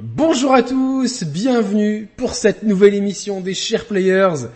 Bonjour 0.00 0.54
à 0.54 0.62
tous, 0.62 1.24
bienvenue 1.24 2.08
pour 2.16 2.34
cette 2.34 2.62
nouvelle 2.62 2.94
émission 2.94 3.40
des 3.40 3.52
Chers 3.52 3.84
Players. 3.84 4.46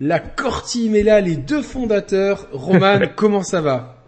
La 0.00 0.20
core 0.20 0.62
team 0.62 0.94
est 0.94 1.02
là, 1.02 1.20
les 1.20 1.36
deux 1.36 1.60
fondateurs. 1.60 2.48
Roman, 2.50 3.00
comment 3.14 3.42
ça 3.42 3.60
va? 3.60 4.02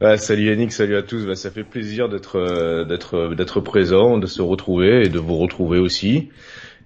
Ouais, 0.00 0.16
salut 0.16 0.46
Yannick, 0.46 0.72
salut 0.72 0.96
à 0.96 1.02
tous. 1.02 1.26
Bah, 1.26 1.36
ça 1.36 1.52
fait 1.52 1.62
plaisir 1.62 2.08
d'être 2.08 2.40
euh, 2.40 2.84
d'être 2.84 3.36
d'être 3.36 3.60
présent, 3.60 4.18
de 4.18 4.26
se 4.26 4.42
retrouver 4.42 5.06
et 5.06 5.08
de 5.08 5.20
vous 5.20 5.36
retrouver 5.36 5.78
aussi. 5.78 6.30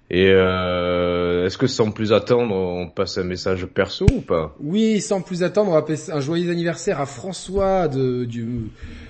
Et 0.09 0.29
euh, 0.29 1.45
est-ce 1.45 1.57
que 1.57 1.67
sans 1.67 1.91
plus 1.91 2.13
attendre, 2.13 2.55
on 2.55 2.87
passe 2.87 3.17
un 3.17 3.23
message 3.23 3.65
perso 3.65 4.05
ou 4.05 4.21
pas? 4.21 4.55
Oui, 4.61 5.01
sans 5.01 5.21
plus 5.21 5.43
attendre, 5.43 5.71
on 5.71 5.73
va 5.73 5.81
passer 5.81 6.11
un 6.11 6.21
joyeux 6.21 6.49
anniversaire 6.49 7.01
à 7.01 7.05
François 7.05 7.89
de, 7.89 8.23
du 8.23 8.47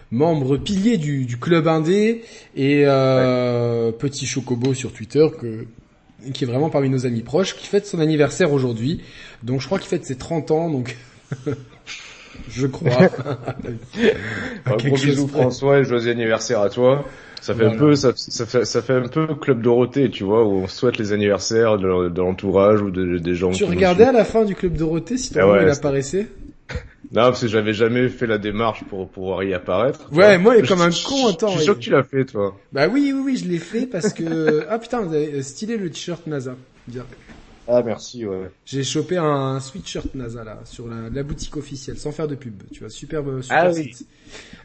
membre 0.09 0.57
pilier 0.57 0.98
du, 0.98 1.25
du 1.25 1.38
club 1.38 1.68
indé 1.68 2.23
et 2.55 2.84
euh, 2.86 3.91
petit 3.91 4.25
chocobo 4.25 4.73
sur 4.73 4.91
Twitter 4.91 5.27
que 5.39 5.68
qui 6.34 6.44
est 6.44 6.48
vraiment 6.48 6.71
parmi 6.71 6.90
nos 6.90 7.05
amis 7.05 7.21
proches, 7.21 7.55
qui 7.55 7.68
fête 7.68 7.85
son 7.85 7.99
anniversaire 7.99 8.52
aujourd'hui. 8.52 9.02
Donc 9.43 9.62
je 9.62 9.68
crois 9.68 9.77
qu'il 9.77 9.88
fête 9.88 10.04
ses 10.04 10.18
30 10.18 10.49
ans, 10.49 10.70
donc 10.70 10.98
je 12.49 12.68
crois. 12.68 12.90
Un 14.66 14.76
gros 14.77 14.95
bisous 14.95 15.27
François 15.27 15.79
et 15.79 15.84
joyeux 15.84 16.09
anniversaire 16.09 16.62
à 16.62 16.70
toi. 16.70 17.05
Ça 17.41 17.54
fait 17.54 17.66
un 17.66 17.77
peu, 17.77 17.96
ça, 17.96 18.12
ça, 18.16 18.46
fait, 18.46 18.66
ça 18.66 18.82
fait 18.82 18.94
un 18.94 19.08
peu 19.08 19.27
Club 19.36 19.62
Dorothée, 19.62 20.09
tu 20.09 20.23
vois, 20.23 20.44
où 20.44 20.64
on 20.64 20.68
souhaite 20.68 20.98
les 20.98 21.14
anniversaires 21.14 21.77
de, 21.77 22.10
de 22.10 22.22
l'entourage 22.22 22.82
ou 22.82 22.90
de, 22.90 23.18
des 23.18 23.36
gens. 23.36 23.52
Tu 23.52 23.63
regardais 23.63 24.05
à 24.05 24.12
la 24.12 24.26
fin 24.26 24.44
du 24.44 24.55
Club 24.55 24.76
Dorothée 24.76 25.18
si 25.18 25.34
ton 25.34 25.41
ah 25.41 25.52
ouais, 25.52 25.63
il 25.63 25.70
apparaissait 25.70 26.27
Non, 27.13 27.23
parce 27.23 27.41
que 27.41 27.48
j'avais 27.48 27.73
jamais 27.73 28.10
fait 28.10 28.27
la 28.27 28.38
démarche 28.38 28.84
pour 28.86 29.08
pouvoir 29.08 29.44
y 29.44 29.54
apparaître. 29.54 30.12
Ouais, 30.12 30.38
moi, 30.38 30.58
il 30.58 30.63
est 30.63 30.68
comme 30.68 30.82
un 30.82 30.90
con, 30.90 31.27
attends. 31.30 31.50
Je 31.50 31.55
suis 31.58 31.63
sûr 31.63 31.76
que 31.76 31.80
tu 31.80 31.91
l'as 31.91 32.04
fait, 32.04 32.26
toi. 32.26 32.58
Bah 32.73 32.88
oui, 32.88 33.13
oui, 33.13 33.22
oui, 33.23 33.38
je 33.38 33.48
l'ai 33.48 33.60
fait 33.60 33.85
parce 33.85 34.13
que, 34.13 34.66
ah 34.70 34.80
putain, 34.80 35.02
vous 35.02 35.13
avez 35.13 35.41
stylé 35.44 35.77
le 35.77 35.90
t-shirt 35.90 36.26
NASA. 36.27 36.55
Bien. 36.88 37.05
Ah 37.70 37.84
merci, 37.84 38.26
ouais. 38.26 38.49
J'ai 38.66 38.84
chopé 38.84 39.18
un 39.18 39.60
sweatshirt 39.60 40.16
NASA 40.16 40.44
là, 40.44 40.60
sur 40.63 40.88
la, 40.88 41.10
la, 41.12 41.24
boutique 41.24 41.57
officielle, 41.57 41.98
sans 41.98 42.13
faire 42.13 42.27
de 42.27 42.35
pub, 42.35 42.63
tu 42.72 42.79
vois, 42.79 42.90
superbe, 42.90 43.41
super 43.41 43.66
ah, 43.66 43.74
site. 43.74 44.05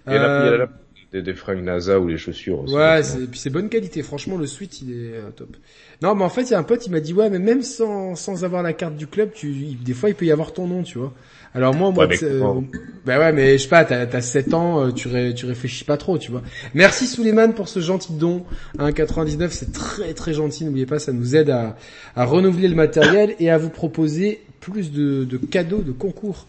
Oui. 0.06 0.14
Et 0.14 0.16
euh... 0.16 0.58
la, 0.58 0.68
des, 1.12 1.22
des 1.22 1.34
fringues 1.34 1.62
NASA 1.62 2.00
ou 2.00 2.08
les 2.08 2.16
chaussures. 2.16 2.60
Aussi, 2.60 2.74
ouais, 2.74 3.02
c'est, 3.02 3.26
puis 3.30 3.38
c'est 3.38 3.50
bonne 3.50 3.68
qualité. 3.68 4.02
Franchement, 4.02 4.38
le 4.38 4.46
sweat, 4.46 4.80
il 4.82 4.92
est 4.92 5.14
euh, 5.14 5.30
top. 5.34 5.56
Non, 6.00 6.14
mais 6.14 6.24
en 6.24 6.30
fait, 6.30 6.42
il 6.42 6.50
y 6.50 6.54
a 6.54 6.58
un 6.58 6.62
pote, 6.62 6.86
il 6.86 6.90
m'a 6.90 7.00
dit, 7.00 7.12
ouais, 7.12 7.28
mais 7.28 7.38
même 7.38 7.62
sans, 7.62 8.14
sans 8.14 8.44
avoir 8.44 8.62
la 8.62 8.72
carte 8.72 8.96
du 8.96 9.06
club, 9.06 9.30
tu, 9.34 9.52
des 9.52 9.94
fois, 9.94 10.08
il 10.08 10.14
peut 10.14 10.24
y 10.24 10.32
avoir 10.32 10.52
ton 10.52 10.66
nom, 10.66 10.82
tu 10.82 10.98
vois. 10.98 11.12
Alors 11.54 11.74
moi, 11.74 11.90
moi, 11.90 12.06
ouais, 12.06 12.16
euh, 12.22 12.60
bah 13.04 13.18
ouais, 13.18 13.30
mais 13.30 13.58
je 13.58 13.64
sais 13.64 13.68
pas, 13.68 13.84
t'as, 13.84 14.06
t'as 14.06 14.22
7 14.22 14.54
ans, 14.54 14.90
tu, 14.90 15.08
ré, 15.08 15.34
tu 15.34 15.44
réfléchis 15.44 15.84
pas 15.84 15.98
trop, 15.98 16.16
tu 16.16 16.30
vois. 16.30 16.40
Merci 16.72 17.06
Souleymane 17.06 17.52
pour 17.52 17.68
ce 17.68 17.80
gentil 17.80 18.14
don. 18.14 18.44
1,99, 18.78 19.48
c'est 19.50 19.70
très 19.70 20.14
très 20.14 20.32
gentil. 20.32 20.64
N'oubliez 20.64 20.86
pas, 20.86 20.98
ça 20.98 21.12
nous 21.12 21.36
aide 21.36 21.50
à, 21.50 21.76
à 22.16 22.24
renouveler 22.24 22.68
le 22.68 22.74
matériel 22.74 23.34
et 23.38 23.50
à 23.50 23.58
vous 23.58 23.68
proposer 23.68 24.40
plus 24.60 24.92
de, 24.92 25.24
de 25.24 25.36
cadeaux, 25.36 25.82
de 25.82 25.92
concours. 25.92 26.46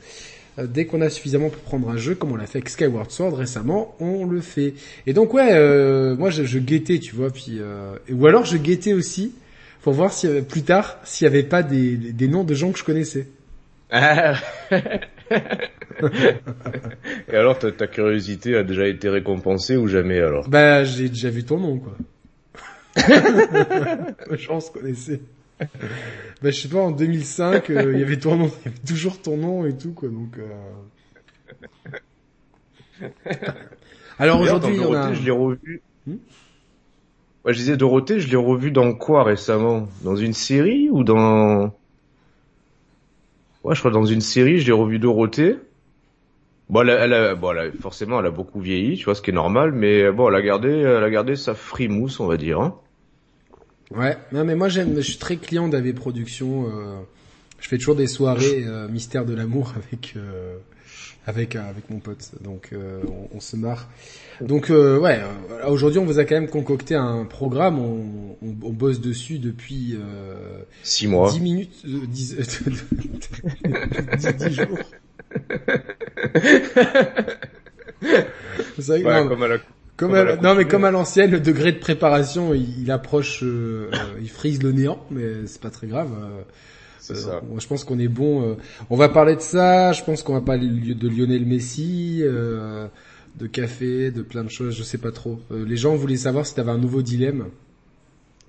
Euh, 0.60 0.68
dès 0.68 0.86
qu'on 0.86 1.02
a 1.02 1.10
suffisamment 1.10 1.50
pour 1.50 1.62
prendre 1.64 1.90
un 1.90 1.98
jeu, 1.98 2.14
comme 2.14 2.32
on 2.32 2.36
l'a 2.36 2.46
fait 2.46 2.60
avec 2.60 2.70
Skyward 2.70 3.10
Sword 3.10 3.34
récemment, 3.36 3.96
on 4.00 4.26
le 4.26 4.40
fait. 4.40 4.76
Et 5.08 5.14
donc 5.14 5.34
ouais, 5.34 5.50
euh, 5.52 6.16
moi 6.16 6.30
je, 6.30 6.44
je, 6.44 6.60
guettais, 6.60 7.00
tu 7.00 7.16
vois, 7.16 7.32
puis 7.32 7.58
euh, 7.60 7.96
ou 8.12 8.28
alors 8.28 8.46
je 8.46 8.58
guettais 8.58 8.94
aussi 8.94 9.34
pour 9.82 9.94
voir 9.94 10.14
si 10.14 10.28
plus 10.48 10.62
tard 10.62 11.00
s'il 11.04 11.26
y 11.26 11.28
avait 11.28 11.42
pas 11.44 11.64
des, 11.64 11.98
des 11.98 12.28
noms 12.28 12.44
de 12.44 12.54
gens 12.54 12.72
que 12.72 12.78
je 12.78 12.84
connaissais. 12.84 13.28
Et 17.32 17.36
alors 17.36 17.58
ta, 17.60 17.72
ta, 17.72 17.88
curiosité 17.88 18.56
a 18.56 18.64
déjà 18.64 18.88
été 18.88 19.10
récompensée 19.10 19.76
ou 19.78 19.88
jamais 19.88 20.20
alors? 20.20 20.50
Bah 20.50 20.84
j'ai 20.84 21.10
déjà 21.10 21.30
vu 21.30 21.44
ton 21.44 21.60
nom 21.60 21.80
quoi. 21.80 21.96
je 24.32 24.48
pense 24.48 24.70
connaissait. 24.70 25.20
bah 26.42 26.52
je 26.52 26.60
sais 26.60 26.68
pas 26.68 26.80
en 26.80 26.92
2005 26.92 27.70
euh, 27.70 27.94
il 27.94 28.00
y 28.00 28.04
avait 28.04 28.18
ton 28.18 28.36
nom, 28.36 28.52
y 28.66 28.68
avait 28.68 28.78
toujours 28.86 29.22
ton 29.22 29.38
nom 29.38 29.66
et 29.66 29.78
tout 29.78 29.94
quoi 29.94 30.10
donc. 30.10 30.38
Euh... 30.38 30.50
Alors 34.20 34.42
aujourd'hui 34.42 34.80
on 34.80 34.94
a. 34.94 35.14
Je 35.14 35.24
l'ai 35.24 35.32
revu. 35.32 35.82
Hmm? 36.08 36.18
Ouais, 37.46 37.52
je 37.52 37.58
disais 37.58 37.76
Dorothée, 37.76 38.22
je 38.22 38.30
l'ai 38.30 38.38
revu 38.38 38.72
dans 38.72 38.94
quoi 38.94 39.24
récemment? 39.24 39.90
Dans 40.04 40.16
une 40.16 40.34
série 40.34 40.90
ou 40.90 41.04
dans? 41.04 41.74
Ouais, 43.64 43.76
je 43.76 43.80
crois 43.80 43.92
dans 43.92 44.06
une 44.06 44.22
série, 44.22 44.60
je 44.60 44.66
l'ai 44.66 44.72
revu 44.72 44.98
Dorothée. 44.98 45.58
Bon, 46.70 46.82
elle, 46.82 46.92
a, 46.92 47.04
elle 47.04 47.14
a, 47.14 47.36
bon, 47.36 47.52
elle 47.52 47.68
a, 47.68 47.72
forcément, 47.82 48.20
elle 48.20 48.28
a 48.28 48.32
beaucoup 48.32 48.62
vieilli, 48.62 48.96
tu 48.96 49.06
vois, 49.06 49.16
ce 49.16 49.22
qui 49.22 49.32
est 49.32 49.34
normal, 49.34 49.74
mais 49.74 50.10
bon, 50.12 50.30
elle 50.30 50.36
a 50.36 50.42
gardé, 50.42 50.70
elle 50.70 51.04
a 51.04 51.10
gardé 51.10 51.36
sa 51.36 51.54
frimousse, 51.54 52.22
on 52.22 52.28
va 52.28 52.38
dire. 52.38 52.62
Hein. 52.62 52.76
Ouais, 53.92 54.18
non, 54.32 54.44
mais 54.44 54.56
moi 54.56 54.70
j'aime, 54.70 54.96
je 54.96 55.02
suis 55.02 55.18
très 55.18 55.38
client 55.38 55.68
d'AV 55.68 55.94
Productions. 55.94 56.68
Euh, 56.68 57.00
je 57.60 57.70
fais 57.70 57.78
toujours 57.78 57.96
des 57.96 58.08
soirées 58.08 58.64
euh, 58.66 58.88
mystère 58.88 59.26
de 59.26 59.34
l'amour 59.34 59.74
avec 59.88 60.14
euh, 60.18 60.58
avec 61.26 61.56
avec 61.56 61.90
mon 61.90 62.00
pote, 62.00 62.32
donc 62.42 62.70
euh, 62.74 63.02
on, 63.08 63.38
on, 63.38 63.40
se 63.40 63.56
marre. 63.56 63.90
Donc 64.42 64.70
euh, 64.70 65.00
ouais, 65.00 65.22
aujourd'hui 65.68 66.00
on 66.00 66.06
vous 66.06 66.20
a 66.20 66.26
quand 66.26 66.36
même 66.36 66.50
concocté 66.50 66.96
un 66.96 67.24
programme, 67.24 67.80
on, 67.80 68.36
on, 68.42 68.56
on 68.64 68.72
bosse 68.72 69.00
dessus 69.00 69.40
depuis 69.40 69.98
six 70.84 71.08
mois, 71.08 71.32
10 71.32 71.40
minutes, 71.40 71.86
10, 71.86 72.36
10, 72.36 74.36
10 74.36 74.54
jours. 74.54 74.80
C'est 78.80 79.02
vrai 79.02 79.22
ouais, 79.22 79.28
comme 79.28 79.44
à 79.44 79.48
la 79.48 79.58
comme, 79.96 80.12
comme 80.12 80.28
à, 80.28 80.36
non 80.38 80.56
mais 80.56 80.66
comme 80.66 80.86
à 80.86 80.92
l'ancienne, 80.92 81.32
le 81.32 81.40
degré 81.40 81.72
de 81.72 81.80
préparation, 81.80 82.54
il, 82.54 82.82
il 82.82 82.92
approche, 82.92 83.42
euh, 83.44 83.90
il 84.22 84.30
frise 84.30 84.64
le 84.64 84.72
néant, 84.72 85.06
mais 85.12 85.46
c'est 85.46 85.62
pas 85.62 85.70
très 85.70 85.88
grave. 85.88 86.10
Ça. 87.00 87.14
Euh, 87.14 87.40
je 87.60 87.68
pense 87.68 87.84
qu'on 87.84 88.00
est 88.00 88.08
bon. 88.08 88.58
on 88.90 88.96
va 88.96 89.10
parler 89.10 89.36
de 89.36 89.42
ça. 89.42 89.92
Je 89.92 90.04
pense 90.04 90.24
qu'on 90.24 90.34
va 90.34 90.42
parler 90.42 90.68
de 90.68 91.08
Lionel 91.10 91.46
Messi, 91.46 92.22
euh, 92.22 92.88
de 93.36 93.48
café, 93.48 94.10
de 94.10 94.22
plein 94.22 94.44
de 94.44 94.50
choses. 94.50 94.76
Je 94.76 94.84
sais 94.84 94.98
pas 94.98 95.12
trop. 95.12 95.40
les 95.52 95.78
gens 95.78 95.96
voulaient 95.96 96.16
savoir 96.16 96.46
si 96.46 96.54
tu 96.54 96.60
avais 96.60 96.72
un 96.72 96.78
nouveau 96.78 97.02
dilemme. 97.02 97.46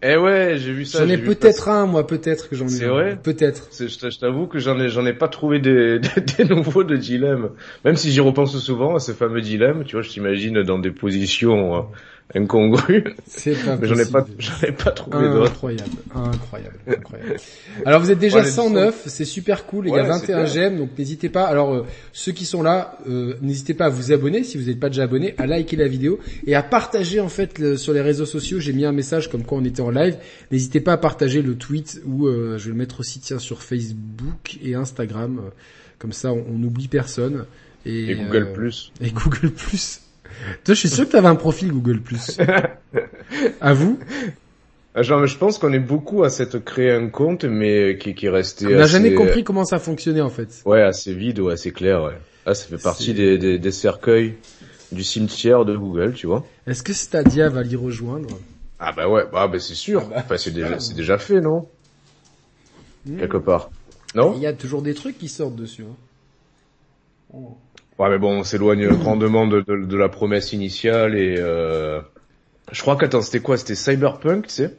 Eh 0.06 0.16
ouais, 0.18 0.58
j'ai 0.58 0.72
vu 0.72 0.84
ça. 0.84 0.98
J'en 0.98 1.10
ai 1.10 1.16
peut-être 1.16 1.68
un, 1.68 1.86
moi, 1.86 2.06
peut-être 2.06 2.50
que 2.50 2.56
j'en 2.56 2.66
ai. 2.66 2.70
C'est 2.70 2.84
vrai. 2.84 3.18
Peut-être. 3.22 3.70
Je 3.72 4.18
t'avoue 4.18 4.46
que 4.46 4.58
j'en 4.58 4.78
ai, 4.78 4.90
j'en 4.90 5.06
ai 5.06 5.14
pas 5.14 5.28
trouvé 5.28 5.60
des, 5.60 5.98
des, 6.16 6.20
des 6.20 6.44
nouveaux 6.44 6.84
de 6.84 6.96
dilemmes. 6.96 7.50
Même 7.86 7.96
si 7.96 8.12
j'y 8.12 8.20
repense 8.20 8.54
souvent 8.58 8.96
à 8.96 8.98
ce 8.98 9.12
fameux 9.12 9.40
dilemme, 9.40 9.84
tu 9.84 9.96
vois, 9.96 10.02
je 10.02 10.10
t'imagine 10.10 10.62
dans 10.62 10.78
des 10.78 10.90
positions 10.90 11.86
incongru. 12.34 13.04
C'est 13.26 13.54
pas 13.54 13.78
j'en 13.82 13.96
ai 13.96 14.06
pas, 14.06 14.26
j'en 14.38 14.66
ai 14.66 14.72
pas 14.72 14.90
trouvé 14.90 15.28
d'autres. 15.28 15.50
Incroyable, 15.52 15.90
incroyable, 16.14 16.78
incroyable. 16.86 17.36
Alors 17.84 18.00
vous 18.00 18.10
êtes 18.10 18.18
déjà 18.18 18.38
ouais, 18.38 18.46
109, 18.46 19.04
c'est 19.06 19.24
super 19.24 19.66
cool. 19.66 19.86
Ouais, 19.86 19.92
il 19.92 19.96
y 19.96 20.00
a 20.00 20.04
21 20.04 20.46
j'aime, 20.46 20.78
donc 20.78 20.90
n'hésitez 20.98 21.28
pas. 21.28 21.44
Alors 21.44 21.74
euh, 21.74 21.86
ceux 22.12 22.32
qui 22.32 22.44
sont 22.44 22.62
là, 22.62 22.98
euh, 23.08 23.34
n'hésitez 23.42 23.74
pas 23.74 23.86
à 23.86 23.88
vous 23.90 24.12
abonner 24.12 24.44
si 24.44 24.56
vous 24.56 24.64
n'êtes 24.64 24.80
pas 24.80 24.88
déjà 24.88 25.04
abonné, 25.04 25.34
à 25.38 25.46
liker 25.46 25.76
la 25.76 25.88
vidéo 25.88 26.18
et 26.46 26.54
à 26.54 26.62
partager 26.62 27.20
en 27.20 27.28
fait 27.28 27.58
le, 27.58 27.76
sur 27.76 27.92
les 27.92 28.00
réseaux 28.00 28.26
sociaux. 28.26 28.58
J'ai 28.58 28.72
mis 28.72 28.84
un 28.84 28.92
message 28.92 29.30
comme 29.30 29.44
quoi 29.44 29.58
on 29.58 29.64
était 29.64 29.82
en 29.82 29.90
live. 29.90 30.16
N'hésitez 30.50 30.80
pas 30.80 30.94
à 30.94 30.98
partager 30.98 31.42
le 31.42 31.56
tweet 31.56 32.00
ou 32.06 32.26
euh, 32.26 32.56
je 32.58 32.64
vais 32.64 32.70
le 32.70 32.78
mettre 32.78 33.00
aussi 33.00 33.20
tiens 33.20 33.38
sur 33.38 33.62
Facebook 33.62 34.58
et 34.62 34.74
Instagram. 34.74 35.40
Comme 35.98 36.12
ça, 36.12 36.32
on 36.32 36.58
n'oublie 36.58 36.88
personne. 36.88 37.44
Et, 37.86 38.10
et 38.10 38.14
Google 38.14 38.52
Plus. 38.52 38.92
Et 39.00 39.10
Google 39.10 39.50
Plus. 39.50 40.00
Toi, 40.64 40.74
je 40.74 40.80
suis 40.80 40.88
sûr 40.88 41.06
que 41.06 41.12
t'avais 41.12 41.28
un 41.28 41.36
profil 41.36 41.72
Google+. 41.72 42.00
à 43.60 43.74
vous 43.74 43.98
Genre, 44.96 45.26
je 45.26 45.36
pense 45.36 45.58
qu'on 45.58 45.72
est 45.72 45.80
beaucoup 45.80 46.22
à 46.22 46.30
s'être 46.30 46.58
créé 46.58 46.92
un 46.92 47.08
compte, 47.08 47.44
mais 47.44 47.98
qui, 47.98 48.14
qui 48.14 48.26
est 48.26 48.30
resté. 48.30 48.66
On 48.66 48.78
n'a 48.78 48.86
jamais 48.86 49.14
compris 49.14 49.42
comment 49.42 49.64
ça 49.64 49.80
fonctionnait 49.80 50.20
en 50.20 50.30
fait. 50.30 50.62
Ouais, 50.64 50.82
assez 50.82 51.12
vide 51.12 51.40
ou 51.40 51.48
assez 51.48 51.72
clair. 51.72 52.04
Ouais. 52.04 52.18
Ah, 52.46 52.54
ça 52.54 52.66
fait 52.66 52.80
partie 52.80 53.12
des, 53.12 53.36
des, 53.36 53.58
des, 53.58 53.72
cercueils 53.72 54.34
du 54.92 55.02
cimetière 55.02 55.64
de 55.64 55.76
Google, 55.76 56.12
tu 56.12 56.28
vois. 56.28 56.46
Est-ce 56.66 56.84
que 56.84 56.92
Stadia 56.92 57.48
va 57.48 57.62
l'y 57.62 57.74
rejoindre? 57.74 58.38
Ah 58.78 58.92
bah 58.92 59.08
ouais, 59.08 59.24
bah, 59.32 59.48
bah 59.48 59.58
c'est 59.58 59.74
sûr. 59.74 60.02
Ah 60.04 60.08
bah, 60.10 60.22
enfin, 60.24 60.36
c'est 60.36 60.52
déjà, 60.52 60.78
c'est 60.78 60.94
déjà 60.94 61.18
fait, 61.18 61.40
non? 61.40 61.66
Mmh. 63.06 63.18
Quelque 63.18 63.38
part. 63.38 63.70
Non? 64.14 64.34
Il 64.36 64.42
y 64.42 64.46
a 64.46 64.52
toujours 64.52 64.82
des 64.82 64.94
trucs 64.94 65.18
qui 65.18 65.28
sortent 65.28 65.56
dessus. 65.56 65.82
Hein. 65.82 65.96
Oh. 67.32 67.56
Ouais, 67.98 68.10
mais 68.10 68.18
bon, 68.18 68.40
on 68.40 68.44
s'éloigne 68.44 68.88
grandement 68.98 69.46
de, 69.46 69.60
de, 69.60 69.84
de, 69.84 69.96
la 69.96 70.08
promesse 70.08 70.52
initiale 70.52 71.16
et 71.16 71.36
euh... 71.38 72.00
je 72.72 72.80
crois 72.82 72.96
qu'attends, 72.96 73.22
c'était 73.22 73.40
quoi? 73.40 73.56
C'était 73.56 73.74
Cyberpunk, 73.74 74.46
tu 74.46 74.52
sais? 74.52 74.74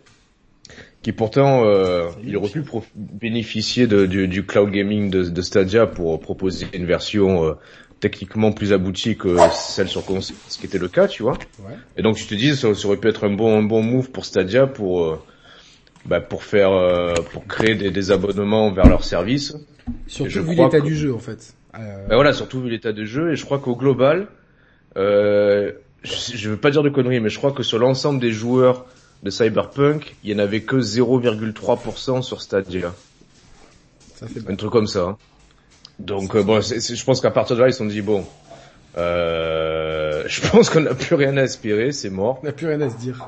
Qui 1.01 1.11
pourtant 1.11 1.63
euh, 1.65 2.09
il 2.23 2.35
aurait 2.35 2.49
pu 2.49 2.63
bénéficier 2.95 3.85
de, 3.85 4.07
du, 4.07 4.27
du, 4.27 4.43
cloud 4.43 4.71
gaming 4.71 5.11
de, 5.11 5.23
de, 5.23 5.41
Stadia 5.43 5.85
pour 5.85 6.19
proposer 6.19 6.65
une 6.73 6.85
version 6.85 7.45
euh, 7.45 7.53
techniquement 7.99 8.51
plus 8.51 8.73
aboutie 8.73 9.15
que 9.15 9.37
celle 9.53 9.87
sur 9.87 10.03
console, 10.03 10.35
ce 10.47 10.57
qui 10.57 10.65
était 10.65 10.79
le 10.79 10.87
cas, 10.87 11.07
tu 11.07 11.21
vois? 11.21 11.37
Ouais. 11.59 11.75
Et 11.97 12.01
donc 12.01 12.15
tu 12.15 12.25
te 12.25 12.33
dis 12.33 12.55
ça, 12.55 12.73
ça, 12.73 12.87
aurait 12.87 12.97
pu 12.97 13.07
être 13.07 13.25
un 13.25 13.33
bon 13.33 13.59
un 13.59 13.63
bon 13.63 13.83
move 13.83 14.09
pour 14.09 14.25
Stadia 14.25 14.65
pour 14.65 15.03
euh, 15.03 15.21
bah, 16.05 16.21
pour 16.21 16.43
faire 16.43 16.71
euh, 16.71 17.13
pour 17.31 17.45
créer 17.45 17.75
des, 17.75 17.91
des, 17.91 18.11
abonnements 18.11 18.71
vers 18.71 18.87
leur 18.87 19.03
service. 19.03 19.55
Surtout 20.07 20.43
vu 20.43 20.55
l'état 20.55 20.79
que... 20.79 20.85
du 20.85 20.95
jeu 20.95 21.13
en 21.13 21.19
fait. 21.19 21.53
Euh... 21.79 22.07
Ben 22.07 22.15
voilà, 22.15 22.33
surtout 22.33 22.61
vu 22.61 22.69
l'état 22.69 22.91
de 22.93 23.05
jeu, 23.05 23.31
et 23.31 23.35
je 23.35 23.45
crois 23.45 23.59
qu'au 23.59 23.75
global, 23.75 24.27
euh, 24.97 25.71
je, 26.03 26.35
je 26.37 26.49
veux 26.49 26.57
pas 26.57 26.71
dire 26.71 26.83
de 26.83 26.89
conneries, 26.89 27.19
mais 27.19 27.29
je 27.29 27.37
crois 27.37 27.51
que 27.51 27.63
sur 27.63 27.79
l'ensemble 27.79 28.19
des 28.19 28.31
joueurs 28.31 28.85
de 29.23 29.29
Cyberpunk, 29.29 30.15
il 30.23 30.31
y 30.31 30.35
en 30.35 30.39
avait 30.39 30.61
que 30.61 30.75
0,3% 30.77 32.21
sur 32.21 32.41
Stadia. 32.41 32.93
Ça 34.15 34.27
fait 34.27 34.41
Un 34.49 34.55
truc 34.55 34.71
comme 34.71 34.87
ça. 34.87 35.01
hein. 35.01 35.17
Donc 35.99 36.35
euh, 36.35 36.43
bon, 36.43 36.61
je 36.61 37.03
pense 37.05 37.21
qu'à 37.21 37.31
partir 37.31 37.55
de 37.55 37.61
là, 37.61 37.67
ils 37.69 37.73
se 37.73 37.79
sont 37.79 37.85
dit 37.85 38.01
bon, 38.01 38.25
euh, 38.97 40.23
je 40.27 40.47
pense 40.49 40.69
qu'on 40.69 40.81
n'a 40.81 40.93
plus 40.93 41.15
rien 41.15 41.35
à 41.37 41.41
aspirer, 41.41 41.91
c'est 41.91 42.09
mort. 42.09 42.39
On 42.43 42.45
n'a 42.45 42.51
plus 42.51 42.67
rien 42.67 42.81
à 42.81 42.89
se 42.89 42.97
dire. 42.97 43.27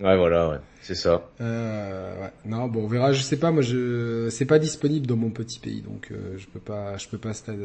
Ouais, 0.00 0.16
voilà, 0.16 0.48
ouais, 0.50 0.56
c'est 0.82 0.94
ça. 0.94 1.28
Euh, 1.40 2.22
ouais. 2.22 2.30
Non, 2.44 2.66
bon, 2.68 2.84
on 2.84 2.86
verra. 2.86 3.12
Je 3.12 3.22
sais 3.22 3.38
pas. 3.38 3.50
Moi, 3.50 3.62
je, 3.62 4.28
c'est 4.30 4.44
pas 4.44 4.58
disponible 4.58 5.06
dans 5.06 5.16
mon 5.16 5.30
petit 5.30 5.58
pays, 5.58 5.80
donc 5.80 6.08
euh, 6.12 6.34
je 6.36 6.46
peux 6.46 6.60
pas, 6.60 6.96
je 6.98 7.08
peux 7.08 7.18
pas 7.18 7.32
stade. 7.32 7.58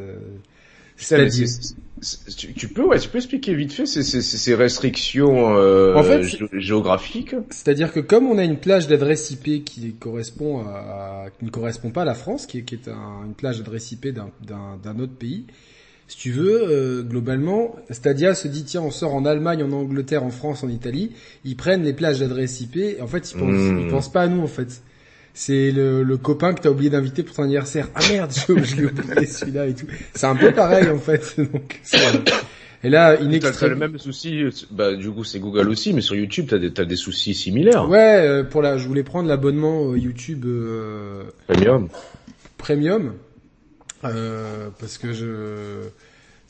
c'est- 2.01 2.35
tu, 2.37 2.53
tu 2.53 2.67
peux, 2.67 2.83
ouais, 2.83 2.99
tu 2.99 3.09
peux 3.09 3.17
expliquer 3.17 3.53
vite 3.55 3.73
fait 3.73 3.85
ces, 3.85 4.03
ces, 4.03 4.21
ces 4.21 4.55
restrictions 4.55 5.55
euh, 5.57 5.95
En 5.95 6.03
fait, 6.03 6.21
gé- 6.21 6.59
géographiques. 6.59 7.35
C'est-à-dire 7.49 7.91
que 7.91 7.99
comme 7.99 8.27
on 8.27 8.37
a 8.37 8.43
une 8.43 8.57
plage 8.57 8.87
d'adresse 8.87 9.31
IP 9.31 9.63
qui 9.63 9.93
correspond 9.95 10.59
à, 10.67 11.25
qui 11.39 11.45
ne 11.45 11.49
correspond 11.49 11.89
pas 11.89 12.03
à 12.03 12.05
la 12.05 12.13
France, 12.13 12.45
qui 12.45 12.59
est, 12.59 12.63
qui 12.63 12.75
est 12.75 12.87
un- 12.87 13.25
une 13.25 13.33
plage 13.33 13.57
d'adresse 13.57 13.91
IP 13.91 14.07
d'un 14.09 14.99
autre 14.99 15.13
pays, 15.17 15.45
si 16.11 16.17
tu 16.17 16.31
veux, 16.31 16.61
euh, 16.69 17.03
globalement, 17.03 17.73
Stadia 17.89 18.35
se 18.35 18.49
dit 18.49 18.65
tiens, 18.65 18.81
on 18.81 18.91
sort 18.91 19.15
en 19.15 19.23
Allemagne, 19.23 19.63
en 19.63 19.71
Angleterre, 19.71 20.23
en 20.25 20.29
France, 20.29 20.61
en 20.61 20.67
Italie, 20.67 21.13
ils 21.45 21.55
prennent 21.55 21.83
les 21.83 21.93
plages 21.93 22.19
d'adresse 22.19 22.59
IP. 22.59 22.75
Et 22.75 23.01
en 23.01 23.07
fait, 23.07 23.31
ils 23.31 23.37
pensent, 23.37 23.53
Mm. 23.71 23.79
ils 23.79 23.87
pensent 23.87 24.11
pas 24.11 24.23
à 24.23 24.27
nous 24.27 24.41
en 24.41 24.47
fait. 24.47 24.81
C'est 25.33 25.71
le, 25.71 26.03
le 26.03 26.17
copain 26.17 26.53
que 26.53 26.59
t'as 26.61 26.69
oublié 26.69 26.89
d'inviter 26.89 27.23
pour 27.23 27.33
ton 27.33 27.43
anniversaire. 27.43 27.87
Ah 27.95 28.01
merde, 28.11 28.29
je, 28.33 28.61
je 28.61 28.75
l'ai 28.75 28.85
oublié 28.87 29.25
celui-là 29.25 29.67
et 29.67 29.73
tout. 29.73 29.85
C'est 30.13 30.25
un 30.25 30.35
peu 30.35 30.51
pareil 30.51 30.89
en 30.89 30.97
fait. 30.97 31.33
Donc, 31.37 31.79
c'est- 31.81 31.97
et 32.83 32.89
là, 32.89 33.15
t'as 33.15 33.23
inextré- 33.23 33.69
le 33.69 33.75
même 33.77 33.97
souci, 33.97 34.43
euh, 34.43 34.49
bah 34.71 34.93
du 34.95 35.09
coup 35.11 35.23
c'est 35.23 35.39
Google 35.39 35.69
aussi, 35.69 35.93
mais 35.93 36.01
sur 36.01 36.15
YouTube 36.15 36.47
t'as 36.49 36.57
des, 36.57 36.73
t'as 36.73 36.83
des 36.83 36.97
soucis 36.97 37.33
similaires. 37.33 37.87
Ouais, 37.87 38.17
euh, 38.27 38.43
pour 38.43 38.61
la, 38.61 38.77
je 38.77 38.85
voulais 38.85 39.03
prendre 39.03 39.29
l'abonnement 39.29 39.91
euh, 39.93 39.97
YouTube 39.97 40.43
euh, 40.45 41.23
Premium. 41.47 41.87
Premium 42.57 43.13
euh, 44.03 44.69
parce 44.79 44.97
que 44.97 45.13
je 45.13 45.89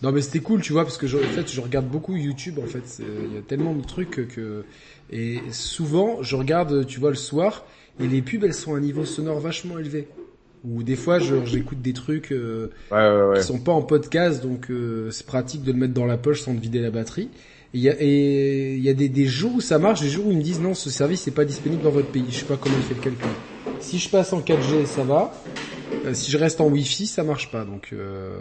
non 0.01 0.11
mais 0.11 0.21
c'était 0.21 0.39
cool 0.41 0.61
tu 0.61 0.73
vois 0.73 0.83
parce 0.83 0.97
que 0.97 1.07
je, 1.07 1.17
en 1.17 1.29
fait 1.29 1.51
je 1.51 1.61
regarde 1.61 1.87
beaucoup 1.89 2.15
YouTube 2.15 2.59
en 2.59 2.67
fait 2.67 2.99
il 2.99 3.33
y 3.33 3.37
a 3.37 3.41
tellement 3.43 3.75
de 3.75 3.83
trucs 3.85 4.27
que, 4.27 4.65
et 5.09 5.51
souvent 5.51 6.23
je 6.23 6.35
regarde 6.35 6.85
tu 6.85 6.99
vois 6.99 7.09
le 7.11 7.15
soir 7.15 7.65
et 7.99 8.07
les 8.07 8.21
pubs 8.21 8.43
elles 8.43 8.53
sont 8.53 8.73
à 8.75 8.77
un 8.77 8.81
niveau 8.81 9.05
sonore 9.05 9.39
vachement 9.39 9.77
élevé 9.79 10.09
ou 10.63 10.83
des 10.83 10.95
fois 10.95 11.19
j'écoute 11.19 11.81
des 11.81 11.93
trucs 11.93 12.31
euh, 12.31 12.71
Ouais, 12.91 12.97
ouais, 12.97 13.23
ouais. 13.29 13.39
qui 13.39 13.41
sont 13.43 13.59
pas 13.61 13.71
en 13.71 13.81
podcast, 13.83 14.41
donc 14.43 14.69
euh, 14.71 15.09
c'est 15.11 15.25
pratique 15.25 15.63
de 15.63 15.71
le 15.71 15.77
mettre 15.77 15.93
dans 15.93 16.05
la 16.05 16.17
poche 16.17 16.41
sans 16.41 16.55
te 16.55 16.61
vider 16.61 16.79
la 16.81 16.91
batterie. 16.91 17.31
Et 17.73 17.77
il 17.77 17.81
y 17.81 17.89
a, 17.89 17.95
et 17.99 18.75
il 18.75 18.83
y 18.83 18.89
a 18.89 18.93
des, 18.93 19.09
des 19.09 19.25
jours 19.25 19.55
où 19.55 19.61
ça 19.61 19.79
marche, 19.79 20.01
des 20.01 20.09
jours 20.09 20.27
où 20.27 20.31
ils 20.31 20.37
me 20.37 20.43
disent 20.43 20.59
non, 20.59 20.73
ce 20.73 20.89
service 20.89 21.25
n'est 21.27 21.33
pas 21.33 21.45
disponible 21.45 21.81
dans 21.83 21.91
votre 21.91 22.11
pays. 22.11 22.31
Je 22.31 22.39
sais 22.39 22.45
pas 22.45 22.57
comment 22.57 22.77
il 22.77 22.83
fait 22.83 22.93
le 22.93 22.99
calcul. 22.99 23.39
Si 23.77 23.99
je 23.99 24.09
passe 24.09 24.33
en 24.33 24.41
4G, 24.41 24.85
ça 24.85 25.03
va. 25.03 25.41
Euh, 26.05 26.13
si 26.13 26.31
je 26.31 26.37
reste 26.37 26.61
en 26.61 26.67
Wi-Fi, 26.67 27.07
ça 27.07 27.23
marche 27.23 27.51
pas. 27.51 27.65
Donc 27.65 27.89
euh, 27.93 28.35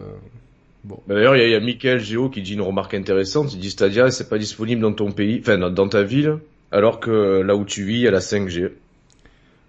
bon. 0.85 0.99
Bah, 1.06 1.14
D'ailleurs, 1.14 1.37
il 1.37 1.49
y 1.49 1.50
y 1.50 1.55
a 1.55 1.61
Michael 1.61 2.00
Géo 2.00 2.29
qui 2.29 2.43
dit 2.43 2.55
une 2.55 2.61
remarque 2.62 2.94
intéressante. 2.94 3.52
Il 3.52 3.61
dit 3.61 3.70
Stadia, 3.70 4.11
c'est 4.11 4.29
pas 4.29 4.38
disponible 4.38 4.81
dans 4.82 4.93
ton 4.93 5.12
pays, 5.12 5.41
enfin 5.41 5.58
dans, 5.58 5.88
ta 5.88 6.02
ville, 6.02 6.38
alors 6.73 7.00
que 7.00 7.41
là 7.43 7.56
où 7.56 7.64
tu 7.64 7.85
vis, 7.85 7.94
il 7.94 8.00
y 8.02 8.08
a 8.08 8.11
la 8.11 8.20
5G. 8.20 8.70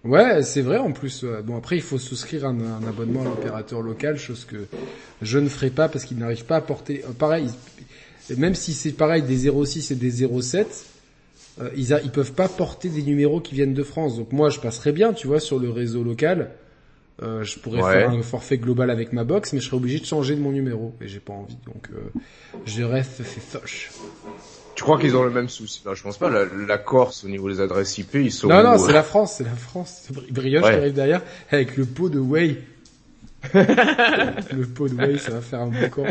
Ouais, 0.03 0.41
c'est 0.41 0.61
vrai 0.61 0.77
en 0.77 0.91
plus. 0.91 1.23
ouais. 1.23 1.41
Bon 1.43 1.57
après, 1.57 1.75
il 1.75 1.81
faut 1.81 1.99
souscrire 1.99 2.45
un, 2.45 2.59
un 2.59 2.87
abonnement 2.87 3.21
à 3.21 3.25
l'opérateur 3.25 3.81
local, 3.81 4.17
chose 4.17 4.45
que 4.45 4.65
je 5.21 5.37
ne 5.37 5.47
ferai 5.49 5.69
pas 5.69 5.89
parce 5.89 6.05
qu'ils 6.05 6.17
n'arrivent 6.17 6.45
pas 6.45 6.57
à 6.57 6.61
porter. 6.61 7.03
euh, 7.07 7.13
pareil, 7.13 7.47
même 8.37 8.55
si 8.55 8.73
c'est 8.73 8.91
pareil 8.93 9.21
des 9.23 9.49
06 9.51 9.91
et 9.91 9.95
des 9.95 10.11
07, 10.41 10.85
euh, 11.59 11.69
ils, 11.75 11.93
a, 11.93 12.01
ils 12.01 12.11
peuvent 12.11 12.33
pas 12.33 12.47
porter 12.47 12.89
des 12.89 13.03
numéros 13.03 13.41
qui 13.41 13.55
viennent 13.55 13.73
de 13.73 13.83
France. 13.83 14.17
Donc 14.17 14.31
moi, 14.31 14.49
je 14.49 14.59
passerais 14.59 14.91
bien, 14.91 15.13
tu 15.13 15.27
vois, 15.27 15.39
sur 15.39 15.59
le 15.59 15.69
réseau 15.69 16.03
local. 16.03 16.51
Euh, 17.23 17.43
je 17.43 17.59
pourrais 17.59 17.81
Ouais. 17.83 17.91
faire 17.93 18.09
un 18.09 18.21
forfait 18.23 18.57
global 18.57 18.89
avec 18.89 19.13
ma 19.13 19.23
box, 19.23 19.53
mais 19.53 19.59
je 19.59 19.65
serais 19.65 19.77
obligé 19.77 19.99
de 19.99 20.05
changer 20.05 20.35
de 20.35 20.41
mon 20.41 20.51
numéro 20.51 20.95
et 21.01 21.07
j'ai 21.07 21.19
pas 21.19 21.33
envie. 21.33 21.57
Donc 21.67 21.87
euh, 21.93 21.97
je 22.65 22.81
reste 22.83 23.21
foche. 23.23 23.91
Tu 24.73 24.83
crois 24.83 24.99
qu'ils 24.99 25.15
ont 25.15 25.23
le 25.23 25.29
même 25.29 25.49
souci? 25.49 25.83
Non, 25.85 25.93
je 25.93 26.01
pense 26.01 26.17
pas. 26.17 26.29
La, 26.31 26.45
la 26.45 26.77
Corse, 26.79 27.23
au 27.23 27.27
niveau 27.29 27.47
des 27.49 27.61
adresses 27.61 27.97
IP, 27.99 28.15
ils 28.15 28.31
sont... 28.31 28.47
Non, 28.47 28.63
non, 28.63 28.77
c'est 28.79 28.89
euh, 28.89 28.93
la 28.93 29.03
France, 29.03 29.35
c'est 29.37 29.43
la 29.43 29.51
France. 29.51 30.03
C'est 30.07 30.15
Bri- 30.15 30.31
Brioche 30.31 30.63
Ouais. 30.63 30.71
qui 30.71 30.77
arrive 30.77 30.93
derrière 30.93 31.21
avec 31.51 31.77
le 31.77 31.85
pot 31.85 32.09
de 32.09 32.17
whey. 32.19 32.57
le 33.53 34.65
pot 34.65 34.87
de 34.87 34.95
whey, 34.95 35.17
ça 35.17 35.31
va 35.31 35.41
faire 35.41 35.59
un 35.61 35.67
bon 35.67 35.89
camp. 35.89 36.05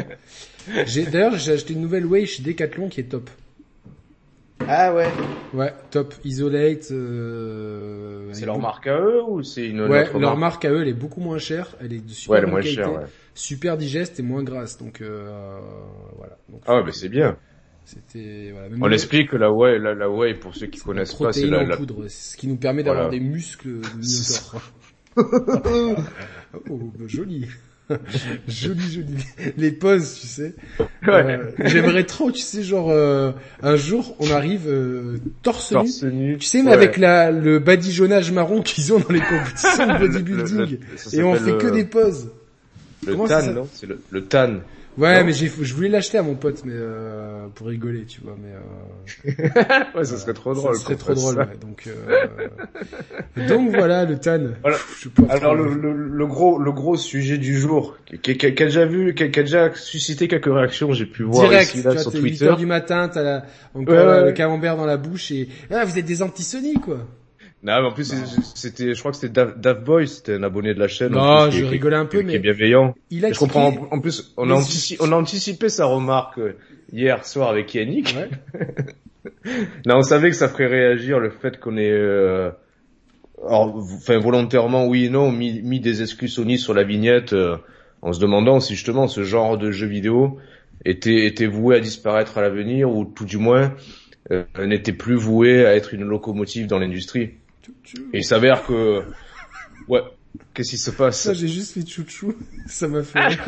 D'ailleurs, 1.10 1.36
j'ai 1.38 1.52
acheté 1.52 1.72
une 1.72 1.80
nouvelle 1.80 2.06
whey 2.06 2.26
chez 2.26 2.42
Decathlon 2.42 2.88
qui 2.88 3.00
est 3.00 3.04
top. 3.04 3.30
Ah 4.68 4.94
ouais. 4.94 5.08
Ouais, 5.52 5.72
top. 5.90 6.14
Isolate. 6.24 6.90
Euh, 6.92 8.28
C'est 8.32 8.46
leur 8.46 8.58
marque 8.58 8.86
à 8.86 8.98
eux 9.00 9.22
ou 9.26 9.42
c'est 9.42 9.66
une 9.66 9.80
Ouais, 9.82 10.02
autre 10.08 10.18
leur 10.18 10.36
marque 10.36 10.64
à 10.64 10.70
eux, 10.70 10.82
elle 10.82 10.88
est 10.88 10.92
beaucoup 10.94 11.20
moins 11.20 11.38
chère. 11.38 11.74
Elle 11.80 11.92
est 11.92 11.98
de 12.06 12.10
super 12.12 12.32
Ouais, 12.32 12.38
elle 12.38 12.42
est 12.44 12.46
bonne 12.46 12.52
moins 12.52 12.60
qualité, 12.62 12.82
chère. 12.82 12.92
Ouais. 12.92 13.06
super 13.34 13.76
digeste 13.76 14.20
et 14.20 14.22
moins 14.22 14.42
grasse. 14.42 14.78
Donc 14.78 15.00
euh, 15.00 15.58
voilà. 16.16 16.36
Donc, 16.48 16.62
Ah 16.66 16.76
ouais, 16.76 16.82
mais 16.84 16.92
c'est 16.92 17.08
bien. 17.08 17.36
C'était 17.84 18.50
voilà. 18.52 18.68
On 18.80 18.90
explique 18.92 19.30
que 19.30 19.36
la 19.36 19.50
whey, 19.50 19.78
la, 19.78 19.94
la 19.94 20.08
whey, 20.08 20.34
pour 20.34 20.54
ceux 20.54 20.66
qui 20.66 20.78
connaissent 20.80 21.14
pas, 21.14 21.32
c'est 21.32 21.46
la, 21.46 21.64
la... 21.64 21.76
poudre, 21.76 22.06
ce 22.08 22.36
qui 22.36 22.46
nous 22.46 22.56
permet 22.56 22.82
d'avoir 22.84 23.08
Voilà. 23.08 23.18
des 23.18 23.24
muscles 23.24 23.80
de 23.80 23.80
oh, 26.70 26.92
bah, 26.96 27.04
joli. 27.06 27.48
joli, 28.48 28.80
joli. 28.92 29.52
Les 29.56 29.70
poses, 29.72 30.18
tu 30.20 30.26
sais. 30.26 30.54
Euh, 31.08 31.50
J'aimerais 31.64 32.04
trop, 32.04 32.30
tu 32.30 32.40
sais, 32.40 32.62
genre, 32.62 32.90
euh, 32.90 33.32
un 33.62 33.76
jour, 33.76 34.16
on 34.18 34.30
arrive 34.30 34.66
euh, 34.68 35.18
torse 35.42 35.70
nu. 35.72 35.76
Torse 35.78 36.02
nu. 36.04 36.38
Tu 36.38 36.46
sais, 36.46 36.62
mais 36.62 36.68
Ouais. 36.70 36.76
avec 36.76 36.96
la, 36.96 37.30
le 37.30 37.58
badigeonnage 37.58 38.32
marron 38.32 38.62
qu'ils 38.62 38.92
ont 38.92 38.98
dans 39.00 39.08
les 39.12 39.20
compétitions 39.20 39.86
de 39.86 39.98
bodybuilding. 39.98 40.56
le- 40.58 40.64
le- 40.66 40.78
ça 40.96 41.16
et 41.16 41.22
on 41.22 41.34
fait 41.34 41.56
que 41.58 41.66
des 41.68 41.84
poses. 41.84 42.30
Le 43.06 43.12
Comment 43.14 43.26
tan, 43.28 43.52
non? 43.52 43.68
C'est 43.72 43.88
le 44.10 44.24
tan. 44.26 44.56
Ouais, 45.00 45.18
Non. 45.20 45.26
mais 45.26 45.32
j'ai, 45.32 45.50
je 45.60 45.74
voulais 45.74 45.88
l'acheter 45.88 46.18
à 46.18 46.22
mon 46.22 46.34
pote, 46.34 46.62
mais 46.64 46.74
euh, 46.74 47.46
pour 47.54 47.68
rigoler, 47.68 48.04
tu 48.04 48.20
vois, 48.20 48.36
mais 48.40 48.52
euh, 48.52 49.84
Ouais, 49.94 50.04
ça 50.04 50.16
serait 50.18 50.34
trop 50.34 50.52
drôle. 50.54 50.74
ça 50.76 50.82
serait 50.82 50.96
trop 50.96 51.14
drôle. 51.14 51.36
ouais, 51.38 51.46
donc, 51.60 51.88
euh, 53.36 53.46
donc 53.48 53.70
voilà 53.70 54.04
le 54.04 54.18
tan. 54.18 54.40
Voilà. 54.62 54.76
Alors 55.30 55.54
le, 55.54 55.72
le, 55.74 55.92
le 55.92 56.26
gros 56.26 56.58
le 56.58 56.72
gros 56.72 56.96
sujet 56.96 57.38
du 57.38 57.58
jour 57.58 57.96
qui, 58.22 58.36
qui, 58.36 58.36
qui 58.54 58.62
a 58.62 58.66
déjà 58.66 58.84
vu 58.86 59.14
qui 59.14 59.24
a, 59.24 59.28
qui 59.28 59.40
a 59.40 59.42
déjà 59.42 59.74
suscité 59.74 60.28
quelques 60.28 60.52
réactions 60.52 60.92
j'ai 60.92 61.06
pu 61.06 61.22
voir 61.22 61.48
direct, 61.48 61.74
ici 61.74 61.82
là 61.82 61.96
sur 61.96 62.12
t'es 62.12 62.18
8 62.18 62.30
Twitter 62.30 62.44
heures 62.46 62.56
du 62.56 62.66
matin, 62.66 63.08
t'as 63.08 63.22
la, 63.22 63.44
encore 63.74 63.94
Ouais, 63.94 64.04
ouais, 64.04 64.24
le 64.26 64.32
camembert 64.32 64.76
dans 64.76 64.86
la 64.86 64.96
bouche 64.96 65.30
et 65.30 65.48
ah 65.70 65.84
vous 65.84 65.98
êtes 65.98 66.04
des 66.04 66.22
anti-Sony 66.22 66.74
quoi. 66.74 66.98
Non 67.62 67.82
mais 67.82 67.88
en 67.88 67.92
plus 67.92 68.04
c'est- 68.04 68.40
c'était 68.54 68.94
je 68.94 68.98
crois 68.98 69.10
que 69.10 69.18
c'était 69.18 69.32
Dave, 69.32 69.60
Dave 69.60 69.84
Boy 69.84 70.08
c'était 70.08 70.34
un 70.34 70.42
abonné 70.42 70.72
de 70.74 70.78
la 70.78 70.88
chaîne 70.88 71.12
Non, 71.12 71.44
plus, 71.44 71.50
qui- 71.52 71.58
je 71.58 71.64
qui- 71.64 71.70
rigolais 71.70 71.96
un 71.96 72.06
qui- 72.06 72.16
peu, 72.16 72.22
qui 72.22 72.28
est 72.30 72.32
mais 72.32 72.38
bienveillant 72.38 72.94
il 73.10 73.24
a 73.26 73.32
je 73.32 73.38
comprends 73.38 73.68
en, 73.68 73.96
en 73.96 74.00
plus 74.00 74.32
on 74.36 74.46
Mais 74.46 74.52
a 74.52 74.56
anticipé 74.56 75.02
on 75.04 75.12
a 75.12 75.16
anticipé 75.16 75.68
sa 75.68 75.84
remarque 75.86 76.38
euh, 76.38 76.56
hier 76.92 77.24
soir 77.26 77.50
avec 77.50 77.74
Yannick 77.74 78.14
Ouais. 78.16 78.30
non 79.86 79.96
on 79.98 80.02
savait 80.02 80.30
que 80.30 80.36
ça 80.36 80.48
ferait 80.48 80.66
réagir 80.66 81.18
le 81.18 81.30
fait 81.30 81.58
qu'on 81.60 81.76
ait 81.76 81.90
euh, 81.90 82.50
alors, 83.46 83.76
enfin 83.76 84.18
volontairement 84.18 84.86
oui 84.86 85.06
et 85.06 85.10
non 85.10 85.30
mis, 85.32 85.60
mis 85.62 85.80
des 85.80 86.02
exclus 86.02 86.28
Sony 86.28 86.58
sur 86.58 86.74
la 86.74 86.82
vignette 86.84 87.32
euh, 87.32 87.56
en 88.02 88.12
se 88.12 88.20
demandant 88.20 88.60
si 88.60 88.74
justement 88.74 89.08
ce 89.08 89.22
genre 89.22 89.58
de 89.58 89.70
jeu 89.70 89.86
vidéo 89.86 90.38
était 90.86 91.26
était 91.26 91.46
voué 91.46 91.76
à 91.76 91.80
disparaître 91.80 92.38
à 92.38 92.40
l'avenir 92.42 92.90
ou 92.90 93.04
tout 93.04 93.26
du 93.26 93.36
moins 93.36 93.74
euh, 94.30 94.44
n'était 94.64 94.92
plus 94.92 95.16
voué 95.16 95.66
à 95.66 95.74
être 95.74 95.92
une 95.94 96.04
locomotive 96.04 96.66
dans 96.66 96.78
l'industrie. 96.78 97.30
Et 98.12 98.18
il 98.18 98.24
s'avère 98.24 98.64
que 98.66 99.02
ouais, 99.88 100.00
qu'est-ce 100.54 100.70
qui 100.70 100.78
se 100.78 100.90
passe? 100.90 101.20
Ça 101.20 101.34
j'ai 101.34 101.48
juste 101.48 101.72
fait 101.74 101.86
chouchou, 101.88 102.34
ça 102.66 102.88
m'a 102.88 103.02
fait. 103.02 103.18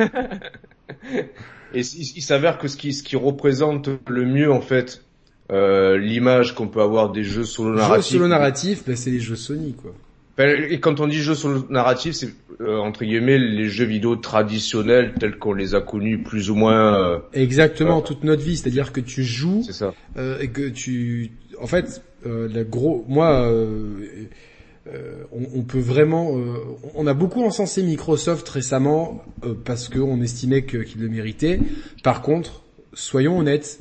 Et 1.74 1.80
il, 1.80 2.22
s'avère 2.22 2.58
que 2.58 2.68
ce 2.68 2.76
qui 2.76 2.92
ce 2.92 3.02
qui 3.02 3.16
représente 3.16 3.88
le 4.08 4.26
mieux 4.26 4.52
en 4.52 4.60
fait 4.60 5.02
euh, 5.50 5.96
l'image 5.96 6.54
qu'on 6.54 6.68
peut 6.68 6.82
avoir 6.82 7.10
des 7.12 7.24
jeux 7.24 7.44
solo 7.44 7.70
Jeux 7.72 7.76
narratifs. 7.80 8.12
solo 8.12 8.28
narratif, 8.28 8.82
bah, 8.86 8.94
c'est 8.94 9.10
les 9.10 9.20
jeux 9.20 9.36
Sony 9.36 9.72
quoi. 9.74 9.92
Ben, 10.36 10.66
Et 10.70 10.80
quand 10.80 11.00
on 11.00 11.06
dit 11.06 11.16
jeux 11.20 11.34
solo 11.34 11.64
narratifs, 11.70 12.14
c'est 12.14 12.28
euh, 12.60 12.76
entre 12.78 13.04
guillemets 13.04 13.38
les 13.38 13.68
jeux 13.68 13.86
vidéo 13.86 14.16
traditionnels 14.16 15.14
tels 15.18 15.36
qu'on 15.38 15.54
les 15.54 15.74
a 15.74 15.80
connus 15.80 16.22
plus 16.22 16.50
ou 16.50 16.54
moins. 16.56 16.94
euh, 16.98 17.18
Exactement, 17.32 18.02
toute 18.02 18.22
notre 18.24 18.42
vie, 18.42 18.56
c'est-à-dire 18.56 18.92
que 18.92 19.00
tu 19.00 19.24
joues 19.24 19.62
c'est 19.64 19.72
ça. 19.72 19.94
euh, 20.18 20.38
et 20.40 20.48
que 20.48 20.68
tu, 20.68 21.32
en 21.60 21.66
fait, 21.66 21.84
euh, 21.86 22.11
la 22.24 22.64
gros, 22.64 23.04
moi, 23.08 23.42
euh, 23.50 24.26
euh, 24.92 25.22
on, 25.32 25.60
on 25.60 25.62
peut 25.62 25.78
vraiment, 25.80 26.36
euh, 26.36 26.54
on 26.94 27.06
a 27.06 27.14
beaucoup 27.14 27.42
encensé 27.44 27.82
Microsoft 27.82 28.48
récemment 28.48 29.22
euh, 29.44 29.54
parce 29.64 29.88
qu'on 29.88 30.20
estimait 30.22 30.62
que- 30.62 30.78
qu'il 30.78 31.00
le 31.02 31.08
méritait. 31.08 31.60
Par 32.02 32.22
contre, 32.22 32.62
soyons 32.92 33.38
honnêtes, 33.38 33.80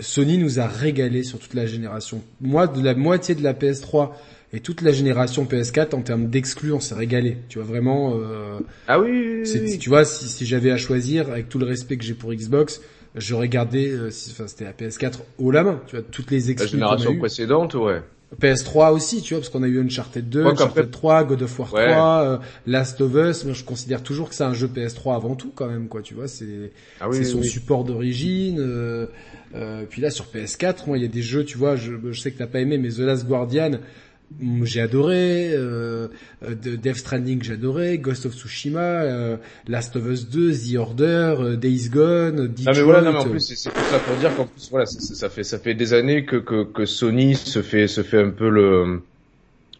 Sony 0.00 0.38
nous 0.38 0.58
a 0.58 0.66
régalé 0.66 1.22
sur 1.22 1.38
toute 1.38 1.54
la 1.54 1.66
génération. 1.66 2.20
Moi, 2.40 2.66
de 2.66 2.82
la 2.82 2.94
moitié 2.96 3.36
de 3.36 3.42
la 3.44 3.54
PS3 3.54 4.10
et 4.52 4.58
toute 4.60 4.82
la 4.82 4.90
génération 4.90 5.44
PS4 5.44 5.94
en 5.94 6.02
termes 6.02 6.26
d'exclus, 6.28 6.72
on 6.72 6.80
s'est 6.80 6.96
régalé. 6.96 7.36
Tu 7.48 7.58
vois 7.60 7.66
vraiment. 7.66 8.14
Euh, 8.16 8.58
Ah 8.88 8.98
oui. 9.00 9.42
Tu 9.78 9.88
vois, 9.88 10.04
si, 10.04 10.26
si 10.28 10.46
j'avais 10.46 10.72
à 10.72 10.76
choisir, 10.76 11.30
avec 11.30 11.48
tout 11.48 11.60
le 11.60 11.66
respect 11.66 11.96
que 11.96 12.04
j'ai 12.04 12.14
pour 12.14 12.32
Xbox, 12.34 12.80
j'aurais 13.14 13.48
gardé, 13.48 13.88
euh, 13.90 14.10
si- 14.10 14.30
enfin 14.32 14.46
c'était 14.46 14.64
la 14.64 14.72
PS4 14.72 15.20
haut 15.38 15.50
la 15.50 15.62
main. 15.64 15.80
Tu 15.86 15.96
vois, 15.96 16.04
toutes 16.10 16.30
les 16.30 16.40
La 16.40 16.50
exclus 16.50 16.78
qu'on 16.78 16.84
a 16.86 16.96
génération 16.96 17.16
précédente, 17.18 17.74
ouais. 17.74 18.02
PS3 18.40 18.90
aussi, 18.92 19.22
tu 19.22 19.34
vois, 19.34 19.40
parce 19.40 19.48
qu'on 19.48 19.62
a 19.62 19.68
eu 19.68 19.80
Uncharted 19.80 20.28
2, 20.28 20.42
Ouais, 20.44 20.50
Uncharted 20.50 20.86
qu'en 20.86 20.90
3, 20.90 21.24
God 21.24 21.42
of 21.42 21.56
War 21.60 21.72
Ouais. 21.72 21.92
3, 21.92 22.22
euh, 22.24 22.38
Last 22.66 23.00
of 23.00 23.14
Us. 23.14 23.44
Moi, 23.44 23.52
je 23.54 23.62
considère 23.62 24.02
toujours 24.02 24.28
que 24.28 24.34
c'est 24.34 24.42
un 24.42 24.54
jeu 24.54 24.66
PS3 24.66 25.14
avant 25.14 25.36
tout, 25.36 25.52
quand 25.54 25.68
même, 25.68 25.86
quoi. 25.86 26.02
Tu 26.02 26.14
vois, 26.14 26.26
c'est 26.26 26.72
Ah 27.00 27.08
oui, 27.08 27.14
c'est 27.16 27.20
oui, 27.26 27.30
son 27.30 27.38
oui. 27.38 27.46
support 27.46 27.84
d'origine. 27.84 28.56
Euh, 28.58 29.06
euh, 29.54 29.84
puis 29.88 30.02
là, 30.02 30.10
sur 30.10 30.24
PS4, 30.26 30.88
moi, 30.88 30.98
il 30.98 31.02
y 31.02 31.06
a 31.06 31.08
des 31.08 31.22
jeux, 31.22 31.44
tu 31.44 31.56
vois, 31.58 31.76
je, 31.76 31.92
je 32.10 32.20
sais 32.20 32.32
que 32.32 32.38
t'as 32.38 32.48
pas 32.48 32.58
aimé, 32.58 32.76
mais 32.76 32.88
The 32.88 32.98
Last 33.00 33.24
Guardian, 33.28 33.72
j'ai 34.64 34.80
adoré. 34.80 35.50
Euh, 35.52 36.08
euh, 36.42 36.54
de- 36.54 36.76
Death 36.76 36.96
Stranding, 36.96 37.42
j'ai 37.42 37.54
adoré. 37.54 37.98
Ghost 37.98 38.26
of 38.26 38.34
Tsushima, 38.34 38.80
euh, 38.80 39.36
Last 39.68 39.96
of 39.96 40.06
Us 40.06 40.28
2, 40.28 40.52
The 40.52 40.76
Order, 40.76 41.34
euh, 41.38 41.56
Days 41.56 41.88
Gone, 41.90 42.48
Detroit. 42.48 42.64
Ah 42.66 42.72
mais 42.74 42.82
voilà, 42.82 43.02
non, 43.02 43.12
mais 43.12 43.18
en 43.18 43.24
plus 43.30 43.40
c'est 43.40 43.70
tout 43.70 43.78
ça 43.90 43.98
pour 44.00 44.16
dire 44.16 44.34
qu'en 44.36 44.46
plus 44.46 44.68
voilà, 44.70 44.86
ça 44.86 45.28
fait 45.28 45.44
ça 45.44 45.58
fait 45.58 45.74
des 45.74 45.94
années 45.94 46.24
que 46.24 46.36
que, 46.36 46.64
que 46.64 46.84
Sony 46.84 47.34
se 47.34 47.62
fait 47.62 47.86
se 47.86 48.02
fait 48.02 48.20
un 48.22 48.30
peu 48.30 48.48
le 48.48 49.00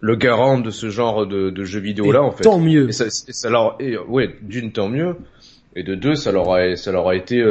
le 0.01 0.17
garant 0.17 0.59
de 0.59 0.71
ce 0.71 0.91
genre 0.91 1.27
de, 1.27 1.51
de 1.51 1.65
jeux 1.65 1.81
vidéo 1.81 2.13
là 2.13 2.21
Et 2.21 2.23
en 2.23 2.31
fait. 2.31 2.45
Tant 2.45 2.59
mieux. 2.59 2.89
Et 2.89 2.93
ça, 2.93 3.07
et 3.07 3.33
ça 3.33 3.49
leur 3.51 3.77
et, 3.81 3.97
ouais, 3.97 4.37
d'une 4.43 4.71
tant 4.73 4.89
mieux 4.89 5.17
et 5.77 5.83
de 5.83 5.95
deux 5.97 6.15
ça 6.15 6.31
leur 6.31 6.53
a 6.53 6.77
ça 6.77 6.93
leur 6.93 7.09
a 7.09 7.17
été 7.17 7.43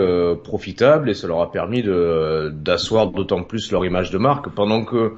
profitable 0.43 1.10
et 1.10 1.13
ça 1.13 1.27
leur 1.27 1.41
a 1.41 1.51
permis 1.51 1.83
de 1.83 2.51
d'asseoir 2.53 3.07
d'autant 3.07 3.43
plus 3.43 3.72
leur 3.72 3.86
image 3.86 4.12
de 4.12 4.17
marque 4.17 4.50
pendant 4.50 4.86
que 4.86 5.13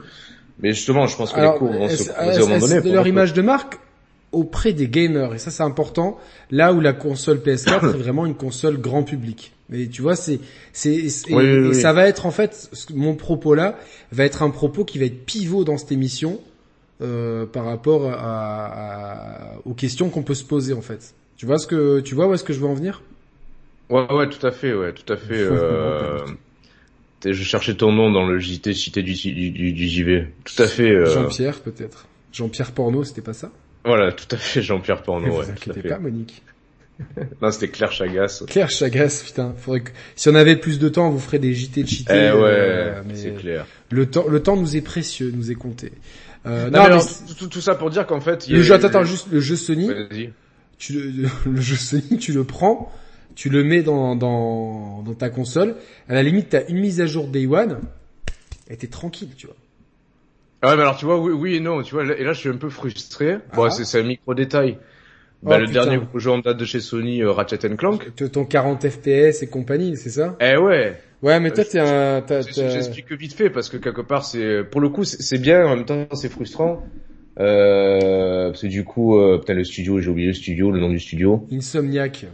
mais 0.60 0.74
justement, 0.74 1.08
je 1.08 1.16
pense 1.18 1.32
que 1.32 1.40
Alors, 1.40 1.54
les 1.54 1.60
cours 1.60 1.72
vont 1.74 1.90
se 1.90 2.04
proposer 2.04 2.40
à 2.42 2.44
un 2.44 2.48
moment 2.48 2.60
donné. 2.60 2.76
de 2.76 2.82
pour 2.82 2.94
leur 2.94 3.08
image 3.08 3.34
de 3.34 3.42
marque 3.42 3.78
auprès 4.32 4.74
des 4.74 4.88
gamers 4.90 5.34
et 5.34 5.38
ça 5.38 5.50
c'est 5.52 5.64
important 5.64 6.18
là 6.52 6.74
où 6.74 6.82
la 6.82 6.94
console 6.94 7.40
PS4 7.40 7.86
est 7.94 7.98
vraiment 7.98 8.26
une 8.26 8.36
console 8.36 8.78
grand 8.80 9.04
public 9.04 9.54
mais 9.70 9.88
tu 9.88 10.02
vois 10.02 10.16
c'est 10.18 10.40
c'est 10.74 11.08
c'est- 11.10 11.34
Oui, 11.34 11.44
et, 11.46 11.58
oui, 11.60 11.66
et 11.66 11.70
oui. 11.70 11.82
ça 11.82 11.94
va 11.94 12.06
être 12.08 12.26
en 12.26 12.32
fait 12.32 12.70
mon 12.94 13.16
propos 13.16 13.54
là 13.56 13.78
va 14.12 14.26
être 14.26 14.44
un 14.44 14.50
propos 14.50 14.84
qui 14.84 15.00
va 15.00 15.06
être 15.06 15.26
pivot 15.26 15.64
dans 15.64 15.78
cette 15.78 15.92
émission 15.94 16.42
euh, 17.02 17.46
par 17.46 17.66
rapport 17.66 18.10
à, 18.12 18.66
à- 18.66 19.58
aux 19.66 19.74
questions 19.74 20.10
qu'on 20.10 20.24
peut 20.24 20.36
se 20.36 20.44
poser 20.44 20.74
en 20.74 20.82
fait 20.82 21.14
tu 21.38 21.46
vois 21.46 21.58
ce 21.60 21.68
que 21.68 22.00
tu 22.02 22.14
vois 22.16 22.28
où 22.28 22.34
est-ce 22.34 22.44
que 22.44 22.54
je 22.54 22.60
veux 22.60 22.68
en 22.68 22.74
venir? 22.74 23.04
Ouais, 23.90 24.12
ouais, 24.12 24.30
tout 24.30 24.46
à 24.48 24.52
fait, 24.52 24.74
ouais, 24.74 24.94
tout 24.94 25.12
à 25.14 25.18
fait. 25.18 25.34
Euh... 25.38 26.20
Je 27.24 27.44
cherchais 27.44 27.74
ton 27.76 27.92
nom 27.92 28.12
dans 28.12 28.26
le 28.28 28.38
JT 28.40 28.74
cité 28.74 29.02
du, 29.02 29.14
du, 29.14 29.52
du, 29.52 29.72
du 29.74 29.88
JV. 29.88 30.28
Tout 30.44 30.62
à 30.62 30.68
fait. 30.68 30.90
euh, 30.92 31.06
Jean-Pierre 31.14 31.60
peut-être 31.62 32.08
Jean-Pierre 32.32 32.72
Porno 32.72 33.04
c'était 33.04 33.22
pas 33.22 33.34
ça? 33.34 33.52
Voilà, 33.84 34.12
tout 34.12 34.28
à 34.32 34.38
fait, 34.38 34.62
Jean-Pierre 34.62 35.02
Porno, 35.04 35.32
vous 35.32 35.40
ouais, 35.40 35.50
inquiétez 35.50 35.82
pas 35.88 35.98
Monique 36.00 36.42
Non, 37.42 37.52
c'était 37.52 37.68
Claire 37.70 37.92
Chagas. 37.92 38.44
Claire 38.48 38.70
Chagas 38.70 39.24
putain 39.26 39.54
faudrait 39.58 39.82
que 39.82 39.92
si 40.16 40.30
on 40.30 40.36
avait 40.36 40.56
plus 40.56 40.80
de 40.80 40.88
temps 40.90 41.08
on 41.08 41.12
vous 41.12 41.20
ferait 41.20 41.40
des 41.40 41.54
JT 41.54 41.84
de 41.84 41.88
cheaté 41.88 42.14
Eh 42.14 42.32
ouais, 42.32 42.42
euh, 42.44 43.02
mais- 43.08 43.16
c'est 43.16 43.32
clair. 43.36 43.66
Le 43.90 44.06
temps, 44.10 44.28
le 44.28 44.42
temps 44.42 44.56
nous 44.58 44.76
est 44.78 44.82
précieux, 44.82 45.32
nous 45.36 45.52
est 45.52 45.56
compté. 45.56 45.92
Euh, 46.46 46.66
Non, 46.66 46.72
non, 46.72 46.72
mais 46.72 46.86
alors, 46.86 47.08
tout, 47.50 47.62
ça 47.62 47.76
pour 47.76 47.90
dire 47.90 48.06
qu'en 48.06 48.22
fait, 48.22 48.48
il 48.48 48.52
y 48.52 48.54
a 48.56 48.58
le 48.58 48.64
jeu, 48.64 48.74
eu- 48.80 48.86
attends, 48.86 49.04
juste 49.04 49.28
le 49.32 49.40
jeu 49.40 49.56
Sony, 49.56 49.88
Vas-y. 49.88 50.32
tu 50.78 50.94
le 51.46 51.62
jeu 51.62 51.76
Sony, 51.76 52.18
tu 52.20 52.34
le 52.34 52.44
prends, 52.44 52.92
tu 53.36 53.50
le 53.50 53.64
mets 53.64 53.84
dans, 53.84 54.16
dans, 54.16 55.04
dans 55.04 55.14
ta 55.14 55.30
console. 55.30 55.76
À 56.10 56.14
la 56.14 56.24
limite, 56.24 56.50
t'as 56.50 56.66
une 56.68 56.80
mise 56.80 57.02
à 57.02 57.06
jour 57.06 57.28
Day 57.28 57.46
One, 57.46 57.80
et 58.70 58.78
t'es 58.78 58.88
tranquille, 58.88 59.30
tu 59.38 59.48
vois. 59.48 59.56
Ah 60.62 60.70
ouais, 60.70 60.76
mais 60.78 60.82
alors 60.82 60.98
tu 60.98 61.06
vois, 61.06 61.20
oui, 61.20 61.32
oui 61.34 61.56
et 61.56 61.60
non, 61.60 61.84
tu 61.84 61.94
vois, 61.94 62.04
et 62.06 62.24
là 62.24 62.34
je 62.34 62.40
suis 62.40 62.50
un 62.50 62.58
peu 62.58 62.70
frustré. 62.70 63.38
Bon, 63.54 63.64
Ah. 63.66 63.70
c'est 63.70 63.86
c'est 63.86 64.00
un 64.00 64.04
micro 64.04 64.34
détail. 64.34 64.78
Bah, 65.44 65.58
Oh, 65.58 65.60
le 65.60 65.68
putain. 65.68 65.86
dernier 65.86 66.00
jeu 66.16 66.32
en 66.32 66.40
date 66.40 66.58
de 66.58 66.66
chez 66.66 66.80
Sony, 66.80 67.22
euh, 67.22 67.32
Ratchet 67.32 67.58
Clank. 67.78 68.16
Ton 68.32 68.46
40 68.46 68.88
FPS 68.90 69.44
et 69.44 69.48
compagnie, 69.48 69.96
c'est 69.96 70.10
ça? 70.10 70.36
Eh 70.40 70.58
ouais, 70.58 70.98
Ouais, 71.22 71.40
mais 71.40 71.52
toi, 71.52 71.64
Euh, 71.76 72.22
t'es 72.22 72.36
un, 72.36 72.42
J'explique 72.70 73.12
vite 73.12 73.34
fait 73.34 73.50
parce 73.50 73.70
que 73.70 73.78
quelque 73.78 74.02
part 74.02 74.26
c'est 74.26 74.64
pour 74.64 74.80
le 74.82 74.90
coup 74.90 75.04
c'est 75.04 75.22
c'est 75.22 75.38
bien 75.40 75.66
en 75.66 75.76
même 75.76 75.86
temps 75.86 76.08
c'est 76.14 76.30
frustrant 76.30 76.84
euh, 77.40 78.50
parce 78.50 78.62
que 78.62 78.68
du 78.68 78.84
coup 78.84 79.18
euh, 79.20 79.38
putain 79.40 79.54
le 79.54 79.64
studio 79.64 80.00
j'ai 80.00 80.10
oublié 80.10 80.28
le 80.28 80.34
studio 80.34 80.72
le 80.72 80.80
nom 80.80 80.90
du 80.90 81.00
studio 81.00 81.48
Insomniac. 81.52 82.26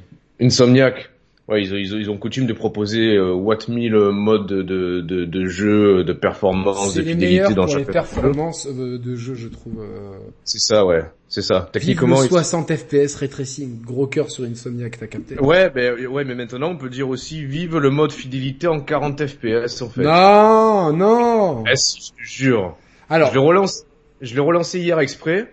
Insomniac. 0.41 1.09
Ouais 1.47 1.61
ils 1.63 1.73
ont 1.73 1.77
ils 1.77 1.93
ont, 1.95 1.97
ils 1.97 2.09
ont 2.09 2.17
coutume 2.17 2.45
de 2.45 2.53
proposer 2.53 3.15
euh, 3.15 3.33
what 3.33 3.57
mille 3.67 3.95
modes 3.95 4.47
de, 4.47 4.61
de 4.61 5.01
de 5.01 5.25
de 5.25 5.45
jeu 5.47 6.03
de 6.03 6.13
performance 6.13 6.93
de 6.93 7.01
fidélité 7.01 7.53
dans 7.53 7.63
pour 7.65 7.73
chaque 7.73 7.85
jeu. 7.87 7.91
performances 7.91 8.67
euh, 8.67 8.97
de 8.97 9.15
jeu, 9.15 9.33
je 9.35 9.47
trouve. 9.49 9.81
Euh... 9.81 10.13
c'est 10.45 10.59
ça 10.59 10.85
ouais. 10.85 11.03
C'est 11.27 11.41
ça. 11.41 11.59
Vive 11.59 11.71
techniquement 11.71 12.19
le 12.21 12.25
ils- 12.27 12.29
60 12.29 12.73
FPS 12.75 13.15
ray 13.15 13.27
tracing, 13.29 13.81
gros 13.81 14.05
cœur 14.07 14.29
sur 14.29 14.45
Insomniac, 14.45 14.97
t'as 14.99 15.07
capté. 15.07 15.37
Ouais 15.39 15.71
mais 15.75 16.05
ouais 16.05 16.23
mais 16.23 16.35
maintenant 16.35 16.69
on 16.71 16.77
peut 16.77 16.89
dire 16.89 17.09
aussi 17.09 17.43
vive 17.43 17.77
le 17.77 17.89
mode 17.89 18.11
fidélité 18.11 18.67
en 18.67 18.79
40 18.79 19.25
fps 19.27 19.81
en 19.81 19.89
fait. 19.89 20.03
Non, 20.03 20.93
non. 20.93 21.63
Eh, 21.67 21.75
je 21.75 22.11
te 22.11 22.23
jure. 22.23 22.77
Alors, 23.09 23.29
Je 23.29 23.33
l'ai 23.33 23.39
relancé, 23.45 23.83
je 24.21 24.33
l'ai 24.35 24.39
relancé 24.41 24.79
hier 24.79 24.99
exprès. 24.99 25.51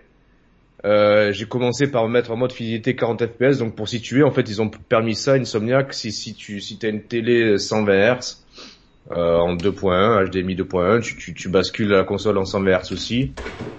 Euh, 0.85 1.33
j'ai 1.33 1.45
commencé 1.45 1.87
par 1.87 2.07
mettre 2.07 2.31
en 2.31 2.37
mode 2.37 2.51
fidélité 2.51 2.95
40 2.95 3.23
fps. 3.25 3.57
Donc 3.57 3.75
pour 3.75 3.89
situer, 3.89 4.23
en 4.23 4.31
fait, 4.31 4.49
ils 4.49 4.61
ont 4.61 4.69
permis 4.69 5.15
ça, 5.15 5.33
Insomniac, 5.33 5.93
si 5.93 6.11
si 6.11 6.33
tu 6.33 6.61
si 6.61 6.77
t'as 6.77 6.89
une 6.89 7.01
télé 7.01 7.57
120 7.57 8.15
Hz 8.15 8.37
euh, 9.11 9.37
en 9.37 9.55
2.1, 9.55 10.29
HDMI 10.29 10.55
2.1, 10.55 11.01
tu, 11.01 11.17
tu 11.17 11.33
tu 11.33 11.49
bascules 11.49 11.89
la 11.89 12.03
console 12.03 12.37
en 12.37 12.45
120 12.45 12.79
Hz 12.79 12.93
aussi. 12.93 13.33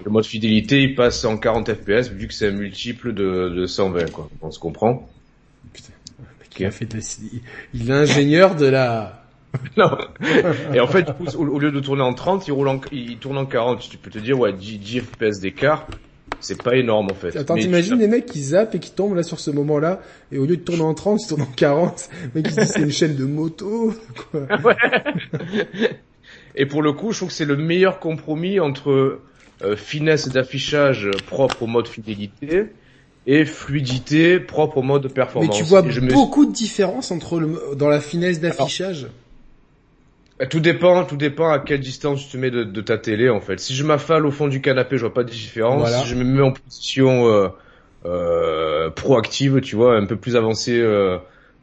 Le 0.05 0.11
mode 0.11 0.27
fidélité, 0.27 0.83
il 0.83 0.95
passe 0.95 1.25
en 1.25 1.39
40 1.39 1.73
fps 1.73 2.11
vu 2.11 2.27
que 2.27 2.35
c'est 2.35 2.49
un 2.49 2.53
multiple 2.53 3.15
de 3.15 3.49
de 3.49 3.67
120 3.67 4.11
quoi. 4.11 4.29
On 4.43 4.51
se 4.51 4.59
comprend? 4.59 5.09
il 6.61 6.67
a 6.67 6.71
fait 6.71 6.85
de 6.87 6.97
la- 6.97 7.41
il 7.75 7.91
est 7.91 7.95
ingénieur 7.95 8.55
de 8.55 8.67
la... 8.67 9.25
Non. 9.77 9.97
Et 10.75 10.81
en 10.81 10.87
fait, 10.87 11.03
du 11.03 11.13
coup, 11.13 11.27
au, 11.37 11.59
lieu 11.59 11.73
de 11.73 11.81
tourner 11.81 12.03
en 12.03 12.15
30, 12.15 12.47
il 12.47 12.53
roule 12.53 12.69
en, 12.69 12.81
il 12.93 13.17
tourne 13.17 13.39
en 13.39 13.47
40. 13.47 13.81
Tu 13.81 13.97
peux 13.97 14.11
te 14.11 14.19
dire, 14.19 14.39
ouais, 14.39 14.53
10, 14.53 14.79
10 14.79 15.01
FPS 15.01 15.41
d'écart, 15.41 15.87
c'est 16.41 16.63
pas 16.63 16.77
énorme 16.77 17.09
en 17.11 17.15
fait. 17.15 17.37
Attends, 17.37 17.55
Mais 17.55 17.61
t'imagines 17.63 17.99
les 17.99 18.09
mecs 18.09 18.27
qui 18.27 18.41
zappent 18.43 18.75
et 18.75 18.79
qui 18.79 18.91
tombent 18.93 19.15
là 19.15 19.23
sur 19.23 19.39
ce 19.41 19.51
moment-là, 19.51 20.01
et 20.33 20.39
au 20.39 20.47
lieu 20.47 20.57
de 20.57 20.63
tourner 20.63 20.83
en 20.83 20.95
30, 20.95 21.21
ils 21.23 21.29
tournent 21.29 21.43
en 21.43 21.47
40. 21.47 22.09
Le 22.35 22.41
mec 22.41 22.49
qui 22.49 22.55
se 22.55 22.61
dit 22.61 22.67
c'est 22.67 22.81
une 22.81 22.91
chaîne 22.93 23.17
de 23.17 23.25
moto, 23.25 23.95
quoi. 24.31 24.47
Et 26.57 26.67
pour 26.67 26.83
le 26.83 26.93
coup, 26.93 27.13
je 27.13 27.19
trouve 27.19 27.29
que 27.29 27.35
c'est 27.35 27.45
le 27.45 27.57
meilleur 27.57 28.01
compromis 28.01 28.59
entre 28.61 29.21
euh, 29.63 29.77
finesse 29.77 30.29
d'affichage 30.29 31.09
propre 31.27 31.63
au 31.63 31.67
mode 31.67 31.87
fidélité 31.89 32.67
et 33.27 33.45
fluidité 33.45 34.41
propre 34.41 34.79
au 34.79 34.83
mode 34.83 35.05
Mais 35.05 35.11
performance. 35.11 35.57
tu 35.57 35.63
vois 35.63 35.85
je 35.89 36.01
me- 36.01 36.11
beaucoup 36.13 36.47
de 36.47 36.53
différence 36.53 37.11
entre 37.11 37.39
le, 37.39 37.77
dans 37.77 37.89
la 37.89 38.01
finesse 38.01 38.41
d'affichage. 38.41 39.07
Tout 40.49 40.61
dépend, 40.61 41.05
tout 41.05 41.17
dépend 41.17 41.51
à 41.51 41.59
quelle 41.59 41.81
distance 41.81 42.25
tu 42.27 42.33
te 42.33 42.37
mets 42.39 42.51
de, 42.51 42.65
de 42.65 42.81
ta 42.81 42.97
télé 42.97 43.29
en 43.29 43.41
fait. 43.41 43.61
Si 43.61 43.75
je 43.75 43.85
m'affale 43.85 44.25
au 44.25 44.31
fond 44.31 44.49
du 44.49 44.61
canapé, 44.61 44.97
je 44.97 45.03
vois 45.03 45.13
pas 45.13 45.25
de 45.25 45.31
différence. 45.31 45.81
Voilà. 45.81 45.99
Si 45.99 46.09
je 46.09 46.15
me 46.15 46.25
mets 46.25 46.43
en 46.43 46.53
position 46.53 47.29
euh, 47.29 47.49
euh, 48.07 48.91
proactive, 48.91 49.61
tu 49.61 49.77
vois, 49.77 49.97
un 49.97 50.07
peu 50.07 50.17
plus 50.17 50.37
avancée 50.37 50.81
euh, 50.81 51.19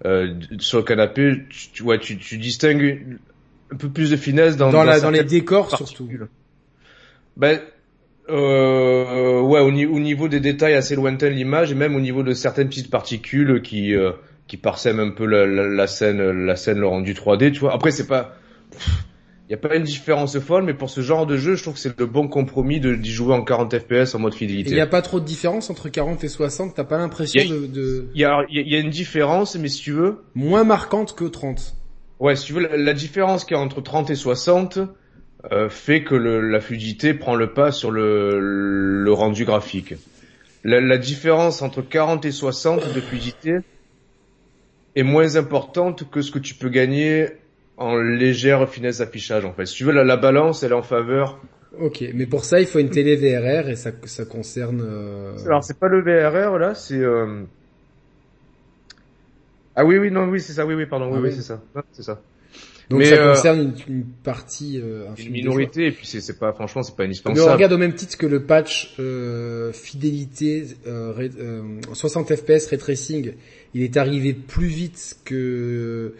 euh, 0.05 0.34
sur 0.60 0.77
le 0.77 0.84
canapé, 0.84 1.34
tu, 1.50 1.72
tu, 1.72 1.84
ouais, 1.84 1.98
tu, 1.98 2.17
tu 2.17 2.38
distingues 2.38 3.17
un 3.72 3.77
peu 3.77 3.89
plus 3.89 4.12
de 4.12 4.15
finesse 4.15 4.57
dans, 4.57 4.72
Dans, 4.72 4.84
la, 4.84 5.00
dans 5.00 5.10
les 5.12 5.24
décors 5.24 5.75
surtout. 5.75 6.07
Ben, 7.36 7.60
euh, 8.29 9.41
ouais, 9.41 9.60
au, 9.62 9.72
ni- 9.72 9.86
au 9.86 10.00
niveau 10.00 10.27
des 10.27 10.39
détails 10.39 10.74
assez 10.75 10.96
lointains 10.96 11.27
de 11.29 11.34
l'image 11.34 11.72
et 11.72 11.75
même 11.75 11.96
au 11.96 12.00
niveau 12.00 12.24
de 12.24 12.34
certaines 12.34 12.67
petites 12.69 12.89
particules 12.91 13.62
qui 13.62 13.96
euh, 13.96 14.12
qui 14.48 14.57
parsèment 14.57 15.00
un 15.00 15.10
peu 15.12 15.25
la, 15.25 15.46
la, 15.46 15.67
la 15.67 15.88
scène, 15.88 16.46
la 16.46 16.55
scène, 16.55 16.79
le 16.79 16.88
rendu 16.88 17.13
3D, 17.13 17.51
tu 17.51 17.60
vois. 17.60 17.74
Après, 17.74 17.91
c'est 17.91 18.07
pas, 18.07 18.36
il 19.50 19.51
y 19.51 19.53
a 19.53 19.57
pas 19.57 19.75
une 19.77 19.84
différence 19.84 20.38
folle, 20.39 20.63
mais 20.63 20.74
pour 20.74 20.89
ce 20.89 21.00
genre 21.01 21.25
de 21.25 21.38
jeu, 21.38 21.55
je 21.55 21.62
trouve 21.63 21.75
que 21.75 21.79
c'est 21.79 21.98
le 21.98 22.05
bon 22.05 22.27
compromis 22.27 22.79
de 22.81 22.96
d'y 22.96 23.12
jouer 23.12 23.34
en 23.34 23.43
40 23.43 23.77
FPS 23.79 24.13
en 24.13 24.19
mode 24.19 24.34
fidélité. 24.34 24.72
il 24.72 24.75
n'y 24.75 24.81
a 24.81 24.88
pas 24.88 25.01
trop 25.01 25.19
de 25.22 25.25
différence 25.25 25.69
entre 25.69 25.88
40 25.88 26.24
et 26.24 26.27
60, 26.27 26.75
t'as 26.75 26.84
pas 26.84 26.98
l'impression 26.98 27.41
Il 27.41 27.72
de. 27.72 28.07
Il 28.13 28.19
y 28.22 28.25
a, 28.25 28.43
y 28.50 28.60
a- 28.60 28.62
il 28.62 28.69
y 28.72 28.75
a 28.75 28.79
une 28.79 28.89
différence, 28.89 29.55
mais 29.55 29.69
si 29.69 29.81
tu 29.81 29.91
veux, 29.93 30.24
moins 30.36 30.63
marquante 30.65 31.15
que 31.15 31.24
30. 31.25 31.75
Ouais, 32.19 32.36
si 32.36 32.48
tu 32.48 32.53
veux, 32.53 32.62
la, 32.62 32.75
la 32.75 32.93
différence 32.93 33.46
qu'il 33.46 33.55
y 33.55 33.60
a 33.60 33.63
entre 33.63 33.79
30 33.81 34.10
et 34.10 34.15
60 34.15 34.79
euh, 35.51 35.69
fait 35.69 36.03
que 36.03 36.15
le, 36.15 36.41
la 36.41 36.60
fluidité 36.60 37.13
prend 37.13 37.36
le 37.36 37.53
pas 37.53 37.72
sur 37.72 37.91
le, 37.91 38.39
le 39.03 39.13
rendu 39.13 39.46
graphique. 39.46 39.93
La, 40.65 40.81
la 40.81 40.98
différence 40.98 41.62
entre 41.62 41.81
40 41.81 42.25
et 42.25 42.31
60 42.31 42.93
de 42.93 43.00
fluidité 43.00 43.60
est 44.96 45.03
moins 45.03 45.36
importante 45.36 46.10
que 46.10 46.22
ce 46.22 46.31
que 46.31 46.39
tu 46.39 46.55
peux 46.55 46.69
gagner 46.69 47.27
en 47.77 47.96
légère 47.98 48.67
finesse 48.69 48.98
d'affichage 49.00 49.46
en 49.46 49.53
fait. 49.53 49.65
Si 49.65 49.75
tu 49.75 49.84
veux, 49.86 49.91
la, 49.93 50.03
la 50.03 50.17
balance, 50.17 50.63
elle 50.63 50.72
est 50.72 50.75
en 50.75 50.81
faveur. 50.84 51.39
Ok, 51.79 52.03
mais 52.15 52.25
pour 52.25 52.43
ça, 52.43 52.60
il 52.60 52.65
faut 52.65 52.79
une 52.79 52.89
télé 52.89 53.15
VRR 53.15 53.69
et 53.69 53.75
ça, 53.75 53.91
ça 54.05 54.25
concerne... 54.25 54.81
euh, 54.84 55.38
Alors 55.46 55.63
c'est 55.63 55.77
pas 55.77 55.88
le 55.88 56.01
VRR 56.01 56.57
là, 56.57 56.74
c'est... 56.74 56.98
euh, 56.98 57.43
Ah 59.75 59.86
oui, 59.86 59.98
oui, 60.00 60.10
non, 60.10 60.25
oui, 60.27 60.41
c'est 60.41 60.53
ça, 60.53 60.65
oui, 60.65 60.74
oui, 60.74 60.86
pardon, 60.88 61.07
oui, 61.07 61.13
Ah 61.17 61.22
oui, 61.22 61.29
oui. 61.29 61.36
c'est 61.36 61.43
ça, 61.43 61.62
c'est 61.91 62.03
ça. 62.03 62.22
Donc 62.89 63.00
mais, 63.00 63.05
ça 63.05 63.15
euh, 63.15 63.34
concerne 63.34 63.60
une, 63.88 63.96
une 63.96 64.05
partie... 64.05 64.79
Euh, 64.81 65.05
Une 65.07 65.12
infime 65.12 65.25
des 65.34 65.39
minorité, 65.39 65.88
et 65.88 65.91
puis 65.91 66.07
c'est 66.07 66.39
pas, 66.39 66.53
franchement, 66.53 66.81
c'est 66.84 66.96
pas 66.96 67.03
Mais 67.03 67.07
on 67.07 67.10
indispensable. 67.10 67.51
regarde 67.51 67.74
au 67.74 67.77
même 67.77 67.93
titre 67.93 68.17
que 68.17 68.25
le 68.25 68.43
patch 68.43 68.96
euh, 69.00 69.72
fidélité 69.74 70.65
euh, 70.88 71.12
ray- 71.12 71.31
euh, 71.38 71.62
60 71.93 72.34
FPS 72.34 72.67
ray 72.67 72.79
tracing, 72.79 73.34
il 73.74 73.84
est 73.84 73.98
arrivé 73.98 74.34
plus 74.34 74.67
vite 74.67 75.17
que 75.25 75.36
euh, 75.36 76.15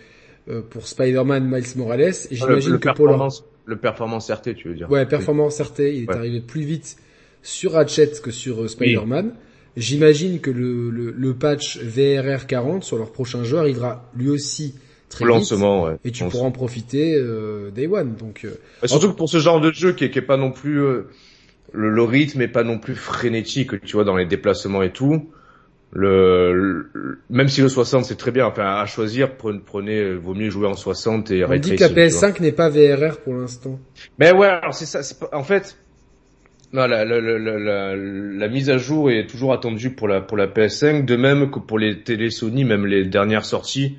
pour 0.70 0.88
Spider-Man 0.88 1.46
Miles 1.50 1.76
Morales. 1.76 2.02
Et 2.02 2.06
Le- 2.32 2.36
j'imagine 2.36 2.72
que 2.74 2.78
performance. 2.78 3.44
le 3.66 3.76
performance 3.76 4.30
RT, 4.30 4.56
tu 4.56 4.70
veux 4.70 4.76
dire 4.76 4.90
Ouais, 4.90 5.06
performance 5.06 5.60
RT, 5.60 5.80
il 5.80 6.04
est 6.04 6.12
arrivé 6.12 6.42
plus 6.42 6.62
vite 6.62 6.98
sur 7.42 7.74
Ratchet 7.74 8.12
que 8.22 8.32
sur 8.32 8.64
euh, 8.64 8.68
Spider-Man. 8.68 9.34
J'imagine 9.76 10.40
que 10.40 10.50
le, 10.50 10.90
le, 10.90 11.12
le, 11.12 11.34
patch 11.36 11.80
VRR 11.80 12.48
40 12.48 12.84
sur 12.84 12.98
leur 12.98 13.12
prochain 13.12 13.44
jeu 13.44 13.60
arrivera 13.60 14.10
lui 14.16 14.30
aussi 14.30 14.76
très 15.08 15.24
vite. 15.26 15.52
Ouais, 15.52 15.98
et 16.04 16.12
tu 16.12 16.24
pourras 16.26 16.46
en 16.46 16.52
profiter 16.52 17.16
euh, 17.16 17.70
Day 17.70 17.88
One. 17.88 18.16
Donc, 18.16 18.42
euh, 18.44 18.58
bah, 18.82 18.88
surtout 18.88 19.12
que 19.12 19.16
pour 19.16 19.30
ce 19.30 19.38
genre 19.38 19.62
de 19.62 19.72
jeu 19.72 19.94
qui 19.94 20.06
est, 20.06 20.10
qui 20.10 20.20
est 20.20 20.24
pas 20.24 20.38
non 20.38 20.52
plus... 20.52 20.82
Euh, 20.82 21.04
le, 21.74 21.90
le, 21.92 22.04
rythme 22.04 22.42
est 22.42 22.48
pas 22.48 22.64
non 22.64 22.80
plus 22.80 22.96
frénétique, 22.96 23.82
tu 23.82 23.94
vois, 23.98 24.06
dans 24.06 24.16
les 24.16 24.26
déplacements 24.26 24.84
et 24.84 24.92
tout. 24.92 25.30
Le, 25.94 26.90
même 27.30 27.48
si 27.48 27.62
le 27.62 27.70
60 27.70 28.06
c'est 28.06 28.18
très 28.18 28.32
bien, 28.32 28.46
enfin 28.46 28.76
à 28.76 28.86
choisir, 28.86 29.38
prenez, 29.38 29.62
prenez 29.66 30.14
vaut 30.16 30.34
mieux 30.34 30.50
jouer 30.50 30.68
en 30.68 30.76
60 30.76 31.32
et 31.32 31.46
On 31.46 31.56
dit 31.56 31.76
que 31.76 31.82
la 31.82 31.90
PS5 31.90 32.42
n'est 32.42 32.52
pas 32.52 32.70
VRR 32.70 33.18
pour 33.20 33.34
l'instant. 33.34 33.80
Mais 34.20 34.34
ouais, 34.34 34.48
alors 34.48 34.74
c'est 34.74 34.86
ça. 34.86 35.00
en 35.32 35.44
fait, 35.44 35.78
non, 36.74 36.86
la, 36.86 37.06
la, 37.06 37.22
la, 37.22 37.96
la, 37.96 38.48
mise 38.50 38.70
à 38.70 38.78
jour 38.78 39.10
est 39.10 39.26
toujours 39.28 39.54
attendue 39.54 39.92
pour 39.92 40.10
la 40.10 40.20
pour 40.20 40.36
la 40.36 40.48
PS5, 40.48 41.06
de 41.06 41.16
même 41.16 41.50
que 41.50 41.60
pour 41.60 41.80
les 41.80 42.04
télé 42.04 42.30
Sony, 42.30 42.66
même 42.66 42.86
les 42.86 43.06
dernières 43.06 43.46
sorties. 43.46 43.98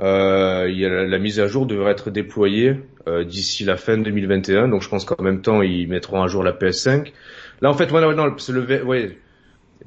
Euh, 0.00 0.70
y 0.70 0.86
a 0.86 0.88
la, 0.88 1.18
mise 1.18 1.40
à 1.40 1.48
jour 1.48 1.66
devrait 1.66 1.90
être 1.90 2.10
déployée 2.10 2.76
euh, 3.08 3.24
d'ici 3.24 3.64
la 3.64 3.76
fin 3.76 3.98
2021, 3.98 4.68
donc 4.68 4.80
je 4.82 4.88
pense 4.88 5.04
qu'en 5.04 5.22
même 5.22 5.42
temps 5.42 5.60
ils 5.60 5.88
mettront 5.88 6.22
à 6.22 6.28
jour 6.28 6.42
la 6.42 6.52
PS5. 6.52 7.12
Là 7.60 7.70
en 7.70 7.74
fait, 7.74 7.90
ouais, 7.90 8.14
non, 8.14 8.34
c'est 8.38 8.52
le 8.52 8.84
ouais, 8.84 9.18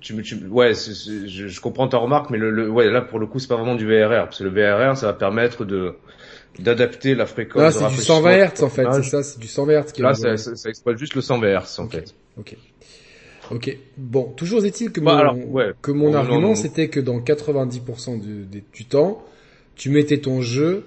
tu, 0.01 0.21
tu 0.23 0.35
ouais, 0.47 0.73
je, 0.73 1.47
je, 1.47 1.61
comprends 1.61 1.87
ta 1.87 1.97
remarque, 1.97 2.29
mais 2.29 2.37
le, 2.37 2.51
le, 2.51 2.69
ouais, 2.69 2.89
là 2.89 3.01
pour 3.01 3.19
le 3.19 3.27
coup 3.27 3.39
c'est 3.39 3.47
pas 3.47 3.55
vraiment 3.55 3.75
du 3.75 3.85
VRR, 3.85 4.25
parce 4.25 4.39
que 4.39 4.43
le 4.43 4.49
VRR 4.49 4.97
ça 4.97 5.05
va 5.07 5.13
permettre 5.13 5.63
de 5.63 5.93
d'adapter 6.59 7.15
la 7.15 7.25
fréquence. 7.25 7.61
Là, 7.61 7.71
c'est 7.71 7.95
du 7.95 8.01
120 8.01 8.31
Hz 8.31 8.63
en 8.63 8.69
fait, 8.69 8.85
c'est 8.91 9.03
ça, 9.03 9.23
c'est 9.23 9.39
du 9.39 9.47
120 9.47 9.81
Hz 9.81 9.91
qui 9.93 10.01
Là, 10.01 10.13
ça, 10.13 10.35
ça, 10.35 10.55
ça, 10.55 10.69
exploite 10.69 10.97
juste 10.97 11.15
le 11.15 11.21
120 11.21 11.47
Hz 11.47 11.79
en 11.79 11.87
fait. 11.87 12.13
Ok. 12.37 12.57
Ok. 13.51 13.77
Bon, 13.97 14.31
toujours 14.31 14.65
est-il 14.65 14.91
que 14.91 15.01
bah, 15.01 15.33
mon, 15.33 15.73
que 15.81 15.91
mon 15.91 16.13
argument 16.13 16.55
c'était 16.55 16.87
que 16.87 16.99
dans 16.99 17.19
90% 17.19 18.19
du, 18.21 18.63
du, 18.73 18.85
temps, 18.85 19.23
tu 19.75 19.89
mettais 19.89 20.19
ton 20.19 20.41
jeu, 20.41 20.85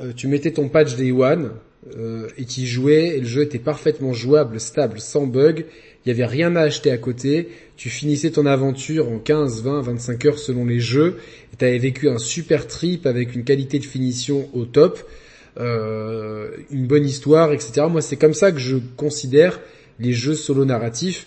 euh, 0.00 0.12
tu 0.14 0.26
mettais 0.26 0.52
ton 0.52 0.68
patch 0.68 0.96
Day 0.96 1.12
One 1.12 1.52
euh, 1.96 2.28
et 2.36 2.44
tu 2.44 2.66
jouais 2.66 3.16
et 3.16 3.20
le 3.20 3.26
jeu 3.26 3.42
était 3.42 3.58
parfaitement 3.58 4.12
jouable, 4.12 4.60
stable, 4.60 5.00
sans 5.00 5.26
bug. 5.26 5.66
Il 6.08 6.12
y 6.12 6.14
avait 6.14 6.24
rien 6.24 6.56
à 6.56 6.62
acheter 6.62 6.90
à 6.90 6.96
côté. 6.96 7.48
Tu 7.76 7.90
finissais 7.90 8.30
ton 8.30 8.46
aventure 8.46 9.10
en 9.10 9.18
15, 9.18 9.62
20, 9.62 9.82
25 9.82 10.24
heures 10.24 10.38
selon 10.38 10.64
les 10.64 10.80
jeux 10.80 11.18
tu 11.58 11.64
avais 11.64 11.78
vécu 11.78 12.08
un 12.08 12.18
super 12.18 12.66
trip 12.66 13.06
avec 13.06 13.34
une 13.34 13.44
qualité 13.44 13.78
de 13.78 13.84
finition 13.84 14.48
au 14.54 14.64
top, 14.64 15.02
euh, 15.58 16.50
une 16.70 16.86
bonne 16.86 17.04
histoire, 17.04 17.52
etc. 17.52 17.86
Moi, 17.90 18.00
c'est 18.00 18.16
comme 18.16 18.34
ça 18.34 18.52
que 18.52 18.58
je 18.58 18.76
considère 18.96 19.60
les 19.98 20.12
jeux 20.12 20.34
solo 20.34 20.64
narratifs 20.64 21.26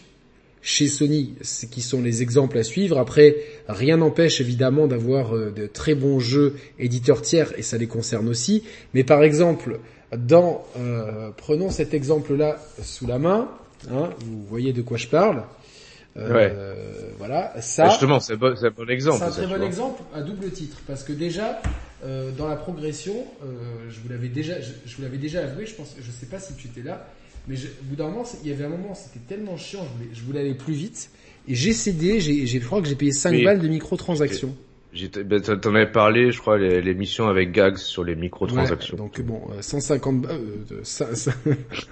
chez 0.62 0.88
Sony, 0.88 1.34
qui 1.72 1.82
sont 1.82 2.02
les 2.02 2.22
exemples 2.22 2.58
à 2.58 2.64
suivre. 2.64 2.98
Après, 3.00 3.36
rien 3.68 3.98
n'empêche 3.98 4.42
évidemment 4.42 4.88
d'avoir 4.88 5.36
euh, 5.36 5.52
de 5.52 5.66
très 5.66 5.96
bons 5.96 6.20
jeux 6.20 6.56
éditeurs 6.80 7.22
tiers, 7.22 7.52
et 7.58 7.64
ça 7.64 7.78
les 7.78 7.88
concerne 7.88 8.30
aussi. 8.30 8.64
Mais 8.94 9.04
par 9.04 9.24
exemple, 9.24 9.80
dans, 10.16 10.64
euh, 10.78 11.32
prenons 11.36 11.72
cet 11.72 11.94
exemple-là 11.94 12.64
sous 12.82 13.08
la 13.08 13.18
main, 13.18 13.50
hein, 13.90 14.10
vous 14.20 14.44
voyez 14.46 14.74
de 14.74 14.82
quoi 14.82 14.98
je 14.98 15.08
parle. 15.08 15.44
Euh, 16.18 17.12
voilà, 17.18 17.54
ça. 17.62 17.90
justement, 17.90 18.20
c'est 18.20 18.36
bon, 18.36 18.54
un 18.62 18.70
bon 18.70 18.90
exemple. 18.90 19.18
C'est 19.20 19.24
un 19.24 19.48
très 19.48 19.48
bon 19.48 19.64
exemple 19.64 20.02
à 20.14 20.22
double 20.22 20.52
titre 20.52 20.82
parce 20.86 21.04
que 21.04 21.14
déjà 21.14 21.62
euh, 22.04 22.32
dans 22.32 22.48
la 22.48 22.58
progression, 22.58 23.26
euh, 23.44 23.46
je 23.90 24.00
vous 24.02 24.10
l'avais 24.10 24.28
déjà, 24.28 24.56
je, 24.60 24.96
vous 24.96 25.02
l'avais 25.02 25.18
déjà 25.18 25.44
avoué. 25.44 25.66
Je 25.66 25.76
pense, 25.76 25.96
je 26.00 26.12
sais 26.12 26.26
pas 26.26 26.40
si 26.40 26.54
tu 26.56 26.68
étais 26.68 26.82
là, 26.82 27.08
mais 27.48 27.56
je, 27.56 27.68
au 27.68 27.84
bout 27.84 27.96
d'un 27.96 28.10
moment, 28.10 28.26
il 28.44 28.50
y 28.50 28.54
avait 28.54 28.66
un 28.66 28.70
moment, 28.70 28.94
c'était 28.94 29.26
tellement 29.26 29.56
chiant, 29.56 29.86
je 29.86 29.98
voulais, 29.98 30.10
je 30.14 30.22
voulais 30.24 30.40
aller 30.42 30.56
plus 30.56 30.74
vite 30.74 31.10
et 31.48 31.56
j'ai 31.56 31.74
cédé. 31.74 32.20
J'ai, 32.20 32.46
j'ai, 32.46 32.60
je 32.60 32.66
crois 32.66 32.82
que 32.82 32.88
j'ai 32.90 32.96
payé 32.96 33.14
5 33.14 33.44
balles 33.44 33.62
de 33.62 33.68
microtransactions. 33.70 34.56
Ben, 34.94 35.42
t'en 35.42 35.76
avais 35.76 35.90
parlé, 35.90 36.32
je 36.32 36.40
crois, 36.40 36.58
l'émission 36.58 37.28
avec 37.28 37.54
Gags 37.54 37.78
sur 37.78 38.04
les 38.04 38.16
microtransactions. 38.16 38.98
Ouais, 38.98 39.04
donc 39.04 39.22
bon, 39.22 39.42
150 39.62 40.26
euh, 40.26 40.38
ça, 40.84 41.16
ça... 41.16 41.32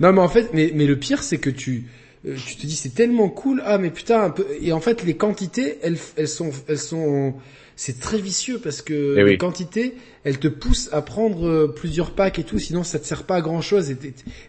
non 0.00 0.12
mais 0.12 0.20
en 0.20 0.28
fait, 0.28 0.50
mais, 0.52 0.70
mais 0.74 0.86
le 0.86 0.96
pire 0.96 1.24
c'est 1.24 1.38
que 1.38 1.50
tu 1.50 1.86
euh, 2.26 2.36
tu 2.46 2.56
te 2.56 2.66
dis 2.66 2.76
c'est 2.76 2.94
tellement 2.94 3.28
cool 3.28 3.62
ah 3.64 3.78
mais 3.78 3.90
putain 3.90 4.22
un 4.22 4.30
peu 4.30 4.46
et 4.60 4.72
en 4.72 4.80
fait 4.80 5.04
les 5.04 5.16
quantités 5.16 5.78
elles 5.82 5.98
elles 6.16 6.28
sont 6.28 6.50
elles 6.68 6.78
sont 6.78 7.34
c'est 7.76 8.00
très 8.00 8.18
vicieux 8.18 8.58
parce 8.62 8.82
que 8.82 9.16
eh 9.18 9.24
les 9.24 9.38
quantités 9.38 9.94
elles 10.24 10.38
te 10.38 10.48
poussent 10.48 10.88
à 10.92 11.02
prendre 11.02 11.48
euh, 11.48 11.68
plusieurs 11.68 12.12
packs 12.12 12.38
et 12.38 12.44
tout 12.44 12.58
sinon 12.58 12.82
ça 12.84 12.98
te 12.98 13.06
sert 13.06 13.24
pas 13.24 13.36
à 13.36 13.40
grand 13.40 13.60
chose 13.60 13.90
et 13.90 13.98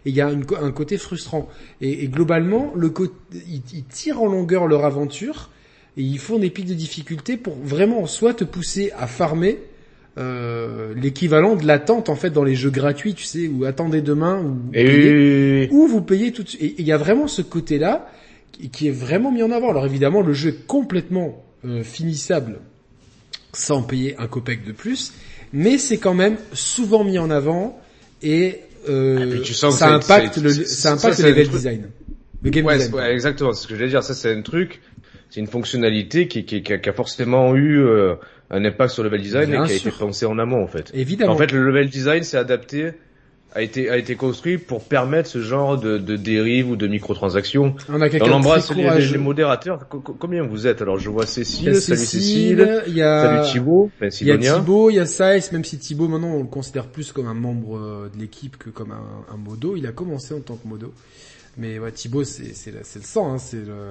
il 0.04 0.14
y 0.14 0.20
a 0.20 0.28
un 0.28 0.72
côté 0.72 0.98
frustrant 0.98 1.48
et, 1.80 2.08
globalement 2.08 2.72
le 2.76 2.92
ils, 3.32 3.62
ils, 3.72 3.84
tirent 3.84 4.22
en 4.22 4.26
longueur 4.26 4.66
leur 4.66 4.84
aventure 4.84 5.50
et 6.00 6.02
ils 6.02 6.18
font 6.18 6.38
des 6.38 6.48
pics 6.48 6.66
de 6.66 6.72
difficulté 6.72 7.36
pour 7.36 7.54
vraiment 7.62 8.06
soit 8.06 8.32
te 8.32 8.44
pousser 8.44 8.90
à 8.96 9.06
farmer 9.06 9.58
euh, 10.16 10.94
l'équivalent 10.96 11.56
de 11.56 11.66
l'attente 11.66 12.08
en 12.08 12.16
fait 12.16 12.30
dans 12.30 12.42
les 12.42 12.54
jeux 12.54 12.70
gratuits, 12.70 13.12
tu 13.12 13.24
sais, 13.24 13.48
où 13.48 13.66
attendez 13.66 14.00
demain 14.00 14.42
ou, 14.42 15.76
ou 15.76 15.86
vous 15.86 16.00
payez 16.00 16.32
tout 16.32 16.42
de 16.42 16.48
suite. 16.48 16.62
Et 16.62 16.74
il 16.78 16.86
y 16.86 16.92
a 16.92 16.96
vraiment 16.96 17.26
ce 17.26 17.42
côté-là 17.42 18.10
qui, 18.72 18.88
est 18.88 18.92
vraiment 18.92 19.30
mis 19.30 19.42
en 19.42 19.50
avant. 19.50 19.68
Alors 19.68 19.84
évidemment, 19.84 20.22
le 20.22 20.32
jeu 20.32 20.48
est 20.48 20.66
complètement 20.66 21.44
euh, 21.66 21.82
finissable 21.82 22.60
sans 23.52 23.82
payer 23.82 24.16
un 24.18 24.26
copec 24.26 24.64
de 24.64 24.72
plus, 24.72 25.12
mais 25.52 25.76
c'est 25.76 25.98
quand 25.98 26.14
même 26.14 26.38
souvent 26.54 27.04
mis 27.04 27.18
en 27.18 27.28
avant 27.28 27.78
et 28.22 28.60
euh, 28.88 29.42
ah, 29.42 29.70
ça, 29.70 29.92
impacte 29.92 30.38
le, 30.38 30.50
ça 30.50 30.92
impacte 30.92 31.18
le 31.18 31.28
level 31.28 31.48
design. 31.50 31.90
Le 32.42 32.48
game 32.48 32.66
design. 32.66 32.94
Ouais, 32.94 33.12
exactement, 33.12 33.52
c'est 33.52 33.64
ce 33.64 33.66
que 33.66 33.74
je 33.74 33.80
voulais 33.80 33.90
dire. 33.90 34.02
Ça, 34.02 34.14
c'est 34.14 34.32
un 34.32 34.40
truc, 34.40 34.80
c'est 35.30 35.40
une 35.40 35.46
fonctionnalité 35.46 36.28
qui, 36.28 36.44
qui, 36.44 36.62
qui, 36.62 36.72
a, 36.72 36.92
forcément 36.92 37.54
eu 37.54 37.78
euh, 37.78 38.14
un 38.50 38.64
impact 38.64 38.92
sur 38.92 39.02
le 39.02 39.08
level 39.08 39.22
design 39.22 39.54
et 39.54 39.66
qui 39.66 39.72
a 39.72 39.76
été 39.76 39.90
pensé 39.90 40.26
en 40.26 40.38
amont 40.38 40.62
en 40.62 40.66
fait. 40.66 40.90
Évidemment. 40.92 41.32
En 41.32 41.36
fait, 41.36 41.52
le 41.52 41.64
level 41.64 41.88
design 41.88 42.22
s'est 42.22 42.36
adapté 42.36 42.92
a 43.52 43.62
été 43.62 43.90
a 43.90 43.96
été 43.96 44.14
construit 44.14 44.58
pour 44.58 44.84
permettre 44.84 45.28
ce 45.28 45.40
genre 45.40 45.78
de, 45.78 45.98
de 45.98 46.16
dérive 46.16 46.70
ou 46.70 46.76
de 46.76 46.86
microtransactions. 46.86 47.74
On 47.88 48.00
a 48.00 48.08
quelqu'un 48.08 48.32
embrasse 48.32 48.72
les, 48.74 49.08
les, 49.08 49.18
modérateurs. 49.18 49.88
combien 49.88 50.44
vous 50.44 50.66
êtes 50.66 50.82
Alors? 50.82 50.98
Je 50.98 51.10
vois 51.10 51.26
Cécile, 51.26 51.74
salut 51.74 51.98
Cécile, 51.98 52.82
il 52.86 52.94
y 52.94 53.02
a 53.02 53.22
salut 53.22 53.52
Thibaut, 53.52 53.90
il 54.20 54.26
y 54.26 54.30
a 54.30 54.38
Thibaut, 54.38 54.90
il 54.90 54.96
y 54.96 54.98
a 55.00 55.06
Saïs, 55.06 55.50
même 55.52 55.64
si 55.64 55.78
Thibaut 55.78 56.08
maintenant 56.08 56.34
on 56.34 56.42
le 56.42 56.48
considère 56.48 56.86
plus 56.86 57.12
comme 57.12 57.26
un 57.26 57.34
membre 57.34 57.76
euh, 57.76 58.10
de 58.14 58.20
l'équipe 58.20 58.56
que 58.56 58.70
comme 58.70 58.92
un, 58.92 59.34
un, 59.34 59.36
modo. 59.36 59.74
Il 59.76 59.86
a 59.86 59.92
commencé 59.92 60.32
en 60.32 60.40
tant 60.40 60.56
que 60.56 60.68
modo, 60.68 60.92
mais 61.56 61.78
ouais, 61.78 61.90
Thibaut 61.90 62.24
c'est 62.24 62.54
c'est 62.54 62.72
le 62.72 63.04
sang, 63.04 63.32
hein, 63.32 63.38
c'est 63.38 63.56
le 63.56 63.90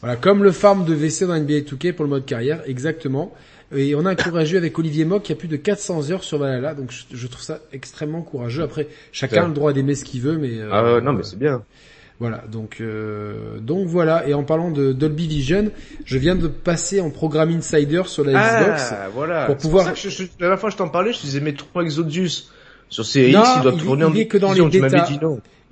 voilà, 0.00 0.16
comme 0.16 0.44
le 0.44 0.52
farm 0.52 0.84
de 0.84 0.94
WC 0.94 1.26
dans 1.26 1.36
NBA 1.36 1.60
2K 1.60 1.92
pour 1.92 2.04
le 2.04 2.10
mode 2.10 2.24
carrière, 2.24 2.62
exactement. 2.66 3.32
Et 3.74 3.94
on 3.94 4.06
a 4.06 4.10
un 4.10 4.14
courageux 4.14 4.56
avec 4.56 4.78
Olivier 4.78 5.04
Mock 5.04 5.24
qui 5.24 5.32
a 5.32 5.34
plus 5.34 5.48
de 5.48 5.56
400 5.56 6.10
heures 6.10 6.24
sur 6.24 6.38
Valhalla, 6.38 6.74
donc 6.74 6.90
je, 7.12 7.26
trouve 7.26 7.42
ça 7.42 7.58
extrêmement 7.72 8.22
courageux. 8.22 8.62
Après, 8.62 8.88
chacun 9.12 9.44
a 9.44 9.48
le 9.48 9.54
droit 9.54 9.72
d'aimer 9.72 9.94
ce 9.94 10.04
qu'il 10.04 10.22
veut, 10.22 10.38
mais 10.38 10.58
euh, 10.58 10.70
ah 10.72 11.00
non, 11.02 11.12
mais 11.12 11.22
c'est 11.22 11.38
bien. 11.38 11.62
Voilà, 12.20 12.42
donc 12.50 12.78
euh, 12.80 13.58
donc 13.60 13.86
voilà. 13.86 14.26
Et 14.26 14.34
en 14.34 14.42
parlant 14.42 14.70
de 14.70 14.92
Dolby 14.92 15.28
Vision, 15.28 15.70
je 16.04 16.18
viens 16.18 16.34
de 16.34 16.48
passer 16.48 17.00
en 17.00 17.10
programme 17.10 17.50
Insider 17.50 18.02
sur 18.06 18.24
la 18.24 18.40
ah, 18.40 18.62
Xbox 18.62 18.94
voilà. 19.14 19.46
pour 19.46 19.56
pouvoir. 19.56 19.86
la 19.86 19.94
dernière 20.40 20.58
fois 20.58 20.70
je 20.70 20.76
t'en 20.76 20.88
parlais, 20.88 21.12
je 21.12 21.20
disais 21.20 21.40
mais 21.40 21.52
trois 21.52 21.82
Exodus 21.82 22.48
sur 22.88 23.04
CX, 23.04 23.18
il 23.18 23.32
doit 23.62 23.72
tourner 23.72 24.06
il 24.14 24.20
est 24.20 24.26
que 24.26 24.38
dans 24.38 24.52
les 24.52 24.80
bêta. 24.80 25.06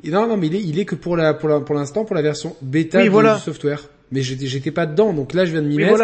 Non, 0.04 0.28
non, 0.28 0.36
mais 0.36 0.46
il 0.48 0.54
est, 0.54 0.62
il 0.62 0.78
est 0.78 0.84
que 0.84 0.94
pour 0.94 1.16
la 1.16 1.34
pour 1.34 1.74
l'instant 1.74 2.04
pour, 2.04 2.14
la 2.14 2.22
version 2.22 2.54
bêta 2.60 3.02
du 3.02 3.10
software 3.42 3.80
mais 4.12 4.22
j'étais 4.22 4.70
pas 4.70 4.86
dedans 4.86 5.12
donc 5.12 5.34
là 5.34 5.44
je 5.44 5.52
viens 5.52 5.62
de 5.62 5.68
m'y 5.68 5.76
mettre. 5.76 5.96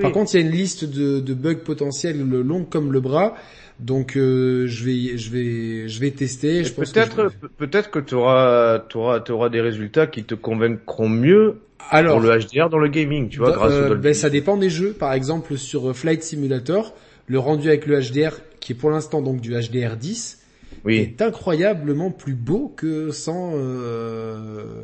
Par 0.00 0.12
contre 0.12 0.34
il 0.34 0.40
y 0.40 0.42
a 0.42 0.46
une 0.46 0.52
liste 0.52 0.84
de, 0.84 1.20
de 1.20 1.34
bugs 1.34 1.54
potentiels 1.56 2.18
longue 2.20 2.68
comme 2.68 2.92
le 2.92 3.00
bras 3.00 3.36
donc 3.78 4.16
euh, 4.16 4.66
je 4.66 4.84
vais 4.84 5.18
je 5.18 5.30
vais 5.30 5.88
je 5.88 6.00
vais 6.00 6.10
tester. 6.10 6.62
Peut-être 6.62 7.30
peut-être 7.58 7.90
que 7.90 7.98
tu 7.98 8.14
auras 8.14 8.80
tu 8.88 8.96
auras 8.96 9.20
tu 9.20 9.32
auras 9.32 9.48
des 9.50 9.60
résultats 9.60 10.06
qui 10.06 10.24
te 10.24 10.34
convaincront 10.34 11.08
mieux 11.08 11.56
Alors, 11.90 12.18
pour 12.18 12.26
le 12.26 12.38
HDR 12.38 12.70
dans 12.70 12.78
le 12.78 12.88
gaming, 12.88 13.28
tu 13.28 13.38
vois, 13.38 13.52
grâce 13.52 13.90
au 13.90 13.94
ben, 13.96 14.14
ça 14.14 14.30
dépend 14.30 14.56
des 14.56 14.70
jeux. 14.70 14.92
Par 14.92 15.12
exemple 15.12 15.58
sur 15.58 15.90
euh, 15.90 15.92
Flight 15.92 16.22
Simulator, 16.22 16.94
le 17.26 17.38
rendu 17.38 17.68
avec 17.68 17.86
le 17.86 18.00
HDR 18.00 18.40
qui 18.60 18.72
est 18.72 18.76
pour 18.76 18.90
l'instant 18.90 19.20
donc 19.20 19.40
du 19.40 19.52
HDR 19.52 19.96
10 19.96 20.42
oui. 20.84 20.96
est 20.96 21.20
incroyablement 21.20 22.10
plus 22.10 22.34
beau 22.34 22.72
que 22.74 23.10
sans 23.10 23.52
euh, 23.54 24.82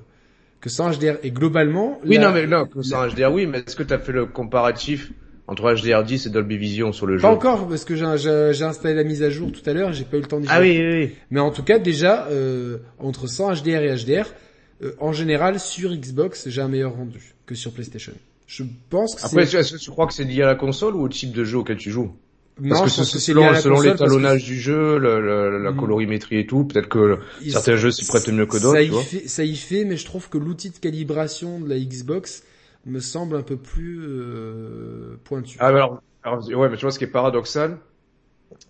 que 0.63 0.71
sans 0.71 0.97
HDR. 0.97 1.17
Et 1.23 1.31
globalement... 1.31 2.01
Oui, 2.07 2.19
non, 2.19 2.33
mais 2.33 2.47
non, 2.47 2.65
que 2.67 2.81
sans 2.81 3.07
HDR, 3.09 3.31
oui, 3.31 3.47
mais 3.47 3.59
est-ce 3.59 3.77
que 3.77 3.83
tu 3.83 3.93
as 3.93 3.99
fait 3.99 4.13
le 4.13 4.25
comparatif 4.25 5.13
entre 5.49 5.75
HDR10 5.75 6.29
et 6.29 6.31
Dolby 6.31 6.57
Vision 6.57 6.93
sur 6.93 7.05
le 7.05 7.19
jeu? 7.19 7.23
Pas 7.23 7.31
encore, 7.31 7.69
parce 7.69 7.85
que 7.85 7.97
j'ai 7.97 8.65
installé 8.65 8.95
la 8.95 9.05
mise 9.05 9.23
à 9.23 9.29
jour 9.29 9.51
tout 9.53 9.69
à 9.69 9.75
l'heure, 9.75 9.93
j'ai 9.93 10.05
pas 10.05 10.17
eu 10.17 10.21
le 10.21 10.27
temps 10.27 10.41
d'y 10.41 10.47
Ah 10.49 10.61
oui, 10.61 10.79
oui, 10.81 10.95
oui. 10.95 11.11
Mais 11.31 11.41
en 11.41 11.51
tout 11.51 11.65
cas, 11.65 11.79
déjà, 11.79 12.29
euh, 12.31 12.79
entre 12.99 13.27
sans 13.27 13.53
HDR 13.53 13.83
et 13.83 13.97
HDR, 13.97 14.33
euh, 14.83 14.93
en 15.01 15.13
général, 15.13 15.59
sur 15.59 15.93
Xbox, 15.95 16.49
j'ai 16.49 16.63
un 16.63 16.69
meilleur 16.69 16.95
rendu 16.95 17.35
que 17.45 17.57
sur 17.57 17.73
PlayStation. 17.73 18.13
Je 18.47 18.63
pense 18.89 19.17
que 19.17 19.27
Après, 19.27 19.43
est-ce 19.43 19.75
que 19.75 19.79
tu 19.79 19.91
crois 19.91 20.07
que 20.07 20.15
c'est 20.15 20.25
lié 20.25 20.43
à 20.43 20.47
la 20.47 20.55
console 20.55 20.95
ou 20.95 21.03
au 21.03 21.09
type 21.09 21.33
de 21.33 21.43
jeu 21.43 21.59
auquel 21.59 21.77
tu 21.77 21.91
joues? 21.91 22.13
Parce 22.69 22.83
que, 22.83 23.05
selon, 23.05 23.55
selon 23.55 23.81
l'étalonnage 23.81 24.45
du 24.45 24.61
jeu, 24.61 24.99
la 24.99 25.71
mm. 25.71 25.77
colorimétrie 25.77 26.39
et 26.39 26.47
tout, 26.47 26.65
peut-être 26.65 26.89
que 26.89 27.19
certains 27.49 27.77
jeux 27.77 27.91
s'y 27.91 28.07
prêtent 28.07 28.29
mieux 28.29 28.47
que 28.47 28.59
d'autres. 28.59 28.75
Ça, 28.75 28.83
y 28.83 29.03
fait, 29.03 29.29
ça 29.29 29.45
y 29.45 29.57
fait, 29.57 29.85
mais 29.85 29.97
je 29.97 30.05
trouve 30.05 30.29
que 30.29 30.39
l'outil 30.39 30.71
de 30.71 30.79
calibration 30.79 31.61
de 31.61 31.69
la 31.69 31.79
Xbox 31.79 32.45
me 32.87 33.01
semble 33.01 33.37
un 33.37 33.43
peu 33.43 33.57
plus 33.57 34.01
euh, 34.03 35.17
pointu. 35.25 35.57
Ah 35.61 35.69
alors, 35.69 36.03
alors, 36.23 36.47
ouais, 36.49 36.69
mais 36.69 36.77
tu 36.77 36.83
vois 36.83 36.91
ce 36.91 36.99
qui 36.99 37.05
est 37.05 37.09
paradoxal, 37.09 37.79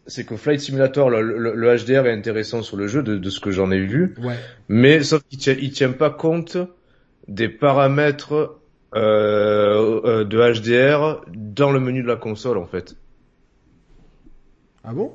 c'est 0.07 0.25
que 0.25 0.37
Flight 0.37 0.61
Simulator, 0.61 1.11
le, 1.11 1.23
le, 1.23 1.77
HDR 1.77 2.07
est 2.07 2.13
intéressant 2.13 2.63
sur 2.63 2.77
le 2.77 2.87
jeu 2.87 3.03
de, 3.03 3.17
de 3.17 3.31
ce 3.31 3.41
que 3.41 3.51
j'en 3.51 3.71
ai 3.71 3.81
vu, 3.81 4.15
ouais. 4.23 4.37
mais 4.69 5.03
sauf 5.03 5.23
qu'il 5.29 5.39
tient, 5.39 5.57
il 5.59 5.73
tient 5.73 5.93
pas 5.93 6.11
compte 6.11 6.57
des 7.29 7.49
paramètres 7.49 8.59
euh, 8.95 10.01
euh 10.05 10.25
de 10.25 10.39
HDR 10.39 11.25
dans 11.33 11.73
le 11.73 11.81
menu 11.81 12.03
de 12.03 12.09
la 12.09 12.17
console 12.17 12.59
en 12.59 12.67
fait. 12.67 12.97
Ah 14.85 14.93
bon? 14.93 15.13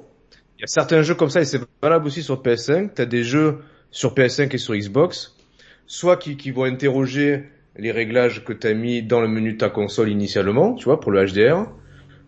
Il 0.58 0.62
y 0.62 0.64
a 0.64 0.68
certains 0.68 1.02
jeux 1.02 1.16
comme 1.16 1.30
ça 1.30 1.42
et 1.42 1.46
c'est 1.46 1.62
valable 1.82 2.08
aussi 2.08 2.24
sur 2.24 2.42
PS5. 2.42 2.92
T'as 2.96 3.06
des 3.06 3.24
jeux 3.24 3.60
sur 3.92 4.14
PS5 4.14 4.54
et 4.54 4.58
sur 4.58 4.76
Xbox, 4.76 5.36
soit 5.86 6.18
qui, 6.18 6.38
qui 6.38 6.52
vont 6.52 6.64
interroger 6.64 7.44
les 7.78 7.92
réglages 7.92 8.44
que 8.44 8.54
t'as 8.54 8.74
mis 8.74 9.04
dans 9.04 9.22
le 9.22 9.28
menu 9.28 9.54
de 9.54 9.58
ta 9.58 9.70
console 9.70 10.10
initialement, 10.10 10.74
tu 10.74 10.86
vois, 10.86 11.00
pour 11.00 11.12
le 11.12 11.26
HDR, 11.26 11.68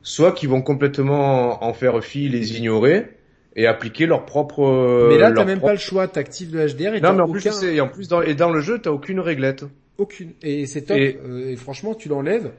soit 0.03 0.31
qui 0.31 0.45
vont 0.45 0.61
complètement 0.61 1.63
en 1.63 1.73
faire 1.73 2.03
fi, 2.03 2.29
les 2.29 2.57
ignorer 2.57 3.07
et 3.55 3.65
appliquer 3.65 4.05
leur 4.05 4.25
propre. 4.25 5.07
Mais 5.09 5.17
là, 5.17 5.31
t'as 5.31 5.45
même 5.45 5.59
pas 5.59 5.71
le 5.71 5.79
choix. 5.79 6.07
T'actives 6.07 6.55
le 6.55 6.67
HDR 6.67 6.95
et 6.95 7.01
non, 7.01 7.13
mais 7.13 7.21
en 7.21 7.29
plus, 7.29 7.63
et 7.63 7.81
en 7.81 7.87
plus 7.87 8.07
dans, 8.07 8.21
et 8.21 8.35
dans 8.35 8.51
le 8.51 8.61
jeu, 8.61 8.79
t'as 8.79 8.91
aucune 8.91 9.19
réglette. 9.19 9.65
Aucune. 9.97 10.33
Et 10.43 10.65
c'est 10.65 10.83
top. 10.83 10.97
Euh, 10.97 11.49
et 11.49 11.55
franchement, 11.55 11.95
tu 11.95 12.09
l'enlèves 12.09 12.51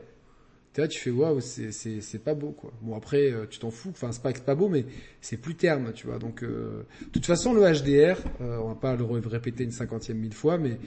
tu 0.73 0.89
tu 0.89 1.01
fais 1.01 1.11
waouh, 1.11 1.41
c'est 1.41 1.73
c'est 1.73 2.01
c'est 2.01 2.19
pas 2.19 2.35
beau 2.35 2.53
quoi. 2.53 2.73
Bon 2.81 2.97
après 2.97 3.33
euh, 3.33 3.47
tu 3.49 3.59
t'en 3.59 3.71
fous, 3.71 3.91
enfin 3.91 4.13
c'est 4.13 4.23
pas 4.23 4.31
c'est 4.33 4.45
pas 4.45 4.55
beau 4.55 4.69
mais 4.69 4.85
c'est 5.21 5.37
plus 5.37 5.57
terme, 5.57 5.93
tu 5.93 6.07
vois. 6.07 6.19
Donc 6.19 6.43
euh, 6.43 6.85
de 7.03 7.09
toute 7.11 7.27
façon 7.27 7.53
le 7.53 7.61
HDR, 7.63 8.19
euh, 8.41 8.59
on 8.63 8.69
va 8.69 8.75
pas 8.77 8.95
le 8.95 9.05
répéter 9.05 9.65
une 9.65 9.73
cinquantième 9.73 10.19
mille 10.19 10.35
fois 10.35 10.59
mais 10.59 10.79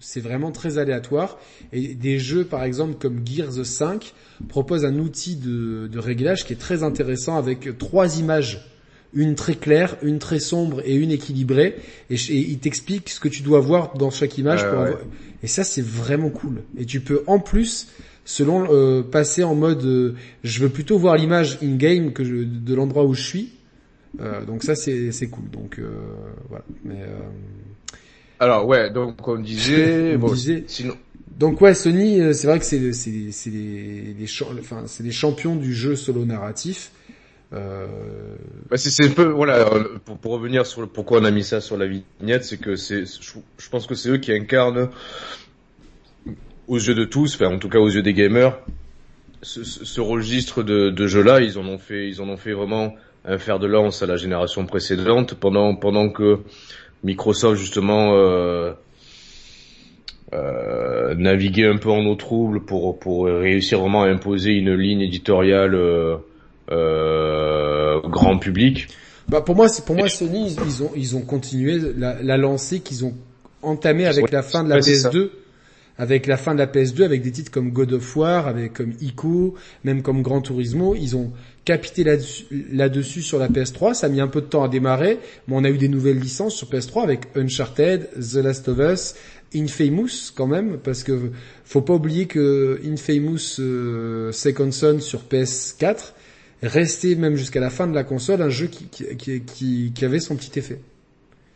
c'est 0.00 0.20
vraiment 0.20 0.52
très 0.52 0.76
aléatoire 0.76 1.38
et 1.72 1.94
des 1.94 2.18
jeux 2.18 2.44
par 2.44 2.62
exemple 2.62 2.96
comme 2.98 3.26
Gears 3.26 3.64
5 3.64 4.12
proposent 4.48 4.84
un 4.84 4.98
outil 4.98 5.36
de 5.36 5.88
de 5.90 5.98
réglage 5.98 6.44
qui 6.44 6.52
est 6.52 6.60
très 6.60 6.82
intéressant 6.82 7.38
avec 7.38 7.78
trois 7.78 8.18
images 8.18 8.73
une 9.14 9.34
très 9.34 9.54
claire, 9.54 9.96
une 10.02 10.18
très 10.18 10.40
sombre 10.40 10.82
et 10.84 10.94
une 10.94 11.10
équilibrée. 11.10 11.76
Et, 12.10 12.16
il 12.16 12.58
t'explique 12.58 13.10
ce 13.10 13.20
que 13.20 13.28
tu 13.28 13.42
dois 13.42 13.60
voir 13.60 13.94
dans 13.94 14.10
chaque 14.10 14.38
image. 14.38 14.68
pour 14.68 14.86
Et 15.42 15.46
ça, 15.46 15.64
c'est 15.64 15.84
vraiment 15.84 16.30
cool. 16.30 16.62
Et 16.78 16.84
tu 16.84 17.00
peux 17.00 17.22
en 17.26 17.38
plus, 17.38 17.88
selon 18.24 18.66
euh, 18.70 19.02
passer 19.02 19.44
en 19.44 19.54
mode, 19.54 19.84
euh, 19.84 20.14
je 20.42 20.60
veux 20.60 20.68
plutôt 20.68 20.98
voir 20.98 21.16
l'image 21.16 21.58
in 21.62 21.76
game 21.76 22.12
que 22.12 22.24
je, 22.24 22.44
de 22.44 22.74
l'endroit 22.74 23.04
où 23.04 23.14
je 23.14 23.22
suis. 23.22 23.52
Euh, 24.20 24.44
donc 24.44 24.62
ça, 24.62 24.74
c'est 24.74 25.12
c'est 25.12 25.28
cool. 25.28 25.50
Donc 25.50 25.78
euh, 25.78 25.90
voilà. 26.48 26.64
Mais 26.84 27.00
alors 28.40 28.66
ouais, 28.66 28.90
donc 28.90 29.26
on 29.26 29.38
disait, 29.38 30.16
on 30.22 30.32
disait 30.32 30.64
sinon. 30.66 30.94
Donc 31.38 31.60
ouais, 31.60 31.74
Sony, 31.74 32.20
c'est 32.32 32.46
vrai 32.46 32.60
que 32.60 32.64
c'est 32.64 32.92
c'est 32.92 33.32
c'est 33.32 33.50
les, 33.50 34.14
les, 34.16 34.26
enfin 34.60 34.84
c'est 34.86 35.02
les 35.02 35.10
champions 35.10 35.56
du 35.56 35.74
jeu 35.74 35.96
solo 35.96 36.24
narratif. 36.24 36.92
Euh... 37.54 37.86
Bah 38.68 38.76
c'est 38.76 39.04
un 39.04 39.10
peu 39.10 39.24
voilà 39.24 39.66
pour, 40.04 40.16
pour, 40.16 40.32
revenir 40.32 40.66
sur 40.66 40.80
le, 40.80 40.86
pourquoi 40.86 41.20
on 41.20 41.24
a 41.24 41.30
mis 41.30 41.44
ça 41.44 41.60
sur 41.60 41.76
la 41.76 41.86
vignette, 41.86 42.44
c'est 42.44 42.56
que 42.56 42.74
c'est 42.74 43.04
je, 43.04 43.68
pense 43.70 43.86
que 43.86 43.94
c'est 43.94 44.08
eux 44.08 44.16
qui 44.16 44.32
incarnent 44.32 44.88
aux 46.66 46.78
yeux 46.78 46.94
de 46.94 47.04
tous, 47.04 47.34
enfin 47.34 47.54
en 47.54 47.58
tout 47.58 47.68
cas 47.68 47.78
aux 47.78 47.90
yeux 47.90 48.02
des 48.02 48.14
gamers, 48.14 48.58
ce, 49.42 50.00
registre 50.00 50.62
de, 50.62 50.90
de 50.90 51.06
jeux-là, 51.06 51.42
ils 51.42 51.58
en 51.58 51.66
ont 51.66 51.78
fait 51.78 52.08
ils 52.08 52.20
en 52.20 52.28
ont 52.28 52.38
fait 52.38 52.52
vraiment 52.52 52.96
un 53.24 53.38
fer 53.38 53.58
de 53.58 53.66
lance 53.66 54.02
à 54.02 54.06
la 54.06 54.16
génération 54.16 54.66
précédente 54.66 55.34
pendant 55.34 55.76
pendant 55.76 56.08
que 56.08 56.40
Microsoft 57.04 57.60
justement 57.60 58.14
euh, 58.14 58.72
euh, 60.32 61.14
naviguait 61.14 61.68
un 61.68 61.76
peu 61.76 61.90
en 61.90 62.04
eau 62.06 62.16
trouble 62.16 62.64
pour 62.64 62.98
pour 62.98 63.26
réussir 63.26 63.78
vraiment 63.80 64.02
à 64.02 64.08
imposer 64.08 64.52
une 64.52 64.74
ligne 64.74 65.02
éditoriale 65.02 65.74
euh, 65.74 66.16
euh, 66.16 66.33
grand 66.68 68.38
public. 68.38 68.88
Bah 69.28 69.40
pour 69.40 69.56
moi, 69.56 69.68
pour 69.86 69.96
moi 69.96 70.08
Sony, 70.08 70.56
ils 70.66 70.82
ont 70.82 70.90
ils 70.94 71.16
ont 71.16 71.22
continué 71.22 71.80
la, 71.96 72.22
la 72.22 72.36
lancée 72.36 72.80
qu'ils 72.80 73.04
ont 73.04 73.14
entamée 73.62 74.06
avec 74.06 74.30
la 74.30 74.42
fin 74.42 74.64
de 74.64 74.68
la 74.68 74.78
PS2 74.78 75.30
avec 75.98 76.26
la 76.26 76.36
fin 76.36 76.54
de 76.54 76.58
la 76.58 76.66
PS2, 76.66 77.04
avec 77.04 77.22
des 77.22 77.30
titres 77.30 77.50
comme 77.50 77.70
God 77.70 77.92
of 77.92 78.16
War, 78.16 78.46
avec 78.46 78.74
comme 78.74 78.92
Ico, 79.00 79.54
même 79.84 80.02
comme 80.02 80.22
Gran 80.22 80.40
Turismo, 80.40 80.94
ils 80.94 81.14
ont 81.16 81.32
capité 81.64 82.04
là-dessus 82.04 83.22
sur 83.22 83.38
la 83.38 83.48
PS3. 83.48 83.94
Ça 83.94 84.06
a 84.06 84.08
mis 84.08 84.20
un 84.20 84.28
peu 84.28 84.40
de 84.40 84.46
temps 84.46 84.64
à 84.64 84.68
démarrer, 84.68 85.18
mais 85.46 85.54
on 85.56 85.64
a 85.64 85.70
eu 85.70 85.78
des 85.78 85.88
nouvelles 85.88 86.18
licences 86.18 86.54
sur 86.54 86.68
PS3 86.68 87.02
avec 87.04 87.20
Uncharted, 87.36 88.08
The 88.14 88.36
Last 88.36 88.68
of 88.68 88.78
Us, 88.78 89.14
Infamous 89.54 90.32
quand 90.34 90.48
même, 90.48 90.78
parce 90.82 91.04
que 91.04 91.30
faut 91.64 91.82
pas 91.82 91.94
oublier 91.94 92.26
que 92.26 92.80
Infamous 92.84 93.60
euh, 93.60 94.32
Second 94.32 94.72
Son 94.72 94.98
sur 95.00 95.20
PS4 95.30 96.12
rester 96.66 97.16
même 97.16 97.36
jusqu'à 97.36 97.60
la 97.60 97.70
fin 97.70 97.86
de 97.86 97.94
la 97.94 98.04
console 98.04 98.42
un 98.42 98.48
jeu 98.48 98.66
qui, 98.66 98.86
qui, 98.86 99.40
qui, 99.42 99.92
qui 99.94 100.04
avait 100.04 100.20
son 100.20 100.36
petit 100.36 100.58
effet. 100.58 100.80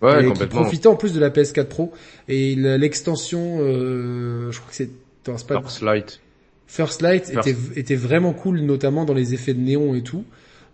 Ouais, 0.00 0.24
et 0.24 0.32
qui 0.32 0.46
profitait 0.46 0.86
en 0.86 0.94
plus 0.94 1.12
de 1.12 1.18
la 1.18 1.30
PS4 1.30 1.64
Pro 1.64 1.92
et 2.28 2.54
l'extension, 2.54 3.58
euh, 3.60 4.52
je 4.52 4.58
crois 4.58 4.70
que 4.70 4.76
c'est 4.76 4.90
First 5.24 5.82
Light. 5.82 6.20
First 6.66 7.02
Light 7.02 7.30
Était, 7.30 7.56
était 7.74 7.96
vraiment 7.96 8.32
cool, 8.32 8.60
notamment 8.60 9.04
dans 9.04 9.14
les 9.14 9.34
effets 9.34 9.54
de 9.54 9.60
néon 9.60 9.94
et 9.94 10.02
tout. 10.02 10.24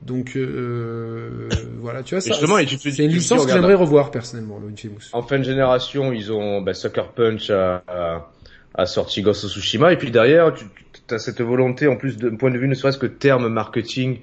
Donc 0.03 0.37
euh, 0.37 1.49
voilà, 1.81 2.03
tu 2.03 2.15
vois, 2.15 2.21
ça, 2.21 2.35
c'est 2.35 3.05
une 3.05 3.11
licence 3.11 3.47
que 3.47 3.53
j'aimerais 3.53 3.75
revoir 3.75 4.11
personnellement, 4.11 4.59
le 4.59 4.69
Infamous. 4.71 5.09
En 5.13 5.23
fin 5.23 5.39
de 5.39 5.45
génération, 5.45 6.13
ils 6.13 6.31
ont 6.31 6.61
bah, 6.61 6.75
Sucker 6.75 7.05
Punch 7.15 7.49
à, 7.49 7.83
à, 8.75 8.87
sorti 8.87 9.23
Ghost 9.23 9.45
of 9.45 9.53
Tsushima, 9.53 9.93
et 9.93 9.97
puis 9.97 10.11
derrière, 10.11 10.53
tu, 10.53 10.67
tu 10.67 10.84
as 11.11 11.19
cette 11.19 11.41
volonté, 11.41 11.87
en 11.87 11.97
plus 11.97 12.17
d'un 12.17 12.37
point 12.37 12.51
de 12.51 12.59
vue 12.59 12.69
ne 12.69 12.75
serait-ce 12.75 12.99
que 12.99 13.07
terme 13.07 13.49
marketing 13.49 14.19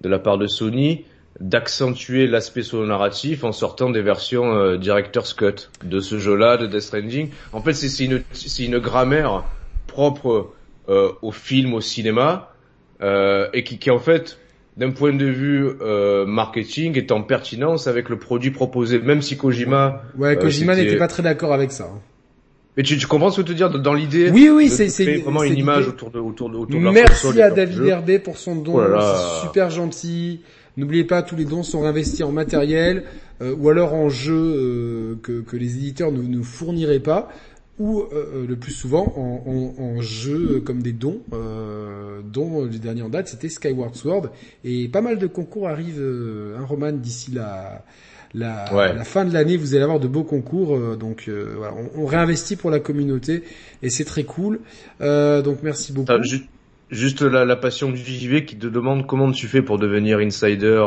de 0.00 0.08
la 0.08 0.18
part 0.18 0.38
de 0.38 0.46
Sony, 0.46 1.04
d'accentuer 1.40 2.26
l'aspect 2.26 2.62
solo 2.62 2.86
narratif 2.86 3.44
en 3.44 3.52
sortant 3.52 3.90
des 3.90 4.02
versions 4.02 4.54
euh, 4.54 4.76
Director's 4.76 5.34
Cut 5.34 5.70
de 5.84 6.00
ce 6.00 6.18
jeu-là, 6.18 6.56
de 6.56 6.66
Death 6.66 6.80
Stranding. 6.82 7.30
En 7.52 7.62
fait, 7.62 7.72
c'est 7.72 8.04
une, 8.04 8.22
une 8.58 8.78
grammaire 8.78 9.44
propre 9.86 10.52
euh, 10.88 11.12
au 11.22 11.32
film, 11.32 11.74
au 11.74 11.80
cinéma, 11.80 12.52
euh, 13.02 13.48
et 13.52 13.64
qui, 13.64 13.78
qui 13.78 13.90
en 13.90 13.98
fait, 13.98 14.38
d'un 14.76 14.90
point 14.90 15.12
de 15.12 15.26
vue 15.26 15.68
euh, 15.80 16.26
marketing, 16.26 16.96
est 16.96 17.12
en 17.12 17.22
pertinence 17.22 17.86
avec 17.86 18.08
le 18.08 18.18
produit 18.18 18.50
proposé, 18.50 18.98
même 18.98 19.22
si 19.22 19.36
Kojima... 19.36 20.02
Ouais, 20.16 20.36
Kojima 20.36 20.76
n'était 20.76 20.96
pas 20.96 21.08
très 21.08 21.22
d'accord 21.22 21.52
avec 21.52 21.72
ça. 21.72 21.90
Mais 22.76 22.82
tu, 22.82 22.96
tu 22.96 23.06
comprends 23.06 23.30
ce 23.30 23.42
que 23.42 23.46
te 23.46 23.52
dire? 23.52 23.70
Dans 23.70 23.92
l'idée 23.92 24.30
Oui, 24.30 24.48
oui, 24.48 24.68
c'est 24.70 25.16
vraiment 25.20 25.42
une 25.42 25.58
image 25.58 25.88
autour 25.88 26.10
de 26.10 26.18
autour 26.18 26.50
de 26.50 26.56
autour 26.56 26.80
de 26.80 26.88
Merci 26.90 27.40
à 27.40 27.50
David 27.50 27.84
Herbet 27.84 28.18
pour 28.18 28.38
son 28.38 28.56
don, 28.56 28.76
oh 28.76 29.00
c'est 29.00 29.46
super 29.46 29.70
gentil. 29.70 30.40
N'oubliez 30.78 31.04
pas, 31.04 31.22
tous 31.22 31.36
les 31.36 31.44
dons 31.44 31.62
sont 31.62 31.82
réinvestis 31.82 32.22
en 32.22 32.32
matériel 32.32 33.04
euh, 33.42 33.54
ou 33.58 33.68
alors 33.68 33.92
en 33.92 34.08
jeux 34.08 34.32
euh, 34.32 35.18
que, 35.22 35.42
que, 35.42 35.56
les 35.56 35.76
éditeurs 35.76 36.12
ne 36.12 36.22
nous 36.22 36.44
fourniraient 36.44 37.00
pas, 37.00 37.28
ou 37.78 38.00
euh, 38.00 38.46
le 38.48 38.56
plus 38.56 38.72
souvent 38.72 39.12
en, 39.16 39.42
en, 39.46 39.82
en, 39.82 40.00
jeux 40.00 40.62
comme 40.64 40.82
des 40.82 40.92
dons, 40.92 41.20
dont 42.24 42.64
les 42.64 42.78
derniers 42.78 43.02
en 43.02 43.10
date 43.10 43.28
c'était 43.28 43.50
Skyward 43.50 43.94
Sword. 43.96 44.30
Et 44.64 44.88
pas 44.88 45.02
mal 45.02 45.18
de 45.18 45.26
concours 45.26 45.68
arrivent, 45.68 46.02
un 46.58 46.64
roman 46.64 46.92
d'ici 46.92 47.32
la 47.32 47.84
la, 48.34 48.64
la 48.72 49.04
fin 49.04 49.24
de 49.24 49.32
l'année, 49.32 49.56
vous 49.56 49.74
allez 49.74 49.84
avoir 49.84 50.00
de 50.00 50.08
beaux 50.08 50.24
concours. 50.24 50.74
Euh, 50.74 50.96
donc 50.96 51.24
euh, 51.28 51.54
voilà, 51.56 51.74
on, 51.74 52.02
on, 52.02 52.06
réinvestit 52.06 52.56
pour 52.56 52.70
la 52.70 52.80
communauté 52.80 53.42
et 53.82 53.90
c'est 53.90 54.04
très 54.04 54.24
cool. 54.24 54.60
Euh, 55.00 55.42
donc 55.42 55.58
merci 55.62 55.92
beaucoup. 55.92 56.12
juste 56.90 57.22
la, 57.22 57.44
la, 57.44 57.56
passion 57.56 57.90
du 57.90 57.98
JV 57.98 58.44
qui 58.44 58.56
te 58.56 58.66
demande 58.66 59.06
comment 59.06 59.30
tu 59.32 59.48
fais 59.48 59.60
pour 59.62 59.78
devenir 59.78 60.18
insider 60.18 60.82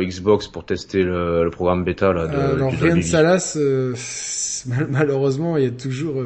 Xbox 0.00 0.48
pour 0.48 0.64
tester 0.64 1.02
le, 1.02 1.44
le 1.44 1.50
programme 1.50 1.84
bêta 1.84 2.12
là. 2.12 2.26
De, 2.26 2.36
alors 2.36 2.72
rien 2.72 2.96
de 2.96 3.02
salace. 3.02 3.56
malheureusement, 4.90 5.56
il 5.56 5.64
y 5.64 5.68
a 5.68 5.70
toujours 5.70 6.22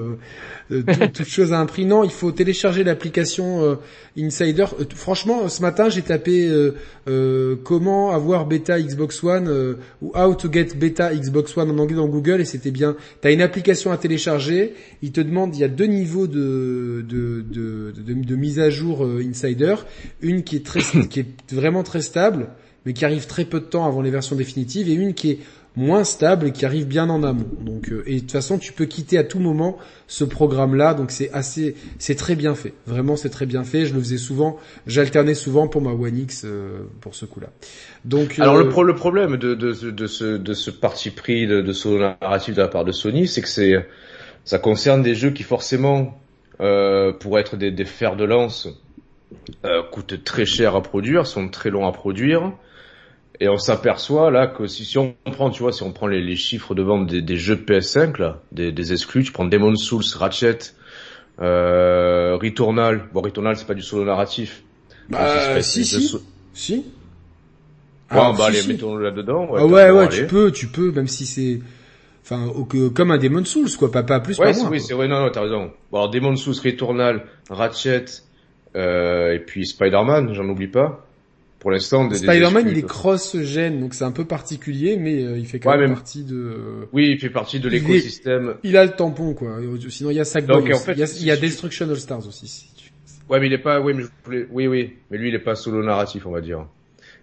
euh, 0.70 0.82
toute 1.12 1.26
chose 1.26 1.52
à 1.52 1.60
un 1.60 1.66
prix. 1.66 1.84
Non, 1.84 2.04
il 2.04 2.10
faut 2.10 2.32
télécharger 2.32 2.84
l'application 2.84 3.62
euh, 3.64 3.74
Insider. 4.18 4.66
Euh, 4.78 4.84
franchement, 4.94 5.48
ce 5.48 5.62
matin, 5.62 5.88
j'ai 5.88 6.02
tapé 6.02 6.50
comment 7.64 8.10
avoir 8.10 8.46
bêta 8.46 8.80
Xbox 8.80 9.22
One 9.24 9.76
ou 10.00 10.12
how 10.14 10.34
to 10.34 10.50
get 10.52 10.68
beta 10.76 11.14
Xbox 11.14 11.56
One 11.56 11.70
en 11.70 11.78
anglais 11.78 11.96
dans 11.96 12.08
Google 12.08 12.40
et 12.40 12.44
c'était 12.44 12.70
bien. 12.70 12.96
T'as 13.20 13.32
une 13.32 13.42
application 13.42 13.90
à 13.90 13.96
télécharger. 13.96 14.74
Il 15.02 15.12
te 15.12 15.20
demande, 15.20 15.54
il 15.56 15.60
y 15.60 15.64
a 15.64 15.68
deux 15.68 15.86
niveaux 15.86 16.26
de 16.26 17.04
de, 17.08 17.44
de, 17.48 17.92
de, 17.96 18.12
de 18.12 18.36
mise 18.36 18.60
à 18.60 18.70
jour 18.70 19.04
Insider. 19.04 19.74
Une 20.20 20.44
qui 20.44 20.56
est 20.56 20.64
très 20.64 20.80
qui 21.10 21.20
est 21.20 21.52
vraiment 21.52 21.82
très 21.82 22.02
stable 22.02 22.48
mais 22.86 22.92
qui 22.92 23.04
arrive 23.04 23.26
très 23.26 23.44
peu 23.44 23.60
de 23.60 23.66
temps 23.66 23.86
avant 23.86 24.00
les 24.00 24.10
versions 24.10 24.36
définitives, 24.36 24.88
et 24.88 24.94
une 24.94 25.14
qui 25.14 25.32
est 25.32 25.38
moins 25.76 26.04
stable 26.04 26.48
et 26.48 26.52
qui 26.52 26.66
arrive 26.66 26.86
bien 26.86 27.08
en 27.08 27.22
amont. 27.22 27.48
Donc 27.60 27.90
euh, 27.90 28.02
et 28.06 28.16
de 28.16 28.20
toute 28.20 28.32
façon, 28.32 28.58
tu 28.58 28.72
peux 28.72 28.86
quitter 28.86 29.18
à 29.18 29.24
tout 29.24 29.38
moment 29.38 29.78
ce 30.06 30.24
programme-là, 30.24 30.94
donc 30.94 31.10
c'est 31.10 31.30
assez, 31.32 31.76
c'est 31.98 32.16
très 32.16 32.34
bien 32.34 32.54
fait. 32.54 32.74
Vraiment, 32.86 33.16
c'est 33.16 33.30
très 33.30 33.46
bien 33.46 33.64
fait. 33.64 33.86
Je 33.86 33.94
le 33.94 34.00
faisais 34.00 34.18
souvent, 34.18 34.58
j'alternais 34.86 35.34
souvent 35.34 35.68
pour 35.68 35.80
ma 35.82 35.92
One 35.92 36.18
X 36.18 36.44
euh, 36.44 36.80
pour 37.00 37.14
ce 37.14 37.24
coup-là. 37.24 37.48
Donc 38.04 38.38
alors 38.38 38.56
le, 38.56 38.66
euh, 38.66 38.82
le 38.82 38.94
problème 38.94 39.36
de, 39.36 39.54
de, 39.54 39.72
de, 39.90 40.06
ce 40.06 40.36
de 40.36 40.54
ce 40.54 40.70
parti 40.70 41.10
pris 41.10 41.46
de, 41.46 41.60
de 41.60 41.72
ce 41.72 41.88
narratif 42.20 42.54
de 42.54 42.62
la 42.62 42.68
part 42.68 42.84
de 42.84 42.92
Sony, 42.92 43.28
c'est 43.28 43.42
que 43.42 43.48
c'est 43.48 43.74
ça 44.44 44.58
concerne 44.58 45.02
des 45.02 45.14
jeux 45.14 45.30
qui 45.30 45.42
forcément 45.42 46.18
euh, 46.60 47.12
pour 47.12 47.38
être 47.38 47.56
des, 47.56 47.70
des 47.70 47.84
fers 47.84 48.16
de 48.16 48.24
lance 48.24 48.68
euh, 49.64 49.82
coûtent 49.90 50.24
très 50.24 50.44
cher 50.44 50.74
à 50.74 50.82
produire, 50.82 51.26
sont 51.26 51.48
très 51.48 51.70
longs 51.70 51.86
à 51.86 51.92
produire. 51.92 52.52
Et 53.42 53.48
on 53.48 53.56
s'aperçoit 53.56 54.30
là 54.30 54.46
que 54.46 54.66
si, 54.66 54.84
si 54.84 54.98
on 54.98 55.14
prend, 55.24 55.48
tu 55.48 55.62
vois, 55.62 55.72
si 55.72 55.82
on 55.82 55.92
prend 55.92 56.06
les, 56.06 56.20
les 56.20 56.36
chiffres 56.36 56.74
de 56.74 56.82
vente 56.82 57.06
des, 57.06 57.22
des, 57.22 57.36
jeux 57.36 57.56
PS5 57.56 58.20
là, 58.20 58.42
des, 58.52 58.70
des 58.70 58.92
exclus, 58.92 59.24
tu 59.24 59.32
prends 59.32 59.46
Demon 59.46 59.74
Souls, 59.76 60.04
Ratchet, 60.14 60.58
euh, 61.40 62.36
Returnal. 62.36 63.08
Bon, 63.14 63.22
Returnal 63.22 63.56
c'est 63.56 63.66
pas 63.66 63.74
du 63.74 63.82
solo 63.82 64.04
narratif. 64.04 64.62
Bah, 65.08 65.62
si, 65.62 65.86
si, 65.86 66.16
si. 66.52 66.84
Ah, 68.10 68.34
bah, 68.36 68.46
allez, 68.48 68.62
mettons 68.66 68.96
là 68.96 69.10
dedans. 69.10 69.48
Ouais, 69.50 69.60
ah 69.60 69.66
ouais, 69.66 69.90
ouais, 69.90 70.08
tu 70.10 70.26
peux, 70.26 70.52
tu 70.52 70.66
peux, 70.66 70.92
même 70.92 71.08
si 71.08 71.24
c'est, 71.24 71.60
enfin, 72.22 72.52
comme 72.94 73.10
un 73.10 73.18
Demon 73.18 73.44
Souls, 73.46 73.70
quoi, 73.78 73.90
pas, 73.90 74.02
pas 74.02 74.20
plus, 74.20 74.38
ouais, 74.38 74.52
pas 74.52 74.58
moins. 74.58 74.68
Oui, 74.68 74.80
c'est 74.80 74.94
vrai, 74.94 75.08
non, 75.08 75.20
non, 75.20 75.30
t'as 75.30 75.42
raison. 75.42 75.70
Bon, 75.90 75.98
alors, 75.98 76.10
Demon 76.10 76.36
Souls, 76.36 76.56
Returnal, 76.62 77.24
Ratchet, 77.48 78.04
euh, 78.76 79.32
et 79.32 79.38
puis 79.38 79.66
Spider-Man, 79.66 80.34
j'en 80.34 80.46
oublie 80.48 80.68
pas 80.68 81.06
pour 81.60 81.70
l'instant. 81.70 82.10
Spider-Man, 82.10 82.68
il 82.68 82.78
est 82.78 82.86
cross-gène, 82.86 83.80
donc 83.80 83.94
c'est 83.94 84.04
un 84.04 84.10
peu 84.10 84.24
particulier, 84.24 84.96
mais 84.96 85.22
euh, 85.22 85.38
il 85.38 85.46
fait 85.46 85.60
quand 85.60 85.76
même, 85.76 85.92
partie 85.92 86.24
de. 86.24 86.88
Oui, 86.92 87.10
il 87.12 87.20
fait 87.20 87.30
partie 87.30 87.60
de 87.60 87.68
l'écosystème. 87.68 88.54
Il, 88.64 88.76
a 88.76 88.84
le 88.84 88.90
tampon, 88.90 89.34
quoi. 89.34 89.58
Sinon, 89.88 90.10
il 90.10 90.16
y 90.16 90.20
a 90.20 90.24
Sackboy. 90.24 90.72
En 90.72 90.78
fait, 90.78 90.94
il 90.94 91.24
y 91.24 91.30
a, 91.30 91.36
Destruction 91.36 91.88
All 91.88 91.98
Stars 91.98 92.26
aussi. 92.26 92.66
Ouais, 93.28 93.38
mais 93.38 93.46
il 93.46 93.52
est 93.52 93.58
pas. 93.58 93.80
Oui, 93.80 93.92
mais 93.94 94.02
je 94.02 94.44
oui, 94.50 94.66
oui, 94.66 94.96
mais 95.10 95.18
lui, 95.18 95.28
il 95.28 95.34
est 95.34 95.38
pas 95.38 95.54
solo 95.54 95.84
narratif, 95.84 96.26
on 96.26 96.32
va 96.32 96.40
dire. 96.40 96.66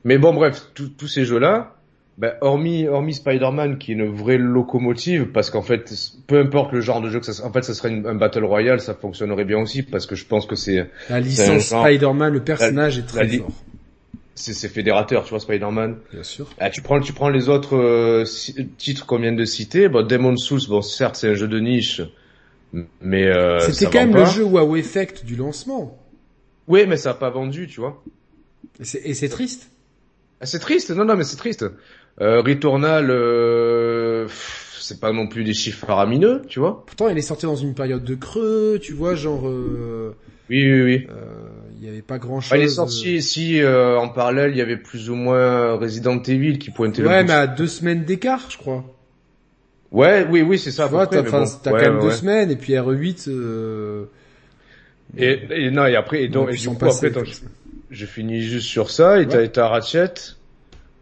Mais 0.06 0.18
bon, 0.18 0.34
bref, 0.34 0.68
tous 0.76 1.08
ces 1.08 1.26
jeux-là, 1.26 1.76
ben, 2.18 2.34
hormis, 2.42 2.88
hormis 2.88 3.16
Spider-Man 3.16 3.80
qui 3.80 3.92
est 3.92 3.96
une 3.96 4.10
vraie 4.10 4.38
locomotive, 4.38 5.32
parce 5.32 5.50
qu'en 5.50 5.64
fait, 5.64 5.92
peu 6.28 6.40
importe 6.40 6.72
le 6.72 6.82
genre 6.82 7.02
de 7.02 7.10
jeu 7.10 7.20
que 7.20 7.26
ça, 7.26 7.46
en 7.46 7.52
fait, 7.52 7.64
ça 7.64 7.74
serait 7.74 7.90
un 7.90 8.16
battle 8.16 8.46
royale, 8.46 8.80
ça 8.80 8.94
fonctionnerait 8.94 9.46
bien 9.46 9.60
aussi, 9.60 9.84
parce 9.84 10.06
que 10.06 10.16
je 10.16 10.26
pense 10.26 10.46
que 10.46 10.56
c'est 10.56 10.90
la 11.10 11.20
licence 11.20 11.64
Spider-Man, 11.64 12.34
le 12.34 12.44
personnage 12.44 13.00
est 13.00 13.08
très 13.08 13.28
fort 13.28 13.52
c'est 14.38 14.70
fédérateur, 14.70 15.24
tu 15.24 15.32
vois, 15.32 15.40
Spider-Man. 15.40 15.98
Bien 16.14 16.24
sûr. 16.24 16.48
Ah, 16.60 16.70
tu 16.70 16.82
prends, 16.82 17.00
tu 17.00 17.14
prends 17.14 17.30
les 17.30 17.50
autres 17.50 17.76
euh, 17.76 18.24
titres 18.78 19.06
qu'on 19.06 19.20
vient 19.20 19.34
de 19.34 19.46
citer. 19.46 19.90
Bon, 19.90 20.06
Demon 20.06 20.38
Souls, 20.38 20.62
bon, 20.70 20.82
certes, 20.82 21.16
c'est 21.16 21.30
un 21.30 21.34
jeu 21.34 21.48
de 21.48 21.60
niche, 21.60 22.02
mais 23.02 23.26
euh, 23.26 23.60
c'était 23.60 23.86
quand 23.86 24.06
même 24.06 24.16
le 24.16 24.26
jeu 24.26 24.44
Wow 24.44 24.76
Effect 24.76 25.26
du 25.26 25.36
lancement. 25.36 25.98
Oui, 26.68 26.86
mais 26.88 26.98
ça 26.98 27.12
a 27.12 27.14
pas 27.14 27.30
vendu, 27.30 27.68
tu 27.68 27.80
vois. 27.80 28.04
Et 28.80 29.14
c'est 29.14 29.30
triste. 29.30 29.72
Ah, 30.40 30.46
c'est 30.46 30.60
triste, 30.60 30.92
non, 30.92 31.06
non, 31.06 31.16
mais 31.16 31.24
c'est 31.24 31.38
triste. 31.38 31.66
Euh, 32.22 32.42
Returnal, 32.42 33.10
euh, 33.10 34.28
c'est 34.80 35.00
pas 35.00 35.12
non 35.12 35.28
plus 35.28 35.44
des 35.44 35.54
chiffres 35.54 35.86
faramineux, 35.86 36.44
tu 36.48 36.60
vois. 36.60 36.86
Pourtant, 36.86 37.10
il 37.10 37.18
est 37.18 37.22
sorti 37.22 37.46
dans 37.46 37.56
une 37.56 37.74
période 37.74 38.04
de 38.04 38.16
creux, 38.16 38.80
tu 38.82 38.94
vois, 38.94 39.16
genre. 39.16 39.48
Euh... 39.48 40.16
Oui, 40.50 40.72
oui, 40.72 40.82
oui. 40.82 41.08
Euh, 41.10 41.14
il 41.76 41.84
n'y 41.84 41.90
avait 41.90 42.02
pas 42.02 42.18
grand 42.18 42.42
chose. 42.42 42.58
il 42.58 42.64
est 42.64 42.70
sorti 42.70 43.22
si 43.22 43.62
euh, 43.62 43.98
en 44.00 44.10
parallèle 44.10 44.52
il 44.52 44.58
y 44.58 44.62
avait 44.62 44.78
plus 44.78 45.10
ou 45.10 45.16
moins 45.16 45.74
Resident 45.74 46.22
Evil 46.24 46.58
qui 46.58 46.72
pointait 46.72 47.04
ouais, 47.04 47.24
mais 47.24 47.34
à 47.34 47.48
deux 47.48 47.68
semaines 47.68 48.04
d'écart, 48.04 48.50
je 48.50 48.58
crois. 48.58 48.84
Ouais, 49.92 50.26
oui, 50.30 50.42
oui, 50.42 50.58
c'est 50.58 50.72
ça. 50.72 50.86
Tu 50.86 50.92
vois, 50.92 51.08
t'as 51.08 51.24
quand 51.24 51.74
même 51.74 52.00
deux 52.00 52.12
semaines 52.12 52.52
et 52.52 52.56
puis 52.56 52.74
RE8. 52.74 53.30
Euh... 53.30 54.06
Et, 55.16 55.40
et, 55.52 55.72
non 55.72 55.86
et 55.86 55.96
après 55.96 56.24
et 56.24 56.28
donc 56.28 56.50
et 56.52 56.58
du 56.58 56.68
coup 56.68 56.76
après 56.86 57.12
je, 57.90 58.06
finis 58.06 58.42
juste 58.42 58.68
sur 58.68 58.92
ça 58.92 59.22
et 59.22 59.28
t'as 59.28 59.48
t'as 59.48 59.70
Ratchet. 59.70 60.14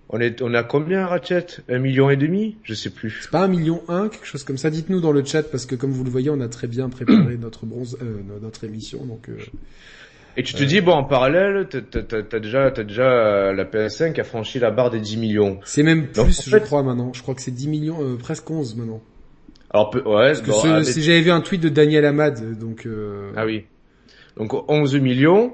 On 0.10 0.20
est 0.20 0.42
on 0.42 0.54
a 0.54 0.64
combien 0.64 1.08
Ratchet? 1.08 1.48
Un 1.68 1.80
million 1.80 2.10
et 2.10 2.18
demi? 2.18 2.58
Je 2.64 2.74
sais 2.74 2.92
plus. 2.92 3.20
C'est 3.22 3.32
pas 3.32 3.44
un 3.44 3.48
million 3.48 3.82
un 3.88 4.08
quelque 4.08 4.26
chose 4.26 4.44
comme 4.44 4.58
ça? 4.58 4.70
Dites-nous 4.70 5.02
dans 5.02 5.12
le 5.12 5.26
chat 5.26 5.44
parce 5.44 5.66
que 5.66 5.76
comme 5.76 5.92
vous 5.92 6.04
le 6.04 6.10
voyez 6.10 6.30
on 6.30 6.42
a 6.42 6.48
très 6.48 6.68
bien 6.68 6.90
préparé 6.90 7.38
notre 7.42 7.66
bronze 7.66 7.98
euh, 8.02 8.22
notre 8.42 8.64
émission 8.64 9.04
donc. 9.06 9.30
Euh... 9.30 9.38
Et 10.38 10.44
tu 10.44 10.54
te 10.54 10.64
dis, 10.64 10.82
bon, 10.82 10.92
en 10.92 11.04
parallèle, 11.06 11.68
t'as 11.70 12.40
déjà, 12.40 12.66
as 12.66 12.84
déjà 12.84 13.04
euh, 13.04 13.54
la 13.54 13.64
PS5 13.64 14.14
qui 14.14 14.20
a 14.20 14.26
franchi 14.26 14.60
la 14.60 14.70
barre 14.70 14.90
des 14.90 15.00
10 15.00 15.18
millions. 15.18 15.60
C'est 15.64 15.84
même 15.84 16.08
plus, 16.08 16.50
je 16.50 16.58
crois, 16.58 16.84
maintenant. 16.84 17.14
Je 17.14 17.22
crois 17.22 17.36
que 17.36 17.42
c'est 17.42 17.52
10 17.52 17.70
millions, 17.70 17.98
euh, 18.02 18.18
presque 18.18 18.50
11 18.50 18.76
maintenant. 18.76 19.02
Alors, 19.70 19.96
ouais, 19.96 20.34
Parce 20.34 20.42
que 20.42 20.84
si 20.84 21.04
j'avais 21.04 21.22
vu 21.22 21.32
un 21.32 21.40
tweet 21.42 21.62
de 21.62 21.70
Daniel 21.70 22.06
Amad, 22.06 22.60
donc... 22.60 22.86
Euh... 22.86 23.32
Ah 23.38 23.46
oui. 23.46 23.66
Donc 24.38 24.54
11 24.70 24.96
millions. 24.96 25.54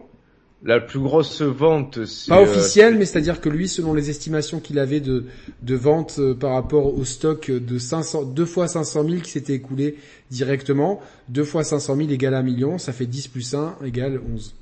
La 0.63 0.79
plus 0.79 0.99
grosse 0.99 1.41
vente, 1.41 2.05
c'est... 2.05 2.29
Pas 2.29 2.41
officielle, 2.41 2.95
mais 2.95 3.05
c'est-à-dire 3.05 3.41
que 3.41 3.49
lui, 3.49 3.67
selon 3.67 3.95
les 3.95 4.11
estimations 4.11 4.59
qu'il 4.59 4.77
avait 4.77 4.99
de, 4.99 5.25
de 5.63 5.75
vente 5.75 6.19
par 6.39 6.53
rapport 6.53 6.95
au 6.95 7.03
stock 7.03 7.49
de 7.49 7.79
500, 7.79 8.25
deux 8.25 8.45
fois 8.45 8.67
500 8.67 9.03
000 9.09 9.21
qui 9.21 9.31
s'était 9.31 9.53
écoulé 9.53 9.97
directement, 10.29 11.01
deux 11.29 11.43
fois 11.43 11.63
500 11.63 11.95
000 11.95 12.09
égale 12.09 12.35
1 12.35 12.43
million, 12.43 12.77
ça 12.77 12.93
fait 12.93 13.07
10 13.07 13.29
plus 13.29 13.55
1 13.55 13.77
égale 13.83 14.21
11. 14.33 14.53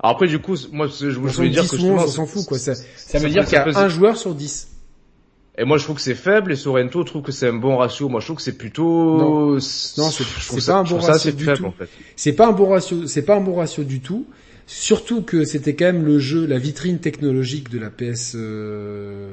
Alors 0.00 0.14
après, 0.14 0.28
du 0.28 0.38
coup, 0.38 0.54
moi, 0.70 0.86
je, 0.86 1.10
je 1.10 1.18
voulais 1.18 1.48
dire 1.48 1.68
que 1.68 1.76
on 1.76 2.06
s'en 2.06 2.26
fout, 2.26 2.44
quoi. 2.46 2.58
Ça, 2.58 2.74
ça, 2.74 3.18
veut 3.18 3.30
dire 3.30 3.44
qu'il 3.44 3.54
y 3.54 3.56
a 3.56 3.78
un 3.78 3.88
joueur 3.88 4.16
sur 4.16 4.34
10. 4.34 4.68
Et 5.60 5.64
moi, 5.64 5.76
je 5.76 5.84
trouve 5.84 5.96
que 5.96 6.02
c'est 6.02 6.14
faible, 6.14 6.52
et 6.52 6.56
Sorrento 6.56 7.02
trouve 7.02 7.22
que 7.22 7.32
c'est 7.32 7.48
un 7.48 7.54
bon 7.54 7.78
ratio. 7.78 8.08
Moi, 8.08 8.20
je 8.20 8.26
trouve 8.26 8.36
que 8.36 8.42
c'est 8.42 8.56
plutôt... 8.56 9.18
Non, 9.18 9.54
non 9.54 10.10
c'est 10.10 10.66
pas 10.66 10.76
un 10.76 10.84
bon 10.84 10.98
du 11.34 11.46
tout. 11.46 11.74
C'est 12.14 12.32
pas 12.34 12.46
un 12.46 12.52
bon 12.52 12.68
ratio, 12.68 13.06
c'est 13.08 13.22
pas 13.22 13.36
un 13.36 13.40
bon 13.40 13.56
ratio 13.56 13.82
du 13.82 14.00
tout. 14.00 14.26
Surtout 14.68 15.22
que 15.22 15.44
c'était 15.44 15.74
quand 15.74 15.86
même 15.86 16.04
le 16.04 16.18
jeu, 16.18 16.46
la 16.46 16.58
vitrine 16.58 16.98
technologique 16.98 17.70
de 17.70 17.78
la 17.78 17.88
PS5. 17.88 18.36
Euh, 18.36 19.32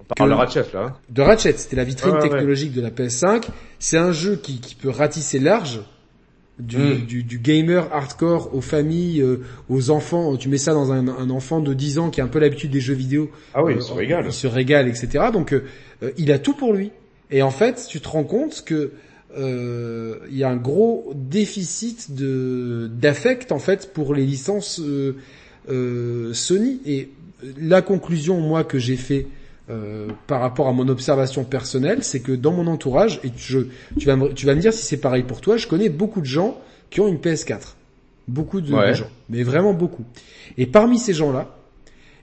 On 0.00 0.04
parle 0.16 0.30
de 0.30 0.34
Ratchet, 0.34 0.64
là. 0.74 0.80
Hein. 0.82 0.96
De 1.08 1.22
Ratchet, 1.22 1.54
c'était 1.56 1.76
la 1.76 1.84
vitrine 1.84 2.18
technologique 2.18 2.72
de 2.72 2.80
la 2.80 2.90
PS5. 2.90 3.44
C'est 3.78 3.96
un 3.96 4.10
jeu 4.10 4.34
qui, 4.34 4.58
qui 4.58 4.74
peut 4.74 4.90
ratisser 4.90 5.38
large 5.38 5.80
du, 6.58 6.76
hmm. 6.76 7.06
du, 7.06 7.22
du, 7.22 7.38
gamer 7.38 7.86
hardcore 7.92 8.52
aux 8.52 8.60
familles, 8.60 9.22
euh, 9.22 9.44
aux 9.68 9.90
enfants. 9.90 10.36
Tu 10.36 10.48
mets 10.48 10.58
ça 10.58 10.74
dans 10.74 10.90
un, 10.90 11.06
un, 11.06 11.30
enfant 11.30 11.60
de 11.60 11.72
10 11.72 12.00
ans 12.00 12.10
qui 12.10 12.20
a 12.20 12.24
un 12.24 12.28
peu 12.28 12.40
l'habitude 12.40 12.72
des 12.72 12.80
jeux 12.80 12.94
vidéo. 12.94 13.30
Ah 13.54 13.62
oui, 13.62 13.74
il 13.76 13.82
se 13.82 13.92
régale. 13.92 14.24
Il 14.26 14.32
se 14.32 14.48
régale, 14.48 14.88
etc. 14.88 15.26
Donc 15.32 15.52
euh, 15.52 15.62
il 16.18 16.32
a 16.32 16.40
tout 16.40 16.54
pour 16.54 16.72
lui. 16.72 16.90
Et 17.30 17.42
en 17.42 17.52
fait, 17.52 17.86
tu 17.88 18.00
te 18.00 18.08
rends 18.08 18.24
compte 18.24 18.64
que 18.66 18.90
euh, 19.36 20.18
il 20.30 20.36
y 20.36 20.44
a 20.44 20.48
un 20.48 20.56
gros 20.56 21.12
déficit 21.14 22.14
de 22.14 22.90
d'affect 22.92 23.52
en 23.52 23.58
fait 23.58 23.92
pour 23.92 24.14
les 24.14 24.24
licences 24.24 24.80
Sony. 25.68 26.80
Et 26.86 27.10
la 27.58 27.82
conclusion, 27.82 28.40
moi, 28.40 28.64
que 28.64 28.78
j'ai 28.78 28.96
fait 28.96 29.26
euh, 29.68 30.08
par 30.28 30.40
rapport 30.40 30.68
à 30.68 30.72
mon 30.72 30.88
observation 30.88 31.44
personnelle, 31.44 32.04
c'est 32.04 32.20
que 32.20 32.30
dans 32.30 32.52
mon 32.52 32.68
entourage, 32.68 33.18
et 33.24 33.32
je, 33.36 33.60
tu, 33.98 34.06
vas 34.06 34.14
me, 34.14 34.32
tu 34.32 34.46
vas 34.46 34.54
me 34.54 34.60
dire 34.60 34.72
si 34.72 34.84
c'est 34.84 34.96
pareil 34.96 35.24
pour 35.24 35.40
toi, 35.40 35.56
je 35.56 35.66
connais 35.66 35.88
beaucoup 35.88 36.20
de 36.20 36.26
gens 36.26 36.60
qui 36.88 37.00
ont 37.00 37.08
une 37.08 37.18
PS4. 37.18 37.74
Beaucoup 38.28 38.60
de, 38.60 38.68
gens, 38.92 39.10
mais 39.28 39.42
vraiment 39.42 39.72
beaucoup. 39.72 40.04
Et 40.56 40.66
parmi 40.66 40.98
ces 40.98 41.14
gens-là, 41.14 41.56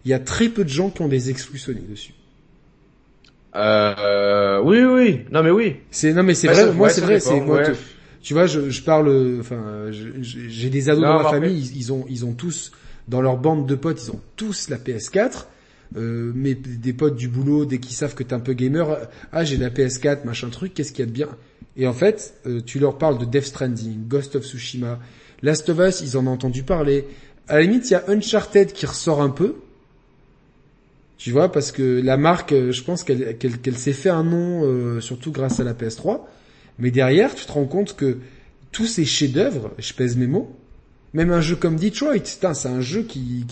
il 0.05 0.11
y 0.11 0.13
a 0.13 0.19
très 0.19 0.49
peu 0.49 0.63
de 0.63 0.69
gens 0.69 0.89
qui 0.89 1.01
ont 1.01 1.07
des 1.07 1.29
exclus 1.29 1.59
Sony 1.59 1.81
dessus. 1.81 2.13
Euh, 3.55 4.59
oui, 4.63 4.83
oui, 4.83 5.21
non 5.31 5.43
mais 5.43 5.51
oui. 5.51 5.77
C'est 5.91 6.13
non 6.13 6.23
mais 6.23 6.33
c'est 6.33 6.47
vrai. 6.47 6.71
moi 6.73 6.89
c'est 6.89 7.01
vrai. 7.01 7.19
C'est 7.19 7.39
moi. 7.39 7.61
Tu, 8.21 8.33
vois, 8.33 8.45
je, 8.45 8.69
je 8.69 8.81
parle. 8.83 9.37
Enfin, 9.39 9.91
j'ai 9.91 10.69
des 10.69 10.89
ados 10.89 11.03
dans 11.03 11.23
ma 11.23 11.29
famille. 11.29 11.57
Ils, 11.57 11.77
ils, 11.77 11.93
ont, 11.93 12.05
ils 12.09 12.25
ont 12.25 12.33
tous 12.33 12.71
dans 13.07 13.21
leur 13.21 13.37
bande 13.37 13.67
de 13.67 13.75
potes, 13.75 14.01
ils 14.03 14.11
ont 14.11 14.21
tous 14.37 14.69
la 14.69 14.77
PS4 14.77 15.45
euh, 15.95 16.31
mais 16.33 16.55
des 16.55 16.93
potes 16.93 17.15
du 17.15 17.27
boulot, 17.27 17.65
dès 17.65 17.77
qu'ils 17.77 17.95
savent 17.95 18.15
que 18.15 18.23
t'es 18.23 18.33
un 18.33 18.39
peu 18.39 18.53
gamer, 18.53 18.97
ah 19.31 19.43
j'ai 19.43 19.57
la 19.57 19.69
PS4, 19.69 20.25
machin 20.25 20.49
truc, 20.49 20.73
qu'est-ce 20.73 20.91
qu'il 20.91 21.01
y 21.01 21.03
a 21.03 21.05
de 21.05 21.11
bien? 21.11 21.29
Et 21.77 21.87
en 21.87 21.93
fait, 21.93 22.35
euh, 22.47 22.61
tu 22.65 22.79
leur 22.79 22.97
parles 22.97 23.17
de 23.17 23.25
Death 23.25 23.45
Stranding, 23.45 24.07
Ghost 24.07 24.35
of 24.35 24.43
Tsushima, 24.43 24.99
Last 25.41 25.69
of 25.69 25.79
Us, 25.79 26.01
ils 26.01 26.17
en 26.17 26.25
ont 26.25 26.31
entendu 26.31 26.63
parler. 26.63 27.05
À 27.47 27.55
la 27.55 27.61
limite, 27.61 27.89
il 27.89 27.93
y 27.93 27.95
a 27.95 28.03
Uncharted 28.07 28.71
qui 28.71 28.85
ressort 28.85 29.21
un 29.21 29.29
peu. 29.29 29.55
Tu 31.17 31.31
vois, 31.31 31.51
parce 31.51 31.71
que 31.71 32.01
la 32.03 32.17
marque, 32.17 32.51
euh, 32.51 32.71
je 32.71 32.83
pense 32.83 33.03
qu'elle 33.03 33.77
s'est 33.77 33.93
fait 33.93 34.09
un 34.09 34.23
nom, 34.23 34.63
euh, 34.63 34.99
surtout 34.99 35.31
grâce 35.31 35.59
à 35.59 35.63
la 35.63 35.73
PS3. 35.73 36.21
Mais 36.79 36.91
derrière, 36.91 37.33
tu 37.35 37.45
te 37.45 37.51
rends 37.51 37.65
compte 37.65 37.95
que 37.95 38.17
tous 38.71 38.87
ces 38.87 39.05
chefs-d'œuvre, 39.05 39.71
je 39.77 39.93
pèse 39.93 40.17
mes 40.17 40.27
mots, 40.27 40.55
même 41.13 41.31
un 41.31 41.41
jeu 41.41 41.55
comme 41.55 41.75
Detroit, 41.75 42.25
c'est 42.25 42.65
un 42.65 42.81
jeu 42.81 43.03
qui, 43.03 43.45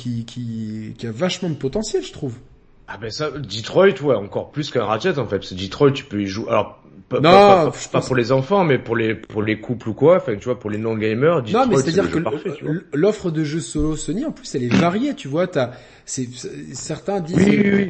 a 1.03 1.11
vachement 1.11 1.49
de 1.49 1.55
potentiel, 1.55 2.03
je 2.03 2.11
trouve. 2.11 2.35
Ah 2.87 2.97
ben 2.97 3.11
ça, 3.11 3.31
Detroit, 3.31 4.01
ouais, 4.01 4.15
encore 4.15 4.51
plus 4.51 4.69
qu'un 4.71 4.83
Ratchet 4.83 5.17
en 5.17 5.27
fait. 5.27 5.37
Parce 5.37 5.51
que 5.51 5.55
Detroit, 5.55 5.91
tu 5.91 6.03
peux 6.03 6.21
y 6.21 6.27
jouer. 6.27 6.47
Pas, 7.11 7.19
non, 7.19 7.71
pas, 7.91 8.01
pour 8.01 8.15
les 8.15 8.31
enfants, 8.31 8.63
mais 8.63 8.77
pour 8.77 8.95
les 8.95 9.15
pour 9.15 9.43
les 9.43 9.59
couples 9.59 9.89
ou 9.89 9.93
quoi. 9.93 10.17
Enfin, 10.17 10.35
tu 10.35 10.45
vois, 10.45 10.59
pour 10.59 10.69
les 10.69 10.77
non 10.77 10.95
gamers. 10.95 11.43
Non, 11.51 11.67
mais 11.67 11.77
c'est-à-dire 11.77 12.09
que 12.09 12.19
l'offre 12.93 13.31
de 13.31 13.43
jeux 13.43 13.59
solo 13.59 13.95
Sony, 13.95 14.25
en 14.25 14.31
plus, 14.31 14.53
elle 14.55 14.63
est 14.63 14.73
variée. 14.73 15.13
Tu 15.15 15.27
vois, 15.27 15.47
t'as 15.47 15.71
c'est 16.05 16.27
certains 16.73 17.19
disent 17.19 17.37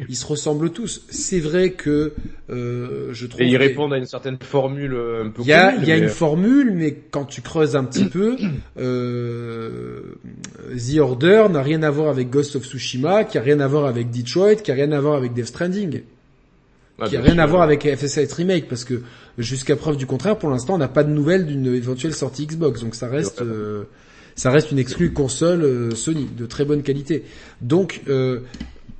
ils 0.08 0.16
se 0.16 0.26
ressemblent 0.26 0.70
tous. 0.70 1.06
C'est 1.08 1.40
vrai 1.40 1.70
que 1.70 2.12
euh, 2.50 3.08
je 3.12 3.26
trouve. 3.26 3.42
Et 3.42 3.46
ils 3.46 3.56
répondent 3.56 3.92
à 3.92 3.98
une 3.98 4.06
certaine 4.06 4.38
formule 4.40 4.94
un 4.94 5.30
peu. 5.30 5.42
Il 5.42 5.48
y 5.48 5.52
a 5.52 5.74
il 5.76 5.84
y 5.84 5.92
a 5.92 5.96
une 5.96 6.08
formule, 6.08 6.72
mais 6.72 6.96
quand 7.10 7.24
tu 7.24 7.40
creuses 7.42 7.76
un 7.76 7.84
petit 7.84 8.04
peu, 8.04 8.36
euh, 8.78 10.14
The 10.76 10.98
Order 10.98 11.46
n'a 11.50 11.62
rien 11.62 11.82
à 11.82 11.90
voir 11.90 12.08
avec 12.08 12.30
Ghost 12.30 12.56
of 12.56 12.64
Tsushima, 12.64 13.24
qui 13.24 13.38
a 13.38 13.42
rien 13.42 13.60
à 13.60 13.68
voir 13.68 13.86
avec 13.86 14.10
Detroit, 14.10 14.56
qui 14.56 14.70
a 14.70 14.74
rien 14.74 14.92
à 14.92 15.00
voir 15.00 15.14
avec 15.14 15.32
Death 15.32 15.46
Stranding. 15.46 16.02
Ah, 16.98 17.08
qui 17.08 17.16
a 17.16 17.22
rien 17.22 17.38
à 17.38 17.46
voir 17.46 17.62
avec 17.62 17.84
FS7 17.84 18.32
Remake 18.34 18.68
parce 18.68 18.84
que 18.84 19.02
jusqu'à 19.38 19.76
preuve 19.76 19.96
du 19.96 20.06
contraire, 20.06 20.38
pour 20.38 20.50
l'instant, 20.50 20.74
on 20.74 20.78
n'a 20.78 20.88
pas 20.88 21.04
de 21.04 21.10
nouvelles 21.10 21.46
d'une 21.46 21.74
éventuelle 21.74 22.14
sortie 22.14 22.46
Xbox, 22.46 22.82
donc 22.82 22.94
ça 22.94 23.08
reste 23.08 23.40
euh, 23.40 23.84
ça 24.34 24.50
reste 24.50 24.72
une 24.72 24.78
exclue 24.78 25.12
console 25.12 25.62
euh, 25.62 25.94
Sony 25.94 26.28
de 26.36 26.46
très 26.46 26.64
bonne 26.64 26.82
qualité. 26.82 27.24
Donc 27.60 28.02
euh, 28.08 28.40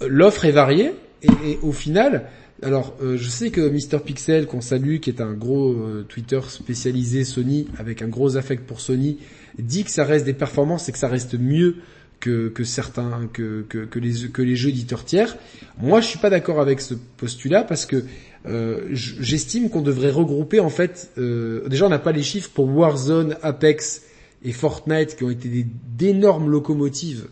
l'offre 0.07 0.47
est 0.47 0.53
variée 0.53 0.93
et, 1.23 1.59
au 1.63 1.73
final, 1.73 2.29
alors 2.63 2.97
je 3.01 3.29
sais 3.29 3.51
que 3.51 3.61
Mr 3.61 4.01
Pixel 4.05 4.47
qu'on 4.47 4.61
salue, 4.61 4.99
qui 4.99 5.11
est 5.11 5.21
un 5.21 5.33
gros 5.33 5.77
Twitter 6.09 6.41
spécialisé 6.49 7.25
Sony 7.25 7.69
avec 7.79 8.03
un 8.03 8.09
gros 8.09 8.37
affect 8.37 8.67
pour 8.67 8.81
Sony, 8.81 9.19
dit 9.59 9.85
que 9.85 9.91
ça 9.91 10.05
reste 10.05 10.25
des 10.25 10.33
performances 10.33 10.89
et 10.89 10.93
que 10.93 10.99
ça 10.99 11.09
reste 11.09 11.39
mieux 11.39 11.77
que, 12.23 12.49
que 12.49 12.63
certains 12.63 13.29
que, 13.33 13.67
que, 13.69 13.85
que, 13.85 13.99
les 13.99 14.31
que 14.31 14.41
les 14.41 14.57
jeux 14.57 14.71
éditeurs 14.71 15.05
tiers. 15.05 15.37
Moi, 15.79 16.01
je 16.01 16.07
suis 16.07 16.21
pas 16.21 16.31
d'accord 16.31 16.61
avec 16.61 16.81
ce 16.81 16.95
postulat 16.95 17.65
parce 17.65 17.85
que 17.85 18.05
euh, 18.47 18.87
j'estime 18.93 19.69
qu'on 19.69 19.83
devrait 19.83 20.11
regrouper 20.11 20.61
en 20.61 20.69
fait. 20.69 21.11
Euh, 21.19 21.69
déjà, 21.69 21.87
on 21.87 21.91
n'a 21.91 21.99
pas 21.99 22.13
les 22.13 22.23
chiffres 22.23 22.51
pour 22.55 22.75
Warzone, 22.75 23.37
Apex 23.43 24.03
et 24.45 24.53
Fortnite 24.53 25.17
qui 25.17 25.25
ont 25.25 25.31
été 25.31 25.67
d'énormes 25.97 26.49
locomotives 26.49 27.27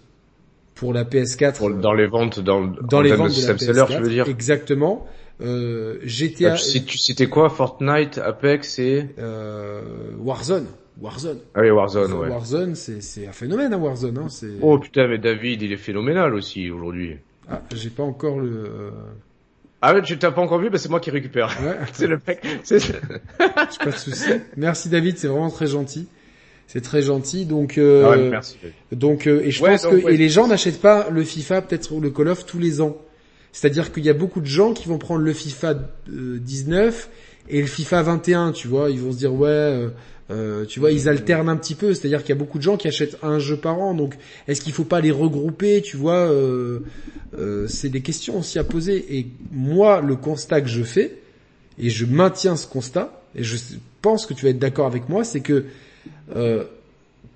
pour 0.75 0.93
la 0.93 1.05
PS4. 1.05 1.81
dans 1.81 1.95
les 1.95 2.07
ventes, 2.07 2.41
dans, 2.41 2.67
dans 2.67 3.01
les 3.01 3.13
ventes 3.13 3.29
de, 3.29 3.35
système 3.35 3.59
seller, 3.59 3.85
tu 3.89 4.03
veux 4.03 4.09
dire? 4.09 4.29
Exactement. 4.29 5.07
Euh, 5.41 5.99
GTA. 6.03 6.57
si 6.57 6.85
tu 6.85 6.99
citais 6.99 7.29
quoi 7.29 7.49
Fortnite, 7.49 8.19
Apex 8.19 8.79
et 8.81 9.07
euh, 9.19 9.83
Warzone. 10.19 10.67
Warzone. 11.01 11.39
Ah 11.55 11.61
oui, 11.61 11.71
Warzone, 11.71 12.13
ouais. 12.13 12.29
Warzone, 12.29 12.75
c'est 12.75 13.27
un 13.27 13.33
phénomène, 13.33 13.73
hein, 13.73 13.79
Warzone. 13.79 14.19
Hein, 14.19 14.29
oh 14.61 14.79
putain, 14.79 15.07
mais 15.07 15.19
David, 15.19 15.63
il 15.63 15.73
est 15.73 15.77
phénoménal 15.77 16.35
aussi 16.35 16.71
aujourd'hui. 16.71 17.17
Ah, 17.49 17.63
j'ai 17.75 17.91
pas 17.91 18.03
encore 18.03 18.39
le. 18.39 18.65
Euh, 18.65 18.91
ah 19.83 19.95
ouais, 19.95 20.03
tu 20.03 20.19
t'as 20.19 20.31
pas 20.31 20.43
encore 20.43 20.61
vu, 20.61 20.71
bah 20.71 20.79
c'est 20.79 20.91
moi 20.91 21.01
qui 21.01 21.11
récupère. 21.11 21.57
Ouais. 21.63 21.77
c'est 21.93 22.07
le 22.07 22.21
mec. 22.27 22.43
Pas 23.39 23.91
de 23.91 23.97
souci. 23.97 24.31
Merci 24.57 24.89
David, 24.89 25.19
c'est 25.19 25.29
vraiment 25.29 25.51
très 25.51 25.67
gentil. 25.67 26.07
C'est 26.67 26.83
très 26.83 27.03
gentil, 27.03 27.47
donc. 27.47 27.79
Euh, 27.79 28.05
ah 28.07 28.11
ouais, 28.11 28.29
merci. 28.29 28.59
Donc 28.93 29.27
euh, 29.27 29.43
et 29.43 29.51
je 29.51 29.65
pense 29.65 29.87
que 29.87 30.09
et 30.09 30.17
les 30.17 30.29
gens 30.29 30.47
n'achètent 30.47 30.81
pas 30.81 31.09
le 31.11 31.25
FIFA 31.25 31.63
peut-être 31.63 31.93
ou 31.93 32.01
le 32.01 32.11
Call 32.11 32.29
of 32.29 32.47
tous 32.47 32.59
les 32.59 32.81
ans. 32.81 32.97
C'est-à-dire 33.53 33.93
qu'il 33.93 34.05
y 34.05 34.11
a 34.11 34.15
beaucoup 34.15 34.41
de 34.41 34.47
gens 34.47 34.73
qui 34.73 34.87
vont 34.87 34.99
prendre 34.99 35.23
le 35.23 35.33
FIFA 35.33 35.75
19 36.07 37.11
et 37.49 37.61
le 37.61 37.67
FIFA 37.67 38.03
21, 38.03 38.53
tu 38.53 38.69
vois, 38.69 38.91
ils 38.91 39.01
vont 39.01 39.13
se 39.13 39.19
dire 39.19 39.33
ouais, 39.35 39.91
euh, 40.31 40.65
tu 40.65 40.79
vois, 40.79 40.93
ils 40.93 41.09
alternent 41.09 41.49
un 41.49 41.57
petit 41.57 41.75
peu, 41.75 41.93
c'est-à-dire 41.93 42.21
qu'il 42.21 42.29
y 42.29 42.33
a 42.33 42.37
beaucoup 42.39 42.59
de 42.59 42.63
gens 42.63 42.77
qui 42.77 42.87
achètent 42.87 43.19
un 43.23 43.39
jeu 43.39 43.57
par 43.57 43.81
an, 43.81 43.95
donc 43.95 44.15
est-ce 44.47 44.61
qu'il 44.61 44.73
faut 44.73 44.85
pas 44.85 45.01
les 45.01 45.11
regrouper, 45.11 45.83
tu 45.83 45.97
vois 45.97 46.31
euh, 46.31 46.81
euh, 47.37 47.67
C'est 47.67 47.89
des 47.89 48.01
questions 48.01 48.39
aussi 48.39 48.59
à 48.59 48.65
poser. 48.65 49.19
Et 49.19 49.27
moi, 49.51 50.01
le 50.01 50.15
constat 50.15 50.61
que 50.61 50.69
je 50.69 50.85
fais, 50.85 51.19
et 51.79 51.91
je 51.91 52.07
maintiens 52.07 52.55
ce 52.55 52.67
constat, 52.67 53.23
et 53.35 53.43
je 53.43 53.57
pense 54.03 54.27
que 54.27 54.35
tu 54.35 54.45
vas 54.45 54.51
être 54.51 54.59
d'accord 54.59 54.87
avec 54.87 55.09
moi, 55.09 55.25
c'est 55.25 55.41
que 55.41 55.65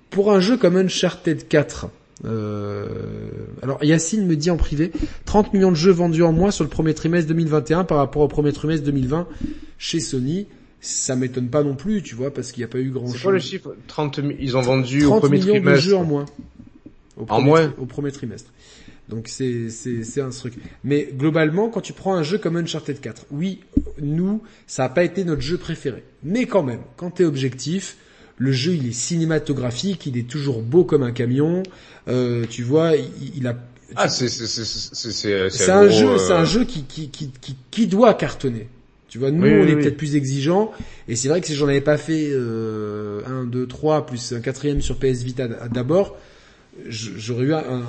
pour 0.09 0.31
un 0.31 0.39
jeu 0.39 0.55
comme 0.55 0.77
Uncharted 0.77 1.47
4, 1.49 1.87
alors 2.23 3.83
Yacine 3.83 4.25
me 4.25 4.35
dit 4.35 4.49
en 4.49 4.57
privé, 4.57 4.91
30 5.25 5.53
millions 5.53 5.71
de 5.71 5.75
jeux 5.75 5.91
vendus 5.91 6.23
en 6.23 6.31
moins 6.31 6.51
sur 6.51 6.63
le 6.63 6.69
premier 6.69 6.93
trimestre 6.93 7.27
2021 7.27 7.83
par 7.83 7.97
rapport 7.97 8.21
au 8.21 8.27
premier 8.27 8.53
trimestre 8.53 8.85
2020 8.85 9.27
chez 9.77 9.99
Sony 9.99 10.47
ça 10.85 11.15
m'étonne 11.15 11.49
pas 11.49 11.63
non 11.63 11.75
plus, 11.75 12.03
tu 12.03 12.15
vois, 12.15 12.31
parce 12.31 12.51
qu'il 12.51 12.61
n'y 12.61 12.65
a 12.65 12.67
pas 12.67 12.79
eu 12.79 12.91
grand 12.91 13.07
chose. 13.07 13.15
C'est 13.15 13.23
quoi 13.23 13.31
le 13.31 13.39
chiffre? 13.39 13.75
30 13.87 14.19
ils 14.39 14.55
ont 14.55 14.61
vendu 14.61 15.05
au 15.05 15.19
premier 15.19 15.39
millions 15.39 15.59
de 15.59 15.75
jeux 15.75 15.95
en 15.95 16.03
moins. 16.03 16.25
Au 17.17 17.25
en 17.27 17.41
moins 17.41 17.73
Au 17.79 17.85
premier 17.85 18.11
trimestre. 18.11 18.51
Donc 19.09 19.27
c'est 19.27 19.69
c'est 19.69 20.21
un 20.21 20.29
truc. 20.29 20.55
Mais 20.83 21.09
globalement, 21.13 21.69
quand 21.69 21.81
tu 21.81 21.93
prends 21.93 22.15
un 22.15 22.23
jeu 22.23 22.37
comme 22.37 22.57
Uncharted 22.57 22.99
4, 22.99 23.27
oui, 23.31 23.61
nous, 24.01 24.41
ça 24.67 24.83
n'a 24.83 24.89
pas 24.89 25.03
été 25.03 25.23
notre 25.23 25.41
jeu 25.41 25.57
préféré. 25.57 26.03
Mais 26.23 26.45
quand 26.45 26.63
même, 26.63 26.81
quand 26.97 27.11
t'es 27.11 27.23
objectif, 27.23 27.97
le 28.37 28.51
jeu 28.51 28.73
il 28.73 28.87
est 28.87 28.93
cinématographique, 28.93 30.05
il 30.05 30.17
est 30.17 30.27
toujours 30.27 30.61
beau 30.61 30.83
comme 30.83 31.03
un 31.03 31.11
camion. 31.11 31.63
Euh, 32.07 32.45
tu 32.49 32.63
vois, 32.63 32.93
il, 32.95 33.47
a 33.47 33.55
ah 33.95 34.09
c'est 34.09 34.27
c'est 34.27 34.47
c'est 34.47 34.65
c'est 34.65 35.49
c'est 35.49 35.71
un, 35.71 35.89
jeu, 35.89 36.17
c'est 36.17 36.33
un 36.33 36.41
euh, 36.41 36.45
jeu 36.45 36.65
qui 36.65 36.83
qui 36.83 37.09
qui 37.09 37.31
qui, 37.41 37.55
qui 37.71 37.87
doit 37.87 38.13
cartonner. 38.13 38.67
Tu 39.07 39.19
vois, 39.19 39.31
nous, 39.31 39.47
on 39.47 39.65
est 39.65 39.75
peut-être 39.75 39.95
plus 39.95 40.17
exigeants. 40.17 40.73
Et 41.07 41.15
c'est 41.15 41.29
vrai 41.29 41.39
que 41.39 41.47
si 41.47 41.55
j'en 41.55 41.69
avais 41.69 41.79
pas 41.79 41.95
fait 41.95 42.27
euh, 42.31 43.21
un, 43.25 43.45
deux, 43.45 43.65
trois, 43.65 44.05
plus 44.05 44.33
un 44.33 44.41
quatrième 44.41 44.81
sur 44.81 44.97
PS 44.97 45.23
Vita 45.23 45.47
d'abord, 45.47 46.17
j'aurais 46.89 47.45
eu 47.45 47.53
un, 47.53 47.85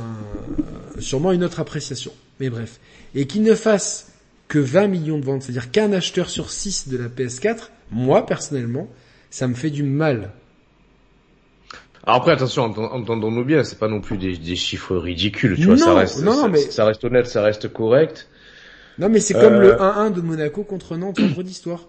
sûrement 1.00 1.32
une 1.32 1.42
autre 1.42 1.58
appréciation. 1.58 2.12
Mais 2.38 2.48
bref. 2.48 2.78
Et 3.16 3.26
qu'il 3.26 3.42
ne 3.42 3.56
fasse 3.56 4.12
que 4.46 4.60
20 4.60 4.86
millions 4.86 5.18
de 5.18 5.24
ventes, 5.24 5.42
c'est-à-dire 5.42 5.72
qu'un 5.72 5.92
acheteur 5.92 6.30
sur 6.30 6.52
6 6.52 6.88
de 6.88 6.96
la 6.96 7.08
PS4, 7.08 7.70
moi, 7.90 8.24
personnellement, 8.24 8.88
ça 9.36 9.46
me 9.48 9.54
fait 9.54 9.68
du 9.68 9.82
mal. 9.82 10.32
Alors 12.04 12.20
après, 12.20 12.32
attention, 12.32 12.62
entendons-nous 12.62 13.44
bien, 13.44 13.64
c'est 13.64 13.78
pas 13.78 13.88
non 13.88 14.00
plus 14.00 14.16
des, 14.16 14.56
chiffres 14.56 14.96
ridicules, 14.96 15.56
tu 15.56 15.66
vois, 15.66 15.76
ça 15.76 15.92
reste, 15.92 16.20
ça 16.70 16.86
reste 16.86 17.04
honnête, 17.04 17.26
ça 17.26 17.42
reste 17.42 17.70
correct. 17.70 18.28
Non, 18.98 19.10
mais 19.10 19.20
c'est 19.20 19.34
comme 19.34 19.60
le 19.60 19.74
1-1 19.74 20.06
euh. 20.06 20.10
de 20.10 20.20
Monaco 20.22 20.64
contre 20.64 20.96
Nantes 20.96 21.20
vendredi 21.20 21.52
soir. 21.52 21.80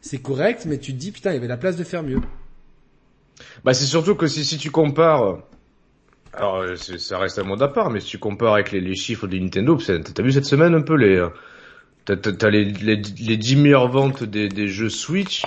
C'est 0.00 0.18
correct, 0.18 0.64
mais 0.64 0.78
tu 0.78 0.92
te 0.92 0.98
dis, 0.98 1.10
putain, 1.10 1.30
il 1.30 1.34
y 1.34 1.36
avait 1.38 1.48
la 1.48 1.56
place 1.56 1.74
de 1.76 1.82
faire 1.82 2.04
mieux. 2.04 2.20
Bah, 3.64 3.74
c'est 3.74 3.86
surtout 3.86 4.14
que 4.14 4.28
si, 4.28 4.44
si 4.44 4.56
tu 4.56 4.70
compares, 4.70 5.38
alors, 6.34 6.64
ça 6.76 7.18
reste 7.18 7.40
un 7.40 7.44
monde 7.44 7.62
à 7.62 7.68
part, 7.68 7.90
mais 7.90 7.98
si 7.98 8.06
tu 8.06 8.18
compares 8.18 8.54
avec 8.54 8.70
les, 8.70 8.80
les 8.80 8.94
chiffres 8.94 9.26
de 9.26 9.36
Nintendo, 9.36 9.76
t'as 9.76 10.22
vu 10.22 10.30
cette 10.30 10.44
semaine 10.44 10.74
un 10.76 10.82
peu 10.82 10.94
les, 10.94 11.26
t'as, 12.04 12.50
les, 12.50 12.64
les, 12.64 12.94
les 12.96 13.36
10 13.36 13.56
meilleures 13.56 13.88
ventes 13.88 14.22
des, 14.22 14.48
des 14.48 14.68
jeux 14.68 14.88
Switch, 14.88 15.42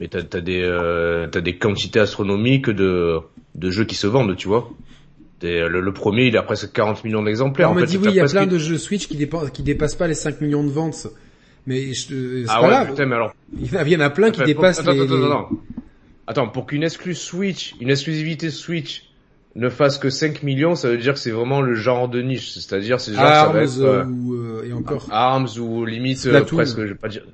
mais 0.00 0.08
t'as, 0.08 0.22
t'as 0.22 0.40
des, 0.40 0.62
euh, 0.62 1.26
t'as 1.26 1.42
des 1.42 1.56
quantités 1.56 2.00
astronomiques 2.00 2.70
de, 2.70 3.18
de 3.54 3.70
jeux 3.70 3.84
qui 3.84 3.94
se 3.94 4.06
vendent, 4.06 4.34
tu 4.36 4.48
vois. 4.48 4.70
Le, 5.42 5.90
premier, 5.92 6.26
il 6.26 6.36
a 6.36 6.42
presque 6.42 6.72
40 6.72 7.04
millions 7.04 7.22
d'exemplaires. 7.22 7.70
On 7.70 7.74
m'a 7.74 7.86
dit 7.86 7.96
oui, 7.96 8.08
il 8.10 8.14
y 8.14 8.20
a 8.20 8.26
plein 8.26 8.46
de 8.46 8.58
jeux 8.58 8.78
Switch 8.78 9.06
qui, 9.06 9.16
dépassent, 9.16 9.50
qui 9.50 9.62
dépassent 9.62 9.94
pas 9.94 10.08
les 10.08 10.14
5 10.14 10.40
millions 10.40 10.64
de 10.64 10.70
ventes. 10.70 11.06
Mais 11.66 11.92
je, 11.92 12.44
ah 12.48 12.62
ouais, 12.62 12.86
putain, 12.88 13.06
mais 13.06 13.14
alors. 13.14 13.34
Il 13.58 13.88
y 13.88 13.96
en 13.96 14.00
a, 14.00 14.10
plein 14.10 14.30
qui 14.30 14.42
dépassent 14.42 14.80
attends, 14.80 14.92
les, 14.92 15.02
attends, 15.02 15.24
attends, 15.24 15.48
attends, 16.26 16.48
pour 16.48 16.66
qu'une 16.66 16.82
exclu 16.82 17.14
Switch, 17.14 17.74
une 17.80 17.90
exclusivité 17.90 18.50
Switch 18.50 19.10
ne 19.56 19.68
fasse 19.68 19.98
que 19.98 20.10
5 20.10 20.42
millions, 20.42 20.74
ça 20.74 20.88
veut 20.88 20.98
dire 20.98 21.14
que 21.14 21.18
c'est 21.18 21.30
vraiment 21.30 21.60
le 21.60 21.74
genre 21.74 22.08
de 22.08 22.22
niche. 22.22 22.50
C'est-à-dire, 22.52 23.00
c'est 23.00 23.12
genre, 23.12 23.24
Arms, 23.24 23.52
ça 23.52 23.52
va 23.52 23.64
être, 23.64 23.80
euh, 23.80 24.04
ou, 24.04 24.34
euh, 24.34 24.64
et 24.66 24.72
encore. 24.72 25.06
Arms 25.10 25.48
ou 25.58 25.84
limite, 25.84 26.24
euh, 26.26 26.42
presque, 26.44 26.80
je 26.80 26.86
vais 26.86 26.94
pas 26.94 27.08
dire, 27.08 27.24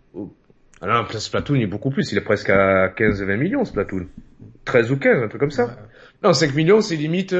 oh. 0.86 1.06
ah 1.12 1.18
Splatoon, 1.18 1.56
il 1.56 1.62
est 1.62 1.66
beaucoup 1.66 1.90
plus, 1.90 2.12
il 2.12 2.18
est 2.18 2.22
presque 2.22 2.50
à 2.50 2.88
15-20 2.88 3.36
millions, 3.36 3.64
Splatoon. 3.64 4.06
13 4.64 4.90
ou 4.90 4.96
15, 4.96 5.22
un 5.22 5.28
truc 5.28 5.40
comme 5.40 5.50
ça. 5.50 5.76
Non, 6.22 6.32
5 6.32 6.54
millions, 6.54 6.80
c'est 6.80 6.96
limite, 6.96 7.34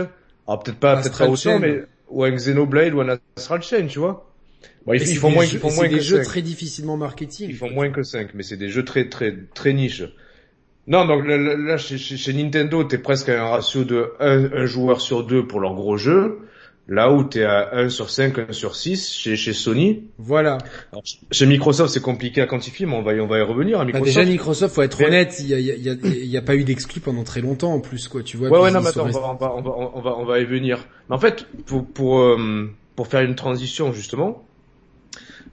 alors 0.47 0.63
peut-être 0.63 0.79
pas, 0.79 1.01
peut-être 1.01 1.19
pas 1.19 1.29
autant, 1.29 1.59
mais 1.59 1.83
ou 2.09 2.25
un 2.25 2.31
Xenoblade 2.31 2.95
ou 2.95 3.01
un 3.01 3.19
Astral 3.37 3.63
Chain, 3.63 3.87
tu 3.87 3.99
vois. 3.99 4.31
Bon, 4.87 4.93
ils, 4.93 5.17
font 5.17 5.31
moins, 5.31 5.45
ils 5.45 5.59
font 5.59 5.73
moins 5.73 5.89
que 5.89 5.95
des 5.95 6.01
jeux 6.01 6.23
très 6.23 6.43
difficilement 6.43 6.97
marketing. 6.97 7.49
Ils 7.51 7.57
font 7.57 7.71
moins 7.71 7.91
que 7.91 8.03
5, 8.03 8.31
mais 8.35 8.45
c'est 8.45 8.57
des 8.57 8.69
jeux 8.69 8.85
très 8.85 9.09
très 9.09 9.35
très 9.55 9.73
niche. 9.73 10.05
Non, 10.87 11.05
donc 11.05 11.25
là, 11.27 11.77
chez, 11.77 11.99
chez, 11.99 12.33
Nintendo, 12.33 12.85
t'es 12.85 12.99
presque 12.99 13.29
à 13.29 13.43
un 13.43 13.49
ratio 13.49 13.83
de 13.83 14.13
1, 14.21 14.53
un 14.53 14.67
joueur 14.67 15.01
sur 15.01 15.25
2 15.25 15.47
pour 15.49 15.59
leurs 15.59 15.75
gros 15.75 15.97
jeux. 15.97 16.39
Là 16.89 17.11
où 17.11 17.25
tu 17.25 17.41
es 17.41 17.45
à 17.45 17.71
1 17.75 17.89
sur 17.89 18.11
5, 18.11 18.39
1 18.51 18.53
sur 18.53 18.77
6 18.77 19.13
chez, 19.13 19.35
chez 19.35 19.53
Sony. 19.53 20.05
Voilà. 20.19 20.59
chez 21.33 21.47
Microsoft, 21.47 21.93
c'est 21.93 22.03
compliqué 22.03 22.41
à 22.41 22.47
quantifier, 22.47 22.87
mais 22.87 22.95
on 22.95 23.03
va 23.03 23.15
y, 23.15 23.21
on 23.21 23.27
va 23.27 23.39
y 23.39 23.43
revenir 23.43 23.79
à 23.79 23.81
bah, 23.81 23.87
Microsoft. 23.87 24.17
déjà, 24.17 24.25
Microsoft, 24.25 24.75
faut 24.75 24.83
être 24.83 25.03
honnête, 25.03 25.37
il 25.41 25.49
y 25.49 25.55
a, 25.55 25.59
y, 25.59 25.91
a, 25.91 25.95
y 26.05 26.37
a, 26.37 26.43
pas 26.43 26.55
eu 26.55 26.63
d'exclus 26.63 27.01
pendant 27.01 27.25
très 27.25 27.41
longtemps 27.41 27.73
en 27.73 27.81
plus, 27.81 28.07
quoi, 28.07 28.23
tu 28.23 28.37
vois. 28.37 28.51
Ouais, 28.51 28.61
ouais, 28.61 28.71
non, 28.71 28.81
mais 28.83 28.89
attends, 28.89 29.07
on, 29.07 29.11
va, 29.11 29.21
on, 29.21 29.35
va, 29.35 29.55
on, 29.57 30.01
va, 30.01 30.17
on, 30.17 30.25
va, 30.25 30.39
y 30.39 30.45
venir. 30.45 30.87
Mais 31.09 31.17
en 31.17 31.19
fait, 31.19 31.49
pour, 31.67 31.87
pour, 31.87 32.21
euh, 32.21 32.71
pour 32.95 33.09
faire 33.09 33.23
une 33.23 33.35
transition, 33.35 33.93
justement, 33.93 34.47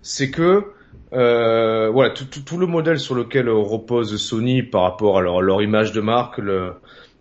c'est 0.04 0.30
que, 0.30 0.66
euh, 1.14 1.90
voilà, 1.90 2.12
tout, 2.12 2.26
tout, 2.26 2.42
tout, 2.42 2.58
le 2.60 2.68
modèle 2.68 3.00
sur 3.00 3.16
lequel 3.16 3.50
repose 3.50 4.16
Sony 4.18 4.62
par 4.62 4.84
rapport 4.84 5.18
à 5.18 5.22
leur, 5.22 5.42
leur 5.42 5.64
image 5.64 5.94
de 5.94 6.02
marque, 6.02 6.38
le, 6.38 6.74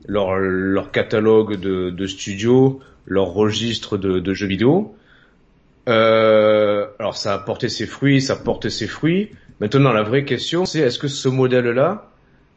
leur, 0.06 0.36
leur 0.36 0.90
catalogue 0.90 1.56
de, 1.56 1.88
de 1.88 2.06
studios, 2.06 2.80
leur 3.06 3.32
registre 3.32 3.96
de, 3.96 4.34
jeux 4.34 4.46
vidéo. 4.46 4.94
Euh, 5.88 6.86
alors 6.98 7.16
ça 7.16 7.34
a 7.34 7.38
porté 7.38 7.68
ses 7.68 7.86
fruits, 7.86 8.22
ça 8.22 8.36
porte 8.36 8.68
ses 8.68 8.86
fruits, 8.86 9.30
Maintenant, 9.62 9.92
la 9.92 10.02
vraie 10.02 10.24
question, 10.24 10.64
c'est 10.64 10.80
est-ce 10.80 10.98
que 10.98 11.06
ce 11.06 11.28
modèle-là 11.28 12.10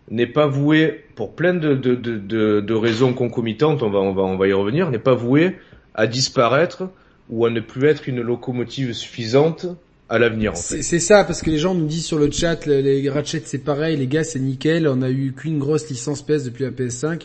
n'est 0.09 0.25
pas 0.25 0.47
voué, 0.47 1.05
pour 1.13 1.35
plein 1.35 1.53
de, 1.53 1.75
de, 1.75 1.93
de, 1.93 2.61
de, 2.61 2.73
raisons 2.73 3.13
concomitantes, 3.13 3.83
on 3.83 3.91
va, 3.91 3.99
on 3.99 4.11
va, 4.11 4.23
on 4.23 4.37
va 4.37 4.47
y 4.47 4.53
revenir, 4.53 4.89
n'est 4.89 4.97
pas 4.97 5.13
voué 5.13 5.55
à 5.93 6.07
disparaître 6.07 6.89
ou 7.29 7.45
à 7.45 7.51
ne 7.51 7.59
plus 7.59 7.87
être 7.87 8.09
une 8.09 8.21
locomotive 8.21 8.93
suffisante 8.93 9.67
à 10.09 10.19
l'avenir. 10.19 10.53
En 10.53 10.55
fait. 10.55 10.81
C'est 10.81 10.99
ça, 10.99 11.23
parce 11.23 11.41
que 11.41 11.49
les 11.49 11.57
gens 11.57 11.73
nous 11.73 11.87
disent 11.87 12.05
sur 12.05 12.19
le 12.19 12.29
chat, 12.31 12.65
les 12.65 13.09
Ratchet 13.09 13.41
c'est 13.45 13.59
pareil, 13.59 13.97
les 13.97 14.07
gars 14.07 14.23
c'est 14.23 14.39
nickel, 14.39 14.87
on 14.87 15.01
a 15.01 15.09
eu 15.09 15.33
qu'une 15.35 15.59
grosse 15.59 15.89
licence 15.89 16.21
PS 16.21 16.43
depuis 16.43 16.63
la 16.63 16.71
PS5, 16.71 17.23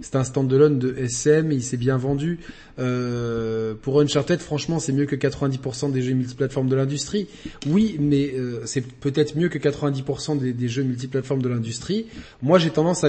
c'est 0.00 0.16
un 0.16 0.24
standalone 0.24 0.78
de 0.78 0.94
SM, 0.96 1.52
il 1.52 1.62
s'est 1.62 1.76
bien 1.76 1.96
vendu. 1.96 2.40
Euh, 2.78 3.74
pour 3.80 4.00
Uncharted, 4.00 4.40
franchement, 4.40 4.78
c'est 4.78 4.92
mieux 4.92 5.06
que 5.06 5.16
90% 5.16 5.92
des 5.92 6.02
jeux 6.02 6.14
multiplateformes 6.14 6.68
de 6.68 6.76
l'industrie. 6.76 7.28
Oui, 7.66 7.96
mais 8.00 8.32
euh, 8.34 8.62
c'est 8.64 8.80
peut-être 8.80 9.36
mieux 9.36 9.48
que 9.48 9.58
90% 9.58 10.38
des, 10.38 10.52
des, 10.52 10.68
jeux 10.68 10.82
multiplateformes 10.82 11.42
de 11.42 11.48
l'industrie. 11.48 12.06
Moi, 12.40 12.58
j'ai 12.58 12.70
tendance 12.70 13.04
à, 13.04 13.08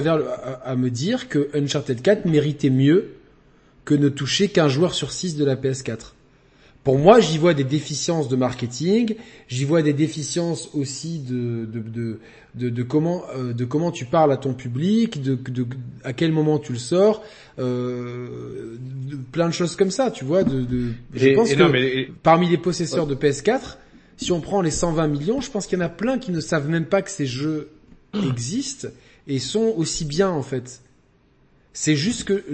à, 0.62 0.76
me 0.76 0.90
dire 0.90 1.28
que 1.28 1.48
Uncharted 1.54 2.00
4 2.00 2.26
méritait 2.26 2.70
mieux 2.70 3.14
que 3.84 3.94
ne 3.94 4.08
toucher 4.08 4.48
qu'un 4.48 4.68
joueur 4.68 4.94
sur 4.94 5.12
6 5.12 5.36
de 5.36 5.44
la 5.44 5.56
PS4. 5.56 6.12
Pour 6.84 6.98
moi, 6.98 7.18
j'y 7.18 7.38
vois 7.38 7.54
des 7.54 7.64
déficiences 7.64 8.28
de 8.28 8.36
marketing, 8.36 9.16
j'y 9.48 9.64
vois 9.64 9.80
des 9.80 9.94
déficiences 9.94 10.68
aussi 10.74 11.18
de, 11.18 11.64
de, 11.64 11.80
de, 11.80 12.20
de, 12.54 12.68
de 12.68 12.82
comment, 12.82 13.24
euh, 13.34 13.54
de 13.54 13.64
comment 13.64 13.90
tu 13.90 14.04
parles 14.04 14.30
à 14.30 14.36
ton 14.36 14.52
public, 14.52 15.22
de, 15.22 15.34
de, 15.34 15.66
à 16.04 16.12
quel 16.12 16.30
moment 16.30 16.58
tu 16.58 16.72
le 16.72 16.78
sors, 16.78 17.22
euh, 17.58 18.76
plein 19.32 19.48
de 19.48 19.54
choses 19.54 19.76
comme 19.76 19.90
ça, 19.90 20.10
tu 20.10 20.26
vois. 20.26 20.44
De, 20.44 20.60
de, 20.60 20.92
je 21.14 21.30
pense 21.30 21.54
que 21.54 22.10
parmi 22.22 22.50
les 22.50 22.58
possesseurs 22.58 23.06
de 23.06 23.14
PS4, 23.14 23.78
si 24.18 24.32
on 24.32 24.42
prend 24.42 24.60
les 24.60 24.70
120 24.70 25.08
millions, 25.08 25.40
je 25.40 25.50
pense 25.50 25.66
qu'il 25.66 25.78
y 25.78 25.82
en 25.82 25.86
a 25.86 25.88
plein 25.88 26.18
qui 26.18 26.32
ne 26.32 26.40
savent 26.40 26.68
même 26.68 26.84
pas 26.86 27.00
que 27.00 27.10
ces 27.10 27.26
jeux 27.26 27.70
existent 28.14 28.88
et 29.26 29.38
sont 29.38 29.72
aussi 29.78 30.04
bien 30.04 30.28
en 30.28 30.42
fait. 30.42 30.82
C'est 31.72 31.96
juste 31.96 32.24
que. 32.24 32.44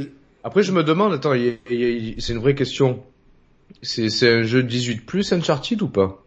Après, 0.45 0.63
je 0.63 0.71
me 0.71 0.85
demande, 0.85 1.13
attends, 1.13 1.35
c'est 1.69 2.33
une 2.33 2.39
vraie 2.39 2.55
question 2.55 3.03
c'est 3.83 4.29
un 4.29 4.43
jeu 4.43 4.63
18 4.63 5.07
plus 5.07 5.33
Uncharted 5.33 5.83
ou 5.83 5.89
pas? 5.89 6.25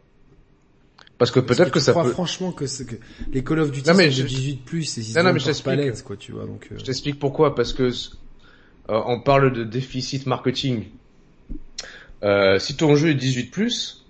Parce 1.18 1.32
que 1.32 1.40
peut-être 1.40 1.72
que, 1.72 1.80
ça 1.80 1.92
crois 1.92 2.04
peut. 2.04 2.10
franchement 2.10 2.52
que, 2.52 2.66
que 2.66 2.96
les 3.32 3.44
Call 3.44 3.60
of 3.60 3.72
Duty 3.72 3.88
non, 3.88 3.96
mais 3.96 4.12
sont 4.12 4.26
18 4.26 4.66
plus 4.66 4.98
et 4.98 5.02
ils 5.02 5.16
non, 5.16 5.24
non, 5.24 5.34
mais 5.34 5.40
je 5.40 6.04
quoi, 6.04 6.18
tu 6.18 6.32
vois. 6.32 6.46
Donc. 6.46 6.68
Euh. 6.72 6.76
Je 6.78 6.84
t'explique 6.84 7.20
pourquoi 7.20 7.56
parce 7.56 7.72
que 7.72 7.84
euh, 7.84 9.02
on 9.06 9.22
parle 9.22 9.54
de 9.54 9.64
déficit 9.64 10.26
marketing. 10.26 10.86
Euh, 12.24 12.60
si 12.60 12.76
ton 12.76 12.96
jeu 12.96 13.12
est 13.12 13.16
18 13.16 13.52
plus, 13.52 14.06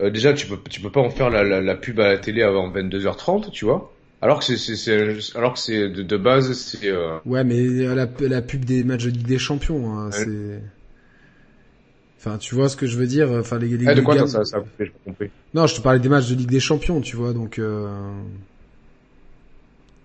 euh, 0.00 0.10
déjà 0.10 0.32
tu 0.32 0.46
peux 0.46 0.58
tu 0.68 0.80
peux 0.80 0.90
pas 0.90 1.00
en 1.00 1.10
faire 1.10 1.30
la, 1.30 1.44
la, 1.44 1.60
la 1.60 1.74
pub 1.76 2.00
à 2.00 2.08
la 2.08 2.18
télé 2.18 2.42
avant 2.42 2.70
22h30, 2.70 3.50
tu 3.50 3.64
vois. 3.64 3.92
Alors 4.22 4.40
que 4.40 4.44
c'est 4.44 4.56
c'est 4.56 5.36
alors 5.36 5.52
que 5.52 5.58
c'est 5.58 5.88
de, 5.88 6.02
de, 6.02 6.16
base 6.16 6.52
c'est. 6.54 6.88
Euh... 6.88 7.18
Ouais, 7.26 7.44
mais 7.44 7.62
la, 7.64 8.08
la 8.20 8.42
pub 8.42 8.64
des 8.64 8.82
matchs 8.82 9.04
de 9.04 9.10
Ligue 9.10 9.26
des 9.26 9.38
Champions, 9.38 9.92
hein, 9.92 10.10
c'est. 10.10 10.62
Enfin, 12.26 12.38
tu 12.38 12.56
vois 12.56 12.68
ce 12.68 12.76
que 12.76 12.86
je 12.86 12.98
veux 12.98 13.06
dire 13.06 13.30
Enfin, 13.30 13.58
les, 13.58 13.68
les 13.68 13.86
ah, 13.86 13.94
de 13.94 14.00
quoi 14.00 14.26
ça, 14.26 14.44
ça, 14.44 14.58
coupé, 14.58 14.90
compris. 15.04 15.30
Non, 15.54 15.68
je 15.68 15.76
te 15.76 15.80
parlais 15.80 16.00
des 16.00 16.08
matchs 16.08 16.28
de 16.28 16.34
Ligue 16.34 16.50
des 16.50 16.60
Champions, 16.60 17.00
tu 17.00 17.14
vois, 17.14 17.32
donc. 17.32 17.60
Euh... 17.60 17.88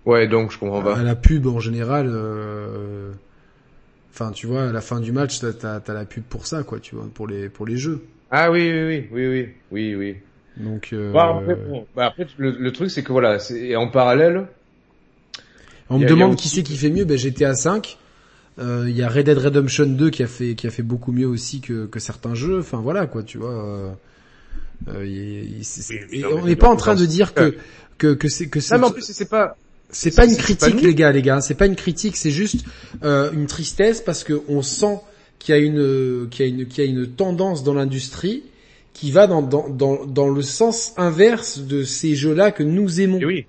Ouais, 0.06 0.28
donc 0.28 0.52
je 0.52 0.58
comprends 0.58 0.82
pas. 0.82 0.98
À 0.98 1.02
la 1.02 1.16
pub 1.16 1.48
en 1.48 1.58
général, 1.58 2.08
euh... 2.08 3.10
enfin, 4.12 4.30
tu 4.30 4.46
vois, 4.46 4.68
à 4.68 4.72
la 4.72 4.80
fin 4.80 5.00
du 5.00 5.10
match, 5.10 5.40
t'as 5.40 5.80
as, 5.84 5.92
la 5.92 6.04
pub 6.04 6.22
pour 6.22 6.46
ça, 6.46 6.62
quoi, 6.62 6.78
tu 6.78 6.94
vois, 6.94 7.08
pour 7.12 7.26
les 7.26 7.48
pour 7.48 7.66
les 7.66 7.76
jeux. 7.76 8.04
Ah 8.30 8.52
oui, 8.52 8.70
oui, 8.70 9.08
oui, 9.10 9.26
oui, 9.26 9.28
oui, 9.28 9.54
oui, 9.72 9.94
oui. 9.96 10.16
Donc. 10.58 10.90
Euh... 10.92 11.12
Bah, 11.12 11.36
après, 11.40 11.58
bah, 11.96 12.06
après 12.06 12.26
le, 12.36 12.52
le, 12.52 12.72
truc, 12.72 12.90
c'est 12.92 13.02
que 13.02 13.10
voilà, 13.10 13.40
c'est 13.40 13.74
en 13.74 13.88
parallèle. 13.88 14.46
On 15.90 15.98
me 15.98 16.06
demande 16.06 16.36
qui 16.36 16.48
c'est 16.48 16.62
qui 16.62 16.76
fait 16.76 16.90
mieux. 16.90 17.04
Ben, 17.04 17.18
GTA 17.18 17.54
5. 17.54 17.98
Euh, 18.58 18.84
il 18.88 18.96
y 18.96 19.02
a 19.02 19.08
Red 19.08 19.26
Dead 19.26 19.38
Redemption 19.38 19.86
2 19.86 20.10
qui 20.10 20.22
a 20.22 20.26
fait 20.26 20.54
qui 20.54 20.66
a 20.66 20.70
fait 20.70 20.82
beaucoup 20.82 21.12
mieux 21.12 21.26
aussi 21.26 21.60
que, 21.60 21.86
que 21.86 21.98
certains 21.98 22.34
jeux. 22.34 22.60
Enfin 22.60 22.80
voilà 22.80 23.06
quoi, 23.06 23.22
tu 23.22 23.38
vois. 23.38 23.50
Euh, 23.50 23.90
euh 24.88 25.44
on 26.32 26.44
n'est 26.44 26.56
pas 26.56 26.68
en 26.68 26.76
train 26.76 26.94
de 26.94 27.06
dire 27.06 27.32
que 27.32 27.56
que 27.96 28.12
que 28.14 28.28
c'est 28.28 28.48
que 28.48 28.60
c'est. 28.60 28.74
Non, 28.74 28.80
mais 28.80 28.86
en 28.88 28.90
plus 28.90 29.02
c'est 29.02 29.28
pas. 29.28 29.56
C'est 29.94 30.14
pas 30.14 30.24
une 30.24 30.36
critique 30.36 30.80
les 30.80 30.94
gars, 30.94 31.12
les 31.12 31.20
gars. 31.20 31.40
C'est 31.42 31.54
pas 31.54 31.66
une 31.66 31.76
critique, 31.76 32.16
c'est 32.16 32.30
juste 32.30 32.64
euh, 33.04 33.30
une 33.32 33.46
tristesse 33.46 34.00
parce 34.00 34.24
que 34.24 34.40
on 34.48 34.62
sent 34.62 34.98
qu'il 35.38 35.54
y 35.54 35.58
a 35.58 35.60
une 35.60 36.28
qu'il 36.30 36.46
y 36.46 36.48
a 36.48 36.52
une 36.52 36.66
qu'il 36.66 36.84
y 36.84 36.86
a 36.86 36.90
une 36.90 37.06
tendance 37.06 37.62
dans 37.62 37.74
l'industrie 37.74 38.42
qui 38.94 39.10
va 39.10 39.26
dans, 39.26 39.42
dans 39.42 39.68
dans 39.68 40.06
dans 40.06 40.30
le 40.30 40.42
sens 40.42 40.92
inverse 40.96 41.58
de 41.58 41.84
ces 41.84 42.14
jeux-là 42.14 42.52
que 42.52 42.62
nous 42.62 43.00
aimons. 43.00 43.20
Et 43.20 43.24
oui. 43.24 43.46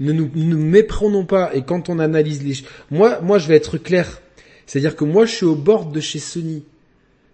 Ne 0.00 0.12
nous, 0.12 0.28
ne 0.34 0.56
méprenons 0.56 1.24
pas. 1.24 1.54
Et 1.54 1.62
quand 1.62 1.88
on 1.88 2.00
analyse 2.00 2.42
les, 2.42 2.66
moi, 2.90 3.20
moi, 3.20 3.38
je 3.38 3.46
vais 3.46 3.54
être 3.54 3.78
clair. 3.78 4.20
C'est-à-dire 4.66 4.96
que 4.96 5.04
moi, 5.04 5.26
je 5.26 5.34
suis 5.34 5.46
au 5.46 5.54
bord 5.54 5.86
de 5.86 6.00
chez 6.00 6.18
Sony. 6.18 6.64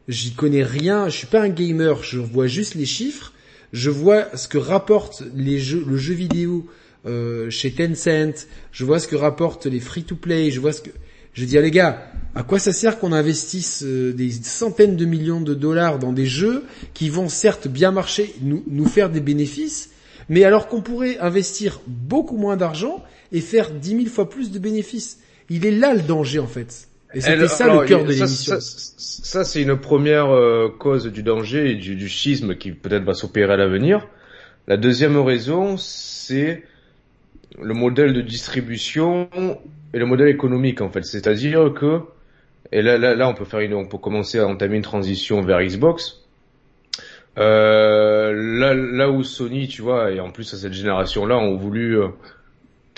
J'y 0.09 0.33
connais 0.33 0.64
rien, 0.64 1.09
je 1.09 1.16
suis 1.16 1.26
pas 1.26 1.43
un 1.43 1.49
gamer, 1.49 2.03
je 2.03 2.18
vois 2.18 2.49
juste 2.49 2.74
les 2.74 2.87
chiffres, 2.87 3.33
je 3.72 3.91
vois 3.91 4.37
ce 4.37 4.49
que 4.49 4.59
rapportent 4.59 5.22
les 5.37 5.59
jeux, 5.61 5.85
le 5.87 5.97
jeu 5.97 6.14
vidéo 6.14 6.66
euh, 7.07 7.49
chez 7.49 7.70
Tencent, 7.70 8.47
je 8.72 8.85
vois 8.85 8.99
ce 8.99 9.07
que 9.07 9.16
rapportent 9.16 9.66
les 9.66 9.81
free-to-play, 9.81 10.51
je 10.51 10.61
vois 10.61 10.72
ce 10.72 10.83
que... 10.83 10.91
Je 11.33 11.45
dis, 11.45 11.57
ah, 11.57 11.61
les 11.61 11.70
gars, 11.70 12.11
à 12.35 12.43
quoi 12.43 12.59
ça 12.59 12.72
sert 12.72 12.99
qu'on 12.99 13.12
investisse 13.12 13.85
euh, 13.85 14.12
des 14.12 14.33
centaines 14.33 14.97
de 14.97 15.05
millions 15.05 15.41
de 15.41 15.55
dollars 15.55 16.01
dans 16.01 16.12
des 16.12 16.26
jeux 16.26 16.64
qui 16.93 17.09
vont 17.09 17.28
certes 17.28 17.68
bien 17.68 17.93
marcher, 17.93 18.35
nous, 18.43 18.64
nous 18.66 18.87
faire 18.87 19.11
des 19.11 19.20
bénéfices, 19.20 19.91
mais 20.28 20.43
alors 20.43 20.66
qu'on 20.66 20.83
pourrait 20.83 21.18
investir 21.18 21.81
beaucoup 21.87 22.37
moins 22.37 22.57
d'argent 22.57 23.05
et 23.31 23.41
faire 23.41 23.70
dix 23.70 23.95
mille 23.95 24.11
fois 24.11 24.28
plus 24.28 24.51
de 24.51 24.59
bénéfices? 24.59 25.18
Il 25.49 25.66
est 25.66 25.70
là 25.70 25.95
le 25.95 26.03
danger 26.03 26.41
en 26.41 26.47
fait. 26.49 26.89
Et 27.15 27.21
c'était 27.21 27.49
ça 27.49 27.73
le 27.73 27.87
cœur 27.87 28.05
de 28.05 28.11
l'émission. 28.11 28.57
Ça, 28.61 29.45
c'est 29.45 29.63
une 29.63 29.77
première 29.77 30.31
euh, 30.31 30.69
cause 30.69 31.07
du 31.07 31.23
danger 31.23 31.73
et 31.73 31.75
du, 31.75 31.97
du 31.97 32.09
schisme 32.09 32.57
qui 32.57 32.73
peut-être 32.73 33.05
va 33.05 33.15
s'opérer 33.15 33.53
à 33.53 33.57
l'avenir. 33.57 34.07
La 34.69 34.77
deuxième 34.77 35.19
raison, 35.19 35.77
c'est 35.77 36.65
le 37.61 37.75
modèle 37.75 38.13
de 38.13 38.21
distribution 38.21 39.29
et 39.93 39.99
le 39.99 40.07
modèle 40.07 40.29
économique 40.29 40.81
en 40.81 40.91
fait. 40.91 41.05
C'est-à-dire 41.05 41.73
que 41.75 42.01
et 42.73 42.83
là, 42.83 42.99
là, 42.99 43.15
là, 43.15 43.29
on 43.29 43.35
peut 43.35 43.45
faire 43.45 43.61
une, 43.61 43.75
on 43.75 43.87
peut 43.87 43.99
commencer 43.99 44.39
à 44.39 44.47
entamer 44.47 44.77
une 44.77 44.83
transition 44.83 45.41
vers 45.41 45.61
Xbox. 45.61 46.21
Euh, 47.39 48.33
là, 48.33 48.75
là 48.75 49.11
où 49.11 49.23
Sony, 49.25 49.67
tu 49.67 49.83
vois, 49.83 50.13
et 50.13 50.21
en 50.21 50.31
plus 50.31 50.53
à 50.55 50.57
cette 50.57 50.73
génération-là, 50.73 51.37
ont 51.37 51.57
voulu 51.57 51.99
euh, 51.99 52.09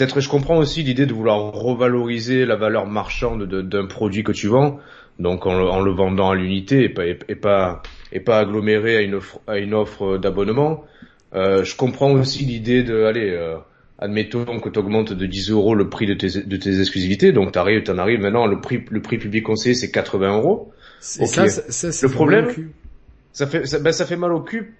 peut-être 0.02 0.20
je 0.20 0.28
comprends 0.28 0.58
aussi 0.58 0.82
l'idée 0.82 1.06
de 1.06 1.14
vouloir 1.14 1.52
revaloriser 1.52 2.44
la 2.44 2.56
valeur 2.56 2.86
marchande 2.86 3.44
d'un 3.44 3.86
produit 3.86 4.24
que 4.24 4.32
tu 4.32 4.48
vends, 4.48 4.80
donc 5.20 5.46
en, 5.46 5.80
le 5.80 5.92
vendant 5.92 6.30
à 6.30 6.34
l'unité 6.34 6.84
et 6.84 6.88
pas, 6.88 7.06
et, 7.06 7.14
pas 7.14 7.82
et 8.10 8.18
pas 8.20 8.38
aggloméré 8.40 8.96
à 8.96 9.00
une 9.02 9.14
offre, 9.14 9.40
à 9.46 9.58
une 9.58 9.74
offre 9.74 10.18
d'abonnement. 10.18 10.84
Euh, 11.34 11.62
je 11.62 11.76
comprends 11.76 12.10
aussi 12.12 12.44
l'idée 12.44 12.82
de, 12.82 13.04
allez, 13.04 13.30
euh, 13.30 13.56
admettons 13.98 14.58
que 14.58 14.68
tu 14.68 14.78
augmentes 14.78 15.12
de 15.12 15.26
10 15.26 15.50
euros 15.50 15.74
le 15.76 15.88
prix 15.88 16.06
de 16.06 16.14
tes, 16.14 16.42
de 16.42 16.56
tes 16.56 16.80
exclusivités, 16.80 17.30
donc 17.30 17.52
t'arrives, 17.52 17.84
t'en 17.84 17.98
arrives 17.98 18.20
maintenant, 18.20 18.46
le 18.46 18.60
prix, 18.60 18.84
le 18.90 19.00
prix 19.00 19.18
public 19.18 19.44
conseillé 19.44 19.74
c'est 19.76 19.92
80 19.92 20.38
euros. 20.38 20.72
Okay. 21.16 21.26
Ça, 21.26 21.48
ça, 21.48 21.92
ça, 21.92 22.06
le 22.06 22.12
problème, 22.12 22.48
ça 23.32 23.46
fait, 23.46 23.66
ça, 23.66 23.78
ben, 23.78 23.92
ça 23.92 24.04
fait 24.04 24.16
mal 24.16 24.32
au 24.32 24.40
cul 24.40 24.74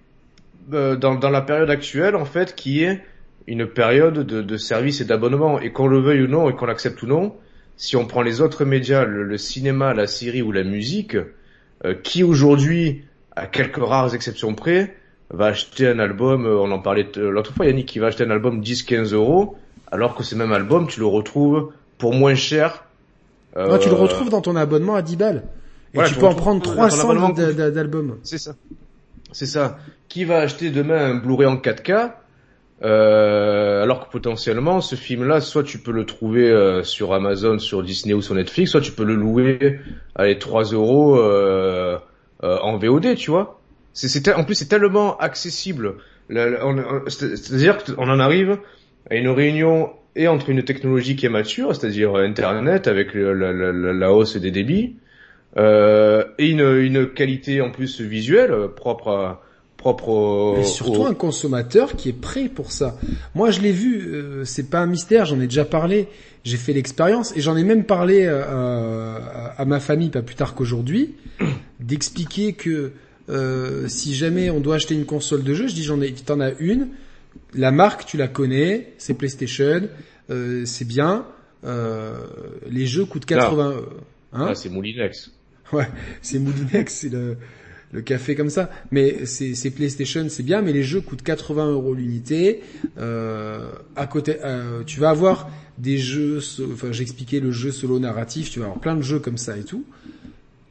euh, 0.73 0.95
dans, 0.95 1.15
dans 1.15 1.29
la 1.29 1.41
période 1.41 1.69
actuelle 1.69 2.15
en 2.15 2.25
fait, 2.25 2.55
qui 2.55 2.83
est 2.83 3.01
une 3.47 3.67
période 3.67 4.19
de, 4.19 4.41
de 4.41 4.57
service 4.57 5.01
et 5.01 5.05
d'abonnement. 5.05 5.59
Et 5.59 5.71
qu'on 5.71 5.87
le 5.87 5.99
veuille 5.99 6.23
ou 6.23 6.27
non, 6.27 6.49
et 6.49 6.53
qu'on 6.53 6.65
l'accepte 6.65 7.01
ou 7.03 7.07
non, 7.07 7.33
si 7.77 7.95
on 7.95 8.05
prend 8.05 8.21
les 8.21 8.41
autres 8.41 8.65
médias, 8.65 9.03
le, 9.03 9.37
cinéma, 9.37 9.93
la 9.93 10.07
série 10.07 10.41
ou 10.41 10.51
la 10.51 10.63
musique, 10.63 11.17
euh, 11.85 11.95
qui 12.01 12.23
aujourd'hui, 12.23 13.03
à 13.35 13.47
quelques 13.47 13.83
rares 13.83 14.13
exceptions 14.13 14.53
près, 14.53 14.95
va 15.29 15.47
acheter 15.47 15.87
un 15.87 15.99
album, 15.99 16.45
euh, 16.45 16.57
on 16.59 16.71
en 16.71 16.79
parlait 16.79 17.07
l'autre 17.15 17.53
fois, 17.53 17.65
Yannick, 17.65 17.87
qui 17.87 17.99
va 17.99 18.07
acheter 18.07 18.23
un 18.23 18.29
album 18.29 18.61
10-15 18.61 19.13
euros, 19.13 19.57
alors 19.91 20.15
que 20.15 20.23
ce 20.23 20.35
même 20.35 20.51
album, 20.51 20.87
tu 20.87 20.99
le 20.99 21.07
retrouves 21.07 21.71
pour 21.97 22.13
moins 22.13 22.35
cher. 22.35 22.85
Euh... 23.57 23.77
tu 23.79 23.89
le 23.89 23.95
retrouves 23.95 24.29
dans 24.29 24.41
ton 24.41 24.55
abonnement 24.55 24.95
à 24.95 25.01
10 25.01 25.17
balles. 25.17 25.43
Et 25.93 26.03
tu, 26.05 26.15
peux 26.15 26.25
en 26.25 26.33
prendre 26.33 26.61
300 26.61 27.33
d'albums. 27.53 28.17
C'est 28.23 28.39
ça. 28.39 28.55
C'est 29.31 29.45
ça. 29.45 29.77
Qui 30.09 30.25
va 30.25 30.39
acheter 30.39 30.71
demain 30.71 31.11
un 31.11 31.15
Blu-ray 31.15 31.47
en 31.47 31.57
4K 31.57 32.13
euh, 32.81 33.83
alors 33.83 34.05
que 34.05 34.11
potentiellement, 34.11 34.81
ce 34.81 34.95
film-là, 34.95 35.41
soit 35.41 35.63
tu 35.63 35.77
peux 35.77 35.91
le 35.91 36.05
trouver 36.05 36.49
euh, 36.49 36.83
sur 36.83 37.13
Amazon, 37.13 37.59
sur 37.59 37.83
Disney 37.83 38.13
ou 38.13 38.21
sur 38.21 38.35
Netflix, 38.35 38.71
soit 38.71 38.81
tu 38.81 38.91
peux 38.91 39.05
le 39.05 39.15
louer 39.15 39.79
à 40.15 40.25
les 40.25 40.37
3 40.37 40.65
euros 40.73 41.17
euh, 41.17 41.97
en 42.41 42.77
VOD, 42.77 43.15
tu 43.15 43.31
vois. 43.31 43.61
C'est, 43.93 44.33
en 44.33 44.43
plus, 44.43 44.55
c'est 44.55 44.67
tellement 44.67 45.17
accessible. 45.17 45.95
C'est-à-dire 46.29 47.77
qu'on 47.83 48.09
en 48.09 48.19
arrive 48.19 48.57
à 49.09 49.15
une 49.15 49.29
réunion 49.29 49.91
et 50.15 50.27
entre 50.27 50.49
une 50.49 50.63
technologie 50.63 51.15
qui 51.15 51.25
est 51.25 51.29
mature, 51.29 51.75
c'est-à-dire 51.75 52.15
Internet 52.15 52.87
avec 52.87 53.13
la, 53.13 54.11
hausse 54.11 54.35
des 54.37 54.51
débits, 54.51 54.97
et 55.57 56.49
une, 56.49 56.61
une 56.61 57.07
qualité 57.07 57.61
en 57.61 57.69
plus 57.69 58.01
visuelle 58.01 58.53
propre 58.75 59.09
à 59.09 59.42
propre 59.83 60.07
au, 60.07 60.55
Mais 60.55 60.63
surtout 60.63 61.01
au- 61.01 61.05
un 61.07 61.13
consommateur 61.13 61.97
qui 61.97 62.07
est 62.07 62.13
prêt 62.13 62.47
pour 62.47 62.71
ça. 62.71 62.97
Moi, 63.35 63.51
je 63.51 63.59
l'ai 63.59 63.73
vu, 63.73 63.99
euh, 64.13 64.45
c'est 64.45 64.69
pas 64.69 64.79
un 64.79 64.85
mystère, 64.87 65.25
j'en 65.25 65.41
ai 65.41 65.47
déjà 65.47 65.65
parlé, 65.65 66.07
j'ai 66.45 66.55
fait 66.55 66.71
l'expérience 66.71 67.35
et 67.35 67.41
j'en 67.41 67.57
ai 67.57 67.65
même 67.65 67.83
parlé 67.83 68.23
euh, 68.25 69.19
à, 69.57 69.65
ma 69.65 69.81
famille 69.81 70.09
pas 70.09 70.21
plus 70.21 70.35
tard 70.35 70.55
qu'aujourd'hui, 70.55 71.15
d'expliquer 71.81 72.53
que 72.53 72.93
euh, 73.29 73.89
si 73.89 74.15
jamais 74.15 74.49
on 74.49 74.61
doit 74.61 74.75
acheter 74.75 74.93
une 74.95 75.05
console 75.05 75.43
de 75.43 75.53
jeu, 75.53 75.67
je 75.67 75.73
dis 75.75 75.83
j'en 75.83 75.99
ai, 76.01 76.13
t'en 76.13 76.39
as 76.39 76.51
une, 76.59 76.87
la 77.53 77.71
marque 77.71 78.05
tu 78.05 78.15
la 78.15 78.29
connais, 78.29 78.93
c'est 78.97 79.15
PlayStation, 79.15 79.81
euh, 80.29 80.63
c'est 80.65 80.87
bien, 80.87 81.25
euh, 81.65 82.13
les 82.69 82.85
jeux 82.85 83.03
coûtent 83.03 83.25
80, 83.25 83.75
hein 84.31 84.45
Ah, 84.49 84.55
c'est 84.55 84.69
Moulinex. 84.69 85.29
Ouais, 85.73 85.87
c'est 86.21 86.39
Moulinex, 86.39 86.93
c'est 86.93 87.09
le, 87.09 87.35
le 87.93 88.01
café 88.01 88.35
comme 88.35 88.49
ça. 88.49 88.69
Mais 88.91 89.25
c'est 89.25 89.69
PlayStation, 89.69 90.25
c'est 90.27 90.43
bien, 90.43 90.61
mais 90.61 90.73
les 90.73 90.83
jeux 90.83 90.99
coûtent 90.99 91.21
80 91.21 91.71
euros 91.71 91.93
l'unité. 91.93 92.61
Euh, 92.97 93.69
à 93.95 94.07
côté, 94.07 94.37
euh, 94.43 94.83
tu 94.85 94.99
vas 94.99 95.11
avoir 95.11 95.49
des 95.77 95.97
jeux, 95.97 96.39
enfin 96.73 96.91
j'expliquais 96.91 97.39
le 97.39 97.51
jeu 97.51 97.71
solo 97.71 97.99
narratif, 97.99 98.49
tu 98.51 98.59
vas 98.59 98.65
avoir 98.65 98.79
plein 98.79 98.95
de 98.95 99.01
jeux 99.01 99.19
comme 99.19 99.37
ça 99.37 99.57
et 99.57 99.63
tout. 99.63 99.85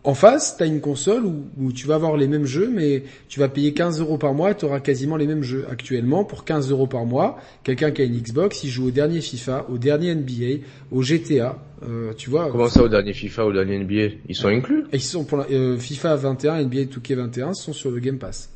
En 0.04 0.14
face, 0.14 0.56
t'as 0.56 0.66
une 0.66 0.80
console 0.80 1.24
où, 1.24 1.44
où 1.58 1.72
tu 1.72 1.86
vas 1.86 1.94
avoir 1.94 2.16
les 2.16 2.26
mêmes 2.26 2.44
jeux, 2.44 2.68
mais 2.68 3.04
tu 3.28 3.38
vas 3.38 3.48
payer 3.48 3.72
15 3.72 4.00
euros 4.00 4.18
par 4.18 4.34
mois, 4.34 4.52
tu 4.52 4.64
auras 4.64 4.80
quasiment 4.80 5.16
les 5.16 5.28
mêmes 5.28 5.44
jeux. 5.44 5.64
Actuellement, 5.70 6.24
pour 6.24 6.44
15 6.44 6.72
euros 6.72 6.88
par 6.88 7.04
mois, 7.04 7.38
quelqu'un 7.62 7.92
qui 7.92 8.02
a 8.02 8.04
une 8.04 8.18
Xbox, 8.18 8.64
il 8.64 8.70
joue 8.70 8.88
au 8.88 8.90
dernier 8.90 9.20
FIFA, 9.20 9.66
au 9.68 9.78
dernier 9.78 10.12
NBA, 10.16 10.64
au 10.90 11.02
GTA, 11.02 11.56
euh, 11.88 12.12
tu 12.14 12.30
vois. 12.30 12.48
Comment 12.50 12.68
ça 12.68 12.82
au 12.82 12.88
dernier 12.88 13.12
FIFA, 13.12 13.46
au 13.46 13.52
dernier 13.52 13.78
NBA 13.78 14.16
Ils 14.28 14.34
sont 14.34 14.48
inclus? 14.48 14.86
Et 14.92 14.96
ils 14.96 15.00
sont 15.00 15.22
pour 15.22 15.38
la, 15.38 15.46
euh, 15.52 15.78
FIFA 15.78 16.16
21 16.16 16.58
et 16.58 16.64
NBA 16.64 16.82
2K 16.86 17.14
21 17.14 17.54
sont 17.54 17.72
sur 17.72 17.92
le 17.92 18.00
Game 18.00 18.18
Pass. 18.18 18.50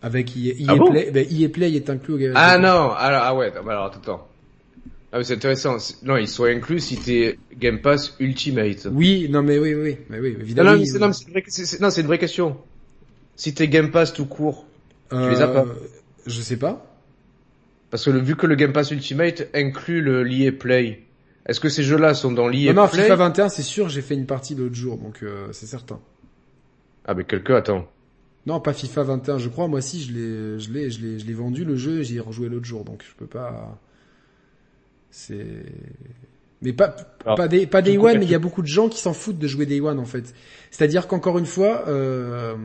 Avec 0.00 0.34
EA, 0.38 0.52
EA 0.52 0.64
Ah 0.68 0.76
bon? 0.76 0.90
Play, 0.90 1.10
ben, 1.10 1.26
EA 1.30 1.48
Play 1.50 1.74
est 1.74 1.90
inclus 1.90 2.14
au 2.14 2.18
Game 2.18 2.32
Ah 2.34 2.56
non, 2.56 2.92
alors, 2.92 3.22
ah 3.24 3.34
ouais, 3.34 3.52
alors 3.68 3.84
attends, 3.84 4.00
attends. 4.00 4.27
Ah 5.12 5.24
c'est 5.24 5.34
intéressant. 5.34 5.76
Non, 6.02 6.16
ils 6.16 6.28
sont 6.28 6.44
inclus 6.44 6.80
si 6.80 6.96
t'es 6.98 7.38
Game 7.56 7.80
Pass 7.80 8.14
Ultimate. 8.20 8.88
Oui, 8.92 9.28
non 9.30 9.42
mais 9.42 9.58
oui, 9.58 9.74
oui, 9.74 9.96
mais 10.10 10.20
oui, 10.20 10.36
évidemment. 10.38 10.76
non, 10.76 10.84
c'est, 10.84 10.98
non, 10.98 11.06
mais 11.08 11.12
c'est 11.14 11.24
une 11.24 12.06
vraie- 12.06 12.14
une 12.16 12.18
question. 12.18 12.56
Si 13.36 13.54
t'es 13.54 13.68
Game 13.68 13.90
Pass 13.90 14.12
tout 14.12 14.26
court, 14.26 14.66
tu 15.10 15.16
les 15.16 15.40
as 15.40 15.48
pas. 15.48 15.64
Euh, 15.64 15.74
Je 16.26 16.42
sais 16.42 16.58
pas. 16.58 16.84
parce 17.90 18.04
que 18.04 18.10
le, 18.10 18.18
vu 18.20 18.36
que 18.36 18.46
le 18.46 18.54
Game 18.54 18.72
Pass 18.72 18.90
Ultimate 18.90 19.48
inclut 19.54 20.02
le 20.02 20.22
l'EA 20.24 20.52
Play, 20.52 21.04
est-ce 21.46 21.60
que 21.60 21.70
ces 21.70 21.82
jeux-là 21.82 22.12
sont 22.12 22.32
dans 22.32 22.46
l'EA 22.48 22.74
Non, 22.74 22.82
non, 22.82 22.88
Play? 22.88 23.02
FIFA 23.04 23.16
21, 23.16 23.48
c'est 23.48 23.62
sûr, 23.62 23.88
j'ai 23.88 24.02
fait 24.02 24.14
une 24.14 24.26
partie 24.26 24.54
l'autre 24.54 24.74
jour, 24.74 24.98
donc 24.98 25.22
euh, 25.22 25.48
c'est 25.52 25.64
certain. 25.66 26.00
Ah 27.06 27.14
mais 27.14 27.24
quelqu'un, 27.24 27.54
attends. 27.56 27.88
Non, 28.44 28.60
pas 28.60 28.74
FIFA 28.74 29.02
21, 29.04 29.38
je 29.38 29.48
crois. 29.48 29.68
Moi, 29.68 29.80
si, 29.80 30.02
je 30.02 30.12
l'ai, 30.12 30.58
je 30.60 30.70
l'ai, 30.70 30.90
je 30.90 31.00
l'ai, 31.00 31.18
je 31.18 31.26
l'ai 31.26 31.32
vendu 31.34 31.64
le 31.64 31.76
jeu, 31.76 32.00
et 32.00 32.04
j'y 32.04 32.16
ai 32.16 32.20
rejoué 32.20 32.50
l'autre 32.50 32.66
jour, 32.66 32.84
donc 32.84 33.02
je 33.08 33.14
peux 33.16 33.26
pas. 33.26 33.78
C'est. 35.10 35.46
Mais 36.60 36.72
pas, 36.72 36.96
Alors, 37.24 37.36
pas 37.36 37.48
des, 37.48 37.66
pas 37.66 37.82
Day 37.82 37.96
One, 37.98 38.18
mais 38.18 38.24
il 38.24 38.30
y 38.30 38.34
a 38.34 38.40
beaucoup 38.40 38.62
de 38.62 38.66
gens 38.66 38.88
qui 38.88 38.98
s'en 39.00 39.12
foutent 39.12 39.38
de 39.38 39.46
jouer 39.46 39.64
Day 39.64 39.80
One 39.80 39.98
en 40.00 40.04
fait. 40.04 40.34
C'est-à-dire 40.70 41.06
qu'encore 41.06 41.38
une 41.38 41.46
fois, 41.46 41.84
euh, 41.88 42.56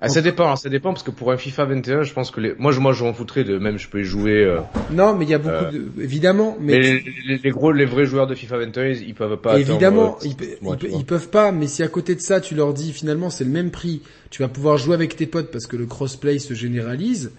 Ah, 0.00 0.08
ça 0.08 0.20
dépend, 0.22 0.44
alors, 0.44 0.58
ça 0.58 0.68
dépend 0.68 0.92
parce 0.92 1.02
que 1.02 1.10
pour 1.10 1.32
un 1.32 1.36
FIFA 1.36 1.64
21, 1.66 2.02
je 2.02 2.12
pense 2.12 2.30
que 2.30 2.40
les, 2.40 2.54
moi, 2.58 2.70
je, 2.70 2.80
moi, 2.80 2.92
je 2.92 3.02
m'en 3.02 3.12
foutrais 3.14 3.44
de 3.44 3.58
même, 3.58 3.78
je 3.78 3.88
peux 3.88 4.00
y 4.00 4.04
jouer. 4.04 4.44
euh, 4.44 4.60
non, 4.92 5.14
mais 5.14 5.24
il 5.24 5.30
y 5.30 5.34
a 5.34 5.38
beaucoup 5.38 5.72
de, 5.72 5.90
évidemment, 6.02 6.56
mais, 6.60 6.72
Mais 6.72 6.80
les, 6.80 7.04
les- 7.28 7.38
les 7.38 7.50
gros, 7.50 7.72
les 7.72 7.84
vrais 7.86 8.04
joueurs 8.06 8.26
de 8.26 8.34
FIFA 8.34 8.58
21, 8.58 8.86
ils 8.88 9.14
peuvent 9.14 9.36
pas. 9.38 9.58
évidemment, 9.58 10.16
attendre, 10.18 10.34
ils, 10.40 10.44
euh, 10.70 10.76
ils 10.84 10.98
ils 10.98 11.04
peuvent 11.04 11.28
pas. 11.30 11.50
Mais 11.50 11.66
si 11.66 11.82
à 11.82 11.88
côté 11.88 12.14
de 12.14 12.20
ça, 12.20 12.40
tu 12.40 12.54
leur 12.54 12.72
dis 12.74 12.92
finalement 12.92 13.30
c'est 13.30 13.44
le 13.44 13.50
même 13.50 13.70
prix, 13.70 14.02
tu 14.30 14.42
vas 14.42 14.48
pouvoir 14.48 14.76
jouer 14.76 14.94
avec 14.94 15.16
tes 15.16 15.26
potes 15.26 15.50
parce 15.50 15.66
que 15.66 15.76
le 15.76 15.86
crossplay 15.86 16.38
se 16.38 16.54
généralise. 16.54 17.32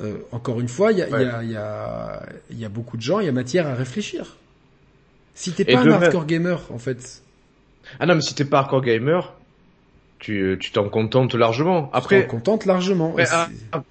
Euh, 0.00 0.18
encore 0.32 0.60
une 0.60 0.68
fois, 0.68 0.92
il 0.92 0.98
y 0.98 1.02
a, 1.02 1.08
y, 1.08 1.14
a, 1.24 1.42
y, 1.42 1.56
a, 1.56 2.22
il 2.50 2.58
y 2.58 2.64
a 2.64 2.68
beaucoup 2.68 2.96
de 2.96 3.02
gens, 3.02 3.20
il 3.20 3.26
y 3.26 3.28
a 3.28 3.32
matière 3.32 3.66
à 3.66 3.74
réfléchir. 3.74 4.36
Si 5.34 5.52
t'es 5.52 5.64
pas 5.64 5.78
un 5.80 5.84
même- 5.84 5.92
hardcore 5.94 6.26
gamer, 6.26 6.60
en 6.72 6.78
fait, 6.78 7.22
Ah 8.00 8.06
non, 8.06 8.14
mais 8.14 8.20
si 8.22 8.34
t'es 8.34 8.44
pas 8.44 8.58
hardcore 8.60 8.82
gamer, 8.82 9.34
tu, 10.18 10.56
tu 10.60 10.70
t'en 10.72 10.88
contentes 10.88 11.34
largement. 11.34 11.90
après, 11.92 12.16
Après, 12.20 12.26
contente 12.26 12.64
largement. 12.66 13.14
mais, 13.16 13.24
ah, 13.30 13.48
ah, 13.72 13.82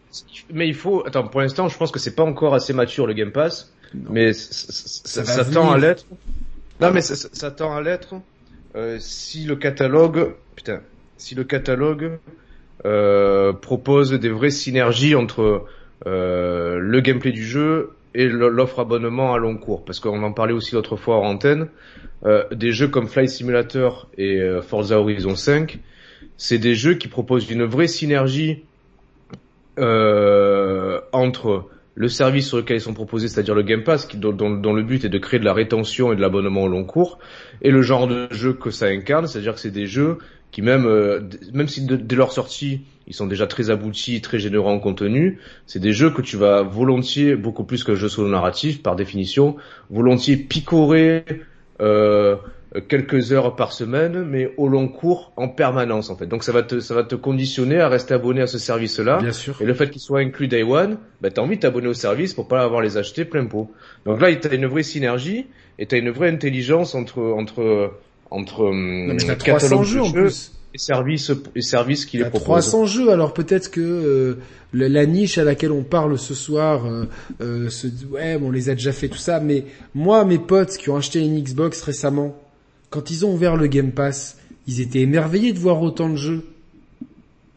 mais 0.51 0.67
il 0.67 0.73
faut, 0.73 1.05
attends, 1.05 1.27
pour 1.27 1.41
l'instant, 1.41 1.67
je 1.69 1.77
pense 1.77 1.91
que 1.91 1.99
c'est 1.99 2.15
pas 2.15 2.23
encore 2.23 2.55
assez 2.55 2.73
mature 2.73 3.05
le 3.07 3.13
Game 3.13 3.31
Pass, 3.31 3.71
Non. 3.93 4.09
mais 4.11 4.33
Ça 4.33 5.23
ça, 5.23 5.43
ça 5.43 5.45
tend 5.45 5.71
à 5.71 5.77
l'être. 5.77 6.05
Non, 6.81 6.91
mais 6.91 7.01
ça, 7.01 7.15
ça- 7.15 7.29
ça 7.31 7.51
tend 7.51 7.75
à 7.75 7.81
l'être 7.81 8.15
euh, 8.75 8.97
si 8.99 9.45
le 9.45 9.55
catalogue, 9.55 10.33
putain, 10.55 10.81
si 11.17 11.33
le 11.35 11.43
catalogue 11.45 12.17
euh, 12.85 13.53
propose 13.53 14.11
des 14.11 14.29
vraies 14.29 14.49
synergies 14.51 15.15
entre 15.15 15.65
euh, 16.05 16.77
le 16.79 16.99
gameplay 17.01 17.31
du 17.31 17.43
jeu 17.43 17.91
et 18.15 18.27
l'offre 18.29 18.79
abonnement 18.79 19.33
à 19.33 19.37
long 19.37 19.57
cours, 19.57 19.83
parce 19.83 19.99
qu'on 19.99 20.23
en 20.23 20.31
parlait 20.31 20.53
aussi 20.53 20.73
l'autre 20.73 20.95
fois 20.95 21.17
en 21.17 21.25
antenne. 21.25 21.67
Euh, 22.25 22.43
des 22.51 22.71
jeux 22.71 22.87
comme 22.87 23.07
Flight 23.07 23.29
Simulator 23.29 24.09
et 24.17 24.39
euh, 24.39 24.61
Forza 24.61 24.99
Horizon 24.99 25.35
5, 25.35 25.79
c'est 26.37 26.57
des 26.57 26.75
jeux 26.75 26.95
qui 26.95 27.09
proposent 27.09 27.51
une 27.51 27.65
vraie 27.65 27.87
synergie 27.87 28.63
euh, 29.79 31.01
entre 31.11 31.65
le 31.93 32.07
service 32.07 32.47
sur 32.47 32.57
lequel 32.57 32.77
ils 32.77 32.81
sont 32.81 32.93
proposés, 32.93 33.27
c'est-à-dire 33.27 33.53
le 33.53 33.63
Game 33.63 33.83
Pass, 33.83 34.05
qui, 34.05 34.17
dont, 34.17 34.31
le 34.31 34.83
but 34.83 35.03
est 35.03 35.09
de 35.09 35.17
créer 35.17 35.39
de 35.39 35.45
la 35.45 35.53
rétention 35.53 36.13
et 36.13 36.15
de 36.15 36.21
l'abonnement 36.21 36.63
au 36.63 36.67
long 36.69 36.85
cours, 36.85 37.19
et 37.61 37.71
le 37.71 37.81
genre 37.81 38.07
de 38.07 38.27
jeu 38.31 38.53
que 38.53 38.71
ça 38.71 38.87
incarne, 38.87 39.27
c'est-à-dire 39.27 39.53
que 39.53 39.59
c'est 39.59 39.71
des 39.71 39.87
jeux 39.87 40.17
qui 40.51 40.61
même, 40.61 40.89
même 41.53 41.67
si 41.67 41.85
dès 41.85 42.15
leur 42.15 42.31
sortie, 42.31 42.81
ils 43.07 43.13
sont 43.13 43.27
déjà 43.27 43.47
très 43.47 43.69
aboutis, 43.69 44.21
très 44.21 44.39
généreux 44.39 44.71
en 44.71 44.79
contenu, 44.79 45.39
c'est 45.67 45.79
des 45.79 45.93
jeux 45.93 46.09
que 46.09 46.21
tu 46.21 46.37
vas 46.37 46.63
volontiers, 46.63 47.35
beaucoup 47.35 47.63
plus 47.63 47.83
que 47.83 47.95
jeu 47.95 48.09
solo 48.09 48.29
narratif, 48.29 48.81
par 48.81 48.95
définition, 48.95 49.55
volontiers 49.89 50.37
picorer 50.37 51.23
euh, 51.81 52.35
quelques 52.81 53.31
heures 53.31 53.55
par 53.55 53.71
semaine, 53.71 54.23
mais 54.23 54.51
au 54.57 54.67
long 54.67 54.87
cours, 54.87 55.33
en 55.37 55.47
permanence 55.47 56.09
en 56.09 56.17
fait. 56.17 56.25
Donc 56.25 56.43
ça 56.43 56.51
va 56.51 56.63
te, 56.63 56.79
ça 56.79 56.93
va 56.93 57.03
te 57.03 57.15
conditionner 57.15 57.79
à 57.79 57.89
rester 57.89 58.13
abonné 58.13 58.41
à 58.41 58.47
ce 58.47 58.57
service-là. 58.57 59.19
bien 59.21 59.31
sûr. 59.31 59.55
Et 59.61 59.65
le 59.65 59.73
fait 59.73 59.89
qu'il 59.89 60.01
soit 60.01 60.19
inclus 60.19 60.47
Day 60.47 60.63
One, 60.63 60.97
bah, 61.21 61.29
t'as 61.29 61.41
envie 61.41 61.55
de 61.55 61.61
t'abonner 61.61 61.87
au 61.87 61.93
service 61.93 62.33
pour 62.33 62.47
pas 62.47 62.63
avoir 62.63 62.81
les 62.81 62.97
acheter 62.97 63.25
plein 63.25 63.45
pot. 63.45 63.71
Donc 64.05 64.19
là, 64.19 64.33
t'as 64.35 64.53
une 64.53 64.65
vraie 64.65 64.83
synergie 64.83 65.47
et 65.79 65.85
t'as 65.85 65.97
une 65.97 66.09
vraie 66.09 66.29
intelligence 66.29 66.95
entre 66.95 67.21
entre 67.21 67.93
entre 68.31 68.63
Non, 68.63 69.13
mais 69.13 69.17
t'as 69.17 69.35
catalogue 69.35 69.59
300 69.59 69.79
de 69.79 69.85
jeux 69.85 70.01
en 70.01 70.11
plus. 70.11 70.51
Et 70.75 70.77
services 70.77 71.31
et 71.55 71.61
services 71.61 72.05
qui 72.05 72.17
les 72.17 72.25
proposent. 72.25 72.69
300 72.69 72.85
jeux, 72.85 73.09
alors 73.09 73.33
peut-être 73.33 73.71
que 73.71 73.79
euh, 73.79 74.39
la 74.73 75.05
niche 75.05 75.37
à 75.37 75.45
laquelle 75.45 75.71
on 75.71 75.83
parle 75.83 76.19
ce 76.19 76.33
soir, 76.33 76.85
euh, 76.85 77.05
euh, 77.39 77.69
se 77.69 77.87
dit, 77.87 78.05
ouais, 78.05 78.37
bon, 78.37 78.47
on 78.47 78.51
les 78.51 78.67
a 78.67 78.75
déjà 78.75 78.91
fait 78.91 79.07
tout 79.07 79.17
ça, 79.17 79.39
mais 79.39 79.63
moi, 79.93 80.25
mes 80.25 80.37
potes 80.37 80.75
qui 80.75 80.89
ont 80.89 80.97
acheté 80.97 81.19
une 81.19 81.41
Xbox 81.41 81.81
récemment, 81.81 82.35
quand 82.89 83.09
ils 83.09 83.25
ont 83.25 83.33
ouvert 83.33 83.55
le 83.55 83.67
Game 83.67 83.91
Pass, 83.91 84.37
ils 84.67 84.81
étaient 84.81 84.99
émerveillés 84.99 85.53
de 85.53 85.59
voir 85.59 85.81
autant 85.81 86.09
de 86.09 86.17
jeux. 86.17 86.43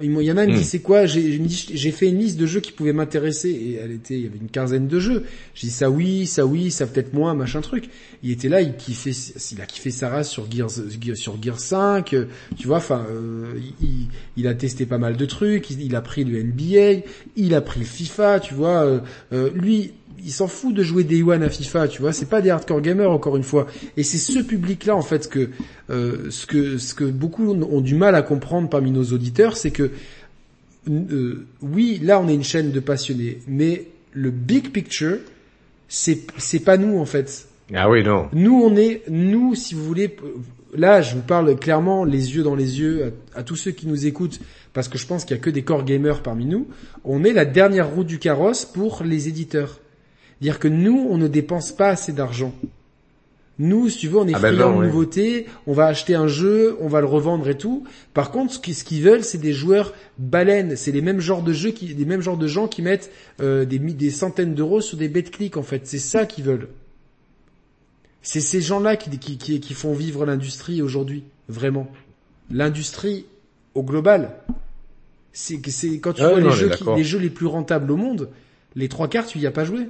Il 0.01 0.13
y 0.23 0.31
en 0.33 0.37
a 0.37 0.45
qui 0.47 0.53
me 0.53 0.55
Hmm. 0.55 0.59
dit 0.59 0.65
c'est 0.65 0.79
quoi 0.79 1.07
J'ai 1.07 1.91
fait 1.91 2.09
une 2.09 2.19
liste 2.19 2.39
de 2.39 2.47
jeux 2.47 2.61
qui 2.61 2.71
pouvaient 2.71 2.93
m'intéresser 2.93 3.51
et 3.51 3.75
elle 3.75 3.91
était, 3.91 4.15
il 4.15 4.23
y 4.23 4.27
avait 4.27 4.39
une 4.41 4.49
quinzaine 4.49 4.87
de 4.87 5.01
jeux. 5.01 5.25
J'ai 5.55 5.67
dit 5.67 5.73
ça 5.73 5.91
oui, 5.91 6.27
ça 6.27 6.47
oui, 6.47 6.71
ça 6.71 6.87
peut-être 6.87 7.13
moins, 7.15 7.35
machin 7.35 7.61
truc. 7.61 7.89
Il 8.23 8.31
était 8.31 8.49
là, 8.49 8.61
il 8.63 8.77
kiffait, 8.77 9.11
il 9.53 9.61
a 9.61 9.67
kiffé 9.67 9.91
sa 9.91 10.09
race 10.09 10.31
sur 10.31 10.49
Gears, 10.51 10.71
sur 11.15 11.43
Gears 11.43 11.59
5, 11.61 12.15
euh, 12.15 12.27
tu 12.57 12.69
vois. 12.69 12.77
Enfin, 12.77 13.07
euh, 13.11 13.55
il, 13.83 14.07
il 14.37 14.47
a 14.47 14.55
testé 14.55 14.87
pas 14.87 14.99
mal 14.99 15.17
de 15.17 15.25
trucs. 15.27 15.71
Il, 15.71 15.83
il 15.83 15.97
a 15.97 16.01
pris 16.01 16.23
le 16.25 16.43
NBA, 16.45 17.05
il 17.37 17.55
a 17.55 17.61
pris 17.61 17.81
le 17.81 17.87
FIFA, 17.87 18.39
tu 18.41 18.55
vois. 18.55 18.85
euh, 18.85 19.01
euh, 19.33 19.51
lui, 19.55 19.93
il 20.25 20.33
s'en 20.33 20.47
fout 20.47 20.75
de 20.75 20.83
jouer 20.83 21.05
Day 21.05 21.23
One 21.23 21.43
à 21.43 21.49
FIFA, 21.49 21.89
tu 21.89 22.03
vois. 22.03 22.13
C'est 22.13 22.29
pas 22.29 22.41
des 22.41 22.51
hardcore 22.51 22.81
gamers 22.81 23.11
encore 23.11 23.37
une 23.37 23.43
fois. 23.43 23.67
Et 23.97 24.03
c'est 24.03 24.19
ce 24.19 24.41
public-là 24.41 24.97
en 24.97 25.03
fait 25.03 25.29
que 25.29 25.51
euh, 25.91 26.31
ce 26.31 26.47
que 26.47 26.79
ce 26.79 26.95
que 26.95 27.05
beaucoup 27.05 27.51
ont 27.51 27.81
du 27.81 27.95
mal 27.95 28.15
à 28.15 28.23
comprendre 28.23 28.69
parmi 28.69 28.91
nos 28.91 29.05
auditeurs, 29.05 29.57
c'est 29.57 29.71
que 29.71 29.91
euh, 30.89 31.47
oui, 31.63 32.01
là 32.03 32.21
on 32.21 32.29
est 32.29 32.35
une 32.35 32.45
chaîne 32.45 32.73
de 32.73 32.81
passionnés, 32.81 33.39
mais 33.47 33.87
le 34.13 34.31
big 34.31 34.71
picture, 34.71 35.19
c'est 35.89 36.21
c'est 36.39 36.61
pas 36.61 36.77
nous 36.77 36.99
en 36.99 37.07
fait. 37.07 37.47
Ah 37.75 37.91
oui, 37.91 38.03
non. 38.03 38.29
Nous 38.33 38.55
on 38.55 38.77
est 38.77 39.03
nous 39.09 39.55
si 39.55 39.75
vous 39.75 39.85
voulez 39.85 40.17
là 40.75 41.01
je 41.01 41.15
vous 41.15 41.23
parle 41.23 41.57
clairement 41.57 42.05
les 42.05 42.35
yeux 42.35 42.43
dans 42.43 42.55
les 42.55 42.81
yeux 42.81 43.13
à, 43.35 43.41
à 43.41 43.43
tous 43.43 43.57
ceux 43.57 43.71
qui 43.71 43.87
nous 43.87 44.07
écoutent 44.07 44.41
parce 44.73 44.89
que 44.89 44.99
je 44.99 45.07
pense 45.07 45.25
qu'il 45.25 45.37
y 45.37 45.41
a 45.41 45.43
que 45.43 45.51
des 45.51 45.63
core 45.63 45.85
gamers 45.85 46.23
parmi 46.23 46.45
nous, 46.45 46.69
on 47.05 47.25
est 47.25 47.33
la 47.33 47.45
dernière 47.45 47.91
roue 47.91 48.05
du 48.05 48.19
carrosse 48.19 48.65
pour 48.65 49.03
les 49.03 49.29
éditeurs. 49.29 49.81
Dire 50.41 50.59
que 50.59 50.68
nous 50.68 51.07
on 51.11 51.18
ne 51.18 51.28
dépense 51.28 51.72
pas 51.72 51.89
assez 51.89 52.12
d'argent. 52.12 52.53
Nous, 53.61 53.89
si 53.89 53.99
tu 53.99 54.09
veux, 54.09 54.18
on 54.18 54.28
est 54.28 54.34
Ah 54.36 54.39
ben 54.39 54.55
friands 54.55 54.72
de 54.72 54.78
ouais. 54.78 54.86
nouveautés, 54.86 55.47
on 55.66 55.72
va 55.72 55.86
acheter 55.86 56.14
un 56.14 56.28
jeu, 56.28 56.76
on 56.80 56.86
va 56.86 57.01
le 57.01 57.09
revendre 57.09 57.49
et 57.49 57.59
tout. 57.59 57.84
Par 58.14 58.30
contre, 58.30 58.55
ce 58.55 58.61
qu'ils 58.61 59.03
veulent, 59.03 59.24
c'est 59.24 59.39
des 59.39 59.53
joueurs 59.53 59.95
baleines. 60.16 60.76
C'est 60.76 60.93
les 60.93 61.03
mêmes 61.03 61.18
genres 61.18 61.43
de 61.43 61.53
jeux, 61.53 61.72
qui, 61.72 61.86
les 61.89 62.05
mêmes 62.05 62.20
genres 62.20 62.36
de 62.36 62.47
gens 62.47 62.68
qui 62.68 62.82
mettent 62.82 63.11
euh, 63.41 63.64
des, 63.64 63.80
des 63.80 64.11
centaines 64.11 64.55
d'euros 64.55 64.80
sur 64.80 64.97
des 64.97 65.09
bêtes 65.09 65.32
clics 65.32 65.57
en 65.57 65.64
fait. 65.64 65.89
C'est 65.89 65.99
ça 65.99 66.24
qu'ils 66.24 66.45
veulent. 66.45 66.68
C'est 68.22 68.41
ces 68.41 68.61
gens-là 68.61 68.97
qui, 68.97 69.11
qui, 69.18 69.39
qui, 69.39 69.59
qui 69.59 69.74
font 69.74 69.93
vivre 69.93 70.24
l'industrie 70.24 70.80
aujourd'hui, 70.80 71.24
vraiment. 71.49 71.91
L'industrie 72.53 73.26
au 73.74 73.82
global. 73.82 74.36
c'est 75.32 75.59
quand 75.99 76.12
tu 76.12 76.22
vois 76.22 76.41
les 76.41 76.51
jeux, 76.53 76.70
les 76.97 77.05
jeux 77.05 77.18
les 77.18 77.30
plus 77.30 77.47
rentables 77.47 77.91
au 77.91 77.97
monde, 77.97 78.28
les 78.76 78.89
trois 78.89 79.09
quarts 79.09 79.26
tu 79.26 79.39
y 79.39 79.47
as 79.47 79.51
pas 79.51 79.64
joué. 79.64 79.89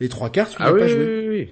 Les 0.00 0.08
trois 0.08 0.30
quarts 0.30 0.50
tu 0.50 0.56
ah 0.58 0.66
as 0.66 0.72
pas. 0.72 0.86
Oui, 0.86 1.28
oui. 1.28 1.48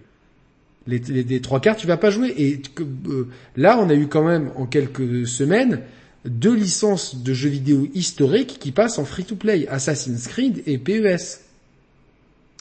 Les, 0.87 0.99
les, 0.99 1.41
trois 1.41 1.61
quarts 1.61 1.77
tu 1.77 1.87
vas 1.87 1.97
pas 1.97 2.11
jouer. 2.11 2.35
Et 2.37 2.61
euh, 2.81 3.29
là 3.57 3.79
on 3.81 3.89
a 3.89 3.95
eu 3.95 4.09
quand 4.09 4.25
même 4.25 4.51
en 4.57 4.67
quelques 4.67 5.27
semaines 5.27 5.81
deux 6.25 6.55
licences 6.55 7.23
de 7.23 7.33
jeux 7.33 7.49
vidéo 7.49 7.89
historiques 7.95 8.59
qui 8.61 8.73
passent 8.73 8.99
en 8.99 9.05
free 9.05 9.25
to 9.25 9.37
play, 9.37 9.67
Assassin's 9.69 10.29
Creed 10.29 10.63
et 10.67 10.79
PES. 10.79 11.41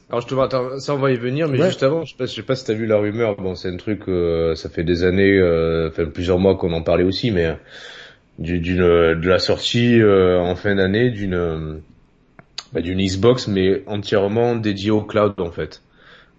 Alors 0.10 0.22
je 0.22 0.28
te 0.28 0.34
vois, 0.34 0.50
ça 0.80 0.94
on 0.94 0.98
va 0.98 1.12
y 1.12 1.16
venir, 1.16 1.48
mais 1.48 1.58
juste 1.58 1.84
avant, 1.84 2.04
je 2.04 2.12
sais 2.12 2.18
pas, 2.18 2.26
je 2.26 2.34
sais 2.34 2.42
pas 2.44 2.56
si 2.56 2.66
t'as 2.66 2.74
vu 2.74 2.86
la 2.86 2.98
rumeur. 2.98 3.38
Bon, 3.38 3.56
c'est 3.56 3.70
un 3.70 3.78
truc, 3.78 4.02
euh, 4.08 4.56
ça 4.56 4.70
fait 4.70 4.84
des 4.84 5.04
années, 5.04 5.38
euh, 5.38 5.90
enfin 5.90 6.06
plusieurs 6.06 6.38
mois 6.38 6.56
qu'on 6.58 6.74
en 6.74 6.82
parlait 6.82 7.06
aussi, 7.06 7.32
mais 7.32 7.56
d'une 8.38 8.78
de 8.78 9.28
la 9.28 9.40
sortie 9.40 10.02
en 10.04 10.56
fin 10.56 10.76
d'année 10.76 11.12
d'une 11.12 11.82
bah, 12.74 12.82
d'une 12.82 13.00
Xbox, 13.00 13.48
mais 13.48 13.84
entièrement 13.88 14.56
dédiée 14.56 14.92
au 14.92 15.02
cloud 15.02 15.34
en 15.40 15.52
fait. 15.52 15.82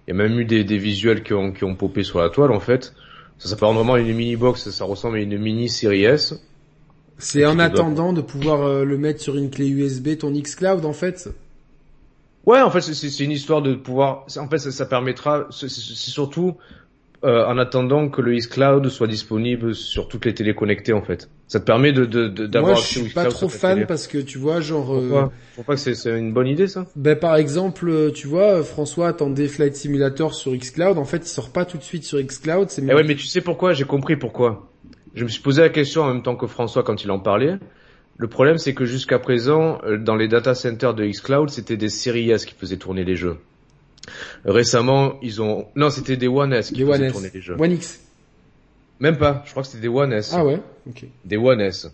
Il 0.07 0.11
y 0.11 0.15
a 0.15 0.17
même 0.17 0.39
eu 0.39 0.45
des, 0.45 0.65
des 0.65 0.79
visuels 0.79 1.23
qui 1.23 1.33
ont 1.35 1.53
qui 1.53 1.65
ont 1.65 1.75
popé 1.75 2.03
sur 2.03 2.21
la 2.21 2.31
toile 2.31 2.53
en 2.53 2.61
fait. 2.61 2.95
Ça 3.39 3.49
s'appelle 3.49 3.75
vraiment 3.75 3.97
une 3.97 4.15
mini 4.15 4.37
box, 4.37 4.71
ça 4.71 4.85
ressemble 4.85 5.17
à 5.17 5.21
une 5.21 5.39
mini 5.39 5.69
Series 5.69 6.05
S. 6.05 6.35
C'est 7.19 7.47
en 7.47 7.59
attendant 7.59 8.13
de 8.13 8.21
pouvoir 8.21 8.85
le 8.85 8.99
mettre 8.99 9.21
sur 9.21 9.37
une 9.37 9.51
clé 9.51 9.69
USB 9.69 10.19
ton 10.19 10.33
xCloud 10.33 10.85
en 10.85 10.93
fait? 10.93 11.29
Ouais, 12.45 12.61
en 12.61 12.71
fait, 12.71 12.81
c'est 12.81 13.25
une 13.25 13.31
histoire 13.31 13.63
de 13.63 13.75
pouvoir. 13.75 14.27
En 14.37 14.49
fait, 14.49 14.59
ça, 14.59 14.73
ça 14.73 14.87
permettra. 14.87 15.47
C'est 15.51 15.69
surtout 15.69 16.57
euh, 17.25 17.47
en 17.47 17.57
attendant 17.59 18.09
que 18.09 18.21
le 18.21 18.37
xCloud 18.37 18.89
soit 18.89 19.07
disponible 19.07 19.75
sur 19.75 20.09
toutes 20.09 20.25
les 20.25 20.35
télé 20.35 20.55
connectées, 20.55 20.93
en 20.93 21.03
fait. 21.03 21.31
Ça 21.47 21.61
te 21.61 21.65
permet 21.65 21.93
de 21.93 22.05
d'avoir. 22.05 22.73
Moi, 22.73 22.81
je 22.83 22.99
suis 23.01 23.11
pas 23.11 23.27
trop 23.27 23.49
fan 23.49 23.87
parce 23.87 24.07
que 24.07 24.19
tu 24.19 24.39
vois, 24.39 24.61
genre. 24.61 24.87
Pourquoi, 24.87 25.31
euh... 25.59 25.63
pas 25.63 25.75
que 25.75 25.81
c'est 25.81 26.19
une 26.19 26.33
bonne 26.33 26.49
idée, 26.49 26.67
ça? 26.67 26.87
Ben, 26.97 27.17
par 27.17 27.37
exemple, 27.37 27.89
euh, 27.89 28.11
tu 28.11 28.27
vois, 28.27 28.63
François 28.65 29.09
attendait 29.09 29.49
Flight 29.49 29.77
Simulator 29.77 30.35
sur 30.35 30.53
xCloud. 30.57 30.99
En 30.99 31.05
fait, 31.05 31.19
il 31.19 31.29
sort 31.29 31.51
pas 31.51 31.65
tout 31.65 31.79
de 31.79 31.83
suite 31.83 32.05
sur 32.05 32.21
xCloud. 32.21 32.71
C'est. 32.71 32.83
Eh 32.83 32.95
ouais, 32.95 33.05
mais 33.05 33.15
tu 33.15 33.27
sais 33.27 33.41
pourquoi? 33.41 33.73
J'ai 33.73 33.85
compris 33.85 34.17
pourquoi. 34.17 34.71
Je 35.15 35.25
me 35.25 35.29
suis 35.29 35.43
posé 35.43 35.63
la 35.63 35.69
question 35.69 36.03
en 36.03 36.09
même 36.13 36.23
temps 36.23 36.37
que 36.37 36.47
François 36.47 36.83
quand 36.83 37.05
il 37.05 37.11
en 37.11 37.21
parlait. 37.21 37.59
Le 38.17 38.29
problème, 38.29 38.59
c'est 38.59 38.75
que 38.75 38.85
jusqu'à 38.85 39.19
présent, 39.19 39.79
euh, 39.85 39.97
dans 39.97 40.17
les 40.17 40.29
data 40.29 40.55
centers 40.55 40.95
de 40.95 41.05
xCloud, 41.05 41.51
c'était 41.51 41.77
des 41.77 41.89
Series 41.89 42.31
S 42.31 42.45
qui 42.45 42.55
faisaient 42.55 42.77
tourner 42.77 43.05
les 43.05 43.17
jeux. 43.17 43.37
Récemment, 44.45 45.15
ils 45.23 45.41
ont... 45.41 45.67
Non, 45.77 45.91
c'était 45.91 46.17
des 46.17 46.29
One 46.29 46.53
S 46.53 46.71
qui 46.71 46.85
faisaient 46.85 47.11
tourner 47.11 47.31
les 47.33 47.41
jeux. 47.41 47.57
One 47.59 47.73
X 47.73 48.01
Même 49.01 49.17
pas, 49.17 49.43
je 49.47 49.51
crois 49.51 49.63
que 49.63 49.69
c'était 49.69 49.83
des 49.83 49.89
One 49.89 50.13
S. 50.13 50.33
Ah 50.35 50.45
ouais 50.45 50.61
ok. 50.89 51.05
Des 51.25 51.37
One 51.37 51.61
S. 51.61 51.91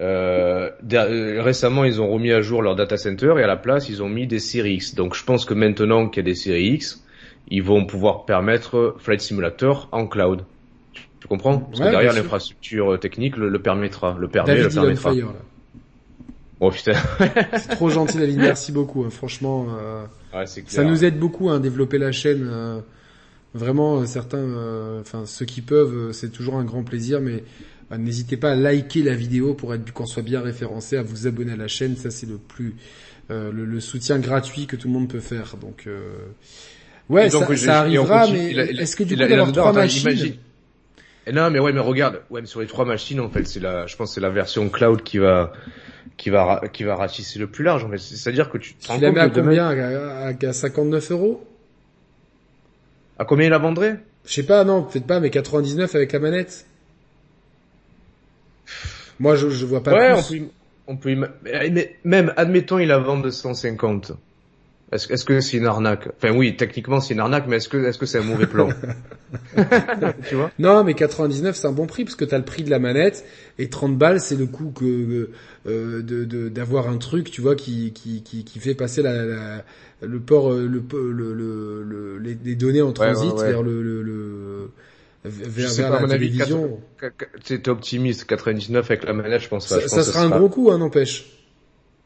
Euh, 0.00 0.70
euh, 0.92 1.42
récemment, 1.42 1.84
ils 1.84 2.00
ont 2.00 2.08
remis 2.08 2.32
à 2.32 2.40
jour 2.40 2.62
leur 2.62 2.76
data 2.76 2.96
center 2.96 3.34
et 3.38 3.42
à 3.42 3.46
la 3.46 3.56
place, 3.56 3.88
ils 3.88 4.02
ont 4.02 4.08
mis 4.08 4.26
des 4.26 4.38
Series 4.38 4.74
X. 4.74 4.94
Donc 4.94 5.14
je 5.14 5.24
pense 5.24 5.44
que 5.44 5.54
maintenant 5.54 6.08
qu'il 6.08 6.22
y 6.22 6.26
a 6.26 6.30
des 6.30 6.36
Series 6.36 6.68
X, 6.74 7.04
ils 7.50 7.62
vont 7.62 7.84
pouvoir 7.84 8.24
permettre 8.24 8.94
Flight 8.98 9.20
Simulator 9.20 9.88
en 9.90 10.06
cloud. 10.06 10.44
Tu 11.20 11.26
comprends? 11.26 11.58
Parce 11.58 11.80
que 11.80 11.90
derrière 11.90 12.12
l'infrastructure 12.12 12.98
technique 13.00 13.36
le, 13.36 13.60
permettra, 13.60 14.16
le 14.18 14.28
permet, 14.28 14.54
David 14.54 14.64
le 14.64 14.80
permettra. 14.80 15.12
Fire, 15.12 15.26
là. 15.26 15.40
Oh 16.60 16.70
putain. 16.70 16.92
c'est 17.56 17.68
trop 17.70 17.88
gentil 17.88 18.18
David, 18.18 18.38
merci 18.38 18.72
beaucoup. 18.72 19.04
Hein. 19.04 19.10
Franchement, 19.10 19.66
euh, 19.78 20.04
ouais, 20.34 20.46
ça 20.46 20.84
nous 20.84 21.04
aide 21.04 21.18
beaucoup 21.18 21.50
à 21.50 21.54
hein, 21.54 21.60
développer 21.60 21.98
la 21.98 22.12
chaîne. 22.12 22.48
Euh, 22.50 22.80
vraiment, 23.54 24.00
euh, 24.00 24.06
certains, 24.06 24.44
enfin 25.00 25.24
ceux 25.26 25.46
qui 25.46 25.60
peuvent, 25.60 26.12
c'est 26.12 26.30
toujours 26.30 26.56
un 26.56 26.64
grand 26.64 26.82
plaisir. 26.82 27.20
Mais 27.20 27.44
n'hésitez 27.96 28.36
pas 28.36 28.52
à 28.52 28.56
liker 28.56 29.02
la 29.02 29.14
vidéo 29.14 29.54
pour 29.54 29.72
être 29.74 29.92
qu'on 29.92 30.06
soit 30.06 30.22
bien 30.22 30.40
référencé, 30.40 30.96
à 30.96 31.02
vous 31.02 31.26
abonner 31.26 31.52
à 31.52 31.56
la 31.56 31.68
chaîne. 31.68 31.96
Ça 31.96 32.10
c'est 32.10 32.26
le 32.26 32.38
plus 32.38 32.74
le, 33.30 33.50
le, 33.50 33.80
soutien 33.80 34.18
gratuit 34.18 34.66
que 34.66 34.74
tout 34.74 34.88
le 34.88 34.94
monde 34.94 35.08
peut 35.08 35.20
faire. 35.20 35.56
Donc 35.60 35.86
ouais, 37.08 37.28
donc, 37.28 37.44
ça, 37.44 37.56
ça, 37.56 37.78
arrivera. 37.80 38.26
mais 38.26 38.50
est-ce 38.50 38.96
que 38.96 39.04
du 39.04 39.16
coup 39.16 39.20
d'avoir 39.20 39.52
trois 39.52 39.72
machines 39.72 40.34
non, 41.32 41.50
mais 41.50 41.58
ouais, 41.58 41.72
mais 41.72 41.80
regarde, 41.80 42.22
ouais, 42.30 42.40
mais 42.40 42.46
sur 42.46 42.60
les 42.60 42.66
trois 42.66 42.84
machines, 42.84 43.20
en 43.20 43.28
fait, 43.28 43.46
c'est 43.46 43.60
la, 43.60 43.86
je 43.86 43.96
pense, 43.96 44.14
c'est 44.14 44.20
la 44.20 44.30
version 44.30 44.68
cloud 44.70 45.02
qui 45.02 45.18
va, 45.18 45.52
qui 46.18 46.28
va, 46.28 46.60
qui 46.70 46.84
va 46.84 46.96
ratisser 46.96 47.38
le 47.38 47.46
plus 47.46 47.64
large. 47.64 47.86
Mais 47.86 47.96
c'est-à-dire 47.96 48.50
que 48.50 48.58
tu. 48.58 48.74
Tu 48.74 49.00
la 49.00 49.10
mets 49.10 49.20
à 49.20 49.30
combien? 49.30 49.68
À, 49.68 50.26
à, 50.28 50.52
59 50.52 51.12
euros? 51.12 51.42
À 53.18 53.24
combien 53.24 53.46
il 53.46 53.50
la 53.50 53.58
vendrait? 53.58 54.00
Je 54.26 54.34
sais 54.34 54.42
pas, 54.42 54.64
non, 54.64 54.82
peut-être 54.82 55.06
pas, 55.06 55.20
mais 55.20 55.30
99 55.30 55.94
avec 55.94 56.12
la 56.12 56.18
manette. 56.18 56.66
Moi, 59.18 59.34
je, 59.36 59.48
je 59.48 59.64
vois 59.64 59.82
pas 59.82 59.92
ouais, 59.92 60.22
plus. 60.28 60.50
on 60.86 60.96
peut, 60.96 61.14
on 61.14 61.16
peut, 61.16 61.28
mais 61.42 61.96
même, 62.04 62.34
admettons, 62.36 62.78
il 62.78 62.88
la 62.88 62.98
vend 62.98 63.18
de 63.18 63.30
150. 63.30 64.12
Est-ce 64.90 65.12
est 65.12 65.24
que 65.24 65.40
c'est 65.40 65.58
une 65.58 65.66
arnaque? 65.66 66.08
Enfin 66.16 66.34
oui, 66.34 66.56
techniquement 66.56 67.00
c'est 67.00 67.12
une 67.12 67.20
arnaque, 67.20 67.44
mais 67.46 67.56
est-ce 67.56 67.68
que 67.68 67.76
est-ce 67.76 67.98
que 67.98 68.06
c'est 68.06 68.18
un 68.18 68.22
mauvais 68.22 68.46
plan? 68.46 68.70
Tu 70.28 70.34
vois? 70.34 70.50
Non, 70.58 70.82
mais 70.82 70.94
99 70.94 71.54
c'est 71.56 71.66
un 71.66 71.72
bon 71.72 71.86
prix 71.86 72.04
parce 72.04 72.14
que 72.14 72.24
t'as 72.24 72.38
le 72.38 72.44
prix 72.44 72.62
de 72.62 72.70
la 72.70 72.78
manette 72.78 73.26
et 73.58 73.68
30 73.68 73.98
balles 73.98 74.20
c'est 74.20 74.36
le 74.36 74.46
coût 74.46 74.70
que 74.70 75.30
euh, 75.66 76.02
de 76.02 76.48
d'avoir 76.48 76.88
un 76.88 76.96
truc, 76.96 77.30
tu 77.30 77.42
vois, 77.42 77.54
qui 77.54 77.92
qui 77.92 78.22
qui, 78.22 78.44
qui 78.44 78.58
fait 78.60 78.74
passer 78.74 79.02
la, 79.02 79.24
la 79.26 79.64
le 80.00 80.20
port 80.20 80.52
le 80.52 80.66
le, 80.66 81.12
le, 81.12 81.82
le 81.82 82.18
les, 82.18 82.54
données 82.54 82.82
en 82.82 82.92
transit 82.92 83.34
vers 83.36 83.62
le, 83.62 83.82
le 83.82 84.70
vers, 85.24 85.70
vers 85.74 86.00
la 86.00 86.08
télévision. 86.08 86.80
T'es 87.44 87.68
optimiste, 87.68 88.24
99 88.24 88.90
avec 88.90 89.04
la 89.04 89.12
manette, 89.12 89.42
je 89.42 89.48
pense. 89.48 89.66
Ça, 89.66 89.80
je 89.80 89.86
ça 89.86 90.02
sera 90.02 90.22
un 90.22 90.30
gros 90.30 90.48
coup, 90.48 90.70
hein, 90.70 90.78
n'empêche. 90.78 91.26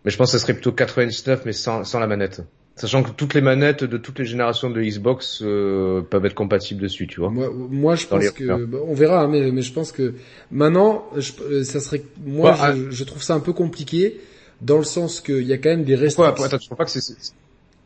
Mais 0.04 0.10
je 0.10 0.16
pense 0.16 0.32
que 0.32 0.38
ça 0.38 0.42
serait 0.42 0.54
plutôt 0.54 0.72
99, 0.72 1.42
mais 1.44 1.52
sans, 1.52 1.84
sans 1.84 2.00
la 2.00 2.08
manette. 2.08 2.42
Sachant 2.82 3.04
que 3.04 3.12
toutes 3.12 3.34
les 3.34 3.40
manettes 3.40 3.84
de 3.84 3.96
toutes 3.96 4.18
les 4.18 4.24
générations 4.24 4.68
de 4.68 4.82
Xbox 4.82 5.40
euh, 5.40 6.02
peuvent 6.02 6.26
être 6.26 6.34
compatibles 6.34 6.82
dessus, 6.82 7.06
tu 7.06 7.20
vois. 7.20 7.30
Moi, 7.30 7.48
moi 7.54 7.94
je 7.94 8.08
pense 8.08 8.28
que 8.32 8.42
on 8.74 8.92
verra, 8.92 9.22
hein, 9.22 9.28
mais, 9.28 9.52
mais 9.52 9.62
je 9.62 9.72
pense 9.72 9.92
que 9.92 10.14
maintenant, 10.50 11.06
je, 11.16 11.30
euh, 11.42 11.62
ça 11.62 11.78
serait 11.78 12.02
moi, 12.26 12.54
je, 12.54 12.60
ah. 12.60 12.74
je, 12.90 13.04
trouve 13.04 13.22
ça 13.22 13.34
un 13.34 13.38
peu 13.38 13.52
compliqué 13.52 14.20
dans 14.62 14.78
le 14.78 14.82
sens 14.82 15.20
qu'il 15.20 15.44
y 15.44 15.52
a 15.52 15.58
quand 15.58 15.68
même 15.68 15.84
des 15.84 15.94
restrictions. 15.94 16.24
Pourquoi, 16.24 16.46
attends, 16.46 16.58
tu 16.58 16.66
crois 16.66 16.78
pas 16.78 16.84
que 16.86 16.90
c'est 16.90 17.14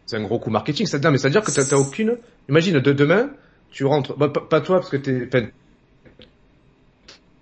c'est 0.06 0.16
un 0.16 0.22
gros 0.22 0.38
coup 0.38 0.48
marketing 0.48 0.86
C'est-à-dire, 0.86 1.10
mais 1.10 1.18
c'est-à-dire 1.18 1.42
que 1.42 1.50
t'as 1.50 1.76
aucune. 1.76 2.16
Imagine 2.48 2.80
de 2.80 2.92
demain, 2.94 3.28
tu 3.70 3.84
rentres, 3.84 4.16
bah, 4.16 4.30
pas, 4.30 4.62
toi 4.62 4.78
parce 4.78 4.88
que 4.88 4.96
t'es, 4.96 5.28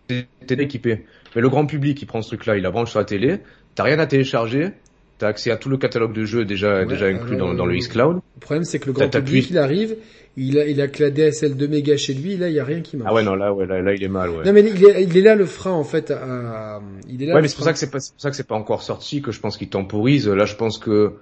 t'es 0.08 0.54
équipé, 0.54 1.04
mais 1.36 1.40
le 1.40 1.48
grand 1.48 1.66
public 1.66 1.96
qui 1.96 2.04
prend 2.04 2.20
ce 2.20 2.30
truc-là, 2.30 2.56
il 2.56 2.64
la 2.64 2.72
branche 2.72 2.90
sur 2.90 2.98
la 2.98 3.04
télé, 3.04 3.38
t'as 3.76 3.84
rien 3.84 4.00
à 4.00 4.06
télécharger 4.06 4.72
T'as 5.18 5.28
accès 5.28 5.50
à 5.50 5.56
tout 5.56 5.68
le 5.68 5.76
catalogue 5.76 6.12
de 6.12 6.24
jeux 6.24 6.44
déjà 6.44 6.84
déjà 6.84 7.06
inclus 7.06 7.36
dans, 7.36 7.54
dans, 7.54 7.66
le 7.66 7.76
xCloud. 7.76 8.16
Le 8.16 8.40
problème 8.40 8.64
c'est 8.64 8.80
que 8.80 8.86
le 8.86 8.92
grand 8.92 9.08
public 9.08 9.48
il 9.48 9.58
arrive, 9.58 9.96
il 10.36 10.58
a 10.58 10.66
il 10.66 10.80
a 10.80 10.88
que 10.88 11.04
la 11.04 11.10
DSL 11.10 11.56
2 11.56 11.68
mégas 11.68 11.98
chez 11.98 12.14
lui, 12.14 12.36
là 12.36 12.48
il 12.48 12.54
y 12.54 12.58
a 12.58 12.64
rien 12.64 12.80
qui 12.80 12.96
marche. 12.96 13.08
Ah 13.10 13.14
ouais 13.14 13.22
non 13.22 13.36
là 13.36 13.52
ouais 13.52 13.66
là, 13.66 13.80
là 13.80 13.94
il 13.94 14.02
est 14.02 14.08
mal 14.08 14.30
ouais. 14.30 14.44
Non 14.44 14.52
mais 14.52 14.62
il 14.62 14.84
est, 14.84 15.04
il 15.04 15.16
est 15.16 15.20
là 15.20 15.36
le 15.36 15.46
frein 15.46 15.70
en 15.70 15.84
fait 15.84 16.10
à, 16.10 16.80
il 17.08 17.22
est 17.22 17.26
là. 17.26 17.36
Ouais 17.36 17.42
mais 17.42 17.48
c'est 17.48 17.54
pour 17.54 17.64
ça 17.64 17.72
que 17.72 17.78
c'est 17.78 17.90
pas 17.90 18.00
c'est 18.00 18.12
pour 18.12 18.20
ça 18.20 18.30
que 18.30 18.36
c'est 18.36 18.46
pas 18.46 18.56
encore 18.56 18.82
sorti 18.82 19.22
que 19.22 19.30
je 19.30 19.38
pense 19.38 19.56
qu'il 19.56 19.68
temporise. 19.68 20.28
Là 20.28 20.46
je 20.46 20.56
pense 20.56 20.78
que 20.78 21.12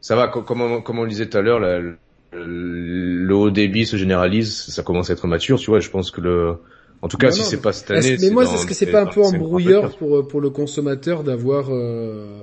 ça 0.00 0.16
va 0.16 0.28
comme 0.28 0.62
on, 0.62 0.80
comme 0.80 0.98
on 0.98 1.02
le 1.02 1.10
disait 1.10 1.26
tout 1.26 1.36
à 1.36 1.42
l'heure 1.42 1.60
le, 1.60 1.98
le 2.32 3.34
haut 3.34 3.50
débit 3.50 3.84
se 3.84 3.96
généralise, 3.96 4.50
ça 4.50 4.82
commence 4.82 5.10
à 5.10 5.12
être 5.12 5.26
mature, 5.26 5.58
tu 5.58 5.70
vois, 5.70 5.80
je 5.80 5.90
pense 5.90 6.10
que 6.10 6.20
le 6.20 6.56
en 7.02 7.08
tout 7.08 7.18
cas, 7.18 7.30
si 7.30 7.42
c'est 7.42 7.60
pas 7.60 7.72
cette 7.72 7.90
année. 7.90 8.16
Mais 8.20 8.30
moi, 8.30 8.44
est-ce 8.44 8.66
que 8.66 8.74
c'est 8.74 8.86
pas 8.90 9.02
un 9.02 9.06
peu 9.06 9.22
embrouilleur 9.22 9.96
pour 9.96 10.26
pour 10.26 10.40
le 10.40 10.50
consommateur 10.50 11.24
d'avoir 11.24 11.66
euh, 11.70 12.42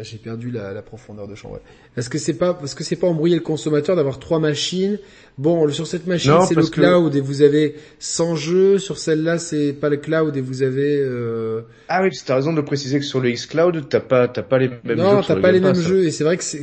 j'ai 0.00 0.16
perdu 0.16 0.50
la, 0.50 0.72
la, 0.72 0.80
profondeur 0.80 1.28
de 1.28 1.34
champ. 1.34 1.52
Est-ce 1.96 2.08
que 2.08 2.18
c'est 2.18 2.34
pas 2.34 2.54
parce 2.54 2.74
que 2.74 2.82
c'est 2.82 2.96
pas 2.96 3.06
embrouiller 3.06 3.36
le 3.36 3.42
consommateur 3.42 3.94
d'avoir 3.94 4.18
trois 4.18 4.38
machines 4.38 4.98
Bon, 5.36 5.68
sur 5.68 5.86
cette 5.86 6.06
machine 6.06 6.34
c'est 6.48 6.54
le 6.54 6.66
cloud 6.66 7.14
et 7.14 7.20
vous 7.20 7.42
avez 7.42 7.76
100 7.98 8.36
jeux. 8.36 8.78
Sur 8.78 8.96
celle-là 8.96 9.38
c'est 9.38 9.74
pas 9.74 9.90
le 9.90 9.98
cloud 9.98 10.36
et 10.36 10.40
vous 10.40 10.62
avez. 10.62 10.98
Euh... 10.98 11.62
Ah 11.88 12.02
oui, 12.02 12.10
tu 12.10 12.32
as 12.32 12.34
raison 12.34 12.52
de 12.52 12.60
préciser 12.62 12.98
que 12.98 13.04
sur 13.04 13.20
le 13.20 13.30
X 13.30 13.46
Cloud 13.46 13.86
t'as 13.88 14.00
pas 14.00 14.28
t'as 14.28 14.42
pas 14.42 14.58
les 14.58 14.68
mêmes 14.68 14.80
jeux. 14.84 14.94
Non, 14.94 15.20
t'as 15.22 15.36
pas 15.36 15.52
les 15.52 15.60
mêmes 15.60 15.74
jeux 15.74 16.04
et 16.04 16.10
c'est 16.10 16.24
vrai 16.24 16.36
que 16.36 16.44
c'est 16.44 16.62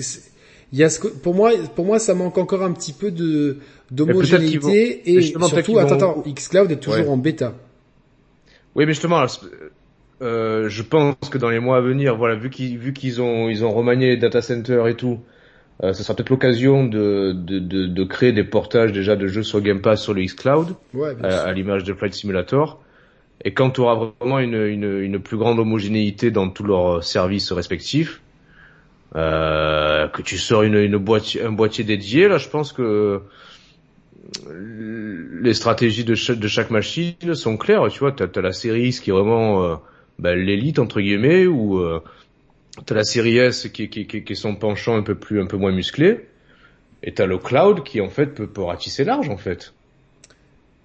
il 0.71 0.77
y 0.77 0.83
a 0.83 0.89
ce 0.89 0.99
pour 1.07 1.33
moi 1.33 1.51
pour 1.75 1.85
moi 1.85 1.97
ça 1.97 2.13
manque 2.13 2.37
encore 2.37 2.63
un 2.63 2.71
petit 2.71 2.93
peu 2.93 3.09
de 3.09 3.57
d'homogénéité 3.89 5.01
et 5.11 5.21
surtout 5.21 5.79
attends 5.79 5.95
attends 5.95 6.23
X 6.25 6.47
Cloud 6.47 6.71
est 6.71 6.77
toujours 6.77 7.09
en 7.11 7.17
bêta. 7.17 7.53
Oui, 8.75 8.85
mais 8.85 8.93
justement, 8.93 9.25
euh, 10.21 10.67
je 10.69 10.83
pense 10.83 11.15
que 11.29 11.37
dans 11.37 11.49
les 11.49 11.59
mois 11.59 11.77
à 11.77 11.81
venir, 11.81 12.15
voilà, 12.17 12.35
vu 12.35 12.49
qu'ils 12.49 12.77
vu 12.77 12.93
qu'ils 12.93 13.21
ont 13.21 13.49
ils 13.49 13.63
ont 13.63 13.71
remanié 13.71 14.07
les 14.07 14.17
data 14.17 14.41
centers 14.41 14.87
et 14.87 14.95
tout, 14.95 15.19
euh, 15.81 15.93
ça 15.93 16.03
sera 16.03 16.13
peut-être 16.13 16.29
l'occasion 16.29 16.85
de, 16.85 17.31
de, 17.33 17.59
de, 17.59 17.87
de, 17.87 18.03
créer 18.03 18.33
des 18.33 18.43
portages 18.43 18.91
déjà 18.91 19.15
de 19.15 19.27
jeux 19.27 19.43
sur 19.43 19.61
Game 19.61 19.81
Pass 19.81 20.03
sur 20.03 20.13
le 20.13 20.23
xCloud, 20.23 20.75
ouais, 20.93 21.15
à, 21.23 21.51
l'image 21.53 21.85
de 21.85 21.93
Flight 21.93 22.13
Simulator. 22.13 22.81
Et 23.45 23.53
quand 23.53 23.69
tu 23.69 23.79
auras 23.79 24.11
vraiment 24.19 24.39
une, 24.39 24.55
une, 24.55 24.99
une, 24.99 25.19
plus 25.19 25.37
grande 25.37 25.57
homogénéité 25.59 26.31
dans 26.31 26.49
tous 26.49 26.65
leurs 26.65 27.01
services 27.05 27.53
respectifs, 27.53 28.21
euh, 29.15 30.09
que 30.09 30.21
tu 30.21 30.37
sors 30.37 30.63
une, 30.63 30.75
une 30.75 30.97
boîtier, 30.97 31.43
un 31.43 31.53
boîtier 31.53 31.85
dédié, 31.85 32.27
là, 32.27 32.37
je 32.37 32.49
pense 32.49 32.73
que 32.73 33.21
les 35.41 35.53
stratégies 35.53 36.03
de 36.03 36.13
chaque, 36.13 36.39
de 36.39 36.47
chaque 36.49 36.71
machine 36.71 37.33
sont 37.33 37.55
claires. 37.55 37.87
Tu 37.89 37.99
vois, 37.99 38.11
t'as 38.11 38.27
as 38.35 38.41
la 38.41 38.51
série 38.51 38.91
qui 38.91 39.11
est 39.11 39.13
vraiment 39.13 39.79
ben, 40.19 40.35
l'élite 40.37 40.79
entre 40.79 41.01
guillemets 41.01 41.47
ou 41.47 41.79
euh, 41.79 42.01
t'as 42.85 42.95
la 42.95 43.03
série 43.05 43.37
S 43.37 43.69
qui, 43.69 43.89
qui, 43.89 44.07
qui, 44.07 44.23
qui 44.23 44.33
est 44.33 44.35
son 44.35 44.55
penchant 44.55 44.95
un 44.97 45.03
peu 45.03 45.15
plus 45.15 45.41
un 45.41 45.47
peu 45.47 45.57
moins 45.57 45.71
musclé 45.73 46.27
et 47.03 47.13
t'as 47.13 47.25
le 47.27 47.37
cloud 47.39 47.83
qui 47.83 48.01
en 48.01 48.09
fait 48.09 48.27
peut, 48.27 48.47
peut 48.47 48.63
ratisser 48.63 49.03
large 49.05 49.29
en 49.29 49.37
fait. 49.37 49.73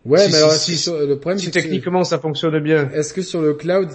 Ouais, 0.04 0.26
Si- 0.26 0.32
mais 0.32 0.36
alors 0.38 0.52
si- 0.52 0.76
sur- 0.76 0.98
le 0.98 1.18
problème 1.18 1.38
Si 1.38 1.46
c'est 1.46 1.50
que 1.50 1.58
techniquement 1.60 2.04
ça 2.04 2.18
fonctionne 2.18 2.58
bien. 2.60 2.90
est-ce 2.90 3.14
que 3.14 3.22
sur 3.22 3.40
le 3.40 3.54
cloud, 3.54 3.88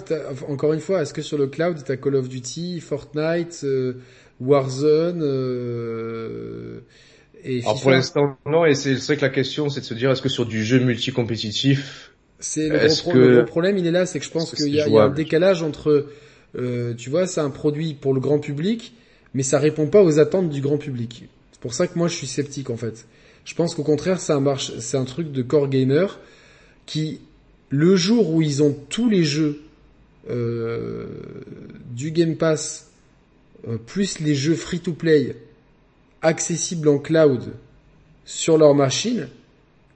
encore 0.48 0.72
une 0.72 0.80
fois, 0.80 1.02
est-ce 1.02 1.14
que 1.14 1.22
sur 1.22 1.38
le 1.38 1.46
cloud 1.46 1.78
t'as 1.84 1.96
Call 1.96 2.16
of 2.16 2.28
Duty, 2.28 2.80
Fortnite, 2.80 3.60
euh, 3.64 3.94
Warzone 4.40 5.20
euh, 5.22 6.80
et 7.44 7.60
Alors 7.60 7.80
pour 7.80 7.90
l'instant 7.92 8.36
non 8.46 8.64
et 8.66 8.74
c'est 8.74 8.96
c'est 8.96 9.06
vrai 9.06 9.16
que 9.16 9.22
la 9.22 9.28
question 9.30 9.68
c'est 9.68 9.80
de 9.80 9.84
se 9.86 9.94
dire 9.94 10.10
est-ce 10.10 10.22
que 10.22 10.28
sur 10.28 10.46
du 10.46 10.64
jeu 10.64 10.80
multi-compétitif 10.80 12.09
C'est 12.40 12.68
le, 12.68 12.76
gros 12.86 12.96
pro- 13.02 13.12
que- 13.12 13.18
le 13.18 13.36
gros 13.36 13.46
problème, 13.46 13.78
il 13.78 13.86
est 13.86 13.90
là, 13.90 14.06
c'est 14.06 14.18
que 14.18 14.24
je 14.24 14.30
pense 14.30 14.50
qu'il 14.56 14.74
y, 14.74 14.80
a- 14.80 14.84
il 14.88 14.92
y 14.92 14.96
a 14.98 15.02
un 15.04 15.08
décalage 15.14 15.62
entre, 15.62 16.06
euh, 16.58 16.94
tu 16.94 17.10
vois, 17.10 17.26
c'est 17.26 17.40
un 17.40 17.50
produit 17.50 17.94
pour 17.94 18.14
le 18.14 18.20
grand 18.20 18.38
public, 18.38 18.94
mais 19.34 19.42
ça 19.42 19.58
répond 19.58 19.86
pas 19.86 20.02
aux 20.02 20.18
attentes 20.18 20.48
du 20.50 20.60
grand 20.60 20.78
public. 20.78 21.24
C'est 21.52 21.60
pour 21.60 21.74
ça 21.74 21.86
que 21.86 21.98
moi 21.98 22.08
je 22.08 22.14
suis 22.14 22.26
sceptique 22.26 22.70
en 22.70 22.76
fait. 22.76 23.06
Je 23.44 23.54
pense 23.54 23.74
qu'au 23.74 23.82
contraire, 23.84 24.20
c'est 24.20 24.32
un 24.32 24.40
marche, 24.40 24.72
c'est 24.78 24.96
un 24.96 25.04
truc 25.04 25.30
de 25.32 25.42
core 25.42 25.68
gamer 25.68 26.18
qui, 26.86 27.20
le 27.68 27.94
jour 27.96 28.30
où 28.30 28.42
ils 28.42 28.62
ont 28.62 28.74
tous 28.88 29.08
les 29.08 29.22
jeux 29.24 29.60
euh, 30.28 31.06
du 31.94 32.10
Game 32.10 32.36
Pass 32.36 32.88
euh, 33.68 33.76
plus 33.76 34.20
les 34.20 34.34
jeux 34.34 34.54
free 34.54 34.80
to 34.80 34.92
play 34.92 35.36
accessibles 36.22 36.88
en 36.88 36.98
cloud 36.98 37.52
sur 38.24 38.58
leur 38.58 38.74
machine. 38.74 39.28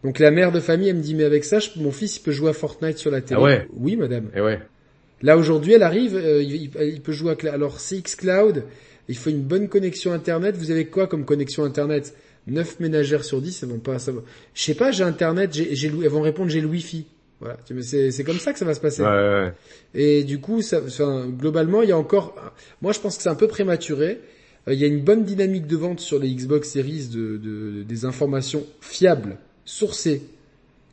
Donc 0.04 0.18
la 0.18 0.30
mère 0.30 0.52
de 0.52 0.60
famille, 0.60 0.88
elle 0.90 0.96
me 0.96 1.02
dit, 1.02 1.14
mais 1.14 1.24
avec 1.24 1.44
ça, 1.44 1.58
je- 1.58 1.70
mon 1.76 1.90
fils, 1.90 2.18
il 2.18 2.20
peut 2.20 2.30
jouer 2.32 2.50
à 2.50 2.52
Fortnite 2.52 2.98
sur 2.98 3.10
la 3.10 3.20
télé. 3.22 3.40
Ah 3.40 3.42
ouais? 3.42 3.68
Oui, 3.74 3.96
madame. 3.96 4.28
Et 4.36 4.40
ouais. 4.40 4.60
Là, 5.22 5.36
aujourd'hui, 5.38 5.72
elle 5.72 5.82
arrive, 5.82 6.14
euh, 6.16 6.42
il, 6.42 7.00
peut 7.00 7.12
jouer 7.12 7.34
à 7.42 7.52
Alors, 7.52 7.80
CX 7.80 8.14
Cloud, 8.16 8.64
il 9.08 9.16
faut 9.16 9.30
une 9.30 9.40
bonne 9.42 9.68
connexion 9.68 10.12
Internet. 10.12 10.56
Vous 10.56 10.70
avez 10.70 10.84
quoi 10.86 11.06
comme 11.06 11.24
connexion 11.24 11.64
Internet? 11.64 12.14
9 12.46 12.78
ménagères 12.80 13.24
sur 13.24 13.40
10, 13.40 13.62
elles 13.62 13.70
vont 13.70 13.78
pas... 13.78 13.98
Ça 13.98 14.12
va. 14.12 14.20
Je 14.52 14.62
sais 14.62 14.74
pas, 14.74 14.90
j'ai 14.90 15.04
Internet, 15.04 15.54
j'ai, 15.54 15.74
j'ai, 15.74 15.88
le- 15.88 16.02
elles 16.04 16.10
vont 16.10 16.20
répondre, 16.20 16.50
j'ai 16.50 16.60
le 16.60 16.66
Wi-Fi. 16.66 17.06
Voilà, 17.40 17.56
c'est 17.82 18.24
comme 18.24 18.38
ça 18.38 18.52
que 18.52 18.58
ça 18.58 18.64
va 18.66 18.74
se 18.74 18.80
passer. 18.80 19.02
Ouais, 19.02 19.08
ouais, 19.08 19.40
ouais. 19.44 19.52
Et 19.94 20.24
du 20.24 20.38
coup, 20.40 20.60
ça, 20.62 20.80
enfin, 20.86 21.26
globalement, 21.28 21.80
il 21.82 21.88
y 21.88 21.92
a 21.92 21.98
encore. 21.98 22.34
Moi, 22.82 22.92
je 22.92 23.00
pense 23.00 23.16
que 23.16 23.22
c'est 23.22 23.28
un 23.30 23.34
peu 23.34 23.48
prématuré. 23.48 24.20
Euh, 24.68 24.74
Il 24.74 24.78
y 24.80 24.84
a 24.84 24.86
une 24.86 25.00
bonne 25.02 25.24
dynamique 25.24 25.66
de 25.66 25.76
vente 25.76 26.00
sur 26.00 26.18
les 26.18 26.32
Xbox 26.34 26.68
Series 26.70 27.08
de, 27.12 27.36
de- 27.38 27.82
des 27.82 28.04
informations 28.04 28.64
fiables, 28.82 29.36
sourcées 29.64 30.22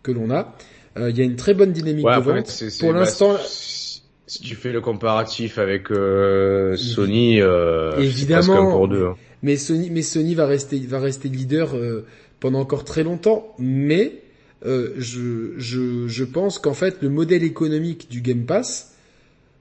que 0.03 0.11
l'on 0.11 0.31
a. 0.31 0.55
Euh, 0.97 1.09
Il 1.09 1.17
y 1.17 1.21
a 1.21 1.23
une 1.23 1.35
très 1.35 1.53
bonne 1.53 1.71
dynamique 1.71 2.05
Ouais, 2.05 2.15
de 2.17 2.21
vente. 2.21 2.63
Pour 2.79 2.93
bah, 2.93 2.99
l'instant, 2.99 3.37
si 3.45 4.01
si 4.27 4.41
tu 4.41 4.55
fais 4.55 4.71
le 4.71 4.79
comparatif 4.79 5.57
avec 5.57 5.91
euh, 5.91 6.77
Sony, 6.77 7.41
euh, 7.41 7.97
Évidemment. 7.99 8.69
un 8.69 8.71
pour 8.71 8.87
deux. 8.87 9.05
hein. 9.07 9.15
mais 9.43 9.57
Sony, 9.57 9.89
mais 9.89 10.01
Sony 10.03 10.35
va 10.35 10.45
rester, 10.45 10.79
va 10.79 10.99
rester 10.99 11.27
leader 11.27 11.75
euh, 11.75 12.05
pendant 12.39 12.59
encore 12.61 12.85
très 12.85 13.03
longtemps. 13.03 13.53
Mais 13.59 14.21
euh, 14.65 14.93
je, 14.97 15.53
je, 15.57 16.07
je 16.07 16.23
pense 16.23 16.59
qu'en 16.59 16.73
fait, 16.73 17.01
le 17.01 17.09
modèle 17.09 17.43
économique 17.43 18.09
du 18.09 18.21
Game 18.21 18.45
Pass, 18.45 18.95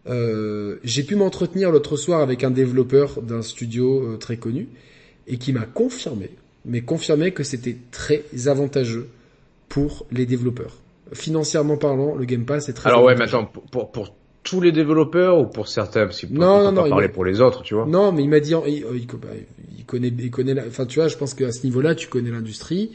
euh, 0.09 0.77
j'ai 0.85 1.03
pu 1.03 1.17
m'entretenir 1.17 1.73
l'autre 1.73 1.97
soir 1.97 2.21
avec 2.21 2.45
un 2.45 2.51
développeur 2.53 3.23
d'un 3.23 3.43
studio 3.43 4.05
euh, 4.13 4.17
très 4.19 4.37
connu 4.37 4.69
et 5.27 5.37
qui 5.37 5.53
m'a 5.53 5.65
confirmé, 5.67 6.31
mais 6.65 6.83
confirmé 6.83 7.33
que 7.33 7.43
c'était 7.43 7.77
très 7.91 8.25
avantageux 8.47 9.09
pour 9.69 10.07
les 10.11 10.27
développeurs. 10.27 10.77
Financièrement 11.13 11.77
parlant, 11.77 12.15
le 12.15 12.25
Game 12.25 12.45
Pass 12.45 12.69
est 12.69 12.73
très 12.73 12.89
Alors 12.91 13.03
ouais, 13.05 13.15
mais 13.15 13.23
avantageux. 13.23 13.39
attends, 13.39 13.47
pour, 13.53 13.65
pour, 13.71 13.91
pour 13.93 14.15
tous 14.43 14.61
les 14.61 14.73
développeurs 14.73 15.39
ou 15.39 15.47
pour 15.47 15.69
certains, 15.69 16.07
parce 16.07 16.21
qu'il 16.21 16.33
Non, 16.33 16.39
peut 16.59 16.65
non, 16.65 16.65
pas 16.65 16.81
non, 16.81 16.87
il 16.87 16.91
parler 16.91 17.09
pour 17.09 17.25
les 17.25 17.41
autres, 17.41 17.63
tu 17.63 17.75
vois. 17.75 17.87
Non, 17.87 18.13
mais 18.13 18.23
il 18.23 18.29
m'a 18.29 18.41
dit, 18.41 18.53
il, 18.67 18.73
il- 18.75 18.85
il- 18.97 19.07
bah, 19.19 19.29
il 19.77 19.85
connaît, 19.85 20.13
il 20.19 20.31
connaît, 20.31 20.55
la, 20.55 20.67
enfin, 20.67 20.87
tu 20.87 20.99
vois, 20.99 21.09
je 21.09 21.17
pense 21.17 21.35
qu'à 21.35 21.53
ce 21.53 21.65
niveau-là, 21.65 21.95
tu 21.95 22.09
connais 22.09 22.31
l'industrie. 22.31 22.93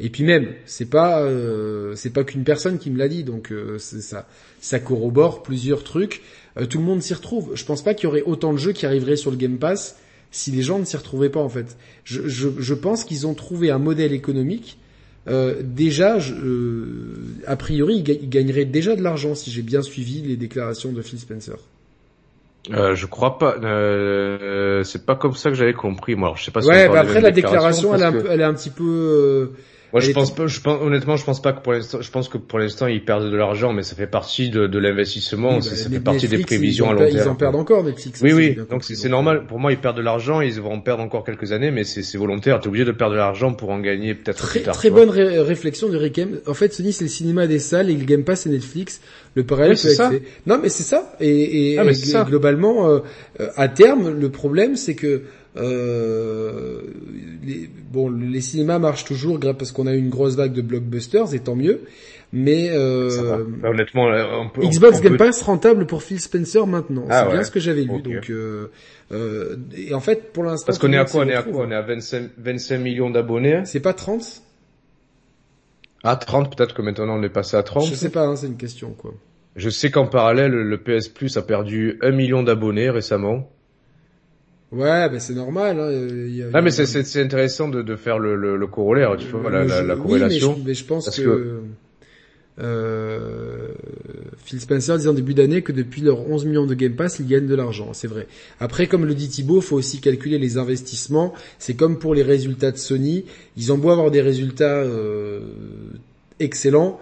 Et 0.00 0.10
puis 0.10 0.24
même, 0.24 0.48
c'est 0.66 0.90
pas, 0.90 1.22
euh, 1.22 1.94
c'est 1.94 2.10
pas 2.10 2.24
qu'une 2.24 2.42
personne 2.44 2.78
qui 2.78 2.90
me 2.90 2.98
l'a 2.98 3.08
dit, 3.08 3.22
donc 3.24 3.52
euh, 3.52 3.78
ça, 3.78 4.26
ça 4.60 4.78
corrobore 4.80 5.42
plusieurs 5.42 5.84
trucs. 5.84 6.22
Euh, 6.58 6.66
tout 6.66 6.78
le 6.78 6.84
monde 6.84 7.00
s'y 7.00 7.14
retrouve. 7.14 7.52
Je 7.54 7.64
pense 7.64 7.82
pas 7.82 7.94
qu'il 7.94 8.04
y 8.04 8.06
aurait 8.08 8.22
autant 8.22 8.52
de 8.52 8.58
jeux 8.58 8.72
qui 8.72 8.86
arriveraient 8.86 9.16
sur 9.16 9.30
le 9.30 9.36
Game 9.36 9.58
Pass 9.58 9.96
si 10.34 10.50
les 10.50 10.62
gens 10.62 10.80
ne 10.80 10.84
s'y 10.84 10.96
retrouvaient 10.96 11.28
pas 11.30 11.40
en 11.40 11.48
fait. 11.48 11.76
Je, 12.02 12.26
je, 12.26 12.48
je 12.58 12.74
pense 12.74 13.04
qu'ils 13.04 13.26
ont 13.26 13.34
trouvé 13.34 13.70
un 13.70 13.78
modèle 13.78 14.12
économique. 14.12 14.78
Euh, 15.28 15.54
déjà, 15.62 16.18
je, 16.18 16.34
euh, 16.34 16.94
a 17.46 17.56
priori, 17.56 17.96
ils, 17.98 18.02
ga- 18.02 18.18
ils 18.20 18.28
gagneraient 18.28 18.64
déjà 18.64 18.96
de 18.96 19.02
l'argent 19.02 19.34
si 19.34 19.50
j'ai 19.52 19.62
bien 19.62 19.80
suivi 19.80 20.20
les 20.22 20.36
déclarations 20.36 20.92
de 20.92 21.00
Phil 21.02 21.18
Spencer. 21.20 21.56
Euh, 22.72 22.94
je 22.94 23.06
crois 23.06 23.38
pas. 23.38 23.56
Euh, 23.62 24.82
c'est 24.84 25.06
pas 25.06 25.14
comme 25.14 25.34
ça 25.34 25.50
que 25.50 25.56
j'avais 25.56 25.72
compris. 25.74 26.14
Moi, 26.14 26.28
alors, 26.28 26.36
je 26.36 26.44
sais 26.44 26.50
pas. 26.50 26.62
Si 26.62 26.68
Ouais, 26.68 26.88
bah 26.88 27.00
après 27.00 27.20
la 27.20 27.30
déclaration, 27.30 27.94
elle 27.94 28.00
est, 28.00 28.04
un 28.04 28.12
que- 28.12 28.26
elle 28.28 28.40
est 28.40 28.44
un 28.44 28.54
petit 28.54 28.70
peu. 28.70 29.52
Euh, 29.94 29.98
Moi, 29.98 30.00
je 30.00 30.12
pense 30.12 30.34
pas. 30.34 30.46
Je 30.46 30.60
pense 30.60 30.82
honnêtement, 30.82 31.16
je 31.16 31.24
pense 31.24 31.40
pas 31.40 31.52
que 31.52 31.62
pour 31.62 31.72
l'instant. 31.72 31.98
Je 32.00 32.10
pense 32.10 32.28
que 32.28 32.36
pour 32.38 32.58
l'instant, 32.58 32.86
ils 32.88 33.04
perdent 33.04 33.30
de 33.30 33.36
l'argent, 33.36 33.72
mais 33.72 33.82
ça 33.84 33.94
fait 33.94 34.06
partie 34.06 34.50
de, 34.50 34.66
de 34.66 34.78
l'investissement. 34.78 35.56
oui, 35.56 35.62
ça 35.62 35.70
bah, 35.70 35.76
ça 35.76 35.88
fait 35.90 36.00
partie 36.00 36.28
des 36.28 36.38
prévisions 36.38 36.90
à 36.90 36.92
long 36.94 36.98
terme. 36.98 37.10
Ils 37.16 37.28
en 37.28 37.34
perdent 37.36 37.56
encore 37.56 37.84
Netflix. 37.84 38.20
Oui, 38.22 38.32
oui. 38.32 38.56
Donc 38.68 38.82
c'est 38.84 39.08
normal. 39.08 39.46
Pour 39.46 39.58
moi, 39.58 39.70
ils 39.72 39.78
perdent 39.78 39.96
de 39.96 40.02
l'argent. 40.02 40.40
Ils 40.40 40.60
vont 40.60 40.72
en 40.72 40.80
perdre 40.80 41.02
encore 41.02 41.24
quelques 41.24 41.52
années, 41.52 41.70
mais 41.70 41.84
c'est 41.84 42.18
volontaire. 42.18 42.60
T'es 42.60 42.68
obligé 42.68 42.84
de 42.84 42.92
perdre 42.92 43.12
de 43.14 43.18
l'argent 43.18 43.52
pour 43.54 43.70
en 43.70 43.78
gagner 43.80 44.14
peut-être 44.14 44.38
Très, 44.38 44.58
plus 44.60 44.64
tard. 44.66 44.74
très 44.74 44.90
bonne 44.90 45.10
ré- 45.10 45.40
réflexion 45.40 45.88
de 45.88 45.96
Rickem. 45.96 46.40
En 46.46 46.54
fait, 46.54 46.72
Sony, 46.72 46.92
c'est 46.92 47.04
le 47.04 47.10
cinéma 47.10 47.46
des 47.46 47.58
salles 47.58 47.90
et 47.90 47.94
le 47.94 48.04
Game 48.04 48.24
Pass, 48.24 48.42
c'est 48.42 48.50
Netflix. 48.50 49.00
Le 49.36 49.44
parallèle 49.44 49.70
Oui, 49.72 49.76
peut 49.76 49.80
c'est 49.88 49.90
être 49.92 49.96
ça. 49.96 50.10
fait. 50.10 50.22
Non, 50.46 50.58
mais 50.62 50.68
c'est 50.68 50.82
ça. 50.82 51.12
Et, 51.20 51.72
et, 51.74 51.78
Ah, 51.78 51.84
mais 51.84 51.92
et 51.98 52.24
globalement, 52.26 52.88
euh, 52.88 52.98
euh, 53.40 53.48
à 53.56 53.68
terme, 53.68 54.10
le 54.18 54.28
problème, 54.28 54.76
c'est 54.76 54.94
que 54.94 55.22
euh, 55.56 56.80
les, 57.44 57.68
bon, 57.92 58.10
les 58.10 58.40
cinémas 58.40 58.78
marchent 58.78 59.04
toujours 59.04 59.38
parce 59.40 59.72
qu'on 59.72 59.86
a 59.86 59.94
eu 59.94 59.98
une 59.98 60.10
grosse 60.10 60.34
vague 60.36 60.52
de 60.52 60.62
blockbusters, 60.62 61.34
et 61.34 61.40
tant 61.40 61.56
mieux. 61.56 61.82
Mais 62.32 62.68
euh, 62.72 63.44
Bah, 63.62 63.70
honnêtement, 63.70 64.08
là, 64.08 64.26
on 64.40 64.48
peut. 64.48 64.62
on- 64.64 64.68
Xbox 64.68 64.98
on 64.98 65.02
Game 65.02 65.12
peut- 65.12 65.18
Pass 65.18 65.42
rentable 65.42 65.86
pour 65.86 66.02
Phil 66.02 66.18
Spencer 66.20 66.66
maintenant. 66.66 67.04
Ah 67.08 67.26
c'est 67.28 67.32
bien 67.36 67.44
ce 67.44 67.50
que 67.52 67.60
j'avais 67.60 67.82
lu. 67.82 68.02
Donc, 68.02 68.28
euh, 68.30 68.72
euh, 69.12 69.56
et 69.76 69.94
en 69.94 70.00
fait, 70.00 70.32
pour 70.32 70.42
l'instant, 70.42 70.66
Parce 70.66 70.78
qu'on 70.78 70.92
est 70.92 70.96
à 70.96 71.04
quoi 71.04 71.24
On 71.24 71.28
est 71.28 71.34
à 71.34 71.42
quoi 71.44 71.64
On 71.66 71.70
est 71.70 71.74
à 71.76 71.82
25, 71.82 72.30
25 72.38 72.78
millions 72.78 73.10
d'abonnés? 73.10 73.60
C'est 73.66 73.78
pas 73.78 73.92
30 73.92 74.42
À 76.02 76.16
30, 76.16 76.56
peut-être 76.56 76.74
que 76.74 76.82
maintenant 76.82 77.16
on 77.18 77.22
est 77.22 77.28
passé 77.28 77.56
à 77.56 77.62
30. 77.62 77.86
Je 77.86 77.94
sais 77.94 78.10
pas, 78.10 78.26
hein, 78.26 78.34
c'est 78.36 78.48
une 78.48 78.56
question 78.56 78.90
quoi. 78.90 79.14
Je 79.56 79.70
sais 79.70 79.90
qu'en 79.92 80.06
parallèle, 80.06 80.50
le 80.50 80.78
PS 80.78 81.08
Plus 81.08 81.36
a 81.36 81.42
perdu 81.42 81.98
1 82.02 82.10
million 82.10 82.42
d'abonnés 82.42 82.90
récemment. 82.90 83.48
Ouais, 84.74 85.08
bah 85.08 85.20
c'est 85.20 85.34
normal. 85.34 85.78
Hein, 85.78 85.90
il 85.92 86.36
y 86.36 86.42
a- 86.42 86.46
Ah, 86.52 86.60
mais 86.62 86.70
c'est- 86.70 86.86
c'est 86.86 87.04
c'est 87.04 87.22
intéressant 87.22 87.68
de, 87.68 87.82
de 87.82 87.96
faire 87.96 88.18
le, 88.18 88.34
le, 88.36 88.56
le 88.56 88.66
corollaire, 88.66 89.16
tu 89.16 89.28
vois, 89.28 89.50
la, 89.50 89.62
le 89.62 89.68
la, 89.68 89.80
jeu- 89.82 89.86
la 89.86 89.94
oui, 89.94 90.00
corrélation. 90.02 90.52
mais, 90.52 90.60
je, 90.62 90.68
mais 90.68 90.74
je 90.74 90.84
pense 90.84 91.04
Parce 91.04 91.16
que, 91.18 91.22
que- 91.22 91.60
euh, 92.60 93.68
Phil 94.44 94.60
Spencer 94.60 94.96
disait 94.96 95.08
en 95.08 95.14
début 95.14 95.34
d'année 95.34 95.62
que 95.62 95.72
depuis 95.72 96.02
leurs 96.02 96.28
11 96.30 96.44
millions 96.44 96.66
de 96.66 96.74
Game 96.74 96.94
Pass, 96.94 97.18
ils 97.18 97.26
gagnent 97.26 97.46
de 97.48 97.54
l'argent, 97.54 97.92
c'est 97.92 98.06
vrai. 98.06 98.26
Après, 98.60 98.86
comme 98.86 99.04
le 99.06 99.14
dit 99.14 99.28
Thibaut, 99.28 99.60
faut 99.60 99.76
aussi 99.76 100.00
calculer 100.00 100.38
les 100.38 100.56
investissements. 100.58 101.34
C'est 101.58 101.74
comme 101.74 101.98
pour 101.98 102.14
les 102.14 102.22
résultats 102.22 102.70
de 102.70 102.76
Sony. 102.76 103.24
Ils 103.56 103.72
ont 103.72 103.78
beau 103.78 103.90
avoir 103.90 104.10
des 104.10 104.20
résultats 104.22 104.82
euh, 104.82 105.40
excellents, 106.40 107.00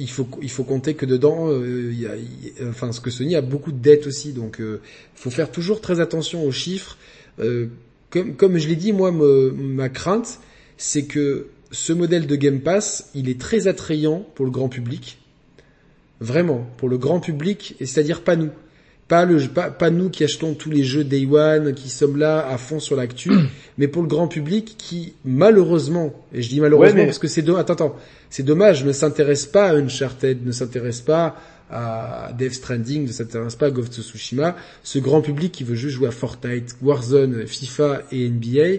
il 0.00 0.10
faut 0.10 0.26
il 0.42 0.50
faut 0.50 0.64
compter 0.64 0.94
que 0.94 1.06
dedans, 1.06 1.48
euh, 1.48 1.92
il 1.92 2.00
il- 2.02 2.68
enfin, 2.68 2.92
ce 2.92 3.00
que 3.00 3.10
Sony 3.10 3.36
a 3.36 3.40
beaucoup 3.42 3.72
de 3.72 3.78
dettes 3.78 4.06
aussi, 4.06 4.32
donc 4.32 4.60
euh, 4.60 4.80
faut 5.14 5.30
faire 5.30 5.50
toujours 5.50 5.80
très 5.80 6.00
attention 6.00 6.44
aux 6.44 6.52
chiffres. 6.52 6.96
Euh, 7.38 7.66
comme 8.10 8.58
je 8.58 8.66
l'ai 8.66 8.76
dit, 8.76 8.92
moi, 8.92 9.12
ma 9.12 9.88
crainte, 9.88 10.40
c'est 10.76 11.04
que 11.04 11.46
ce 11.70 11.92
modèle 11.92 12.26
de 12.26 12.34
Game 12.34 12.60
Pass, 12.60 13.10
il 13.14 13.28
est 13.28 13.40
très 13.40 13.68
attrayant 13.68 14.26
pour 14.34 14.44
le 14.44 14.50
grand 14.50 14.68
public. 14.68 15.18
Vraiment, 16.20 16.66
pour 16.76 16.88
le 16.88 16.98
grand 16.98 17.20
public, 17.20 17.76
et 17.78 17.86
c'est-à-dire 17.86 18.22
pas 18.22 18.34
nous. 18.36 18.50
Pas, 19.10 19.24
le, 19.24 19.40
pas, 19.48 19.70
pas 19.72 19.90
nous 19.90 20.08
qui 20.08 20.22
achetons 20.22 20.54
tous 20.54 20.70
les 20.70 20.84
jeux 20.84 21.02
Day 21.02 21.26
One, 21.26 21.74
qui 21.74 21.88
sommes 21.90 22.16
là 22.16 22.46
à 22.48 22.56
fond 22.58 22.78
sur 22.78 22.94
l'actu, 22.94 23.30
mais 23.76 23.88
pour 23.88 24.02
le 24.02 24.08
grand 24.08 24.28
public 24.28 24.76
qui, 24.78 25.14
malheureusement, 25.24 26.14
et 26.32 26.42
je 26.42 26.48
dis 26.48 26.60
malheureusement 26.60 26.94
Ouais, 26.94 27.00
mais- 27.02 27.06
parce 27.06 27.18
que 27.18 27.26
c'est 27.26 27.42
do- 27.42 27.56
attends, 27.56 27.72
attends, 27.72 27.96
c'est 28.30 28.44
dommage, 28.44 28.84
ne 28.84 28.92
s'intéresse 28.92 29.46
pas 29.46 29.70
à 29.70 29.74
Uncharted, 29.74 30.46
ne 30.46 30.52
s'intéresse 30.52 31.00
pas 31.00 31.34
à 31.72 32.30
Death 32.38 32.54
Stranding, 32.54 33.06
ne 33.08 33.12
s'intéresse 33.12 33.56
pas 33.56 33.66
à 33.66 33.70
Ghost 33.72 33.98
of 33.98 34.04
Tsushima, 34.04 34.54
ce 34.84 35.00
grand 35.00 35.22
public 35.22 35.50
qui 35.52 35.64
veut 35.64 35.74
juste 35.74 35.96
jouer 35.96 36.06
à 36.08 36.12
Fortnite, 36.12 36.76
Warzone, 36.80 37.46
FIFA 37.48 38.02
et 38.12 38.28
NBA, 38.28 38.78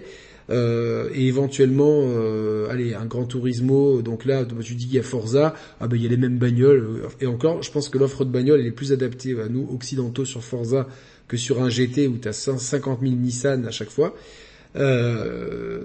euh, 0.52 1.10
et 1.14 1.28
éventuellement, 1.28 2.02
euh, 2.04 2.68
allez, 2.70 2.94
un 2.94 3.06
Gran 3.06 3.26
Turismo. 3.26 4.02
Donc 4.02 4.26
là, 4.26 4.46
tu 4.62 4.76
dis 4.76 4.86
qu'il 4.86 4.96
y 4.96 5.00
a 5.00 5.04
Forza, 5.04 5.56
ah 5.80 5.88
ben 5.88 5.96
il 5.98 6.04
y 6.04 6.06
a 6.06 6.10
les 6.10 6.18
mêmes 6.18 6.38
bagnoles. 6.38 7.02
Et 7.22 7.26
encore, 7.26 7.64
je 7.64 7.72
pense 7.72 7.90
que 7.90 7.98
l'offre 7.98 8.26
de 8.26 8.30
bagnole 8.32 8.60
elle 8.60 8.68
est 8.68 8.72
plus 8.72 8.92
adaptée 8.92 9.40
à 9.40 9.48
nous 9.48 9.68
occidentaux 9.74 10.26
sur 10.26 10.44
Forza 10.44 10.88
que 11.28 11.38
sur 11.38 11.64
un 11.64 11.70
GT 11.70 12.08
où 12.08 12.18
tu 12.18 12.28
as 12.28 12.34
50 12.34 13.00
000 13.02 13.14
Nissan 13.16 13.66
à 13.66 13.72
chaque 13.72 13.90
fois. 13.90 14.14
Euh, 14.76 15.82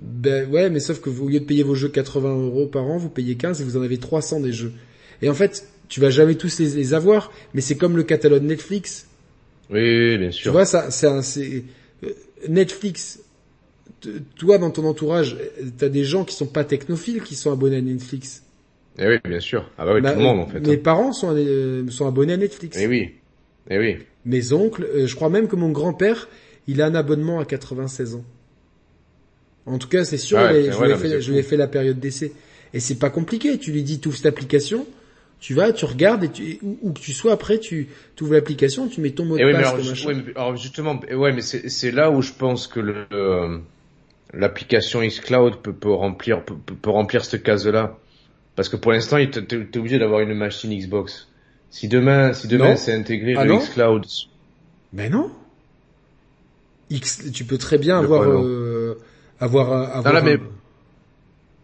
ben 0.00 0.48
ouais, 0.50 0.70
mais 0.70 0.80
sauf 0.80 1.00
que 1.00 1.10
vous, 1.10 1.26
au 1.26 1.28
lieu 1.28 1.40
de 1.40 1.44
payer 1.44 1.62
vos 1.62 1.74
jeux 1.74 1.88
80 1.88 2.34
euros 2.46 2.66
par 2.66 2.84
an, 2.84 2.96
vous 2.98 3.08
payez 3.08 3.36
15 3.36 3.60
et 3.60 3.64
vous 3.64 3.76
en 3.76 3.82
avez 3.82 3.98
300 3.98 4.40
des 4.40 4.52
jeux. 4.52 4.72
Et 5.22 5.28
en 5.28 5.34
fait, 5.34 5.66
tu 5.88 6.00
vas 6.00 6.10
jamais 6.10 6.34
tous 6.34 6.58
les, 6.58 6.70
les 6.70 6.94
avoir, 6.94 7.32
mais 7.54 7.60
c'est 7.60 7.76
comme 7.76 7.96
le 7.96 8.02
catalogue 8.02 8.42
Netflix. 8.42 9.06
Oui, 9.70 10.18
bien 10.18 10.28
Tu 10.30 10.34
sûr. 10.36 10.52
vois, 10.52 10.64
ça, 10.64 10.90
c'est 10.90 11.06
un- 11.06 11.22
c'est 11.22 11.64
euh, 12.04 12.08
Netflix. 12.48 13.20
Toi, 14.36 14.58
dans 14.58 14.70
ton 14.70 14.84
entourage, 14.84 15.36
t'as 15.78 15.88
des 15.88 16.04
gens 16.04 16.24
qui 16.24 16.34
sont 16.34 16.46
pas 16.46 16.64
technophiles 16.64 17.22
qui 17.22 17.34
sont 17.34 17.52
abonnés 17.52 17.76
à 17.76 17.80
Netflix. 17.80 18.42
Eh 18.98 19.06
oui, 19.08 19.16
bien 19.24 19.40
sûr. 19.40 19.70
Ah 19.78 19.86
bah 19.86 19.94
oui, 19.94 20.02
tout 20.02 20.08
le 20.08 20.16
monde 20.16 20.40
en 20.40 20.46
fait. 20.46 20.60
Mes 20.60 20.74
hein. 20.74 20.80
parents 20.82 21.12
sont, 21.12 21.34
euh, 21.34 21.88
sont 21.88 22.06
abonnés 22.06 22.34
à 22.34 22.36
Netflix. 22.36 22.76
Eh 22.80 22.86
oui. 22.86 23.12
Eh 23.70 23.78
oui. 23.78 23.96
Mes 24.26 24.52
oncles, 24.52 24.84
euh, 24.84 25.06
je 25.06 25.14
crois 25.14 25.30
même 25.30 25.48
que 25.48 25.56
mon 25.56 25.70
grand-père, 25.70 26.28
il 26.66 26.82
a 26.82 26.86
un 26.86 26.94
abonnement 26.94 27.40
à 27.40 27.44
96 27.44 28.16
ans. 28.16 28.24
En 29.66 29.78
tout 29.78 29.88
cas, 29.88 30.04
c'est 30.04 30.18
sûr, 30.18 30.38
Ah 30.38 30.52
ouais, 30.52 30.70
je, 30.70 30.78
ouais, 30.78 30.86
lui 30.88 30.92
ai 30.94 30.96
fait, 30.96 31.08
c'est 31.08 31.20
je 31.22 31.30
lui 31.32 31.38
ai 31.38 31.42
fou. 31.42 31.50
fait 31.50 31.56
la 31.56 31.68
période 31.68 31.98
d'essai. 32.00 32.32
Et 32.74 32.80
c'est 32.80 32.96
pas 32.98 33.10
compliqué. 33.10 33.58
Tu 33.58 33.70
lui 33.72 33.82
dis, 33.82 34.00
tu 34.00 34.08
ouvres 34.08 34.16
cette 34.16 34.26
application, 34.26 34.86
tu 35.40 35.54
vas, 35.54 35.72
tu 35.72 35.84
regardes, 35.84 36.24
et 36.24 36.28
tu, 36.28 36.58
où, 36.62 36.78
où 36.82 36.92
que 36.92 37.00
tu 37.00 37.12
sois 37.12 37.32
après, 37.32 37.58
tu 37.58 37.88
ouvres 38.20 38.32
l'application, 38.34 38.88
tu 38.88 39.00
mets 39.00 39.10
ton 39.10 39.24
mot 39.24 39.36
de 39.36 39.42
Eh 39.42 39.44
oui, 39.44 39.52
mais 39.52 39.62
passe, 39.62 39.72
alors, 39.72 40.16
mais- 40.16 40.32
alors, 40.36 40.56
justement, 40.56 41.00
eh 41.08 41.14
ouais, 41.14 41.32
mais 41.32 41.42
c'est 41.42 41.68
c'est 41.68 41.92
là 41.92 42.10
où 42.10 42.22
je 42.22 42.32
pense 42.32 42.66
que 42.66 42.80
le 42.80 43.06
euh, 43.12 43.58
l'application 44.32 45.00
xCloud 45.06 45.56
peut, 45.62 45.72
peut 45.72 45.92
remplir 45.92 46.44
peut, 46.44 46.54
peut- 46.54 46.90
remplir 46.90 47.24
cette 47.24 47.42
case-là, 47.42 47.98
parce 48.56 48.68
que 48.68 48.76
pour 48.76 48.92
l'instant, 48.92 49.16
t'es 49.18 49.42
t'es 49.44 49.78
obligé 49.78 49.98
d'avoir 49.98 50.20
une 50.20 50.34
machine 50.34 50.76
Xbox. 50.76 51.28
Si 51.70 51.88
demain, 51.88 52.32
si 52.34 52.48
demain 52.48 52.70
Non. 52.70 52.76
c'est 52.76 52.92
intégré 52.94 53.34
Ah 53.36 53.44
le 53.44 53.52
non 53.52 53.58
xCloud, 53.58 54.04
Mais 54.92 55.08
non. 55.08 55.30
X, 56.90 57.30
tu 57.32 57.44
peux 57.44 57.56
très 57.58 57.78
bien 57.78 58.00
De 58.00 58.04
avoir, 58.04 58.24
non 58.24 58.42
euh, 58.44 58.94
avoir, 59.40 59.72
avoir. 59.96 60.12
là, 60.12 60.20
mais- 60.20 60.38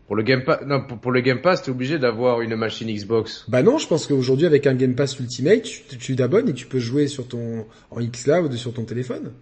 pour 0.06 0.16
le 0.16 0.22
Game 0.22 0.42
Pass, 0.42 0.60
non, 0.64 0.80
pour, 0.86 0.96
pour 0.98 1.12
le 1.12 1.20
Game 1.20 1.42
Pass, 1.42 1.62
t'es 1.62 1.70
obligé 1.70 1.98
d'avoir 1.98 2.40
une 2.40 2.56
machine 2.56 2.88
Xbox. 2.90 3.44
Bah 3.48 3.62
non, 3.62 3.76
je 3.76 3.86
pense 3.86 4.06
qu'aujourd'hui 4.06 4.46
avec 4.46 4.66
un 4.66 4.72
Game 4.74 4.94
Pass 4.94 5.18
Ultimate, 5.20 5.62
tu 5.62 5.98
tu 5.98 6.16
t'abonnes 6.16 6.48
et 6.48 6.54
tu 6.54 6.64
peux 6.66 6.78
jouer 6.78 7.08
sur 7.08 7.28
ton 7.28 7.66
en 7.90 8.00
xCloud 8.00 8.54
sur 8.54 8.72
ton 8.72 8.84
téléphone. 8.84 9.32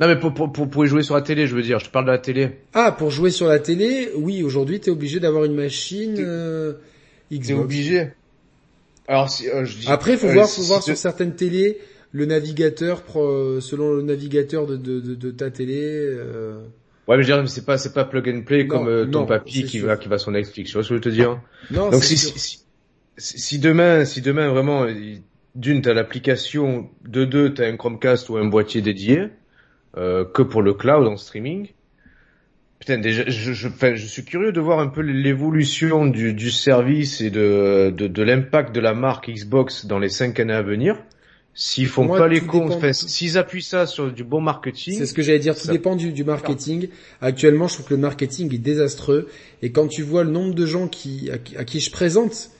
Non, 0.00 0.06
mais 0.08 0.18
pour, 0.18 0.32
pour, 0.34 0.52
pour, 0.52 0.84
y 0.84 0.88
jouer 0.88 1.02
sur 1.02 1.14
la 1.14 1.22
télé, 1.22 1.46
je 1.46 1.54
veux 1.54 1.62
dire, 1.62 1.78
je 1.78 1.86
te 1.86 1.90
parle 1.90 2.06
de 2.06 2.10
la 2.10 2.18
télé. 2.18 2.58
Ah, 2.74 2.92
pour 2.92 3.10
jouer 3.10 3.30
sur 3.30 3.48
la 3.48 3.58
télé, 3.58 4.10
oui, 4.16 4.42
aujourd'hui 4.42 4.80
t'es 4.80 4.90
obligé 4.90 5.18
d'avoir 5.18 5.44
une 5.44 5.54
machine 5.54 6.14
T'es- 6.14 6.24
euh, 6.24 6.74
T'es 7.42 7.54
Xbox. 7.54 7.54
obligé. 7.54 8.12
Alors, 9.08 9.30
si, 9.30 9.48
euh, 9.50 9.64
je 9.64 9.78
dis, 9.78 9.86
Après, 9.86 10.16
faut 10.16 10.28
euh, 10.28 10.32
voir, 10.32 10.50
faut 10.50 10.62
si 10.62 10.64
voir 10.64 10.82
sur 10.82 10.96
certaines 10.98 11.34
télés 11.36 11.78
le 12.12 12.26
navigateur 12.26 13.02
euh, 13.16 13.60
selon 13.60 13.92
le 13.94 14.02
navigateur 14.02 14.66
de 14.66 14.76
de, 14.76 15.00
de, 15.00 15.14
de 15.14 15.30
ta 15.30 15.50
télé. 15.50 15.80
euh, 15.82 16.60
Ouais, 17.06 17.16
mais 17.16 17.22
je 17.22 17.32
veux 17.32 17.40
dire, 17.42 17.48
c'est 17.48 17.64
pas, 17.64 17.78
c'est 17.78 17.92
pas 17.92 18.04
plug 18.04 18.28
and 18.28 18.42
play 18.42 18.66
Non, 18.66 18.66
comme 18.66 19.08
ton 19.10 19.24
non, 19.24 19.26
papy 19.26 19.64
qui 19.64 19.78
sûr. 19.78 19.80
va, 19.80 19.96
qui 19.96 20.08
va 20.08 20.18
sur 20.18 20.32
Netflix. 20.32 20.70
Tu 20.70 20.74
vois 20.74 20.82
ce 20.82 20.88
que 20.88 20.94
je 20.94 20.98
veux 20.98 21.00
te 21.00 21.08
dire? 21.08 21.40
Non, 21.70 21.92
Donc 21.92 22.04
si, 22.04 22.18
si, 22.18 22.32
si, 22.38 23.38
si 23.38 23.58
demain, 23.60 24.04
si 24.04 24.22
demain 24.22 24.48
vraiment, 24.50 24.86
d'une 25.54 25.82
t'as 25.82 25.94
l'application, 25.94 26.90
de 27.02 27.24
deux 27.24 27.54
t'as 27.54 27.68
un 27.68 27.76
Chromecast 27.76 28.28
ou 28.30 28.36
un 28.38 28.46
boîtier 28.46 28.82
dédié, 28.82 29.28
que 29.96 30.42
pour 30.42 30.62
le 30.62 30.74
cloud 30.74 31.06
en 31.06 31.16
streaming. 31.16 31.68
Putain, 32.78 32.98
déjà, 32.98 33.24
je, 33.26 33.52
je, 33.54 33.68
enfin, 33.68 33.94
je 33.94 34.06
suis 34.06 34.22
curieux 34.24 34.52
de 34.52 34.60
voir 34.60 34.78
un 34.80 34.88
peu 34.88 35.00
l'évolution 35.00 36.06
du, 36.06 36.34
du 36.34 36.50
service 36.50 37.20
et 37.22 37.30
de, 37.30 37.90
de, 37.96 38.06
de 38.06 38.22
l'impact 38.22 38.74
de 38.74 38.80
la 38.80 38.92
marque 38.94 39.30
Xbox 39.30 39.86
dans 39.86 39.98
les 39.98 40.10
cinq 40.10 40.38
années 40.40 40.52
à 40.52 40.62
venir. 40.62 40.96
S'ils 41.54 41.86
font 41.86 42.04
Moi, 42.04 42.18
pas 42.18 42.28
les 42.28 42.42
cons, 42.42 42.64
dépend- 42.66 42.76
enfin, 42.76 42.92
s'ils 42.92 43.38
appuient 43.38 43.62
ça 43.62 43.86
sur 43.86 44.12
du 44.12 44.24
bon 44.24 44.42
marketing, 44.42 44.98
C'est 44.98 45.06
ce 45.06 45.14
que 45.14 45.22
j'allais 45.22 45.38
dire, 45.38 45.54
tout 45.54 45.62
Ça- 45.66 45.72
dépend 45.72 45.96
du, 45.96 46.12
du 46.12 46.22
marketing. 46.22 46.88
Actuellement, 47.22 47.66
je 47.66 47.74
trouve 47.74 47.86
que 47.86 47.94
le 47.94 48.00
marketing 48.00 48.54
est 48.54 48.58
désastreux. 48.58 49.26
Et 49.62 49.72
quand 49.72 49.88
tu 49.88 50.02
vois 50.02 50.22
le 50.24 50.30
nombre 50.30 50.54
de 50.54 50.66
gens 50.66 50.86
qui, 50.86 51.30
à, 51.32 51.38
qui- 51.38 51.56
à 51.56 51.64
qui 51.64 51.80
je 51.80 51.90
présente, 51.90 52.50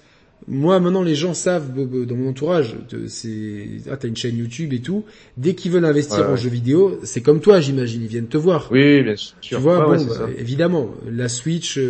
moi 0.49 0.79
maintenant 0.81 1.03
les 1.03 1.15
gens 1.15 1.35
savent 1.35 1.71
b- 1.77 2.05
dans 2.07 2.15
mon 2.15 2.29
entourage, 2.31 2.77
c'est 3.09 3.67
ah 3.91 3.97
t'as 3.97 4.07
une 4.09 4.17
chaîne 4.17 4.37
YouTube 4.37 4.73
et 4.73 4.81
tout. 4.81 5.05
Dès 5.37 5.55
qu'ils 5.55 5.73
veulent 5.73 5.85
investir 5.85 6.19
Ouais, 6.19 6.25
en 6.33 6.37
jeux 6.37 6.51
vidéo, 6.51 7.01
c'est 7.03 7.21
comme 7.21 7.41
toi, 7.41 7.61
j'imagine, 7.61 8.03
ils 8.03 8.09
viennent 8.09 8.29
te 8.29 8.37
voir. 8.37 8.69
oui, 8.71 9.03
bien 9.03 9.17
sûr. 9.17 9.35
Tu 9.41 9.55
vois, 9.57 9.85
bon, 9.85 9.91
ouais, 9.99 10.05
bah, 10.07 10.29
évidemment, 10.39 10.91
la 11.11 11.29
Switch, 11.29 11.79
euh, 11.79 11.83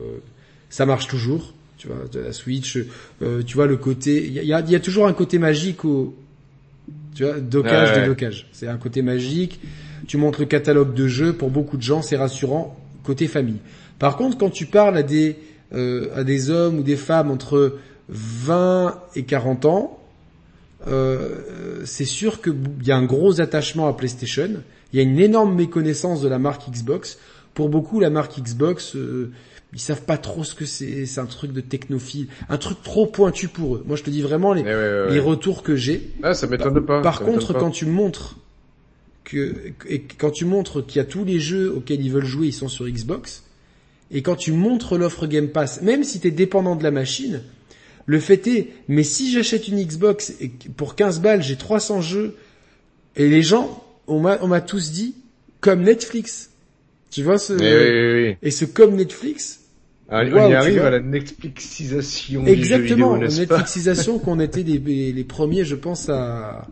euh, 0.00 0.18
ça 0.70 0.86
marche 0.86 1.08
toujours. 1.08 1.52
Tu 1.78 1.88
vois, 1.88 1.96
de 2.12 2.20
la 2.20 2.32
Switch, 2.32 2.78
euh, 3.22 3.42
tu 3.42 3.54
vois 3.56 3.66
le 3.66 3.76
côté, 3.76 4.24
il 4.26 4.32
y 4.32 4.52
a, 4.54 4.60
y 4.60 4.80
toujours 4.80 5.06
un 5.06 5.12
côté 5.12 5.38
magique 5.38 5.84
au, 5.84 6.14
tu 7.14 7.24
vois, 7.24 7.40
docage, 7.40 7.88
Ouais, 7.90 7.94
ouais. 7.94 8.00
déblocage. 8.00 8.46
C'est 8.52 8.68
un 8.68 8.76
côté 8.78 9.02
magique. 9.02 9.60
Tu 10.06 10.16
montres 10.16 10.40
le 10.40 10.46
catalogue 10.46 10.94
de 10.94 11.06
jeux 11.08 11.32
pour 11.32 11.50
beaucoup 11.50 11.76
de 11.76 11.82
gens, 11.82 12.02
c'est 12.02 12.16
rassurant 12.16 12.78
côté 13.02 13.26
famille. 13.26 13.58
Par 13.98 14.16
contre, 14.16 14.38
quand 14.38 14.50
tu 14.50 14.66
parles 14.66 14.96
à 14.96 15.02
des 15.02 15.36
euh, 15.72 16.08
à 16.14 16.24
des 16.24 16.50
hommes 16.50 16.78
ou 16.78 16.82
des 16.82 16.96
femmes 16.96 17.30
entre 17.30 17.78
20 18.08 19.00
et 19.16 19.24
40 19.24 19.64
ans, 19.64 20.00
euh, 20.86 21.82
c'est 21.84 22.04
sûr 22.04 22.42
qu'il 22.42 22.54
y 22.84 22.92
a 22.92 22.96
un 22.96 23.04
gros 23.04 23.40
attachement 23.40 23.88
à 23.88 23.94
PlayStation. 23.94 24.50
Il 24.92 24.96
y 24.96 25.00
a 25.00 25.02
une 25.02 25.18
énorme 25.18 25.54
méconnaissance 25.54 26.20
de 26.20 26.28
la 26.28 26.38
marque 26.38 26.70
Xbox. 26.70 27.18
Pour 27.54 27.68
beaucoup, 27.68 28.00
la 28.00 28.10
marque 28.10 28.38
Xbox, 28.38 28.96
euh, 28.96 29.32
ils 29.72 29.80
savent 29.80 30.02
pas 30.02 30.18
trop 30.18 30.44
ce 30.44 30.54
que 30.54 30.66
c'est. 30.66 31.06
C'est 31.06 31.20
un 31.20 31.26
truc 31.26 31.52
de 31.52 31.60
technophile, 31.60 32.28
un 32.48 32.58
truc 32.58 32.82
trop 32.82 33.06
pointu 33.06 33.48
pour 33.48 33.76
eux. 33.76 33.84
Moi, 33.86 33.96
je 33.96 34.02
te 34.02 34.10
dis 34.10 34.22
vraiment 34.22 34.52
les, 34.52 34.62
Eh 34.62 34.64
ouais, 34.64 34.72
ouais, 34.72 35.12
les 35.12 35.20
retours 35.20 35.62
que 35.62 35.76
j'ai. 35.76 36.10
Ah, 36.22 36.34
ça 36.34 36.46
m'étonne 36.46 36.84
pas. 36.84 37.00
Par 37.00 37.18
ça 37.18 37.20
m'étonne 37.20 37.40
contre, 37.40 37.52
pas. 37.54 37.60
quand 37.60 37.70
tu 37.70 37.86
montres 37.86 38.36
que 39.24 39.54
et 39.88 40.02
quand 40.02 40.30
tu 40.30 40.44
montres 40.44 40.84
qu'il 40.84 40.98
y 40.98 41.00
a 41.00 41.04
tous 41.04 41.24
les 41.24 41.40
jeux 41.40 41.72
auxquels 41.74 42.04
ils 42.04 42.12
veulent 42.12 42.24
jouer, 42.26 42.48
ils 42.48 42.52
sont 42.52 42.68
sur 42.68 42.86
Xbox, 42.86 43.44
et 44.14 44.22
quand 44.22 44.36
tu 44.36 44.52
montres 44.52 44.96
l'offre 44.96 45.26
Game 45.26 45.48
Pass, 45.48 45.82
même 45.82 46.04
si 46.04 46.20
tu 46.20 46.28
es 46.28 46.30
dépendant 46.30 46.76
de 46.76 46.82
la 46.84 46.90
machine, 46.90 47.42
le 48.06 48.20
fait 48.20 48.46
est, 48.46 48.68
mais 48.88 49.02
si 49.02 49.30
j'achète 49.32 49.68
une 49.68 49.82
Xbox 49.82 50.34
et 50.40 50.50
pour 50.76 50.94
15 50.94 51.20
balles, 51.20 51.42
j'ai 51.42 51.56
300 51.56 52.00
jeux, 52.00 52.36
et 53.16 53.28
les 53.28 53.42
gens, 53.42 53.84
on 54.06 54.20
m'a 54.20 54.38
on 54.40 54.46
m'a 54.46 54.60
tous 54.60 54.92
dit, 54.92 55.14
comme 55.60 55.82
Netflix. 55.82 56.50
Tu 57.10 57.22
vois 57.22 57.38
ce... 57.38 57.52
Oui, 57.52 57.60
oui, 57.60 58.28
oui. 58.30 58.36
Et 58.42 58.50
ce 58.50 58.64
comme 58.64 58.96
Netflix, 58.96 59.60
Ah, 60.08 60.22
on 60.24 60.50
y 60.50 60.54
arrive 60.54 60.82
à 60.82 60.90
la 60.90 61.00
Netflixisation 61.00 62.44
exactement, 62.46 63.16
du 63.18 63.24
jeu 63.24 63.28
vidéo, 63.28 63.46
Netflixisation 63.56 64.18
qu'on 64.18 64.38
était 64.40 64.62
les, 64.62 65.24
premiers, 65.24 65.64
je 65.64 65.76
pense, 65.76 66.08
à... 66.08 66.66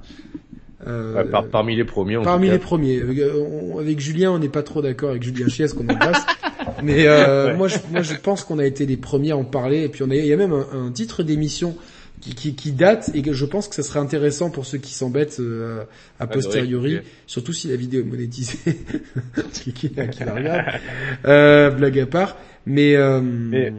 euh, 0.86 1.24
par- 1.24 1.46
Parmi 1.48 1.76
les 1.76 1.84
premiers, 1.84 2.16
en 2.18 2.22
Parmi 2.24 2.48
tout 2.48 2.52
les 2.52 2.58
premiers. 2.58 3.00
Avec, 3.00 3.18
euh, 3.18 3.78
avec 3.80 4.00
Julien, 4.00 4.32
on 4.32 4.38
n'est 4.38 4.48
pas 4.48 4.62
trop 4.62 4.82
d'accord 4.82 5.10
avec 5.10 5.22
Julien 5.22 5.48
Chies 5.48 5.64
qu'on 5.74 5.88
embrasse. 5.88 6.22
Mais 6.82 7.06
euh, 7.06 7.56
moi, 7.56 7.68
je, 7.68 7.78
moi, 7.90 8.02
je 8.02 8.14
pense 8.14 8.44
qu'on 8.44 8.58
a 8.58 8.64
été 8.66 8.86
les 8.86 8.96
premiers 8.96 9.32
à 9.32 9.36
en 9.36 9.44
parler. 9.44 9.82
Et 9.82 9.88
puis, 9.88 10.02
on 10.02 10.10
a, 10.10 10.14
il 10.14 10.26
y 10.26 10.32
a 10.32 10.36
même 10.36 10.52
un, 10.52 10.66
un 10.86 10.90
titre 10.92 11.22
d'émission 11.22 11.76
qui, 12.20 12.34
qui, 12.34 12.54
qui 12.54 12.72
date 12.72 13.10
et 13.14 13.22
que 13.22 13.32
je 13.32 13.44
pense 13.44 13.66
que 13.68 13.74
ça 13.74 13.82
serait 13.82 13.98
intéressant 13.98 14.48
pour 14.50 14.64
ceux 14.64 14.78
qui 14.78 14.92
s'embêtent 14.92 15.38
euh, 15.40 15.82
à 16.20 16.26
posteriori, 16.26 17.00
surtout 17.26 17.52
si 17.52 17.68
la 17.68 17.76
vidéo 17.76 18.00
est 18.02 18.04
monétisée. 18.04 18.58
qui, 19.52 19.72
qui, 19.72 19.90
qui 19.90 20.24
la 20.24 20.34
regarde. 20.34 20.66
Euh, 21.26 21.70
blague 21.70 21.98
à 21.98 22.06
part. 22.06 22.36
Mais, 22.66 22.94
euh, 22.96 23.20
Mais- 23.20 23.72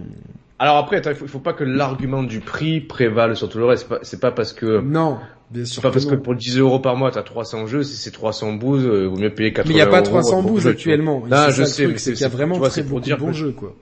Alors 0.59 0.77
après, 0.77 1.01
il 1.05 1.15
faut, 1.15 1.27
faut 1.27 1.39
pas 1.39 1.53
que 1.53 1.63
l'argument 1.63 2.23
du 2.23 2.39
prix 2.41 2.81
prévale 2.81 3.35
sur 3.37 3.49
tout 3.49 3.57
le 3.59 3.65
reste. 3.65 3.83
C'est 3.83 3.89
pas, 3.89 3.99
c'est 4.03 4.19
pas 4.19 4.31
parce 4.31 4.51
que 4.53 4.81
non, 4.81 5.19
bien 5.53 5.65
sûr 5.65 5.81
pas 5.81 5.89
que 5.89 5.93
parce 5.93 6.05
que 6.05 6.15
non. 6.15 6.21
pour 6.21 6.35
10 6.35 6.57
euros 6.57 6.79
par 6.79 6.95
mois 6.97 7.11
t'as 7.11 7.23
300 7.23 7.67
jeux. 7.67 7.83
Si 7.83 7.95
c'est 7.95 8.11
300 8.11 8.53
bouses, 8.53 8.85
euh, 8.85 9.07
vaut 9.07 9.17
mieux 9.17 9.33
payer 9.33 9.53
80 9.53 9.67
Mais 9.69 9.73
il 9.73 9.75
n'y 9.77 9.81
a 9.81 9.87
pas 9.87 9.97
euros 9.99 10.05
300 10.05 10.41
pour 10.41 10.51
bouses 10.51 10.67
actuellement. 10.67 11.23
Non, 11.29 11.37
C'est 11.47 11.51
je 11.51 11.63
sais, 11.63 11.87
mais 11.87 11.97
c'est 11.97 12.13
qu'il 12.13 12.21
y 12.21 12.25
a 12.25 12.29
vraiment 12.29 12.57
vois, 12.57 12.69
très 12.69 12.81
c'est 12.81 12.87
pour 12.87 12.97
beaucoup 12.99 13.05
dire 13.05 13.17
de 13.17 13.21
bons 13.21 13.27
que- 13.31 13.33
jeux, 13.37 13.51
quoi. 13.51 13.75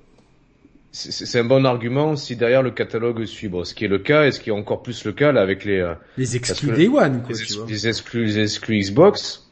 C'est 0.94 1.40
un 1.40 1.46
bon 1.46 1.66
argument 1.66 2.18
si 2.18 2.36
derrière 2.36 2.62
le 2.62 2.72
catalogue 2.72 3.24
suit. 3.24 3.48
Bon, 3.48 3.64
ce 3.64 3.74
qui 3.74 3.86
est 3.86 3.88
le 3.88 4.00
cas 4.00 4.26
et 4.26 4.32
ce 4.34 4.42
qui 4.42 4.50
est 4.50 4.54
encore 4.54 4.84
plus 4.84 5.06
le 5.06 5.14
cas 5.14 5.32
là 5.32 5.40
avec 5.42 5.64
les 5.64 5.80
euh, 5.80 5.94
Les 6.18 6.36
exclus 6.36 6.68
que 6.68 6.76
Day 6.76 6.90
One, 6.90 7.22
quoi, 7.26 7.30
les, 7.34 7.46
tu 7.46 7.54
vois. 7.54 7.66
les 7.70 7.88
exclus, 7.88 8.26
les 8.26 8.40
exclus 8.40 8.78
Xbox. 8.82 9.48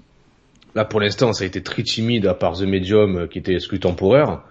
Là, 0.76 0.84
pour 0.84 1.00
l'instant, 1.00 1.32
ça 1.32 1.46
a 1.46 1.48
été 1.48 1.64
très 1.64 1.82
timide 1.84 2.28
à 2.28 2.34
part 2.34 2.58
The 2.58 2.64
Medium 2.64 3.18
euh, 3.20 3.28
qui 3.28 3.40
était 3.40 3.56
exclu 3.56 3.80
temporaire. 3.80 4.42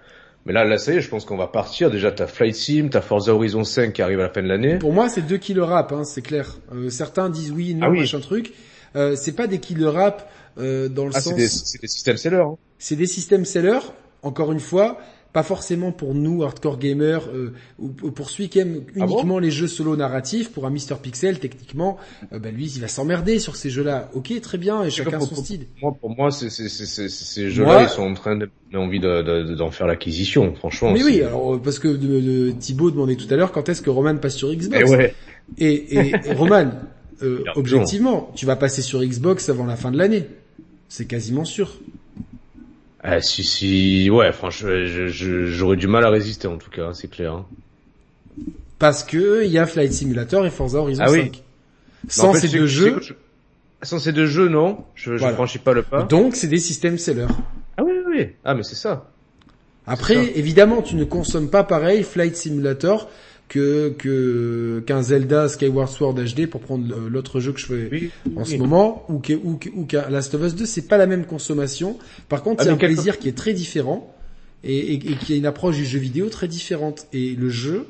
Mais 0.49 0.55
là, 0.55 0.65
là, 0.65 0.79
ça 0.79 0.91
y 0.91 0.97
est, 0.97 1.01
je 1.01 1.09
pense 1.09 1.25
qu'on 1.25 1.37
va 1.37 1.45
partir. 1.45 1.91
Déjà, 1.91 2.11
t'as 2.11 2.25
Flight 2.25 2.55
Sim, 2.55 2.87
t'as 2.89 3.01
Forza 3.01 3.35
Horizon 3.35 3.63
5 3.63 3.93
qui 3.93 4.01
arrive 4.01 4.19
à 4.19 4.23
la 4.23 4.29
fin 4.29 4.41
de 4.41 4.47
l'année. 4.47 4.79
Pour 4.79 4.93
moi, 4.93 5.07
c'est 5.07 5.21
deux 5.21 5.37
killer 5.37 5.61
rap, 5.61 5.91
hein, 5.91 6.03
c'est 6.03 6.23
clair. 6.23 6.57
Euh, 6.73 6.89
certains 6.89 7.29
disent 7.29 7.51
oui, 7.51 7.75
non, 7.75 7.85
Ah 7.85 7.89
oui. 7.91 7.99
machin 7.99 8.19
truc. 8.19 8.51
Euh, 8.95 9.15
c'est 9.15 9.33
pas 9.33 9.45
des 9.45 9.59
killer 9.59 9.85
rap 9.89 10.27
euh, 10.57 10.89
dans 10.89 11.05
le 11.05 11.11
Ah, 11.13 11.21
sens. 11.21 11.35
des, 11.35 11.47
c'est 11.47 11.79
des 11.79 11.87
système 11.87 12.17
sellers. 12.17 12.37
Hein. 12.37 12.55
C'est 12.79 12.95
des 12.95 13.05
systèmes 13.05 13.45
sellers. 13.45 13.77
Encore 14.23 14.51
une 14.51 14.59
fois, 14.59 14.97
pas 15.31 15.43
forcément 15.43 15.91
pour 15.91 16.15
nous 16.15 16.43
hardcore 16.43 16.79
gamers 16.79 17.27
euh, 17.33 17.53
ou 17.77 17.91
ou 18.01 18.11
pour 18.11 18.29
celui 18.31 18.49
qui 18.49 18.59
aime 18.59 18.81
Ah 18.95 19.05
bon 19.05 19.13
uniquement 19.13 19.37
les 19.39 19.51
jeux 19.51 19.67
solo 19.67 19.95
narratifs. 19.95 20.49
Pour 20.51 20.65
un 20.65 20.71
Mr 20.71 20.95
Pixel, 21.01 21.39
techniquement, 21.39 21.97
euh, 22.33 22.39
bah, 22.39 22.49
lui, 22.51 22.65
il 22.65 22.81
va 22.81 22.87
s'emmerder 22.87 23.37
sur 23.39 23.55
ces 23.55 23.69
jeux-là. 23.69 24.09
Ok, 24.13 24.33
très 24.41 24.57
bien, 24.57 24.83
et 24.83 24.89
chacun 24.89 25.19
pour- 25.19 25.27
son 25.27 25.35
pour- 25.35 25.45
style. 25.45 25.67
Moi, 25.81 25.95
pour 26.01 26.09
moi, 26.15 26.31
ces 26.31 27.49
jeux-là, 27.49 27.83
ils 27.83 27.89
sont 27.89 28.03
en 28.03 28.13
train 28.15 28.35
de, 28.35 28.49
envie 28.73 28.99
de, 28.99 29.21
de- 29.21 29.55
d'en 29.55 29.69
faire 29.71 29.85
l'acquisition, 29.87 30.53
franchement. 30.55 30.91
Mais 30.93 31.03
oui, 31.03 31.21
alors 31.21 31.55
euh, 31.55 31.61
parce 31.63 31.79
que 31.79 31.87
de, 31.89 32.51
Thibaut 32.51 32.89
demandait 32.91 33.15
tout 33.15 33.27
à 33.31 33.35
l'heure 33.35 33.51
quand 33.51 33.69
est-ce 33.69 33.81
que 33.81 33.89
Roman 33.89 34.17
passe 34.17 34.35
sur 34.35 34.51
Xbox. 34.53 34.83
Eh 34.83 34.89
ouais. 34.89 35.13
Et, 35.57 35.73
et, 35.97 36.09
et 36.25 36.33
Roman, 36.33 36.71
euh, 37.21 37.43
objectivement, 37.55 38.31
tu 38.35 38.45
vas 38.45 38.55
passer 38.55 38.81
sur 38.81 39.03
Xbox 39.03 39.49
avant 39.49 39.65
la 39.65 39.75
fin 39.75 39.91
de 39.91 39.97
l'année. 39.97 40.25
C'est 40.87 41.05
quasiment 41.05 41.45
sûr. 41.45 41.77
Ah, 43.01 43.21
si, 43.21 43.43
si, 43.43 44.09
ouais, 44.09 44.31
franchement, 44.33 44.69
j'aurais 45.07 45.77
du 45.77 45.87
mal 45.87 46.03
à 46.05 46.09
résister, 46.09 46.47
en 46.47 46.57
tout 46.57 46.69
cas, 46.69 46.87
hein, 46.87 46.93
c'est 46.93 47.07
clair. 47.09 47.33
hein. 47.33 47.45
Parce 48.77 49.03
que 49.03 49.43
il 49.45 49.51
y 49.51 49.57
a 49.57 49.65
Flight 49.65 49.91
Simulator 49.93 50.45
et 50.45 50.49
Forza 50.49 50.79
Horizon 50.79 51.03
Ah 51.05 51.11
oui. 51.11 51.23
5. 51.23 51.43
Sans 52.07 52.29
En 52.29 52.33
fait, 52.33 52.39
ces 52.41 52.49
deux 52.49 52.65
jeux, 52.67 52.99
je- 53.01 53.13
Sans 53.81 53.99
ces 53.99 54.11
deux 54.13 54.25
jeux, 54.25 54.47
non. 54.49 54.83
Je, 54.95 55.17
je 55.17 55.27
franchis 55.33 55.59
pas 55.59 55.73
le 55.73 55.83
pas. 55.83 56.03
donc 56.03 56.35
c'est 56.35 56.47
des 56.47 56.57
systèmes 56.59 56.97
sellers. 56.97 57.27
Ah 57.77 57.83
oui, 57.83 57.91
oui, 58.05 58.13
oui. 58.17 58.27
Ah 58.43 58.53
mais 58.55 58.63
c'est 58.63 58.75
ça. 58.75 59.09
Après, 59.87 60.37
évidemment, 60.37 60.81
tu 60.81 60.95
ne 60.95 61.03
consommes 61.03 61.49
pas 61.49 61.63
pareil 61.63 62.03
Flight 62.03 62.35
Simulator 62.35 63.09
que 63.49 63.89
que 63.97 64.81
qu'un 64.85 65.01
Zelda 65.01 65.49
Skyward 65.49 65.89
Sword 65.89 66.15
HD 66.23 66.47
pour 66.47 66.61
prendre 66.61 66.85
l'autre 67.09 67.39
jeu 67.39 67.51
que 67.51 67.59
je 67.59 67.65
fais 67.65 67.89
Oui. 67.91 68.09
en 68.35 68.45
ce 68.45 68.55
moment 68.55 69.03
ou 69.09 69.19
que 69.19 69.33
ou, 69.33 69.59
ou 69.75 69.85
qu'un 69.85 70.09
Last 70.09 70.33
of 70.35 70.43
Us 70.45 70.55
2, 70.55 70.65
c'est 70.65 70.87
pas 70.87 70.97
la 70.97 71.07
même 71.07 71.25
consommation. 71.25 71.97
Par 72.29 72.43
contre, 72.43 72.61
Ah, 72.61 72.63
c'est 72.65 72.69
un 72.69 72.77
plaisir 72.77 73.19
qui 73.19 73.27
est 73.27 73.35
très 73.37 73.53
différent 73.53 74.15
et, 74.63 74.77
et, 74.77 74.93
et 74.93 75.15
qui 75.15 75.33
a 75.33 75.35
une 75.35 75.45
approche 75.47 75.75
du 75.77 75.85
jeu 75.85 75.99
vidéo 75.99 76.29
très 76.29 76.47
différente. 76.47 77.07
Et 77.11 77.35
le 77.35 77.49
jeu, 77.49 77.87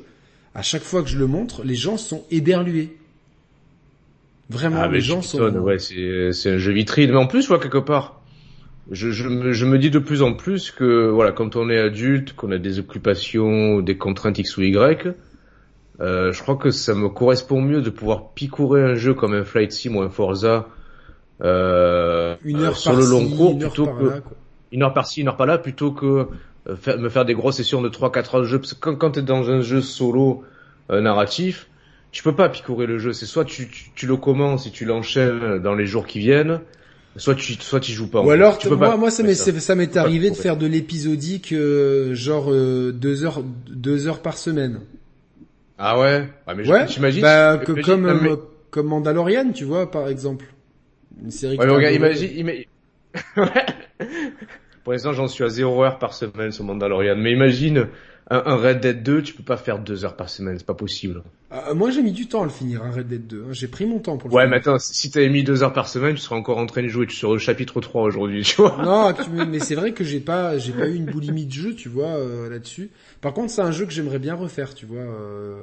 à 0.54 0.62
chaque 0.62 0.82
fois 0.82 1.02
que 1.02 1.08
je 1.08 1.18
le 1.18 1.26
montre, 1.26 1.62
les 1.64 1.74
gens 1.76 1.96
sont 1.96 2.24
éberlués. 2.30 2.96
Vraiment, 4.48 4.78
Ah, 4.80 4.88
les 4.88 5.00
gens 5.00 5.22
sont. 5.22 5.38
ouais, 5.40 5.78
c'est, 5.78 6.32
c'est 6.32 6.50
un 6.52 6.58
jeu 6.58 6.72
vitrine. 6.72 7.10
Mais 7.10 7.16
en 7.16 7.26
plus, 7.26 7.48
ouais, 7.50 7.58
quelque 7.60 7.78
part, 7.78 8.20
je, 8.90 9.10
je, 9.12 9.28
me, 9.28 9.52
je 9.52 9.64
me 9.64 9.78
dis 9.78 9.90
de 9.90 10.00
plus 10.00 10.22
en 10.22 10.32
plus 10.32 10.70
que, 10.72 11.08
voilà, 11.08 11.30
quand 11.32 11.54
on 11.54 11.70
est 11.70 11.78
adulte, 11.78 12.32
qu'on 12.32 12.50
a 12.50 12.58
des 12.58 12.78
occupations, 12.80 13.80
des 13.80 13.96
contraintes 13.96 14.38
X 14.38 14.56
ou 14.56 14.62
Y, 14.62 15.14
euh, 16.00 16.32
je 16.32 16.42
crois 16.42 16.56
que 16.56 16.70
ça 16.70 16.94
me 16.94 17.08
correspond 17.08 17.60
mieux 17.60 17.82
de 17.82 17.90
pouvoir 17.90 18.30
picorer 18.30 18.82
un 18.82 18.94
jeu 18.94 19.14
comme 19.14 19.34
un 19.34 19.44
Flight 19.44 19.72
Sim 19.72 19.96
ou 19.96 20.00
un 20.00 20.10
Forza, 20.10 20.68
euh, 21.42 22.36
Une 22.44 22.60
heure 22.62 22.76
sur 22.76 22.94
le 22.94 23.04
long 23.04 23.26
ci, 23.26 23.36
cours 23.36 23.58
plutôt 23.58 23.86
que 23.86 24.04
là, 24.04 24.20
une 24.72 24.82
heure 24.82 24.94
par-ci, 24.94 25.20
une 25.20 25.28
heure 25.28 25.36
par-là, 25.36 25.58
plutôt 25.58 25.92
que 25.92 26.28
euh, 26.68 26.98
me 26.98 27.08
faire 27.08 27.24
des 27.24 27.34
grosses 27.34 27.56
sessions 27.56 27.82
de 27.82 27.88
3-4 27.88 28.36
heures 28.36 28.42
de 28.42 28.46
jeu. 28.46 28.58
Parce 28.58 28.74
que 28.74 28.80
quand, 28.80 28.96
quand 28.96 29.12
t'es 29.12 29.22
dans 29.22 29.50
un 29.50 29.60
jeu 29.60 29.80
solo 29.80 30.44
euh, 30.90 31.00
narratif, 31.00 31.68
tu 32.12 32.22
peux 32.22 32.34
pas 32.34 32.48
picorer 32.48 32.86
le 32.86 32.98
jeu. 32.98 33.12
C'est 33.12 33.26
soit 33.26 33.44
tu, 33.44 33.68
tu, 33.68 33.90
tu 33.94 34.06
le 34.06 34.16
commences 34.16 34.66
et 34.66 34.70
tu 34.70 34.84
l'enchaînes 34.84 35.58
dans 35.58 35.74
les 35.74 35.86
jours 35.86 36.06
qui 36.06 36.18
viennent, 36.18 36.60
soit 37.16 37.34
tu 37.34 37.54
soit 37.54 37.80
tu 37.80 37.92
joues 37.92 38.10
pas. 38.10 38.20
Ou 38.22 38.30
alors, 38.30 38.58
tu 38.58 38.68
peux 38.68 38.76
moi, 38.76 38.90
pas 38.90 38.96
moi, 38.96 39.10
ça 39.10 39.22
m'est, 39.22 39.34
ça 39.34 39.74
m'est 39.74 39.96
arrivé 39.96 40.30
de 40.30 40.36
faire 40.36 40.56
de 40.56 40.66
l'épisodique, 40.66 41.52
euh, 41.52 42.14
genre 42.14 42.52
euh, 42.52 42.92
deux 42.92 43.24
heures, 43.24 43.42
deux 43.68 44.06
heures 44.06 44.20
par 44.20 44.36
semaine. 44.36 44.80
Ah 45.82 45.98
ouais? 45.98 46.28
Ah, 46.46 46.54
mais 46.54 46.68
Ouais. 46.68 46.84
t'imagines 46.86 47.22
Bah, 47.22 47.56
que- 47.58 47.72
imagine- 47.72 47.84
comme 47.86 48.02
non, 48.06 48.18
mais- 48.22 48.30
euh, 48.30 48.36
comme 48.70 48.86
Mandalorian, 48.88 49.50
tu 49.52 49.64
vois, 49.64 49.90
par 49.90 50.08
exemple. 50.08 50.44
Une 51.22 51.30
série. 51.30 51.56
Ouais, 51.56 51.66
mais 51.66 51.72
regarde, 51.72 51.94
imagine, 51.94 52.30
ima- 52.36 52.66
Ouais. 53.36 53.66
Pour 54.84 54.92
l'instant, 54.92 55.12
j'en 55.12 55.28
suis 55.28 55.44
à 55.44 55.48
0 55.48 55.82
heure 55.84 55.98
par 55.98 56.14
semaine 56.14 56.52
sur 56.52 56.64
Mandalorian. 56.64 57.16
Mais 57.16 57.32
imagine 57.32 57.88
un, 58.30 58.42
un 58.46 58.56
Red 58.56 58.80
Dead 58.80 59.02
2, 59.02 59.22
tu 59.22 59.34
peux 59.34 59.42
pas 59.42 59.56
faire 59.56 59.78
2 59.78 60.04
heures 60.04 60.16
par 60.16 60.30
semaine, 60.30 60.56
c'est 60.58 60.66
pas 60.66 60.74
possible. 60.74 61.22
Ah, 61.50 61.74
moi, 61.74 61.90
j'ai 61.90 62.02
mis 62.02 62.12
du 62.12 62.28
temps 62.28 62.42
à 62.42 62.44
le 62.44 62.50
finir, 62.50 62.82
un 62.82 62.90
Red 62.90 63.08
Dead 63.08 63.26
2. 63.26 63.42
hein. 63.42 63.52
J'ai 63.52 63.66
pris 63.68 63.84
mon 63.86 63.98
temps 63.98 64.16
pour 64.16 64.30
le 64.30 64.34
Ouais, 64.34 64.42
finir. 64.44 64.50
mais 64.52 64.56
attends, 64.58 64.78
si 64.78 65.10
t'avais 65.10 65.28
mis 65.28 65.42
2 65.44 65.62
heures 65.62 65.72
par 65.72 65.88
semaine, 65.88 66.14
tu 66.14 66.20
serais 66.22 66.36
encore 66.36 66.58
en 66.58 66.66
train 66.66 66.82
de 66.82 66.88
jouer, 66.88 67.06
tu 67.06 67.16
serais 67.16 67.32
au 67.32 67.38
chapitre 67.38 67.80
3 67.80 68.02
aujourd'hui, 68.02 68.42
tu 68.42 68.56
vois. 68.62 68.76
Non, 68.82 69.12
tu- 69.12 69.28
mais 69.30 69.58
c'est 69.58 69.74
vrai 69.74 69.92
que 69.92 70.04
j'ai 70.04 70.20
pas, 70.20 70.56
j'ai 70.58 70.72
pas 70.72 70.88
eu 70.88 70.94
une 70.94 71.06
boulimie 71.06 71.46
de 71.46 71.52
jeu, 71.52 71.74
tu 71.74 71.88
vois, 71.88 72.06
euh, 72.16 72.48
là-dessus. 72.48 72.90
Par 73.20 73.34
contre, 73.34 73.50
c'est 73.50 73.62
un 73.62 73.70
jeu 73.72 73.84
que 73.86 73.92
j'aimerais 73.92 74.18
bien 74.18 74.34
refaire, 74.34 74.74
tu 74.74 74.86
vois, 74.86 75.00
euh, 75.00 75.60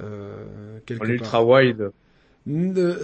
euh, 0.00 0.78
quelque 0.86 0.98
En 0.98 1.06
part. 1.06 1.10
ultra 1.10 1.44
wide. 1.44 1.80
Euh, 1.80 1.90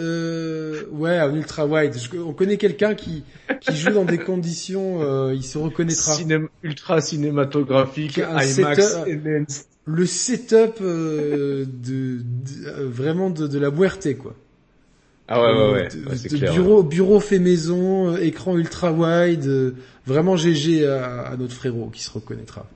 euh, 0.00 0.82
ouais, 0.90 1.20
en 1.20 1.34
ultra 1.34 1.66
wide. 1.66 1.94
Je- 1.98 2.18
on 2.18 2.32
connaît 2.32 2.56
quelqu'un 2.56 2.94
qui 2.94 3.24
qui 3.60 3.76
joue 3.76 3.90
dans 3.92 4.04
des 4.04 4.18
conditions, 4.18 5.02
euh, 5.02 5.34
il 5.34 5.42
se 5.42 5.58
reconnaîtra. 5.58 6.14
Cinéma- 6.14 6.48
ultra 6.62 7.00
cinématographique, 7.00 8.18
un 8.18 8.40
IMAX, 8.42 8.94
setup- 8.94 9.06
enhanced. 9.26 9.66
Le 9.86 10.06
setup 10.06 10.80
euh, 10.80 11.66
de, 11.66 12.18
de- 12.22 12.66
euh, 12.68 12.88
vraiment 12.88 13.28
de, 13.28 13.46
de 13.46 13.58
la 13.58 13.70
muerte, 13.70 14.08
quoi. 14.16 14.34
Ah 15.28 15.42
ouais, 15.42 15.52
ouais, 15.52 15.72
ouais. 15.72 15.88
De- 15.88 16.08
Ouais, 16.08 16.16
c'est 16.16 16.30
de 16.30 16.36
clair. 16.38 16.52
bureau, 16.52 16.82
bureau 16.82 17.20
fait 17.20 17.38
maison, 17.38 18.16
écran 18.16 18.56
ultra 18.56 18.92
wide, 18.92 19.74
vraiment 20.06 20.36
GG 20.36 20.86
à, 20.86 21.22
à 21.22 21.36
notre 21.36 21.54
frérot 21.54 21.90
qui 21.92 22.02
se 22.02 22.10
reconnaîtra. 22.10 22.66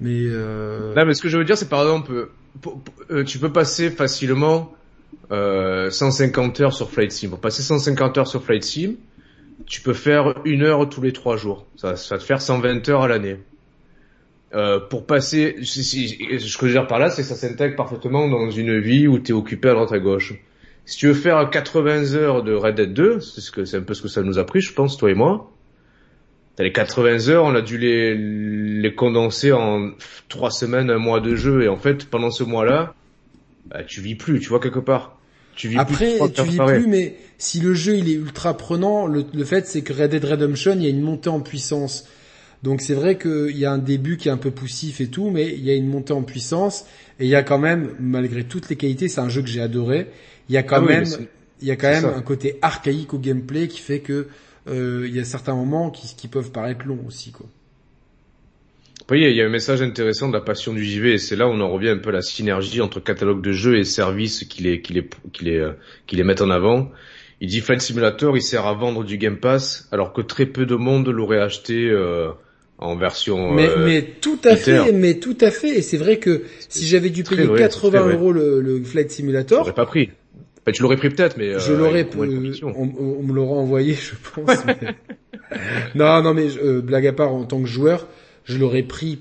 Mais 0.00 0.24
euh, 0.26 0.94
Non, 0.94 1.04
mais 1.04 1.14
ce 1.14 1.22
que 1.22 1.28
je 1.28 1.36
veux 1.36 1.44
dire, 1.44 1.58
c'est 1.58 1.68
par 1.68 1.82
exemple, 1.82 2.30
euh, 3.10 3.24
tu 3.24 3.38
peux 3.38 3.52
passer 3.52 3.90
facilement 3.90 4.72
euh, 5.30 5.90
150 5.90 6.60
heures 6.60 6.72
sur 6.72 6.90
Flight 6.90 7.12
Sim. 7.12 7.28
Pour 7.28 7.40
passer 7.40 7.62
150 7.62 8.18
heures 8.18 8.26
sur 8.26 8.42
Flight 8.42 8.64
Sim, 8.64 8.94
tu 9.66 9.80
peux 9.82 9.92
faire 9.92 10.34
une 10.44 10.62
heure 10.62 10.88
tous 10.88 11.02
les 11.02 11.12
trois 11.12 11.36
jours. 11.36 11.66
Ça, 11.76 11.92
va 11.92 12.18
te 12.18 12.24
faire 12.24 12.40
120 12.40 12.88
heures 12.88 13.02
à 13.02 13.08
l'année. 13.08 13.36
Euh, 14.52 14.80
pour 14.80 15.06
passer, 15.06 15.56
ce 15.62 16.58
que 16.58 16.66
je 16.66 16.72
veux 16.72 16.72
dire 16.72 16.88
par 16.88 16.98
là, 16.98 17.10
c'est 17.10 17.22
que 17.22 17.28
ça 17.28 17.36
s'intègre 17.36 17.76
parfaitement 17.76 18.26
dans 18.26 18.50
une 18.50 18.80
vie 18.80 19.06
où 19.06 19.18
tu 19.18 19.30
es 19.30 19.34
occupé 19.34 19.68
à 19.68 19.74
droite 19.74 19.92
à 19.92 19.98
gauche. 19.98 20.34
Si 20.86 20.96
tu 20.96 21.06
veux 21.06 21.14
faire 21.14 21.48
80 21.50 22.14
heures 22.14 22.42
de 22.42 22.52
Red 22.52 22.74
Dead 22.74 22.92
2, 22.92 23.20
c'est 23.20 23.40
ce 23.40 23.52
que 23.52 23.64
c'est 23.64 23.76
un 23.76 23.82
peu 23.82 23.94
ce 23.94 24.02
que 24.02 24.08
ça 24.08 24.22
nous 24.22 24.38
a 24.38 24.44
pris, 24.44 24.60
je 24.60 24.72
pense, 24.72 24.96
toi 24.96 25.10
et 25.10 25.14
moi. 25.14 25.52
T'as 26.60 26.64
les 26.64 26.72
80 26.72 27.28
heures, 27.30 27.44
on 27.46 27.54
a 27.54 27.62
dû 27.62 27.78
les, 27.78 28.14
les 28.14 28.94
condenser 28.94 29.50
en 29.50 29.92
trois 30.28 30.50
semaines, 30.50 30.90
un 30.90 30.98
mois 30.98 31.20
de 31.20 31.34
jeu, 31.34 31.62
et 31.62 31.68
en 31.68 31.78
fait, 31.78 32.04
pendant 32.04 32.30
ce 32.30 32.44
mois-là, 32.44 32.92
bah, 33.70 33.82
tu 33.82 34.02
vis 34.02 34.14
plus, 34.14 34.40
tu 34.40 34.50
vois, 34.50 34.60
quelque 34.60 34.78
part. 34.78 35.18
Tu 35.56 35.68
vis 35.68 35.78
après, 35.78 36.18
plus. 36.18 36.32
tu 36.34 36.42
vis 36.42 36.58
plus, 36.58 36.86
mais 36.86 37.16
si 37.38 37.60
le 37.60 37.72
jeu 37.72 37.96
il 37.96 38.10
est 38.10 38.14
ultra 38.14 38.58
prenant, 38.58 39.06
le, 39.06 39.24
le 39.32 39.44
fait 39.44 39.66
c'est 39.66 39.80
que 39.80 39.94
Red 39.94 40.10
Dead 40.10 40.22
Redemption, 40.22 40.72
il 40.74 40.82
y 40.82 40.86
a 40.86 40.90
une 40.90 41.00
montée 41.00 41.30
en 41.30 41.40
puissance. 41.40 42.06
Donc 42.62 42.82
c'est 42.82 42.92
vrai 42.92 43.16
qu'il 43.16 43.56
y 43.56 43.64
a 43.64 43.72
un 43.72 43.78
début 43.78 44.18
qui 44.18 44.28
est 44.28 44.32
un 44.32 44.36
peu 44.36 44.50
poussif 44.50 45.00
et 45.00 45.06
tout, 45.06 45.30
mais 45.30 45.48
il 45.54 45.64
y 45.64 45.70
a 45.70 45.74
une 45.74 45.88
montée 45.88 46.12
en 46.12 46.22
puissance 46.22 46.84
et 47.20 47.24
il 47.24 47.30
y 47.30 47.36
a 47.36 47.42
quand 47.42 47.58
même, 47.58 47.94
malgré 47.98 48.44
toutes 48.44 48.68
les 48.68 48.76
qualités, 48.76 49.08
c'est 49.08 49.22
un 49.22 49.30
jeu 49.30 49.40
que 49.40 49.48
j'ai 49.48 49.62
adoré. 49.62 50.08
Il 50.50 50.54
y 50.54 50.58
a 50.58 50.62
quand 50.62 50.76
Ah 50.76 50.80
même, 50.82 51.04
il 51.62 51.68
y 51.68 51.70
a 51.70 51.76
quand 51.76 51.88
même 51.88 52.02
ça. 52.02 52.14
un 52.14 52.20
côté 52.20 52.58
archaïque 52.60 53.14
au 53.14 53.18
gameplay 53.18 53.66
qui 53.66 53.80
fait 53.80 54.00
que 54.00 54.26
il 54.70 55.14
y 55.14 55.20
a 55.20 55.24
certains 55.24 55.54
moments 55.54 55.90
qui, 55.90 56.14
qui 56.16 56.28
peuvent 56.28 56.50
paraître 56.52 56.86
longs 56.86 57.04
aussi, 57.06 57.32
quoi. 57.32 57.46
Après, 59.02 59.18
il 59.18 59.22
y 59.22 59.26
a- 59.26 59.30
il 59.30 59.36
y 59.36 59.42
a 59.42 59.46
un 59.46 59.50
message 59.50 59.82
intéressant 59.82 60.28
de 60.28 60.34
la 60.34 60.40
passion 60.40 60.72
du 60.72 60.84
JV, 60.84 61.14
et 61.14 61.18
c'est 61.18 61.34
là 61.36 61.48
où 61.48 61.50
on 61.50 61.60
en 61.60 61.70
revient 61.70 61.88
un 61.88 61.98
peu 61.98 62.10
à 62.10 62.12
la 62.12 62.22
synergie 62.22 62.80
entre 62.80 63.00
catalogue 63.00 63.42
de 63.42 63.52
jeux 63.52 63.78
et 63.78 63.84
services 63.84 64.44
qui 64.44 64.62
les, 64.62 64.80
qui 64.82 64.92
les, 64.92 65.08
qui 65.32 65.44
les, 65.44 65.58
euh, 65.58 65.72
qui 66.06 66.16
les 66.16 66.22
mettent 66.22 66.42
en 66.42 66.50
avant. 66.50 66.90
Il 67.40 67.48
dit 67.48 67.60
Flight 67.60 67.80
Simulator, 67.80 68.36
il 68.36 68.42
sert 68.42 68.66
à 68.66 68.74
vendre 68.74 69.02
du 69.02 69.16
Game 69.16 69.38
Pass, 69.38 69.88
alors 69.90 70.12
que 70.12 70.20
très 70.20 70.46
peu 70.46 70.66
de 70.66 70.76
monde 70.76 71.08
l'aurait 71.08 71.40
acheté 71.40 71.88
euh, 71.88 72.30
en 72.78 72.96
version. 72.96 73.50
Mais, 73.52 73.68
euh, 73.68 73.84
mais 73.86 74.02
tout 74.20 74.38
à 74.44 74.54
fait, 74.56 74.92
mais 74.92 75.14
tout 75.14 75.38
à 75.40 75.50
fait. 75.50 75.78
Et 75.78 75.82
c'est 75.82 75.96
vrai 75.96 76.18
que 76.18 76.42
si 76.68 76.86
j'avais 76.86 77.10
dû 77.10 77.24
payer 77.24 77.46
vrai, 77.46 77.58
80 77.58 77.90
c'est 77.90 77.96
très 77.96 78.04
vrai. 78.04 78.12
euros 78.14 78.32
le, 78.32 78.60
le 78.60 78.82
Flight 78.84 79.10
Simulator, 79.10 79.60
l'aurais 79.60 79.72
pas 79.72 79.86
pris. 79.86 80.10
Enfin, 80.62 80.72
tu 80.72 80.82
l'aurais 80.82 80.96
pris 80.96 81.08
peut-être, 81.08 81.36
mais 81.38 81.58
je 81.58 81.72
euh, 81.72 81.78
l'aurais, 81.78 82.06
on, 82.16 83.22
me 83.22 83.32
l'aurait 83.32 83.58
envoyé, 83.58 83.94
je 83.94 84.12
pense. 84.34 84.64
mais- 84.66 84.94
non, 85.94 86.22
non, 86.22 86.34
mais 86.34 86.48
euh, 86.62 86.80
blague 86.80 87.06
à 87.06 87.12
part, 87.12 87.32
en 87.32 87.44
tant 87.44 87.60
que 87.60 87.66
joueur, 87.68 88.06
je 88.44 88.58
l'aurais 88.58 88.82
pris 88.82 89.18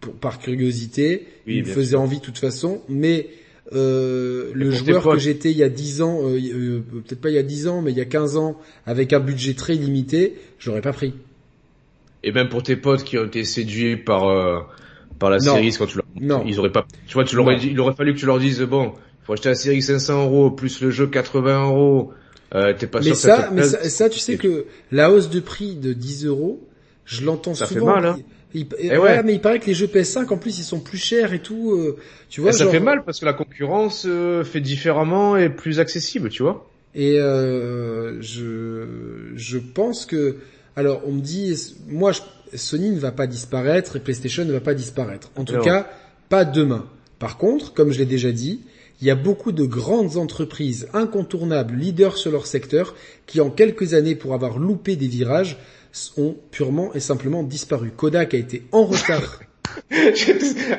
pour, 0.00 0.14
par 0.14 0.38
curiosité. 0.38 1.26
Oui, 1.46 1.56
il 1.58 1.60
me 1.64 1.68
faisait 1.68 1.90
sûr. 1.90 2.00
envie 2.00 2.18
de 2.18 2.24
toute 2.24 2.38
façon, 2.38 2.80
mais 2.88 3.28
euh, 3.72 4.50
le 4.54 4.70
joueur 4.70 5.04
que 5.04 5.18
j'étais 5.18 5.50
il 5.50 5.56
y 5.58 5.62
a 5.62 5.68
10 5.68 6.02
ans, 6.02 6.20
euh, 6.24 6.38
euh, 6.38 6.80
peut-être 7.06 7.20
pas 7.20 7.28
il 7.28 7.34
y 7.34 7.38
a 7.38 7.42
10 7.42 7.68
ans, 7.68 7.82
mais 7.82 7.90
il 7.92 7.98
y 7.98 8.00
a 8.00 8.04
15 8.06 8.36
ans, 8.36 8.58
avec 8.86 9.12
un 9.12 9.20
budget 9.20 9.54
très 9.54 9.74
limité, 9.74 10.36
je 10.58 10.70
l'aurais 10.70 10.80
pas 10.82 10.92
pris. 10.92 11.14
Et 12.22 12.32
même 12.32 12.48
pour 12.48 12.62
tes 12.62 12.76
potes 12.76 13.04
qui 13.04 13.16
ont 13.18 13.24
été 13.26 13.44
séduits 13.44 13.96
par 13.96 14.28
euh, 14.28 14.60
par 15.18 15.30
la 15.30 15.38
Non. 15.38 15.54
série 15.54 15.72
quand 15.78 15.86
tu 15.86 15.96
leur 15.98 16.06
Non. 16.20 16.42
ils 16.46 16.58
auraient 16.58 16.72
pas 16.72 16.86
tu 17.06 17.14
vois 17.14 17.24
tu 17.24 17.34
l'aurais 17.36 17.56
il 17.62 17.78
aurait 17.80 17.94
fallu 17.94 18.12
que 18.14 18.18
tu 18.18 18.26
leur 18.26 18.38
dises 18.38 18.60
bon 18.60 18.92
faut 19.30 19.34
acheter 19.34 19.48
la 19.50 19.54
série 19.54 19.82
500 19.82 20.24
euros 20.24 20.50
plus 20.50 20.80
le 20.80 20.90
jeu 20.90 21.06
80 21.06 21.66
euros 21.66 22.12
euh, 22.54 22.74
t'es 22.76 22.86
pas 22.88 22.98
Mais 22.98 23.04
sûr 23.04 23.12
que 23.14 23.18
ça, 23.20 23.42
te 23.44 23.54
mais 23.54 23.62
ça, 23.62 23.88
ça, 23.88 24.08
tu 24.08 24.18
sais 24.18 24.36
que 24.36 24.64
la 24.90 25.10
hausse 25.12 25.30
de 25.30 25.38
prix 25.38 25.76
de 25.76 25.92
10 25.92 26.26
euros, 26.26 26.60
je 27.04 27.24
l'entends 27.24 27.54
Ça 27.54 27.66
fait 27.66 27.74
souvent. 27.74 27.94
mal, 27.94 28.06
hein. 28.06 28.18
Il- 28.52 28.62
il- 28.62 28.66
Eh 28.80 28.90
ouais, 28.90 28.98
ouais. 28.98 29.22
mais 29.22 29.34
il 29.34 29.40
paraît 29.40 29.60
que 29.60 29.66
les 29.66 29.74
jeux 29.74 29.86
PS5 29.86 30.32
en 30.32 30.36
plus 30.36 30.58
ils 30.58 30.64
sont 30.64 30.80
plus 30.80 30.98
chers 30.98 31.32
et 31.32 31.38
tout. 31.38 31.70
euh, 31.72 31.96
tu 32.28 32.40
vois, 32.40 32.50
Et 32.50 32.52
ça 32.52 32.64
genre- 32.64 32.72
fait 32.72 32.80
mal 32.80 33.04
parce 33.04 33.20
que 33.20 33.24
la 33.24 33.32
concurrence 33.34 34.04
euh, 34.08 34.42
fait 34.42 34.60
différemment 34.60 35.36
et 35.36 35.48
plus 35.48 35.78
accessible 35.78 36.28
tu 36.30 36.42
vois 36.42 36.68
Et 36.96 37.20
euh, 37.20 38.20
je 38.20 38.86
je 39.36 39.58
pense 39.58 40.04
que 40.06 40.36
alors 40.74 41.02
on 41.06 41.12
me 41.12 41.20
dit 41.20 41.76
moi 41.88 42.10
je- 42.10 42.20
Sony 42.56 42.90
ne 42.90 42.98
va 42.98 43.12
pas 43.12 43.28
disparaître 43.28 43.94
et 43.94 44.00
PlayStation 44.00 44.44
ne 44.44 44.52
va 44.52 44.58
pas 44.60 44.74
disparaître. 44.74 45.30
En 45.36 45.44
tout 45.44 45.54
Non. 45.54 45.62
cas, 45.62 45.88
pas 46.28 46.44
demain. 46.44 46.84
Par 47.20 47.38
contre, 47.38 47.72
comme 47.74 47.92
je 47.92 47.98
l'ai 48.00 48.06
déjà 48.06 48.32
dit, 48.32 48.58
il 49.00 49.06
y 49.06 49.10
a 49.10 49.14
beaucoup 49.14 49.52
de 49.52 49.64
grandes 49.64 50.16
entreprises 50.16 50.88
incontournables, 50.92 51.74
leaders 51.74 52.16
sur 52.16 52.30
leur 52.32 52.46
secteur, 52.46 52.94
qui 53.26 53.40
en 53.40 53.50
quelques 53.50 53.94
années, 53.94 54.14
pour 54.14 54.34
avoir 54.34 54.58
loupé 54.58 54.96
des 54.96 55.08
virages, 55.08 55.56
ont 56.16 56.36
purement 56.50 56.92
et 56.94 57.00
simplement 57.00 57.42
disparu. 57.42 57.90
Kodak 57.96 58.34
a 58.34 58.36
été 58.36 58.62
en 58.72 58.84
retard. 58.84 59.40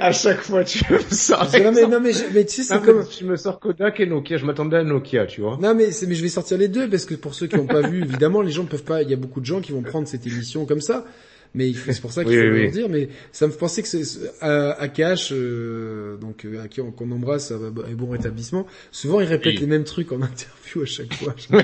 à 0.01 0.11
chaque 0.11 0.41
fois 0.41 0.65
tu 0.65 0.83
me 0.91 0.99
sors 1.11 1.45
non 1.63 1.71
mais, 1.71 1.87
non 1.87 1.99
mais, 2.01 2.11
je- 2.11 2.23
mais 2.33 2.43
tu 2.45 2.55
sais 2.55 2.63
c'est 2.63 2.81
comme 2.83 3.05
tu 3.07 3.23
me 3.23 3.37
sors 3.37 3.57
Kodak 3.57 4.01
et 4.01 4.05
Nokia 4.05 4.35
je 4.35 4.45
m'attendais 4.45 4.75
à 4.77 4.83
Nokia 4.83 5.25
tu 5.27 5.39
vois 5.39 5.57
Non 5.61 5.73
mais 5.73 5.89
mais 6.07 6.15
je 6.15 6.21
vais 6.21 6.27
sortir 6.29 6.57
les 6.57 6.67
deux 6.67 6.89
parce 6.89 7.05
que 7.05 7.15
pour 7.15 7.33
ceux 7.33 7.47
qui 7.47 7.55
n'ont 7.55 7.67
pas 7.67 7.81
vu, 7.81 8.01
évidemment 8.03 8.41
les 8.41 8.51
gens 8.51 8.63
ne 8.63 8.67
peuvent 8.67 8.83
pas. 8.83 9.01
Il 9.01 9.09
y 9.09 9.13
a 9.13 9.17
beaucoup 9.17 9.39
de 9.39 9.45
gens 9.45 9.61
qui 9.61 9.71
vont 9.71 9.81
prendre 9.81 10.07
cette 10.09 10.27
émission 10.27 10.65
comme 10.65 10.81
ça. 10.81 11.05
Mais 11.53 11.73
c'est 11.73 11.99
pour 11.99 12.13
ça 12.13 12.23
qu'il 12.23 12.33
faut 12.33 12.43
le 12.43 12.71
dire. 12.71 12.89
Mais 12.89 13.09
ça 13.31 13.47
me 13.47 13.51
pensait 13.51 13.81
que 13.81 13.87
c'est 13.87 14.01
AKH, 14.41 15.31
euh, 15.31 16.17
donc 16.17 16.45
à 16.61 16.67
qui 16.67 16.81
on, 16.81 16.91
qu'on 16.91 17.11
embrasse, 17.11 17.51
et 17.51 17.93
bon 17.93 18.09
rétablissement. 18.09 18.65
Souvent, 18.91 19.19
il 19.19 19.27
répète 19.27 19.59
les 19.59 19.67
mêmes 19.67 19.83
trucs 19.83 20.11
en 20.11 20.21
interview 20.21 20.83
à 20.83 20.85
chaque 20.85 21.13
fois. 21.13 21.35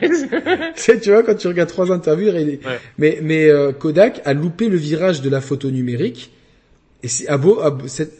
tu, 0.76 1.00
tu 1.00 1.10
vois, 1.12 1.24
quand 1.24 1.36
tu 1.36 1.48
regardes 1.48 1.70
trois 1.70 1.92
interviews, 1.92 2.32
mais 2.98 3.20
mais 3.22 3.50
Kodak 3.80 4.22
a 4.26 4.34
loupé 4.34 4.70
le 4.70 4.78
virage 4.78 5.22
de 5.22 5.30
la 5.30 5.42
photo 5.42 5.72
numérique. 5.72 6.32
Et 7.04 7.08
c'est, 7.08 7.28
a 7.28 7.38
beau, 7.38 7.62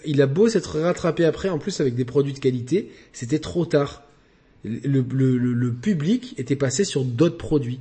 il 0.06 0.22
a 0.22 0.28
beau 0.28 0.50
s'être 0.50 0.80
rattrapé 0.80 1.26
après, 1.26 1.50
en 1.50 1.58
plus 1.58 1.82
avec 1.82 1.96
des 1.96 2.06
produits 2.06 2.34
de 2.34 2.40
qualité, 2.40 2.92
c'était 3.12 3.40
trop 3.40 3.66
tard. 3.66 4.04
Le, 4.64 5.02
le, 5.02 5.38
le, 5.38 5.74
public 5.74 6.36
était 6.38 6.56
passé 6.56 6.84
sur 6.84 7.04
d'autres 7.04 7.38
produits. 7.38 7.80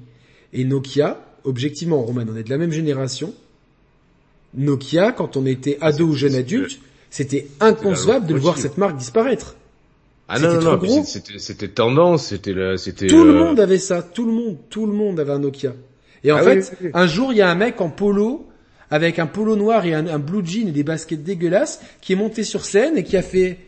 Et 0.53 0.65
Nokia, 0.65 1.21
objectivement, 1.45 2.03
Roman, 2.03 2.25
on 2.29 2.37
est 2.37 2.45
de 2.45 2.51
la 2.51 2.59
même 2.59 2.73
génération. 2.73 3.35
Nokia, 4.57 5.13
quand 5.13 5.37
on 5.37 5.47
était 5.47 5.79
ado 5.81 6.07
ou 6.07 6.15
jeune 6.15 6.35
adulte, 6.35 6.79
c'était 7.11 7.47
inconcevable 7.61 8.27
de 8.27 8.35
voir 8.35 8.59
cette 8.59 8.79
marque 8.79 8.97
disparaître. 8.97 9.57
Ah 10.29 10.41
non, 10.41 10.61
non, 10.61 10.77
non, 10.83 11.05
c'était 11.05 11.69
tendance, 11.69 12.27
c'était 12.27 12.55
c'était. 12.79 13.07
Tout 13.07 13.23
le 13.23 13.31
euh, 13.31 13.39
monde 13.39 13.61
avait 13.61 13.79
ça, 13.79 14.03
tout 14.03 14.27
le 14.27 14.33
monde, 14.33 14.57
tout 14.71 14.87
le 14.87 14.93
monde 14.93 15.21
avait 15.21 15.33
un 15.33 15.39
Nokia. 15.39 15.73
Et 16.25 16.33
en 16.33 16.39
ah 16.39 16.43
fait, 16.43 16.73
un 16.95 17.07
jour, 17.07 17.33
il 17.33 17.39
y 17.39 17.43
a 17.43 17.49
un 17.49 17.55
mec 17.55 17.81
en 17.81 17.91
polo 17.91 18.47
avec 18.91 19.19
un 19.19 19.27
polo 19.27 19.57
noir 19.57 19.85
et 19.87 19.95
un, 19.95 20.19
blue 20.19 20.45
jean 20.45 20.69
et 20.69 20.73
des 20.73 20.83
baskets 20.83 21.23
dégueulasses, 21.23 21.81
qui 22.01 22.13
est 22.13 22.17
monté 22.17 22.45
sur 22.45 22.65
scène 22.65 22.97
et 22.97 23.05
qui 23.05 23.17
a 23.17 23.23
fait 23.23 23.59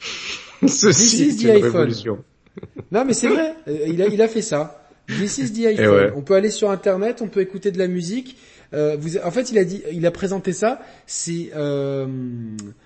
Ceci 0.66 1.28
is 1.28 1.36
the 1.36 1.50
iPhone. 1.50 1.92
non 2.92 3.04
mais 3.04 3.12
c'est 3.12 3.28
vrai, 3.28 3.54
euh, 3.68 3.86
il 3.88 4.00
a, 4.02 4.06
il 4.06 4.22
a 4.22 4.28
fait 4.28 4.42
ça. 4.42 4.88
This 5.06 5.38
is 5.38 5.52
the 5.52 5.66
iPhone. 5.78 6.12
On 6.16 6.22
peut 6.22 6.34
aller 6.34 6.50
sur 6.50 6.70
internet, 6.70 7.20
on 7.20 7.28
peut 7.28 7.40
écouter 7.40 7.70
de 7.70 7.78
la 7.78 7.88
musique. 7.88 8.36
Euh, 8.76 8.96
vous, 8.98 9.16
en 9.18 9.30
fait, 9.30 9.50
il 9.50 9.58
a 9.58 9.64
dit, 9.64 9.82
il 9.92 10.06
a 10.06 10.10
présenté 10.10 10.52
ça. 10.52 10.80
C'est 11.06 11.50
euh, 11.56 12.06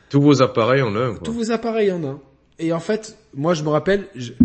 tous 0.09 0.20
vos 0.20 0.43
appareils 0.43 0.82
en 0.82 0.95
un. 0.97 1.16
Tous 1.16 1.32
vos 1.32 1.51
appareils 1.51 1.93
en 1.93 2.05
un. 2.05 2.20
Et 2.59 2.72
en 2.72 2.80
fait, 2.80 3.16
moi, 3.34 3.55
je 3.55 3.62
me 3.62 3.68
rappelle, 3.68 4.07
j'ai 4.14 4.36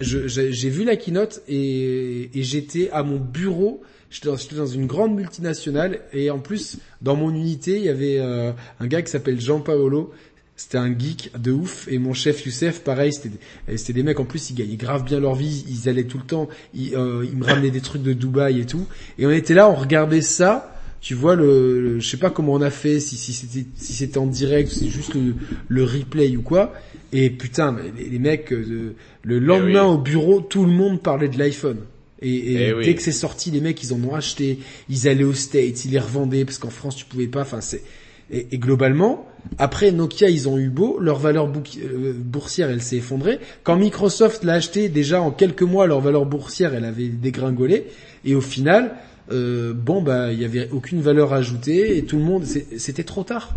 je, 0.00 0.68
vu 0.68 0.84
la 0.84 0.96
keynote 0.96 1.42
et, 1.48 2.30
et 2.38 2.42
j'étais 2.42 2.90
à 2.92 3.02
mon 3.02 3.16
bureau 3.16 3.82
J'étais 4.10 4.28
dans, 4.28 4.36
dans, 4.56 4.66
une 4.66 4.86
grande 4.86 5.14
multinationale 5.14 6.00
et 6.12 6.30
en 6.30 6.38
plus, 6.38 6.78
dans 7.02 7.16
mon 7.16 7.30
unité, 7.30 7.76
il 7.76 7.84
y 7.84 7.88
avait 7.88 8.18
euh, 8.18 8.52
un 8.78 8.86
gars 8.86 9.02
qui 9.02 9.10
s'appelle 9.10 9.40
Jean 9.40 9.60
Paolo. 9.60 10.12
C'était 10.54 10.78
un 10.78 10.96
geek 10.96 11.32
de 11.38 11.52
ouf 11.52 11.86
et 11.90 11.98
mon 11.98 12.14
chef 12.14 12.46
Youssef, 12.46 12.82
pareil, 12.82 13.12
c'était 13.12 13.36
c'était 13.76 13.92
des 13.92 14.02
mecs 14.02 14.18
en 14.18 14.24
plus, 14.24 14.48
ils 14.48 14.54
gagnaient 14.54 14.76
grave 14.76 15.04
bien 15.04 15.20
leur 15.20 15.34
vie, 15.34 15.66
ils 15.68 15.86
allaient 15.90 16.04
tout 16.04 16.16
le 16.16 16.24
temps, 16.24 16.48
ils, 16.72 16.94
euh, 16.94 17.26
ils 17.30 17.36
me 17.36 17.44
ramenaient 17.44 17.70
des 17.70 17.82
trucs 17.82 18.02
de 18.02 18.14
Dubaï 18.14 18.60
et 18.60 18.64
tout. 18.64 18.86
Et 19.18 19.26
on 19.26 19.30
était 19.30 19.52
là, 19.52 19.68
on 19.68 19.74
regardait 19.74 20.22
ça. 20.22 20.75
Tu 21.06 21.14
vois 21.14 21.36
le, 21.36 22.00
je 22.00 22.08
sais 22.08 22.16
pas 22.16 22.30
comment 22.30 22.54
on 22.54 22.60
a 22.60 22.70
fait, 22.70 22.98
si, 22.98 23.14
si 23.14 23.32
c'était 23.32 23.64
si 23.76 23.92
c'était 23.92 24.18
en 24.18 24.26
direct, 24.26 24.72
c'est 24.72 24.88
juste 24.88 25.14
le, 25.14 25.36
le, 25.68 25.84
replay 25.84 26.36
ou 26.36 26.42
quoi. 26.42 26.74
Et 27.12 27.30
putain, 27.30 27.76
les, 27.96 28.08
les 28.08 28.18
mecs, 28.18 28.52
euh, 28.52 28.96
le 29.22 29.38
lendemain 29.38 29.84
eh 29.84 29.92
au 29.92 29.98
bureau, 29.98 30.40
tout 30.40 30.64
le 30.64 30.72
monde 30.72 31.00
parlait 31.00 31.28
de 31.28 31.38
l'iPhone. 31.38 31.78
Et, 32.20 32.34
et 32.34 32.70
eh 32.70 32.84
dès 32.84 32.96
que 32.96 33.02
c'est 33.02 33.12
sorti, 33.12 33.52
les 33.52 33.60
mecs, 33.60 33.80
ils 33.84 33.94
en 33.94 34.02
ont 34.02 34.16
acheté, 34.16 34.58
ils 34.88 35.06
allaient 35.06 35.22
aux 35.22 35.32
States, 35.32 35.84
ils 35.84 35.92
les 35.92 36.00
revendaient 36.00 36.44
parce 36.44 36.58
qu'en 36.58 36.70
France, 36.70 36.96
tu 36.96 37.04
pouvais 37.04 37.28
pas. 37.28 37.42
Enfin, 37.42 37.60
c'est 37.60 37.84
et, 38.32 38.48
et, 38.50 38.58
globalement, 38.58 39.28
après 39.58 39.92
Nokia, 39.92 40.28
ils 40.28 40.48
ont 40.48 40.58
eu 40.58 40.70
beau, 40.70 40.98
leur 40.98 41.20
valeur 41.20 41.46
euh, 41.46 42.12
boursière, 42.16 42.68
elle 42.68 42.82
s'est 42.82 42.96
effondrée. 42.96 43.38
Quand 43.62 43.76
Microsoft 43.76 44.42
l'a 44.42 44.54
acheté, 44.54 44.88
déjà 44.88 45.20
en 45.20 45.30
quelques 45.30 45.62
mois, 45.62 45.86
leur 45.86 46.00
valeur 46.00 46.26
boursière, 46.26 46.74
elle 46.74 46.84
avait 46.84 47.06
dégringolé. 47.06 47.84
Et 48.24 48.34
au 48.34 48.40
final, 48.40 48.96
euh, 49.30 49.72
bon 49.72 50.02
bah, 50.02 50.32
il 50.32 50.40
y 50.40 50.44
avait 50.44 50.68
aucune 50.70 51.00
valeur 51.00 51.32
ajoutée 51.32 51.98
et 51.98 52.04
tout 52.04 52.16
le 52.16 52.24
monde, 52.24 52.44
c'était 52.44 53.04
trop 53.04 53.24
tard. 53.24 53.54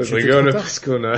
Je 0.00 0.14
rigole 0.14 0.52
parce 0.52 0.78
qu'on 0.78 1.04
a 1.04 1.16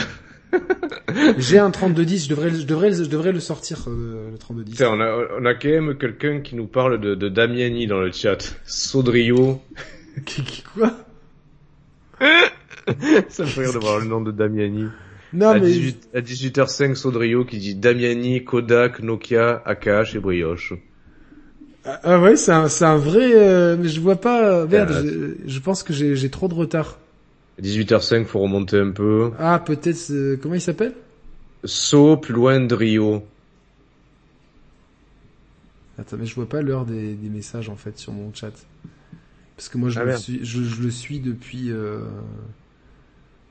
J'ai 1.38 1.58
un 1.58 1.70
3210, 1.70 2.24
je 2.24 2.28
devrais, 2.30 2.50
je 2.50 2.66
devrais, 2.66 2.92
je 2.92 3.08
devrais 3.08 3.32
le 3.32 3.40
sortir, 3.40 3.84
euh, 3.88 4.30
le 4.30 4.38
3210. 4.38 4.82
on 4.82 5.00
a, 5.00 5.26
on 5.40 5.44
a 5.44 5.54
quand 5.54 5.68
même 5.68 5.96
quelqu'un 5.96 6.40
qui 6.40 6.54
nous 6.56 6.66
parle 6.66 7.00
de, 7.00 7.14
de 7.14 7.28
Damiani 7.28 7.86
dans 7.86 8.00
le 8.00 8.12
chat. 8.12 8.56
Sodrio. 8.64 9.60
qui, 10.24 10.62
quoi? 10.62 10.92
Ça 13.28 13.44
me 13.44 13.48
fait 13.48 13.62
rire 13.62 13.72
de 13.72 13.78
voir 13.78 13.98
le 13.98 14.06
nom 14.06 14.20
de 14.20 14.30
Damiani. 14.30 14.88
Non, 15.32 15.48
à 15.48 15.54
mais... 15.54 15.66
18, 15.66 16.10
à 16.14 16.20
18h05, 16.20 16.94
Sodrio 16.94 17.44
qui 17.44 17.58
dit 17.58 17.74
Damiani, 17.74 18.44
Kodak, 18.44 19.00
Nokia, 19.00 19.62
AKH 19.64 20.14
et 20.14 20.18
Brioche. 20.18 20.74
Ah, 21.87 22.01
ah 22.03 22.20
ouais, 22.20 22.37
c'est 22.37 22.53
un, 22.53 22.68
c'est 22.68 22.85
un 22.85 22.97
vrai, 22.97 23.32
euh, 23.35 23.76
mais 23.78 23.89
je 23.89 24.01
vois 24.01 24.16
pas, 24.16 24.66
merde, 24.66 24.93
ah, 24.95 25.03
je, 25.03 25.35
je 25.47 25.59
pense 25.61 25.82
que 25.82 25.93
j'ai, 25.93 26.16
j'ai 26.16 26.30
trop 26.30 26.49
de 26.49 26.55
retard. 26.55 26.99
18h05, 27.62 28.24
faut 28.24 28.41
remonter 28.41 28.78
un 28.78 28.91
peu. 28.91 29.32
Ah, 29.39 29.59
peut-être, 29.64 30.11
euh, 30.11 30.37
comment 30.41 30.55
il 30.55 30.61
s'appelle? 30.61 30.95
So, 31.64 32.16
plus 32.16 32.35
loin 32.35 32.61
de 32.61 32.74
Rio. 32.74 33.24
Attends, 35.99 36.16
mais 36.18 36.26
je 36.26 36.35
vois 36.35 36.49
pas 36.49 36.61
l'heure 36.61 36.85
des, 36.85 37.14
des, 37.14 37.28
messages 37.28 37.68
en 37.68 37.76
fait 37.76 37.99
sur 37.99 38.12
mon 38.12 38.32
chat. 38.35 38.53
Parce 39.57 39.68
que 39.68 39.78
moi 39.78 39.91
je, 39.91 40.01
ah, 40.01 40.05
le, 40.05 40.16
suis, 40.16 40.45
je, 40.45 40.62
je, 40.62 40.82
le 40.82 40.91
suis 40.91 41.20
depuis... 41.20 41.70
Euh... 41.70 42.01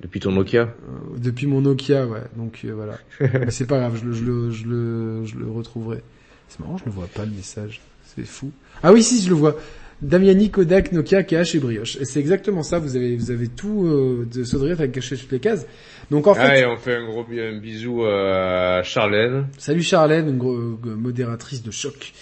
Depuis 0.01 0.19
ton 0.19 0.33
Nokia 0.33 0.63
euh, 0.63 1.17
Depuis 1.17 1.47
mon 1.47 1.61
Nokia, 1.61 2.05
ouais. 2.05 2.23
Donc 2.35 2.61
euh, 2.65 2.73
voilà. 2.73 2.97
mais 3.39 3.51
c'est 3.51 3.65
pas 3.65 3.79
grave, 3.79 3.97
je 3.97 4.05
le, 4.05 4.13
je, 4.13 4.25
le, 4.25 4.51
je, 4.51 4.67
le, 4.67 5.25
je 5.25 5.37
le 5.37 5.49
retrouverai. 5.49 6.03
C'est 6.49 6.59
marrant, 6.59 6.77
je 6.77 6.85
ne 6.85 6.89
vois 6.89 7.07
pas 7.07 7.23
le 7.23 7.31
message. 7.31 7.79
C'est 8.15 8.25
fou. 8.25 8.51
Ah 8.81 8.93
oui, 8.93 9.03
si, 9.03 9.21
je 9.21 9.29
le 9.29 9.35
vois. 9.35 9.55
Damiani, 10.01 10.49
Kodak, 10.49 10.91
Nokia, 10.91 11.23
KH 11.23 11.55
et 11.55 11.59
Brioche. 11.59 11.95
Et 11.97 12.05
c'est 12.05 12.19
exactement 12.19 12.61
ça. 12.61 12.79
Vous 12.79 12.95
avez, 12.95 13.15
vous 13.15 13.31
avez 13.31 13.47
tout 13.47 13.85
euh, 13.85 14.27
de 14.31 14.43
Sodriat 14.43 14.73
avec 14.73 14.91
caché 14.91 15.15
toutes 15.15 15.31
les 15.31 15.39
cases. 15.39 15.65
Donc 16.11 16.27
en 16.27 16.35
fait, 16.35 16.41
ah, 16.41 16.57
et 16.57 16.65
on 16.65 16.77
fait 16.77 16.95
un 16.95 17.05
gros 17.05 17.25
un 17.31 17.57
bisou 17.57 18.03
à 18.05 18.83
Charlène. 18.83 19.47
Salut 19.57 19.81
Charlène, 19.81 20.27
une 20.27 20.37
gros, 20.37 20.55
euh, 20.55 20.77
modératrice 20.85 21.63
de 21.63 21.71
choc. 21.71 22.13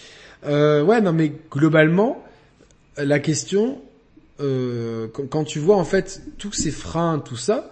Euh, 0.45 0.83
ouais, 0.83 1.01
non 1.01 1.13
mais 1.13 1.33
globalement, 1.51 2.23
la 2.97 3.19
question, 3.19 3.81
euh, 4.39 5.07
quand, 5.13 5.27
quand, 5.27 5.43
tu 5.43 5.59
vois 5.59 5.77
en 5.77 5.83
fait 5.83 6.21
tous 6.37 6.53
ces 6.53 6.71
freins, 6.71 7.19
tout 7.19 7.35
ça, 7.35 7.71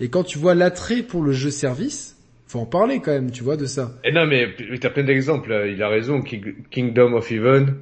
et 0.00 0.08
quand 0.08 0.24
tu 0.24 0.38
vois 0.38 0.54
l'attrait 0.54 1.02
pour 1.02 1.22
le 1.22 1.32
jeu 1.32 1.50
service, 1.50 2.16
faut 2.50 2.58
en 2.58 2.66
parler 2.66 3.00
quand 3.00 3.12
même, 3.12 3.30
tu 3.30 3.44
vois, 3.44 3.56
de 3.56 3.66
ça. 3.66 3.92
Et 4.04 4.12
non 4.12 4.26
mais 4.26 4.48
t'as 4.80 4.90
plein 4.90 5.04
d'exemples. 5.04 5.68
Il 5.72 5.82
a 5.82 5.88
raison. 5.88 6.20
Kingdom 6.70 7.14
of 7.14 7.30
Heaven 7.30 7.76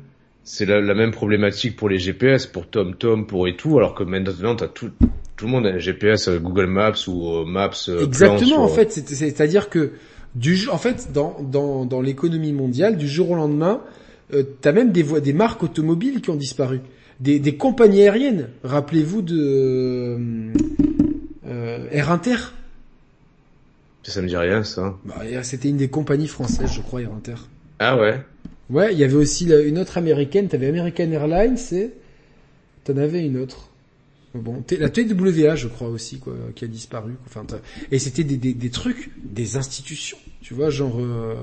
c'est 0.49 0.65
la, 0.65 0.81
la, 0.81 0.95
même 0.95 1.11
problématique 1.11 1.77
pour 1.77 1.91
les 1.91 1.99
GPS, 1.99 2.47
pour 2.47 2.67
TomTom, 2.69 3.27
pour 3.27 3.47
et 3.49 3.55
tout, 3.55 3.77
alors 3.77 3.95
que 3.95 4.03
maintenant 4.03 4.57
t'as 4.57 4.69
tout, 4.69 4.91
tout 5.37 5.45
le 5.45 5.51
monde 5.51 5.67
a 5.67 5.71
un 5.71 5.79
GPS 5.79 6.29
euh, 6.29 6.39
Google 6.39 6.67
Maps 6.67 7.07
ou 7.07 7.29
euh, 7.29 7.45
Maps. 7.45 7.71
Euh, 7.91 8.05
Exactement, 8.05 8.63
en 8.63 8.69
fait, 8.69 8.91
c'est-à-dire 8.91 9.69
que 9.69 9.93
du, 10.35 10.69
en 10.71 10.79
fait, 10.79 11.11
dans 11.13 11.37
dans, 11.43 11.85
dans 11.85 12.01
l'économie 12.01 12.55
mondiale, 12.55 12.97
du 12.97 13.07
jour 13.07 13.33
au 13.33 13.37
lendemain, 13.37 13.83
euh, 14.33 14.43
t'as 14.63 14.73
même 14.73 14.91
des 14.91 15.05
des 15.21 15.35
marques 15.35 15.63
automobiles 15.63 16.23
qui 16.23 16.31
ont 16.31 16.37
disparu, 16.37 16.81
des, 17.21 17.39
des 17.41 17.57
compagnies 17.57 18.03
aériennes. 18.03 18.49
Rappelez-vous 18.65 19.21
de 19.21 20.17
euh, 21.47 21.87
Air 21.93 22.11
Inter. 22.11 22.37
Ça 24.09 24.23
me 24.23 24.29
dit 24.29 24.37
rien, 24.37 24.65
ça. 24.65 24.97
Bah, 25.05 25.23
C'était 25.43 25.69
une 25.69 25.77
des 25.77 25.89
compagnies 25.89 26.29
françaises, 26.29 26.73
je 26.73 26.81
crois, 26.81 27.03
Air 27.03 27.13
Inter. 27.13 27.35
Ah 27.79 27.97
ouais? 27.99 28.21
Ouais, 28.71 28.93
il 28.93 28.99
y 28.99 29.05
avait 29.05 29.15
aussi 29.15 29.51
une 29.51 29.79
autre 29.79 29.99
américaine. 29.99 30.49
T'avais 30.49 30.69
American 30.69 31.11
Airlines 31.11 31.59
et 31.73 31.91
t'en 32.85 32.97
avais 32.97 33.25
une 33.25 33.39
autre. 33.39 33.71
Bon, 34.35 34.63
la 34.79 34.91
TWA, 34.91 35.57
je 35.57 35.69
crois 35.69 35.89
aussi, 35.89 36.19
quoi, 36.19 36.35
qui 36.55 36.65
a 36.65 36.69
disparu. 36.69 37.15
Enfin, 37.27 37.47
et 37.91 37.99
c'était 37.99 38.25
des, 38.25 38.37
des, 38.37 38.55
des, 38.55 38.71
trucs, 38.71 39.11
des 39.25 39.57
institutions, 39.57 40.19
tu 40.43 40.55
vois, 40.55 40.71
genre, 40.71 40.99
euh, 41.01 41.35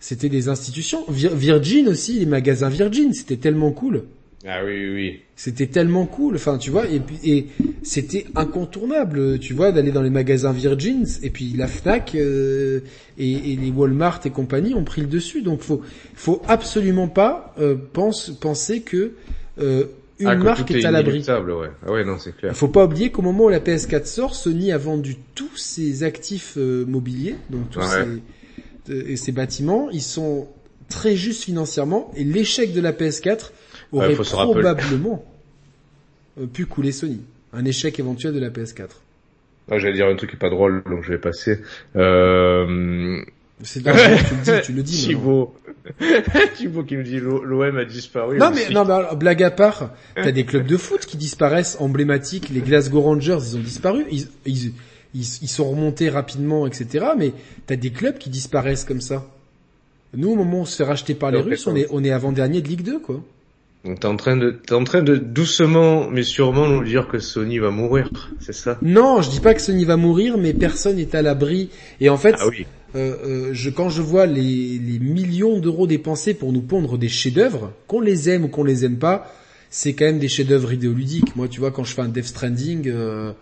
c'était 0.00 0.28
des 0.28 0.48
institutions. 0.48 1.04
Virgin 1.08 1.88
aussi, 1.88 2.18
les 2.18 2.26
magasins 2.26 2.68
Virgin, 2.68 3.12
c'était 3.12 3.36
tellement 3.36 3.70
cool. 3.70 4.04
Ah 4.46 4.64
oui, 4.64 4.72
oui, 4.72 4.94
oui. 4.94 5.20
C'était 5.36 5.68
tellement 5.68 6.04
cool, 6.06 6.34
enfin 6.34 6.58
tu 6.58 6.70
vois, 6.70 6.86
et 6.88 6.98
puis 6.98 7.18
et 7.22 7.46
c'était 7.82 8.26
incontournable, 8.34 9.38
tu 9.38 9.54
vois, 9.54 9.70
d'aller 9.70 9.92
dans 9.92 10.02
les 10.02 10.10
magasins 10.10 10.52
Virgin, 10.52 11.06
et 11.22 11.30
puis 11.30 11.54
la 11.56 11.68
Fnac 11.68 12.14
euh, 12.14 12.80
et, 13.18 13.52
et, 13.52 13.56
les 13.56 13.70
Walmart 13.70 14.20
et 14.24 14.30
compagnie 14.30 14.74
ont 14.74 14.82
pris 14.84 15.00
le 15.00 15.06
dessus, 15.06 15.42
donc 15.42 15.60
faut 15.60 15.82
faut 16.14 16.42
absolument 16.48 17.06
pas 17.06 17.54
euh, 17.60 17.76
pense, 17.92 18.30
penser 18.30 18.80
que 18.82 19.12
euh, 19.60 19.84
une 20.18 20.28
ah, 20.28 20.34
marque 20.34 20.70
est, 20.72 20.84
à 20.84 20.90
l'abri. 20.90 21.24
Ouais. 21.28 21.70
Ah 21.86 21.92
ouais, 21.92 22.04
non, 22.04 22.18
c'est 22.18 22.36
clair. 22.36 22.52
Il 22.52 22.56
faut 22.56 22.68
pas 22.68 22.84
oublier 22.84 23.10
qu'au 23.10 23.22
moment 23.22 23.44
où 23.44 23.48
la 23.48 23.60
PS4 23.60 24.06
sort, 24.06 24.34
Sony 24.34 24.72
a 24.72 24.78
vendu 24.78 25.16
tous 25.34 25.56
ses 25.56 26.02
actifs 26.02 26.54
euh, 26.56 26.84
mobiliers, 26.84 27.36
donc 27.50 27.70
tous 27.70 27.80
ses, 28.86 29.16
ses 29.16 29.32
bâtiments, 29.32 29.88
ils 29.90 30.02
sont 30.02 30.48
très 30.88 31.14
justes 31.14 31.44
financièrement, 31.44 32.10
et 32.16 32.24
l'échec 32.24 32.72
de 32.72 32.80
la 32.80 32.92
PS4 32.92 33.52
aurait 33.92 34.14
probablement 34.14 35.24
euh, 36.40 36.46
pu 36.46 36.66
couler 36.66 36.92
Sony. 36.92 37.20
Un 37.52 37.64
échec 37.64 37.98
éventuel 37.98 38.32
de 38.32 38.40
la 38.40 38.50
PS4. 38.50 38.88
Ah, 39.70 39.78
j'allais 39.78 39.94
dire 39.94 40.06
un 40.06 40.16
truc 40.16 40.30
qui 40.30 40.36
est 40.36 40.38
pas 40.38 40.50
drôle, 40.50 40.82
donc 40.88 41.02
je 41.04 41.12
vais 41.12 41.18
passer. 41.18 41.58
Euh, 41.96 43.22
C'est 43.62 43.80
tu 43.82 43.88
le 43.88 44.42
dis, 44.42 44.62
tu 44.64 44.72
le 44.72 44.82
dis. 44.82 45.02
Thibaut. 45.06 45.54
Thibaut 46.56 46.84
qui 46.84 46.96
me 46.96 47.02
dit 47.02 47.20
l'OM 47.20 47.76
a 47.76 47.84
disparu. 47.84 48.38
Non 48.38 48.50
mais, 48.50 48.70
non 48.70 48.84
mais 48.84 49.16
blague 49.16 49.42
à 49.42 49.50
part, 49.50 49.94
t'as 50.14 50.32
des 50.32 50.44
clubs 50.44 50.66
de 50.66 50.76
foot 50.76 51.06
qui 51.06 51.16
disparaissent 51.16 51.76
emblématiques. 51.80 52.48
Les 52.48 52.60
Glasgow 52.60 53.00
Rangers, 53.00 53.38
ils 53.40 53.56
ont 53.56 53.60
disparu. 53.60 54.04
Ils, 54.10 54.26
ils, 54.46 54.72
ils, 55.14 55.48
sont 55.48 55.70
remontés 55.70 56.08
rapidement, 56.08 56.66
etc. 56.66 57.06
Mais 57.16 57.32
t'as 57.66 57.76
des 57.76 57.90
clubs 57.90 58.18
qui 58.18 58.30
disparaissent 58.30 58.84
comme 58.84 59.02
ça. 59.02 59.26
Nous, 60.14 60.30
au 60.30 60.36
moment 60.36 60.58
où 60.58 60.62
on 60.62 60.64
se 60.64 60.76
fait 60.76 60.84
racheter 60.84 61.14
par 61.14 61.30
les 61.30 61.40
Russes, 61.40 61.66
on 61.66 61.76
est, 61.76 61.86
on 61.90 62.04
est 62.04 62.10
avant-dernier 62.10 62.60
de 62.60 62.68
Ligue 62.68 62.82
2, 62.82 62.98
quoi. 62.98 63.22
Donc 63.84 63.98
t'es 63.98 64.06
en 64.06 64.16
train 64.16 64.36
de, 64.36 64.50
t'es 64.50 64.74
en 64.74 64.84
train 64.84 65.02
de 65.02 65.16
doucement 65.16 66.08
mais 66.08 66.22
sûrement 66.22 66.68
nous 66.68 66.84
dire 66.84 67.08
que 67.08 67.18
Sony 67.18 67.58
va 67.58 67.70
mourir, 67.70 68.30
c'est 68.38 68.54
ça? 68.54 68.78
Non, 68.80 69.22
je 69.22 69.30
dis 69.30 69.40
pas 69.40 69.54
que 69.54 69.60
Sony 69.60 69.84
va 69.84 69.96
mourir, 69.96 70.38
mais 70.38 70.52
personne 70.54 70.96
n'est 70.96 71.16
à 71.16 71.22
l'abri. 71.22 71.68
Et 72.00 72.08
en 72.08 72.16
fait, 72.16 72.36
ah 72.38 72.46
oui. 72.48 72.64
euh, 72.94 73.16
euh, 73.24 73.50
je, 73.52 73.70
quand 73.70 73.88
je 73.88 74.00
vois 74.00 74.26
les, 74.26 74.78
les 74.78 74.98
millions 75.00 75.58
d'euros 75.58 75.88
dépensés 75.88 76.34
pour 76.34 76.52
nous 76.52 76.62
pondre 76.62 76.96
des 76.96 77.08
chefs-d'œuvre, 77.08 77.72
qu'on 77.88 78.00
les 78.00 78.30
aime 78.30 78.44
ou 78.44 78.48
qu'on 78.48 78.62
les 78.62 78.84
aime 78.84 78.98
pas, 78.98 79.32
c'est 79.68 79.94
quand 79.94 80.04
même 80.04 80.20
des 80.20 80.28
chefs-d'œuvre 80.28 80.72
idéoludiques. 80.72 81.34
Moi, 81.34 81.48
tu 81.48 81.58
vois, 81.58 81.72
quand 81.72 81.82
je 81.82 81.92
fais 81.94 82.02
un 82.02 82.08
Death 82.08 82.26
Stranding, 82.26 82.88
euh, 82.88 83.32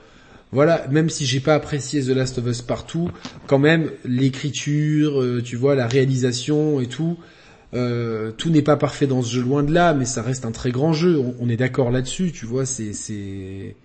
voilà, 0.52 0.86
même 0.90 1.10
si 1.10 1.26
j'ai 1.26 1.40
pas 1.40 1.54
apprécié 1.54 2.02
The 2.02 2.08
Last 2.16 2.38
of 2.38 2.46
Us 2.46 2.62
partout, 2.62 3.10
quand 3.46 3.58
même 3.58 3.90
l'écriture, 4.06 5.20
euh, 5.20 5.42
tu 5.44 5.56
vois, 5.56 5.74
la 5.74 5.86
réalisation 5.86 6.80
et 6.80 6.86
tout, 6.86 7.18
euh, 7.72 8.32
tout 8.32 8.50
n'est 8.50 8.62
pas 8.62 8.76
parfait 8.76 9.06
dans 9.06 9.22
ce 9.22 9.34
jeu 9.34 9.42
loin 9.42 9.62
de 9.62 9.72
là, 9.72 9.94
mais 9.94 10.04
ça 10.04 10.22
reste 10.22 10.44
un 10.44 10.50
très 10.50 10.70
grand 10.70 10.92
jeu. 10.92 11.20
On, 11.40 11.48
est 11.48 11.56
d'accord 11.56 11.90
là-dessus, 11.90 12.32
tu 12.32 12.46
vois. 12.46 12.66
C'est 12.66 12.92
c'est. 12.92 13.76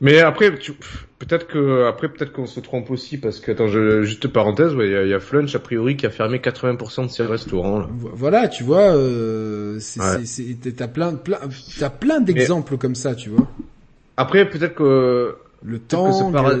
Mais 0.00 0.20
après, 0.20 0.50
peut-être 0.50 1.46
que 1.46 1.86
après 1.86 2.08
peut-être 2.08 2.32
qu'on 2.32 2.46
se 2.46 2.58
trompe 2.58 2.90
aussi 2.90 3.18
parce 3.18 3.38
que 3.38 3.52
attends, 3.52 3.68
je, 3.68 4.02
juste 4.02 4.26
parenthèse, 4.26 4.72
il 4.78 5.08
y, 5.08 5.14
a, 5.14 5.20
Flunch 5.20 5.54
a 5.54 5.58
priori 5.58 5.96
qui 5.96 6.06
a 6.06 6.10
fermé 6.10 6.38
80% 6.38 7.04
de 7.04 7.10
ses 7.10 7.24
restaurants. 7.24 7.80
Là. 7.80 7.88
Voilà, 7.92 8.48
tu 8.48 8.64
vois, 8.64 8.96
euh, 8.96 9.78
t'as 10.74 10.88
plein 10.88 11.14
plein 11.14 11.38
t'as 11.78 11.90
plein 11.90 12.20
d'exemples 12.20 12.78
comme 12.78 12.94
ça, 12.94 13.14
tu 13.14 13.28
vois. 13.28 13.46
Après, 14.16 14.48
peut-être 14.48 14.74
que 14.74 15.36
le 15.64 15.78
temps 15.78 16.12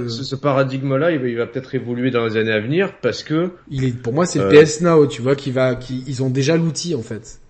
ce, 0.08 0.34
paradigme-là, 0.34 1.12
il 1.12 1.36
va, 1.36 1.46
peut-être 1.46 1.74
évoluer 1.74 2.10
dans 2.10 2.24
les 2.26 2.36
années 2.36 2.52
à 2.52 2.60
venir 2.60 2.94
parce 3.00 3.22
que 3.22 3.50
il 3.70 3.84
est 3.84 3.96
pour 3.96 4.12
moi 4.12 4.26
c'est 4.26 4.40
le 4.40 4.46
euh, 4.46 4.62
PS 4.64 4.80
Now, 4.80 5.06
tu 5.06 5.22
vois, 5.22 5.36
qui 5.36 5.50
va, 5.50 5.76
qui 5.76 6.02
ils 6.06 6.22
ont 6.22 6.30
déjà 6.30 6.56
l'outil 6.56 6.94
en 6.94 7.02
fait. 7.02 7.40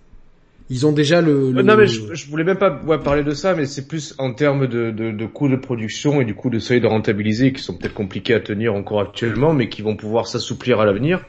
Ils 0.70 0.86
ont 0.86 0.92
déjà 0.92 1.22
le. 1.22 1.50
Non 1.52 1.76
mais 1.76 1.86
je, 1.86 2.28
voulais 2.28 2.44
même 2.44 2.58
pas 2.58 2.82
ouais, 2.86 2.98
parler 2.98 3.24
de 3.24 3.32
ça, 3.32 3.54
mais 3.54 3.64
c'est 3.64 3.88
plus 3.88 4.14
en 4.18 4.34
termes 4.34 4.66
de, 4.66 4.90
de, 4.90 5.10
de 5.10 5.26
coûts 5.26 5.48
de 5.48 5.56
production 5.56 6.20
et 6.20 6.26
du 6.26 6.34
coup 6.34 6.50
de 6.50 6.58
seuil 6.58 6.82
de 6.82 6.86
rentabiliser 6.86 7.54
qui 7.54 7.62
sont 7.62 7.74
peut-être 7.74 7.94
compliqués 7.94 8.34
à 8.34 8.40
tenir 8.40 8.74
encore 8.74 9.00
actuellement, 9.00 9.54
mais 9.54 9.70
qui 9.70 9.80
vont 9.80 9.96
pouvoir 9.96 10.26
s'assouplir 10.26 10.80
à 10.80 10.84
l'avenir 10.84 11.24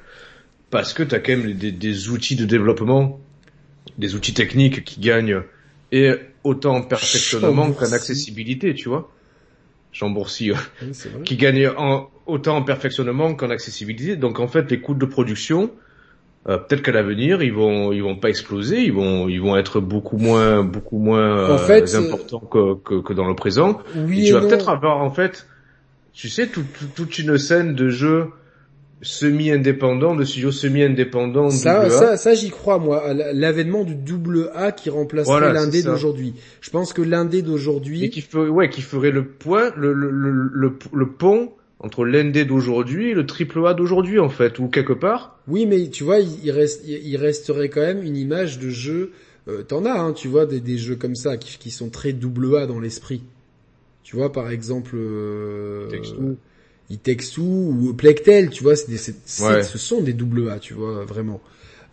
parce 0.70 0.94
que 0.94 1.04
tu 1.04 1.16
as 1.16 1.20
quand 1.20 1.38
même 1.38 1.54
des, 1.54 1.72
des 1.72 2.10
outils 2.10 2.36
de 2.36 2.46
développement, 2.46 3.22
des 3.98 4.16
outils 4.16 4.34
techniques 4.34 4.84
qui 4.84 5.00
gagnent 5.00 5.42
et 5.94 6.12
autant 6.44 6.76
en 6.76 6.82
perfectionnement 6.82 7.72
qu'en 7.72 7.92
accessibilité, 7.94 8.74
tu 8.74 8.90
vois. 8.90 9.10
Jean 9.92 10.10
Boursi, 10.10 10.52
qui 11.26 11.36
gagne 11.36 11.68
en, 11.68 12.10
autant 12.28 12.58
en 12.58 12.62
perfectionnement 12.62 13.34
qu'en 13.36 13.50
accessibilité. 13.50 14.16
Donc 14.16 14.40
en 14.40 14.48
fait, 14.48 14.70
les 14.70 14.80
coûts 14.80 14.94
de 14.94 15.06
production, 15.06 15.72
euh, 16.48 16.58
peut-être 16.58 16.82
qu'à 16.82 16.92
l'avenir, 16.92 17.42
ils 17.42 17.54
vont, 17.54 17.92
ils 17.92 18.04
vont 18.04 18.16
pas 18.16 18.30
exploser, 18.30 18.82
ils 18.82 18.94
vont, 18.94 19.28
ils 19.28 19.42
vont 19.42 19.58
être 19.58 19.80
beaucoup 19.80 20.18
moins, 20.18 20.64
beaucoup 20.64 21.00
moins 21.00 21.60
euh, 21.60 21.86
importants 21.98 22.40
que, 22.40 22.76
que, 22.76 23.02
que, 23.02 23.14
dans 23.14 23.28
le 23.28 23.36
présent. 23.36 23.82
Oui 23.96 24.26
tu 24.26 24.34
vas 24.34 24.42
peut-être 24.42 24.70
avoir 24.70 24.98
en 25.02 25.12
fait, 25.12 25.48
tu 26.14 26.30
sais, 26.30 26.48
toute 26.48 27.20
une 27.20 27.38
scène 27.38 27.74
de 27.74 27.90
jeux 27.90 28.28
semi-indépendant, 29.02 30.16
de 30.16 30.24
studio 30.26 30.52
semi-indépendant. 30.52 31.50
Ça, 31.50 31.90
ça, 31.90 32.18
ça 32.18 32.34
j'y 32.34 32.50
crois 32.50 32.80
moi. 32.80 33.14
L'avènement 33.14 33.84
du 33.84 33.96
double 33.96 34.52
A 34.54 34.72
qui 34.72 34.90
remplacerait 34.90 35.54
l'indé 35.54 35.84
d'aujourd'hui. 35.84 36.34
Je 36.62 36.70
pense 36.70 36.94
que 36.94 37.02
l'indé 37.02 37.42
d'aujourd'hui. 37.42 38.04
Et 38.04 38.10
qui 38.10 38.22
ferait, 38.22 38.50
ouais, 38.50 38.70
qui 38.70 38.82
ferait 38.82 39.12
le 39.12 39.26
point, 39.26 39.72
le, 39.78 39.94
le, 39.94 40.12
le, 40.12 40.74
le, 40.94 41.10
pont 41.10 41.52
entre 41.80 42.04
l'indé 42.04 42.44
d'aujourd'hui 42.44 43.12
et 43.12 43.14
le 43.14 43.26
triple 43.26 43.66
A 43.66 43.74
d'aujourd'hui 43.74 44.20
en 44.20 44.30
fait, 44.30 44.60
ou 44.60 44.68
quelque 44.68 44.94
part. 44.94 45.40
Oui, 45.48 45.66
mais 45.66 45.88
tu 45.90 46.04
vois, 46.04 46.20
il, 46.20 46.52
reste, 46.52 46.84
il 46.86 47.16
resterait 47.18 47.70
quand 47.70 47.82
même 47.82 48.04
une 48.04 48.18
image 48.18 48.60
de 48.60 48.70
jeu. 48.70 49.12
Euh, 49.48 49.64
T'en 49.64 49.86
as, 49.86 49.98
hein, 49.98 50.12
tu 50.12 50.28
vois, 50.28 50.46
des, 50.46 50.60
des 50.60 50.78
jeux 50.78 50.96
comme 50.96 51.16
ça 51.16 51.38
qui, 51.38 51.58
qui 51.58 51.72
sont 51.72 51.90
très 51.90 52.12
double 52.12 52.58
A 52.58 52.68
dans 52.68 52.80
l'esprit. 52.80 53.24
Tu 54.04 54.16
vois, 54.16 54.32
par 54.32 54.50
exemple. 54.50 54.96
Euh, 54.96 55.88
Itexu 56.90 57.42
ou 57.42 57.94
Plectel, 57.94 58.50
tu 58.50 58.64
vois, 58.64 58.76
c'est 58.76 59.14
ce 59.26 59.78
sont 59.78 60.02
des 60.02 60.14
double 60.14 60.50
A, 60.50 60.60
tu 60.60 60.74
vois, 60.74 61.06
vraiment. 61.06 61.42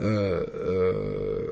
Euh, 0.00 0.44
euh, 0.54 1.50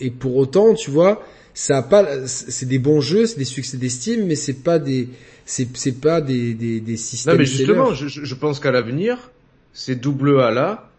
et 0.00 0.10
pour 0.10 0.36
autant, 0.36 0.74
tu 0.74 0.90
vois, 0.90 1.22
ça 1.54 1.78
a 1.78 1.82
pas, 1.82 2.26
c'est 2.26 2.66
des 2.66 2.78
bons 2.78 3.00
jeux, 3.00 3.26
c'est 3.26 3.38
des 3.38 3.44
succès 3.44 3.76
d'estime, 3.76 4.26
mais 4.26 4.34
c'est 4.34 4.62
pas 4.62 4.78
des, 4.78 5.08
c'est 5.46 5.68
c'est 5.76 6.00
pas 6.00 6.20
des, 6.20 6.54
des, 6.54 6.80
des 6.80 6.96
systèmes. 6.96 7.34
Non, 7.34 7.38
mais 7.38 7.46
justement, 7.46 7.94
je, 7.94 8.08
je, 8.08 8.34
pense 8.34 8.60
qu'à 8.60 8.70
l'avenir, 8.70 9.30
ces 9.72 9.94
double 9.96 10.40
A 10.40 10.50
là, 10.50 10.90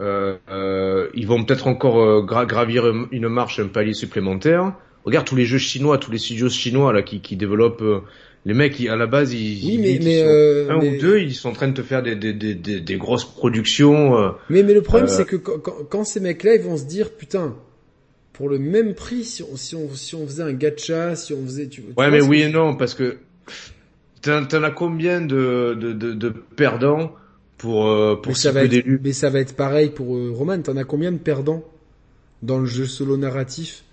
euh, 0.00 0.36
euh, 0.48 1.08
ils 1.14 1.26
vont 1.26 1.44
peut-être 1.44 1.66
encore 1.66 2.00
euh, 2.00 2.22
gravir 2.22 2.86
une 3.10 3.28
marche, 3.28 3.58
un 3.58 3.68
palier 3.68 3.94
supplémentaire. 3.94 4.72
Regarde 5.04 5.26
tous 5.26 5.36
les 5.36 5.46
jeux 5.46 5.58
chinois, 5.58 5.98
tous 5.98 6.10
les 6.10 6.18
studios 6.18 6.48
chinois 6.48 6.92
là 6.92 7.02
qui, 7.02 7.20
qui 7.20 7.36
développent 7.36 7.82
euh, 7.82 8.00
les 8.46 8.54
mecs, 8.54 8.80
à 8.86 8.96
la 8.96 9.06
base, 9.06 9.34
ils, 9.34 9.66
oui, 9.66 9.78
mais, 9.78 9.98
mais 10.02 10.22
euh, 10.22 10.70
un 10.70 10.78
ou 10.78 10.98
deux, 10.98 11.18
ils 11.18 11.34
sont 11.34 11.50
en 11.50 11.52
train 11.52 11.68
de 11.68 11.74
te 11.74 11.82
faire 11.82 12.02
des, 12.02 12.16
des, 12.16 12.32
des, 12.32 12.54
des, 12.54 12.96
grosses 12.96 13.26
productions. 13.26 14.18
Euh, 14.18 14.30
mais, 14.48 14.62
mais 14.62 14.72
le 14.72 14.80
problème, 14.80 15.08
euh, 15.10 15.14
c'est 15.14 15.26
que 15.26 15.36
quand, 15.36 15.58
quand, 15.58 16.04
ces 16.04 16.20
mecs-là, 16.20 16.54
ils 16.54 16.62
vont 16.62 16.78
se 16.78 16.86
dire, 16.86 17.10
putain, 17.10 17.54
pour 18.32 18.48
le 18.48 18.58
même 18.58 18.94
prix, 18.94 19.24
si 19.24 19.42
on, 19.42 19.56
si 19.56 19.76
on, 19.76 19.94
si 19.94 20.14
on 20.14 20.26
faisait 20.26 20.42
un 20.42 20.54
gacha, 20.54 21.16
si 21.16 21.34
on 21.34 21.44
faisait, 21.44 21.68
tu, 21.68 21.84
Ouais, 21.98 22.10
mais 22.10 22.22
oui 22.22 22.40
et 22.40 22.48
non, 22.48 22.76
parce 22.76 22.94
que 22.94 23.18
t'en, 24.22 24.46
t'en 24.46 24.62
as 24.62 24.70
combien 24.70 25.20
de, 25.20 25.76
de, 25.78 25.92
de, 25.92 26.14
de 26.14 26.28
perdants 26.56 27.12
pour, 27.58 27.84
pour 28.22 28.32
mais 28.32 28.34
ça 28.34 28.52
va 28.52 28.64
être, 28.64 28.86
Mais 29.02 29.12
ça 29.12 29.28
va 29.28 29.40
être 29.40 29.54
pareil 29.54 29.90
pour 29.90 30.06
Roman. 30.06 30.62
T'en 30.62 30.78
as 30.78 30.84
combien 30.84 31.12
de 31.12 31.18
perdants 31.18 31.62
dans 32.42 32.58
le 32.58 32.64
jeu 32.64 32.86
solo 32.86 33.18
narratif? 33.18 33.84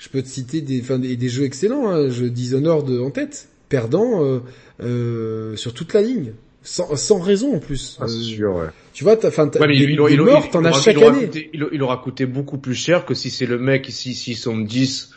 Je 0.00 0.08
peux 0.08 0.22
te 0.22 0.28
citer 0.28 0.62
des, 0.62 0.80
enfin, 0.80 0.98
des, 0.98 1.14
des 1.14 1.28
jeux 1.28 1.44
excellents. 1.44 1.88
Hein, 1.90 2.08
je 2.08 2.24
Dishonored 2.24 2.88
en 2.90 3.10
tête 3.10 3.48
perdant 3.68 4.24
euh, 4.24 4.40
euh, 4.82 5.56
sur 5.56 5.74
toute 5.74 5.92
la 5.92 6.00
ligne. 6.00 6.32
Sans, 6.62 6.96
sans 6.96 7.20
raison 7.20 7.56
en 7.56 7.58
plus. 7.58 7.98
Ah, 8.00 8.08
c'est 8.08 8.22
sûr, 8.22 8.54
ouais. 8.54 8.66
Tu 8.92 9.04
vois, 9.04 9.16
t'as, 9.16 9.28
enfin, 9.28 9.50
ouais, 9.60 9.76
il, 9.76 9.90
il, 9.90 10.20
morts, 10.20 10.50
t'en 10.50 10.64
as 10.64 10.72
chaque 10.72 11.00
année. 11.00 11.26
Coûté, 11.26 11.50
il, 11.54 11.82
aura 11.82 11.98
coûté 11.98 12.26
beaucoup 12.26 12.58
plus 12.58 12.74
cher 12.74 13.04
que 13.06 13.14
si 13.14 13.30
c'est 13.30 13.46
le 13.46 13.58
mec, 13.58 13.86
si, 13.88 14.14
s'ils 14.14 14.36
sont 14.36 14.58
10 14.58 15.10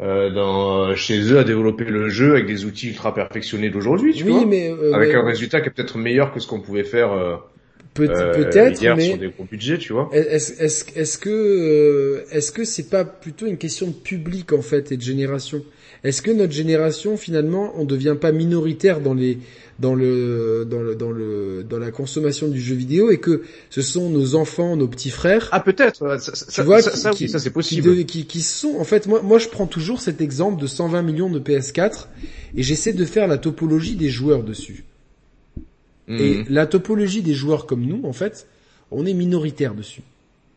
euh, 0.00 0.30
dans, 0.30 0.94
chez 0.94 1.32
eux 1.32 1.38
à 1.38 1.44
développer 1.44 1.84
le 1.84 2.08
jeu 2.08 2.32
avec 2.32 2.46
des 2.46 2.64
outils 2.64 2.88
ultra 2.88 3.14
perfectionnés 3.14 3.70
d'aujourd'hui, 3.70 4.14
tu 4.14 4.24
oui, 4.24 4.32
vois. 4.32 4.46
Mais, 4.46 4.70
euh, 4.70 4.94
avec 4.94 5.14
un 5.14 5.24
résultat 5.24 5.60
qui 5.60 5.68
est 5.68 5.72
peut-être 5.72 5.96
meilleur 5.96 6.32
que 6.32 6.40
ce 6.40 6.46
qu'on 6.46 6.60
pouvait 6.60 6.84
faire. 6.84 7.40
Euh, 8.00 8.32
Peut 8.32 8.56
être 8.56 8.96
mais 8.96 9.08
sur 9.08 9.18
des 9.18 9.28
gros 9.28 9.44
budgets, 9.44 9.76
tu 9.76 9.92
vois. 9.92 10.08
Est-ce 10.12 11.18
que 11.18 11.28
euh, 11.28 12.24
est-ce 12.30 12.50
que 12.50 12.64
c'est 12.64 12.88
pas 12.88 13.04
plutôt 13.04 13.46
une 13.46 13.58
question 13.58 13.86
de 13.86 13.92
public 13.92 14.52
en 14.52 14.62
fait 14.62 14.92
et 14.92 14.96
de 14.96 15.02
génération? 15.02 15.62
Est-ce 16.02 16.22
que 16.22 16.30
notre 16.30 16.52
génération 16.52 17.16
finalement 17.16 17.72
on 17.76 17.84
devient 17.84 18.16
pas 18.18 18.32
minoritaire 18.32 19.00
dans 19.00 19.12
les 19.12 19.38
dans 19.78 19.94
le 19.94 20.66
dans 20.68 20.80
le 20.80 20.94
dans 20.94 21.10
le 21.10 21.64
dans 21.68 21.78
la 21.78 21.90
consommation 21.90 22.48
du 22.48 22.60
jeu 22.60 22.74
vidéo 22.74 23.10
et 23.10 23.18
que 23.18 23.42
ce 23.68 23.82
sont 23.82 24.08
nos 24.08 24.36
enfants, 24.36 24.74
nos 24.74 24.88
petits 24.88 25.10
frères. 25.10 25.48
Ah 25.52 25.60
peut-être. 25.60 26.18
Ça, 26.18 26.32
tu 26.50 26.62
vois, 26.62 26.80
ça, 26.80 27.12
ça, 27.12 27.38
c'est 27.38 27.50
possible. 27.50 28.04
Qui, 28.06 28.26
qui, 28.26 28.40
sont 28.40 28.76
en 28.78 28.84
fait 28.84 29.06
moi 29.06 29.20
moi 29.22 29.38
je 29.38 29.48
prends 29.48 29.66
toujours 29.66 30.00
cet 30.00 30.22
exemple 30.22 30.60
de 30.62 30.66
120 30.66 31.02
millions 31.02 31.30
de 31.30 31.38
PS4 31.38 32.06
et 32.56 32.62
j'essaie 32.62 32.94
de 32.94 33.04
faire 33.04 33.26
la 33.28 33.36
topologie 33.36 33.96
des 33.96 34.08
joueurs 34.08 34.44
dessus. 34.44 34.84
Et 36.18 36.38
mhm. 36.38 36.46
la 36.48 36.66
topologie 36.66 37.22
des 37.22 37.34
joueurs 37.34 37.66
comme 37.66 37.84
nous 37.84 38.02
en 38.04 38.12
fait, 38.12 38.46
on 38.90 39.06
est 39.06 39.14
minoritaire 39.14 39.74
dessus. 39.74 40.02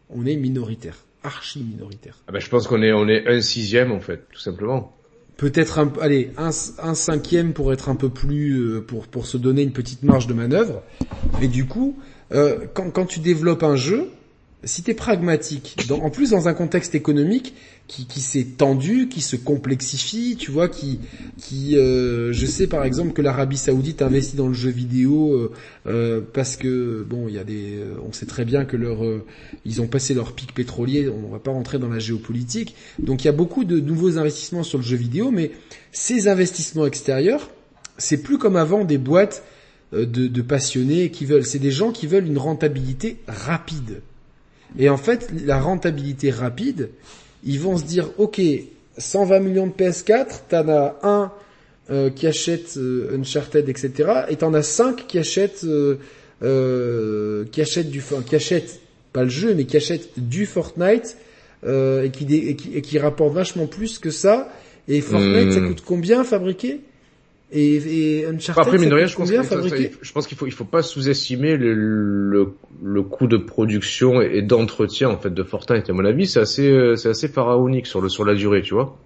On 0.09 0.25
est 0.25 0.35
minoritaire, 0.35 0.97
archi 1.23 1.63
minoritaire. 1.63 2.17
Ah 2.27 2.31
ben, 2.31 2.39
je 2.39 2.49
pense 2.49 2.67
qu'on 2.67 2.81
est 2.81 2.93
on 2.93 3.07
est 3.07 3.27
un 3.27 3.41
sixième 3.41 3.91
en 3.91 3.99
fait, 3.99 4.27
tout 4.31 4.39
simplement 4.39 4.95
peut-être 5.37 5.79
un, 5.79 5.91
allez, 6.01 6.31
un, 6.37 6.51
un, 6.79 6.93
cinquième 6.93 7.53
pour 7.53 7.73
être 7.73 7.89
un 7.89 7.95
peu 7.95 8.09
plus, 8.09 8.57
euh, 8.57 8.81
pour, 8.81 9.07
pour 9.07 9.25
se 9.25 9.37
donner 9.37 9.63
une 9.63 9.73
petite 9.73 10.03
marge 10.03 10.27
de 10.27 10.33
manœuvre. 10.33 10.81
Mais 11.39 11.47
du 11.47 11.65
coup, 11.65 11.97
euh, 12.31 12.65
quand, 12.73 12.89
quand 12.91 13.05
tu 13.05 13.19
développes 13.19 13.63
un 13.63 13.75
jeu, 13.75 14.09
si 14.63 14.83
t'es 14.83 14.93
pragmatique, 14.93 15.77
en 15.91 16.09
plus 16.09 16.31
dans 16.31 16.47
un 16.47 16.53
contexte 16.53 16.95
économique 16.95 17.53
qui, 17.87 18.07
qui 18.07 18.19
s'est 18.19 18.45
tendu, 18.57 19.09
qui 19.09 19.21
se 19.21 19.35
complexifie, 19.35 20.35
tu 20.37 20.49
vois, 20.49 20.67
qui, 20.67 20.99
qui, 21.37 21.77
euh, 21.77 22.33
je 22.33 22.45
sais 22.45 22.65
par 22.65 22.83
exemple 22.83 23.13
que 23.13 23.21
l'Arabie 23.21 23.57
Saoudite 23.57 24.01
investit 24.01 24.35
dans 24.35 24.47
le 24.47 24.55
jeu 24.55 24.71
vidéo 24.71 25.33
euh, 25.33 25.51
euh 25.85 26.21
parce 26.33 26.55
que 26.55 27.05
bon, 27.07 27.27
il 27.27 27.35
y 27.35 27.37
a 27.37 27.43
des, 27.43 27.79
on 28.07 28.11
sait 28.11 28.25
très 28.25 28.43
bien 28.43 28.65
que 28.65 28.75
leur, 28.75 29.05
euh, 29.05 29.23
ils 29.65 29.81
ont 29.81 29.87
passé 29.87 30.15
leur 30.15 30.33
pic 30.33 30.53
pétrolier, 30.53 31.09
on 31.09 31.29
va 31.29 31.39
pas 31.39 31.51
rentrer 31.51 31.77
dans 31.77 31.89
la 31.89 31.99
géopolitique, 31.99 32.75
donc 32.97 33.23
il 33.23 33.27
y 33.27 33.29
a 33.29 33.33
beaucoup 33.33 33.65
de 33.65 33.79
nouveaux 33.79 34.17
investissements 34.17 34.63
sur 34.63 34.79
le 34.79 34.83
jeu 34.83 34.97
vidéo, 34.97 35.29
mais 35.29 35.51
ces 35.91 36.27
investissements 36.27 36.87
extérieurs, 36.87 37.51
c'est 37.97 38.23
plus 38.23 38.39
comme 38.39 38.55
avant 38.55 38.83
des 38.83 38.97
boîtes 38.97 39.43
de, 39.93 40.03
de 40.05 40.41
passionnés 40.41 41.11
qui 41.11 41.25
veulent, 41.25 41.45
c'est 41.45 41.59
des 41.59 41.71
gens 41.71 41.91
qui 41.91 42.07
veulent 42.07 42.25
une 42.25 42.39
rentabilité 42.39 43.17
rapide. 43.27 44.01
Et 44.77 44.89
en 44.89 44.97
fait, 44.97 45.31
la 45.45 45.61
rentabilité 45.61 46.31
rapide, 46.31 46.89
ils 47.45 47.59
vont 47.59 47.77
se 47.77 47.83
dire, 47.83 48.09
ok, 48.17 48.41
120 48.97 49.39
millions 49.39 49.67
de 49.67 49.71
PS4, 49.71 50.41
t'en 50.49 50.67
as 50.69 50.99
un 51.03 51.31
euh, 51.91 52.09
qui 52.09 52.25
achète 52.25 52.77
euh, 52.77 53.15
Uncharted, 53.15 53.69
etc. 53.69 53.91
Et 54.29 54.37
t'en 54.37 54.53
as 54.53 54.63
cinq 54.63 55.05
qui 55.07 55.19
achètent, 55.19 55.63
euh, 55.63 55.97
euh 56.41 57.45
qui 57.51 57.61
achètent 57.61 57.91
du, 57.91 58.01
qui 58.25 58.35
achètent 58.35 58.79
pas 59.13 59.23
le 59.23 59.29
jeu, 59.29 59.53
mais 59.53 59.65
qui 59.65 59.77
achètent 59.77 60.09
du 60.17 60.45
Fortnite 60.45 61.17
et 61.63 62.11
qui, 62.11 62.25
et, 62.35 62.55
qui, 62.55 62.75
et 62.75 62.81
qui 62.81 62.99
rapportent 62.99 63.33
vachement 63.33 63.65
plus 63.65 63.99
que 63.99 64.11
ça. 64.11 64.51
Et 64.87 65.01
Fortnite, 65.01 65.53
ça 65.53 65.61
hmm. 65.61 65.67
coûte 65.67 65.83
combien 65.85 66.23
fabriquer 66.23 66.81
et, 67.55 68.19
et 68.19 68.25
Uncharted, 68.25 68.61
Après, 68.61 68.77
ça 68.77 69.07
je, 69.07 69.15
pense 69.15 69.31
je 70.01 70.11
pense 70.11 70.27
qu'il 70.27 70.37
faut, 70.37 70.45
il 70.45 70.51
faut 70.51 70.65
pas 70.65 70.81
sous-estimer 70.81 71.55
le, 71.55 71.73
le, 71.73 72.53
le, 72.83 73.01
coût 73.01 73.27
de 73.27 73.37
production 73.37 74.21
et 74.21 74.41
d'entretien 74.41 75.09
en 75.09 75.17
fait 75.17 75.33
de 75.33 75.43
Fortnite. 75.43 75.89
À 75.89 75.93
mon 75.93 76.05
avis, 76.05 76.27
c'est 76.27 76.41
assez, 76.41 76.93
c'est 76.97 77.09
assez 77.09 77.27
pharaonique 77.27 77.87
sur 77.87 78.01
le 78.01 78.09
sur 78.09 78.25
la 78.25 78.35
durée, 78.35 78.61
tu 78.61 78.73
vois. 78.73 78.97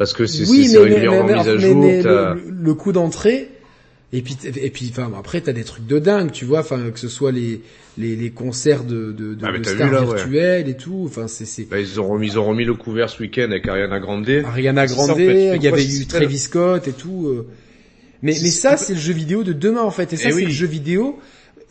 Parce 0.00 0.12
que 0.14 0.26
c'est 0.26 0.48
oui, 0.48 0.76
régulièrement 0.76 1.24
mis 1.24 1.32
à 1.32 1.56
jour. 1.58 1.82
le, 1.82 2.40
le, 2.50 2.74
coût 2.74 2.92
d'entrée, 2.92 3.48
et 4.12 4.22
puis 4.22 4.36
et 4.44 4.70
puis 4.70 4.88
enfin 4.90 5.12
après 5.16 5.40
t'as 5.40 5.52
des 5.52 5.62
trucs 5.62 5.86
de 5.86 5.98
dingue, 6.00 6.32
tu 6.32 6.44
vois, 6.44 6.60
enfin 6.60 6.90
que 6.90 6.98
ce 6.98 7.08
soit 7.08 7.30
les 7.30 7.60
les, 7.96 8.16
les 8.16 8.30
concerts 8.30 8.82
de 8.82 9.12
de, 9.12 9.34
de, 9.34 9.46
ah, 9.46 9.52
stars 9.62 10.04
virtuelles 10.04 10.68
et 10.68 10.76
tout, 10.76 11.04
enfin 11.06 11.28
c'est 11.28 11.44
c'est. 11.44 11.64
Bah, 11.64 11.78
ils 11.78 12.00
ont 12.00 12.08
remis 12.08 12.28
ils 12.28 12.38
ont 12.38 12.44
remis 12.44 12.64
le 12.64 12.74
couvert 12.74 13.08
ce 13.08 13.22
week-end 13.22 13.44
avec 13.44 13.68
Ariana 13.68 14.00
Grande. 14.00 14.28
Ariana 14.28 14.86
Grande, 14.86 15.16
il 15.18 15.62
y 15.62 15.68
avait 15.68 15.86
eu 15.86 16.06
Travis 16.06 16.38
Scott 16.38 16.88
et 16.88 16.92
tout. 16.92 17.28
Euh. 17.28 17.46
Mais 18.22 18.36
mais 18.42 18.50
ça 18.50 18.76
c'est 18.76 18.94
le 18.94 19.00
jeu 19.00 19.12
vidéo 19.12 19.44
de 19.44 19.52
demain 19.52 19.82
en 19.82 19.92
fait, 19.92 20.12
et 20.12 20.16
ça 20.16 20.30
eh 20.30 20.32
c'est 20.32 20.44
le 20.44 20.50
jeu 20.50 20.66
vidéo. 20.66 21.18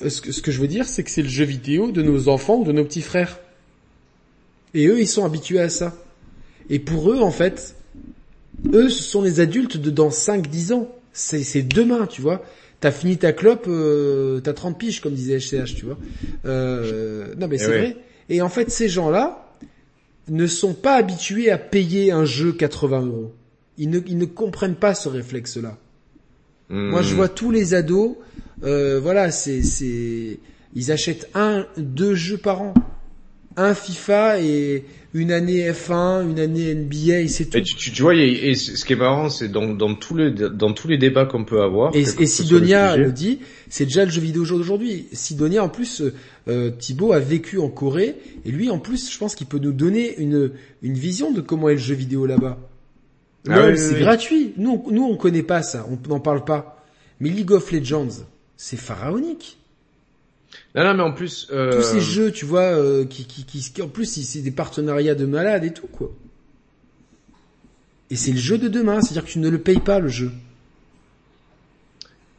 Euh, 0.01 0.09
ce 0.09 0.21
que, 0.21 0.31
ce 0.31 0.41
que 0.41 0.51
je 0.51 0.61
veux 0.61 0.67
dire, 0.67 0.85
c'est 0.85 1.03
que 1.03 1.11
c'est 1.11 1.21
le 1.21 1.29
jeu 1.29 1.43
vidéo 1.43 1.91
de 1.91 2.01
nos 2.01 2.29
enfants 2.29 2.59
ou 2.59 2.63
de 2.63 2.71
nos 2.71 2.85
petits 2.85 3.01
frères. 3.01 3.39
Et 4.73 4.87
eux, 4.87 5.01
ils 5.01 5.07
sont 5.07 5.25
habitués 5.25 5.59
à 5.59 5.67
ça. 5.67 5.93
Et 6.69 6.79
pour 6.79 7.11
eux, 7.11 7.19
en 7.19 7.31
fait, 7.31 7.75
eux, 8.73 8.87
ce 8.87 9.03
sont 9.03 9.21
les 9.21 9.41
adultes 9.41 9.75
de 9.75 9.89
dans 9.89 10.09
5-10 10.09 10.73
ans 10.73 10.95
c'est 11.19 11.63
demain, 11.63 12.07
tu 12.07 12.21
vois. 12.21 12.41
T'as 12.79 12.91
fini 12.91 13.17
ta 13.17 13.33
clope, 13.33 13.65
euh, 13.67 14.39
t'as 14.39 14.53
30 14.53 14.77
piges, 14.77 15.01
comme 15.01 15.13
disait 15.13 15.37
HCH, 15.37 15.75
tu 15.75 15.85
vois. 15.85 15.97
Euh, 16.45 17.35
non 17.37 17.47
mais 17.47 17.55
eh 17.55 17.59
c'est 17.59 17.67
vrai. 17.67 17.97
Et 18.29 18.41
en 18.41 18.49
fait, 18.49 18.71
ces 18.71 18.87
gens-là 18.87 19.55
ne 20.29 20.47
sont 20.47 20.73
pas 20.73 20.93
habitués 20.93 21.51
à 21.51 21.57
payer 21.57 22.11
un 22.11 22.23
jeu 22.23 22.53
80 22.53 23.05
euros. 23.07 23.33
Ils 23.77 23.89
ne, 23.89 23.99
ils 24.07 24.17
ne 24.17 24.25
comprennent 24.25 24.75
pas 24.75 24.93
ce 24.93 25.09
réflexe-là. 25.09 25.77
Moi, 26.69 27.01
je 27.01 27.13
hmm. 27.13 27.17
vois 27.17 27.29
tous 27.29 27.49
les 27.49 27.73
ados, 27.73 28.15
euh, 28.63 28.99
voilà, 28.99 29.31
c'est, 29.31 29.63
c'est, 29.63 30.39
ils 30.75 30.91
achètent 30.91 31.27
un, 31.33 31.65
deux 31.77 32.13
jeux 32.13 32.37
par 32.37 32.61
an, 32.61 32.73
un 33.59 33.73
FIFA 33.73 34.41
et 34.41 34.85
une 35.13 35.31
année 35.31 35.69
F1, 35.71 36.29
une 36.29 36.39
année 36.39 36.73
NBA, 36.73 37.21
et 37.21 37.27
c'est 37.27 37.45
tout. 37.45 37.59
tu, 37.61 37.91
tu, 37.91 38.01
vois, 38.01 38.15
et, 38.15 38.53
ce 38.53 38.85
qui 38.85 38.93
est 38.93 38.95
marrant, 38.95 39.29
c'est 39.29 39.49
dans, 39.49 39.73
dans 39.73 39.95
tous 39.95 40.15
les 40.15 40.31
dans 40.31 40.71
tous 40.73 40.87
les 40.87 40.97
débats 40.97 41.25
qu'on 41.25 41.43
peut 41.43 41.61
avoir. 41.61 41.95
Et, 41.95 42.01
et 42.01 42.25
Sidonia 42.25 42.95
le, 42.95 43.11
dit, 43.11 43.39
c'est 43.69 43.85
déjà 43.85 44.05
le 44.05 44.11
jeu 44.11 44.21
vidéo 44.21 44.45
d'aujourd'hui. 44.45 45.07
Sidonia, 45.11 45.63
en 45.63 45.69
plus, 45.69 46.03
euh, 46.47 46.71
Thibaut 46.71 47.11
a 47.11 47.19
vécu 47.19 47.57
en 47.57 47.69
Corée, 47.69 48.15
et 48.45 48.51
lui, 48.51 48.69
en 48.69 48.79
plus, 48.79 49.11
je 49.11 49.17
pense 49.17 49.35
qu'il 49.35 49.47
peut 49.47 49.59
nous 49.59 49.73
donner 49.73 50.17
une 50.19 50.51
une 50.81 50.95
vision 50.95 51.31
de 51.31 51.41
comment 51.41 51.69
est 51.69 51.73
le 51.73 51.79
jeu 51.79 51.95
vidéo 51.95 52.25
là-bas. 52.25 52.59
Ah 53.49 53.75
c'est 53.75 53.99
gratuit. 53.99 54.53
Nous, 54.57 54.85
nous, 54.91 55.03
on 55.03 55.17
connaît 55.17 55.43
pas 55.43 55.63
ça, 55.63 55.87
on 55.89 55.97
n'en 56.07 56.19
parle 56.19 56.45
pas. 56.45 56.83
Mais 57.19 57.29
League 57.29 57.51
of 57.51 57.71
Legends, 57.71 58.25
c'est 58.57 58.77
pharaonique. 58.77 59.58
Non, 60.79 60.85
non, 60.85 60.93
mais 60.93 61.03
en 61.03 61.11
plus... 61.11 61.49
Euh... 61.51 61.73
Tous 61.73 61.81
ces 61.81 61.99
jeux, 61.99 62.31
tu 62.31 62.45
vois, 62.45 62.61
euh, 62.61 63.05
qui, 63.05 63.25
qui, 63.25 63.43
qui, 63.43 63.81
en 63.81 63.89
plus, 63.89 64.05
c'est 64.05 64.39
des 64.39 64.51
partenariats 64.51 65.13
de 65.13 65.25
malades 65.25 65.65
et 65.65 65.73
tout, 65.73 65.87
quoi. 65.87 66.09
Et 68.09 68.15
c'est 68.15 68.31
le 68.31 68.37
jeu 68.37 68.57
de 68.57 68.69
demain, 68.69 69.01
c'est-à-dire 69.01 69.25
que 69.25 69.29
tu 69.29 69.39
ne 69.39 69.49
le 69.49 69.59
payes 69.59 69.81
pas, 69.81 69.99
le 69.99 70.07
jeu. 70.07 70.31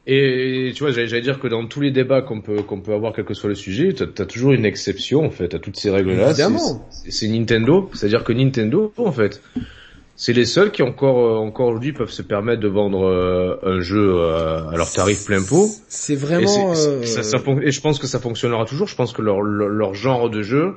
Et 0.07 0.73
tu 0.75 0.83
vois, 0.83 0.91
j'allais 0.91 1.21
dire 1.21 1.39
que 1.39 1.49
dans 1.49 1.67
tous 1.67 1.83
les 1.83 1.91
débats 1.91 2.23
qu'on 2.23 2.41
peut 2.41 2.63
qu'on 2.63 2.81
peut 2.81 2.95
avoir, 2.95 3.13
quel 3.13 3.27
que 3.27 3.35
soit 3.35 3.51
le 3.51 3.55
sujet, 3.55 3.93
t'as 3.93 4.07
as 4.23 4.27
toujours 4.27 4.53
une 4.53 4.65
exception 4.65 5.25
en 5.25 5.31
fait 5.31 5.55
à 5.55 5.59
toutes 5.59 5.77
ces 5.77 5.91
règles-là. 5.91 6.31
Évidemment. 6.31 6.89
C'est 6.91 7.29
Nintendo, 7.29 7.91
c'est-à-dire 7.93 8.25
que 8.25 8.33
Nintendo, 8.33 8.93
en 8.97 9.13
fait, 9.13 9.43
c'est 10.21 10.35
les 10.35 10.45
seuls 10.45 10.71
qui 10.71 10.83
encore 10.83 11.19
euh, 11.19 11.39
encore 11.39 11.69
aujourd'hui 11.69 11.95
peuvent 11.95 12.11
se 12.11 12.21
permettre 12.21 12.61
de 12.61 12.69
vendre 12.69 13.07
euh, 13.07 13.57
un 13.63 13.81
jeu 13.81 14.17
euh, 14.17 14.69
à 14.69 14.77
leur 14.77 14.93
tarif 14.93 15.25
plein 15.25 15.43
pot. 15.43 15.67
C'est 15.89 16.15
vraiment. 16.15 16.75
Et, 16.75 17.07
ça, 17.07 17.23
ça, 17.23 17.39
et, 17.63 17.71
je 17.71 17.81
pense 17.81 17.99
que 17.99 18.07
ça 18.07 18.19
fonctionnera 18.19 18.67
toujours. 18.67 18.87
Je 18.87 18.95
pense 18.97 19.15
que 19.15 19.23
leur, 19.23 19.41
leur, 19.41 19.95
genre 19.95 20.29
de 20.29 20.43
jeu, 20.43 20.75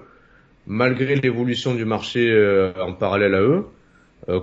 malgré 0.65 1.15
l'évolution 1.15 1.75
du 1.75 1.83
marché 1.83 2.31
en 2.79 2.93
parallèle 2.93 3.35
à 3.35 3.41
eux, 3.41 3.65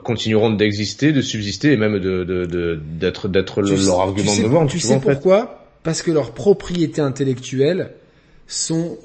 continueront 0.05 0.51
d'exister, 0.51 1.12
de 1.12 1.22
subsister 1.22 1.72
et 1.72 1.78
même 1.78 1.98
de 1.98 2.78
d'être 2.98 3.28
d'être 3.28 3.62
leur 3.62 4.01
argument 4.01 4.36
de 4.36 4.47
vente. 4.48 4.68
Tu, 4.68 4.81
sais 4.81 5.01
pourquoi? 5.01 5.64
Parce 5.82 6.02
que 6.02 6.10
leurs 6.10 6.32
propriétés 6.32 7.01
intellectuelles 7.01 7.93
sont 8.47 8.98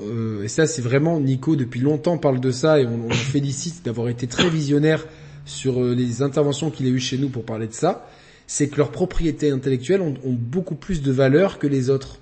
et 0.44 0.50
ça 0.50 0.68
c'est 0.68 0.82
vraiment 0.82 1.22
Nico 1.22 1.56
depuis 1.56 1.80
longtemps 1.80 2.18
parle 2.18 2.42
de 2.42 2.52
ça 2.52 2.82
et 2.82 2.86
on, 2.86 3.06
on 3.06 3.10
le 3.10 3.14
félicite 3.14 3.86
d'avoir 3.86 4.10
été 4.10 4.28
très 4.28 4.50
visionnaire 4.50 5.06
sur 5.46 5.82
euh, 5.82 5.94
les 5.94 6.22
interventions 6.22 6.72
qu'il 6.72 6.88
a 6.88 6.90
eues 6.90 7.00
chez 7.00 7.18
nous 7.18 7.30
pour 7.30 7.46
parler 7.46 7.68
de 7.68 7.74
ça, 7.74 8.08
c'est 8.48 8.68
que 8.68 8.78
leurs 8.78 8.92
propriétés 8.92 9.52
intellectuelles 9.52 10.02
ont, 10.02 10.16
beaucoup 10.26 10.76
plus 10.76 11.02
de 11.02 11.12
valeur 11.12 11.58
que 11.58 11.68
les 11.68 11.90
autres, 11.90 12.20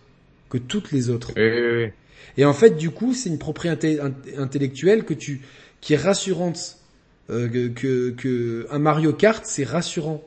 que 0.50 0.58
toutes 0.58 0.92
les 0.92 1.10
autres. 1.10 1.32
Et 2.38 2.46
en 2.46 2.54
fait, 2.54 2.78
du 2.78 2.90
coup, 2.90 3.14
c'est 3.14 3.30
une 3.30 3.40
propriété 3.40 4.00
intellectuelle 4.38 5.04
que 5.04 5.14
tu, 5.14 5.42
qui 5.82 5.94
est 5.94 5.98
rassurante. 5.98 6.78
Euh, 7.30 7.70
que, 7.70 8.10
que 8.10 8.68
un 8.70 8.80
Mario 8.80 9.14
Kart, 9.14 9.46
c'est 9.46 9.64
rassurant. 9.64 10.22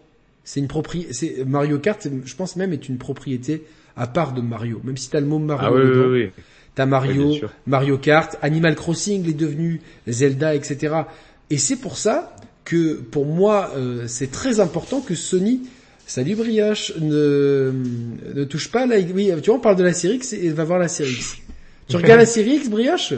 C'est 0.45 0.61
une 0.61 0.69
propriété. 0.69 1.45
Mario 1.45 1.79
Kart, 1.79 2.09
je 2.25 2.35
pense 2.35 2.57
même, 2.57 2.73
est 2.73 2.89
une 2.89 2.99
propriété 2.99 3.65
à 3.97 4.07
part 4.07 4.33
de 4.33 4.41
Mario. 4.41 4.81
Même 4.85 4.97
si 4.97 5.11
t'as 5.11 5.21
le 5.21 5.27
mot 5.27 5.39
Mario. 5.39 5.77
Ah, 5.77 5.79
dedans, 5.79 6.09
oui, 6.11 6.25
oui. 6.25 6.43
T'as 6.75 6.87
Mario, 6.87 7.35
Mario 7.67 7.97
Kart, 7.97 8.37
Animal 8.43 8.77
Crossing, 8.77 9.29
est 9.29 9.33
devenu 9.33 9.81
Zelda, 10.07 10.55
etc. 10.55 10.95
Et 11.49 11.57
c'est 11.57 11.77
pour 11.77 11.97
ça 11.97 12.37
que 12.67 12.95
pour 12.95 13.25
moi, 13.25 13.73
euh, 13.77 14.05
c'est 14.09 14.31
très 14.31 14.61
important 14.61 15.01
que 15.01 15.15
Sony, 15.15 15.63
salut 16.07 16.35
Brioche, 16.35 16.93
ne, 17.01 17.73
ne 18.35 18.45
touche 18.45 18.71
pas 18.71 18.85
la... 18.85 18.99
Oui, 18.99 19.31
tu 19.43 19.47
vois, 19.51 19.59
on 19.59 19.61
parle 19.61 19.77
de 19.77 19.85
la 19.85 19.95
série 19.95 20.17
X 20.17 20.35
et 20.35 20.51
va 20.51 20.65
voir 20.65 20.79
la 20.79 20.89
série 20.89 21.13
X. 21.13 21.39
Tu 21.89 21.97
regardes 21.97 22.21
la 22.21 22.27
série 22.27 22.57
X, 22.57 22.69
Brioche? 22.69 23.15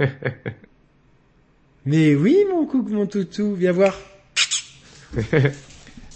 Mais 1.86 2.14
oui, 2.14 2.38
mon 2.50 2.66
coucou, 2.66 2.90
mon 2.90 3.06
toutou, 3.06 3.54
viens 3.54 3.72
voir. 3.72 3.94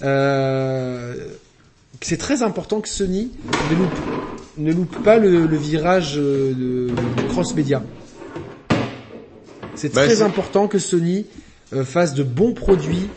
euh, 0.02 1.14
c'est 2.00 2.16
très 2.16 2.42
important 2.42 2.80
que 2.80 2.88
Sony 2.88 3.30
ne 3.70 3.76
loupe, 3.76 3.98
ne 4.56 4.72
loupe 4.72 5.02
pas 5.04 5.18
le, 5.18 5.46
le 5.46 5.56
virage 5.56 6.14
euh, 6.16 6.52
de, 6.54 6.88
de 6.88 7.28
cross-média. 7.28 7.82
C'est 9.74 9.94
bah, 9.94 10.04
très 10.04 10.22
important 10.22 10.68
que 10.68 10.78
Sony 10.78 11.26
fasse 11.84 12.14
de 12.14 12.22
bons 12.22 12.52
produits 12.52 13.08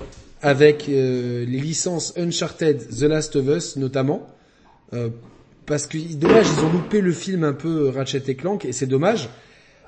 avec 0.42 0.90
euh, 0.90 1.46
les 1.46 1.60
licences 1.60 2.14
Uncharted, 2.18 2.88
The 2.90 3.04
Last 3.04 3.36
of 3.36 3.48
Us 3.48 3.76
notamment. 3.78 4.28
Euh, 4.94 5.10
parce 5.66 5.88
que 5.88 5.98
dommage, 6.16 6.46
ils 6.56 6.64
ont 6.64 6.72
loupé 6.72 7.02
le 7.02 7.12
film 7.12 7.44
un 7.44 7.54
peu 7.54 7.90
Ratchet 7.90 8.24
et 8.28 8.36
Clank 8.36 8.66
et 8.66 8.72
c'est 8.72 8.86
dommage 8.86 9.30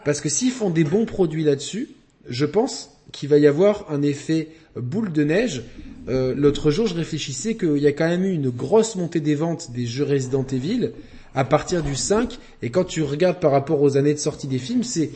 parce 0.04 0.22
que 0.22 0.30
s'ils 0.30 0.52
font 0.52 0.72
des 0.72 0.84
bons 0.84 1.06
produits 1.06 1.44
là-dessus, 1.44 1.90
je 2.28 2.46
pense 2.46 2.90
qu'il 3.12 3.30
va 3.30 3.38
y 3.38 3.46
avoir 3.46 3.86
un 3.92 4.02
effet 4.02 4.50
boule 4.76 5.12
de 5.12 5.24
neige. 5.24 5.64
L'autre 6.08 6.72
jour, 6.72 6.88
je 6.88 6.96
réfléchissais 6.96 7.56
qu'il 7.56 7.78
y 7.78 7.88
a 7.88 7.92
quand 7.92 8.08
même 8.08 8.24
eu 8.24 8.32
une 8.32 8.50
grosse 8.50 8.96
montée 8.96 9.20
des 9.20 9.36
ventes 9.36 9.72
des 9.72 9.86
jeux 9.86 10.06
Resident 10.06 10.46
Evil 10.52 10.92
à 11.36 11.44
partir 11.44 11.84
du 11.84 11.96
5 11.96 12.40
et 12.64 12.72
quand 12.72 12.86
tu 12.86 13.04
regardes 13.04 13.40
par 13.40 13.52
rapport 13.52 13.82
aux 13.82 13.98
années 13.98 14.14
de 14.16 14.20
sortie 14.20 14.48
des 14.48 14.58
films, 14.58 14.84
c'est 14.84 15.12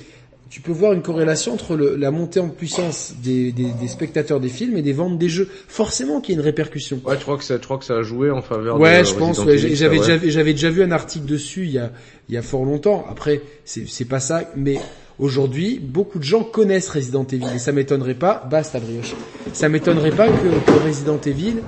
tu 0.52 0.60
peux 0.60 0.74
voir 0.74 0.92
une 0.92 1.02
corrélation 1.02 1.54
entre 1.54 1.78
le, 1.78 1.96
la 1.96 2.12
montée 2.12 2.42
en 2.42 2.50
puissance 2.50 3.14
des, 3.24 3.54
des, 3.54 3.72
des, 3.72 3.88
spectateurs 3.88 4.42
des 4.42 4.50
films 4.50 4.76
et 4.76 4.82
des 4.82 4.92
ventes 4.92 5.18
des 5.18 5.30
jeux. 5.30 5.48
Forcément 5.70 6.20
qu'il 6.20 6.36
y 6.36 6.38
a 6.38 6.42
une 6.42 6.46
répercussion. 6.46 7.00
Ouais, 7.06 7.16
tu 7.16 7.24
crois 7.24 7.38
que 7.38 7.46
ça, 7.46 7.58
tu 7.58 7.64
crois 7.64 7.78
que 7.78 7.86
ça 7.86 7.96
a 7.96 8.02
joué 8.02 8.30
en 8.32 8.42
faveur. 8.42 8.78
Ouais, 8.78 9.06
je 9.06 9.16
pense. 9.16 9.40
Ouais, 9.40 9.58
j'avais 9.58 10.00
déjà, 10.00 10.18
j'avais 10.22 10.52
déjà 10.52 10.70
vu 10.70 10.84
un 10.84 10.92
article 10.92 11.26
dessus 11.26 11.64
il 11.64 11.72
y 11.72 11.80
a, 11.80 11.94
il 12.28 12.36
y 12.36 12.38
a 12.38 12.42
fort 12.42 12.66
longtemps. 12.66 13.06
Après, 13.10 13.42
c'est, 13.64 13.88
c'est 13.88 14.04
pas 14.04 14.20
ça, 14.20 14.44
mais 14.58 14.78
aujourd'hui, 15.20 15.80
beaucoup 15.80 16.20
de 16.20 16.26
gens 16.26 16.44
connaissent 16.44 16.90
Resident 16.90 17.26
Evil 17.32 17.48
et 17.56 17.60
ça 17.60 17.72
m'étonnerait 17.72 18.14
pas. 18.14 18.46
Basta 18.52 18.82
brioche. 18.82 19.16
Ça 19.54 19.70
m'étonnerait 19.70 20.12
pas 20.12 20.28
que, 20.28 20.34
que 20.34 20.86
Resident 20.86 21.22
Evil 21.26 21.62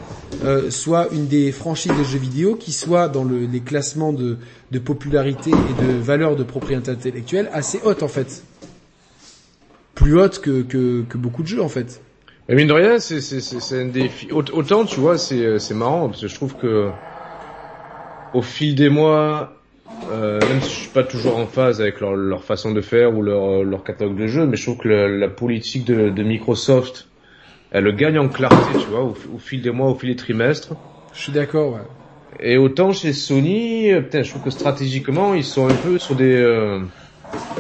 euh, 0.44 0.70
soit 0.70 1.08
une 1.14 1.28
des 1.28 1.54
franchises 1.54 1.98
de 1.98 2.04
jeux 2.04 2.20
vidéo 2.20 2.56
qui 2.56 2.74
soit 2.74 3.08
dans 3.08 3.24
le, 3.24 3.46
les 3.46 3.62
classements 3.62 4.12
de, 4.12 4.40
de 4.72 4.80
popularité 4.80 5.52
et 5.52 5.86
de 5.86 5.94
valeur 5.94 6.36
de 6.36 6.44
propriété 6.44 6.92
intellectuelle 6.92 7.50
assez 7.54 7.80
haute 7.86 8.04
en 8.04 8.10
fait 8.10 8.44
plus 9.96 10.20
haute 10.20 10.40
que, 10.40 10.62
que, 10.62 11.04
que 11.04 11.18
beaucoup 11.18 11.44
de 11.44 11.48
jeux 11.48 11.62
en 11.62 11.70
fait. 11.70 12.02
Mais 12.50 12.56
mine 12.56 12.68
de 12.68 12.74
rien, 12.74 13.00
c'est 13.00 13.76
un 13.76 13.86
défi. 13.86 14.30
Autant, 14.32 14.84
tu 14.86 15.00
vois, 15.00 15.18
c'est 15.18 15.74
marrant 15.74 16.10
parce 16.10 16.22
que 16.22 16.28
je 16.28 16.36
trouve 16.36 16.56
que 16.56 16.90
au 18.34 18.42
fil 18.42 18.76
des 18.76 18.90
mois, 18.90 19.54
euh, 20.12 20.40
même 20.42 20.62
si 20.62 20.70
je 20.70 20.80
suis 20.82 20.90
pas 20.90 21.04
toujours 21.04 21.38
en 21.38 21.46
phase 21.46 21.80
avec 21.80 22.02
leur, 22.02 22.16
leur 22.16 22.44
façon 22.44 22.72
de 22.72 22.82
faire 22.82 23.16
ou 23.16 23.22
leur, 23.22 23.64
leur 23.64 23.84
catalogue 23.84 24.18
de 24.18 24.28
jeux, 24.28 24.46
mais 24.46 24.58
je 24.58 24.64
trouve 24.64 24.78
que 24.78 24.90
la, 24.90 25.08
la 25.08 25.30
politique 25.30 25.86
de, 25.86 26.10
de, 26.10 26.24
Microsoft, 26.24 27.08
elle 27.72 27.96
gagne 27.96 28.20
en 28.20 28.28
clarté, 28.28 28.80
tu 28.80 28.88
vois, 28.88 29.04
au, 29.04 29.16
au, 29.36 29.38
fil 29.38 29.62
des 29.62 29.72
mois, 29.72 29.90
au 29.90 29.96
fil 29.96 30.10
des 30.10 30.16
trimestres. 30.16 30.74
Je 31.14 31.22
suis 31.22 31.32
d'accord, 31.32 31.74
ouais. 31.74 31.82
Et 32.40 32.58
autant 32.58 32.92
chez 32.92 33.14
Sony, 33.14 33.92
peut-être 33.94 34.26
je 34.26 34.32
trouve 34.32 34.44
que 34.44 34.50
stratégiquement, 34.50 35.34
ils 35.34 35.44
sont 35.46 35.70
un 35.70 35.76
peu 35.76 36.00
sur 36.00 36.16
des... 36.16 36.36
Euh, 36.36 36.80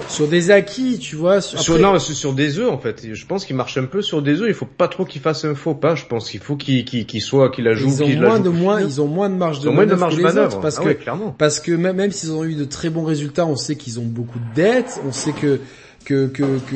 sur 0.08 0.28
des 0.28 0.52
acquis, 0.52 1.00
tu 1.00 1.16
vois. 1.16 1.41
Sur, 1.41 1.76
Après... 1.76 1.82
non, 1.82 2.00
sur 2.00 2.34
des 2.34 2.60
œufs 2.60 2.72
en 2.72 2.78
fait. 2.78 3.14
Je 3.14 3.26
pense 3.26 3.45
qu'il 3.45 3.56
marche 3.56 3.78
un 3.78 3.86
peu 3.86 4.02
sur 4.02 4.22
des 4.22 4.41
œufs. 4.41 4.48
Il 4.48 4.54
faut 4.54 4.66
pas 4.66 4.88
trop 4.88 5.06
qu'il 5.06 5.22
fasse 5.22 5.45
un 5.45 5.56
faux 5.56 5.76
pas. 5.76 5.95
Je 5.95 6.06
pense 6.06 6.30
qu'il 6.30 6.40
faut 6.40 6.56
qu'il 6.56 6.86
qu'il 6.86 7.06
qu'il 7.06 7.22
soit 7.22 7.50
qu'il 7.50 7.66
la 7.66 7.74
joue. 7.74 7.90
Ils 7.90 8.04
ont 8.04 8.22
moins 8.22 8.40
de 8.40 8.50
moins. 8.50 8.82
Ils 8.82 9.02
ont 9.02 9.08
moins 9.08 9.30
de 9.30 9.36
marge 9.36 9.60
de 9.60 9.70
manœuvre, 9.70 10.00
marge 10.00 10.18
que 10.18 10.22
les 10.22 10.38
autres 10.38 10.60
parce 10.60 10.78
ah 10.80 10.82
que 10.82 10.88
ouais, 10.88 10.95
clairement. 10.95 11.36
parce 11.38 11.60
que 11.60 11.72
même 11.72 11.95
même 11.95 12.12
s'ils 12.12 12.32
ont 12.32 12.44
eu 12.44 12.56
de 12.56 12.66
très 12.66 12.90
bons 12.90 13.06
résultats, 13.06 13.45
on 13.45 13.56
sait 13.56 13.76
qu'ils 13.76 14.00
ont 14.00 14.06
beaucoup 14.06 14.40
de 14.40 14.56
dettes. 14.56 15.02
On 15.08 15.12
sait 15.12 15.34
que 15.34 15.60
que 16.06 16.28
que 16.28 16.44
que 16.44 16.76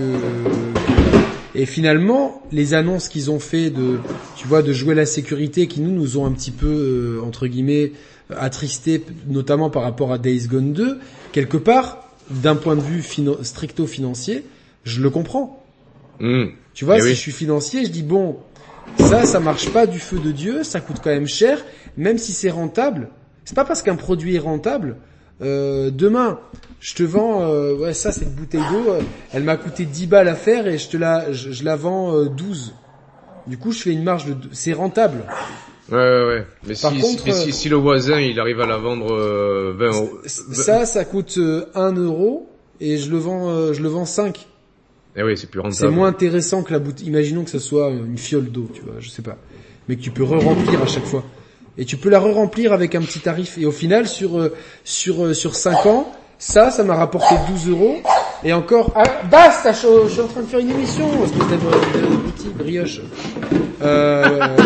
et 1.57 1.65
finalement, 1.65 2.43
les 2.51 2.75
annonces 2.75 3.09
qu'ils 3.09 3.31
ont 3.31 3.39
fait 3.39 3.71
de, 3.71 3.97
tu 4.35 4.47
vois, 4.47 4.61
de 4.61 4.71
jouer 4.73 4.93
la 4.93 5.07
sécurité, 5.07 5.65
qui 5.65 5.81
nous 5.81 5.91
nous 5.91 6.19
ont 6.19 6.25
un 6.27 6.31
petit 6.31 6.51
peu 6.51 6.67
euh, 6.67 7.25
entre 7.25 7.47
guillemets 7.47 7.93
attristés, 8.29 9.03
notamment 9.27 9.71
par 9.71 9.81
rapport 9.81 10.13
à 10.13 10.19
Days 10.19 10.47
Gone 10.47 10.73
2, 10.73 10.99
quelque 11.31 11.57
part, 11.57 12.06
d'un 12.29 12.55
point 12.55 12.75
de 12.75 12.81
vue 12.81 13.03
stricto 13.41 13.87
financier, 13.87 14.45
je 14.83 15.01
le 15.01 15.09
comprends. 15.09 15.63
Mmh. 16.19 16.45
Tu 16.73 16.85
vois, 16.85 16.97
Eh 16.97 17.01
si 17.01 17.07
oui. 17.07 17.13
je 17.15 17.19
suis 17.19 17.31
financier, 17.31 17.85
je 17.85 17.91
dis 17.91 18.03
bon, 18.03 18.37
ça, 18.97 19.25
ça 19.25 19.39
marche 19.39 19.69
pas 19.69 19.85
du 19.87 19.99
feu 19.99 20.19
de 20.19 20.31
Dieu, 20.31 20.63
ça 20.63 20.79
coûte 20.79 20.97
quand 21.03 21.09
même 21.09 21.27
cher, 21.27 21.63
même 21.97 22.17
si 22.17 22.31
c'est 22.33 22.49
rentable. 22.49 23.09
C'est 23.45 23.55
pas 23.55 23.65
parce 23.65 23.81
qu'un 23.81 23.95
produit 23.95 24.35
est 24.35 24.39
rentable. 24.39 24.97
Euh, 25.41 25.91
demain, 25.91 26.39
je 26.79 26.95
te 26.95 27.03
vends, 27.03 27.43
euh, 27.43 27.75
ouais, 27.75 27.93
ça 27.93 28.11
c'est 28.11 28.25
une 28.25 28.31
bouteille 28.31 28.63
d'eau, 28.71 28.89
euh, 28.91 29.01
elle 29.33 29.43
m'a 29.43 29.55
coûté 29.55 29.85
10 29.85 30.07
balles 30.07 30.27
à 30.27 30.35
faire 30.35 30.67
et 30.67 30.77
je 30.79 30.89
te 30.89 30.97
la, 30.97 31.31
je, 31.31 31.51
je 31.51 31.63
la 31.63 31.75
vends 31.75 32.15
euh, 32.15 32.25
12. 32.25 32.73
Du 33.45 33.57
coup, 33.57 33.71
je 33.71 33.79
fais 33.83 33.91
une 33.91 34.03
marge 34.03 34.25
de, 34.25 34.35
c'est 34.51 34.73
rentable. 34.73 35.23
Ouais, 35.91 35.97
ouais, 35.97 36.25
ouais. 36.25 36.45
Mais, 36.67 36.73
Par 36.81 36.91
si, 36.91 36.99
contre, 36.99 37.23
mais 37.25 37.31
si, 37.31 37.49
euh, 37.49 37.51
si 37.51 37.69
le 37.69 37.77
voisin 37.77 38.19
il 38.19 38.39
arrive 38.39 38.59
à 38.59 38.65
la 38.65 38.77
vendre 38.77 39.13
euh, 39.13 39.73
20 39.77 39.85
euros. 39.85 40.17
Ça, 40.25 40.85
ça 40.85 41.05
coûte 41.05 41.35
euh, 41.37 41.65
1 41.75 41.93
euro 41.93 42.49
et 42.81 42.97
je 42.97 43.09
le 43.09 43.17
vends, 43.17 43.49
euh, 43.49 43.73
je 43.73 43.81
le 43.81 43.89
vends 43.89 44.05
5. 44.05 44.45
Eh 45.15 45.23
oui, 45.23 45.37
c'est 45.37 45.49
plus 45.49 45.59
rentable. 45.59 45.75
C'est 45.75 45.89
moins 45.89 46.09
intéressant 46.09 46.61
que 46.61 46.73
la 46.73 46.79
bouteille. 46.79 47.07
Imaginons 47.07 47.43
que 47.43 47.49
ce 47.49 47.59
soit 47.59 47.89
une 47.89 48.17
fiole 48.17 48.51
d'eau, 48.51 48.69
tu 48.73 48.81
vois, 48.81 48.95
je 48.99 49.09
sais 49.09 49.21
pas. 49.21 49.37
Mais 49.87 49.95
que 49.95 50.01
tu 50.01 50.11
peux 50.11 50.23
re-remplir 50.23 50.81
à 50.81 50.85
chaque 50.85 51.05
fois. 51.05 51.23
Et 51.77 51.85
tu 51.85 51.97
peux 51.97 52.09
la 52.09 52.19
re-remplir 52.19 52.73
avec 52.73 52.93
un 52.93 53.01
petit 53.01 53.19
tarif. 53.19 53.57
Et 53.57 53.65
au 53.65 53.71
final, 53.71 54.07
sur 54.07 54.37
euh, 54.37 54.53
sur 54.83 55.25
euh, 55.25 55.33
sur 55.33 55.55
5 55.55 55.85
ans, 55.85 56.11
ça, 56.37 56.69
ça 56.69 56.83
m'a 56.83 56.95
rapporté 56.95 57.33
12 57.49 57.69
euros. 57.69 57.97
Et 58.43 58.53
encore, 58.53 58.91
ah, 58.95 59.03
basta, 59.31 59.71
je, 59.71 59.87
je 60.07 60.11
suis 60.11 60.21
en 60.21 60.27
train 60.27 60.41
de 60.41 60.47
faire 60.47 60.59
une 60.59 60.69
émission, 60.69 61.07
espèce 61.23 61.39
de 61.39 62.26
petit 62.47 62.63
brioche. 62.63 63.01
Euh, 63.81 64.57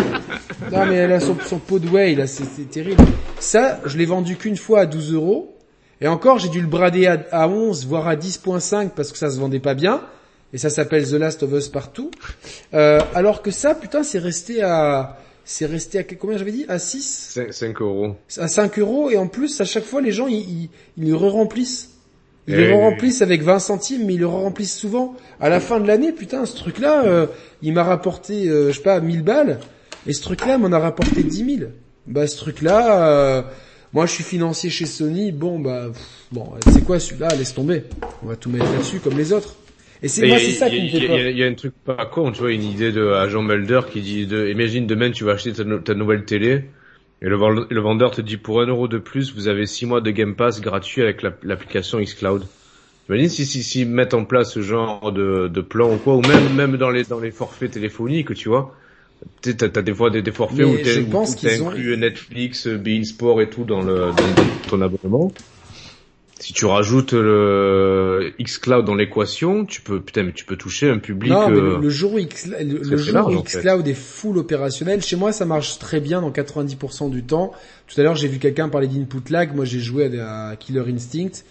non 0.70 0.86
mais 0.86 0.96
elle 0.96 1.12
a 1.12 1.20
son, 1.20 1.36
son 1.46 1.58
pot 1.58 1.78
de 1.78 1.88
whey, 1.88 2.14
là, 2.14 2.26
c'est 2.26 2.44
c'est 2.44 2.70
terrible. 2.70 3.02
Ça, 3.40 3.80
je 3.84 3.98
l'ai 3.98 4.06
vendu 4.06 4.36
qu'une 4.36 4.56
fois 4.56 4.80
à 4.80 4.86
12 4.86 5.14
euros. 5.14 5.56
Et 6.00 6.08
encore, 6.08 6.38
j'ai 6.38 6.48
dû 6.48 6.60
le 6.60 6.66
brader 6.66 7.06
à, 7.06 7.24
à 7.30 7.48
11, 7.48 7.86
voire 7.86 8.08
à 8.08 8.16
10.5 8.16 8.90
parce 8.90 9.12
que 9.12 9.18
ça 9.18 9.30
se 9.30 9.38
vendait 9.38 9.60
pas 9.60 9.74
bien. 9.74 10.02
Et 10.52 10.58
ça 10.58 10.68
s'appelle 10.68 11.08
The 11.08 11.12
Last 11.14 11.42
of 11.44 11.52
Us 11.52 11.68
partout. 11.68 12.10
Euh, 12.74 13.00
alors 13.14 13.40
que 13.40 13.50
ça, 13.50 13.74
putain, 13.74 14.02
c'est 14.02 14.18
resté 14.18 14.62
à, 14.62 15.16
c'est 15.44 15.64
resté 15.64 15.98
à 15.98 16.02
combien 16.02 16.36
j'avais 16.36 16.52
dit? 16.52 16.66
À 16.68 16.78
6 16.78 17.30
5, 17.34 17.52
5 17.54 17.80
euros. 17.82 18.16
À 18.36 18.48
5 18.48 18.78
euros. 18.80 19.10
Et 19.10 19.16
en 19.16 19.28
plus, 19.28 19.60
à 19.60 19.64
chaque 19.64 19.84
fois, 19.84 20.00
les 20.00 20.12
gens, 20.12 20.26
ils, 20.26 20.40
ils, 20.40 20.70
ils 20.98 21.08
le 21.08 21.16
re-remplissent. 21.16 21.91
Ils 22.48 22.56
le 22.56 22.74
remplissent 22.74 23.22
avec 23.22 23.42
20 23.42 23.58
centimes, 23.60 24.04
mais 24.06 24.14
ils 24.14 24.20
le 24.20 24.26
remplissent 24.26 24.76
souvent. 24.76 25.16
À 25.40 25.48
la 25.48 25.60
fin 25.60 25.78
de 25.78 25.86
l'année, 25.86 26.10
putain, 26.12 26.44
ce 26.44 26.56
truc-là, 26.56 27.04
euh, 27.04 27.26
il 27.62 27.72
m'a 27.72 27.84
rapporté, 27.84 28.48
euh, 28.48 28.70
je 28.72 28.76
sais 28.76 28.82
pas, 28.82 29.00
1000 29.00 29.22
balles. 29.22 29.60
Et 30.06 30.12
ce 30.12 30.22
truc-là 30.22 30.58
m'en 30.58 30.72
a 30.72 30.78
rapporté 30.80 31.22
10 31.22 31.56
000. 31.58 31.70
Bah, 32.08 32.26
ce 32.26 32.36
truc-là, 32.38 33.06
euh, 33.08 33.42
moi, 33.92 34.06
je 34.06 34.12
suis 34.12 34.24
financier 34.24 34.70
chez 34.70 34.86
Sony. 34.86 35.30
Bon, 35.30 35.60
bah, 35.60 35.86
pff, 35.92 36.02
bon, 36.32 36.48
c'est 36.72 36.84
quoi 36.84 36.98
celui-là? 36.98 37.28
Laisse 37.38 37.54
tomber. 37.54 37.84
On 38.24 38.26
va 38.26 38.34
tout 38.34 38.50
mettre 38.50 38.64
là-dessus 38.72 38.98
comme 38.98 39.16
les 39.16 39.32
autres. 39.32 39.54
Et 40.02 40.08
c'est 40.08 40.26
moi, 40.26 40.36
c'est 40.40 40.50
ça 40.50 40.68
qui 40.68 40.82
me 40.82 40.88
fait 40.88 41.06
peur. 41.06 41.16
Il 41.20 41.38
y, 41.38 41.44
a- 41.44 41.46
un 41.46 41.54
truc 41.54 41.74
pas 41.84 42.06
con, 42.06 42.32
tu 42.32 42.40
vois, 42.40 42.50
une 42.50 42.64
idée 42.64 42.90
de 42.90 43.06
à 43.12 43.28
Jean 43.28 43.42
Melder 43.42 43.82
qui 43.92 44.00
dit, 44.00 44.26
de, 44.26 44.48
imagine 44.48 44.84
demain 44.88 45.12
tu 45.12 45.22
vas 45.22 45.32
acheter 45.34 45.52
ta, 45.52 45.62
no- 45.62 45.78
ta 45.78 45.94
nouvelle 45.94 46.24
télé 46.24 46.64
et 47.22 47.28
le, 47.30 47.36
vend- 47.36 47.66
le 47.70 47.80
vendeur 47.80 48.12
te 48.12 48.20
dit 48.22 48.38
pour 48.38 48.60
un 48.62 48.66
euro 48.68 48.88
de 48.88 48.98
plus, 48.98 49.34
vous 49.34 49.48
avez 49.48 49.66
six 49.66 49.86
mois 49.86 50.02
de 50.02 50.10
Game 50.12 50.36
Pass 50.36 50.60
gratuit 50.62 51.02
avec 51.02 51.22
la- 51.22 51.38
l'application 51.44 52.00
xCloud. 52.00 52.50
Imagine 53.08 53.28
si 53.30 53.46
si 53.46 53.62
si 53.64 53.84
mettent 53.86 54.14
en 54.14 54.24
place 54.26 54.52
ce 54.54 54.62
genre 54.62 55.12
de, 55.12 55.48
de 55.48 55.60
plan 55.62 55.92
ou 55.94 55.98
quoi, 56.00 56.16
ou 56.16 56.22
même 56.22 56.48
même 56.48 56.76
dans 56.78 56.90
les 56.90 57.04
dans 57.04 57.20
les 57.20 57.32
forfaits 57.32 57.72
téléphoniques, 57.72 58.34
tu 58.34 58.48
vois. 58.50 58.74
T'as, 59.42 59.54
t'as 59.70 59.82
des 59.82 59.94
fois 59.94 60.10
des, 60.10 60.22
des 60.22 60.32
forfaits 60.32 60.66
Mais 60.66 60.66
où 60.66 60.78
t'as 60.78 61.00
ont- 61.04 61.36
inclus 61.44 61.96
Netflix, 61.98 62.66
Bein 62.68 63.04
Sport 63.04 63.40
et 63.42 63.50
tout 63.50 63.64
dans 63.64 63.82
le 63.82 64.12
dans 64.14 64.36
ton 64.66 64.80
abonnement. 64.82 65.38
Si 66.42 66.52
tu 66.52 66.64
rajoutes 66.66 67.12
le 67.12 68.32
xCloud 68.40 68.84
dans 68.84 68.96
l'équation, 68.96 69.64
tu 69.64 69.80
peux 69.80 70.00
putain 70.00 70.24
mais 70.24 70.32
tu 70.32 70.44
peux 70.44 70.56
toucher 70.56 70.90
un 70.90 70.98
public. 70.98 71.30
Non, 71.30 71.48
mais 71.48 71.56
euh, 71.58 71.76
le, 71.76 71.82
le 71.82 71.88
jour 71.88 72.14
où, 72.14 72.18
X, 72.18 72.48
le, 72.48 72.64
le 72.64 72.80
très 72.80 72.96
jour 72.96 73.14
large, 73.14 73.36
où 73.36 73.38
en 73.38 73.44
fait. 73.44 73.58
xCloud 73.60 73.86
est 73.86 73.94
full 73.94 74.38
opérationnel, 74.38 75.02
chez 75.02 75.14
moi 75.14 75.30
ça 75.30 75.44
marche 75.44 75.78
très 75.78 76.00
bien 76.00 76.20
dans 76.20 76.32
90% 76.32 77.10
du 77.10 77.22
temps. 77.22 77.52
Tout 77.86 78.00
à 78.00 78.02
l'heure 78.02 78.16
j'ai 78.16 78.26
vu 78.26 78.40
quelqu'un 78.40 78.68
parler 78.68 78.88
d'input 78.88 79.30
lag, 79.30 79.54
moi 79.54 79.64
j'ai 79.64 79.78
joué 79.78 80.18
à, 80.18 80.48
à 80.48 80.56
Killer 80.56 80.82
Instinct. 80.92 81.44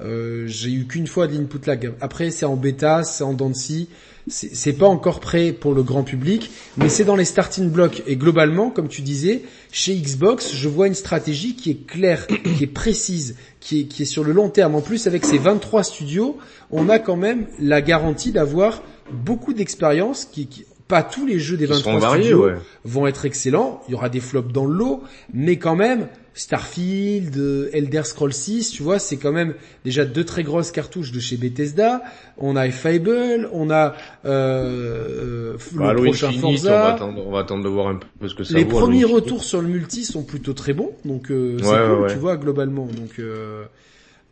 Euh, 0.00 0.44
j'ai 0.46 0.70
eu 0.72 0.86
qu'une 0.86 1.06
fois 1.06 1.26
de 1.26 1.34
l'input 1.36 1.64
lag. 1.66 1.92
Après 2.00 2.30
c'est 2.30 2.46
en 2.46 2.56
bêta, 2.56 3.04
c'est 3.04 3.22
en 3.24 3.54
scie. 3.54 3.88
C'est 4.26 4.72
pas 4.72 4.86
encore 4.86 5.20
prêt 5.20 5.52
pour 5.52 5.74
le 5.74 5.82
grand 5.82 6.02
public, 6.02 6.50
mais 6.78 6.88
c'est 6.88 7.04
dans 7.04 7.14
les 7.14 7.26
starting 7.26 7.68
blocks. 7.68 8.02
Et 8.06 8.16
globalement, 8.16 8.70
comme 8.70 8.88
tu 8.88 9.02
disais, 9.02 9.42
chez 9.70 9.94
Xbox, 9.94 10.54
je 10.54 10.66
vois 10.66 10.86
une 10.86 10.94
stratégie 10.94 11.56
qui 11.56 11.70
est 11.70 11.86
claire, 11.86 12.26
qui 12.26 12.64
est 12.64 12.66
précise, 12.66 13.36
qui 13.60 13.80
est, 13.80 13.84
qui 13.84 14.04
est 14.04 14.06
sur 14.06 14.24
le 14.24 14.32
long 14.32 14.48
terme. 14.48 14.76
En 14.76 14.80
plus, 14.80 15.06
avec 15.06 15.26
ces 15.26 15.36
23 15.36 15.84
studios, 15.84 16.38
on 16.70 16.88
a 16.88 16.98
quand 16.98 17.16
même 17.16 17.46
la 17.60 17.82
garantie 17.82 18.32
d'avoir 18.32 18.82
beaucoup 19.12 19.52
d'expérience 19.52 20.24
qui, 20.24 20.46
qui- 20.46 20.64
pas 20.88 21.02
tous 21.02 21.26
les 21.26 21.38
jeux 21.38 21.58
des 21.58 21.66
Qui 21.66 21.72
23 21.72 21.92
seront 21.92 21.98
variés, 22.00 22.22
studios 22.22 22.46
ouais. 22.46 22.54
vont 22.86 23.06
être 23.06 23.26
excellents. 23.26 23.82
Il 23.88 23.92
y 23.92 23.94
aura 23.94 24.08
des 24.08 24.20
flops 24.20 24.52
dans 24.54 24.64
le 24.64 24.74
lot, 24.74 25.02
mais 25.34 25.56
quand 25.58 25.76
même, 25.76 26.08
Starfield, 26.34 27.36
euh, 27.36 27.70
Elder 27.72 28.02
Scrolls 28.04 28.32
6, 28.32 28.70
tu 28.72 28.82
vois, 28.82 28.98
c'est 28.98 29.16
quand 29.16 29.30
même 29.32 29.54
déjà 29.84 30.04
deux 30.04 30.24
très 30.24 30.42
grosses 30.42 30.72
cartouches 30.72 31.12
de 31.12 31.20
chez 31.20 31.36
Bethesda. 31.36 32.02
On 32.38 32.56
a 32.56 32.68
Fable, 32.70 33.48
on 33.52 33.70
a 33.70 33.94
euh, 34.24 35.54
euh, 35.54 35.56
Bah, 35.72 35.92
le 35.92 36.02
prochain 36.02 36.28
Infinite, 36.28 36.44
on 36.44 36.50
va 36.50 36.56
Forza. 36.58 36.94
attendre, 36.94 37.26
on 37.26 37.30
va 37.30 37.38
attendre 37.40 37.62
de 37.64 37.68
voir 37.68 37.86
un 37.88 38.00
peu 38.18 38.28
ce 38.28 38.34
que 38.34 38.42
ça 38.44 38.54
Les 38.54 38.64
vaut. 38.64 38.70
Premiers 38.70 39.04
retours 39.04 39.44
sur 39.44 39.62
le 39.62 39.68
multi 39.68 40.04
sont 40.04 40.24
plutôt 40.24 40.52
très 40.54 40.72
bons, 40.72 40.92
donc 41.04 41.30
euh, 41.30 41.56
c'est 41.62 41.66
Ouais, 41.70 41.86
cool, 41.88 42.00
ouais, 42.02 42.12
tu 42.12 42.18
vois, 42.18 42.36
globalement. 42.36 42.86
Donc, 42.86 43.18
euh, 43.20 43.64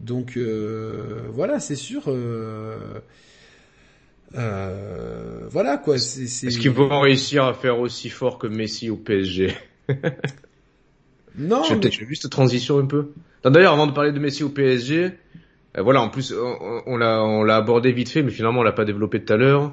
donc 0.01 0.37
euh, 0.37 1.21
voilà, 1.33 1.61
c'est 1.61 1.77
sûr. 1.77 2.03
euh, 2.09 2.77
euh, 4.35 5.41
voilà 5.51 5.77
quoi. 5.77 5.99
C'est, 5.99 6.27
c'est... 6.27 6.47
Est-ce 6.49 6.59
qu'ils 6.59 6.71
vont 6.71 7.01
réussir 7.01 7.45
à 7.45 7.55
faire 7.55 7.79
aussi 7.79 8.09
fort 8.09 8.39
que 8.39 8.47
Messi 8.47 8.91
au 8.91 8.97
PSG 8.97 9.55
Non, 11.39 11.63
J'ai 11.65 11.75
mais- 11.75 11.81
peut-être 11.81 12.15
cette 12.15 12.31
transition 12.31 12.79
un 12.79 12.87
peu. 12.87 13.09
D'ailleurs, 13.45 13.73
avant 13.73 13.87
de 13.87 13.93
parler 13.93 14.13
de 14.13 14.19
Messi 14.19 14.45
au 14.45 14.49
PSG, 14.51 15.13
euh, 15.77 15.83
voilà, 15.83 16.03
en 16.03 16.09
plus, 16.09 16.33
on, 16.33 16.83
on 16.87 16.97
l'a, 16.97 17.23
on 17.23 17.43
l'a 17.43 17.57
abordé 17.57 17.93
vite 17.93 18.09
fait, 18.09 18.23
mais 18.23 18.31
finalement, 18.31 18.61
on 18.61 18.65
l'a 18.65 18.73
pas 18.73 18.85
développé 18.85 19.23
tout 19.23 19.33
à 19.33 19.37
l'heure. 19.37 19.73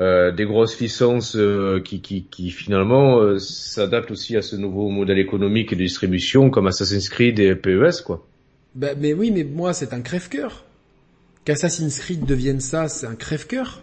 Euh, 0.00 0.32
des 0.32 0.44
grosses 0.44 0.80
licences 0.80 1.36
euh, 1.36 1.80
qui, 1.80 2.00
qui, 2.00 2.24
qui 2.24 2.50
finalement 2.50 3.20
euh, 3.20 3.38
s'adaptent 3.38 4.10
aussi 4.10 4.36
à 4.36 4.42
ce 4.42 4.56
nouveau 4.56 4.88
modèle 4.88 5.20
économique 5.20 5.72
et 5.72 5.76
de 5.76 5.82
distribution, 5.82 6.50
comme 6.50 6.66
Assassin's 6.66 7.08
Creed 7.08 7.38
et 7.38 7.54
PES, 7.54 8.02
quoi. 8.04 8.26
Bah, 8.74 8.88
mais 8.98 9.12
oui, 9.12 9.30
mais 9.30 9.44
moi, 9.44 9.72
c'est 9.72 9.92
un 9.92 10.00
crève-cœur. 10.00 10.64
Qu'Assassin's 11.44 12.00
Creed 12.00 12.24
devienne 12.24 12.58
ça, 12.60 12.88
c'est 12.88 13.06
un 13.06 13.14
crève-cœur. 13.14 13.82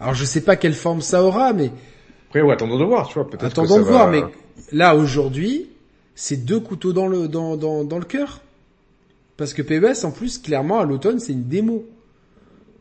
Alors, 0.00 0.14
je 0.14 0.24
sais 0.26 0.42
pas 0.42 0.56
quelle 0.56 0.74
forme 0.74 1.00
ça 1.00 1.22
aura, 1.22 1.54
mais 1.54 1.70
Après, 2.28 2.42
ouais, 2.42 2.52
attendons 2.52 2.78
de 2.78 2.84
voir, 2.84 3.08
tu 3.08 3.14
vois. 3.14 3.26
Peut-être 3.26 3.40
que 3.40 3.46
attendons 3.46 3.74
ça 3.76 3.78
de 3.78 3.84
voir. 3.84 4.10
Mais 4.10 4.22
là, 4.70 4.94
aujourd'hui, 4.96 5.68
c'est 6.14 6.44
deux 6.44 6.60
couteaux 6.60 6.92
dans 6.92 7.06
le 7.06 7.28
dans 7.28 7.56
dans 7.56 7.84
dans 7.84 7.98
le 7.98 8.04
cœur. 8.04 8.40
Parce 9.36 9.54
que 9.54 9.62
PES, 9.62 10.04
en 10.04 10.10
plus, 10.12 10.38
clairement, 10.38 10.78
à 10.80 10.84
l'automne, 10.84 11.18
c'est 11.18 11.32
une 11.32 11.44
démo. 11.48 11.84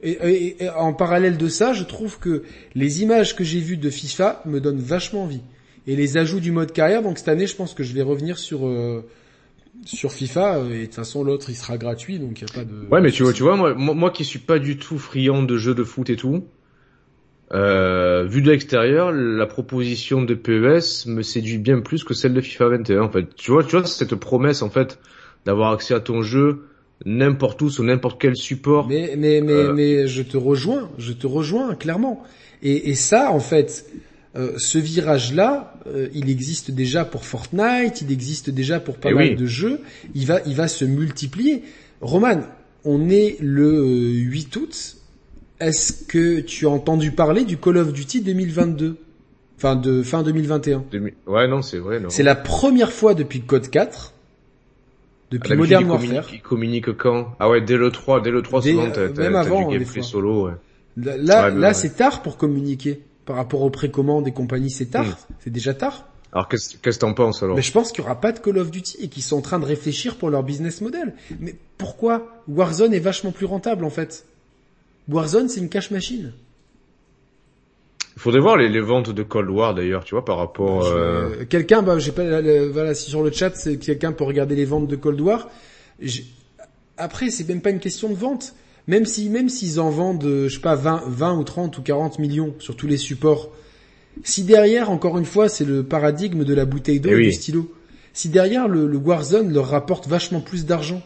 Et, 0.03 0.11
et- 0.11 0.63
et 0.63 0.69
en 0.69 0.93
parallèle 0.93 1.37
de 1.37 1.47
ça, 1.47 1.73
je 1.73 1.83
trouve 1.83 2.19
que 2.19 2.43
les 2.75 3.03
images 3.03 3.35
que 3.35 3.43
j'ai 3.43 3.59
vues 3.59 3.77
de 3.77 3.89
FIFA 3.89 4.41
me 4.45 4.59
donnent 4.59 4.79
vachement 4.81 5.23
envie. 5.23 5.41
Et 5.87 5.95
les 5.95 6.17
ajouts 6.17 6.39
du 6.39 6.51
mode 6.51 6.71
carrière, 6.73 7.01
donc 7.03 7.17
cette 7.17 7.27
année, 7.29 7.47
je 7.47 7.55
pense 7.55 7.73
que 7.73 7.83
je 7.83 7.93
vais 7.93 8.01
revenir 8.01 8.37
sur 8.37 8.67
euh, 8.67 9.03
sur 9.85 10.11
FIFA. 10.11 10.57
euh, 10.57 10.73
Et 10.73 10.79
de 10.81 10.85
toute 10.85 10.95
façon, 10.95 11.23
l'autre, 11.23 11.49
il 11.49 11.55
sera 11.55 11.77
gratuit, 11.77 12.19
donc 12.19 12.41
y 12.41 12.43
a 12.43 12.47
pas 12.53 12.65
de. 12.65 12.85
Ouais, 12.91 13.01
mais 13.01 13.11
tu 13.11 13.23
vois, 13.23 13.33
tu 13.33 13.43
vois, 13.43 13.55
moi, 13.55 13.73
moi 13.75 14.11
qui 14.11 14.25
suis 14.25 14.39
pas 14.39 14.59
du 14.59 14.77
tout 14.77 14.97
friand 14.99 15.41
de 15.43 15.57
jeux 15.57 15.73
de 15.75 15.83
foot 15.83 16.09
et 16.09 16.15
tout, 16.15 16.43
euh, 17.53 18.23
vu 18.23 18.41
de 18.41 18.49
l'extérieur, 18.49 19.11
la 19.11 19.45
proposition 19.45 20.21
de 20.23 20.33
PES 20.33 21.07
me 21.07 21.21
séduit 21.21 21.57
bien 21.57 21.81
plus 21.81 22.03
que 22.03 22.13
celle 22.13 22.33
de 22.33 22.41
FIFA 22.41 22.69
21. 22.69 23.01
En 23.01 23.09
fait, 23.09 23.35
tu 23.35 23.51
vois, 23.51 23.63
tu 23.63 23.77
vois 23.77 23.85
cette 23.85 24.15
promesse 24.15 24.61
en 24.61 24.69
fait 24.69 24.99
d'avoir 25.45 25.71
accès 25.71 25.93
à 25.93 25.99
ton 25.99 26.21
jeu 26.21 26.63
n'importe 27.05 27.61
où 27.61 27.69
sur 27.69 27.83
n'importe 27.83 28.21
quel 28.21 28.35
support. 28.35 28.87
Mais 28.87 29.15
mais 29.17 29.41
mais 29.41 29.53
euh, 29.53 29.73
mais 29.73 30.07
je 30.07 30.21
te 30.21 30.37
rejoins, 30.37 30.89
je 30.97 31.13
te 31.13 31.27
rejoins 31.27 31.75
clairement. 31.75 32.23
Et, 32.63 32.91
et 32.91 32.95
ça, 32.95 33.31
en 33.31 33.39
fait, 33.39 33.85
euh, 34.35 34.53
ce 34.57 34.77
virage-là, 34.77 35.73
euh, 35.87 36.07
il 36.13 36.29
existe 36.29 36.71
déjà 36.71 37.05
pour 37.05 37.25
Fortnite, 37.25 38.01
il 38.01 38.11
existe 38.11 38.49
déjà 38.49 38.79
pour 38.79 38.97
pas 38.97 39.09
eh 39.11 39.15
mal 39.15 39.35
de 39.35 39.45
jeux. 39.45 39.81
Il 40.13 40.25
va 40.27 40.39
il 40.45 40.55
va 40.55 40.67
se 40.67 40.85
multiplier. 40.85 41.63
Roman, 42.01 42.41
on 42.85 43.09
est 43.09 43.37
le 43.39 43.83
8 43.83 44.55
août 44.55 44.97
est-ce 45.61 45.93
que 46.05 46.39
tu 46.39 46.65
as 46.65 46.69
entendu 46.69 47.11
parler 47.11 47.45
du 47.45 47.57
Call 47.57 47.77
of 47.77 47.93
Duty 47.93 48.21
2022 48.21 48.97
Enfin, 49.57 49.75
de 49.75 50.01
fin 50.01 50.23
2021. 50.23 50.85
Ouais, 51.27 51.47
non, 51.47 51.61
c'est 51.61 51.77
vrai. 51.77 52.01
C'est 52.09 52.23
la 52.23 52.33
première 52.33 52.91
fois 52.91 53.13
depuis 53.13 53.41
Code 53.41 53.69
4, 53.69 54.11
depuis 55.29 55.53
ah, 55.53 55.55
Modern 55.55 55.87
Warfare. 55.87 56.25
Qui 56.25 56.39
communique 56.39 56.91
quand? 56.97 57.35
Ah 57.39 57.47
ouais, 57.47 57.61
dès 57.61 57.77
le 57.77 57.91
3, 57.91 58.21
dès 58.21 58.31
le 58.31 58.41
3 58.41 58.63
souvent, 58.63 58.89
t'as, 58.89 59.09
même 59.09 59.35
avant, 59.35 59.67
du 59.67 59.77
gameplay 59.77 60.01
solo. 60.01 60.47
Ouais. 60.47 60.53
Là, 60.97 61.51
là, 61.51 61.73
c'est 61.75 61.95
tard 61.95 62.23
pour 62.23 62.37
communiquer. 62.37 63.01
Par 63.25 63.35
rapport 63.35 63.61
aux 63.61 63.69
précommandes 63.69 64.27
et 64.27 64.31
compagnies, 64.31 64.71
c'est 64.71 64.87
tard. 64.87 65.05
Hmm. 65.05 65.33
C'est 65.39 65.51
déjà 65.51 65.75
tard. 65.75 66.07
Alors 66.33 66.47
qu'est-ce 66.47 66.77
que 66.77 66.89
t'en 66.89 67.13
penses 67.13 67.43
alors? 67.43 67.55
Mais 67.55 67.61
je 67.61 67.71
pense 67.71 67.91
qu'il 67.91 68.03
y 68.03 68.05
aura 68.05 68.19
pas 68.19 68.31
de 68.31 68.39
Call 68.39 68.57
of 68.57 68.71
Duty 68.71 68.97
et 68.99 69.09
qu'ils 69.09 69.21
sont 69.21 69.37
en 69.37 69.41
train 69.41 69.59
de 69.59 69.65
réfléchir 69.65 70.15
pour 70.15 70.31
leur 70.31 70.41
business 70.41 70.81
model. 70.81 71.13
Mais 71.39 71.55
pourquoi 71.77 72.41
Warzone 72.47 72.93
est 72.93 72.99
vachement 72.99 73.31
plus 73.31 73.45
rentable 73.45 73.85
en 73.85 73.89
fait? 73.91 74.25
Warzone, 75.09 75.49
c'est 75.49 75.59
une 75.59 75.69
cash 75.69 75.91
machine. 75.91 76.33
Il 78.15 78.21
faudrait 78.21 78.41
voir 78.41 78.57
les, 78.57 78.79
ventes 78.81 79.09
de 79.09 79.23
Cold 79.23 79.49
War 79.49 79.73
d'ailleurs, 79.73 80.03
tu 80.03 80.13
vois, 80.15 80.25
par 80.25 80.37
rapport. 80.37 80.85
Euh... 80.85 81.45
Quelqu'un, 81.49 81.81
bah, 81.81 81.97
j'ai 81.97 82.11
pas, 82.11 82.41
voilà, 82.69 82.93
si 82.93 83.09
sur 83.09 83.23
le 83.23 83.31
chat, 83.31 83.55
c'est 83.55 83.77
quelqu'un 83.77 84.11
peut 84.11 84.25
regarder 84.25 84.55
les 84.55 84.65
ventes 84.65 84.87
de 84.87 84.95
Cold 84.95 85.19
War. 85.21 85.49
Après, 86.97 87.29
c'est 87.29 87.47
même 87.47 87.61
pas 87.61 87.69
une 87.69 87.79
question 87.79 88.09
de 88.09 88.15
vente. 88.15 88.53
Même 88.87 89.05
si, 89.05 89.29
même 89.29 89.47
s'ils 89.47 89.79
en 89.79 89.89
vendent, 89.89 90.23
je 90.23 90.49
sais 90.49 90.59
pas, 90.59 90.75
20, 90.75 91.03
20 91.07 91.37
ou 91.37 91.43
30 91.43 91.77
ou 91.77 91.81
40 91.81 92.19
millions 92.19 92.53
sur 92.59 92.75
tous 92.75 92.87
les 92.87 92.97
supports. 92.97 93.49
Si 94.23 94.43
derrière, 94.43 94.89
encore 94.89 95.17
une 95.17 95.25
fois, 95.25 95.47
c'est 95.47 95.65
le 95.65 95.83
paradigme 95.83 96.43
de 96.43 96.53
la 96.53 96.65
bouteille 96.65 96.99
d'eau 96.99 97.09
eh 97.11 97.21
et, 97.21 97.25
du 97.27 97.31
stylo. 97.31 97.73
Si 98.13 98.29
derrière 98.29 98.67
le, 98.67 98.87
le 98.87 98.97
Warzone 98.97 99.53
leur 99.53 99.69
rapporte 99.69 100.07
vachement 100.07 100.41
plus 100.41 100.65
d'argent 100.65 101.01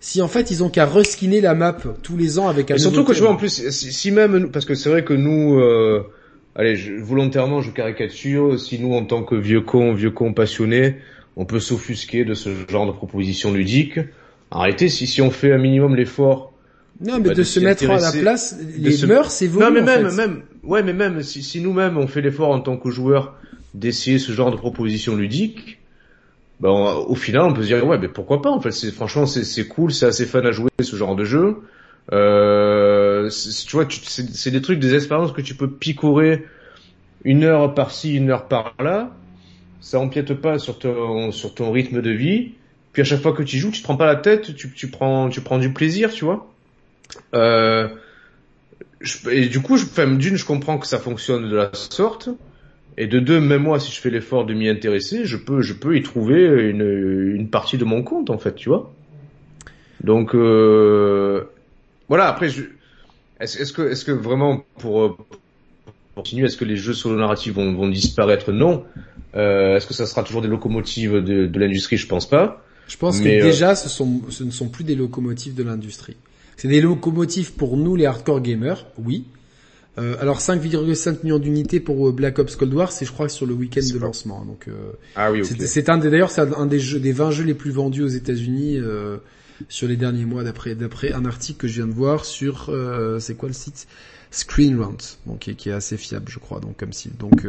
si 0.00 0.22
en 0.22 0.28
fait 0.28 0.50
ils 0.50 0.64
ont 0.64 0.70
qu'à 0.70 0.86
reskiner 0.86 1.40
la 1.40 1.54
map 1.54 1.76
tous 2.02 2.16
les 2.16 2.38
ans 2.38 2.48
avec 2.48 2.70
un. 2.70 2.76
Et 2.76 2.78
surtout 2.78 3.04
que 3.04 3.12
je 3.12 3.20
vois 3.20 3.30
en 3.30 3.36
plus, 3.36 3.68
si, 3.70 4.10
même 4.10 4.50
parce 4.50 4.64
que 4.64 4.74
c'est 4.74 4.88
vrai 4.88 5.04
que 5.04 5.12
nous, 5.12 5.60
euh, 5.60 6.02
allez, 6.56 6.74
je, 6.74 6.94
volontairement 6.94 7.60
je 7.60 7.70
caricature, 7.70 8.58
si 8.58 8.78
nous 8.78 8.94
en 8.94 9.04
tant 9.04 9.22
que 9.22 9.34
vieux 9.34 9.60
cons, 9.60 9.92
vieux 9.92 10.10
cons 10.10 10.32
passionnés, 10.32 10.96
on 11.36 11.44
peut 11.44 11.60
s'offusquer 11.60 12.24
de 12.24 12.34
ce 12.34 12.50
genre 12.68 12.86
de 12.86 12.92
proposition 12.92 13.52
ludique. 13.52 14.00
Arrêtez 14.50 14.88
si 14.88 15.06
si 15.06 15.20
on 15.22 15.30
fait 15.30 15.52
un 15.52 15.58
minimum 15.58 15.94
l'effort. 15.94 16.52
Non, 17.02 17.18
mais 17.18 17.28
bah, 17.28 17.34
de, 17.34 17.42
se 17.42 17.60
mettre 17.60 17.88
à 17.88 17.98
la 17.98 18.12
place, 18.12 18.58
les 18.76 18.92
se... 18.92 19.06
mœurs 19.06 19.40
évoluent. 19.40 19.64
Non, 19.64 19.70
mais 19.70 19.80
même, 19.80 20.14
même, 20.14 20.42
ouais, 20.62 20.82
mais 20.82 20.92
même 20.92 21.22
si, 21.22 21.42
si 21.42 21.60
nous-mêmes 21.60 21.96
on 21.96 22.06
fait 22.06 22.20
l'effort 22.20 22.50
en 22.50 22.60
tant 22.60 22.76
que 22.76 22.90
joueurs 22.90 23.36
d'essayer 23.72 24.18
ce 24.18 24.32
genre 24.32 24.50
de 24.50 24.56
proposition 24.56 25.16
ludique, 25.16 25.79
ben, 26.60 26.70
au 26.70 27.14
final, 27.14 27.42
on 27.42 27.52
peut 27.54 27.62
se 27.62 27.68
dire 27.68 27.86
ouais, 27.86 27.98
mais 27.98 28.08
pourquoi 28.08 28.42
pas 28.42 28.50
En 28.50 28.60
fait, 28.60 28.70
c'est 28.70 28.90
franchement, 28.90 29.26
c'est 29.26 29.66
cool, 29.66 29.92
c'est 29.92 30.06
assez 30.06 30.26
fun 30.26 30.44
à 30.44 30.52
jouer 30.52 30.70
ce 30.80 30.94
genre 30.96 31.16
de 31.16 31.24
jeu. 31.24 31.62
Euh, 32.12 33.30
tu 33.66 33.76
vois, 33.76 33.86
c'est 33.88 34.50
des 34.50 34.60
trucs, 34.60 34.78
des 34.78 34.94
expériences 34.94 35.32
que 35.32 35.40
tu 35.40 35.54
peux 35.54 35.70
picorer 35.70 36.44
une 37.24 37.44
heure 37.44 37.74
par-ci, 37.74 38.14
une 38.14 38.30
heure 38.30 38.46
par-là. 38.46 39.10
Ça 39.80 39.98
empiète 39.98 40.34
pas 40.34 40.58
sur 40.58 40.78
ton 40.78 41.32
sur 41.32 41.54
ton 41.54 41.72
rythme 41.72 42.02
de 42.02 42.10
vie. 42.10 42.52
Puis 42.92 43.02
à 43.02 43.04
chaque 43.04 43.20
fois 43.20 43.32
que 43.32 43.42
tu 43.42 43.56
joues, 43.58 43.70
tu 43.70 43.80
te 43.80 43.84
prends 43.84 43.96
pas 43.96 44.06
la 44.06 44.16
tête, 44.16 44.54
tu, 44.54 44.70
tu 44.70 44.88
prends 44.88 45.30
tu 45.30 45.40
prends 45.40 45.58
du 45.58 45.72
plaisir, 45.72 46.12
tu 46.12 46.26
vois. 46.26 46.52
Euh, 47.34 47.88
et 49.30 49.46
du 49.48 49.60
coup, 49.60 49.78
d'une, 49.78 50.36
je 50.36 50.44
comprends 50.44 50.78
que 50.78 50.86
ça 50.86 50.98
fonctionne 50.98 51.48
de 51.48 51.56
la 51.56 51.70
sorte. 51.72 52.28
Et 53.02 53.06
de 53.06 53.18
deux, 53.18 53.40
même 53.40 53.62
moi, 53.62 53.80
si 53.80 53.90
je 53.90 53.98
fais 53.98 54.10
l'effort 54.10 54.44
de 54.44 54.52
m'y 54.52 54.68
intéresser, 54.68 55.24
je 55.24 55.38
peux, 55.38 55.62
je 55.62 55.72
peux 55.72 55.96
y 55.96 56.02
trouver 56.02 56.44
une, 56.44 57.34
une 57.34 57.48
partie 57.48 57.78
de 57.78 57.86
mon 57.86 58.02
compte, 58.02 58.28
en 58.28 58.36
fait, 58.36 58.54
tu 58.54 58.68
vois. 58.68 58.92
Donc, 60.04 60.34
euh, 60.34 61.44
voilà. 62.08 62.28
Après, 62.28 62.48
est-ce, 63.40 63.72
que, 63.72 63.90
est-ce 63.90 64.04
que 64.04 64.12
vraiment 64.12 64.62
pour, 64.78 65.16
pour 65.16 65.26
continuer, 66.14 66.44
est-ce 66.44 66.58
que 66.58 66.66
les 66.66 66.76
jeux 66.76 66.92
solo 66.92 67.16
narratifs 67.16 67.54
vont, 67.54 67.72
vont 67.72 67.88
disparaître? 67.88 68.52
Non. 68.52 68.84
Euh, 69.34 69.76
est-ce 69.76 69.86
que 69.86 69.94
ça 69.94 70.04
sera 70.04 70.22
toujours 70.22 70.42
des 70.42 70.48
locomotives 70.48 71.24
de, 71.24 71.46
de 71.46 71.58
l'industrie? 71.58 71.96
Je 71.96 72.06
pense 72.06 72.28
pas. 72.28 72.62
Je 72.86 72.98
pense 72.98 73.18
que 73.20 73.28
euh, 73.28 73.40
déjà, 73.40 73.76
ce, 73.76 73.88
sont, 73.88 74.20
ce 74.28 74.44
ne 74.44 74.50
sont 74.50 74.68
plus 74.68 74.84
des 74.84 74.94
locomotives 74.94 75.54
de 75.54 75.62
l'industrie. 75.62 76.16
C'est 76.58 76.68
des 76.68 76.82
locomotives 76.82 77.54
pour 77.54 77.78
nous, 77.78 77.96
les 77.96 78.04
hardcore 78.04 78.42
gamers, 78.42 78.84
oui. 78.98 79.24
Euh, 79.98 80.16
alors 80.20 80.38
5,5 80.38 81.24
millions 81.24 81.38
d'unités 81.38 81.80
pour 81.80 82.08
euh, 82.08 82.12
Black 82.12 82.38
Ops 82.38 82.54
Cold 82.56 82.72
War, 82.72 82.92
c'est 82.92 83.04
je 83.04 83.12
crois 83.12 83.28
sur 83.28 83.46
le 83.46 83.54
week-end 83.54 83.80
de 83.92 83.98
lancement. 83.98 84.44
Donc 84.44 84.68
euh, 84.68 84.92
ah 85.16 85.32
oui, 85.32 85.44
c'est 85.44 85.88
un 85.88 85.98
des 85.98 86.10
d'ailleurs 86.10 86.30
c'est 86.30 86.40
un 86.40 86.66
des 86.66 86.78
jeux 86.78 87.00
des 87.00 87.12
20 87.12 87.30
jeux 87.32 87.44
les 87.44 87.54
plus 87.54 87.72
vendus 87.72 88.02
aux 88.02 88.08
États-Unis 88.08 88.78
euh, 88.78 89.16
sur 89.68 89.88
les 89.88 89.96
derniers 89.96 90.26
mois 90.26 90.44
d'après 90.44 90.76
d'après 90.76 91.12
un 91.12 91.24
article 91.24 91.60
que 91.60 91.68
je 91.68 91.74
viens 91.74 91.88
de 91.88 91.92
voir 91.92 92.24
sur 92.24 92.68
euh, 92.68 93.18
c'est 93.18 93.34
quoi 93.34 93.48
le 93.48 93.54
site? 93.54 93.88
Screen 94.32 94.80
Rant, 94.80 94.96
donc 95.26 95.40
qui, 95.40 95.56
qui, 95.56 95.70
est 95.70 95.72
assez 95.72 95.96
fiable 95.96 96.26
je 96.28 96.38
crois 96.38 96.60
donc 96.60 96.76
comme 96.76 96.92
site. 96.92 97.18
Donc 97.18 97.44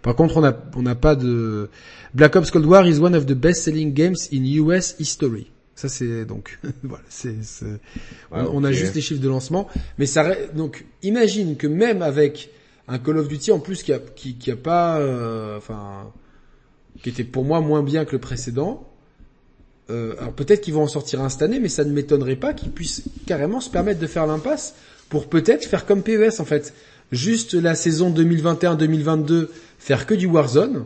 par 0.00 0.16
contre 0.16 0.38
on 0.38 0.44
a 0.44 0.56
on 0.74 0.80
n'a 0.80 0.94
pas 0.94 1.14
de 1.14 1.68
Black 2.14 2.34
Ops 2.36 2.50
Cold 2.50 2.64
War 2.64 2.86
is 2.86 3.00
one 3.00 3.14
of 3.14 3.26
the 3.26 3.34
best-selling 3.34 3.92
games 3.92 4.16
in 4.32 4.42
US 4.62 4.96
history. 4.98 5.51
Ça 5.82 5.88
c'est 5.88 6.24
donc 6.24 6.60
voilà, 6.84 7.02
c'est 7.08 7.34
on, 8.30 8.62
a 8.62 8.70
juste 8.70 8.94
les 8.94 9.00
chiffres 9.00 9.20
de 9.20 9.28
lancement, 9.28 9.66
mais 9.98 10.06
ça 10.06 10.32
donc 10.54 10.84
imagine 11.02 11.56
que 11.56 11.66
même 11.66 12.02
avec 12.02 12.50
un 12.86 13.00
Call 13.00 13.18
of 13.18 13.26
Duty 13.26 13.50
en 13.50 13.58
plus 13.58 13.82
qui 13.82 13.92
a 13.92 13.98
qui, 13.98 14.36
qui 14.36 14.52
a 14.52 14.56
pas 14.56 15.00
euh, 15.00 15.58
enfin 15.58 16.12
qui 17.02 17.08
était 17.08 17.24
pour 17.24 17.44
moi 17.44 17.60
moins 17.60 17.82
bien 17.82 18.04
que 18.04 18.12
le 18.12 18.20
précédent. 18.20 18.88
Euh, 19.90 20.14
alors 20.20 20.32
peut-être 20.34 20.60
qu'ils 20.60 20.74
vont 20.74 20.84
en 20.84 20.86
sortir 20.86 21.20
un 21.20 21.28
cette 21.28 21.42
année, 21.42 21.58
mais 21.58 21.68
ça 21.68 21.82
ne 21.82 21.90
m'étonnerait 21.90 22.36
pas 22.36 22.52
qu'ils 22.54 22.70
puissent 22.70 23.02
carrément 23.26 23.60
se 23.60 23.68
permettre 23.68 23.98
de 23.98 24.06
faire 24.06 24.28
l'impasse 24.28 24.76
pour 25.08 25.28
peut-être 25.28 25.64
faire 25.64 25.84
comme 25.84 26.04
PES 26.04 26.38
en 26.38 26.44
fait, 26.44 26.74
juste 27.10 27.54
la 27.54 27.74
saison 27.74 28.14
2021-2022 28.14 29.48
faire 29.80 30.06
que 30.06 30.14
du 30.14 30.28
Warzone 30.28 30.84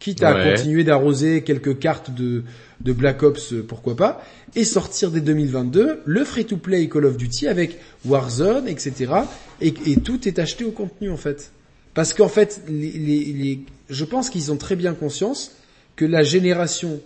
quitte 0.00 0.22
à 0.22 0.32
continuer 0.50 0.82
d'arroser 0.82 1.42
quelques 1.42 1.78
cartes 1.78 2.12
de, 2.12 2.42
de 2.80 2.92
Black 2.92 3.22
Ops, 3.22 3.52
euh, 3.52 3.62
pourquoi 3.62 3.94
pas, 3.94 4.24
et 4.56 4.64
sortir 4.64 5.10
dès 5.10 5.20
2022 5.20 6.00
le 6.04 6.24
free-to-play 6.24 6.88
Call 6.88 7.04
of 7.04 7.16
Duty 7.16 7.46
avec 7.46 7.78
Warzone, 8.06 8.66
etc. 8.66 9.12
Et, 9.60 9.72
tout 10.02 10.26
est 10.26 10.38
acheté 10.38 10.64
au 10.64 10.72
contenu 10.72 11.10
en 11.10 11.18
fait. 11.18 11.52
Parce 11.92 12.14
qu'en 12.14 12.28
fait, 12.28 12.62
les, 12.66 12.90
les, 12.90 13.60
je 13.90 14.04
pense 14.04 14.30
qu'ils 14.30 14.50
ont 14.50 14.56
très 14.56 14.74
bien 14.74 14.94
conscience 14.94 15.56
que 15.96 16.06
la 16.06 16.22
génération 16.22 17.00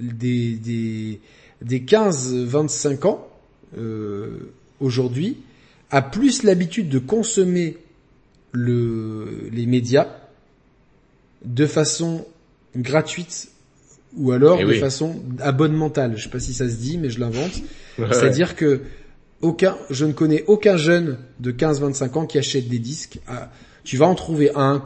des, 0.00 0.56
des, 0.56 1.20
des 1.62 1.80
15-25 1.80 3.06
ans 3.06 3.28
euh, 3.78 4.50
aujourd'hui 4.80 5.36
a 5.90 6.02
plus 6.02 6.42
l'habitude 6.42 6.88
de 6.88 6.98
consommer 6.98 7.76
le, 8.52 9.48
les 9.52 9.66
médias 9.66 10.08
de 11.46 11.66
façon 11.66 12.26
gratuite 12.76 13.48
ou 14.16 14.32
alors 14.32 14.58
eh 14.60 14.64
de 14.64 14.72
façon 14.74 15.22
abonnementale. 15.40 16.14
Je 16.16 16.24
sais 16.24 16.30
pas 16.30 16.40
si 16.40 16.52
ça 16.52 16.68
se 16.68 16.74
dit, 16.74 16.98
mais 16.98 17.10
je 17.10 17.20
l'invente. 17.20 17.62
C'est-à-dire 17.96 18.56
que 18.56 18.82
aucun, 19.42 19.76
je 19.90 20.04
ne 20.04 20.12
connais 20.12 20.44
aucun 20.46 20.76
jeune 20.76 21.18
de 21.40 21.52
15-25 21.52 22.18
ans 22.18 22.26
qui 22.26 22.38
achète 22.38 22.68
des 22.68 22.78
disques. 22.78 23.18
tu 23.84 23.96
vas 23.96 24.06
en 24.06 24.14
trouver 24.14 24.50
un 24.54 24.82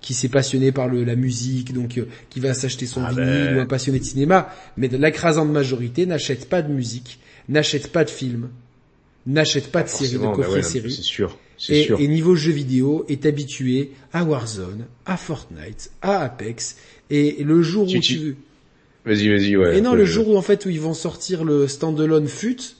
qui 0.00 0.14
s'est 0.14 0.28
passionné 0.28 0.70
par 0.70 0.88
le, 0.88 1.04
la 1.04 1.16
musique, 1.16 1.72
donc 1.72 1.98
euh, 1.98 2.06
qui 2.30 2.38
va 2.40 2.54
s'acheter 2.54 2.86
son 2.86 3.02
ah 3.04 3.10
vinyle 3.10 3.24
ben. 3.26 3.56
ou 3.56 3.60
un 3.60 3.66
passionné 3.66 3.98
de 3.98 4.04
cinéma. 4.04 4.50
Mais 4.76 4.88
l'écrasante 4.88 5.50
majorité 5.50 6.06
n'achète 6.06 6.48
pas 6.48 6.62
de 6.62 6.72
musique, 6.72 7.18
n'achète 7.48 7.90
pas 7.90 8.04
de 8.04 8.10
films, 8.10 8.50
n'achète 9.26 9.72
pas 9.72 9.82
de 9.82 9.88
séries, 9.88 10.12
de 10.18 10.34
coffrets 10.34 10.62
séries. 10.62 10.92
C'est 10.92 11.02
sûr. 11.02 11.36
Et, 11.68 11.90
et, 11.98 12.08
niveau 12.08 12.36
jeu 12.36 12.52
vidéo, 12.52 13.04
est 13.08 13.26
habitué 13.26 13.90
à 14.12 14.24
Warzone, 14.24 14.86
à 15.06 15.16
Fortnite, 15.16 15.90
à 16.02 16.20
Apex. 16.20 16.76
Et 17.10 17.42
le 17.42 17.62
jour 17.62 17.88
où 17.88 17.98
tu... 17.98 18.36
Vas-y, 19.04 19.28
vas-y, 19.28 19.56
ouais. 19.56 19.78
Et 19.78 19.80
non, 19.80 19.94
le 19.94 20.04
jour 20.04 20.28
où 20.28 20.36
en 20.36 20.42
fait 20.42 20.66
où 20.66 20.70
ils 20.70 20.80
vont 20.80 20.94
sortir 20.94 21.44
le 21.44 21.66
standalone 21.66 22.28
FUT... 22.28 22.76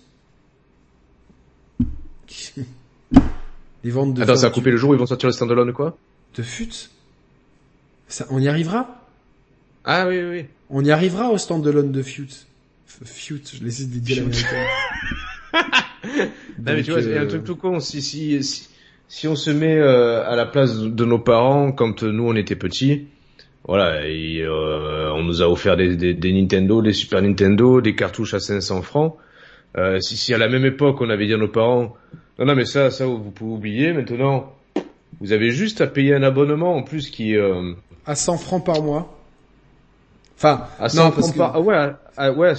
Les 3.84 3.90
ventes 3.90 4.14
de... 4.14 4.22
Attends, 4.22 4.36
ça 4.36 4.46
a 4.48 4.50
coupé 4.50 4.70
le 4.70 4.76
jour 4.76 4.90
où 4.90 4.94
ils 4.94 4.98
vont 4.98 5.06
sortir 5.06 5.28
le 5.28 5.32
standalone 5.32 5.72
quoi? 5.72 5.96
De 6.36 6.42
FUT 6.42 6.90
ça, 8.06 8.26
On 8.30 8.38
y 8.40 8.48
arrivera? 8.48 9.06
Ah 9.84 10.06
oui, 10.09 10.18
oui, 10.18 10.30
oui. 10.30 10.44
On 10.70 10.84
y 10.84 10.90
arrivera 10.90 11.30
au 11.30 11.38
standalone 11.38 11.92
de 11.92 12.02
FUT. 12.02 12.28
FUT, 13.05 13.42
je 13.55 13.64
laisse 13.64 13.86
des 13.88 14.00
dire 14.00 14.24
non 15.54 16.28
mais 16.64 16.82
tu 16.82 16.90
vois, 16.90 17.00
il 17.00 17.10
y 17.10 17.16
a 17.16 17.22
un 17.22 17.26
truc 17.26 17.44
tout 17.44 17.56
con. 17.56 17.80
Si, 17.80 18.02
si, 18.02 18.42
si, 18.42 18.68
si 19.08 19.28
on 19.28 19.36
se 19.36 19.50
met 19.50 19.76
euh, 19.76 20.28
à 20.28 20.36
la 20.36 20.46
place 20.46 20.78
de 20.78 21.04
nos 21.04 21.18
parents 21.18 21.72
quand 21.72 22.02
nous 22.02 22.28
on 22.28 22.34
était 22.34 22.56
petits, 22.56 23.06
voilà, 23.66 24.06
et, 24.06 24.42
euh, 24.42 25.12
on 25.12 25.22
nous 25.22 25.42
a 25.42 25.48
offert 25.48 25.76
des, 25.76 25.96
des, 25.96 26.14
des, 26.14 26.32
Nintendo, 26.32 26.80
des 26.82 26.92
Super 26.92 27.22
Nintendo, 27.22 27.80
des 27.80 27.94
cartouches 27.94 28.34
à 28.34 28.40
500 28.40 28.82
francs. 28.82 29.16
Euh, 29.76 30.00
si, 30.00 30.16
si 30.16 30.32
à 30.32 30.38
la 30.38 30.48
même 30.48 30.64
époque 30.64 31.00
on 31.00 31.10
avait 31.10 31.26
dit 31.26 31.34
à 31.34 31.36
nos 31.36 31.48
parents, 31.48 31.94
non 32.38 32.46
non 32.46 32.54
mais 32.54 32.64
ça 32.64 32.90
ça 32.90 33.04
vous 33.04 33.30
pouvez 33.30 33.52
oublier, 33.52 33.92
maintenant 33.92 34.54
vous 35.20 35.32
avez 35.32 35.50
juste 35.50 35.80
à 35.80 35.86
payer 35.86 36.14
un 36.14 36.22
abonnement 36.22 36.76
en 36.76 36.82
plus 36.82 37.10
qui 37.10 37.36
euh, 37.36 37.72
à 38.06 38.14
100 38.14 38.38
francs 38.38 38.64
par 38.64 38.82
mois. 38.82 39.18
Enfin, 40.39 40.66
à 40.78 40.89
100 40.89 41.10
francs 41.10 41.36
par 41.36 41.56
ah 41.56 41.60
ouais, 41.60 41.90
ah 42.16 42.31
ouais, 42.31 42.52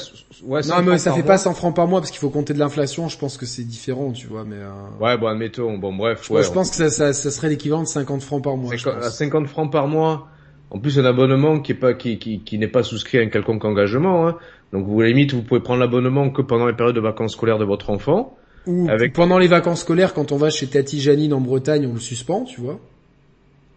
ouais 0.43 0.61
Non 0.67 0.81
mais 0.83 0.97
ça 0.97 1.13
fait 1.13 1.23
pas 1.23 1.37
100 1.37 1.53
francs 1.53 1.73
par 1.73 1.87
mois 1.87 2.01
parce 2.01 2.11
qu'il 2.11 2.19
faut 2.19 2.29
compter 2.29 2.53
de 2.53 2.59
l'inflation, 2.59 3.07
je 3.07 3.17
pense 3.17 3.37
que 3.37 3.45
c'est 3.45 3.63
différent, 3.63 4.11
tu 4.11 4.27
vois, 4.27 4.43
mais 4.43 4.57
euh... 4.57 4.69
Ouais, 4.99 5.17
bon 5.17 5.27
admettons, 5.27 5.77
bon 5.77 5.93
bref, 5.93 6.25
je, 6.27 6.33
ouais, 6.33 6.43
je 6.43 6.51
pense 6.51 6.71
que 6.71 6.75
ça, 6.75 6.89
ça, 6.89 7.13
ça 7.13 7.31
serait 7.31 7.47
l'équivalent 7.47 7.83
de 7.83 7.87
50 7.87 8.21
francs 8.21 8.43
par 8.43 8.57
mois. 8.57 8.73
À 8.73 9.09
50 9.09 9.47
francs 9.47 9.71
par 9.71 9.87
mois. 9.87 10.27
En 10.71 10.79
plus 10.79 10.99
un 10.99 11.05
abonnement 11.05 11.61
qui 11.61 11.71
est 11.71 11.75
pas 11.75 11.93
qui 11.93 12.19
qui, 12.19 12.41
qui 12.41 12.59
n'est 12.59 12.67
pas 12.67 12.83
souscrit 12.83 13.17
à 13.17 13.21
un 13.21 13.29
quelconque 13.29 13.65
engagement 13.65 14.27
hein. 14.27 14.35
Donc 14.71 14.85
vous 14.85 15.01
limite 15.01 15.33
vous 15.33 15.41
pouvez 15.41 15.61
prendre 15.61 15.79
l'abonnement 15.79 16.29
que 16.29 16.43
pendant 16.43 16.67
les 16.67 16.73
périodes 16.73 16.95
de 16.95 17.01
vacances 17.01 17.31
scolaires 17.31 17.57
de 17.57 17.65
votre 17.65 17.89
enfant. 17.89 18.37
Ou 18.67 18.87
avec... 18.89 19.13
pendant 19.13 19.39
les 19.39 19.47
vacances 19.47 19.81
scolaires, 19.81 20.13
quand 20.13 20.31
on 20.31 20.37
va 20.37 20.49
chez 20.49 20.67
Tati 20.67 20.99
Janine 20.99 21.33
en 21.33 21.39
Bretagne, 21.39 21.87
on 21.87 21.93
le 21.93 21.99
suspend, 21.99 22.43
tu 22.43 22.61
vois. 22.61 22.77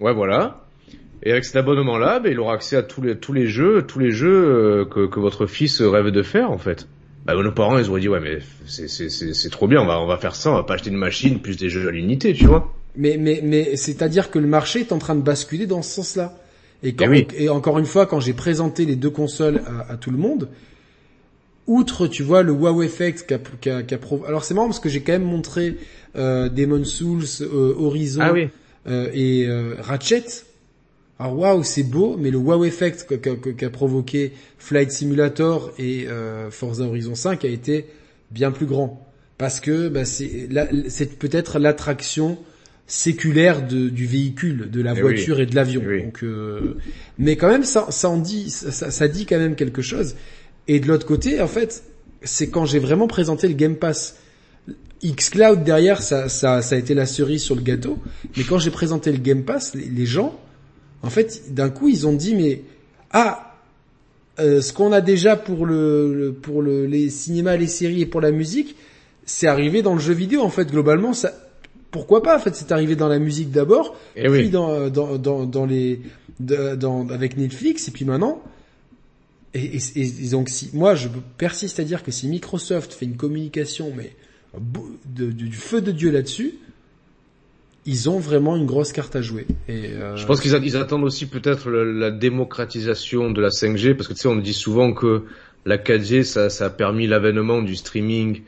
Ouais, 0.00 0.12
voilà. 0.12 0.61
Et 1.22 1.30
avec 1.30 1.44
cet 1.44 1.56
abonnement-là, 1.56 2.18
ben, 2.20 2.32
il 2.32 2.40
aura 2.40 2.54
accès 2.54 2.76
à 2.76 2.82
tous 2.82 3.02
les 3.02 3.16
tous 3.16 3.32
les 3.32 3.46
jeux, 3.46 3.82
tous 3.82 3.98
les 3.98 4.10
jeux 4.10 4.44
euh, 4.44 4.84
que, 4.84 5.06
que 5.06 5.20
votre 5.20 5.46
fils 5.46 5.80
rêve 5.80 6.10
de 6.10 6.22
faire 6.22 6.50
en 6.50 6.58
fait. 6.58 6.88
Bah, 7.24 7.34
nos 7.34 7.52
parents, 7.52 7.78
ils 7.78 7.88
auraient 7.88 8.00
dit 8.00 8.08
ouais 8.08 8.20
mais 8.20 8.38
c'est 8.66 8.88
c'est 8.88 9.08
c'est 9.08 9.50
trop 9.50 9.68
bien, 9.68 9.80
on 9.80 9.86
va 9.86 10.00
on 10.00 10.06
va 10.06 10.16
faire 10.16 10.34
ça, 10.34 10.50
on 10.50 10.54
va 10.54 10.64
pas 10.64 10.74
acheter 10.74 10.90
une 10.90 10.96
machine 10.96 11.38
plus 11.38 11.56
des 11.56 11.68
jeux 11.68 11.86
à 11.88 11.92
l'unité, 11.92 12.32
tu 12.32 12.46
vois. 12.46 12.72
Mais 12.96 13.16
mais 13.18 13.40
mais 13.42 13.76
c'est-à-dire 13.76 14.30
que 14.30 14.38
le 14.38 14.48
marché 14.48 14.80
est 14.80 14.92
en 14.92 14.98
train 14.98 15.14
de 15.14 15.22
basculer 15.22 15.66
dans 15.66 15.82
ce 15.82 15.94
sens-là. 15.94 16.34
Et, 16.82 16.94
quand, 16.94 17.12
et, 17.12 17.48
encore 17.48 17.78
une 17.78 17.84
fois, 17.84 18.06
quand 18.06 18.18
j'ai 18.18 18.32
présenté 18.32 18.84
les 18.84 18.96
deux 18.96 19.10
consoles 19.10 19.62
à, 19.66 19.92
à, 19.92 19.96
tout 19.96 20.10
le 20.10 20.16
monde, 20.16 20.48
outre, 21.68 22.08
tu 22.08 22.24
vois, 22.24 22.42
le 22.42 22.50
wow 22.50 22.82
effect 22.82 23.24
qu'a 23.24 23.38
qu'a 23.38 23.82
qu 23.84 23.94
alors 24.26 24.42
c'est 24.42 24.54
marrant 24.54 24.66
parce 24.66 24.80
que 24.80 24.88
j'ai 24.88 25.00
quand 25.00 25.12
même 25.12 25.22
montré 25.22 25.76
euh, 26.16 26.48
Demon 26.48 26.84
Souls, 26.84 27.22
euh, 27.40 27.74
Horizon 27.78 28.20
ah 28.24 28.32
oui. 28.32 28.48
euh, 28.88 29.10
et 29.14 29.46
euh, 29.46 29.76
Ratchet. 29.78 30.24
Alors 31.18 31.38
waouh, 31.38 31.62
c'est 31.62 31.82
beau, 31.84 32.16
mais 32.18 32.30
le 32.30 32.38
wow 32.38 32.64
effect 32.64 33.06
qu'a 33.56 33.70
provoqué 33.70 34.32
Flight 34.58 34.90
Simulator 34.90 35.72
et 35.78 36.06
euh, 36.08 36.50
Forza 36.50 36.84
Horizon 36.84 37.14
5 37.14 37.44
a 37.44 37.48
été 37.48 37.86
bien 38.30 38.50
plus 38.50 38.66
grand 38.66 39.06
parce 39.38 39.60
que 39.60 39.88
bah, 39.88 40.04
c'est 40.04 41.18
peut-être 41.18 41.58
l'attraction 41.58 42.38
séculaire 42.86 43.66
de, 43.66 43.88
du 43.88 44.06
véhicule, 44.06 44.70
de 44.70 44.80
la 44.82 44.94
Eh 44.96 45.00
voiture 45.00 45.36
oui. 45.36 45.42
et 45.42 45.46
de 45.46 45.54
l'avion. 45.54 45.82
oui. 45.86 46.02
Donc, 46.02 46.22
euh, 46.24 46.76
mais 47.18 47.36
quand 47.36 47.48
même, 47.48 47.64
ça, 47.64 47.86
ça 47.90 48.08
en 48.08 48.18
dit, 48.18 48.50
ça, 48.50 48.90
ça 48.90 49.08
dit 49.08 49.24
quand 49.26 49.38
même 49.38 49.54
quelque 49.54 49.82
chose. 49.82 50.16
Et 50.68 50.80
de 50.80 50.88
l'autre 50.88 51.06
côté, 51.06 51.40
en 51.40 51.46
fait, 51.48 51.84
c'est 52.22 52.50
quand 52.50 52.64
j'ai 52.66 52.78
vraiment 52.78 53.06
présenté 53.06 53.48
le 53.48 53.54
Game 53.54 53.76
Pass. 53.76 54.16
Xcloud 55.04 55.64
derrière, 55.64 56.00
ça, 56.02 56.28
ça, 56.28 56.62
ça 56.62 56.74
a 56.76 56.78
été 56.78 56.94
la 56.94 57.06
cerise 57.06 57.42
sur 57.42 57.56
le 57.56 57.62
gâteau. 57.62 57.98
Mais 58.36 58.44
quand 58.44 58.58
j'ai 58.58 58.70
présenté 58.70 59.10
le 59.10 59.18
Game 59.18 59.42
Pass, 59.42 59.74
les, 59.74 59.86
les 59.86 60.06
gens, 60.06 60.38
en 61.02 61.10
fait, 61.10 61.52
d'un 61.54 61.70
coup, 61.70 61.88
ils 61.88 62.06
ont 62.06 62.12
dit 62.14 62.34
mais 62.34 62.62
ah, 63.10 63.56
euh, 64.38 64.60
ce 64.60 64.72
qu'on 64.72 64.92
a 64.92 65.00
déjà 65.00 65.36
pour 65.36 65.66
le, 65.66 66.14
le 66.14 66.32
pour 66.32 66.62
le, 66.62 66.86
les 66.86 67.10
cinémas, 67.10 67.56
les 67.56 67.66
séries 67.66 68.02
et 68.02 68.06
pour 68.06 68.20
la 68.20 68.30
musique, 68.30 68.76
c'est 69.24 69.46
arrivé 69.46 69.82
dans 69.82 69.94
le 69.94 70.00
jeu 70.00 70.14
vidéo. 70.14 70.42
En 70.42 70.48
fait, 70.50 70.70
globalement, 70.70 71.12
ça, 71.12 71.32
pourquoi 71.90 72.22
pas 72.22 72.36
En 72.36 72.40
fait, 72.40 72.54
c'est 72.54 72.72
arrivé 72.72 72.96
dans 72.96 73.08
la 73.08 73.18
musique 73.18 73.50
d'abord, 73.50 73.94
Eh 74.16 74.22
puis 74.22 74.30
oui. 74.30 74.48
dans, 74.50 74.88
dans, 74.88 75.18
dans, 75.18 75.44
dans 75.44 75.66
les, 75.66 76.00
dans, 76.40 77.08
avec 77.10 77.36
Netflix, 77.36 77.88
et 77.88 77.90
puis 77.90 78.04
maintenant. 78.04 78.42
Et, 79.54 79.76
et, 79.76 80.24
et 80.24 80.28
donc, 80.30 80.48
si 80.48 80.70
moi, 80.72 80.94
je 80.94 81.08
persiste 81.36 81.78
à 81.78 81.84
dire 81.84 82.02
que 82.02 82.10
si 82.10 82.26
Microsoft 82.26 82.94
fait 82.94 83.04
une 83.04 83.16
communication, 83.18 83.92
mais 83.94 84.12
de- 85.06 85.30
du 85.30 85.52
feu 85.52 85.82
de 85.82 85.92
dieu 85.92 86.10
là-dessus, 86.10 86.54
ils 87.86 88.08
ont 88.08 88.18
vraiment 88.18 88.56
une 88.56 88.66
grosse 88.66 88.92
carte 88.92 89.16
à 89.16 89.22
jouer. 89.22 89.46
Et 89.68 89.86
euh, 89.90 90.16
Je 90.16 90.24
pense 90.26 90.40
qu'ils 90.40 90.52
ils 90.64 90.76
attendent 90.76 91.04
aussi 91.04 91.26
peut-être 91.26 91.70
la 91.70 92.10
démocratisation 92.10 93.30
de 93.30 93.40
la 93.40 93.48
5G 93.48 93.94
parce 93.94 94.08
que 94.08 94.14
tu 94.14 94.20
sais 94.20 94.28
on 94.28 94.36
dit 94.36 94.52
souvent 94.52 94.92
que 94.92 95.24
la 95.64 95.78
4G 95.78 96.22
ça, 96.24 96.50
ça 96.50 96.66
a 96.66 96.70
permis 96.70 97.06
l'avènement 97.06 97.62
du 97.62 97.76
streaming. 97.76 98.42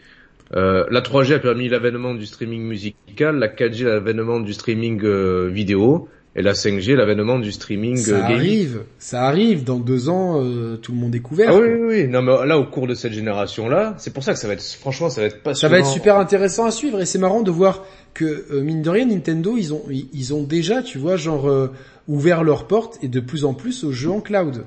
Euh, 0.54 0.84
la 0.90 1.00
3G 1.00 1.34
a 1.34 1.38
permis 1.38 1.68
l'avènement 1.68 2.14
du 2.14 2.26
streaming 2.26 2.62
musical, 2.62 3.36
la 3.38 3.48
4G 3.48 3.84
l'avènement 3.84 4.40
du 4.40 4.52
streaming 4.52 5.00
euh, 5.04 5.48
vidéo 5.52 6.08
et 6.36 6.42
la 6.42 6.52
5G 6.52 6.94
l'avènement 6.96 7.38
du 7.38 7.50
streaming 7.52 7.96
euh, 7.96 8.02
ça 8.02 8.20
gaming. 8.28 8.36
arrive, 8.36 8.82
ça 8.98 9.22
arrive. 9.22 9.64
Dans 9.64 9.78
deux 9.78 10.08
ans, 10.08 10.42
euh, 10.42 10.76
tout 10.76 10.92
le 10.92 10.98
monde 10.98 11.14
est 11.14 11.20
couvert. 11.20 11.50
Ah 11.52 11.56
oui, 11.56 11.68
oui, 11.68 11.86
oui. 12.02 12.08
Non, 12.08 12.22
mais 12.22 12.46
là, 12.46 12.58
au 12.58 12.64
cours 12.64 12.86
de 12.88 12.94
cette 12.94 13.12
génération-là, 13.12 13.94
c'est 13.98 14.12
pour 14.12 14.22
ça 14.24 14.32
que 14.32 14.38
ça 14.40 14.48
va 14.48 14.54
être, 14.54 14.62
franchement, 14.64 15.10
ça 15.10 15.20
va 15.20 15.28
être 15.28 15.34
Ça 15.36 15.40
passionnant. 15.42 15.72
va 15.72 15.78
être 15.78 15.86
super 15.86 16.18
intéressant 16.18 16.66
à 16.66 16.70
suivre 16.72 17.00
et 17.00 17.06
c'est 17.06 17.18
marrant 17.20 17.42
de 17.42 17.50
voir 17.52 17.84
que 18.14 18.46
euh, 18.50 18.62
mine 18.62 18.82
de 18.82 18.90
rien 18.90 19.06
Nintendo 19.06 19.56
ils 19.56 19.74
ont 19.74 19.82
ils, 19.90 20.32
ont 20.32 20.42
déjà 20.42 20.82
tu 20.82 20.98
vois 20.98 21.16
genre 21.16 21.48
euh, 21.48 21.68
ouvert 22.08 22.44
leurs 22.44 22.66
portes 22.66 22.98
et 23.02 23.08
de 23.08 23.20
plus 23.20 23.44
en 23.44 23.54
plus 23.54 23.84
aux 23.84 23.92
jeux 23.92 24.10
en 24.10 24.20
cloud. 24.20 24.64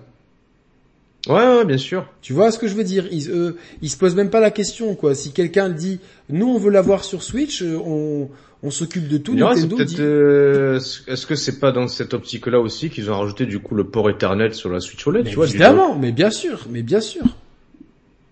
Ouais, 1.27 1.35
ouais, 1.35 1.65
bien 1.65 1.77
sûr. 1.77 2.07
Tu 2.21 2.31
vois 2.31 2.51
ce 2.51 2.59
que 2.59 2.67
je 2.67 2.75
veux 2.75 2.85
dire? 2.85 3.05
Ils, 3.11 3.29
eux, 3.31 3.57
ils 3.81 3.89
se 3.89 3.97
posent 3.97 4.15
même 4.15 4.29
pas 4.29 4.39
la 4.39 4.51
question 4.51 4.95
quoi. 4.95 5.15
Si 5.15 5.31
quelqu'un 5.31 5.69
dit 5.69 5.99
nous 6.29 6.47
on 6.47 6.57
veut 6.57 6.71
l'avoir 6.71 7.03
sur 7.03 7.23
Switch, 7.23 7.61
euh, 7.61 7.77
on 7.83 8.29
on 8.63 8.71
s'occupe 8.71 9.07
de 9.07 9.17
tout. 9.17 9.35
Nintendo 9.35 9.75
peut-être, 9.75 9.89
dit 9.89 9.95
euh, 9.99 10.79
est-ce 11.07 11.25
que 11.25 11.35
c'est 11.35 11.59
pas 11.59 11.71
dans 11.71 11.87
cette 11.87 12.13
optique-là 12.13 12.59
aussi 12.59 12.89
qu'ils 12.89 13.11
ont 13.11 13.19
rajouté 13.19 13.45
du 13.45 13.59
coup 13.59 13.75
le 13.75 13.85
port 13.85 14.09
Ethernet 14.09 14.53
sur 14.53 14.69
la 14.69 14.79
Switch 14.79 15.05
OLED, 15.05 15.25
Mais 15.25 15.29
tu 15.29 15.35
vois 15.35 15.47
évidemment, 15.47 15.95
mais 15.95 16.11
bien 16.11 16.31
sûr, 16.31 16.65
mais 16.69 16.81
bien 16.81 17.01
sûr. 17.01 17.23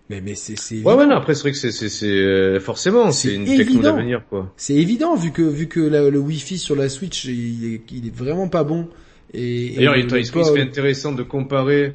Mais 0.08 0.20
mais 0.20 0.34
c'est 0.34 0.56
c'est 0.56 0.82
Ouais, 0.82 0.94
ouais, 0.94 1.06
non, 1.06 1.16
après 1.16 1.34
c'est 1.34 1.42
vrai 1.42 1.52
que 1.52 1.58
c'est, 1.58 1.72
c'est, 1.72 1.88
c'est 1.88 2.06
euh, 2.06 2.60
forcément, 2.60 3.10
C'est 3.10 3.34
une 3.34 3.44
techno 3.44 3.80
d'avenir, 3.82 4.22
quoi. 4.28 4.52
C'est 4.56 4.74
évident 4.74 5.16
vu 5.16 5.32
que 5.32 5.42
vu 5.42 5.66
que 5.66 5.80
la- 5.80 6.10
le 6.10 6.18
Wi-Fi 6.18 6.58
sur 6.58 6.76
la 6.76 6.88
Switch 6.88 7.24
il 7.24 7.74
est, 7.74 7.80
il 7.92 8.06
est 8.06 8.14
vraiment 8.14 8.48
pas 8.48 8.62
bon. 8.62 8.88
Et, 9.34 9.74
D'ailleurs, 9.76 9.96
il, 9.96 10.06
il, 10.16 10.24
serait 10.24 10.60
intéressant 10.60 11.12
de 11.12 11.24
comparer 11.24 11.92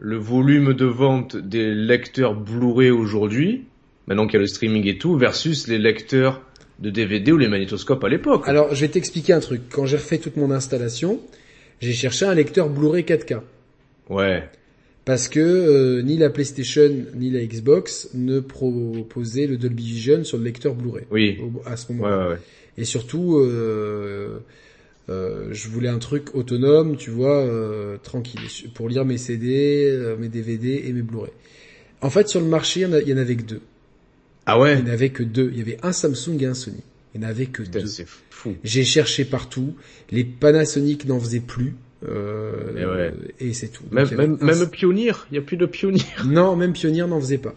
le 0.00 0.16
volume 0.16 0.74
de 0.74 0.86
vente 0.86 1.36
des 1.36 1.72
lecteurs 1.74 2.34
Blu-ray 2.34 2.90
aujourd'hui, 2.90 3.64
maintenant 4.08 4.26
qu'il 4.26 4.34
y 4.34 4.38
a 4.38 4.40
le 4.40 4.46
streaming 4.48 4.86
et 4.88 4.98
tout, 4.98 5.16
versus 5.16 5.68
les 5.68 5.78
lecteurs 5.78 6.42
de 6.80 6.90
DVD 6.90 7.30
ou 7.30 7.36
les 7.36 7.48
magnétoscopes 7.48 8.02
à 8.02 8.08
l'époque. 8.08 8.42
Alors, 8.46 8.74
je 8.74 8.80
vais 8.80 8.88
t'expliquer 8.88 9.34
un 9.34 9.40
truc. 9.40 9.62
Quand 9.70 9.86
j'ai 9.86 9.98
refait 9.98 10.18
toute 10.18 10.36
mon 10.36 10.50
installation, 10.50 11.20
j'ai 11.80 11.92
cherché 11.92 12.24
un 12.24 12.34
lecteur 12.34 12.68
Blu-ray 12.70 13.04
4K. 13.04 13.40
Ouais. 14.08 14.48
Parce 15.10 15.26
que 15.26 15.40
euh, 15.40 16.02
ni 16.02 16.16
la 16.16 16.30
PlayStation 16.30 16.88
ni 17.16 17.30
la 17.30 17.44
Xbox 17.44 18.10
ne 18.14 18.38
proposaient 18.38 19.48
le 19.48 19.56
Dolby 19.56 19.82
Vision 19.84 20.22
sur 20.22 20.38
le 20.38 20.44
lecteur 20.44 20.76
Blu-ray 20.76 21.04
Oui. 21.10 21.36
au- 21.42 21.62
à 21.68 21.76
ce 21.76 21.90
moment-là. 21.92 22.28
ouais, 22.28 22.34
ouais. 22.34 22.40
Et 22.78 22.84
surtout, 22.84 23.38
euh, 23.38 24.38
euh, 25.08 25.48
je 25.50 25.68
voulais 25.68 25.88
un 25.88 25.98
truc 25.98 26.32
autonome, 26.36 26.96
tu 26.96 27.10
vois, 27.10 27.44
tranquille, 28.04 28.40
pour 28.74 28.88
lire 28.88 29.04
mes 29.04 29.18
CD, 29.18 30.14
mes 30.20 30.28
DVD 30.28 30.84
et 30.86 30.92
mes 30.92 31.02
Blu-ray. 31.02 31.32
En 32.02 32.10
fait, 32.10 32.28
sur 32.28 32.40
le 32.40 32.46
marché, 32.46 32.80
il 32.82 32.82
y 32.84 32.86
en 32.86 33.16
y 33.16 33.20
avait 33.20 33.34
que 33.34 33.42
deux. 33.42 33.60
Ah 34.46 34.60
ouais? 34.60 34.78
Il 34.78 34.84
n'y 34.84 34.90
en 34.90 34.92
avait 34.92 35.10
que 35.10 35.24
deux. 35.24 35.50
Il 35.52 35.58
y 35.58 35.62
avait 35.62 35.78
un 35.82 35.90
Samsung 35.92 36.38
et 36.40 36.46
un 36.46 36.54
Sony. 36.54 36.84
Il 37.14 37.20
n'y 37.20 37.26
en 37.26 37.30
avait 37.30 37.46
que 37.46 37.62
Putain, 37.64 37.80
deux. 37.80 37.86
c'est 37.86 38.06
fou. 38.30 38.54
J'ai 38.62 38.84
cherché 38.84 39.24
partout. 39.24 39.74
Les 40.12 40.22
Panasonic 40.22 41.04
n'en 41.06 41.18
faisaient 41.18 41.40
plus. 41.40 41.74
Euh, 42.08 42.52
Et 42.78 42.84
ouais. 42.86 43.12
et 43.40 43.52
c'est 43.52 43.68
tout. 43.68 43.82
Donc, 43.92 44.10
Même, 44.12 44.38
avait 44.40 44.66
Pioneer, 44.66 45.26
il 45.30 45.34
y 45.34 45.38
a 45.38 45.42
plus 45.42 45.56
de 45.56 45.66
Pioneer. 45.66 46.00
Non, 46.26 46.56
même 46.56 46.72
Pioneer 46.72 47.06
n'en 47.08 47.20
faisait 47.20 47.38
pas. 47.38 47.54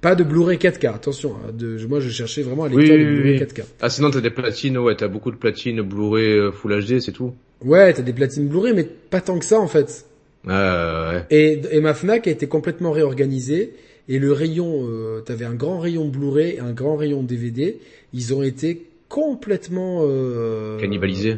Pas 0.00 0.14
de 0.14 0.24
Blu-ray 0.24 0.58
4K. 0.58 0.94
Attention. 0.94 1.34
hein, 1.36 1.50
de, 1.52 1.84
moi, 1.86 2.00
je 2.00 2.08
cherchais 2.08 2.42
vraiment 2.42 2.64
un 2.64 2.72
Oui, 2.72 2.82
lecteur 2.82 2.98
de 2.98 3.04
oui, 3.04 3.14
Blu-ray 3.20 3.38
oui. 3.38 3.46
4K. 3.46 3.64
Ah, 3.80 3.88
sinon 3.90 4.10
t'as 4.10 4.20
des 4.20 4.30
platines, 4.30 4.78
ouais, 4.78 4.96
t'as 4.96 5.08
beaucoup 5.08 5.30
de 5.30 5.36
platines 5.36 5.80
Blu-ray 5.82 6.38
euh, 6.38 6.52
Full 6.52 6.84
HD, 6.84 6.98
c'est 7.00 7.12
tout. 7.12 7.34
Ouais, 7.64 7.92
t'as 7.92 8.02
des 8.02 8.12
platines 8.12 8.48
Blu-ray, 8.48 8.72
mais 8.74 8.84
pas 8.84 9.20
tant 9.20 9.38
que 9.38 9.44
ça 9.44 9.60
en 9.60 9.68
fait. 9.68 10.04
Ah, 10.48 11.12
ouais. 11.14 11.24
Et, 11.30 11.60
et 11.70 11.80
ma 11.80 11.94
Fnac 11.94 12.26
a 12.26 12.30
été 12.30 12.46
complètement 12.48 12.90
réorganisée. 12.90 13.74
Et 14.08 14.18
le 14.18 14.32
rayon, 14.32 14.88
euh, 14.90 15.20
t'avais 15.20 15.44
un 15.44 15.54
grand 15.54 15.78
rayon 15.78 16.08
Blu-ray 16.08 16.56
et 16.56 16.58
un 16.60 16.72
grand 16.72 16.96
rayon 16.96 17.22
DVD. 17.22 17.78
Ils 18.12 18.34
ont 18.34 18.42
été 18.42 18.82
complètement 19.08 20.00
euh, 20.02 20.78
Cannibalisé. 20.80 21.36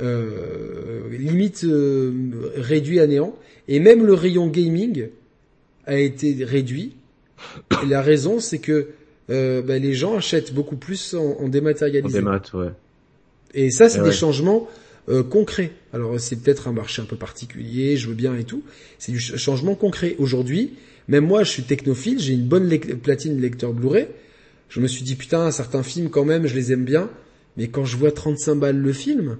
Euh, 0.00 1.08
limite 1.10 1.64
euh, 1.64 2.12
réduit 2.56 3.00
à 3.00 3.06
néant. 3.06 3.36
Et 3.68 3.80
même 3.80 4.04
le 4.06 4.14
rayon 4.14 4.48
gaming 4.48 5.08
a 5.86 5.96
été 5.98 6.44
réduit. 6.44 6.94
Et 7.82 7.86
la 7.86 8.02
raison, 8.02 8.40
c'est 8.40 8.58
que 8.58 8.88
euh, 9.30 9.62
bah, 9.62 9.78
les 9.78 9.94
gens 9.94 10.16
achètent 10.16 10.52
beaucoup 10.54 10.76
plus 10.76 11.14
en, 11.14 11.22
en 11.40 11.44
En 11.44 11.48
dématérialisé. 11.48 12.18
démat, 12.18 12.42
ouais. 12.54 12.68
Et 13.54 13.70
ça, 13.70 13.88
c'est 13.88 13.98
des 13.98 14.06
ouais. 14.06 14.12
changements 14.12 14.68
euh, 15.08 15.22
concrets. 15.22 15.72
Alors, 15.92 16.18
c'est 16.18 16.36
peut-être 16.36 16.68
un 16.68 16.72
marché 16.72 17.02
un 17.02 17.04
peu 17.04 17.16
particulier, 17.16 17.96
je 17.96 18.08
veux 18.08 18.14
bien 18.14 18.34
et 18.36 18.44
tout. 18.44 18.62
C'est 18.98 19.12
du 19.12 19.20
ch- 19.20 19.38
changement 19.38 19.74
concret. 19.74 20.16
Aujourd'hui, 20.18 20.74
même 21.08 21.26
moi, 21.26 21.44
je 21.44 21.50
suis 21.50 21.62
technophile, 21.64 22.18
j'ai 22.18 22.32
une 22.34 22.46
bonne 22.46 22.68
lec- 22.68 22.96
platine 22.96 23.40
lecteur 23.40 23.72
Blu-ray. 23.72 24.06
Je 24.68 24.80
me 24.80 24.86
suis 24.86 25.02
dit, 25.02 25.16
putain, 25.16 25.50
certains 25.50 25.82
films, 25.82 26.08
quand 26.08 26.24
même, 26.24 26.46
je 26.46 26.54
les 26.54 26.72
aime 26.72 26.84
bien. 26.84 27.10
Mais 27.56 27.68
quand 27.68 27.84
je 27.84 27.96
vois 27.98 28.10
35 28.12 28.54
balles 28.54 28.78
le 28.78 28.92
film, 28.92 29.36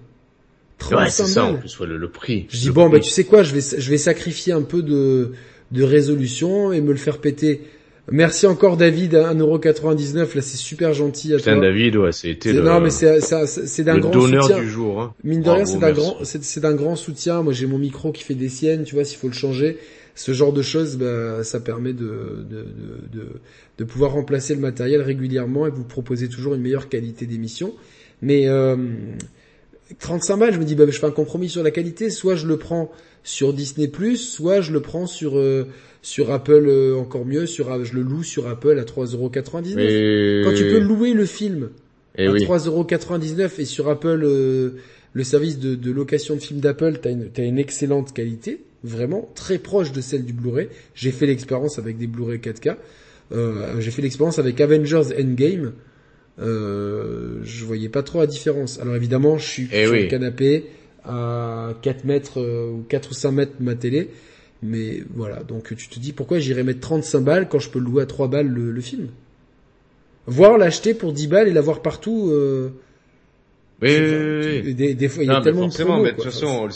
35 0.78 0.98
ouais, 0.98 1.10
c'est 1.10 1.26
ça 1.26 1.44
en 1.44 1.54
plus, 1.54 1.80
le, 1.80 1.96
le, 1.96 2.08
prix. 2.10 2.46
Je 2.50 2.58
dis 2.58 2.70
bon, 2.70 2.88
bah 2.88 3.00
tu 3.00 3.10
sais 3.10 3.24
quoi, 3.24 3.42
je 3.42 3.54
vais 3.54 3.60
je 3.60 3.90
vais 3.90 3.98
sacrifier 3.98 4.52
un 4.52 4.62
peu 4.62 4.82
de 4.82 5.32
de 5.70 5.82
résolution 5.82 6.72
et 6.72 6.80
me 6.80 6.92
le 6.92 6.98
faire 6.98 7.18
péter. 7.18 7.62
Merci 8.10 8.46
encore 8.46 8.76
David, 8.76 9.14
1,99€, 9.14 10.34
là 10.34 10.42
c'est 10.42 10.56
super 10.56 10.92
gentil 10.92 11.32
à 11.34 11.36
Putain, 11.36 11.60
David, 11.60 11.96
ouais, 11.96 12.10
c'était 12.10 12.52
le... 12.52 12.62
Non 12.62 12.80
mais 12.80 12.90
c'est 12.90 13.20
c'est 13.20 13.84
d'un 13.84 13.98
grand 13.98 14.12
soutien. 14.12 14.58
du 14.58 14.68
jour. 14.68 15.00
Hein. 15.00 15.14
Mine 15.22 15.42
de 15.42 15.50
rien, 15.50 15.64
c'est 15.64 15.78
d'un 15.78 15.92
grand 15.92 16.16
c'est 16.24 16.60
d'un 16.60 16.74
grand 16.74 16.96
soutien. 16.96 17.42
Moi 17.42 17.52
j'ai 17.52 17.66
mon 17.66 17.78
micro 17.78 18.10
qui 18.10 18.24
fait 18.24 18.34
des 18.34 18.48
siennes, 18.48 18.82
tu 18.82 18.96
vois, 18.96 19.04
s'il 19.04 19.18
faut 19.18 19.28
le 19.28 19.34
changer, 19.34 19.78
ce 20.16 20.32
genre 20.32 20.52
de 20.52 20.62
choses, 20.62 20.96
bah, 20.96 21.44
ça 21.44 21.60
permet 21.60 21.92
de 21.92 22.44
de, 22.50 22.56
de 22.56 23.18
de, 23.20 23.26
de 23.78 23.84
pouvoir 23.84 24.12
remplacer 24.12 24.54
le 24.54 24.60
matériel 24.60 25.00
régulièrement 25.00 25.68
et 25.68 25.70
vous 25.70 25.84
proposer 25.84 26.28
toujours 26.28 26.54
une 26.54 26.60
meilleure 26.60 26.88
qualité 26.88 27.26
d'émission. 27.26 27.72
Mais 28.20 28.48
euh, 28.48 28.76
35 29.98 30.36
balles, 30.36 30.54
je 30.54 30.58
me 30.58 30.64
dis 30.64 30.74
bah 30.74 30.84
je 30.86 30.98
fais 30.98 31.06
un 31.06 31.10
compromis 31.10 31.48
sur 31.48 31.62
la 31.62 31.70
qualité, 31.70 32.10
soit 32.10 32.34
je 32.34 32.46
le 32.46 32.56
prends 32.56 32.90
sur 33.22 33.52
Disney+, 33.52 33.90
soit 34.16 34.60
je 34.60 34.72
le 34.72 34.80
prends 34.80 35.06
sur 35.06 35.38
euh, 35.38 35.66
sur 36.02 36.30
Apple 36.32 36.66
euh, 36.66 36.96
encore 36.96 37.24
mieux, 37.24 37.46
sur 37.46 37.84
je 37.84 37.94
le 37.94 38.02
loue 38.02 38.22
sur 38.22 38.48
Apple 38.48 38.78
à 38.78 38.84
3,99€. 38.84 39.78
Et... 39.78 40.42
Quand 40.44 40.54
tu 40.54 40.64
peux 40.64 40.80
louer 40.80 41.14
le 41.14 41.26
film 41.26 41.70
et 42.16 42.24
eh 42.24 42.28
à 42.28 42.32
3,99€ 42.32 43.60
et 43.60 43.64
sur 43.64 43.88
Apple 43.88 44.22
euh, 44.24 44.70
le 45.14 45.24
service 45.24 45.58
de, 45.58 45.74
de, 45.74 45.90
location 45.90 46.34
de 46.34 46.40
films 46.40 46.60
d'Apple, 46.60 46.98
t'as 47.00 47.10
une, 47.10 47.30
as 47.36 47.42
une 47.42 47.58
excellente 47.58 48.12
qualité, 48.12 48.60
vraiment 48.84 49.30
très 49.34 49.58
proche 49.58 49.92
de 49.92 50.00
celle 50.00 50.24
du 50.24 50.32
Blu-ray. 50.32 50.68
J'ai 50.94 51.10
fait 51.10 51.26
l'expérience 51.26 51.78
avec 51.78 51.98
des 51.98 52.06
Blu-ray 52.06 52.38
4K. 52.38 52.76
Euh, 53.32 53.80
j'ai 53.80 53.90
fait 53.90 54.02
l'expérience 54.02 54.38
avec 54.38 54.60
Avengers 54.60 55.14
Endgame. 55.18 55.72
Euh, 56.38 57.40
je 57.42 57.64
voyais 57.64 57.88
pas 57.88 58.02
trop 58.02 58.20
la 58.20 58.26
différence. 58.26 58.80
Alors 58.80 58.96
évidemment, 58.96 59.38
je 59.38 59.46
suis 59.46 59.68
eh 59.72 59.84
sur 59.84 59.92
le 59.92 60.06
canapé 60.06 60.66
à 61.04 61.74
4 61.82 62.04
mètres 62.04 62.40
ou 62.40 62.84
4 62.88 63.10
ou 63.10 63.14
5 63.14 63.30
mètres 63.32 63.52
de 63.58 63.64
ma 63.64 63.74
télé. 63.74 64.10
Mais 64.62 65.02
voilà, 65.14 65.42
donc 65.42 65.74
tu 65.76 65.88
te 65.88 65.98
dis 65.98 66.12
pourquoi 66.12 66.38
j'irais 66.38 66.62
mettre 66.62 66.80
35 66.80 67.20
balles 67.20 67.48
quand 67.48 67.58
je 67.58 67.68
peux 67.68 67.80
le 67.80 67.86
louer 67.86 68.02
à 68.02 68.06
3 68.06 68.28
balles 68.28 68.46
le, 68.46 68.80
film? 68.80 69.08
Voir 70.26 70.56
l'acheter 70.56 70.94
pour 70.94 71.12
10 71.12 71.26
balles 71.26 71.48
et 71.48 71.52
l'avoir 71.52 71.82
partout... 71.82 72.30
Euh, 72.30 72.70
oui, 73.82 73.90
oui, 73.90 74.74
Des, 74.74 74.94
des, 74.94 75.08
fois, 75.08 75.24
il 75.24 75.26
y 75.26 75.32
a 75.32 75.40
tellement 75.40 75.66
de 75.66 75.74
promos, 75.74 76.04
mais 76.04 76.12
de 76.12 76.16
toute 76.16 76.26
façon, 76.26 76.68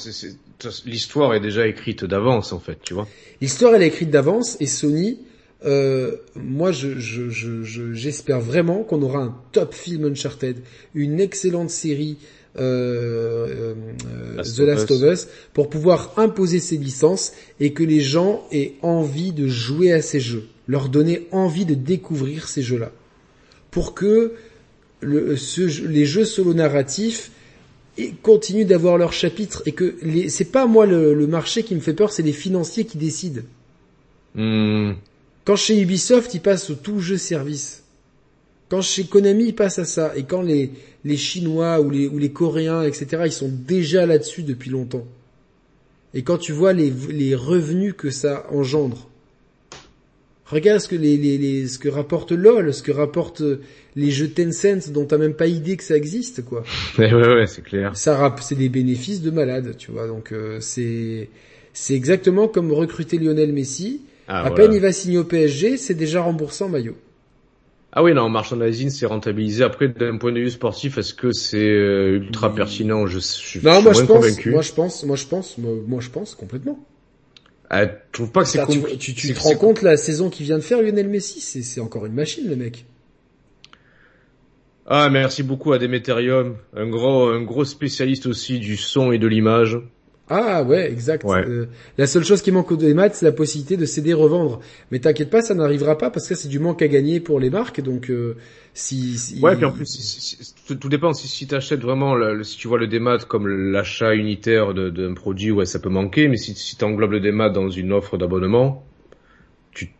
l'histoire 0.87 1.35
est 1.35 1.41
déjà 1.41 1.69
écrite 1.69 2.05
d'avance, 2.05 2.53
en 2.53 2.59
fait, 2.59 2.78
tu 2.83 2.95
vois. 2.95 3.07
L'histoire, 3.41 3.77
elle 3.77 3.85
est 3.85 3.87
écrite 3.87 4.11
d'avance, 4.11 4.57
et 4.59 4.66
Sony, 4.66 5.20
euh, 5.65 6.16
moi, 6.35 6.70
je, 6.70 6.99
je, 6.99 7.31
je, 7.31 7.93
j'espère 7.95 8.41
vraiment 8.41 8.83
qu'on 8.83 9.03
aura 9.03 9.20
un 9.20 9.35
top 9.53 9.74
film 9.74 10.05
Uncharted, 10.05 10.59
une 10.95 11.19
excellente 11.19 11.70
série 11.70 12.19
euh, 12.59 13.74
euh, 14.07 14.43
The 14.43 14.61
Last 14.61 14.91
of 14.91 15.03
Us 15.03 15.28
pour 15.55 15.70
pouvoir 15.70 16.12
imposer 16.16 16.61
ses 16.61 16.77
licences 16.77 17.33
et 17.59 17.73
que 17.73 17.83
les 17.83 18.01
gens 18.01 18.47
aient 18.53 18.74
envie 18.83 19.33
de 19.33 19.49
jouer 19.49 19.93
à 19.93 20.03
ces 20.03 20.20
jeux, 20.20 20.45
leur 20.69 20.89
donner 20.89 21.27
envie 21.33 21.65
de 21.65 21.74
découvrir 21.74 22.49
ces 22.49 22.62
jeux-là, 22.62 22.93
pour 23.70 23.95
que 23.95 24.33
le, 25.01 25.37
ce, 25.37 25.87
les 25.87 26.05
jeux 26.05 26.24
solo 26.24 26.55
narratifs 26.55 27.31
continuent 28.23 28.66
d'avoir 28.66 28.99
leur 28.99 29.15
chapitre 29.15 29.62
et 29.65 29.73
que 29.73 29.97
c'est 30.28 30.53
pas 30.53 30.66
moi 30.66 30.85
le, 30.85 31.15
le, 31.15 31.27
marché 31.27 31.62
qui 31.62 31.74
me 31.74 31.81
fait 31.81 31.95
peur, 31.95 32.12
c'est 32.12 32.23
les 32.23 32.33
financiers 32.33 32.85
qui 32.85 32.99
décident. 32.99 33.41
Hmm. 34.35 34.93
Quand 35.47 35.56
chez 35.56 35.81
Ubisoft, 35.81 36.35
ils 36.35 36.40
passent 36.40 36.70
au 36.70 36.74
tout 36.74 36.98
jeu 36.98 37.16
service. 37.16 37.85
Quand 38.68 38.82
chez 38.82 39.05
Konami, 39.05 39.47
ils 39.47 39.55
passent 39.55 39.78
à 39.78 39.85
ça. 39.85 40.12
Et 40.16 40.24
quand 40.24 40.43
les, 40.43 40.73
les 41.05 41.16
Chinois 41.16 41.81
ou 41.81 41.89
les, 41.89 42.09
ou 42.09 42.18
les 42.18 42.32
Coréens, 42.32 42.82
etc., 42.82 43.23
ils 43.27 43.32
sont 43.32 43.48
déjà 43.48 44.06
là-dessus 44.06 44.43
depuis 44.43 44.70
longtemps. 44.70 45.06
Et 46.14 46.23
quand 46.23 46.39
tu 46.39 46.51
vois 46.51 46.73
les, 46.73 46.93
les 47.10 47.36
revenus 47.36 47.94
que 47.97 48.10
ça 48.10 48.44
engendre, 48.51 49.09
regarde 50.47 50.81
ce 50.81 50.89
que 50.89 50.97
les, 50.97 51.16
les, 51.16 51.39
les, 51.39 51.68
ce 51.68 51.78
que 51.78 51.89
rapporte 51.89 52.32
LOL, 52.32 52.74
ce 52.74 52.82
que 52.82 52.90
rapportent 52.90 53.44
les 53.94 54.10
jeux 54.10 54.28
Tencent 54.28 54.90
dont 54.90 55.05
t'as 55.05 55.18
même 55.18 55.35
pas 55.35 55.47
idée 55.47 55.77
que 55.77 55.85
ça 55.85 55.97
existe, 55.97 56.44
quoi. 56.44 56.64
ouais, 56.98 57.14
ouais, 57.14 57.35
ouais 57.35 57.47
c'est 57.47 57.62
clair. 57.62 57.97
Ça 57.97 58.35
c'est 58.40 58.56
des 58.56 58.68
bénéfices 58.68 59.23
de 59.23 59.31
malade, 59.31 59.77
tu 59.78 59.93
vois. 59.93 60.09
Donc 60.09 60.32
euh, 60.32 60.59
c'est 60.60 61.28
c'est 61.73 61.94
exactement 61.94 62.48
comme 62.48 62.73
recruter 62.73 63.18
Lionel 63.18 63.52
Messi. 63.52 64.01
Ah, 64.28 64.44
à 64.44 64.51
peine 64.51 64.73
il 64.73 64.81
va 64.81 64.93
signer 64.93 65.19
au 65.19 65.24
PSG, 65.24 65.77
c'est 65.77 65.94
déjà 65.94 66.20
remboursé 66.20 66.65
en 66.65 66.69
maillot. 66.69 66.97
Ah 67.98 68.03
oui, 68.03 68.12
non, 68.12 68.28
merchandising, 68.28 68.90
c'est 68.90 69.07
rentabilisé. 69.07 69.65
Après, 69.65 69.89
d'un 69.89 70.19
point 70.19 70.31
de 70.31 70.40
vue 70.40 70.51
sportif, 70.51 70.98
est-ce 70.98 71.15
que 71.15 71.32
c'est 71.32 71.57
euh, 71.57 72.16
ultra 72.16 72.55
pertinent? 72.55 73.07
Je, 73.07 73.19
suis, 73.19 73.59
non, 73.62 73.81
moi, 73.81 73.94
je 73.94 74.01
pense, 74.01 74.09
convaincu. 74.09 74.51
Moi, 74.51 74.61
je 74.61 74.73
pense, 74.73 75.05
moi, 75.05 75.16
je 75.16 75.27
pense, 75.27 75.57
moi, 75.57 76.01
je 76.01 76.11
pense 76.11 76.35
complètement. 76.35 76.78
Ah, 77.70 77.86
tu 77.86 77.94
trouves 78.12 78.32
pas 78.32 78.43
que 78.43 78.48
c'est 78.48 78.66
Tu, 78.98 79.15
tu, 79.15 79.32
te 79.32 79.40
rends 79.40 79.57
compte 79.57 79.81
la 79.81 79.97
saison 79.97 80.28
qu'il 80.28 80.44
vient 80.44 80.59
de 80.59 80.62
faire 80.62 80.82
Lionel 80.82 81.09
Messi? 81.09 81.40
C'est 81.40 81.81
encore 81.81 82.05
une 82.05 82.12
machine, 82.12 82.47
le 82.47 82.57
mec. 82.57 82.85
Ah, 84.86 85.09
merci 85.09 85.43
beaucoup 85.43 85.73
à 85.73 85.78
Demeterium, 85.78 86.57
un 86.77 86.86
gros, 86.89 87.28
un 87.28 87.43
gros 87.43 87.65
spécialiste 87.65 88.27
aussi 88.27 88.61
du 88.61 88.77
son 88.77 89.11
et 89.11 89.19
de 89.19 89.27
l'image. 89.27 89.78
Ah 90.28 90.65
ouais, 90.65 90.90
exact. 90.90 91.24
Euh, 91.24 91.66
la 91.98 92.07
seule 92.07 92.24
chose 92.24 92.43
qui 92.43 92.51
manque 92.51 92.73
aux 92.73 92.94
maths, 92.94 93.15
c'est 93.15 93.27
la 93.27 93.32
possibilité 93.32 93.77
de 93.77 93.85
céder 93.85 94.12
revendre. 94.12 94.61
Mais 94.90 94.98
t'inquiète 94.98 95.31
pas, 95.31 95.40
ça 95.40 95.55
n'arrivera 95.55 95.97
pas 95.97 96.11
parce 96.11 96.27
que 96.27 96.35
c'est 96.35 96.48
du 96.48 96.59
manque 96.59 96.82
à 96.82 96.89
gagner 96.89 97.20
pour 97.20 97.39
les 97.39 97.48
marques. 97.48 97.81
Donc 97.81 98.11
euh, 98.11 98.36
si, 98.74 99.19
si, 99.19 99.40
ouais, 99.40 99.55
puis 99.55 99.65
en 99.65 99.70
plus, 99.70 100.57
tout 100.81 100.89
dépend 100.89 101.12
si, 101.12 101.28
si 101.28 101.47
t'achètes 101.47 101.81
vraiment, 101.81 102.16
le, 102.16 102.43
si 102.43 102.57
tu 102.57 102.66
vois 102.66 102.78
le 102.78 102.89
démat 102.89 103.19
comme 103.19 103.47
l'achat 103.47 104.15
unitaire 104.15 104.74
d'un 104.74 105.15
produit, 105.15 105.53
ouais, 105.53 105.66
ça 105.66 105.78
peut 105.78 105.90
manquer. 105.90 106.27
Mais 106.27 106.36
si, 106.36 106.55
si 106.57 106.77
t'englobes 106.77 107.12
le 107.12 107.20
démat 107.20 107.51
dans 107.51 107.70
une 107.70 107.93
offre 107.93 108.19
d'abonnement, 108.19 108.85
tu 109.70 109.90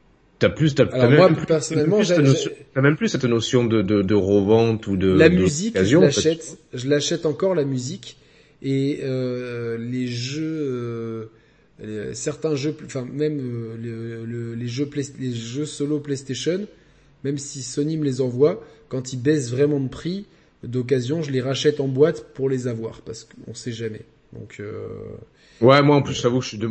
t'as 0.41 0.49
plus, 0.49 0.75
t'as 0.75 0.87
même, 1.09 1.37
plus, 1.37 1.47
personnellement, 1.47 2.01
t'as 2.03 2.81
même 2.83 2.97
plus 2.97 3.09
cette 3.09 3.25
notion 3.25 3.65
de, 3.65 3.81
de, 3.81 4.03
de 4.03 4.15
revente 4.15 4.89
ou 4.89 4.97
de 4.97 5.13
la 5.13 5.29
musique. 5.29 5.81
Je 5.81 5.99
l'achète, 5.99 6.59
je 6.75 6.89
l'achète 6.89 7.27
encore 7.27 7.55
la 7.55 7.65
musique 7.65 8.17
et 8.63 9.01
euh, 9.03 9.77
les 9.79 10.07
jeux, 10.07 11.31
euh, 11.83 12.15
certains 12.15 12.55
jeux, 12.55 12.77
enfin 12.85 13.07
même 13.11 13.39
euh, 13.41 14.55
les 14.57 14.69
jeux 14.69 14.89
les 15.19 15.33
jeux 15.33 15.67
solo 15.67 16.01
PlayStation, 16.01 16.67
même 17.25 17.39
si 17.39 17.63
Sony 17.63 17.97
me 17.97 18.05
les 18.05 18.21
envoie, 18.21 18.63
quand 18.89 19.13
ils 19.13 19.21
baissent 19.21 19.51
vraiment 19.51 19.81
de 19.81 19.89
prix, 19.89 20.27
d'occasion, 20.63 21.23
je 21.23 21.31
les 21.31 21.41
rachète 21.41 21.81
en 21.81 21.89
boîte 21.89 22.33
pour 22.35 22.49
les 22.49 22.67
avoir 22.67 23.03
parce 23.03 23.25
qu'on 23.25 23.55
sait 23.55 23.73
jamais. 23.73 24.03
Donc 24.33 24.61
Ouais, 25.63 25.83
moi 25.83 25.97
en 25.97 26.03
plus, 26.03 26.21
j'avoue, 26.21 26.43
je 26.43 26.49
suis 26.49 26.59
de 26.59 26.69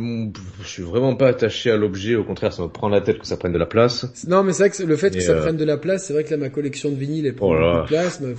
je 0.62 0.68
suis 0.68 0.82
vraiment 0.82 1.16
pas 1.16 1.28
attaché 1.28 1.72
à 1.72 1.76
l'objet. 1.76 2.14
Au 2.14 2.22
contraire, 2.22 2.52
ça 2.52 2.62
me 2.62 2.68
prend 2.68 2.88
la 2.88 3.00
tête 3.00 3.18
que 3.18 3.26
ça 3.26 3.36
prenne 3.36 3.52
de 3.52 3.58
la 3.58 3.66
place. 3.66 4.06
Non, 4.28 4.44
mais 4.44 4.52
c'est 4.52 4.68
vrai 4.68 4.70
que 4.70 4.82
le 4.84 4.96
fait 4.96 5.10
que 5.10 5.20
ça 5.20 5.34
prenne 5.34 5.56
de 5.56 5.64
la 5.64 5.76
place, 5.76 6.06
c'est 6.06 6.12
vrai 6.12 6.22
que 6.22 6.30
là, 6.30 6.36
ma 6.36 6.50
collection 6.50 6.90
de 6.90 6.94
vinyle, 6.94 7.26
elle 7.26 7.34
prend 7.34 7.50
oh 7.50 7.58
beaucoup 7.58 7.82
de 7.82 7.88
place. 7.88 8.20
Mais 8.20 8.34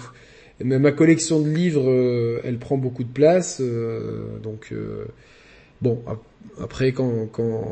ma 0.63 0.91
collection 0.91 1.39
de 1.39 1.49
livres, 1.49 1.89
euh, 1.89 2.41
elle 2.43 2.57
prend 2.57 2.77
beaucoup 2.77 3.03
de 3.03 3.11
place, 3.11 3.59
euh, 3.61 4.39
donc 4.41 4.69
euh, 4.71 5.05
bon. 5.81 6.01
Après, 6.59 6.91
quand, 6.91 7.27
quand 7.31 7.71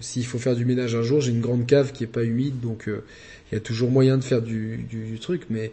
s'il 0.00 0.24
faut 0.24 0.38
faire 0.38 0.56
du 0.56 0.64
ménage 0.64 0.94
un 0.94 1.02
jour, 1.02 1.20
j'ai 1.20 1.32
une 1.32 1.42
grande 1.42 1.66
cave 1.66 1.92
qui 1.92 2.04
est 2.04 2.06
pas 2.06 2.24
humide, 2.24 2.60
donc 2.60 2.84
il 2.88 3.54
y 3.54 3.58
a 3.58 3.60
toujours 3.60 3.90
moyen 3.90 4.16
de 4.16 4.24
faire 4.24 4.40
du, 4.40 4.78
du, 4.88 5.18
truc. 5.18 5.42
Mais 5.50 5.70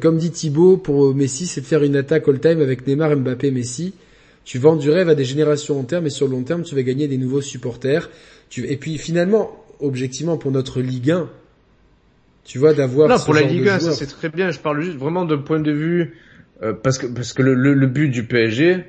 comme 0.00 0.16
dit 0.18 0.30
Thibaut, 0.30 0.76
pour 0.76 1.12
Messi, 1.16 1.46
c'est 1.46 1.62
de 1.62 1.66
faire 1.66 1.82
une 1.82 1.96
attaque 1.96 2.28
all-time 2.28 2.60
avec 2.60 2.86
Neymar, 2.86 3.16
Mbappé, 3.16 3.50
Messi. 3.50 3.94
Tu 4.44 4.58
vends 4.58 4.76
du 4.76 4.88
rêve 4.88 5.08
à 5.08 5.16
des 5.16 5.24
générations 5.24 5.80
entières, 5.80 6.00
mais 6.00 6.10
sur 6.10 6.28
le 6.28 6.32
long 6.32 6.44
terme, 6.44 6.62
tu 6.62 6.76
vas 6.76 6.82
gagner 6.82 7.08
des 7.08 7.18
nouveaux 7.18 7.40
supporters. 7.40 8.08
Tu... 8.48 8.70
Et 8.70 8.76
puis 8.76 8.96
finalement, 8.96 9.64
objectivement, 9.80 10.36
pour 10.36 10.52
notre 10.52 10.80
Ligue 10.80 11.10
1, 11.10 11.28
tu 12.44 12.58
vois, 12.58 12.74
d'avoir. 12.74 13.08
Non, 13.08 13.18
pour 13.18 13.34
la 13.34 13.42
Ligue 13.42 13.68
1, 13.68 13.80
ça 13.80 13.92
c'est 13.92 14.06
très 14.06 14.28
bien. 14.28 14.50
Je 14.50 14.58
parle 14.58 14.80
juste 14.80 14.98
vraiment 14.98 15.24
d'un 15.24 15.38
point 15.38 15.60
de 15.60 15.72
vue 15.72 16.16
euh, 16.62 16.72
parce 16.72 16.98
que 16.98 17.06
parce 17.06 17.32
que 17.32 17.42
le, 17.42 17.54
le, 17.54 17.86
but 17.86 18.08
du 18.08 18.24
PSG, 18.24 18.84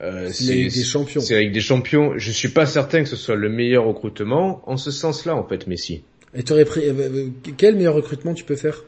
euh, 0.00 0.28
c'est 0.32 0.52
avec 0.52 0.72
des 0.72 0.84
champions. 0.84 1.20
C'est 1.20 1.34
avec 1.34 1.52
des 1.52 1.60
champions. 1.60 2.14
Je 2.16 2.30
suis 2.30 2.48
pas 2.48 2.66
certain 2.66 3.02
que 3.02 3.08
ce 3.08 3.16
soit 3.16 3.34
le 3.34 3.48
meilleur 3.48 3.84
recrutement 3.84 4.62
en 4.66 4.76
ce 4.76 4.90
sens-là, 4.90 5.34
en 5.34 5.44
fait, 5.44 5.66
Messi. 5.66 6.02
Et 6.34 6.42
tu 6.42 6.52
aurais 6.52 6.64
pris 6.64 6.86
euh, 6.86 6.92
euh, 6.92 7.28
quel 7.56 7.76
meilleur 7.76 7.94
recrutement 7.94 8.34
tu 8.34 8.44
peux 8.44 8.56
faire? 8.56 8.84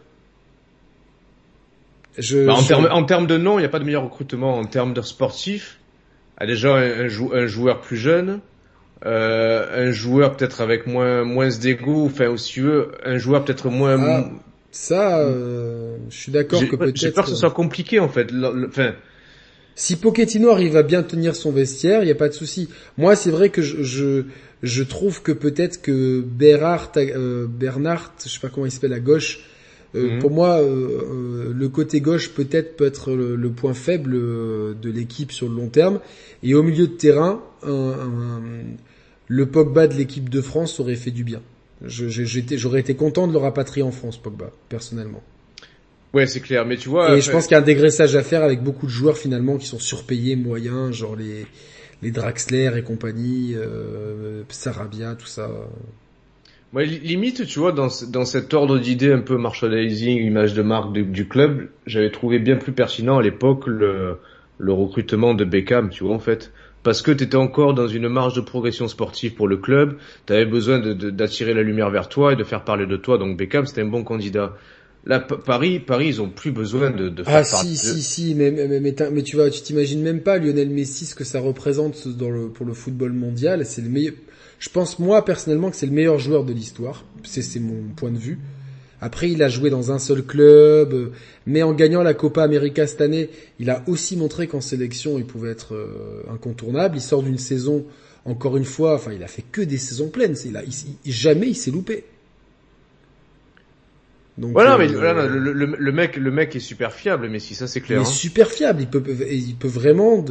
Je, 2.18 2.44
bah, 2.44 2.54
en, 2.54 2.62
termes, 2.62 2.88
en 2.90 3.04
termes 3.04 3.26
de 3.26 3.38
nom, 3.38 3.58
il 3.58 3.62
n'y 3.62 3.66
a 3.66 3.70
pas 3.70 3.78
de 3.78 3.84
meilleur 3.84 4.04
recrutement. 4.04 4.58
En 4.58 4.64
termes 4.64 4.94
de 4.94 5.02
sportif, 5.02 5.78
a 6.36 6.46
déjà 6.46 6.76
un, 6.76 7.08
un, 7.08 7.46
joueur 7.46 7.80
plus 7.80 7.96
jeune, 7.96 8.40
euh, 9.06 9.88
un 9.88 9.90
joueur 9.92 10.36
peut-être 10.36 10.60
avec 10.60 10.86
moins 10.86 11.24
moins 11.24 11.48
d'ego, 11.48 12.04
enfin 12.06 12.28
aussi 12.28 12.52
tu 12.54 12.60
veux, 12.62 12.88
un 13.04 13.16
joueur 13.18 13.44
peut-être 13.44 13.68
moins. 13.70 13.98
Ah, 14.00 14.30
ça, 14.72 15.18
euh, 15.20 15.96
je 16.10 16.16
suis 16.16 16.32
d'accord 16.32 16.60
que 16.68 16.76
peut-être. 16.76 16.96
J'ai 16.96 17.10
peur 17.10 17.24
que 17.24 17.30
ce 17.30 17.36
soit 17.36 17.50
compliqué 17.50 17.98
en 17.98 18.08
fait. 18.08 18.28
Enfin. 18.68 18.92
Si 19.76 19.96
Pochettino 19.96 20.50
arrive 20.50 20.76
à 20.76 20.82
bien 20.82 21.02
tenir 21.02 21.34
son 21.34 21.52
vestiaire, 21.52 22.02
il 22.02 22.06
n'y 22.06 22.12
a 22.12 22.16
pas 22.16 22.28
de 22.28 22.34
souci. 22.34 22.68
Moi, 22.98 23.16
c'est 23.16 23.30
vrai 23.30 23.48
que 23.48 23.62
je, 23.62 23.82
je, 23.82 24.24
je 24.62 24.82
trouve 24.82 25.22
que 25.22 25.32
peut-être 25.32 25.80
que 25.80 26.20
Bernard, 26.20 26.92
euh, 26.98 27.46
Bernard, 27.48 28.12
je 28.22 28.28
sais 28.28 28.40
pas 28.40 28.48
comment 28.50 28.66
il 28.66 28.72
s'appelle 28.72 28.92
à 28.92 29.00
gauche, 29.00 29.40
Euh, 29.96 30.02
Mhm. 30.14 30.18
Pour 30.20 30.30
moi, 30.30 30.60
euh, 30.60 30.66
euh, 30.68 31.52
le 31.52 31.68
côté 31.68 32.00
gauche 32.00 32.30
peut-être 32.30 32.76
peut 32.76 32.86
être 32.86 33.10
le, 33.12 33.34
le 33.34 33.50
point 33.50 33.74
faible 33.74 34.12
euh, 34.14 34.72
de 34.80 34.88
l'équipe 34.88 35.32
sur 35.32 35.48
le 35.48 35.56
long 35.56 35.66
terme. 35.68 35.98
Et 36.44 36.54
au 36.54 36.62
milieu 36.62 36.86
de 36.86 36.92
terrain, 36.92 37.42
un- 37.64 37.70
un- 37.70 38.42
le 39.32 39.46
Pogba 39.46 39.86
de 39.86 39.94
l'équipe 39.94 40.28
de 40.28 40.40
France 40.40 40.80
aurait 40.80 40.96
fait 40.96 41.12
du 41.12 41.22
bien. 41.22 41.40
J'aurais 41.86 42.80
été 42.80 42.96
content 42.96 43.28
de 43.28 43.32
le 43.32 43.38
rapatrier 43.38 43.84
en 43.84 43.92
France, 43.92 44.18
Pogba, 44.18 44.50
personnellement. 44.68 45.22
Ouais, 46.12 46.26
c'est 46.26 46.40
clair. 46.40 46.66
Mais 46.66 46.76
tu 46.76 46.88
vois, 46.88 47.04
Et 47.04 47.06
après- 47.10 47.20
je 47.20 47.30
pense 47.30 47.44
qu'il 47.46 47.52
y 47.52 47.54
a 47.54 47.60
un 47.60 47.64
dégraissage 47.64 48.16
à 48.16 48.24
faire 48.24 48.42
avec 48.42 48.60
beaucoup 48.60 48.86
de 48.86 48.90
joueurs 48.90 49.16
finalement 49.16 49.56
qui 49.56 49.66
sont 49.66 49.78
surpayés, 49.78 50.34
moyens, 50.34 50.92
genre 50.92 51.14
les 51.16 51.46
les 52.02 52.10
Draxler 52.10 52.72
et 52.76 52.82
compagnie, 52.82 53.54
euh, 53.54 54.42
Sarabia, 54.48 55.14
tout 55.14 55.26
ça. 55.26 55.48
Ouais, 56.72 56.86
li- 56.86 56.98
limite, 57.00 57.46
tu 57.46 57.58
vois, 57.58 57.72
dans, 57.72 57.88
dans 58.08 58.24
cet 58.24 58.52
ordre 58.54 58.78
d'idées 58.78 59.12
un 59.12 59.20
peu 59.20 59.36
merchandising, 59.36 60.18
image 60.22 60.54
de 60.54 60.62
marque 60.62 60.92
du, 60.92 61.04
du 61.04 61.28
club, 61.28 61.68
j'avais 61.86 62.10
trouvé 62.10 62.38
bien 62.38 62.56
plus 62.56 62.72
pertinent 62.72 63.18
à 63.18 63.22
l'époque 63.22 63.66
le, 63.66 64.16
le 64.58 64.72
recrutement 64.72 65.34
de 65.34 65.44
Beckham, 65.44 65.90
tu 65.90 66.02
vois, 66.04 66.14
en 66.14 66.18
fait. 66.20 66.52
Parce 66.82 67.02
que 67.02 67.10
tu 67.10 67.24
étais 67.24 67.36
encore 67.36 67.74
dans 67.74 67.88
une 67.88 68.08
marge 68.08 68.34
de 68.34 68.40
progression 68.40 68.88
sportive 68.88 69.34
pour 69.34 69.48
le 69.48 69.58
club, 69.58 69.98
tu 70.26 70.32
avais 70.32 70.46
besoin 70.46 70.78
d'attirer 70.78 71.52
la 71.52 71.62
lumière 71.62 71.90
vers 71.90 72.08
toi 72.08 72.32
et 72.32 72.36
de 72.36 72.44
faire 72.44 72.64
parler 72.64 72.86
de 72.86 72.96
toi, 72.96 73.18
donc 73.18 73.36
Beckham, 73.36 73.66
c'était 73.66 73.82
un 73.82 73.86
bon 73.86 74.02
candidat. 74.02 74.56
Là, 75.06 75.18
Paris, 75.18 75.78
Paris, 75.78 76.08
ils 76.08 76.20
ont 76.20 76.28
plus 76.28 76.52
besoin 76.52 76.90
de, 76.90 77.08
de 77.08 77.22
faire 77.22 77.36
Ah 77.36 77.44
si 77.44 77.70
de- 77.72 77.76
si 77.76 78.02
si 78.02 78.34
mais 78.34 78.50
mais 78.50 78.80
mais, 78.80 79.22
tu 79.22 79.36
vois 79.36 79.48
tu 79.48 79.62
t'imagines 79.62 80.02
même 80.02 80.20
pas 80.20 80.36
Lionel 80.36 80.68
Messi 80.68 81.06
ce 81.06 81.14
que 81.14 81.24
ça 81.24 81.40
représente 81.40 82.06
dans 82.06 82.28
le 82.28 82.48
pour 82.48 82.66
le 82.66 82.74
football 82.74 83.12
mondial. 83.12 83.64
C'est 83.64 83.80
le 83.80 83.88
meilleur 83.88 84.12
je 84.58 84.68
pense 84.68 84.98
moi 84.98 85.24
personnellement 85.24 85.70
que 85.70 85.76
c'est 85.76 85.86
le 85.86 85.92
meilleur 85.92 86.18
joueur 86.18 86.44
de 86.44 86.52
l'histoire. 86.52 87.04
C'est 87.24 87.60
mon 87.60 87.82
point 87.96 88.10
de 88.10 88.18
vue 88.18 88.38
après 89.00 89.30
il 89.30 89.42
a 89.42 89.48
joué 89.48 89.70
dans 89.70 89.92
un 89.92 89.98
seul 89.98 90.22
club 90.22 91.10
mais 91.46 91.62
en 91.62 91.72
gagnant 91.72 92.02
la 92.02 92.14
Copa 92.14 92.42
América 92.42 92.86
cette 92.86 93.00
année 93.00 93.30
il 93.58 93.70
a 93.70 93.82
aussi 93.86 94.16
montré 94.16 94.46
qu'en 94.46 94.60
sélection 94.60 95.18
il 95.18 95.24
pouvait 95.24 95.50
être 95.50 95.74
euh, 95.74 96.22
incontournable 96.32 96.96
il 96.96 97.00
sort 97.02 97.22
d'une 97.22 97.38
saison 97.38 97.84
encore 98.24 98.56
une 98.56 98.64
fois 98.64 98.94
enfin 98.94 99.12
il 99.12 99.22
a 99.22 99.28
fait 99.28 99.44
que 99.50 99.62
des 99.62 99.78
saisons 99.78 100.08
pleines 100.08 100.36
il 100.44 100.56
a 100.56 100.62
il- 100.64 100.72
il- 101.04 101.12
jamais 101.12 101.48
il 101.48 101.54
s'est 101.56 101.70
loupé 101.70 102.04
donc 104.38 104.52
Voilà, 104.52 104.74
euh, 104.74 104.78
mais 104.78 104.86
voilà, 104.86 105.26
le, 105.26 105.52
le, 105.52 105.66
le 105.66 105.92
mec, 105.92 106.16
le 106.16 106.30
mec 106.30 106.56
est 106.56 106.60
super 106.60 106.92
fiable, 106.94 107.28
mais 107.28 107.40
si 107.40 107.54
ça 107.54 107.66
c'est 107.66 107.80
il 107.80 107.82
clair. 107.84 107.98
est 107.98 108.02
hein. 108.02 108.04
super 108.06 108.50
fiable. 108.50 108.80
Il 108.80 108.86
peut, 108.86 109.02
il 109.30 109.54
peut 109.56 109.68
vraiment 109.68 110.24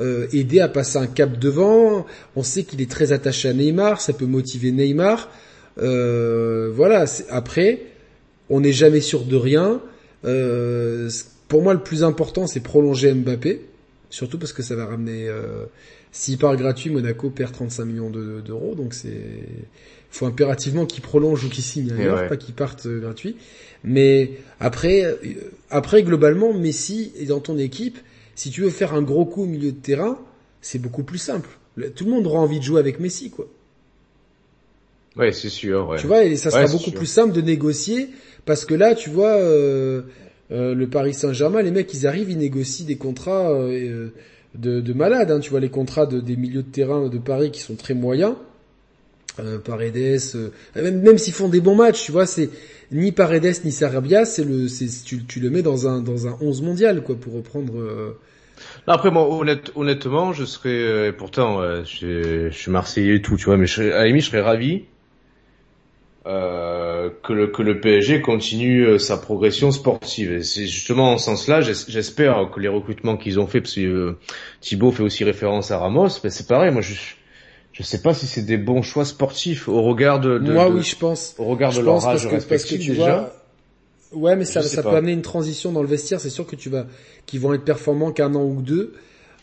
euh, 0.00 0.26
aider 0.32 0.58
à 0.58 0.68
passer 0.68 0.98
un 0.98 1.06
cap 1.06 1.38
devant. 1.38 2.04
On 2.34 2.42
sait 2.42 2.64
qu'il 2.64 2.80
est 2.80 2.90
très 2.90 3.12
attaché 3.12 3.48
à 3.48 3.52
Neymar. 3.52 4.00
Ça 4.00 4.14
peut 4.14 4.24
motiver 4.26 4.72
Neymar. 4.72 5.30
Euh, 5.80 6.72
voilà. 6.74 7.04
Après, 7.30 7.82
on 8.52 8.60
n'est 8.60 8.72
jamais 8.72 9.00
sûr 9.00 9.24
de 9.24 9.34
rien. 9.36 9.80
Euh, 10.24 11.10
pour 11.48 11.62
moi, 11.62 11.74
le 11.74 11.80
plus 11.82 12.04
important, 12.04 12.46
c'est 12.46 12.60
prolonger 12.60 13.12
Mbappé. 13.12 13.62
Surtout 14.10 14.38
parce 14.38 14.52
que 14.52 14.62
ça 14.62 14.76
va 14.76 14.86
ramener. 14.86 15.26
Euh, 15.28 15.64
S'il 16.14 16.36
part 16.36 16.54
gratuit, 16.56 16.90
Monaco 16.90 17.30
perd 17.30 17.52
35 17.52 17.86
millions 17.86 18.10
de- 18.10 18.42
d'euros. 18.42 18.74
Donc 18.74 18.92
c'est 18.92 19.16
faut 20.10 20.26
impérativement 20.26 20.84
qu'il 20.84 21.00
prolonge 21.02 21.42
ou 21.44 21.48
qu'il 21.48 21.64
signe 21.64 21.90
ailleurs, 21.90 22.18
ouais. 22.20 22.28
pas 22.28 22.36
qu'il 22.36 22.54
parte 22.54 22.84
euh, 22.84 23.00
gratuit. 23.00 23.34
Mais 23.82 24.32
après, 24.60 25.04
euh, 25.04 25.16
après 25.70 26.02
globalement, 26.02 26.52
Messi 26.52 27.12
est 27.18 27.24
dans 27.24 27.40
ton 27.40 27.56
équipe. 27.56 27.96
Si 28.34 28.50
tu 28.50 28.60
veux 28.60 28.68
faire 28.68 28.92
un 28.92 29.00
gros 29.00 29.24
coup 29.24 29.44
au 29.44 29.46
milieu 29.46 29.72
de 29.72 29.76
terrain, 29.80 30.18
c'est 30.60 30.78
beaucoup 30.78 31.02
plus 31.02 31.16
simple. 31.16 31.48
Le- 31.76 31.90
Tout 31.90 32.04
le 32.04 32.10
monde 32.10 32.26
aura 32.26 32.40
envie 32.40 32.58
de 32.58 32.64
jouer 32.64 32.78
avec 32.80 33.00
Messi, 33.00 33.30
quoi. 33.30 33.48
Ouais, 35.16 35.32
c'est 35.32 35.48
sûr. 35.50 35.88
Ouais. 35.88 35.98
Tu 35.98 36.06
vois, 36.06 36.24
et 36.24 36.36
ça 36.36 36.50
sera 36.50 36.64
Ouais, 36.64 36.70
beaucoup 36.70 36.84
sûr. 36.90 36.94
plus 36.94 37.06
simple 37.06 37.32
de 37.34 37.40
négocier 37.42 38.08
parce 38.44 38.64
que 38.64 38.74
là, 38.74 38.94
tu 38.94 39.10
vois, 39.10 39.36
euh, 39.36 40.02
euh, 40.50 40.74
le 40.74 40.86
Paris 40.88 41.14
Saint-Germain, 41.14 41.62
les 41.62 41.70
mecs, 41.70 41.92
ils 41.94 42.06
arrivent, 42.06 42.30
ils 42.30 42.38
négocient 42.38 42.86
des 42.86 42.96
contrats 42.96 43.50
euh, 43.52 44.08
de, 44.54 44.80
de 44.80 44.92
malades. 44.92 45.30
Hein, 45.30 45.40
tu 45.40 45.50
vois, 45.50 45.60
les 45.60 45.70
contrats 45.70 46.06
de, 46.06 46.20
des 46.20 46.36
milieux 46.36 46.62
de 46.62 46.70
terrain 46.70 47.08
de 47.08 47.18
Paris 47.18 47.50
qui 47.50 47.60
sont 47.60 47.76
très 47.76 47.94
moyens. 47.94 48.34
Euh, 49.40 49.58
Paredes, 49.58 49.96
euh, 50.34 50.50
même, 50.76 51.00
même 51.00 51.16
s'ils 51.18 51.32
font 51.32 51.48
des 51.48 51.60
bons 51.62 51.74
matchs, 51.74 52.04
tu 52.04 52.12
vois, 52.12 52.26
c'est 52.26 52.50
ni 52.90 53.12
Paredes 53.12 53.64
ni 53.64 53.72
Sarabia, 53.72 54.26
c'est 54.26 54.44
le, 54.44 54.68
c'est 54.68 54.86
tu, 55.04 55.24
le 55.40 55.48
mets 55.50 55.62
dans 55.62 55.88
un 55.88 56.02
dans 56.02 56.26
un 56.26 56.36
11 56.42 56.60
mondial, 56.62 57.02
quoi, 57.02 57.16
pour 57.16 57.32
reprendre. 57.34 57.78
euh, 57.78 58.18
Non, 58.86 58.94
Après 58.94 59.10
moi, 59.10 59.28
honnête, 59.28 59.70
honnêtement, 59.74 60.32
je 60.32 60.44
serais, 60.44 60.68
euh, 60.70 61.08
et 61.08 61.12
pourtant, 61.12 61.60
euh, 61.60 61.82
je, 61.84 62.48
je 62.50 62.56
suis 62.56 62.70
Marseillais 62.70 63.16
et 63.16 63.22
tout, 63.22 63.36
tu 63.36 63.46
vois, 63.46 63.56
mais 63.56 63.66
je 63.66 63.82
à 63.82 63.98
la 64.00 64.06
limite, 64.06 64.22
je 64.24 64.28
serais 64.30 64.40
ravi 64.40 64.84
euh, 66.26 67.10
que 67.22 67.32
le 67.32 67.48
que 67.48 67.62
le 67.62 67.80
PSG 67.80 68.20
continue 68.20 68.84
euh, 68.86 68.98
sa 68.98 69.16
progression 69.16 69.72
sportive. 69.72 70.32
Et 70.32 70.42
c'est 70.42 70.66
justement 70.66 71.12
en 71.14 71.18
ce 71.18 71.26
sens-là, 71.26 71.60
j'es- 71.62 71.84
j'espère 71.88 72.50
que 72.54 72.60
les 72.60 72.68
recrutements 72.68 73.16
qu'ils 73.16 73.40
ont 73.40 73.46
fait, 73.48 73.60
parce 73.60 73.74
que 73.74 73.80
euh, 73.80 74.18
Thibaut 74.60 74.92
fait 74.92 75.02
aussi 75.02 75.24
référence 75.24 75.70
à 75.72 75.78
Ramos, 75.78 76.08
ben 76.22 76.30
c'est 76.30 76.46
pareil. 76.46 76.70
Moi, 76.72 76.82
je 76.82 76.94
je 77.72 77.82
sais 77.82 78.02
pas 78.02 78.14
si 78.14 78.26
c'est 78.26 78.42
des 78.44 78.58
bons 78.58 78.82
choix 78.82 79.04
sportifs 79.04 79.68
au 79.68 79.82
regard 79.82 80.20
de, 80.20 80.38
de- 80.38 80.42
Moi, 80.44 80.60
de- 80.60 80.74
oui, 80.76 80.82
je 80.82 80.96
pense. 80.96 81.36
au 81.38 81.44
regard 81.46 81.70
Je 81.70 81.80
de 81.80 81.80
leur 81.80 82.04
âge 82.06 82.26
que, 82.28 82.36
parce 82.36 82.64
que 82.64 82.74
respectif 82.74 82.74
tu 82.74 82.92
déjà. 82.92 82.92
vois, 82.92 83.32
ouais, 84.12 84.36
mais 84.36 84.44
ça, 84.44 84.62
ça 84.68 84.82
peut 84.82 84.96
amener 84.96 85.12
une 85.12 85.22
transition 85.22 85.72
dans 85.72 85.82
le 85.82 85.88
vestiaire. 85.88 86.20
C'est 86.20 86.30
sûr 86.30 86.46
que 86.46 86.56
tu 86.56 86.70
vas, 86.70 86.86
qu'ils 87.26 87.40
vont 87.40 87.54
être 87.54 87.64
performants 87.64 88.12
qu'un 88.12 88.34
an 88.34 88.44
ou 88.44 88.62
deux. 88.62 88.94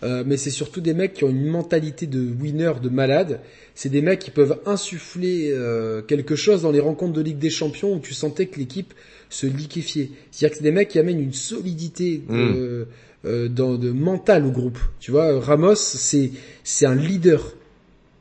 Euh, 0.01 0.23
mais 0.25 0.37
c'est 0.37 0.49
surtout 0.49 0.81
des 0.81 0.93
mecs 0.93 1.13
qui 1.13 1.23
ont 1.25 1.29
une 1.29 1.45
mentalité 1.45 2.07
de 2.07 2.19
winner, 2.19 2.71
de 2.81 2.89
malade. 2.89 3.41
C'est 3.75 3.89
des 3.89 4.01
mecs 4.01 4.19
qui 4.19 4.31
peuvent 4.31 4.59
insuffler 4.65 5.51
euh, 5.51 6.01
quelque 6.01 6.35
chose 6.35 6.61
dans 6.61 6.71
les 6.71 6.79
rencontres 6.79 7.13
de 7.13 7.21
Ligue 7.21 7.37
des 7.37 7.49
Champions 7.49 7.93
où 7.93 7.99
tu 7.99 8.13
sentais 8.13 8.45
que 8.45 8.59
l'équipe 8.59 8.93
se 9.29 9.45
liquéfiait. 9.45 10.11
C'est-à-dire 10.31 10.51
que 10.51 10.57
c'est 10.57 10.63
des 10.63 10.71
mecs 10.71 10.89
qui 10.89 10.99
amènent 10.99 11.21
une 11.21 11.33
solidité 11.33 12.23
de, 12.29 12.87
euh, 13.25 13.49
dans, 13.49 13.75
de 13.75 13.91
mentale 13.91 14.45
au 14.45 14.51
groupe. 14.51 14.79
Tu 14.99 15.11
vois, 15.11 15.39
Ramos, 15.39 15.75
c'est 15.75 16.31
c'est 16.63 16.85
un 16.85 16.95
leader. 16.95 17.53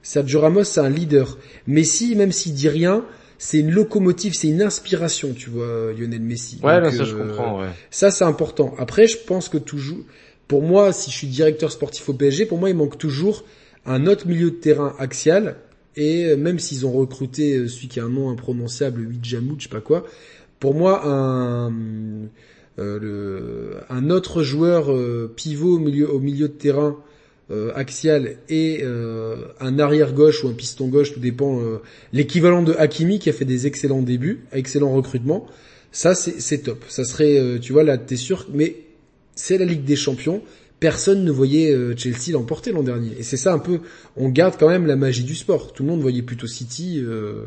Sergio 0.03 0.41
Ramos, 0.41 0.65
c'est 0.65 0.81
un 0.81 0.89
leader. 0.89 1.39
Messi, 1.67 2.17
même 2.17 2.33
s'il 2.33 2.55
dit 2.55 2.69
rien, 2.69 3.05
c'est 3.39 3.59
une 3.59 3.71
locomotive, 3.71 4.35
c'est 4.35 4.49
une 4.49 4.63
inspiration, 4.63 5.33
tu 5.33 5.49
vois, 5.49 5.93
Lionel 5.97 6.21
Messi. 6.21 6.59
Ouais, 6.63 6.81
Donc, 6.81 6.93
non, 6.93 6.99
ça 6.99 7.05
je 7.05 7.15
euh, 7.15 7.29
comprends. 7.29 7.61
Ouais. 7.61 7.69
Ça, 7.91 8.11
c'est 8.11 8.25
important. 8.25 8.75
Après, 8.79 9.07
je 9.07 9.17
pense 9.17 9.49
que 9.49 9.59
toujours, 9.59 10.01
pour 10.49 10.63
moi, 10.63 10.93
si 10.93 11.11
je 11.11 11.17
suis 11.17 11.29
directeur 11.29 11.71
sportif 11.71 12.09
au 12.09 12.15
PSG, 12.15 12.47
pour 12.47 12.59
moi, 12.59 12.71
il 12.71 12.77
manque 12.77 12.99
toujours 12.99 13.45
un 13.87 14.07
autre 14.07 14.27
milieu 14.27 14.51
de 14.51 14.57
terrain 14.57 14.95
axial. 14.99 15.57
Et 15.97 16.27
euh, 16.27 16.37
même 16.37 16.59
s'ils 16.59 16.87
ont 16.87 16.93
recruté 16.93 17.57
euh, 17.57 17.69
celui 17.69 17.89
qui 17.89 18.01
a 18.01 18.05
un 18.05 18.09
nom 18.09 18.31
imprononciable, 18.31 19.03
Huijamou, 19.03 19.57
je 19.59 19.65
sais 19.65 19.69
pas 19.69 19.81
quoi, 19.81 20.05
pour 20.61 20.75
moi, 20.75 21.03
un, 21.07 21.73
euh, 22.79 23.81
un 23.91 24.11
autre 24.11 24.43
joueur 24.43 24.93
euh, 24.93 25.33
pivot 25.35 25.77
au 25.77 25.79
milieu, 25.79 26.13
au 26.13 26.21
milieu 26.21 26.47
de 26.49 26.53
terrain 26.53 26.97
euh, 27.51 27.73
axial 27.75 28.37
et 28.49 28.85
un 28.85 29.79
arrière 29.79 30.13
gauche 30.13 30.45
ou 30.45 30.49
un 30.49 30.53
piston 30.53 30.89
gauche, 30.89 31.13
tout 31.13 31.21
dépend. 31.21 31.61
L'équivalent 32.13 32.63
de 32.63 32.75
Hakimi 32.75 33.19
qui 33.19 33.31
a 33.31 33.33
fait 33.33 33.45
des 33.45 33.67
excellents 33.67 34.03
débuts, 34.03 34.45
excellent 34.53 34.93
recrutement. 34.93 35.47
Ça 35.91 36.15
c'est 36.15 36.59
top. 36.59 36.85
Ça 36.89 37.05
serait, 37.05 37.59
tu 37.61 37.73
vois 37.73 37.85
là, 37.85 37.99
t'es 37.99 38.17
sûr. 38.17 38.47
Mais 38.53 38.77
c'est 39.39 39.57
la 39.59 39.65
Ligue 39.65 39.85
des 39.85 39.97
Champions. 39.97 40.43
Personne 40.81 41.25
ne 41.25 41.31
voyait 41.31 41.73
euh, 41.73 41.95
Chelsea 41.97 42.33
l'emporter 42.33 42.71
l'an 42.73 42.83
dernier. 42.83 43.11
Et 43.19 43.23
c'est 43.23 43.37
ça 43.37 43.53
un 43.53 43.59
peu. 43.59 43.81
On 44.17 44.29
garde 44.29 44.55
quand 44.59 44.69
même 44.69 44.87
la 44.87 44.97
magie 44.97 45.25
du 45.25 45.35
sport. 45.35 45.73
Tout 45.73 45.83
le 45.83 45.89
monde 45.91 46.01
voyait 46.01 46.23
plutôt 46.23 46.47
City. 46.47 47.01
euh, 47.05 47.45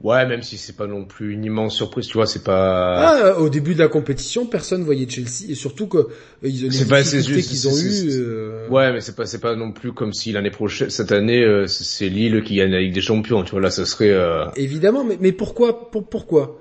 Ouais, 0.00 0.26
même 0.26 0.42
si 0.42 0.58
c'est 0.58 0.76
pas 0.76 0.86
non 0.86 1.04
plus 1.04 1.32
une 1.32 1.44
immense 1.44 1.74
surprise, 1.74 2.06
tu 2.06 2.14
vois, 2.14 2.26
c'est 2.26 2.44
pas. 2.44 2.94
Ah, 3.34 3.38
au 3.40 3.48
début 3.48 3.74
de 3.74 3.80
la 3.80 3.88
compétition, 3.88 4.46
personne 4.46 4.84
voyait 4.84 5.08
Chelsea 5.08 5.48
et 5.50 5.54
surtout 5.56 5.88
que 5.88 5.98
euh, 5.98 6.08
ils 6.44 6.68
les 6.68 6.84
pas- 6.84 7.02
difficultés 7.02 7.42
qu'ils 7.42 7.66
ont 7.66 7.76
eu. 7.76 8.10
euh, 8.12 8.68
Ouais, 8.68 8.92
mais 8.92 9.00
c'est 9.00 9.16
pas 9.16 9.26
c'est 9.26 9.40
pas 9.40 9.56
non 9.56 9.72
plus 9.72 9.92
comme 9.92 10.12
si 10.12 10.30
l'année 10.30 10.52
prochaine 10.52 10.88
cette 10.90 11.10
année 11.10 11.42
euh, 11.42 11.66
c'est- 11.66 12.08
Lille 12.08 12.44
qui 12.44 12.54
gagne 12.56 12.70
la 12.70 12.80
Ligue 12.80 12.94
des 12.94 13.00
Champions, 13.00 13.42
tu 13.42 13.50
vois 13.52 13.60
là 13.60 13.70
ça 13.72 13.84
serait 13.86 14.10
euh... 14.12 14.44
Évidemment, 14.54 15.02
mais, 15.04 15.18
mais 15.20 15.32
pourquoi 15.32 15.90
pour, 15.90 16.04
Pourquoi? 16.08 16.60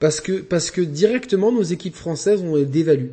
Parce 0.00 0.20
que 0.20 0.32
parce 0.40 0.72
que 0.72 0.80
directement 0.80 1.52
nos 1.52 1.62
équipes 1.62 1.94
françaises 1.94 2.40
ont 2.42 2.60
dévalué. 2.60 3.10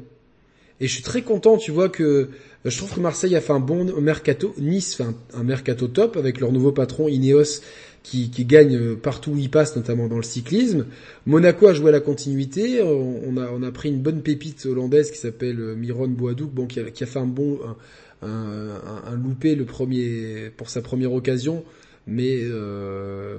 Et 0.81 0.87
je 0.87 0.93
suis 0.93 1.03
très 1.03 1.21
content, 1.21 1.57
tu 1.57 1.69
vois 1.69 1.89
que 1.89 2.29
je 2.65 2.75
trouve 2.75 2.95
que 2.95 2.99
Marseille 2.99 3.35
a 3.35 3.41
fait 3.41 3.53
un 3.53 3.59
bon 3.59 4.01
mercato, 4.01 4.55
Nice 4.57 4.95
fait 4.95 5.05
un, 5.35 5.43
mercato 5.43 5.87
top 5.87 6.17
avec 6.17 6.39
leur 6.39 6.51
nouveau 6.51 6.71
patron 6.71 7.07
Ineos 7.07 7.61
qui, 8.01 8.29
gagne 8.45 8.95
partout 8.95 9.33
où 9.33 9.37
il 9.37 9.51
passe, 9.51 9.75
notamment 9.75 10.07
dans 10.07 10.17
le 10.17 10.23
cyclisme. 10.23 10.87
Monaco 11.27 11.67
a 11.67 11.73
joué 11.75 11.89
à 11.89 11.91
la 11.91 11.99
continuité. 11.99 12.81
On 12.81 13.37
a, 13.63 13.71
pris 13.71 13.89
une 13.89 14.01
bonne 14.01 14.23
pépite 14.23 14.65
hollandaise 14.65 15.11
qui 15.11 15.19
s'appelle 15.19 15.75
Miron 15.77 16.07
Boadouk, 16.07 16.67
qui 16.67 17.03
a, 17.03 17.05
fait 17.05 17.19
un 17.19 17.27
bon, 17.27 17.59
un, 18.23 19.15
loupé 19.15 19.53
le 19.53 19.65
premier 19.65 20.51
pour 20.57 20.71
sa 20.71 20.81
première 20.81 21.13
occasion. 21.13 21.63
Mais 22.07 22.39
euh, 22.41 23.37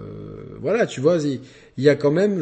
voilà, 0.61 0.87
tu 0.87 1.01
vois, 1.01 1.19
il, 1.19 1.41
y 1.77 1.89
a 1.89 1.97
quand 1.97 2.13
même, 2.13 2.41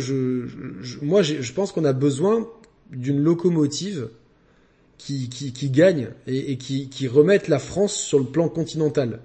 moi, 1.01 1.23
je 1.23 1.53
pense 1.55 1.73
qu'on 1.73 1.87
a 1.87 1.95
besoin 1.95 2.47
d'une 2.93 3.23
locomotive 3.23 4.11
qui, 5.01 5.31
qui, 5.31 5.53
qui 5.53 5.71
gagne 5.71 6.09
et, 6.27 6.53
et 6.53 6.57
qui, 6.59 6.89
qui 6.91 7.09
remette 7.09 7.49
la 7.49 7.59
France 7.59 7.95
sur 7.95 8.19
le 8.19 8.27
plan 8.27 8.49
continental. 8.49 9.21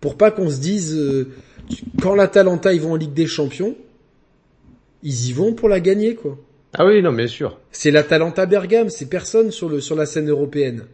Pour 0.00 0.16
pas 0.16 0.30
qu'on 0.30 0.50
se 0.50 0.60
dise, 0.60 0.94
euh, 0.94 1.30
quand 2.02 2.14
l'Atalanta 2.14 2.74
ils 2.74 2.82
vont 2.82 2.92
en 2.92 2.96
Ligue 2.96 3.14
des 3.14 3.26
Champions, 3.26 3.74
ils 5.02 5.28
y 5.28 5.32
vont 5.32 5.54
pour 5.54 5.68
la 5.68 5.80
gagner 5.80 6.14
quoi. 6.14 6.38
Ah 6.74 6.84
oui, 6.84 7.00
non, 7.00 7.12
bien 7.12 7.26
sûr. 7.26 7.58
C'est 7.72 7.90
l'Atalanta 7.90 8.44
Bergame, 8.44 8.90
c'est 8.90 9.08
personne 9.08 9.50
sur 9.50 9.70
le 9.70 9.80
sur 9.80 9.96
la 9.96 10.04
scène 10.04 10.28
européenne. 10.28 10.84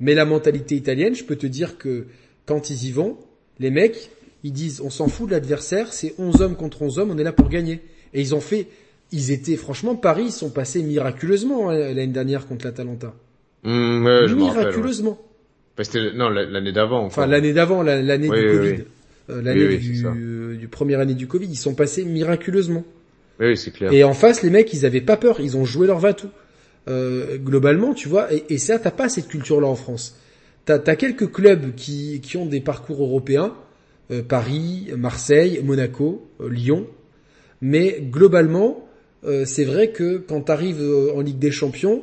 Mais 0.00 0.14
la 0.14 0.24
mentalité 0.24 0.74
italienne, 0.74 1.14
je 1.14 1.22
peux 1.22 1.36
te 1.36 1.46
dire 1.46 1.78
que 1.78 2.06
quand 2.46 2.70
ils 2.70 2.88
y 2.88 2.90
vont, 2.90 3.18
les 3.60 3.70
mecs, 3.70 4.10
ils 4.42 4.52
disent 4.52 4.80
on 4.80 4.90
s'en 4.90 5.06
fout 5.06 5.28
de 5.28 5.32
l'adversaire, 5.32 5.92
c'est 5.92 6.14
11 6.18 6.42
hommes 6.42 6.56
contre 6.56 6.82
11 6.82 6.98
hommes, 6.98 7.10
on 7.12 7.18
est 7.18 7.24
là 7.24 7.32
pour 7.32 7.48
gagner. 7.48 7.82
Et 8.14 8.20
ils 8.20 8.34
ont 8.34 8.40
fait 8.40 8.66
ils 9.12 9.30
étaient 9.30 9.56
franchement 9.56 9.94
Paris, 9.94 10.24
ils 10.26 10.32
sont 10.32 10.50
passés 10.50 10.82
miraculeusement 10.82 11.70
hein, 11.70 11.76
l'année 11.76 12.08
dernière 12.08 12.48
contre 12.48 12.64
l'Atalanta. 12.64 13.14
Mmh, 13.64 14.04
ouais, 14.04 14.28
je 14.28 14.34
miraculeusement. 14.34 15.18
Non, 16.14 16.28
l'année 16.28 16.72
d'avant. 16.72 17.04
Enfin, 17.04 17.26
l'année 17.26 17.52
d'avant, 17.52 17.82
l'année 17.82 18.28
du 18.28 18.28
Covid. 18.28 18.84
Euh, 19.30 19.42
l'année 19.42 19.76
du, 19.76 20.56
du 20.58 20.68
première 20.68 21.00
année 21.00 21.14
du 21.14 21.26
Covid, 21.26 21.46
ils 21.46 21.56
sont 21.56 21.74
passés 21.74 22.04
miraculeusement. 22.04 22.84
Oui, 23.38 23.56
c'est 23.56 23.70
clair. 23.70 23.92
Et 23.92 24.04
en 24.04 24.12
face, 24.12 24.42
les 24.42 24.50
mecs, 24.50 24.72
ils 24.72 24.84
avaient 24.84 25.00
pas 25.00 25.16
peur, 25.16 25.40
ils 25.40 25.56
ont 25.56 25.64
joué 25.64 25.86
leur 25.86 25.98
va-tout. 25.98 26.30
Euh, 26.88 27.36
globalement, 27.36 27.94
tu 27.94 28.08
vois, 28.08 28.32
et, 28.32 28.44
et 28.48 28.58
ça, 28.58 28.78
t'as 28.78 28.90
pas 28.90 29.08
cette 29.08 29.28
culture-là 29.28 29.66
en 29.66 29.74
France. 29.74 30.18
T'as 30.64 30.78
as 30.86 30.96
quelques 30.96 31.30
clubs 31.30 31.74
qui, 31.74 32.20
qui 32.22 32.36
ont 32.36 32.46
des 32.46 32.60
parcours 32.60 33.02
européens, 33.02 33.54
euh, 34.10 34.22
Paris, 34.22 34.88
Marseille, 34.96 35.60
Monaco, 35.62 36.26
euh, 36.40 36.48
Lyon, 36.48 36.86
mais 37.60 37.98
globalement, 38.00 38.86
c'est 39.44 39.64
vrai 39.64 39.90
que 39.90 40.16
quand 40.16 40.40
t'arrives 40.40 40.82
en 41.14 41.20
Ligue 41.20 41.38
des 41.38 41.50
Champions, 41.50 42.02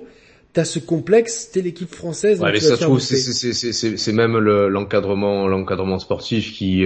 t'as 0.54 0.66
ce 0.66 0.80
complexe, 0.80 1.52
t'es 1.52 1.62
l'équipe 1.62 1.94
française. 1.94 2.42
Ouais, 2.42 2.52
mais 2.52 2.60
ça 2.60 2.78
trouve, 2.78 3.00
c'est 3.00 4.14
même 4.14 4.38
l'encadrement, 4.38 5.48
l'encadrement 5.48 6.00
sportif 6.00 6.54
qui 6.54 6.86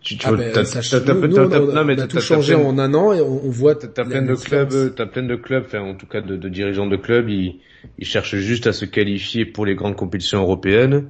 tu, 0.00 0.16
tu 0.16 0.26
ah 0.26 0.32
on 0.32 1.88
a 1.88 2.06
tout 2.06 2.20
changé 2.20 2.54
en 2.54 2.78
un 2.78 2.94
an 2.94 3.12
et 3.12 3.20
on, 3.20 3.50
voit. 3.50 3.74
T'as 3.74 4.04
plein 4.04 4.22
de 4.22 4.34
clubs, 4.34 4.94
t'as 4.94 5.06
plein 5.06 5.22
de 5.22 5.36
clubs, 5.36 5.64
enfin 5.66 5.80
en 5.80 5.94
tout 5.94 6.06
cas 6.06 6.22
de, 6.22 6.36
de 6.36 6.48
dirigeants 6.48 6.86
de 6.86 6.96
clubs, 6.96 7.28
ils, 7.28 7.60
ils 7.98 8.06
cherchent 8.06 8.36
juste 8.36 8.66
à 8.66 8.72
se 8.72 8.86
qualifier 8.86 9.44
pour 9.44 9.66
les 9.66 9.74
grandes 9.74 9.96
compétitions 9.96 10.40
européennes. 10.40 11.06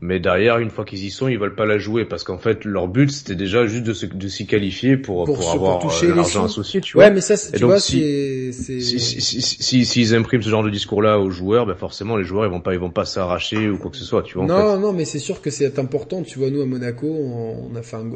Mais 0.00 0.20
derrière, 0.20 0.58
une 0.58 0.70
fois 0.70 0.84
qu'ils 0.84 1.04
y 1.04 1.10
sont, 1.10 1.26
ils 1.28 1.38
veulent 1.38 1.56
pas 1.56 1.66
la 1.66 1.78
jouer 1.78 2.04
parce 2.04 2.22
qu'en 2.22 2.38
fait, 2.38 2.64
leur 2.64 2.86
but 2.86 3.10
c'était 3.10 3.34
déjà 3.34 3.66
juste 3.66 3.84
de, 3.84 3.92
se, 3.92 4.06
de 4.06 4.28
s'y 4.28 4.46
qualifier 4.46 4.96
pour 4.96 5.24
pour, 5.24 5.50
avoir 5.50 5.84
euh, 5.84 6.14
l'argent 6.14 6.44
associé, 6.44 6.80
tu 6.80 6.94
vois. 6.94 7.04
Ouais, 7.04 7.10
mais 7.10 7.20
ça, 7.20 7.34
tu 7.36 7.64
vois, 7.64 7.80
si, 7.80 8.52
si, 8.52 9.20
si, 9.20 9.84
s'ils 9.84 10.14
impriment 10.14 10.42
ce 10.42 10.50
genre 10.50 10.62
de 10.62 10.70
discours-là 10.70 11.18
aux 11.18 11.30
joueurs, 11.30 11.66
ben 11.66 11.74
forcément, 11.74 12.16
les 12.16 12.24
joueurs 12.24 12.46
ils 12.46 12.50
vont 12.50 12.60
pas 12.60 12.74
ils 12.74 12.80
vont 12.80 12.90
pas 12.90 13.04
s'arracher 13.04 13.68
ou 13.68 13.78
quoi 13.78 13.90
que 13.90 13.96
ce 13.96 14.04
soit, 14.04 14.22
tu 14.22 14.38
vois. 14.38 14.46
Non, 14.46 14.78
non, 14.78 14.92
mais 14.92 15.04
c'est 15.04 15.18
sûr 15.18 15.40
que 15.40 15.50
c'est 15.50 15.78
important. 15.78 16.22
Tu 16.22 16.38
vois, 16.38 16.50
nous 16.50 16.62
à 16.62 16.66
Monaco, 16.66 17.08
on, 17.08 17.74
a 17.74 17.82
fait 17.82 17.96
un, 17.96 18.08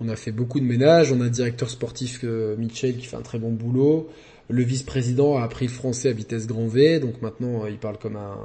on 0.00 0.08
a 0.08 0.16
fait 0.16 0.32
beaucoup 0.32 0.60
de 0.60 0.64
ménage. 0.66 1.12
On 1.12 1.20
a 1.20 1.24
un 1.24 1.30
directeur 1.30 1.70
sportif 1.70 2.20
euh, 2.24 2.56
Mitchell 2.56 2.96
qui 2.96 3.06
fait 3.06 3.16
un 3.16 3.22
très 3.22 3.38
bon 3.38 3.52
boulot. 3.52 4.08
Le 4.50 4.62
vice-président 4.62 5.36
a 5.38 5.42
appris 5.42 5.66
le 5.66 5.72
français 5.72 6.08
à 6.08 6.12
vitesse 6.12 6.46
grand 6.46 6.66
V, 6.66 7.00
donc 7.00 7.20
maintenant 7.22 7.64
euh, 7.64 7.70
il 7.70 7.78
parle 7.78 7.98
comme 7.98 8.16
un 8.16 8.36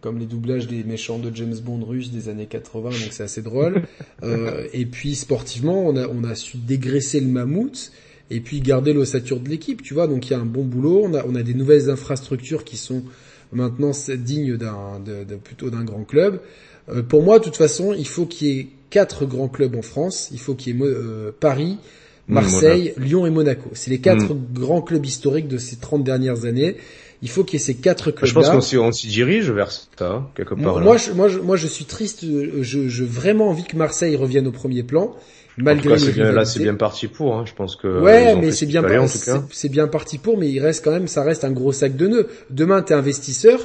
comme 0.00 0.18
les 0.18 0.26
doublages 0.26 0.66
des 0.66 0.82
méchants 0.84 1.18
de 1.18 1.34
James 1.34 1.56
Bond 1.62 1.84
russes 1.84 2.10
des 2.10 2.28
années 2.28 2.46
80, 2.46 2.90
donc 2.90 2.98
c'est 3.10 3.22
assez 3.22 3.42
drôle. 3.42 3.82
Euh, 4.22 4.66
et 4.74 4.84
puis 4.84 5.14
sportivement, 5.14 5.82
on 5.86 5.96
a, 5.96 6.06
on 6.06 6.24
a 6.24 6.34
su 6.34 6.58
dégraisser 6.58 7.20
le 7.20 7.26
mammouth 7.26 7.90
et 8.28 8.40
puis 8.40 8.60
garder 8.60 8.92
l'ossature 8.92 9.40
de 9.40 9.48
l'équipe, 9.48 9.82
tu 9.82 9.94
vois. 9.94 10.06
Donc 10.06 10.26
il 10.28 10.32
y 10.32 10.34
a 10.34 10.38
un 10.38 10.44
bon 10.44 10.62
boulot, 10.62 11.00
on 11.04 11.14
a, 11.14 11.24
on 11.24 11.34
a 11.34 11.42
des 11.42 11.54
nouvelles 11.54 11.88
infrastructures 11.88 12.64
qui 12.64 12.76
sont 12.76 13.02
maintenant 13.50 13.92
dignes 14.18 14.58
d'un, 14.58 15.00
de, 15.00 15.24
de, 15.24 15.36
plutôt 15.36 15.70
d'un 15.70 15.84
grand 15.84 16.04
club. 16.04 16.40
Euh, 16.90 17.02
pour 17.02 17.22
moi, 17.22 17.38
de 17.38 17.44
toute 17.44 17.56
façon, 17.56 17.94
il 17.94 18.06
faut 18.06 18.26
qu'il 18.26 18.48
y 18.48 18.58
ait 18.58 18.68
quatre 18.90 19.26
grands 19.26 19.48
clubs 19.48 19.74
en 19.74 19.82
France. 19.82 20.28
Il 20.32 20.38
faut 20.38 20.54
qu'il 20.54 20.76
y 20.76 20.78
ait 20.78 20.84
euh, 20.84 21.32
Paris, 21.38 21.78
mmh, 22.28 22.34
Marseille, 22.34 22.94
Lyon 22.98 23.26
et 23.26 23.30
Monaco. 23.30 23.70
C'est 23.72 23.90
les 23.90 24.00
quatre 24.00 24.34
mmh. 24.34 24.46
grands 24.52 24.82
clubs 24.82 25.04
historiques 25.04 25.48
de 25.48 25.58
ces 25.58 25.76
30 25.76 26.04
dernières 26.04 26.44
années. 26.44 26.76
Il 27.22 27.28
faut 27.28 27.44
qu'il 27.44 27.58
y 27.58 27.62
ait 27.62 27.64
ces 27.64 27.76
quatre 27.76 28.10
clubs. 28.10 28.28
Je 28.28 28.34
pense 28.34 28.48
qu'on 28.48 28.92
s'y, 28.92 29.06
dirige 29.08 29.50
vers 29.50 29.70
ça, 29.70 30.30
quelque 30.34 30.54
part. 30.54 30.80
Moi, 30.80 30.96
je, 30.96 31.12
moi, 31.12 31.28
je, 31.28 31.38
moi, 31.38 31.56
je 31.56 31.66
suis 31.66 31.84
triste. 31.84 32.24
Je, 32.24 32.88
je 32.88 33.04
vraiment 33.04 33.50
envie 33.50 33.64
que 33.64 33.76
Marseille 33.76 34.16
revienne 34.16 34.46
au 34.46 34.52
premier 34.52 34.82
plan. 34.82 35.14
Malgré 35.62 35.96
cas, 35.96 36.10
bien, 36.12 36.32
là, 36.32 36.44
c'est 36.44 36.60
bien 36.60 36.74
parti 36.74 37.08
pour. 37.08 37.36
Hein. 37.36 37.44
Je 37.46 37.54
pense 37.54 37.76
que. 37.76 38.00
Ouais, 38.00 38.34
mais 38.36 38.52
c'est 38.52 38.66
bien, 38.66 38.82
c'est 39.50 39.68
bien 39.68 39.88
parti 39.88 40.18
pour, 40.18 40.38
mais 40.38 40.48
il 40.48 40.60
reste 40.60 40.84
quand 40.84 40.92
même, 40.92 41.08
ça 41.08 41.22
reste 41.22 41.44
un 41.44 41.50
gros 41.50 41.72
sac 41.72 41.96
de 41.96 42.06
nœuds. 42.06 42.28
Demain, 42.50 42.82
t'es 42.82 42.94
investisseur, 42.94 43.60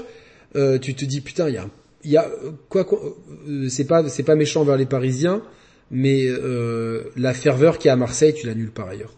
euh, 0.56 0.78
tu 0.80 0.96
te 0.96 1.06
dis 1.06 1.22
putain, 1.22 1.50
il 1.50 1.56
y 1.56 1.58
a, 1.58 1.68
il 2.04 2.12
y 2.12 2.18
a 2.18 2.30
quoi, 2.70 2.86
euh, 3.48 3.70
c'est 3.70 3.86
pas, 3.86 4.08
c'est 4.10 4.24
pas 4.24 4.36
méchant 4.36 4.64
vers 4.64 4.78
les 4.78 4.86
Parisiens, 4.86 5.42
mais 5.92 6.26
euh, 6.28 7.04
la 7.16 7.34
ferveur 7.34 7.78
qui 7.78 7.88
est 7.88 7.92
à 7.92 7.96
Marseille, 7.96 8.34
tu 8.34 8.48
l'annules 8.48 8.72
par 8.72 8.88
ailleurs. 8.90 9.14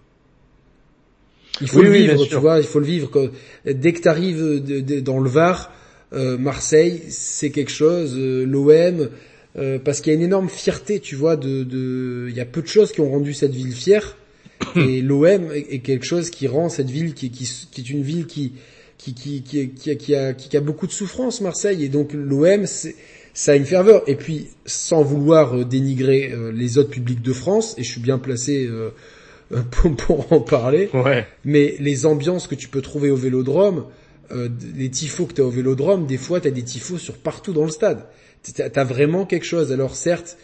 Il 1.61 1.67
faut 1.67 1.81
le 1.81 1.91
vivre, 1.91 2.25
tu 2.25 2.35
vois, 2.35 2.59
il 2.59 2.65
faut 2.65 2.79
le 2.79 2.85
vivre. 2.85 3.31
Dès 3.65 3.93
que 3.93 4.01
tu 4.01 4.07
arrives 4.07 4.61
dans 5.01 5.19
le 5.19 5.29
Var, 5.29 5.71
euh, 6.13 6.37
Marseille, 6.37 7.01
c'est 7.09 7.49
quelque 7.49 7.71
chose, 7.71 8.15
euh, 8.17 8.45
l'OM, 8.45 9.09
euh, 9.57 9.79
parce 9.79 9.99
qu'il 9.99 10.13
y 10.13 10.15
a 10.15 10.19
une 10.19 10.25
énorme 10.25 10.49
fierté, 10.49 10.99
tu 10.99 11.15
vois, 11.15 11.35
de, 11.35 11.63
de, 11.63 12.27
il 12.29 12.35
y 12.35 12.39
a 12.39 12.45
peu 12.45 12.61
de 12.61 12.67
choses 12.67 12.91
qui 12.91 13.01
ont 13.01 13.09
rendu 13.09 13.33
cette 13.33 13.53
ville 13.53 13.73
fière, 13.73 14.15
et 14.75 15.01
l'OM 15.01 15.51
est, 15.53 15.79
quelque 15.79 16.05
chose 16.05 16.29
qui 16.29 16.47
rend 16.47 16.69
cette 16.69 16.89
ville 16.89 17.13
qui, 17.13 17.29
qui, 17.29 17.49
qui 17.71 17.81
est 17.81 17.89
une 17.89 18.03
ville 18.03 18.25
qui, 18.25 18.53
qui, 18.97 19.13
qui, 19.13 19.43
qui, 19.43 19.69
qui, 19.69 19.91
a, 19.91 19.95
qui, 19.95 20.15
a, 20.15 20.33
qui 20.33 20.55
a 20.55 20.61
beaucoup 20.61 20.87
de 20.87 20.93
souffrance, 20.93 21.41
Marseille, 21.41 21.83
et 21.83 21.89
donc 21.89 22.13
l'OM, 22.13 22.65
ça 23.33 23.51
a 23.51 23.55
une 23.55 23.65
ferveur. 23.65 24.03
Et 24.07 24.15
puis, 24.15 24.47
sans 24.65 25.03
vouloir 25.03 25.65
dénigrer 25.65 26.33
les 26.53 26.77
autres 26.77 26.89
publics 26.89 27.21
de 27.21 27.33
France, 27.33 27.75
et 27.77 27.83
je 27.83 27.91
suis 27.91 28.01
bien 28.01 28.17
placé 28.17 28.67
euh, 29.51 29.61
pour, 29.97 30.31
en 30.31 30.39
parler. 30.39 30.89
Ouais. 30.93 31.27
Mais 31.45 31.75
les 31.79 32.05
ambiances 32.05 32.47
que 32.47 32.55
tu 32.55 32.67
peux 32.67 32.81
trouver 32.81 33.09
au 33.09 33.15
Vélodrome, 33.15 33.85
euh, 34.31 34.49
les 34.75 34.89
tifos 34.89 35.25
que 35.25 35.33
tu 35.33 35.41
as 35.41 35.45
au 35.45 35.49
Vélodrome, 35.49 36.05
des 36.05 36.17
fois 36.17 36.41
tu 36.41 36.47
as 36.47 36.51
des 36.51 36.63
tifos 36.63 36.97
sur 36.97 37.15
partout 37.15 37.53
dans 37.53 37.63
le 37.63 37.71
stade. 37.71 38.05
Tu 38.43 38.61
as 38.61 38.83
vraiment 38.83 39.25
quelque 39.25 39.45
chose. 39.45 39.71
Alors 39.71 39.95
certes, 39.95 40.37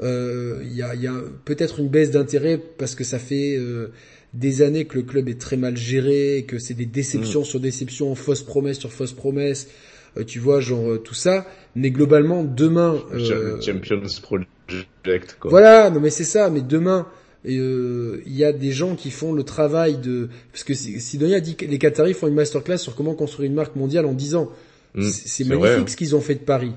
il 0.00 0.06
euh, 0.06 0.62
y 0.64 0.82
a, 0.82 0.94
y 0.94 1.06
a 1.06 1.14
peut-être 1.44 1.80
une 1.80 1.88
baisse 1.88 2.10
d'intérêt 2.10 2.60
parce 2.78 2.94
que 2.94 3.04
ça 3.04 3.18
fait 3.18 3.56
euh, 3.56 3.92
des 4.34 4.62
années 4.62 4.84
que 4.84 4.96
le 4.96 5.02
club 5.02 5.28
est 5.28 5.40
très 5.40 5.56
mal 5.56 5.76
géré, 5.76 6.44
que 6.46 6.58
c'est 6.58 6.74
des 6.74 6.86
déceptions 6.86 7.42
mm. 7.42 7.44
sur 7.44 7.60
déceptions, 7.60 8.14
fausses 8.14 8.42
promesses 8.42 8.78
sur 8.78 8.92
fausses 8.92 9.12
promesses. 9.12 9.68
tu 10.26 10.38
vois, 10.38 10.60
genre 10.60 11.00
tout 11.02 11.14
ça. 11.14 11.46
Mais 11.76 11.90
globalement, 11.90 12.42
demain... 12.42 13.00
Champions 13.60 14.02
Project. 14.22 15.36
Quoi. 15.38 15.50
Voilà, 15.50 15.90
non 15.90 16.00
mais 16.00 16.10
c'est 16.10 16.24
ça. 16.24 16.50
Mais 16.50 16.62
demain, 16.62 17.06
euh, 17.46 18.22
il 18.26 18.36
y 18.36 18.44
a 18.44 18.52
des 18.52 18.70
gens 18.70 18.94
qui 18.96 19.10
font 19.10 19.32
le 19.32 19.42
travail 19.44 19.96
de 19.96 20.28
parce 20.52 20.64
que 20.64 20.74
Sidonia 20.74 21.40
dit 21.40 21.56
que 21.56 21.64
les 21.64 21.78
Qataris 21.78 22.14
font 22.14 22.28
une 22.28 22.34
masterclass 22.34 22.78
sur 22.78 22.94
comment 22.94 23.14
construire 23.14 23.48
une 23.48 23.56
marque 23.56 23.76
mondiale 23.76 24.06
en 24.06 24.12
10 24.12 24.34
ans. 24.34 24.50
Mm, 24.94 25.08
c'est 25.08 25.44
magnifique 25.44 25.88
ce 25.88 25.96
qu'ils 25.96 26.14
ont 26.14 26.20
fait 26.20 26.34
de 26.34 26.40
Paris. 26.40 26.72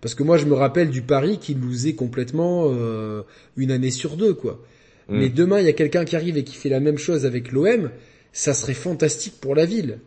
Parce 0.00 0.14
que 0.14 0.22
moi 0.22 0.38
je 0.38 0.46
me 0.46 0.54
rappelle 0.54 0.90
du 0.90 1.02
Paris 1.02 1.38
qui 1.38 1.56
est 1.84 1.94
complètement 1.94 2.70
euh, 2.72 3.22
une 3.56 3.70
année 3.70 3.90
sur 3.90 4.16
deux 4.16 4.32
quoi. 4.32 4.62
Mm. 5.08 5.18
Mais 5.18 5.28
demain 5.28 5.60
il 5.60 5.66
y 5.66 5.68
a 5.68 5.74
quelqu'un 5.74 6.04
qui 6.04 6.16
arrive 6.16 6.38
et 6.38 6.44
qui 6.44 6.54
fait 6.54 6.70
la 6.70 6.80
même 6.80 6.98
chose 6.98 7.26
avec 7.26 7.52
l'OM, 7.52 7.90
ça 8.32 8.54
serait 8.54 8.74
fantastique 8.74 9.34
pour 9.40 9.54
la 9.54 9.66
ville, 9.66 9.98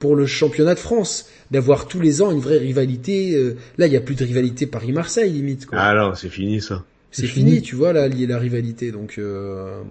pour 0.00 0.16
le 0.16 0.26
championnat 0.26 0.74
de 0.74 0.80
France, 0.80 1.28
d'avoir 1.52 1.86
tous 1.86 2.00
les 2.00 2.20
ans 2.20 2.32
une 2.32 2.40
vraie 2.40 2.58
rivalité. 2.58 3.36
Euh, 3.36 3.56
là 3.78 3.86
il 3.86 3.92
y 3.92 3.96
a 3.96 4.00
plus 4.00 4.16
de 4.16 4.24
rivalité 4.24 4.66
Paris-Marseille 4.66 5.30
limite 5.30 5.66
quoi. 5.66 5.78
Ah 5.80 5.94
non 5.94 6.16
c'est 6.16 6.30
fini 6.30 6.60
ça 6.60 6.84
c'est 7.20 7.26
fini, 7.26 7.62
tu 7.62 7.76
vois 7.76 7.92
là, 7.92 8.08
lié 8.08 8.26
la 8.26 8.38
rivalité. 8.38 8.92
Donc 8.92 9.16
euh, 9.18 9.82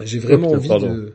j'ai 0.00 0.18
vraiment 0.18 0.52
envie 0.52 0.68
de, 0.68 1.12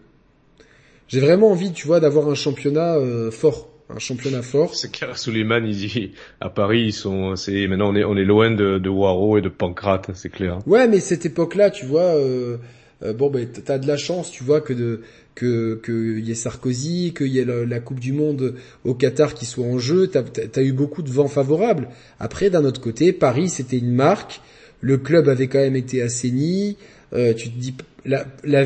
j'ai 1.07 1.19
vraiment 1.19 1.51
envie, 1.51 1.71
tu 1.71 1.87
vois, 1.87 1.99
d'avoir 1.99 2.29
un 2.29 2.35
championnat 2.35 2.95
euh, 2.97 3.31
fort, 3.31 3.69
un 3.89 3.99
championnat 3.99 4.43
fort. 4.43 4.75
C'est 4.75 4.91
clair, 4.91 5.17
Suleiman, 5.17 5.65
il 5.65 5.75
dit 5.75 6.11
à 6.39 6.49
Paris, 6.49 6.83
ils 6.85 6.93
sont, 6.93 7.35
c'est 7.35 7.67
maintenant 7.67 7.91
on 7.91 7.95
est 7.95 8.03
on 8.03 8.15
est 8.15 8.25
loin 8.25 8.51
de, 8.51 8.77
de 8.77 8.89
Waro 8.89 9.37
et 9.37 9.41
de 9.41 9.49
Pancrate, 9.49 10.11
c'est 10.13 10.29
clair. 10.29 10.59
Ouais, 10.67 10.87
mais 10.87 10.99
cette 10.99 11.25
époque-là, 11.25 11.71
tu 11.71 11.85
vois, 11.85 12.15
euh, 12.15 12.57
euh 13.01 13.13
bon 13.13 13.31
ben 13.31 13.47
t'as 13.51 13.79
de 13.79 13.87
la 13.87 13.97
chance, 13.97 14.29
tu 14.29 14.43
vois, 14.43 14.61
que 14.61 14.73
de 14.73 15.01
que 15.33 15.81
qu'il 15.83 16.23
y 16.23 16.31
ait 16.31 16.35
Sarkozy, 16.35 17.15
qu'il 17.17 17.27
y 17.27 17.39
ait 17.39 17.45
la, 17.45 17.79
Coupe 17.79 17.99
du 17.99 18.13
Monde 18.13 18.55
au 18.85 18.93
Qatar 18.93 19.33
qui 19.33 19.45
soit 19.45 19.65
en 19.65 19.79
jeu. 19.79 20.07
T'as 20.07 20.21
as 20.55 20.61
eu 20.61 20.73
beaucoup 20.73 21.01
de 21.01 21.09
vents 21.09 21.27
favorables. 21.27 21.87
Après, 22.19 22.49
d'un 22.49 22.65
autre 22.65 22.81
côté, 22.81 23.13
Paris, 23.13 23.49
c'était 23.49 23.77
une 23.77 23.93
marque 23.93 24.41
le 24.81 24.97
club 24.97 25.29
avait 25.29 25.47
quand 25.47 25.59
même 25.59 25.75
été 25.75 26.01
assaini. 26.01 26.77
Euh, 27.13 27.33
tu 27.33 27.49
te 27.49 27.57
dis 27.57 27.75
la, 28.05 28.25
la, 28.43 28.65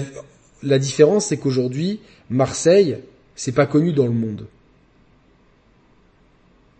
la 0.63 0.79
différence, 0.79 1.27
c'est 1.27 1.37
qu'aujourd'hui 1.37 1.99
Marseille, 2.29 2.97
c'est 3.35 3.51
pas 3.51 3.65
connu 3.65 3.93
dans 3.93 4.05
le 4.05 4.13
monde. 4.13 4.47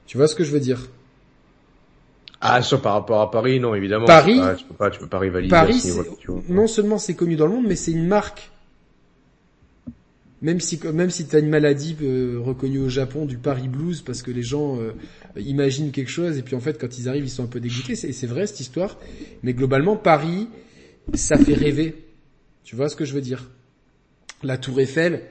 Tu 0.08 0.18
vois 0.18 0.28
ce 0.28 0.36
que 0.36 0.44
je 0.44 0.52
veux 0.52 0.60
dire? 0.60 0.90
Ah, 2.42 2.62
ça 2.62 2.78
par 2.78 2.94
rapport 2.94 3.22
à 3.22 3.32
Paris, 3.32 3.60
non, 3.60 3.74
évidemment. 3.74 4.06
Paris, 4.06 4.40
tu 4.58 4.66
peux 4.66 4.76
pas, 4.76 4.90
tu 4.92 5.00
peux 5.00 5.08
pas 5.08 5.20
rivaliser. 5.20 5.50
Paris, 5.50 5.82
non 6.48 6.68
seulement 6.68 6.98
c'est 6.98 7.16
connu 7.16 7.36
dans 7.36 7.48
le 7.48 7.54
monde, 7.54 7.66
mais 7.68 7.76
c'est 7.76 7.92
une 7.92 8.08
marque. 8.08 8.52
Même 10.46 10.60
si, 10.60 10.80
même 10.94 11.10
si 11.10 11.26
t'as 11.26 11.40
une 11.40 11.50
maladie 11.50 11.98
euh, 12.04 12.38
reconnue 12.40 12.78
au 12.78 12.88
Japon 12.88 13.26
du 13.26 13.36
Paris 13.36 13.68
Blues, 13.68 14.04
parce 14.04 14.22
que 14.22 14.30
les 14.30 14.44
gens 14.44 14.80
euh, 14.80 14.92
imaginent 15.38 15.90
quelque 15.90 16.12
chose 16.12 16.38
et 16.38 16.44
puis 16.44 16.56
en 16.56 16.60
fait 16.60 16.78
quand 16.80 17.00
ils 17.00 17.10
arrivent 17.10 17.24
ils 17.24 17.32
sont 17.32 17.46
un 17.46 17.48
peu 17.48 17.60
dégoûtés. 17.60 17.96
C'est 17.96 18.28
vrai 18.28 18.46
cette 18.46 18.60
histoire, 18.60 19.00
mais 19.42 19.56
globalement 19.56 19.96
Paris, 19.96 20.48
ça 21.16 21.40
fait 21.40 21.56
rêver. 21.56 21.96
Tu 22.64 22.76
vois 22.76 22.90
ce 22.90 22.96
que 22.96 23.06
je 23.06 23.16
veux 23.16 23.22
dire? 23.22 23.50
La 24.44 24.60
Tour 24.60 24.80
Eiffel, 24.80 25.24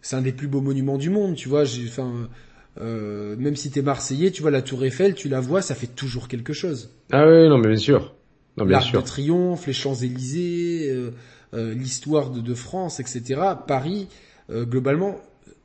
c'est 0.00 0.16
un 0.16 0.22
des 0.22 0.32
plus 0.32 0.48
beaux 0.48 0.62
monuments 0.62 0.96
du 0.96 1.10
monde, 1.10 1.34
tu 1.34 1.50
vois. 1.50 1.64
J'ai, 1.64 1.86
enfin, 1.86 2.30
euh, 2.80 3.36
même 3.36 3.56
si 3.56 3.70
t'es 3.70 3.82
Marseillais, 3.82 4.30
tu 4.30 4.40
vois 4.40 4.50
la 4.50 4.62
Tour 4.62 4.86
Eiffel, 4.86 5.14
tu 5.14 5.28
la 5.28 5.40
vois, 5.40 5.60
ça 5.60 5.74
fait 5.74 5.86
toujours 5.86 6.28
quelque 6.28 6.54
chose. 6.54 6.94
Ah 7.12 7.28
oui, 7.28 7.46
non 7.50 7.58
mais 7.58 7.68
bien 7.68 7.76
sûr. 7.76 8.14
Non, 8.56 8.64
bien 8.64 8.80
sûr. 8.80 9.02
de 9.02 9.06
Triomphe, 9.06 9.66
les 9.66 9.74
Champs-Élysées, 9.74 10.88
euh, 10.88 11.10
euh, 11.52 11.74
l'histoire 11.74 12.30
de, 12.30 12.40
de 12.40 12.54
France, 12.54 13.00
etc. 13.00 13.38
Paris, 13.66 14.08
euh, 14.50 14.64
globalement, 14.64 15.16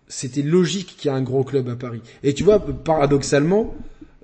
c'était 0.07 0.41
logique 0.41 0.95
qu'il 0.97 1.09
y 1.11 1.13
ait 1.13 1.17
un 1.17 1.21
gros 1.21 1.43
club 1.43 1.69
à 1.69 1.75
Paris. 1.75 2.01
Et 2.23 2.33
tu 2.33 2.43
vois, 2.43 2.59
paradoxalement, 2.59 3.73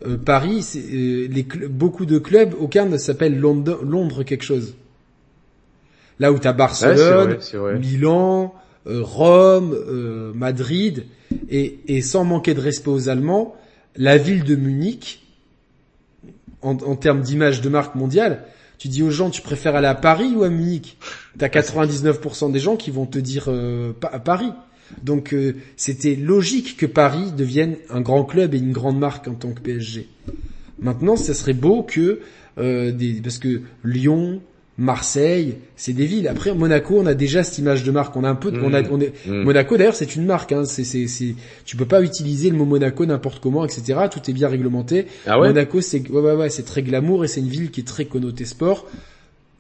euh, 0.06 0.18
Paris, 0.18 0.62
c'est, 0.64 0.80
euh, 0.80 1.28
les 1.30 1.44
cl- 1.44 1.68
beaucoup 1.68 2.06
de 2.06 2.20
clubs, 2.20 2.54
aucun 2.60 2.86
ne 2.86 2.98
s'appelle 2.98 3.40
Londres, 3.40 3.80
Londres 3.84 4.24
quelque 4.24 4.44
chose. 4.44 4.76
Là 6.20 6.32
où 6.32 6.40
t'as 6.40 6.50
Ouais, 6.52 6.56
c'est 6.56 6.58
Barcelone, 6.58 7.28
vrai, 7.30 7.38
c'est 7.42 7.58
vrai. 7.58 7.80
Milan, 7.80 8.54
euh, 8.88 9.02
Rome, 9.04 9.74
euh, 9.74 10.34
Madrid, 10.34 11.06
et, 11.50 11.80
et 11.88 12.02
sans 12.02 12.24
manquer 12.24 12.54
de 12.54 12.60
respect 12.62 12.90
aux 12.90 13.10
Allemands, 13.10 13.56
la 13.96 14.18
ville 14.18 14.44
de 14.44 14.56
Munich, 14.56 15.24
en, 16.62 16.72
en 16.78 16.96
termes 16.96 17.22
d'image 17.22 17.62
de 17.62 17.70
marque 17.70 17.96
mondiale, 17.96 18.46
tu 18.78 18.88
dis 18.88 19.04
aux 19.04 19.10
gens, 19.10 19.30
tu 19.30 19.42
préfères 19.42 19.76
aller 19.76 19.88
à 19.88 19.96
Paris 19.96 20.34
ou 20.36 20.44
à 20.44 20.50
Munich? 20.50 20.98
T'as 21.38 21.48
99% 21.48 22.52
des 22.52 22.60
gens 22.60 22.76
qui 22.76 22.92
vont 22.92 23.06
te 23.06 23.20
dire 23.20 23.46
euh, 23.48 23.94
à 24.04 24.20
Paris. 24.20 24.52
Donc 25.04 25.34
euh, 25.34 25.56
c'était 25.76 26.16
logique 26.16 26.78
que 26.78 26.86
Paris 26.86 27.32
devienne 27.36 27.76
un 27.90 28.02
grand 28.02 28.24
club 28.24 28.54
et 28.54 28.58
une 28.58 28.72
grande 28.72 29.00
marque 29.00 29.28
en 29.28 29.34
tant 29.34 29.52
que 29.52 29.60
PSG. 29.60 30.08
Maintenant, 30.80 31.16
ça 31.16 31.34
serait 31.34 31.54
beau 31.54 31.84
que 31.84 32.22
euh, 32.58 32.92
des, 32.92 33.22
parce 33.22 33.40
que 33.40 33.62
Lyon, 33.84 34.42
Marseille, 34.78 35.58
c'est 35.76 35.94
des 35.94 36.06
villes. 36.06 36.28
Après 36.28 36.54
Monaco, 36.54 37.00
on 37.00 37.06
a 37.08 37.16
déjà 37.16 37.44
cette 37.44 37.58
image 37.58 37.84
de 37.84 37.92
marque. 37.92 38.16
On 38.16 38.24
a 38.24 38.30
un 38.30 38.36
peu, 38.36 38.54
on 38.64 38.74
a, 38.74 38.84
on 38.92 39.00
est, 39.02 39.14
Mm. 39.26 39.44
Monaco 39.44 39.76
d'ailleurs, 39.76 39.96
c'est 39.96 40.16
une 40.16 40.26
marque. 40.26 40.52
Hein. 40.52 40.66
C'est, 40.66 40.84
c'est, 40.84 41.08
c'est, 41.08 41.34
tu 41.66 41.76
peux 41.76 41.86
pas 41.86 42.02
utiliser 42.02 42.50
le 42.52 42.58
mot 42.58 42.66
Monaco 42.66 43.06
n'importe 43.06 43.40
comment, 43.40 43.66
etc. 43.66 44.02
Tout 44.12 44.30
est 44.30 44.34
bien 44.34 44.48
réglementé. 44.48 45.08
Ah 45.26 45.40
ouais? 45.40 45.48
Monaco, 45.48 45.82
c'est, 45.82 46.08
ouais, 46.10 46.22
ouais, 46.22 46.34
ouais, 46.36 46.50
c'est 46.50 46.64
très 46.64 46.84
glamour 46.84 47.26
et 47.26 47.28
c'est 47.28 47.40
une 47.40 47.48
ville 47.48 47.72
qui 47.72 47.82
est 47.82 47.88
très 47.88 48.06
connotée 48.06 48.46
sport. 48.46 48.86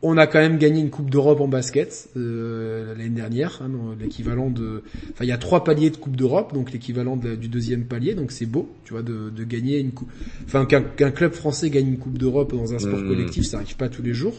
On 0.03 0.15
a 0.17 0.27
quand 0.27 0.37
même 0.37 0.59
gagné 0.59 0.79
une 0.81 0.91
Coupe 0.91 1.09
d'Europe 1.09 1.41
en 1.41 1.47
basket 1.47 2.09
euh, 2.17 2.93
l'année 2.95 3.09
dernière, 3.09 3.61
hein, 3.63 3.71
l'équivalent 3.99 4.51
de. 4.51 4.83
Enfin, 5.11 5.25
il 5.25 5.27
y 5.27 5.31
a 5.31 5.39
trois 5.39 5.63
paliers 5.63 5.89
de 5.89 5.97
Coupe 5.97 6.15
d'Europe, 6.15 6.53
donc 6.53 6.71
l'équivalent 6.71 7.17
de 7.17 7.33
du 7.35 7.47
deuxième 7.47 7.85
palier, 7.85 8.13
donc 8.13 8.31
c'est 8.31 8.45
beau, 8.45 8.69
tu 8.85 8.93
vois, 8.93 9.01
de, 9.01 9.31
de 9.35 9.43
gagner 9.43 9.79
une 9.79 9.91
coupe. 9.91 10.09
Enfin, 10.45 10.65
qu'un 10.67 10.81
qu'un 10.83 11.09
club 11.09 11.33
français 11.33 11.71
gagne 11.71 11.87
une 11.87 11.97
Coupe 11.97 12.19
d'Europe 12.19 12.53
dans 12.55 12.75
un 12.75 12.79
sport 12.79 12.99
Mm. 12.99 13.07
collectif, 13.07 13.45
ça 13.45 13.57
arrive 13.57 13.75
pas 13.75 13.89
tous 13.89 14.03
les 14.03 14.13
jours. 14.13 14.35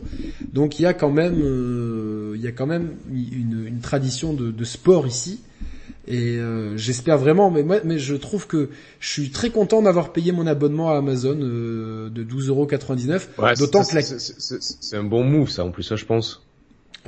Donc 0.53 0.79
il 0.79 0.83
y 0.83 0.87
a 0.87 0.95
quand 0.95 1.11
même, 1.11 1.41
euh, 1.43 2.35
il 2.37 2.41
y 2.41 2.47
a 2.47 2.53
quand 2.53 2.67
même 2.67 2.91
une, 3.13 3.65
une 3.67 3.81
tradition 3.81 4.35
de, 4.35 4.53
de 4.53 4.65
sport 4.65 5.09
ici. 5.09 5.41
Et 6.11 6.37
euh, 6.39 6.75
j'espère 6.77 7.19
vraiment, 7.19 7.51
mais 7.51 7.63
moi, 7.63 7.81
mais 7.85 7.99
je 7.99 8.15
trouve 8.15 8.47
que 8.47 8.71
je 8.99 9.09
suis 9.11 9.31
très 9.31 9.51
content 9.51 9.83
d'avoir 9.83 10.13
payé 10.13 10.33
mon 10.33 10.47
abonnement 10.47 10.91
à 10.91 10.97
Amazon 10.97 11.37
euh, 11.41 12.09
de 12.09 12.25
12,99€. 12.25 13.21
Ouais, 13.39 13.55
D'autant 13.57 13.83
c'est- 13.85 13.91
que 13.91 13.97
la, 13.97 14.03
c'est- 14.03 14.97
un 14.97 15.05
bon 15.05 15.23
move 15.25 15.51
ça 15.51 15.65
en 15.65 15.71
plus 15.71 15.83
ça 15.83 15.97
je 15.97 16.07
pense. 16.07 16.43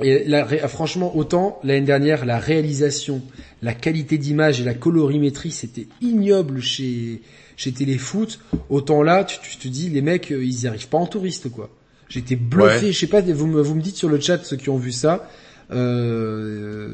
et 0.03 0.23
la 0.25 0.45
franchement, 0.67 1.15
autant 1.17 1.59
l'année 1.63 1.85
dernière, 1.85 2.25
la 2.25 2.37
réalisation, 2.37 3.21
la 3.63 3.73
qualité 3.73 4.17
d'image 4.19 4.61
et 4.61 4.63
la 4.63 4.73
colorimétrie, 4.75 5.51
c'était 5.51 5.87
ignoble 6.01 6.61
chez 6.61 7.21
chez 7.57 7.71
Téléfoot. 7.71 8.39
Autant 8.69 9.03
là, 9.03 9.23
tu, 9.23 9.37
tu 9.39 9.57
te 9.57 9.67
dis, 9.67 9.89
les 9.89 10.01
mecs, 10.01 10.31
euh, 10.31 10.43
ils 10.43 10.63
y 10.63 10.67
arrivent 10.67 10.87
pas 10.87 10.97
en 10.97 11.05
touriste, 11.07 11.51
quoi. 11.51 11.69
J'étais 12.09 12.35
bluffé. 12.35 12.85
Ouais. 12.87 12.91
Je 12.91 12.97
sais 12.99 13.07
pas, 13.07 13.21
vous 13.21 13.47
me, 13.47 13.61
vous 13.61 13.75
me 13.75 13.81
dites 13.81 13.95
sur 13.95 14.09
le 14.09 14.19
chat 14.19 14.43
ceux 14.43 14.57
qui 14.57 14.69
ont 14.69 14.77
vu 14.77 14.91
ça. 14.91 15.29
Euh, 15.71 16.89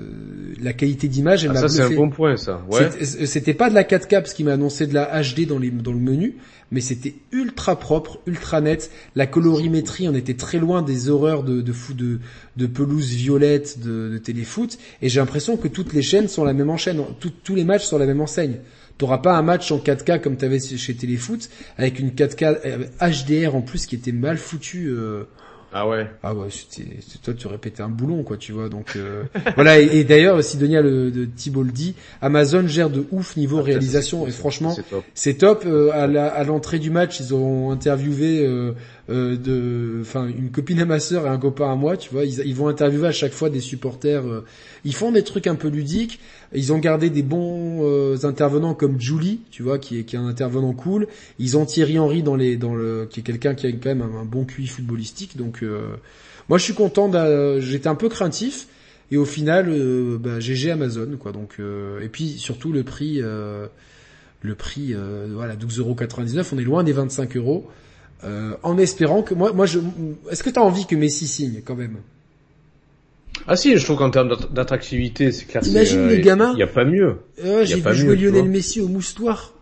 la 0.62 0.74
qualité 0.74 1.08
d'image, 1.08 1.44
elle 1.44 1.52
Ah, 1.52 1.54
m'a 1.54 1.60
ça 1.62 1.70
c'est 1.70 1.82
un 1.82 1.90
bon 1.95 2.10
point 2.10 2.36
ça. 2.38 2.62
Ouais. 2.70 2.90
C'était- 2.99 3.26
C'était 3.26 3.54
pas 3.54 3.70
de 3.70 3.76
la 3.76 3.84
4K 3.84 4.10
parce 4.22 4.34
qu'il 4.34 4.45
m'a 4.45 4.54
annoncé 4.54 4.88
de 4.88 4.94
la 4.94 5.22
HD 5.22 5.45
dans, 5.48 5.60
les, 5.60 5.70
dans 5.72 5.91
le 5.94 5.99
menu, 5.99 6.36
mais 6.72 6.82
c'était 6.82 7.16
ultra 7.32 7.78
propre, 7.80 8.20
ultra 8.26 8.62
net. 8.62 8.90
La 9.16 9.28
colorimétrie, 9.28 10.08
on 10.10 10.16
était 10.16 10.34
très 10.36 10.58
loin 10.60 10.82
des 10.82 11.10
horreurs 11.10 11.44
de, 11.44 11.62
de, 11.62 11.72
fou- 11.72 11.94
de, 11.94 12.20
de 12.58 12.66
pelouse 12.66 13.10
violette 13.14 13.80
de, 13.80 14.10
de 14.10 14.18
téléfoot. 14.18 14.78
Et 15.02 15.10
j'ai 15.10 15.20
l'impression 15.20 15.58
que 15.58 15.68
toutes 15.68 15.94
les 15.94 16.02
chaînes 16.02 16.28
sont 16.28 16.44
la 16.44 16.54
même 16.54 16.70
enchaîne, 16.70 17.02
tout- 17.20 17.32
tous 17.44 17.56
les 17.56 17.64
matchs 17.66 17.84
sont 17.86 17.98
la 17.98 18.06
même 18.06 18.22
enseigne. 18.22 18.58
T'auras 18.98 19.20
pas 19.20 19.38
un 19.38 19.44
match 19.44 19.72
en 19.72 19.78
4K 19.78 20.22
comme 20.22 20.38
t'avais 20.38 20.60
chez 20.60 20.95
Téléfoot, 20.95 21.49
avec 21.78 21.99
une 21.99 22.10
4K 22.12 22.58
euh, 22.66 22.86
HDR 22.99 23.56
en 23.56 23.62
plus 23.62 23.86
qui 23.86 23.94
était 23.95 24.12
mal 24.12 24.38
foutu. 24.40 24.88
euh, 24.90 25.24
Ah 25.73 25.88
ouais. 25.88 26.10
ah 26.23 26.34
ouais, 26.34 26.48
c'était, 26.49 26.88
c'est- 27.06 27.22
toi 27.22 27.34
tu 27.34 27.48
répétais 27.48 27.81
un 27.84 27.89
boulon 27.89 28.23
quoi, 28.23 28.38
tu 28.38 28.52
vois. 28.53 28.69
Donc 28.69 28.94
euh, 28.95 29.23
voilà. 29.56 29.80
Et, 29.80 29.98
et 29.99 30.03
d'ailleurs, 30.03 30.41
Sidonia 30.44 30.81
le 30.81 31.11
de 31.11 31.26
Thibault 31.26 31.64
le 31.64 31.72
dit, 31.72 31.94
Amazon 32.22 32.65
gère 32.68 32.89
de 32.89 33.06
ouf 33.11 33.35
niveau 33.35 33.60
Ah, 33.60 33.64
réalisation. 33.64 34.26
Et 34.27 34.31
franchement, 34.31 34.76
c'est 35.14 35.34
top. 35.35 35.64
Euh, 35.65 35.91
à, 35.91 36.44
l'entrée 36.45 36.80
du 36.80 36.89
match, 36.89 37.19
ils 37.19 37.34
ont 37.35 37.72
interviewé 37.72 38.45
euh, 38.45 38.72
euh, 39.10 39.35
de, 39.35 39.99
enfin 40.02 40.27
une 40.27 40.52
copine 40.52 40.80
à 40.80 40.85
ma 40.85 40.99
sœur 40.99 41.26
et 41.26 41.30
un 41.30 41.38
copain 41.38 41.72
à 41.72 41.76
moi, 41.76 41.98
tu 41.98 42.10
vois. 42.11 42.23
Ils, 42.26 42.39
ils 42.45 42.56
vont 42.56 42.69
interviewer 42.69 43.07
à 43.10 43.11
chaque 43.11 43.34
fois 43.34 43.49
des 43.49 43.60
supporters. 43.61 44.26
euh, 44.26 44.45
ils 44.85 44.95
font 44.95 45.11
des 45.11 45.23
trucs 45.23 45.48
un 45.48 45.56
peu 45.56 45.68
ludiques. 45.68 46.19
Ils 46.53 46.72
ont 46.74 46.80
gardé 46.80 47.10
des 47.10 47.24
bons 47.24 47.80
euh, 47.82 48.18
intervenants 48.24 48.74
comme 48.74 48.99
Julie, 48.99 49.41
tu 49.52 49.64
vois, 49.64 49.80
qui 49.80 49.99
est, 49.99 50.03
qui 50.03 50.15
est 50.15 50.19
un 50.19 50.28
intervenant 50.28 50.74
cool. 50.74 51.07
Ils 51.40 51.57
ont 51.57 51.65
Thierry 51.65 51.99
Henry 51.99 52.24
dans 52.24 52.36
les, 52.36 52.57
dans 52.57 52.76
le, 52.76 53.07
qui 53.10 53.19
est 53.19 53.24
quelqu'un 53.24 53.53
qui 53.53 53.68
a 53.68 53.72
quand 53.72 53.86
même 53.86 54.02
un, 54.02 54.26
bon 54.26 54.45
QI 54.45 54.68
footballistique. 54.68 55.38
Donc, 55.38 55.61
euh, 55.61 55.95
moi, 56.49 56.57
je 56.57 56.64
suis 56.64 56.74
content. 56.74 57.11
J'étais 57.60 57.88
un 57.88 57.95
peu 57.95 58.10
craintif. 58.10 58.68
Et 59.11 59.18
au 59.18 59.26
final, 59.26 59.68
euh, 59.69 60.18
bah, 60.18 60.40
GG 60.40 60.72
Amazon, 60.72 61.18
quoi. 61.18 61.32
Donc, 61.32 61.56
euh, 61.60 62.02
et 62.02 62.10
puis 62.10 62.38
surtout 62.38 62.74
le 62.74 62.84
prix, 62.84 63.22
euh, 63.22 63.68
le 64.41 64.56
prix, 64.56 64.94
euh, 64.94 65.28
voilà, 65.34 65.56
12,99€. 65.56 66.49
On 66.53 66.57
est 66.57 66.64
loin 66.64 66.84
des 66.84 66.94
25 66.94 67.38
euros. 67.38 67.69
En 68.64 68.78
espérant 68.78 69.22
que 69.22 69.36
moi, 69.36 69.53
moi, 69.53 69.65
je, 69.65 69.80
est-ce 70.32 70.44
que 70.44 70.49
t'as 70.49 70.61
envie 70.61 70.88
que 70.88 70.95
Messi 70.95 71.28
signe 71.28 71.61
quand 71.64 71.76
même? 71.76 71.98
Ah 73.47 73.55
si, 73.55 73.77
je 73.77 73.84
trouve 73.84 73.97
qu'en 73.97 74.09
termes 74.09 74.30
d'att- 74.30 74.51
d'attractivité, 74.53 75.31
c'est 75.31 75.45
clair. 75.45 75.61
T'imagines 75.64 75.99
c'est, 75.99 76.14
euh, 76.14 76.15
les 76.18 76.22
gamins 76.22 76.53
Il 76.53 76.59
y 76.59 76.64
a 76.64 76.68
pas 76.68 76.85
mieux. 76.85 77.18
euh, 77.43 77.65
J'ai 77.65 77.76
vu 77.76 77.93
jouer 77.93 78.15
Lionel 78.15 78.41
vois. 78.41 78.49
Messi 78.49 78.81
au 78.81 78.88
moustoir. 78.88 79.53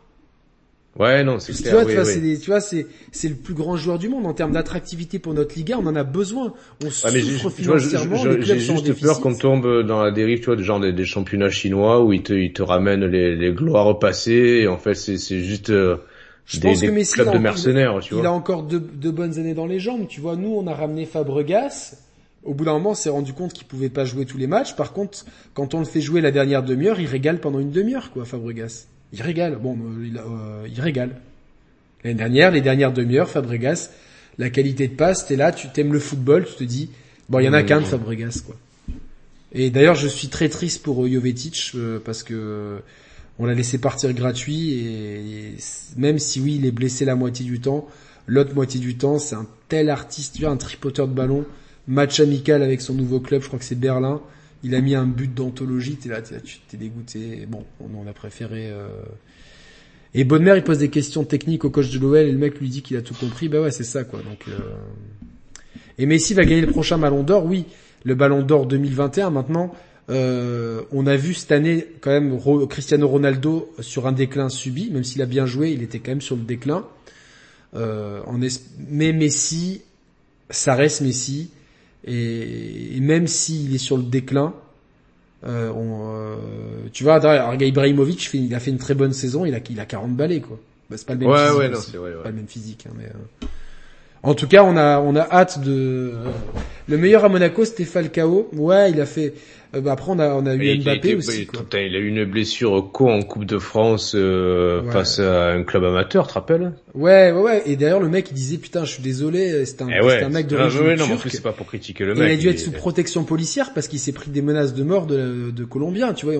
Ouais, 0.98 1.26
non, 1.26 1.40
c'est 1.40 1.52
clair. 1.64 1.74
vois, 1.74 1.84
oui, 1.84 1.90
tu 1.90 1.96
vois, 1.96 2.06
oui. 2.06 2.14
c'est 2.14 2.22
des- 2.22 2.40
tu 2.40 2.46
vois, 2.52 2.62
c'est 2.62 2.88
c'est 3.12 3.28
le 3.28 3.36
plus 3.36 3.54
grand 3.54 3.76
joueur 3.76 4.00
du 4.00 4.08
monde 4.08 4.26
en 4.26 4.34
termes 4.34 4.54
d'attractivité 4.54 5.20
pour 5.20 5.34
notre 5.34 5.54
Liga. 5.56 5.76
On 5.78 5.86
en 5.88 5.96
a 5.96 6.06
besoin. 6.06 6.54
On 6.86 6.90
j'ai- 7.20 7.22
souffre 7.22 7.50
vois, 7.50 7.52
financièrement. 7.52 8.16
j'ai 8.40 8.60
juste 8.60 9.02
peur 9.02 9.20
qu'on 9.20 9.36
tombe 9.36 9.84
dans 9.86 10.02
la 10.02 10.12
dérive, 10.12 10.40
tu 10.40 10.46
vois, 10.46 10.56
de 10.56 10.64
genre 10.64 10.80
des, 10.80 10.94
des 10.94 11.04
championnats 11.04 11.50
chinois 11.50 12.02
où 12.02 12.14
ils 12.14 12.24
te, 12.24 12.32
ils 12.32 12.54
te 12.54 12.62
ramènent 12.64 13.04
les, 13.06 13.36
les 13.36 13.52
gloires 13.52 14.00
passées. 14.00 14.62
Et 14.64 14.68
en 14.70 14.78
fait, 14.78 14.96
c'est, 14.96 15.18
c'est 15.18 15.40
juste 15.44 15.70
euh, 15.70 15.98
Je 16.46 16.62
des, 16.62 16.70
pense 16.70 16.80
des 16.80 16.88
que 16.88 16.92
Messi, 16.94 17.12
clubs 17.12 17.26
il 17.26 17.30
a 17.30 17.32
de 17.34 17.38
encore- 17.40 17.42
mercenaires, 17.42 18.00
tu 18.02 18.14
Il 18.14 18.20
a 18.20 18.22
vois. 18.22 18.30
encore 18.32 18.64
deux, 18.64 18.80
deux 18.80 19.12
bonnes 19.12 19.38
années 19.38 19.54
dans 19.54 19.66
les 19.68 19.80
jambes. 19.82 20.08
Tu 20.08 20.22
vois, 20.22 20.38
nous, 20.38 20.56
on 20.56 20.66
a 20.66 20.74
ramené 20.74 21.06
Fabregas. 21.06 21.96
Au 22.46 22.54
bout 22.54 22.66
d'un 22.66 22.74
moment, 22.74 22.92
on 22.92 22.96
s'est 22.96 23.10
rendu 23.10 23.34
compte 23.34 23.54
qu'il 23.54 23.68
pouvait 23.68 23.90
pas 23.90 24.06
jouer 24.06 24.26
tous 24.26 24.38
les 24.38 24.48
matchs. 24.48 24.76
Par 24.76 24.94
contre, 24.94 25.26
quand 25.54 25.74
on 25.74 25.80
le 25.80 25.86
fait 25.86 26.02
jouer 26.02 26.22
la 26.22 26.32
dernière 26.32 26.64
demi-heure, 26.64 27.00
il 27.00 27.08
régale 27.08 27.40
pendant 27.40 27.60
une 27.60 27.72
demi-heure, 27.72 28.12
quoi, 28.12 28.26
Fabregas. 28.26 28.86
Il 29.14 29.22
régale. 29.22 29.58
Bon, 29.58 29.76
euh, 29.76 30.06
il, 30.06 30.18
euh, 30.18 30.68
il 30.68 30.80
régale. 30.80 31.22
L'année 32.04 32.18
dernière, 32.18 32.52
les 32.52 32.62
dernières 32.62 32.94
demi-heures, 32.94 33.30
Fabregas, 33.30 33.90
la 34.38 34.50
qualité 34.50 34.88
de 34.88 34.96
passe, 34.96 35.26
t'es 35.28 35.36
là, 35.36 35.52
tu 35.52 35.70
t'aimes 35.70 35.92
le 35.92 36.00
football, 36.00 36.46
tu 36.46 36.56
te 36.56 36.64
dis, 36.64 36.92
bon, 37.30 37.40
il 37.40 37.46
y 37.46 37.50
en 37.50 37.54
a 37.54 37.64
qu'un 37.64 37.82
de 37.82 37.86
Fabregas, 37.86 38.42
quoi. 38.46 38.56
Et 39.58 39.70
d'ailleurs, 39.70 39.96
je 39.96 40.10
suis 40.10 40.28
très 40.28 40.50
triste 40.50 40.84
pour 40.84 41.06
euh, 41.06 41.10
Jovetic 41.10 41.72
euh, 41.76 42.00
parce 42.04 42.24
que 42.24 42.34
euh, 42.34 42.80
on 43.40 43.46
l'a 43.46 43.54
laissé 43.54 43.78
partir 43.78 44.12
gratuit 44.14 44.74
et, 44.74 45.50
et 45.50 45.56
même 45.96 46.20
si 46.20 46.42
oui, 46.42 46.56
il 46.60 46.66
est 46.66 46.72
blessé 46.72 47.06
la 47.06 47.16
moitié 47.16 47.46
du 47.46 47.62
temps, 47.62 47.88
l'autre 48.28 48.54
moitié 48.54 48.82
du 48.82 48.98
temps, 48.98 49.18
c'est 49.18 49.36
un 49.36 49.48
tel 49.70 49.90
artiste, 49.90 50.36
tu 50.36 50.42
vois, 50.42 50.52
un 50.52 50.58
tripoteur 50.58 51.08
de 51.08 51.14
ballon, 51.14 51.46
match 51.88 52.20
amical 52.20 52.64
avec 52.64 52.82
son 52.82 52.94
nouveau 52.94 53.20
club, 53.20 53.42
je 53.42 53.48
crois 53.48 53.60
que 53.60 53.66
c'est 53.66 53.80
Berlin. 53.80 54.22
Il 54.64 54.74
a 54.74 54.82
mis 54.82 54.96
un 54.96 55.06
but 55.06 55.34
d'anthologie, 55.34 55.96
t'es 55.96 56.10
là, 56.10 56.22
t'es 56.22 56.78
dégoûté. 56.78 57.46
Bon, 57.48 57.64
on, 57.80 58.08
a 58.08 58.14
préféré. 58.14 58.70
Euh... 58.72 58.88
Et 60.14 60.24
Bonnemer, 60.24 60.54
il 60.56 60.64
pose 60.64 60.80
des 60.80 60.90
questions 60.90 61.24
techniques 61.24 61.66
au 61.66 61.70
coach 61.70 61.92
de 61.92 62.00
l'OL 62.00 62.18
et 62.18 62.32
le 62.32 62.38
mec 62.38 62.60
lui 62.60 62.70
dit 62.70 62.82
qu'il 62.82 62.98
a 62.98 63.02
tout 63.02 63.14
compris. 63.14 63.48
Bah 63.48 63.62
ouais, 63.62 63.72
c'est 63.72 63.84
ça 63.84 64.04
quoi. 64.04 64.22
Donc. 64.22 64.46
Euh... 64.48 64.60
Et 65.98 66.06
Messi 66.06 66.34
va 66.34 66.44
gagner 66.44 66.62
le 66.62 66.72
prochain 66.72 66.98
Ballon 66.98 67.24
d'Or, 67.24 67.46
oui, 67.46 67.66
le 68.04 68.16
Ballon 68.16 68.42
d'Or 68.42 68.66
2021. 68.66 69.30
Maintenant, 69.30 69.74
euh, 70.10 70.82
on 70.92 71.08
a 71.08 71.16
vu 71.16 71.34
cette 71.34 71.52
année 71.52 71.88
quand 72.02 72.12
même 72.12 72.38
Cristiano 72.68 73.08
Ronaldo 73.08 73.74
sur 73.80 74.08
un 74.08 74.12
déclin 74.12 74.50
subi, 74.50 74.92
même 74.92 75.04
s'il 75.04 75.22
a 75.22 75.26
bien 75.26 75.46
joué, 75.46 75.72
il 75.72 75.84
était 75.84 76.00
quand 76.00 76.12
même 76.12 76.22
sur 76.22 76.36
le 76.36 76.44
déclin. 76.44 76.86
Euh, 77.76 78.22
Mais 78.90 79.14
Messi, 79.14 79.82
ça 80.50 80.76
reste 80.76 81.02
Messi, 81.02 81.50
et, 82.06 82.98
et 82.98 83.00
même 83.02 83.28
s'il 83.28 83.74
est 83.76 83.80
sur 83.80 83.98
le 83.98 84.04
déclin, 84.04 84.54
euh, 85.46 85.72
on, 85.72 86.14
euh, 86.16 86.36
tu 86.94 87.04
vois, 87.04 87.16
regarde, 87.20 87.62
Ibrahimovic, 87.62 88.30
il 88.34 88.54
a 88.56 88.60
fait 88.60 88.72
une 88.72 88.78
très 88.78 88.94
bonne 88.96 89.14
saison, 89.14 89.46
il 89.46 89.54
a, 89.54 89.60
il 89.70 89.80
a 89.80 89.86
40 89.86 90.16
balais 90.16 90.40
quoi. 90.40 90.60
Bah, 90.90 90.98
c'est 90.98 91.06
pas 91.08 91.14
le 91.14 91.20
même 91.20 91.30
Ouais, 91.30 91.38
physique 91.38 91.58
ouais, 91.60 91.70
non, 91.70 91.78
aussi. 91.78 91.92
c'est 91.92 91.98
ouais. 91.98 92.12
pas 92.24 92.30
le 92.30 92.36
même 92.36 92.48
physique, 92.48 92.86
hein, 92.88 92.94
mais. 92.98 93.06
euh, 93.06 93.48
En 94.24 94.34
tout 94.34 94.48
cas, 94.48 94.64
on 94.64 94.76
a 94.78 95.00
on 95.00 95.16
a 95.16 95.22
hâte 95.32 95.60
de 95.62 96.14
Le 96.88 96.98
meilleur 96.98 97.26
à 97.26 97.30
Monaco, 97.30 97.64
c'était 97.66 97.86
Falcao. 97.86 98.50
Ouais, 98.54 98.92
il 98.92 99.00
a 99.02 99.06
fait. 99.06 99.34
Euh, 99.76 99.82
bah, 99.82 99.94
après, 99.94 100.12
on 100.12 100.20
a, 100.20 100.30
on 100.30 100.46
a 100.46 100.56
eu 100.56 100.80
Mbappé 100.80 101.16
aussi. 101.16 101.42
Il, 101.42 101.48
quoi. 101.48 101.62
il 101.74 101.96
a 101.96 102.00
eu 102.00 102.08
une 102.08 102.26
blessure 102.26 102.90
co 102.92 103.10
en 103.10 103.22
Coupe 103.22 103.46
de 103.46 103.58
France 103.58 104.14
euh, 104.16 104.90
face 104.92 105.20
à 105.20 105.52
un 105.52 105.64
club 105.64 105.84
amateur, 105.84 106.26
tu 106.26 106.30
te 106.30 106.34
rappelles? 106.36 106.74
Ouais, 106.94 107.32
ouais, 107.32 107.42
ouais. 107.42 107.64
Et 107.66 107.76
d'ailleurs, 107.76 108.00
le 108.00 108.10
mec, 108.10 108.28
il 108.32 108.34
disait 108.34 108.58
putain, 108.58 108.86
je 108.86 108.92
suis 108.94 109.04
désolé, 109.04 109.66
c'est 109.66 109.82
un, 109.82 109.90
eh 109.90 110.24
un 110.24 110.30
mec 110.30 110.48
de 110.48 110.58
ah, 110.58 110.68
ouais, 110.68 110.96
non, 110.96 111.06
c'est 111.28 111.44
pas 111.44 111.52
pour 111.52 111.68
critiquer 111.68 112.06
le 112.06 112.16
mec. 112.16 112.30
il 112.30 112.34
a 112.34 112.38
dû 112.38 112.50
être 112.50 112.60
sous 112.60 112.72
protection 112.72 113.24
policière 113.24 113.74
parce 113.74 113.88
qu'il 113.88 114.00
s'est 114.00 114.14
pris 114.14 114.32
des 114.32 114.42
menaces 114.42 114.74
de 114.74 114.84
mort 114.84 115.06
de, 115.06 115.52
de 115.52 115.66
Colombiens, 115.66 116.14
tu 116.14 116.26
vois. 116.26 116.36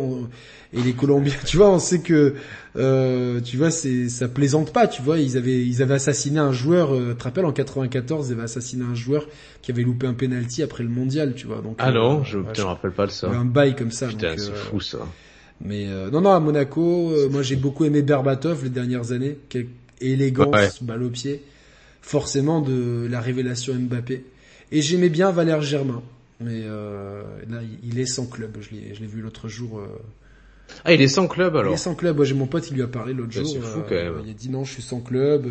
Et 0.74 0.82
les 0.82 0.94
Colombiens, 0.94 1.34
tu 1.46 1.58
vois, 1.58 1.70
on 1.70 1.80
sait 1.80 2.00
que, 2.00 2.36
euh, 2.76 3.40
tu 3.42 3.58
vois, 3.58 3.72
c'est 3.72 4.10
ça 4.10 4.28
plaisante 4.28 4.74
pas, 4.74 4.88
tu 4.88 5.02
vois. 5.02 5.20
Ils 5.20 5.38
avaient, 5.38 5.66
ils 5.66 5.82
avaient 5.82 5.96
assassiné 5.96 6.40
un 6.40 6.52
joueur. 6.52 6.94
Euh, 6.94 7.12
tu 7.12 7.18
te 7.18 7.24
rappelles 7.24 7.46
en 7.46 7.54
94, 7.54 8.30
ils 8.30 8.34
avaient 8.34 8.44
assassiné 8.44 8.84
un 8.84 8.96
joueur 8.96 9.28
qui 9.62 9.72
avait 9.72 9.84
loupé 9.84 10.08
un 10.08 10.14
penalty 10.14 10.64
après 10.64 10.84
le 10.84 10.90
mondial, 10.90 11.34
tu 11.36 11.48
vois. 11.48 11.62
Donc, 11.62 11.76
ah 11.80 11.92
non, 11.92 12.20
euh, 12.20 12.24
je 12.24 12.38
ne 12.40 12.44
me 12.44 12.64
rappelle 12.64 12.92
pas 12.92 13.06
de 13.06 13.12
ça. 13.12 13.30
Un 13.30 13.46
bail 13.46 13.76
comme 13.76 13.92
ça. 13.92 14.08
Putain, 14.08 14.36
c'est 14.38 14.54
fou 14.54 14.80
ça. 14.82 15.00
Mais 15.62 15.88
non, 16.12 16.20
non, 16.22 16.32
à 16.32 16.40
Monaco, 16.42 17.14
moi 17.32 17.42
j'ai 17.42 17.56
beaucoup 17.56 17.86
aimé 17.86 18.02
Berbatov 18.02 18.64
les 18.64 18.70
dernières 18.70 19.14
années. 19.14 19.38
Quelle 19.48 19.68
élégance, 20.02 20.84
balle 20.84 21.04
au 21.04 21.10
pied. 21.10 21.42
Forcément 22.02 22.62
de 22.62 23.08
la 23.10 23.22
révélation 23.22 23.74
Mbappé. 23.74 24.26
Et 24.72 24.82
j'aimais 24.82 25.10
bien 25.10 25.32
Valère 25.32 25.62
Germain. 25.62 26.04
Mais 26.42 26.64
là, 26.64 27.62
il 27.84 27.98
est 28.00 28.06
sans 28.06 28.26
club. 28.26 28.58
Je 28.60 28.76
l'ai 28.76 29.08
vu 29.08 29.22
l'autre 29.22 29.48
jour. 29.48 29.82
Ah, 30.84 30.94
il 30.94 31.02
est 31.02 31.08
sans 31.08 31.28
club 31.28 31.56
alors. 31.56 31.72
Il 31.72 31.76
est 31.76 31.78
sans 31.78 31.96
club. 31.96 32.18
Moi, 32.18 32.26
j'ai 32.26 32.36
mon 32.36 32.48
pote, 32.48 32.70
il 32.70 32.76
lui 32.76 32.84
a 32.84 32.88
parlé 32.88 33.14
l'autre 33.14 33.34
bah, 33.36 33.44
jour. 33.44 33.64
Fou, 33.64 33.82
quand 33.88 33.96
même. 33.96 34.22
Il 34.24 34.32
a 34.32 34.34
dit 34.34 34.50
non, 34.50 34.64
je 34.64 34.74
suis 34.74 34.82
sans 34.84 35.00
club. 35.00 35.48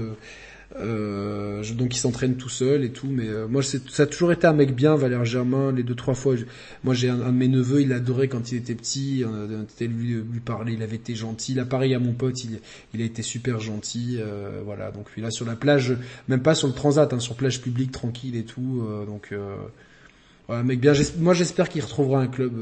Euh, 0.80 1.62
donc 1.74 1.94
il 1.94 1.98
s'entraîne 1.98 2.36
tout 2.36 2.48
seul 2.48 2.82
et 2.84 2.90
tout, 2.90 3.06
mais 3.08 3.28
euh, 3.28 3.46
moi 3.46 3.62
ça 3.62 4.02
a 4.02 4.06
toujours 4.06 4.32
été 4.32 4.46
un 4.46 4.52
mec 4.52 4.74
bien, 4.74 4.96
Valère 4.96 5.24
Germain. 5.24 5.70
Les 5.72 5.82
deux 5.82 5.94
trois 5.94 6.14
fois, 6.14 6.34
moi 6.82 6.94
j'ai 6.94 7.08
un, 7.08 7.18
de 7.18 7.30
mes 7.30 7.48
neveux, 7.48 7.82
il 7.82 7.92
adorait 7.92 8.28
quand 8.28 8.50
il 8.50 8.58
était 8.58 8.74
petit. 8.74 9.24
On 9.26 9.34
a 9.34 9.84
lui, 9.84 10.14
lui 10.14 10.40
parler, 10.40 10.72
il 10.72 10.82
avait 10.82 10.96
été 10.96 11.14
gentil. 11.14 11.54
Là 11.54 11.64
pareil 11.64 11.94
à 11.94 11.98
mon 11.98 12.12
pote, 12.12 12.42
il, 12.44 12.60
il 12.92 13.02
a 13.02 13.04
été 13.04 13.22
super 13.22 13.60
gentil. 13.60 14.16
Euh, 14.18 14.62
voilà, 14.64 14.90
donc 14.90 15.12
lui 15.14 15.22
là 15.22 15.30
sur 15.30 15.46
la 15.46 15.54
plage, 15.54 15.96
même 16.28 16.42
pas 16.42 16.54
sur 16.54 16.66
le 16.66 16.74
transat, 16.74 17.12
hein, 17.12 17.20
sur 17.20 17.36
plage 17.36 17.60
publique 17.60 17.92
tranquille 17.92 18.36
et 18.36 18.44
tout. 18.44 18.84
Euh, 18.88 19.06
donc 19.06 19.32
voilà, 20.48 20.62
mec 20.64 20.80
bien. 20.80 20.92
Moi 21.18 21.34
j'espère 21.34 21.68
qu'il 21.68 21.82
retrouvera 21.82 22.20
un 22.20 22.26
club 22.26 22.54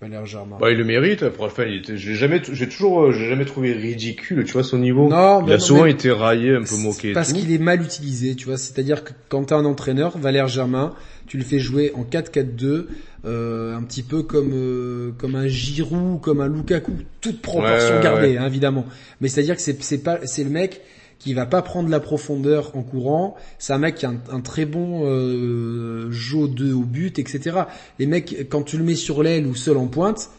Valère 0.00 0.26
Germain. 0.26 0.58
Bah, 0.60 0.70
il 0.70 0.76
le 0.76 0.84
mérite. 0.84 1.22
Après, 1.22 1.80
j'ai 1.82 2.14
jamais, 2.14 2.42
j'ai 2.52 2.68
toujours, 2.68 3.04
euh, 3.04 3.12
j'ai 3.12 3.28
jamais 3.28 3.46
trouvé 3.46 3.72
ridicule, 3.72 4.44
tu 4.44 4.52
vois, 4.52 4.62
son 4.62 4.78
niveau. 4.78 5.08
Non, 5.08 5.46
il 5.46 5.52
a 5.52 5.58
souvent 5.58 5.86
été 5.86 6.10
raillé, 6.10 6.54
un 6.54 6.62
peu 6.64 6.76
moqué. 6.76 7.12
Parce 7.12 7.32
qu'il 7.32 7.50
est 7.50 7.58
mal 7.58 7.82
utilisé, 7.82 8.34
tu 8.36 8.46
vois. 8.46 8.58
C'est-à-dire 8.58 9.04
que 9.04 9.12
quand 9.28 9.44
t'as 9.44 9.56
un 9.56 9.64
entraîneur, 9.64 10.18
Valère 10.18 10.48
Germain, 10.48 10.94
tu 11.26 11.38
le 11.38 11.44
fais 11.44 11.58
jouer 11.58 11.92
en 11.94 12.04
4-4-2, 12.04 12.86
euh, 13.24 13.74
un 13.74 13.82
petit 13.82 14.02
peu 14.02 14.22
comme 14.22 14.52
euh, 14.52 15.12
comme 15.16 15.34
un 15.34 15.48
Giroud, 15.48 16.20
comme 16.20 16.40
un 16.40 16.48
Lukaku, 16.48 16.92
toute 17.22 17.40
proportion 17.40 17.98
gardée, 18.00 18.36
hein, 18.36 18.46
évidemment. 18.46 18.84
Mais 19.20 19.28
c'est-à-dire 19.28 19.56
que 19.56 19.62
c'est 19.62 19.82
c'est 19.82 20.02
pas, 20.02 20.18
c'est 20.24 20.44
le 20.44 20.50
mec 20.50 20.82
qui 21.18 21.34
va 21.34 21.46
pas 21.46 21.62
prendre 21.62 21.88
la 21.88 22.00
profondeur 22.00 22.76
en 22.76 22.82
courant. 22.82 23.36
C'est 23.58 23.72
un 23.72 23.78
mec 23.78 23.96
qui 23.96 24.06
a 24.06 24.12
un, 24.30 24.40
très 24.40 24.66
bon 24.66 25.02
euh, 25.04 26.10
jeu 26.10 26.48
2 26.48 26.72
au 26.72 26.82
but, 26.82 27.18
etc. 27.18 27.62
Les 27.98 28.06
mecs, 28.06 28.48
quand 28.48 28.62
tu 28.62 28.78
le 28.78 28.84
mets 28.84 28.94
sur 28.94 29.22
l'aile 29.22 29.46
ou 29.46 29.54
seul 29.54 29.76
en 29.76 29.86
pointe, 29.86 30.30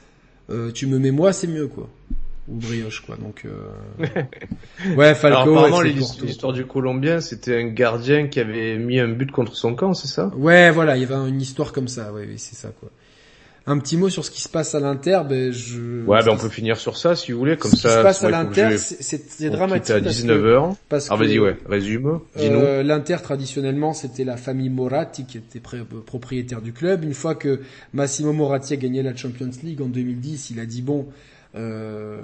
euh, 0.49 0.71
tu 0.71 0.87
me 0.87 0.99
mets 0.99 1.11
moi, 1.11 1.33
c'est 1.33 1.47
mieux 1.47 1.67
quoi. 1.67 1.89
Ou 2.47 2.55
brioche 2.55 3.01
quoi. 3.05 3.17
Donc 3.17 3.45
euh... 3.45 4.95
ouais, 4.95 5.15
Falco. 5.15 5.57
Alors, 5.57 5.83
l'histoire 5.83 6.53
du 6.53 6.65
Colombien, 6.65 7.19
c'était 7.19 7.61
un 7.61 7.67
gardien 7.67 8.27
qui 8.27 8.39
avait 8.39 8.77
mis 8.77 8.99
un 8.99 9.09
but 9.09 9.31
contre 9.31 9.55
son 9.55 9.75
camp, 9.75 9.93
c'est 9.93 10.07
ça? 10.07 10.31
Ouais, 10.37 10.71
voilà, 10.71 10.95
il 10.95 11.01
y 11.01 11.05
avait 11.05 11.29
une 11.29 11.41
histoire 11.41 11.73
comme 11.73 11.87
ça. 11.87 12.13
Ouais, 12.13 12.27
c'est 12.37 12.55
ça 12.55 12.69
quoi 12.79 12.89
un 13.67 13.79
petit 13.79 13.97
mot 13.97 14.09
sur 14.09 14.23
ce 14.23 14.31
qui 14.31 14.41
se 14.41 14.47
passe 14.47 14.73
à 14.75 14.79
l'Inter. 14.79 15.21
Ben 15.29 15.51
je. 15.51 16.05
Ouais, 16.05 16.23
ben 16.23 16.31
on 16.31 16.37
peut 16.37 16.49
finir 16.49 16.77
sur 16.77 16.97
ça 16.97 17.15
si 17.15 17.33
vous 17.33 17.39
voulez, 17.39 17.57
comme 17.57 17.71
ça. 17.71 17.77
Ce 17.77 17.87
qui 17.87 17.93
se 17.93 18.01
passe 18.01 18.23
à 18.23 18.29
l'Inter, 18.29 18.77
c'est 18.77 19.49
dramatique. 19.49 19.95
à 19.95 19.99
19 19.99 20.41
h 20.41 20.75
Parce 20.87 21.07
ah, 21.11 21.15
vas-y, 21.17 21.37
ouais, 21.37 21.57
résume. 21.67 22.21
Dis-nous. 22.37 22.59
Euh, 22.59 22.81
L'Inter 22.81 23.17
traditionnellement, 23.21 23.93
c'était 23.93 24.23
la 24.23 24.37
famille 24.37 24.69
Moratti 24.69 25.25
qui 25.25 25.37
était 25.37 25.59
propriétaire 25.59 26.61
du 26.61 26.71
club. 26.71 27.03
Une 27.03 27.13
fois 27.13 27.35
que 27.35 27.59
Massimo 27.93 28.31
Moratti 28.31 28.73
a 28.73 28.77
gagné 28.77 29.03
la 29.03 29.15
Champions 29.15 29.51
League 29.61 29.81
en 29.81 29.87
2010, 29.87 30.51
il 30.51 30.59
a 30.59 30.65
dit 30.65 30.81
bon. 30.81 31.05
Euh, 31.57 32.21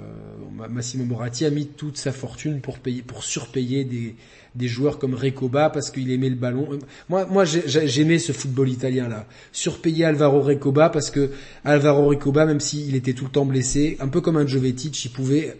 Massimo 0.70 1.04
Moratti 1.04 1.44
a 1.44 1.50
mis 1.50 1.66
toute 1.66 1.96
sa 1.96 2.12
fortune 2.12 2.60
pour 2.60 2.78
payer, 2.78 3.02
pour 3.02 3.24
surpayer 3.24 3.84
des, 3.84 4.14
des 4.54 4.68
joueurs 4.68 4.98
comme 4.98 5.14
Recoba 5.14 5.70
parce 5.70 5.90
qu'il 5.90 6.10
aimait 6.10 6.30
le 6.30 6.36
ballon. 6.36 6.78
Moi, 7.08 7.26
moi, 7.26 7.44
j'aimais 7.44 8.18
ce 8.18 8.32
football 8.32 8.68
italien 8.68 9.08
là. 9.08 9.26
Surpayer 9.52 10.04
Alvaro 10.04 10.40
Recoba 10.40 10.88
parce 10.90 11.10
que 11.10 11.30
Alvaro 11.64 12.06
Recoba, 12.06 12.46
même 12.46 12.60
s'il 12.60 12.94
était 12.94 13.12
tout 13.12 13.24
le 13.24 13.30
temps 13.30 13.44
blessé, 13.44 13.96
un 14.00 14.08
peu 14.08 14.20
comme 14.20 14.36
un 14.36 14.46
Jovetic, 14.46 15.04
il 15.04 15.10
pouvait 15.10 15.48
euh, 15.48 15.54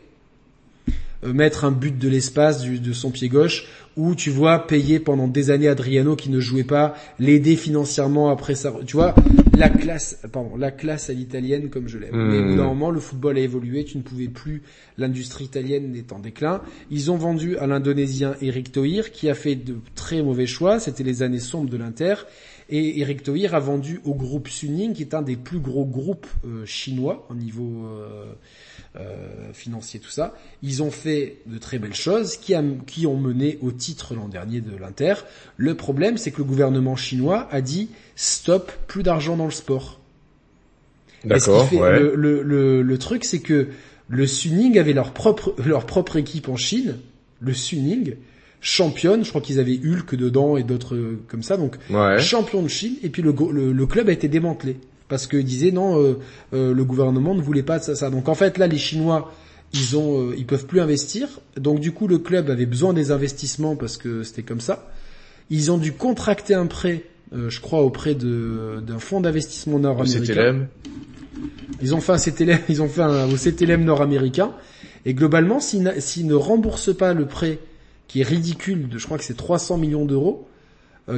mettre 1.33 1.65
un 1.65 1.71
but 1.71 1.99
de 1.99 2.09
l'espace 2.09 2.65
de 2.65 2.93
son 2.93 3.11
pied 3.11 3.29
gauche 3.29 3.67
où 3.97 4.15
tu 4.15 4.31
vois 4.31 4.67
payer 4.67 4.99
pendant 4.99 5.29
des 5.29 5.51
années 5.51 5.69
Adriano 5.69 6.17
qui 6.17 6.31
ne 6.31 6.41
jouait 6.41 6.65
pas, 6.65 6.95
l'aider 7.19 7.57
financièrement 7.57 8.29
après 8.31 8.55
ça, 8.55 8.73
tu 8.87 8.97
vois, 8.97 9.15
la 9.57 9.69
classe, 9.69 10.19
pardon, 10.33 10.57
la 10.57 10.71
classe 10.71 11.11
à 11.11 11.13
l'italienne 11.13 11.71
comme 11.71 11.89
je 11.89 11.99
l'aime. 11.99 12.15
Mais 12.15 12.41
hmm. 12.41 12.57
normalement 12.57 12.91
le 12.91 13.01
football 13.01 13.37
a 13.37 13.41
évolué, 13.41 13.85
tu 13.85 13.99
ne 13.99 14.03
pouvais 14.03 14.29
plus, 14.29 14.63
l'industrie 14.99 15.45
italienne 15.45 15.95
est 15.95 16.13
en 16.13 16.19
déclin. 16.19 16.61
Ils 16.91 17.11
ont 17.11 17.17
vendu 17.17 17.57
à 17.59 17.67
l'Indonésien 17.67 18.35
Eric 18.41 18.73
Tohir 18.73 19.13
qui 19.13 19.31
a 19.31 19.35
fait 19.35 19.55
de 19.55 19.77
très 19.95 20.23
mauvais 20.23 20.47
choix, 20.47 20.81
c'était 20.81 21.05
les 21.05 21.23
années 21.23 21.39
sombres 21.39 21.71
de 21.71 21.77
l'Inter. 21.77 22.15
Et 22.71 23.01
Eric 23.01 23.23
Tohir 23.23 23.55
a 23.55 23.61
vendu 23.61 24.01
au 24.05 24.15
groupe 24.15 24.49
Suning, 24.49 24.95
qui 24.95 25.03
est 25.03 25.15
un 25.15 25.23
des 25.23 25.37
plus 25.37 25.59
gros 25.59 25.85
groupes 25.85 26.27
euh, 26.47 26.65
chinois 26.65 27.27
au 27.29 27.35
niveau 27.35 27.87
euh, 27.87 28.25
euh, 28.97 29.53
financier, 29.53 30.01
tout 30.01 30.11
ça. 30.11 30.35
Ils 30.63 30.83
ont 30.83 30.91
fait 30.91 31.39
de 31.47 31.59
très 31.59 31.79
belles 31.79 31.95
choses 31.95 32.37
qui, 32.37 32.55
qui 32.87 33.07
ont 33.07 33.19
mené 33.19 33.59
au 33.61 33.71
titre 33.71 34.15
l'an 34.15 34.29
dernier 34.29 34.63
de 34.63 34.75
l'Inter. 34.77 35.15
Le 35.59 35.75
problème, 35.75 36.17
c'est 36.17 36.31
que 36.31 36.39
le 36.39 36.45
gouvernement 36.45 36.97
chinois 36.97 37.49
a 37.51 37.61
dit 37.61 37.91
stop, 38.17 38.73
plus 38.87 39.03
d'argent 39.03 39.37
dans 39.37 39.45
le 39.45 39.51
sport. 39.51 40.01
D'accord. 41.25 41.69
Le, 41.73 42.15
le, 42.15 42.83
le, 42.83 42.99
truc, 42.99 43.25
c'est 43.25 43.41
que 43.41 43.69
le 44.09 44.27
Suning 44.27 44.79
avait 44.79 44.93
leur 44.93 45.13
propre 45.13 45.55
leur 45.65 45.87
propre 45.87 46.17
équipe 46.17 46.49
en 46.49 46.57
Chine, 46.57 46.99
le 47.41 47.55
Suning 47.55 48.17
championne, 48.65 49.25
je 49.25 49.29
crois 49.29 49.43
qu'ils 49.43 49.61
avaient 49.61 49.79
Hulk 49.79 50.15
dedans 50.15 50.57
et 50.57 50.63
d'autres 50.63 50.99
comme 51.29 51.43
ça, 51.43 51.57
donc 51.57 51.77
champion 52.19 52.63
de 52.63 52.69
Chine. 52.69 52.95
Et 53.03 53.11
puis 53.11 53.23
le, 53.23 53.33
le, 53.73 53.87
club 53.87 54.09
a 54.09 54.13
été 54.13 54.27
démantelé 54.27 54.79
parce 55.09 55.27
que 55.27 55.37
disait 55.37 55.71
non, 55.71 56.01
euh, 56.01 56.19
euh, 56.55 56.73
le 56.75 56.85
gouvernement 56.85 57.35
ne 57.35 57.43
voulait 57.43 57.63
pas 57.63 57.79
ça, 57.79 57.95
ça. 57.95 58.09
Donc 58.09 58.29
en 58.29 58.35
fait 58.35 58.57
là, 58.57 58.67
les 58.67 58.79
Chinois, 58.79 59.33
ils 59.75 59.97
ont, 59.99 60.31
euh, 60.31 60.35
ils 60.39 60.47
peuvent 60.47 60.67
plus 60.67 60.81
investir. 60.81 61.29
Donc 61.59 61.79
du 61.79 61.93
coup, 61.93 62.09
le 62.09 62.19
club 62.19 62.49
avait 62.49 62.65
besoin 62.65 62.95
des 62.95 63.11
investissements 63.11 63.77
parce 63.77 63.99
que 63.99 64.23
c'était 64.23 64.43
comme 64.43 64.61
ça. 64.61 64.91
Ils 65.51 65.71
ont 65.71 65.79
dû 65.79 65.93
contracter 65.93 66.55
un 66.55 66.67
prêt, 66.67 67.05
je 67.33 67.61
crois, 67.61 67.83
auprès 67.83 68.15
de 68.15 68.83
d'un 68.87 68.99
fonds 68.99 69.21
d'investissement 69.21 69.79
nord-américain. 69.79 70.69
Ils 71.83 71.95
ont 71.95 72.01
fait 72.01 72.13
un 72.13 72.19
CTLM, 72.19 72.61
ils 72.71 72.81
ont 72.81 72.89
fait 72.89 73.03
un 73.03 73.31
au 73.31 73.37
CTLM 73.37 73.85
nord-américain. 73.85 74.53
Et 75.05 75.13
globalement, 75.13 75.61
s'ils 75.61 75.83
ne 75.83 76.35
remboursent 76.35 76.97
pas 76.97 77.13
le 77.13 77.27
prêt, 77.27 77.59
qui 78.09 78.21
est 78.21 78.25
ridicule, 78.25 78.89
de, 78.89 78.99
je 78.99 79.07
crois 79.07 79.19
que 79.19 79.25
c'est 79.25 79.37
300 79.37 79.79
millions 79.79 80.05
d'euros, 80.05 80.49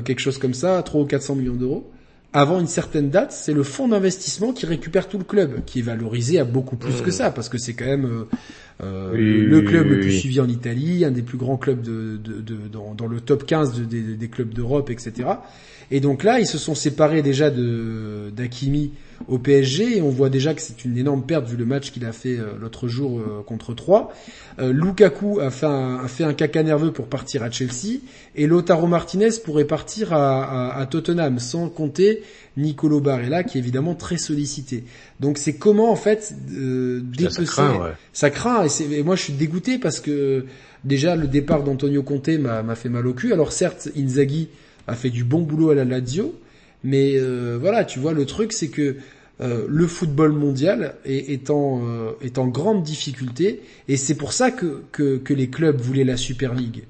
quelque 0.05 0.19
chose 0.19 0.39
comme 0.39 0.55
ça, 0.55 0.83
3 0.83 1.03
ou 1.03 1.05
400 1.05 1.37
millions 1.37 1.55
d'euros, 1.55 1.89
avant 2.37 2.61
une 2.61 2.67
certaine 2.67 3.09
date, 3.09 3.33
c'est 3.33 3.55
le 3.55 3.63
fonds 3.63 3.89
d'investissement 3.89 4.53
qui 4.53 4.67
récupère 4.67 5.09
tout 5.09 5.17
le 5.17 5.25
club, 5.25 5.65
qui 5.65 5.79
est 5.79 5.83
valorisé 5.83 6.39
à 6.39 6.45
beaucoup 6.45 6.77
plus 6.77 7.01
que 7.01 7.09
mmh. 7.09 7.13
ça, 7.13 7.31
parce 7.31 7.49
que 7.49 7.57
c'est 7.57 7.73
quand 7.73 7.87
même 7.87 8.05
euh, 8.05 8.25
euh 8.83 9.17
le 9.17 9.63
club 9.63 9.87
le 9.87 10.01
plus 10.01 10.13
suivi 10.13 10.39
en 10.39 10.49
Italie, 10.49 11.07
un 11.07 11.13
des 11.13 11.23
plus 11.23 11.39
grands 11.39 11.57
clubs 11.57 11.81
de, 11.81 12.19
de, 12.23 12.43
de 12.43 12.57
dans, 12.71 12.95
dans, 12.95 13.07
le 13.07 13.21
top 13.21 13.47
15 13.47 13.81
des, 13.89 14.03
des 14.03 14.29
clubs 14.29 14.53
d'Europe, 14.53 14.91
etc. 14.91 15.13
Et 15.91 16.01
donc 16.01 16.25
là, 16.25 16.41
ils 16.41 16.47
se 16.47 16.59
sont 16.59 16.75
séparés 16.75 17.23
déjà 17.23 17.51
de 17.51 18.31
d'Akimi 18.35 18.93
au 19.29 19.39
PSG 19.39 19.99
et 19.99 20.03
on 20.03 20.11
voit 20.11 20.29
déjà 20.29 20.55
que 20.55 20.61
c'est 20.61 20.85
une 20.85 20.99
énorme 20.99 21.25
perte 21.25 21.47
vu 21.47 21.57
le 21.57 21.65
match 21.65 21.91
qu'il 21.91 22.05
a 22.05 22.13
fait 22.13 22.37
euh, 22.37 22.53
l'autre 22.61 22.87
jour 22.87 23.19
euh, 23.19 23.43
contre 23.45 23.75
3. 23.75 24.13
Euh, 24.59 24.73
Lukaku 24.73 25.41
a 25.41 25.51
fait, 25.51 25.67
un, 25.67 26.05
a 26.05 26.09
fait 26.09 26.25
un 26.25 26.35
caca 26.35 26.63
nerveux 26.63 26.93
pour 26.93 27.07
partir 27.07 27.43
à 27.43 27.51
Chelsea 27.51 28.01
et 28.35 28.47
Lotaro 28.47 28.87
Martinez 28.87 29.31
pourrait 29.45 29.65
partir 29.65 30.13
à, 30.13 30.77
à, 30.77 30.87
Tottenham 30.87 31.39
sans 31.39 31.69
compter 31.69 32.23
Nicolo 32.57 33.01
Barella 33.01 33.43
qui 33.43 33.59
est 33.59 33.61
évidemment 33.61 33.95
très 33.95 34.19
sollicité. 34.19 34.85
Donc 35.21 35.39
c'est 35.39 35.55
comment 35.55 35.91
en 35.91 35.97
fait 35.97 36.35
euh, 36.53 37.03
ça 37.31 37.45
craint, 37.45 37.77
ouais. 37.77 37.91
ça 38.13 38.31
craint 38.31 38.67
et, 38.67 38.99
et, 38.99 39.03
moi 39.03 39.17
je 39.17 39.23
suis 39.23 39.33
dégoûté 39.33 39.79
parce 39.79 40.01
que 40.01 40.45
déjà 40.85 41.17
le 41.17 41.27
départ 41.27 41.63
d'Antonio 41.63 42.03
Conte 42.03 42.29
m'a 42.29 42.75
fait 42.75 42.89
mal 42.89 43.07
au 43.07 43.15
cul. 43.15 43.33
Alors 43.33 43.53
certes 43.53 43.89
Inzaghi 43.97 44.49
a 44.87 44.95
fait 44.95 45.11
du 45.11 45.25
bon 45.25 45.43
boulot 45.43 45.71
à 45.71 45.75
la 45.75 45.85
Lazio, 45.85 46.35
mais 46.85 47.15
euh, 47.17 47.59
voilà, 47.61 47.85
tu 47.85 47.99
vois, 47.99 48.13
le 48.13 48.27
truc 48.27 48.53
c'est 48.53 48.69
que 48.69 48.97
euh, 49.41 49.67
le 49.69 49.87
football 49.87 50.33
mondial 50.33 50.95
est, 51.05 51.33
est, 51.33 51.51
en, 51.51 51.83
euh, 51.85 52.13
est 52.23 52.39
en 52.39 52.47
grande 52.47 52.83
difficulté, 52.83 53.61
et 53.89 53.97
c'est 53.97 54.15
pour 54.15 54.33
ça 54.33 54.51
que, 54.51 54.83
que, 54.93 55.17
que, 55.19 55.35
les 55.35 55.49
clubs 55.49 55.79
voulaient 55.79 56.05
la 56.05 56.17
Super 56.17 56.55
League. 56.55 56.85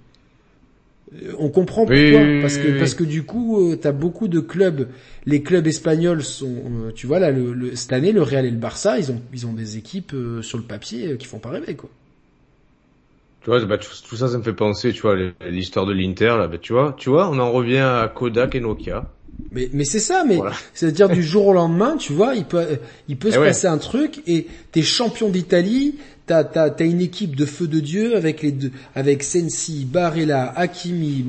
On 1.38 1.48
comprend 1.48 1.86
pourquoi, 1.86 2.20
parce 2.42 2.58
que 2.58 2.78
parce 2.78 2.94
que 2.94 3.04
du 3.04 3.22
coup, 3.22 3.74
t'as 3.80 3.92
beaucoup 3.92 4.26
de 4.26 4.40
clubs. 4.40 4.88
Les 5.24 5.40
clubs 5.40 5.66
espagnols 5.66 6.22
sont, 6.22 6.90
tu 6.96 7.06
vois 7.06 7.20
là, 7.20 7.30
le, 7.30 7.76
cette 7.76 7.92
année, 7.92 8.10
le 8.10 8.22
Real 8.22 8.44
et 8.44 8.50
le 8.50 8.56
Barça, 8.58 8.98
ils 8.98 9.12
ont 9.12 9.22
ils 9.32 9.46
ont 9.46 9.52
des 9.52 9.78
équipes 9.78 10.14
sur 10.42 10.58
le 10.58 10.64
papier 10.64 11.16
qui 11.16 11.26
font 11.26 11.38
pas 11.38 11.50
rêver 11.50 11.74
quoi. 11.74 11.90
Tu 13.46 13.50
vois, 13.50 13.64
bah, 13.64 13.78
tout 13.78 14.16
ça, 14.16 14.26
ça 14.26 14.38
me 14.38 14.42
fait 14.42 14.52
penser, 14.52 14.92
tu 14.92 15.02
vois, 15.02 15.14
l'histoire 15.48 15.86
de 15.86 15.92
l'Inter, 15.92 16.34
là, 16.36 16.48
bah, 16.48 16.58
tu 16.60 16.72
vois, 16.72 16.96
tu 16.98 17.10
vois, 17.10 17.30
on 17.30 17.38
en 17.38 17.52
revient 17.52 17.76
à 17.76 18.10
Kodak 18.12 18.56
et 18.56 18.60
Nokia. 18.60 19.08
Mais, 19.52 19.68
mais 19.72 19.84
c'est 19.84 20.00
ça, 20.00 20.24
mais 20.26 20.40
c'est-à-dire 20.74 21.08
du 21.08 21.22
jour 21.22 21.46
au 21.46 21.52
lendemain, 21.52 21.96
tu 21.96 22.12
vois, 22.12 22.34
il 22.34 22.44
peut, 22.44 22.66
il 23.06 23.16
peut 23.16 23.30
se 23.30 23.38
eh 23.38 23.44
passer 23.44 23.68
un 23.68 23.78
truc 23.78 24.20
et 24.26 24.48
t'es 24.72 24.82
champion 24.82 25.28
d'Italie, 25.28 25.94
t'as 26.26 26.44
t'as 26.44 26.70
t'as 26.70 26.84
une 26.84 27.00
équipe 27.00 27.36
de 27.36 27.46
feu 27.46 27.68
de 27.68 27.80
dieu 27.80 28.16
avec 28.16 28.42
les 28.42 28.52
deux 28.52 28.72
avec 28.94 29.22
Sensi, 29.22 29.86
Barella, 29.90 30.52
Hakimi, 30.56 31.24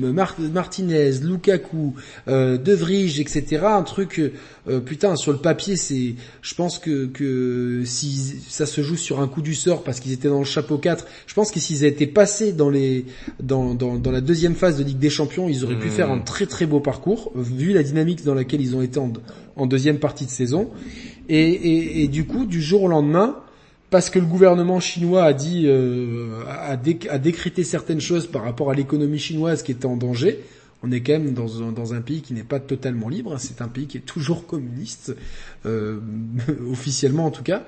Martinez, 0.52 1.12
Lukaku, 1.22 1.94
euh, 2.26 2.58
De 2.58 2.74
Vrij, 2.74 3.20
etc. 3.20 3.60
Un 3.64 3.82
truc 3.82 4.20
euh, 4.68 4.80
putain 4.80 5.16
sur 5.16 5.32
le 5.32 5.38
papier 5.38 5.76
c'est 5.76 6.14
je 6.42 6.54
pense 6.54 6.78
que 6.78 7.06
que 7.06 7.82
si 7.84 8.42
ça 8.48 8.66
se 8.66 8.82
joue 8.82 8.96
sur 8.96 9.20
un 9.20 9.28
coup 9.28 9.42
du 9.42 9.54
sort 9.54 9.84
parce 9.84 10.00
qu'ils 10.00 10.12
étaient 10.12 10.28
dans 10.28 10.40
le 10.40 10.44
chapeau 10.44 10.78
4, 10.78 11.06
je 11.26 11.34
pense 11.34 11.50
que 11.50 11.60
s'ils 11.60 11.84
étaient 11.84 12.06
passés 12.06 12.52
dans 12.52 12.70
les 12.70 13.06
dans 13.40 13.74
dans 13.74 13.96
dans 13.96 14.10
la 14.10 14.20
deuxième 14.20 14.54
phase 14.54 14.78
de 14.78 14.84
Ligue 14.84 14.98
des 14.98 15.10
Champions, 15.10 15.48
ils 15.48 15.64
auraient 15.64 15.78
pu 15.78 15.90
faire 15.90 16.10
un 16.10 16.16
mmh. 16.16 16.24
très 16.24 16.46
très 16.46 16.66
beau 16.66 16.80
parcours 16.80 17.32
vu 17.36 17.72
la 17.72 17.82
dynamique 17.82 18.24
dans 18.24 18.34
laquelle 18.34 18.60
ils 18.60 18.74
ont 18.74 18.82
été 18.82 18.98
en, 18.98 19.12
en 19.56 19.66
deuxième 19.66 19.98
partie 19.98 20.26
de 20.26 20.30
saison 20.30 20.70
et, 21.28 21.40
et, 21.40 22.02
et 22.02 22.08
du 22.08 22.24
coup 22.24 22.46
du 22.46 22.60
jour 22.60 22.82
au 22.82 22.88
lendemain 22.88 23.36
parce 23.90 24.10
que 24.10 24.18
le 24.18 24.26
gouvernement 24.26 24.80
chinois 24.80 25.24
a 25.24 25.32
dit, 25.32 25.64
euh, 25.66 26.42
a, 26.46 26.76
décrété 26.76 27.64
certaines 27.64 28.00
choses 28.00 28.26
par 28.26 28.42
rapport 28.42 28.70
à 28.70 28.74
l'économie 28.74 29.18
chinoise 29.18 29.62
qui 29.62 29.72
était 29.72 29.86
en 29.86 29.96
danger. 29.96 30.40
On 30.82 30.92
est 30.92 31.00
quand 31.00 31.14
même 31.14 31.32
dans 31.32 31.62
un, 31.62 31.72
dans 31.72 31.94
un 31.94 32.00
pays 32.00 32.20
qui 32.20 32.34
n'est 32.34 32.44
pas 32.44 32.60
totalement 32.60 33.08
libre. 33.08 33.36
C'est 33.38 33.62
un 33.62 33.68
pays 33.68 33.86
qui 33.86 33.96
est 33.96 34.06
toujours 34.06 34.46
communiste, 34.46 35.16
euh, 35.66 35.98
officiellement 36.70 37.26
en 37.26 37.30
tout 37.30 37.42
cas. 37.42 37.64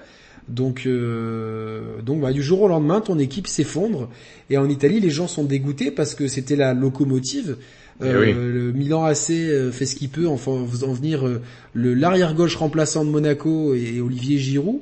Donc, 0.50 0.82
euh, 0.86 2.02
donc 2.02 2.20
bah, 2.20 2.32
du 2.32 2.42
jour 2.42 2.62
au 2.62 2.68
lendemain, 2.68 3.00
ton 3.00 3.18
équipe 3.18 3.46
s'effondre. 3.46 4.08
Et 4.50 4.58
en 4.58 4.68
Italie, 4.68 5.00
les 5.00 5.10
gens 5.10 5.28
sont 5.28 5.44
dégoûtés 5.44 5.90
parce 5.90 6.14
que 6.14 6.26
c'était 6.26 6.56
la 6.56 6.74
locomotive. 6.74 7.56
Eh 8.02 8.06
euh, 8.06 8.32
Le 8.32 8.72
Milan 8.72 9.04
AC 9.04 9.30
euh, 9.30 9.70
fait 9.70 9.86
ce 9.86 9.94
qu'il 9.94 10.08
peut 10.08 10.26
en 10.26 10.36
faisant 10.36 10.92
venir 10.92 11.24
le 11.74 11.94
l'arrière 11.94 12.34
gauche 12.34 12.56
remplaçant 12.56 13.04
de 13.04 13.10
Monaco 13.10 13.74
et 13.74 14.00
Olivier 14.00 14.38
Giroud. 14.38 14.80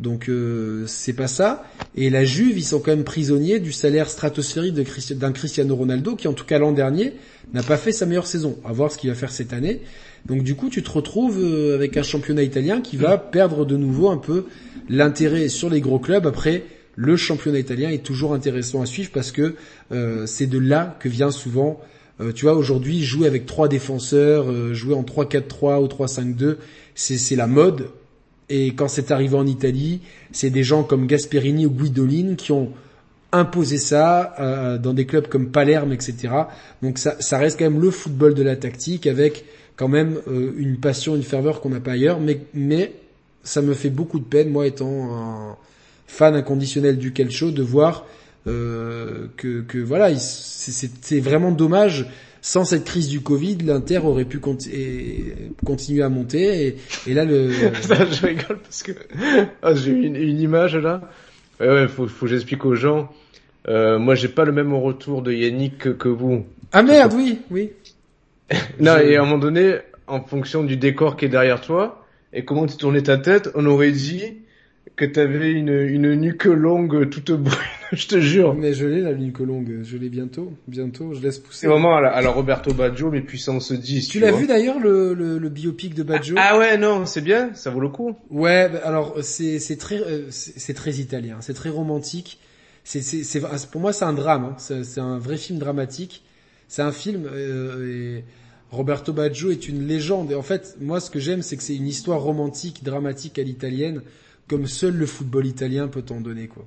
Donc 0.00 0.28
euh, 0.28 0.84
c'est 0.86 1.12
pas 1.12 1.28
ça. 1.28 1.64
Et 1.94 2.08
la 2.10 2.24
Juve, 2.24 2.58
ils 2.58 2.64
sont 2.64 2.80
quand 2.80 2.90
même 2.90 3.04
prisonniers 3.04 3.60
du 3.60 3.72
salaire 3.72 4.08
stratosphérique 4.08 4.74
d'un 4.74 5.32
Cristiano 5.32 5.76
Ronaldo 5.76 6.16
qui, 6.16 6.26
en 6.26 6.32
tout 6.32 6.46
cas 6.46 6.58
l'an 6.58 6.72
dernier, 6.72 7.12
n'a 7.52 7.62
pas 7.62 7.76
fait 7.76 7.92
sa 7.92 8.06
meilleure 8.06 8.26
saison. 8.26 8.58
À 8.64 8.72
voir 8.72 8.90
ce 8.90 8.98
qu'il 8.98 9.10
va 9.10 9.16
faire 9.16 9.30
cette 9.30 9.52
année. 9.52 9.82
Donc 10.26 10.42
du 10.42 10.54
coup, 10.54 10.70
tu 10.70 10.82
te 10.82 10.90
retrouves 10.90 11.38
euh, 11.38 11.74
avec 11.74 11.96
un 11.96 12.02
championnat 12.02 12.42
italien 12.42 12.80
qui 12.80 12.96
va 12.96 13.18
perdre 13.18 13.66
de 13.66 13.76
nouveau 13.76 14.08
un 14.08 14.16
peu 14.16 14.46
l'intérêt 14.88 15.48
sur 15.48 15.68
les 15.68 15.82
gros 15.82 15.98
clubs. 15.98 16.26
Après, 16.26 16.64
le 16.96 17.16
championnat 17.16 17.58
italien 17.58 17.90
est 17.90 18.02
toujours 18.02 18.32
intéressant 18.32 18.80
à 18.80 18.86
suivre 18.86 19.10
parce 19.12 19.32
que 19.32 19.54
euh, 19.92 20.24
c'est 20.26 20.46
de 20.46 20.58
là 20.58 20.96
que 21.00 21.08
vient 21.08 21.30
souvent. 21.30 21.80
tu 22.34 22.44
vois, 22.44 22.54
aujourd'hui, 22.54 23.02
jouer 23.02 23.26
avec 23.26 23.46
trois 23.46 23.68
défenseurs, 23.68 24.74
jouer 24.74 24.94
en 24.94 25.02
3-4-3 25.02 25.82
ou 25.82 25.86
3-5-2, 25.86 26.56
c'est 26.94 27.36
la 27.36 27.46
mode 27.46 27.88
et 28.50 28.74
quand 28.74 28.88
c'est 28.88 29.12
arrivé 29.12 29.36
en 29.36 29.46
Italie, 29.46 30.00
c'est 30.32 30.50
des 30.50 30.64
gens 30.64 30.82
comme 30.82 31.06
Gasperini 31.06 31.66
ou 31.66 31.70
Guidolin 31.70 32.34
qui 32.34 32.50
ont 32.50 32.72
imposé 33.32 33.78
ça 33.78 34.34
euh, 34.40 34.76
dans 34.76 34.92
des 34.92 35.06
clubs 35.06 35.28
comme 35.28 35.50
Palerme, 35.50 35.92
etc. 35.92 36.28
Donc 36.82 36.98
ça, 36.98 37.14
ça, 37.20 37.38
reste 37.38 37.60
quand 37.60 37.70
même 37.70 37.80
le 37.80 37.92
football 37.92 38.34
de 38.34 38.42
la 38.42 38.56
tactique 38.56 39.06
avec 39.06 39.44
quand 39.76 39.86
même 39.86 40.20
euh, 40.28 40.52
une 40.56 40.78
passion, 40.78 41.14
une 41.14 41.22
ferveur 41.22 41.60
qu'on 41.60 41.70
n'a 41.70 41.78
pas 41.78 41.92
ailleurs. 41.92 42.18
Mais, 42.18 42.40
mais 42.52 42.92
ça 43.44 43.62
me 43.62 43.72
fait 43.72 43.88
beaucoup 43.88 44.18
de 44.18 44.24
peine, 44.24 44.50
moi 44.50 44.66
étant 44.66 45.14
un 45.14 45.56
fan 46.08 46.34
inconditionnel 46.34 46.98
du 46.98 47.12
calcio, 47.12 47.52
de 47.52 47.62
voir 47.62 48.04
euh, 48.48 49.28
que, 49.36 49.60
que 49.60 49.78
voilà, 49.78 50.16
c'est 50.18 51.20
vraiment 51.20 51.52
dommage 51.52 52.08
sans 52.42 52.64
cette 52.64 52.84
crise 52.84 53.08
du 53.08 53.20
Covid, 53.20 53.58
l'Inter 53.58 53.98
aurait 53.98 54.24
pu 54.24 54.38
continuer 54.38 56.02
à 56.02 56.08
monter. 56.08 56.76
Et, 57.06 57.14
là, 57.14 57.24
le... 57.24 57.50
je 57.52 58.26
rigole 58.26 58.58
parce 58.58 58.82
que 58.82 58.92
ah, 59.62 59.74
j'ai 59.74 59.92
une, 59.92 60.16
une 60.16 60.40
image 60.40 60.76
là. 60.76 61.02
Ouais, 61.60 61.68
ouais 61.68 61.88
faut, 61.88 62.06
faut 62.06 62.26
que 62.26 62.32
j'explique 62.32 62.64
aux 62.64 62.74
gens. 62.74 63.10
Euh, 63.68 63.98
moi, 63.98 64.14
j'ai 64.14 64.28
pas 64.28 64.44
le 64.44 64.52
même 64.52 64.74
retour 64.74 65.22
de 65.22 65.32
Yannick 65.32 65.96
que, 65.98 66.08
vous. 66.08 66.44
Ah 66.72 66.82
merde, 66.82 67.12
oui, 67.14 67.40
oui. 67.50 67.70
non, 68.80 68.96
et 68.96 69.16
à 69.16 69.22
un 69.22 69.24
moment 69.24 69.38
donné, 69.38 69.76
en 70.06 70.22
fonction 70.22 70.64
du 70.64 70.76
décor 70.76 71.16
qui 71.16 71.26
est 71.26 71.28
derrière 71.28 71.60
toi, 71.60 72.04
et 72.32 72.44
comment 72.44 72.66
tu 72.66 72.76
tournais 72.76 73.02
ta 73.02 73.18
tête, 73.18 73.50
on 73.54 73.66
aurait 73.66 73.92
dit 73.92 74.38
que 75.00 75.06
t'avais 75.06 75.50
une, 75.52 75.70
une 75.70 76.14
nuque 76.14 76.44
longue 76.44 77.08
toute 77.08 77.30
brune, 77.30 77.56
je 77.92 78.06
te 78.06 78.20
jure. 78.20 78.54
Mais 78.54 78.74
je 78.74 78.86
l'ai 78.86 79.00
la 79.00 79.14
nuque 79.14 79.38
longue, 79.38 79.80
je 79.82 79.96
l'ai 79.96 80.10
bientôt, 80.10 80.52
bientôt, 80.68 81.14
je 81.14 81.22
laisse 81.22 81.38
pousser. 81.38 81.60
C'est 81.60 81.66
vraiment 81.68 81.96
à 81.96 82.20
la, 82.20 82.30
Roberto 82.30 82.74
Baggio, 82.74 83.10
mais 83.10 83.22
puissance 83.22 83.72
10. 83.72 84.08
Tu, 84.08 84.20
l'as 84.20 84.30
vu 84.30 84.46
d'ailleurs 84.46 84.78
le, 84.78 85.14
le, 85.14 85.38
le, 85.38 85.48
biopic 85.48 85.94
de 85.94 86.02
Baggio? 86.02 86.34
Ah, 86.38 86.58
ouais, 86.58 86.76
non, 86.76 87.06
c'est 87.06 87.22
bien, 87.22 87.50
ça 87.54 87.70
vaut 87.70 87.80
le 87.80 87.88
coup. 87.88 88.14
Ouais, 88.28 88.68
bah, 88.68 88.80
alors 88.84 89.16
c'est 89.22 89.58
c'est 89.58 89.78
très 89.78 89.98
euh, 89.98 90.26
c'est 90.30 90.74
très 90.74 90.92
italien, 90.96 91.38
c'est 91.40 91.54
très 91.54 91.70
romantique. 91.70 92.38
C'est 92.84 93.00
c'est 93.00 93.70
pour 93.70 93.80
moi 93.80 93.94
c'est 93.94 94.04
un 94.04 94.12
drame, 94.12 94.52
hein. 94.52 94.56
c'est 94.58 95.00
un 95.00 95.18
vrai 95.18 95.38
film 95.38 95.58
dramatique. 95.58 96.24
C'est 96.68 96.82
un 96.82 96.92
film 96.92 97.26
euh, 97.26 98.18
et 98.18 98.24
Roberto 98.70 99.14
Baggio 99.14 99.50
est 99.50 99.66
une 99.66 99.86
légende. 99.86 100.30
Et 100.30 100.34
en 100.34 100.42
fait, 100.42 100.76
moi 100.78 101.00
ce 101.00 101.10
que 101.10 101.20
j'aime 101.20 101.40
c'est 101.40 101.56
que 101.56 101.62
c'est 101.62 101.74
une 101.74 101.88
histoire 101.88 102.20
romantique, 102.20 102.84
dramatique 102.84 103.38
à 103.38 103.42
l'italienne 103.42 104.02
comme 104.50 104.66
seul 104.66 104.96
le 104.96 105.06
football 105.06 105.46
italien 105.46 105.86
peut 105.86 106.04
en 106.10 106.20
donner 106.20 106.48
quoi. 106.48 106.66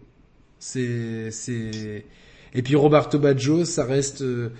C'est 0.57 1.31
c'est 1.31 2.05
et 2.53 2.61
puis 2.61 2.75
Roberto 2.75 3.19
Baggio, 3.19 3.65
ça 3.65 3.83
reste 3.83 4.21
euh, 4.21 4.51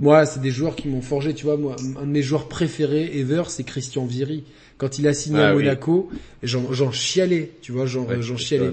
moi, 0.00 0.26
c'est 0.26 0.40
des 0.40 0.50
joueurs 0.50 0.74
qui 0.74 0.88
m'ont 0.88 1.02
forgé, 1.02 1.34
tu 1.34 1.44
vois, 1.44 1.56
moi 1.56 1.76
un 2.00 2.06
de 2.06 2.10
mes 2.10 2.22
joueurs 2.22 2.48
préférés 2.48 3.18
ever, 3.18 3.44
c'est 3.48 3.64
Christian 3.64 4.06
Vieri. 4.06 4.44
Quand 4.76 4.98
il 4.98 5.06
a 5.06 5.14
signé 5.14 5.38
à 5.40 5.48
ah 5.48 5.54
Monaco, 5.54 6.10
j'en 6.42 6.90
chialais, 6.90 7.52
tu 7.62 7.70
vois, 7.70 7.86
j'en 7.86 8.36
chialais. 8.36 8.72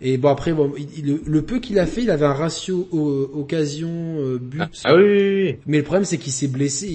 Et 0.00 0.16
bon 0.16 0.28
après 0.28 0.52
bon, 0.52 0.72
le, 1.02 1.42
peu 1.42 1.58
qu'il 1.58 1.78
a 1.80 1.86
fait, 1.86 2.02
il 2.02 2.10
avait 2.10 2.26
un 2.26 2.34
ratio 2.34 2.86
occasion 3.34 3.90
euh, 4.18 4.38
but. 4.38 4.60
Ah, 4.60 4.68
ah 4.84 4.94
oui, 4.94 5.02
oui, 5.02 5.42
oui, 5.42 5.56
Mais 5.66 5.78
le 5.78 5.82
problème 5.82 6.04
c'est 6.04 6.18
qu'il 6.18 6.32
s'est 6.32 6.46
blessé, 6.46 6.88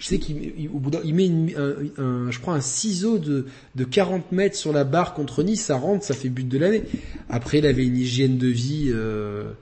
je 0.00 0.04
sais 0.04 0.18
qu'il 0.18 0.68
au 0.74 0.78
bout 0.78 0.90
il 1.04 1.14
met 1.14 1.26
une, 1.26 1.52
un, 1.96 2.30
je 2.30 2.40
crois 2.40 2.54
un 2.54 2.60
ciseau 2.60 3.18
de, 3.18 3.46
de 3.76 3.84
40 3.84 4.32
mètres 4.32 4.56
sur 4.56 4.72
la 4.72 4.82
barre 4.82 5.14
contre 5.14 5.44
Nice, 5.44 5.64
ça 5.64 5.76
rentre, 5.76 6.04
ça 6.04 6.14
fait 6.14 6.28
but 6.28 6.48
de 6.48 6.58
l'année. 6.58 6.82
Après, 7.28 7.58
il 7.58 7.66
avait 7.66 7.86
une 7.86 7.96
hygiène 7.96 8.36
de 8.36 8.48
vie. 8.48 8.90
Euh, 8.92 9.52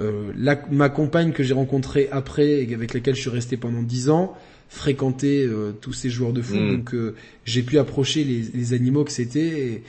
euh, 0.00 0.32
ma 0.70 0.88
compagne 0.88 1.32
que 1.32 1.42
j'ai 1.42 1.54
rencontrée 1.54 2.08
après 2.10 2.62
et 2.62 2.74
avec 2.74 2.94
laquelle 2.94 3.14
je 3.14 3.20
suis 3.20 3.30
resté 3.30 3.56
pendant 3.56 3.82
10 3.82 4.10
ans 4.10 4.34
fréquentait 4.70 5.44
euh, 5.44 5.72
tous 5.72 5.92
ces 5.92 6.08
joueurs 6.10 6.32
de 6.32 6.40
foot, 6.40 6.60
mm. 6.60 6.76
donc 6.76 6.94
euh, 6.94 7.14
j'ai 7.44 7.62
pu 7.62 7.78
approcher 7.78 8.24
les, 8.24 8.42
les 8.54 8.72
animaux 8.72 9.04
que 9.04 9.12
c'était. 9.12 9.82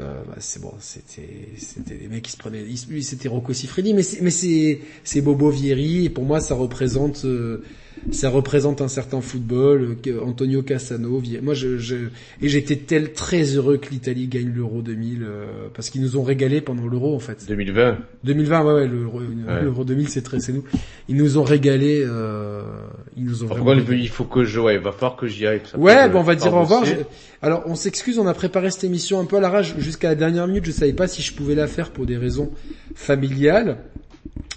Euh, 0.00 0.22
bah, 0.26 0.36
c'est 0.38 0.60
bon, 0.60 0.72
c'était 0.80 1.50
c'était 1.58 1.96
des 1.96 2.08
mecs 2.08 2.22
qui 2.22 2.32
se 2.32 2.38
prenaient. 2.38 2.64
Lui, 2.88 3.02
c'était 3.02 3.28
Rocco 3.28 3.52
Siffredi, 3.52 3.92
mais 3.92 4.02
c'est 4.02 4.22
mais 4.22 4.30
c'est 4.30 4.80
c'est 5.04 5.20
Bobo 5.20 5.50
Vieri 5.50 6.06
et 6.06 6.10
pour 6.10 6.24
moi 6.24 6.40
ça 6.40 6.54
représente 6.54 7.26
ça 8.10 8.28
représente 8.30 8.80
un 8.80 8.88
certain 8.88 9.20
football. 9.20 9.96
Antonio 10.24 10.62
Cassano, 10.62 11.22
moi 11.42 11.54
je, 11.54 11.78
je 11.78 11.96
et 12.40 12.48
j'étais 12.48 12.76
tel 12.76 13.12
très 13.12 13.42
heureux 13.42 13.76
que 13.76 13.90
l'Italie 13.90 14.26
gagne 14.26 14.52
l'Euro 14.52 14.82
2000 14.82 15.22
euh, 15.22 15.46
parce 15.74 15.90
qu'ils 15.90 16.02
nous 16.02 16.16
ont 16.16 16.22
régalé 16.22 16.60
pendant 16.60 16.86
l'Euro 16.86 17.14
en 17.14 17.20
fait. 17.20 17.46
2020. 17.46 17.98
2020, 18.24 18.64
ouais, 18.64 18.72
ouais, 18.72 18.88
l'Euro 19.62 19.84
2000 19.84 20.08
c'est 20.08 20.22
très 20.22 20.40
c'est 20.40 20.52
nous. 20.52 20.64
Ils 21.08 21.16
nous 21.16 21.38
ont 21.38 21.44
régalé. 21.44 22.04
Euh, 22.04 22.62
ils 23.16 23.24
nous 23.24 23.44
ont 23.44 23.46
vraiment. 23.46 23.72
il 23.74 24.08
faut 24.08 24.24
que 24.24 24.44
je, 24.44 24.58
ouais, 24.60 24.74
il 24.74 24.80
va 24.80 24.92
falloir 24.92 25.16
que 25.16 25.26
j'y 25.26 25.46
aille. 25.46 25.60
Ouais, 25.76 26.08
bon, 26.08 26.20
on 26.20 26.22
va 26.22 26.34
dire 26.34 26.54
au 26.54 26.60
revoir. 26.60 26.84
Alors 27.40 27.62
on 27.66 27.74
s'excuse, 27.74 28.18
on 28.18 28.26
a 28.26 28.34
préparé 28.34 28.70
cette 28.70 28.84
émission 28.84 29.20
un 29.20 29.24
peu 29.24 29.36
à 29.36 29.40
la 29.40 29.50
rage 29.50 29.74
jusqu'à 29.78 30.08
la 30.08 30.14
dernière 30.14 30.46
minute. 30.46 30.64
Je 30.64 30.70
savais 30.70 30.92
pas 30.92 31.08
si 31.08 31.22
je 31.22 31.32
pouvais 31.32 31.54
la 31.54 31.66
faire 31.66 31.90
pour 31.90 32.06
des 32.06 32.16
raisons 32.16 32.50
familiales. 32.94 33.78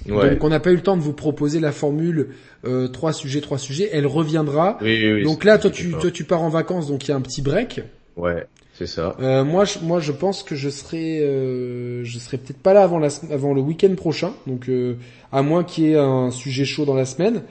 Donc 0.08 0.44
on 0.44 0.50
n'a 0.50 0.60
pas 0.60 0.72
eu 0.72 0.76
le 0.76 0.82
temps 0.82 0.98
de 0.98 1.02
vous 1.02 1.14
proposer 1.14 1.60
la 1.60 1.72
formule 1.72 2.30
euh, 2.66 2.88
trois 2.88 3.14
sujets, 3.14 3.42
trois 3.42 3.58
sujets. 3.58 3.90
Elle 3.92 4.08
reviendra. 4.08 4.78
donc 5.24 5.44
là, 5.44 5.58
toi 5.58 5.72
tu, 5.72 5.92
toi 5.92 6.12
tu 6.12 6.24
pars 6.24 6.42
en 6.42 6.50
vacances, 6.50 6.88
donc 6.88 7.06
il 7.06 7.10
y 7.10 7.12
a 7.12 7.16
un 7.16 7.22
petit 7.22 7.42
break. 7.42 7.82
Ouais, 8.16 8.48
c'est 8.78 8.88
ça. 8.88 9.16
Euh, 9.20 9.44
moi, 9.44 9.66
je, 9.66 9.80
moi, 9.80 10.00
je 10.00 10.12
pense 10.12 10.44
que 10.44 10.56
je 10.56 10.70
serai, 10.70 11.20
euh, 11.22 12.04
je 12.04 12.20
serai 12.20 12.38
peut-être 12.38 12.60
pas 12.60 12.74
là 12.74 12.84
avant 12.84 13.00
la, 13.00 13.10
avant 13.32 13.54
le 13.54 13.62
week-end 13.62 13.94
prochain. 13.96 14.34
Donc, 14.48 14.70
euh, 14.70 14.96
à 15.32 15.42
moins 15.42 15.64
qu'il 15.64 15.86
y 15.86 15.92
ait 15.92 15.98
un 15.98 16.32
sujet 16.32 16.66
chaud 16.66 16.86
dans 16.86 16.94
la 16.94 17.06
semaine. 17.06 17.44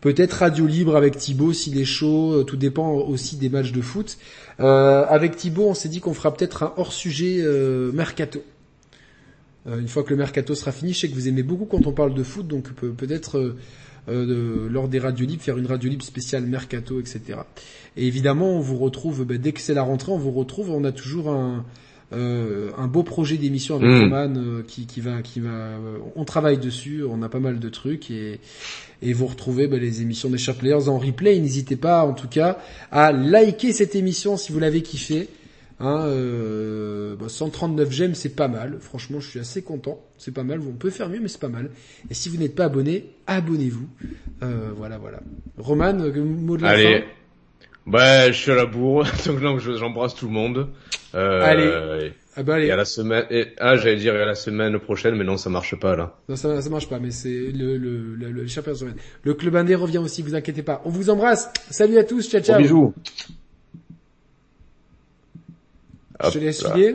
Peut-être 0.00 0.32
radio 0.32 0.66
libre 0.66 0.96
avec 0.96 1.16
Thibaut 1.16 1.52
s'il 1.52 1.78
est 1.78 1.84
chaud. 1.84 2.32
Euh, 2.32 2.44
tout 2.44 2.56
dépend 2.56 2.90
aussi 2.92 3.36
des 3.36 3.48
matchs 3.48 3.72
de 3.72 3.80
foot. 3.82 4.18
avec 4.58 5.36
Thibaut, 5.36 5.68
on 5.68 5.74
s'est 5.74 5.88
dit 5.88 6.00
qu'on 6.00 6.14
fera 6.14 6.34
peut-être 6.34 6.62
un 6.62 6.72
hors 6.76 6.92
sujet 6.92 7.42
mercato. 7.92 8.42
Une 9.66 9.88
fois 9.88 10.02
que 10.02 10.10
le 10.10 10.16
mercato 10.16 10.54
sera 10.54 10.72
fini, 10.72 10.92
je 10.92 11.00
sais 11.00 11.08
que 11.08 11.14
vous 11.14 11.28
aimez 11.28 11.42
beaucoup 11.42 11.66
quand 11.66 11.86
on 11.86 11.92
parle 11.92 12.14
de 12.14 12.22
foot, 12.22 12.46
donc 12.46 12.72
peut-être 12.72 13.56
euh, 14.08 14.68
lors 14.70 14.88
des 14.88 14.98
radios 14.98 15.26
libres, 15.26 15.42
faire 15.42 15.58
une 15.58 15.66
radio 15.66 15.90
libre 15.90 16.04
spéciale 16.04 16.44
mercato, 16.44 17.00
etc. 17.00 17.40
Et 17.96 18.06
évidemment, 18.06 18.56
on 18.56 18.60
vous 18.60 18.76
retrouve 18.76 19.24
ben, 19.24 19.38
dès 19.38 19.52
que 19.52 19.60
c'est 19.60 19.74
la 19.74 19.82
rentrée, 19.82 20.12
on 20.12 20.18
vous 20.18 20.30
retrouve. 20.30 20.70
On 20.70 20.84
a 20.84 20.92
toujours 20.92 21.30
un 21.30 21.64
euh, 22.12 22.70
un 22.76 22.88
beau 22.88 23.04
projet 23.04 23.36
d'émission 23.36 23.76
avec 23.76 23.88
Mm. 23.88 24.00
Roman 24.00 24.34
euh, 24.36 24.62
qui, 24.66 24.86
qui 24.86 25.00
va 25.00 25.22
qui 25.22 25.38
va 25.38 25.50
euh, 25.50 25.98
on 26.16 26.24
travaille 26.24 26.58
dessus 26.58 27.04
on 27.08 27.22
a 27.22 27.28
pas 27.28 27.38
mal 27.38 27.60
de 27.60 27.68
trucs 27.68 28.10
et 28.10 28.40
et 29.00 29.12
vous 29.12 29.26
retrouvez 29.26 29.68
ben, 29.68 29.80
les 29.80 30.02
émissions 30.02 30.28
des 30.28 30.36
Sharp 30.36 30.58
Players 30.58 30.88
en 30.88 30.98
replay 30.98 31.38
n'hésitez 31.38 31.76
pas 31.76 32.04
en 32.04 32.12
tout 32.12 32.26
cas 32.26 32.58
à 32.90 33.12
liker 33.12 33.72
cette 33.72 33.94
émission 33.94 34.36
si 34.36 34.50
vous 34.50 34.58
l'avez 34.58 34.82
kiffé 34.82 35.28
hein, 35.80 36.04
euh, 36.06 37.16
bah, 37.16 37.28
139 37.28 37.90
j'aime 37.90 38.14
c'est 38.14 38.36
pas 38.36 38.48
mal 38.48 38.78
franchement 38.80 39.18
je 39.20 39.28
suis 39.28 39.40
assez 39.40 39.62
content 39.62 40.00
c'est 40.18 40.32
pas 40.32 40.44
mal 40.44 40.60
on 40.60 40.72
peut 40.72 40.90
faire 40.90 41.08
mieux 41.08 41.20
mais 41.20 41.28
c'est 41.28 41.40
pas 41.40 41.48
mal 41.48 41.70
et 42.10 42.14
si 42.14 42.28
vous 42.28 42.36
n'êtes 42.36 42.54
pas 42.54 42.66
abonné 42.66 43.10
abonnez-vous 43.26 43.88
euh, 44.42 44.70
voilà 44.76 44.98
voilà 44.98 45.20
Roman 45.58 45.98
euh, 46.00 46.22
mot 46.22 46.56
de 46.56 46.62
la 46.62 46.68
Allez. 46.70 47.00
fin? 47.00 47.04
Bah, 47.86 48.30
je 48.30 48.36
suis 48.36 48.50
à 48.52 48.54
la 48.54 48.66
bourre, 48.66 49.04
donc 49.42 49.58
j'embrasse 49.58 50.14
tout 50.14 50.26
le 50.26 50.32
monde. 50.32 50.68
Euh, 51.14 51.42
Allez. 51.42 52.12
ah 52.36 52.42
bah 52.42 52.54
allez 52.54 52.66
Et 52.66 52.70
à 52.70 52.76
la 52.76 52.84
semaine, 52.84 53.24
et, 53.30 53.46
ah, 53.58 53.76
j'allais 53.76 53.96
dire 53.96 54.14
et 54.14 54.22
à 54.22 54.26
la 54.26 54.34
semaine 54.34 54.78
prochaine, 54.78 55.16
mais 55.16 55.24
non, 55.24 55.36
ça 55.38 55.50
marche 55.50 55.74
pas, 55.80 55.96
là. 55.96 56.14
Non, 56.28 56.36
ça, 56.36 56.60
ça 56.60 56.70
marche 56.70 56.88
pas, 56.88 57.00
mais 57.00 57.10
c'est 57.10 57.50
le, 57.50 57.78
le, 57.78 58.14
le, 58.14 58.30
le, 58.30 58.46
champion 58.46 58.74
semaine. 58.74 58.96
Le 59.24 59.34
club 59.34 59.56
indé 59.56 59.74
revient 59.74 59.98
aussi, 59.98 60.22
vous 60.22 60.34
inquiétez 60.34 60.62
pas. 60.62 60.82
On 60.84 60.90
vous 60.90 61.10
embrasse. 61.10 61.50
Salut 61.70 61.98
à 61.98 62.04
tous, 62.04 62.28
ciao 62.30 62.42
ciao. 62.42 62.58
Bisous. 62.60 62.94
Je 66.24 66.30
te 66.30 66.38
laisse 66.38 66.62
là. 66.62 66.72
filer. 66.74 66.94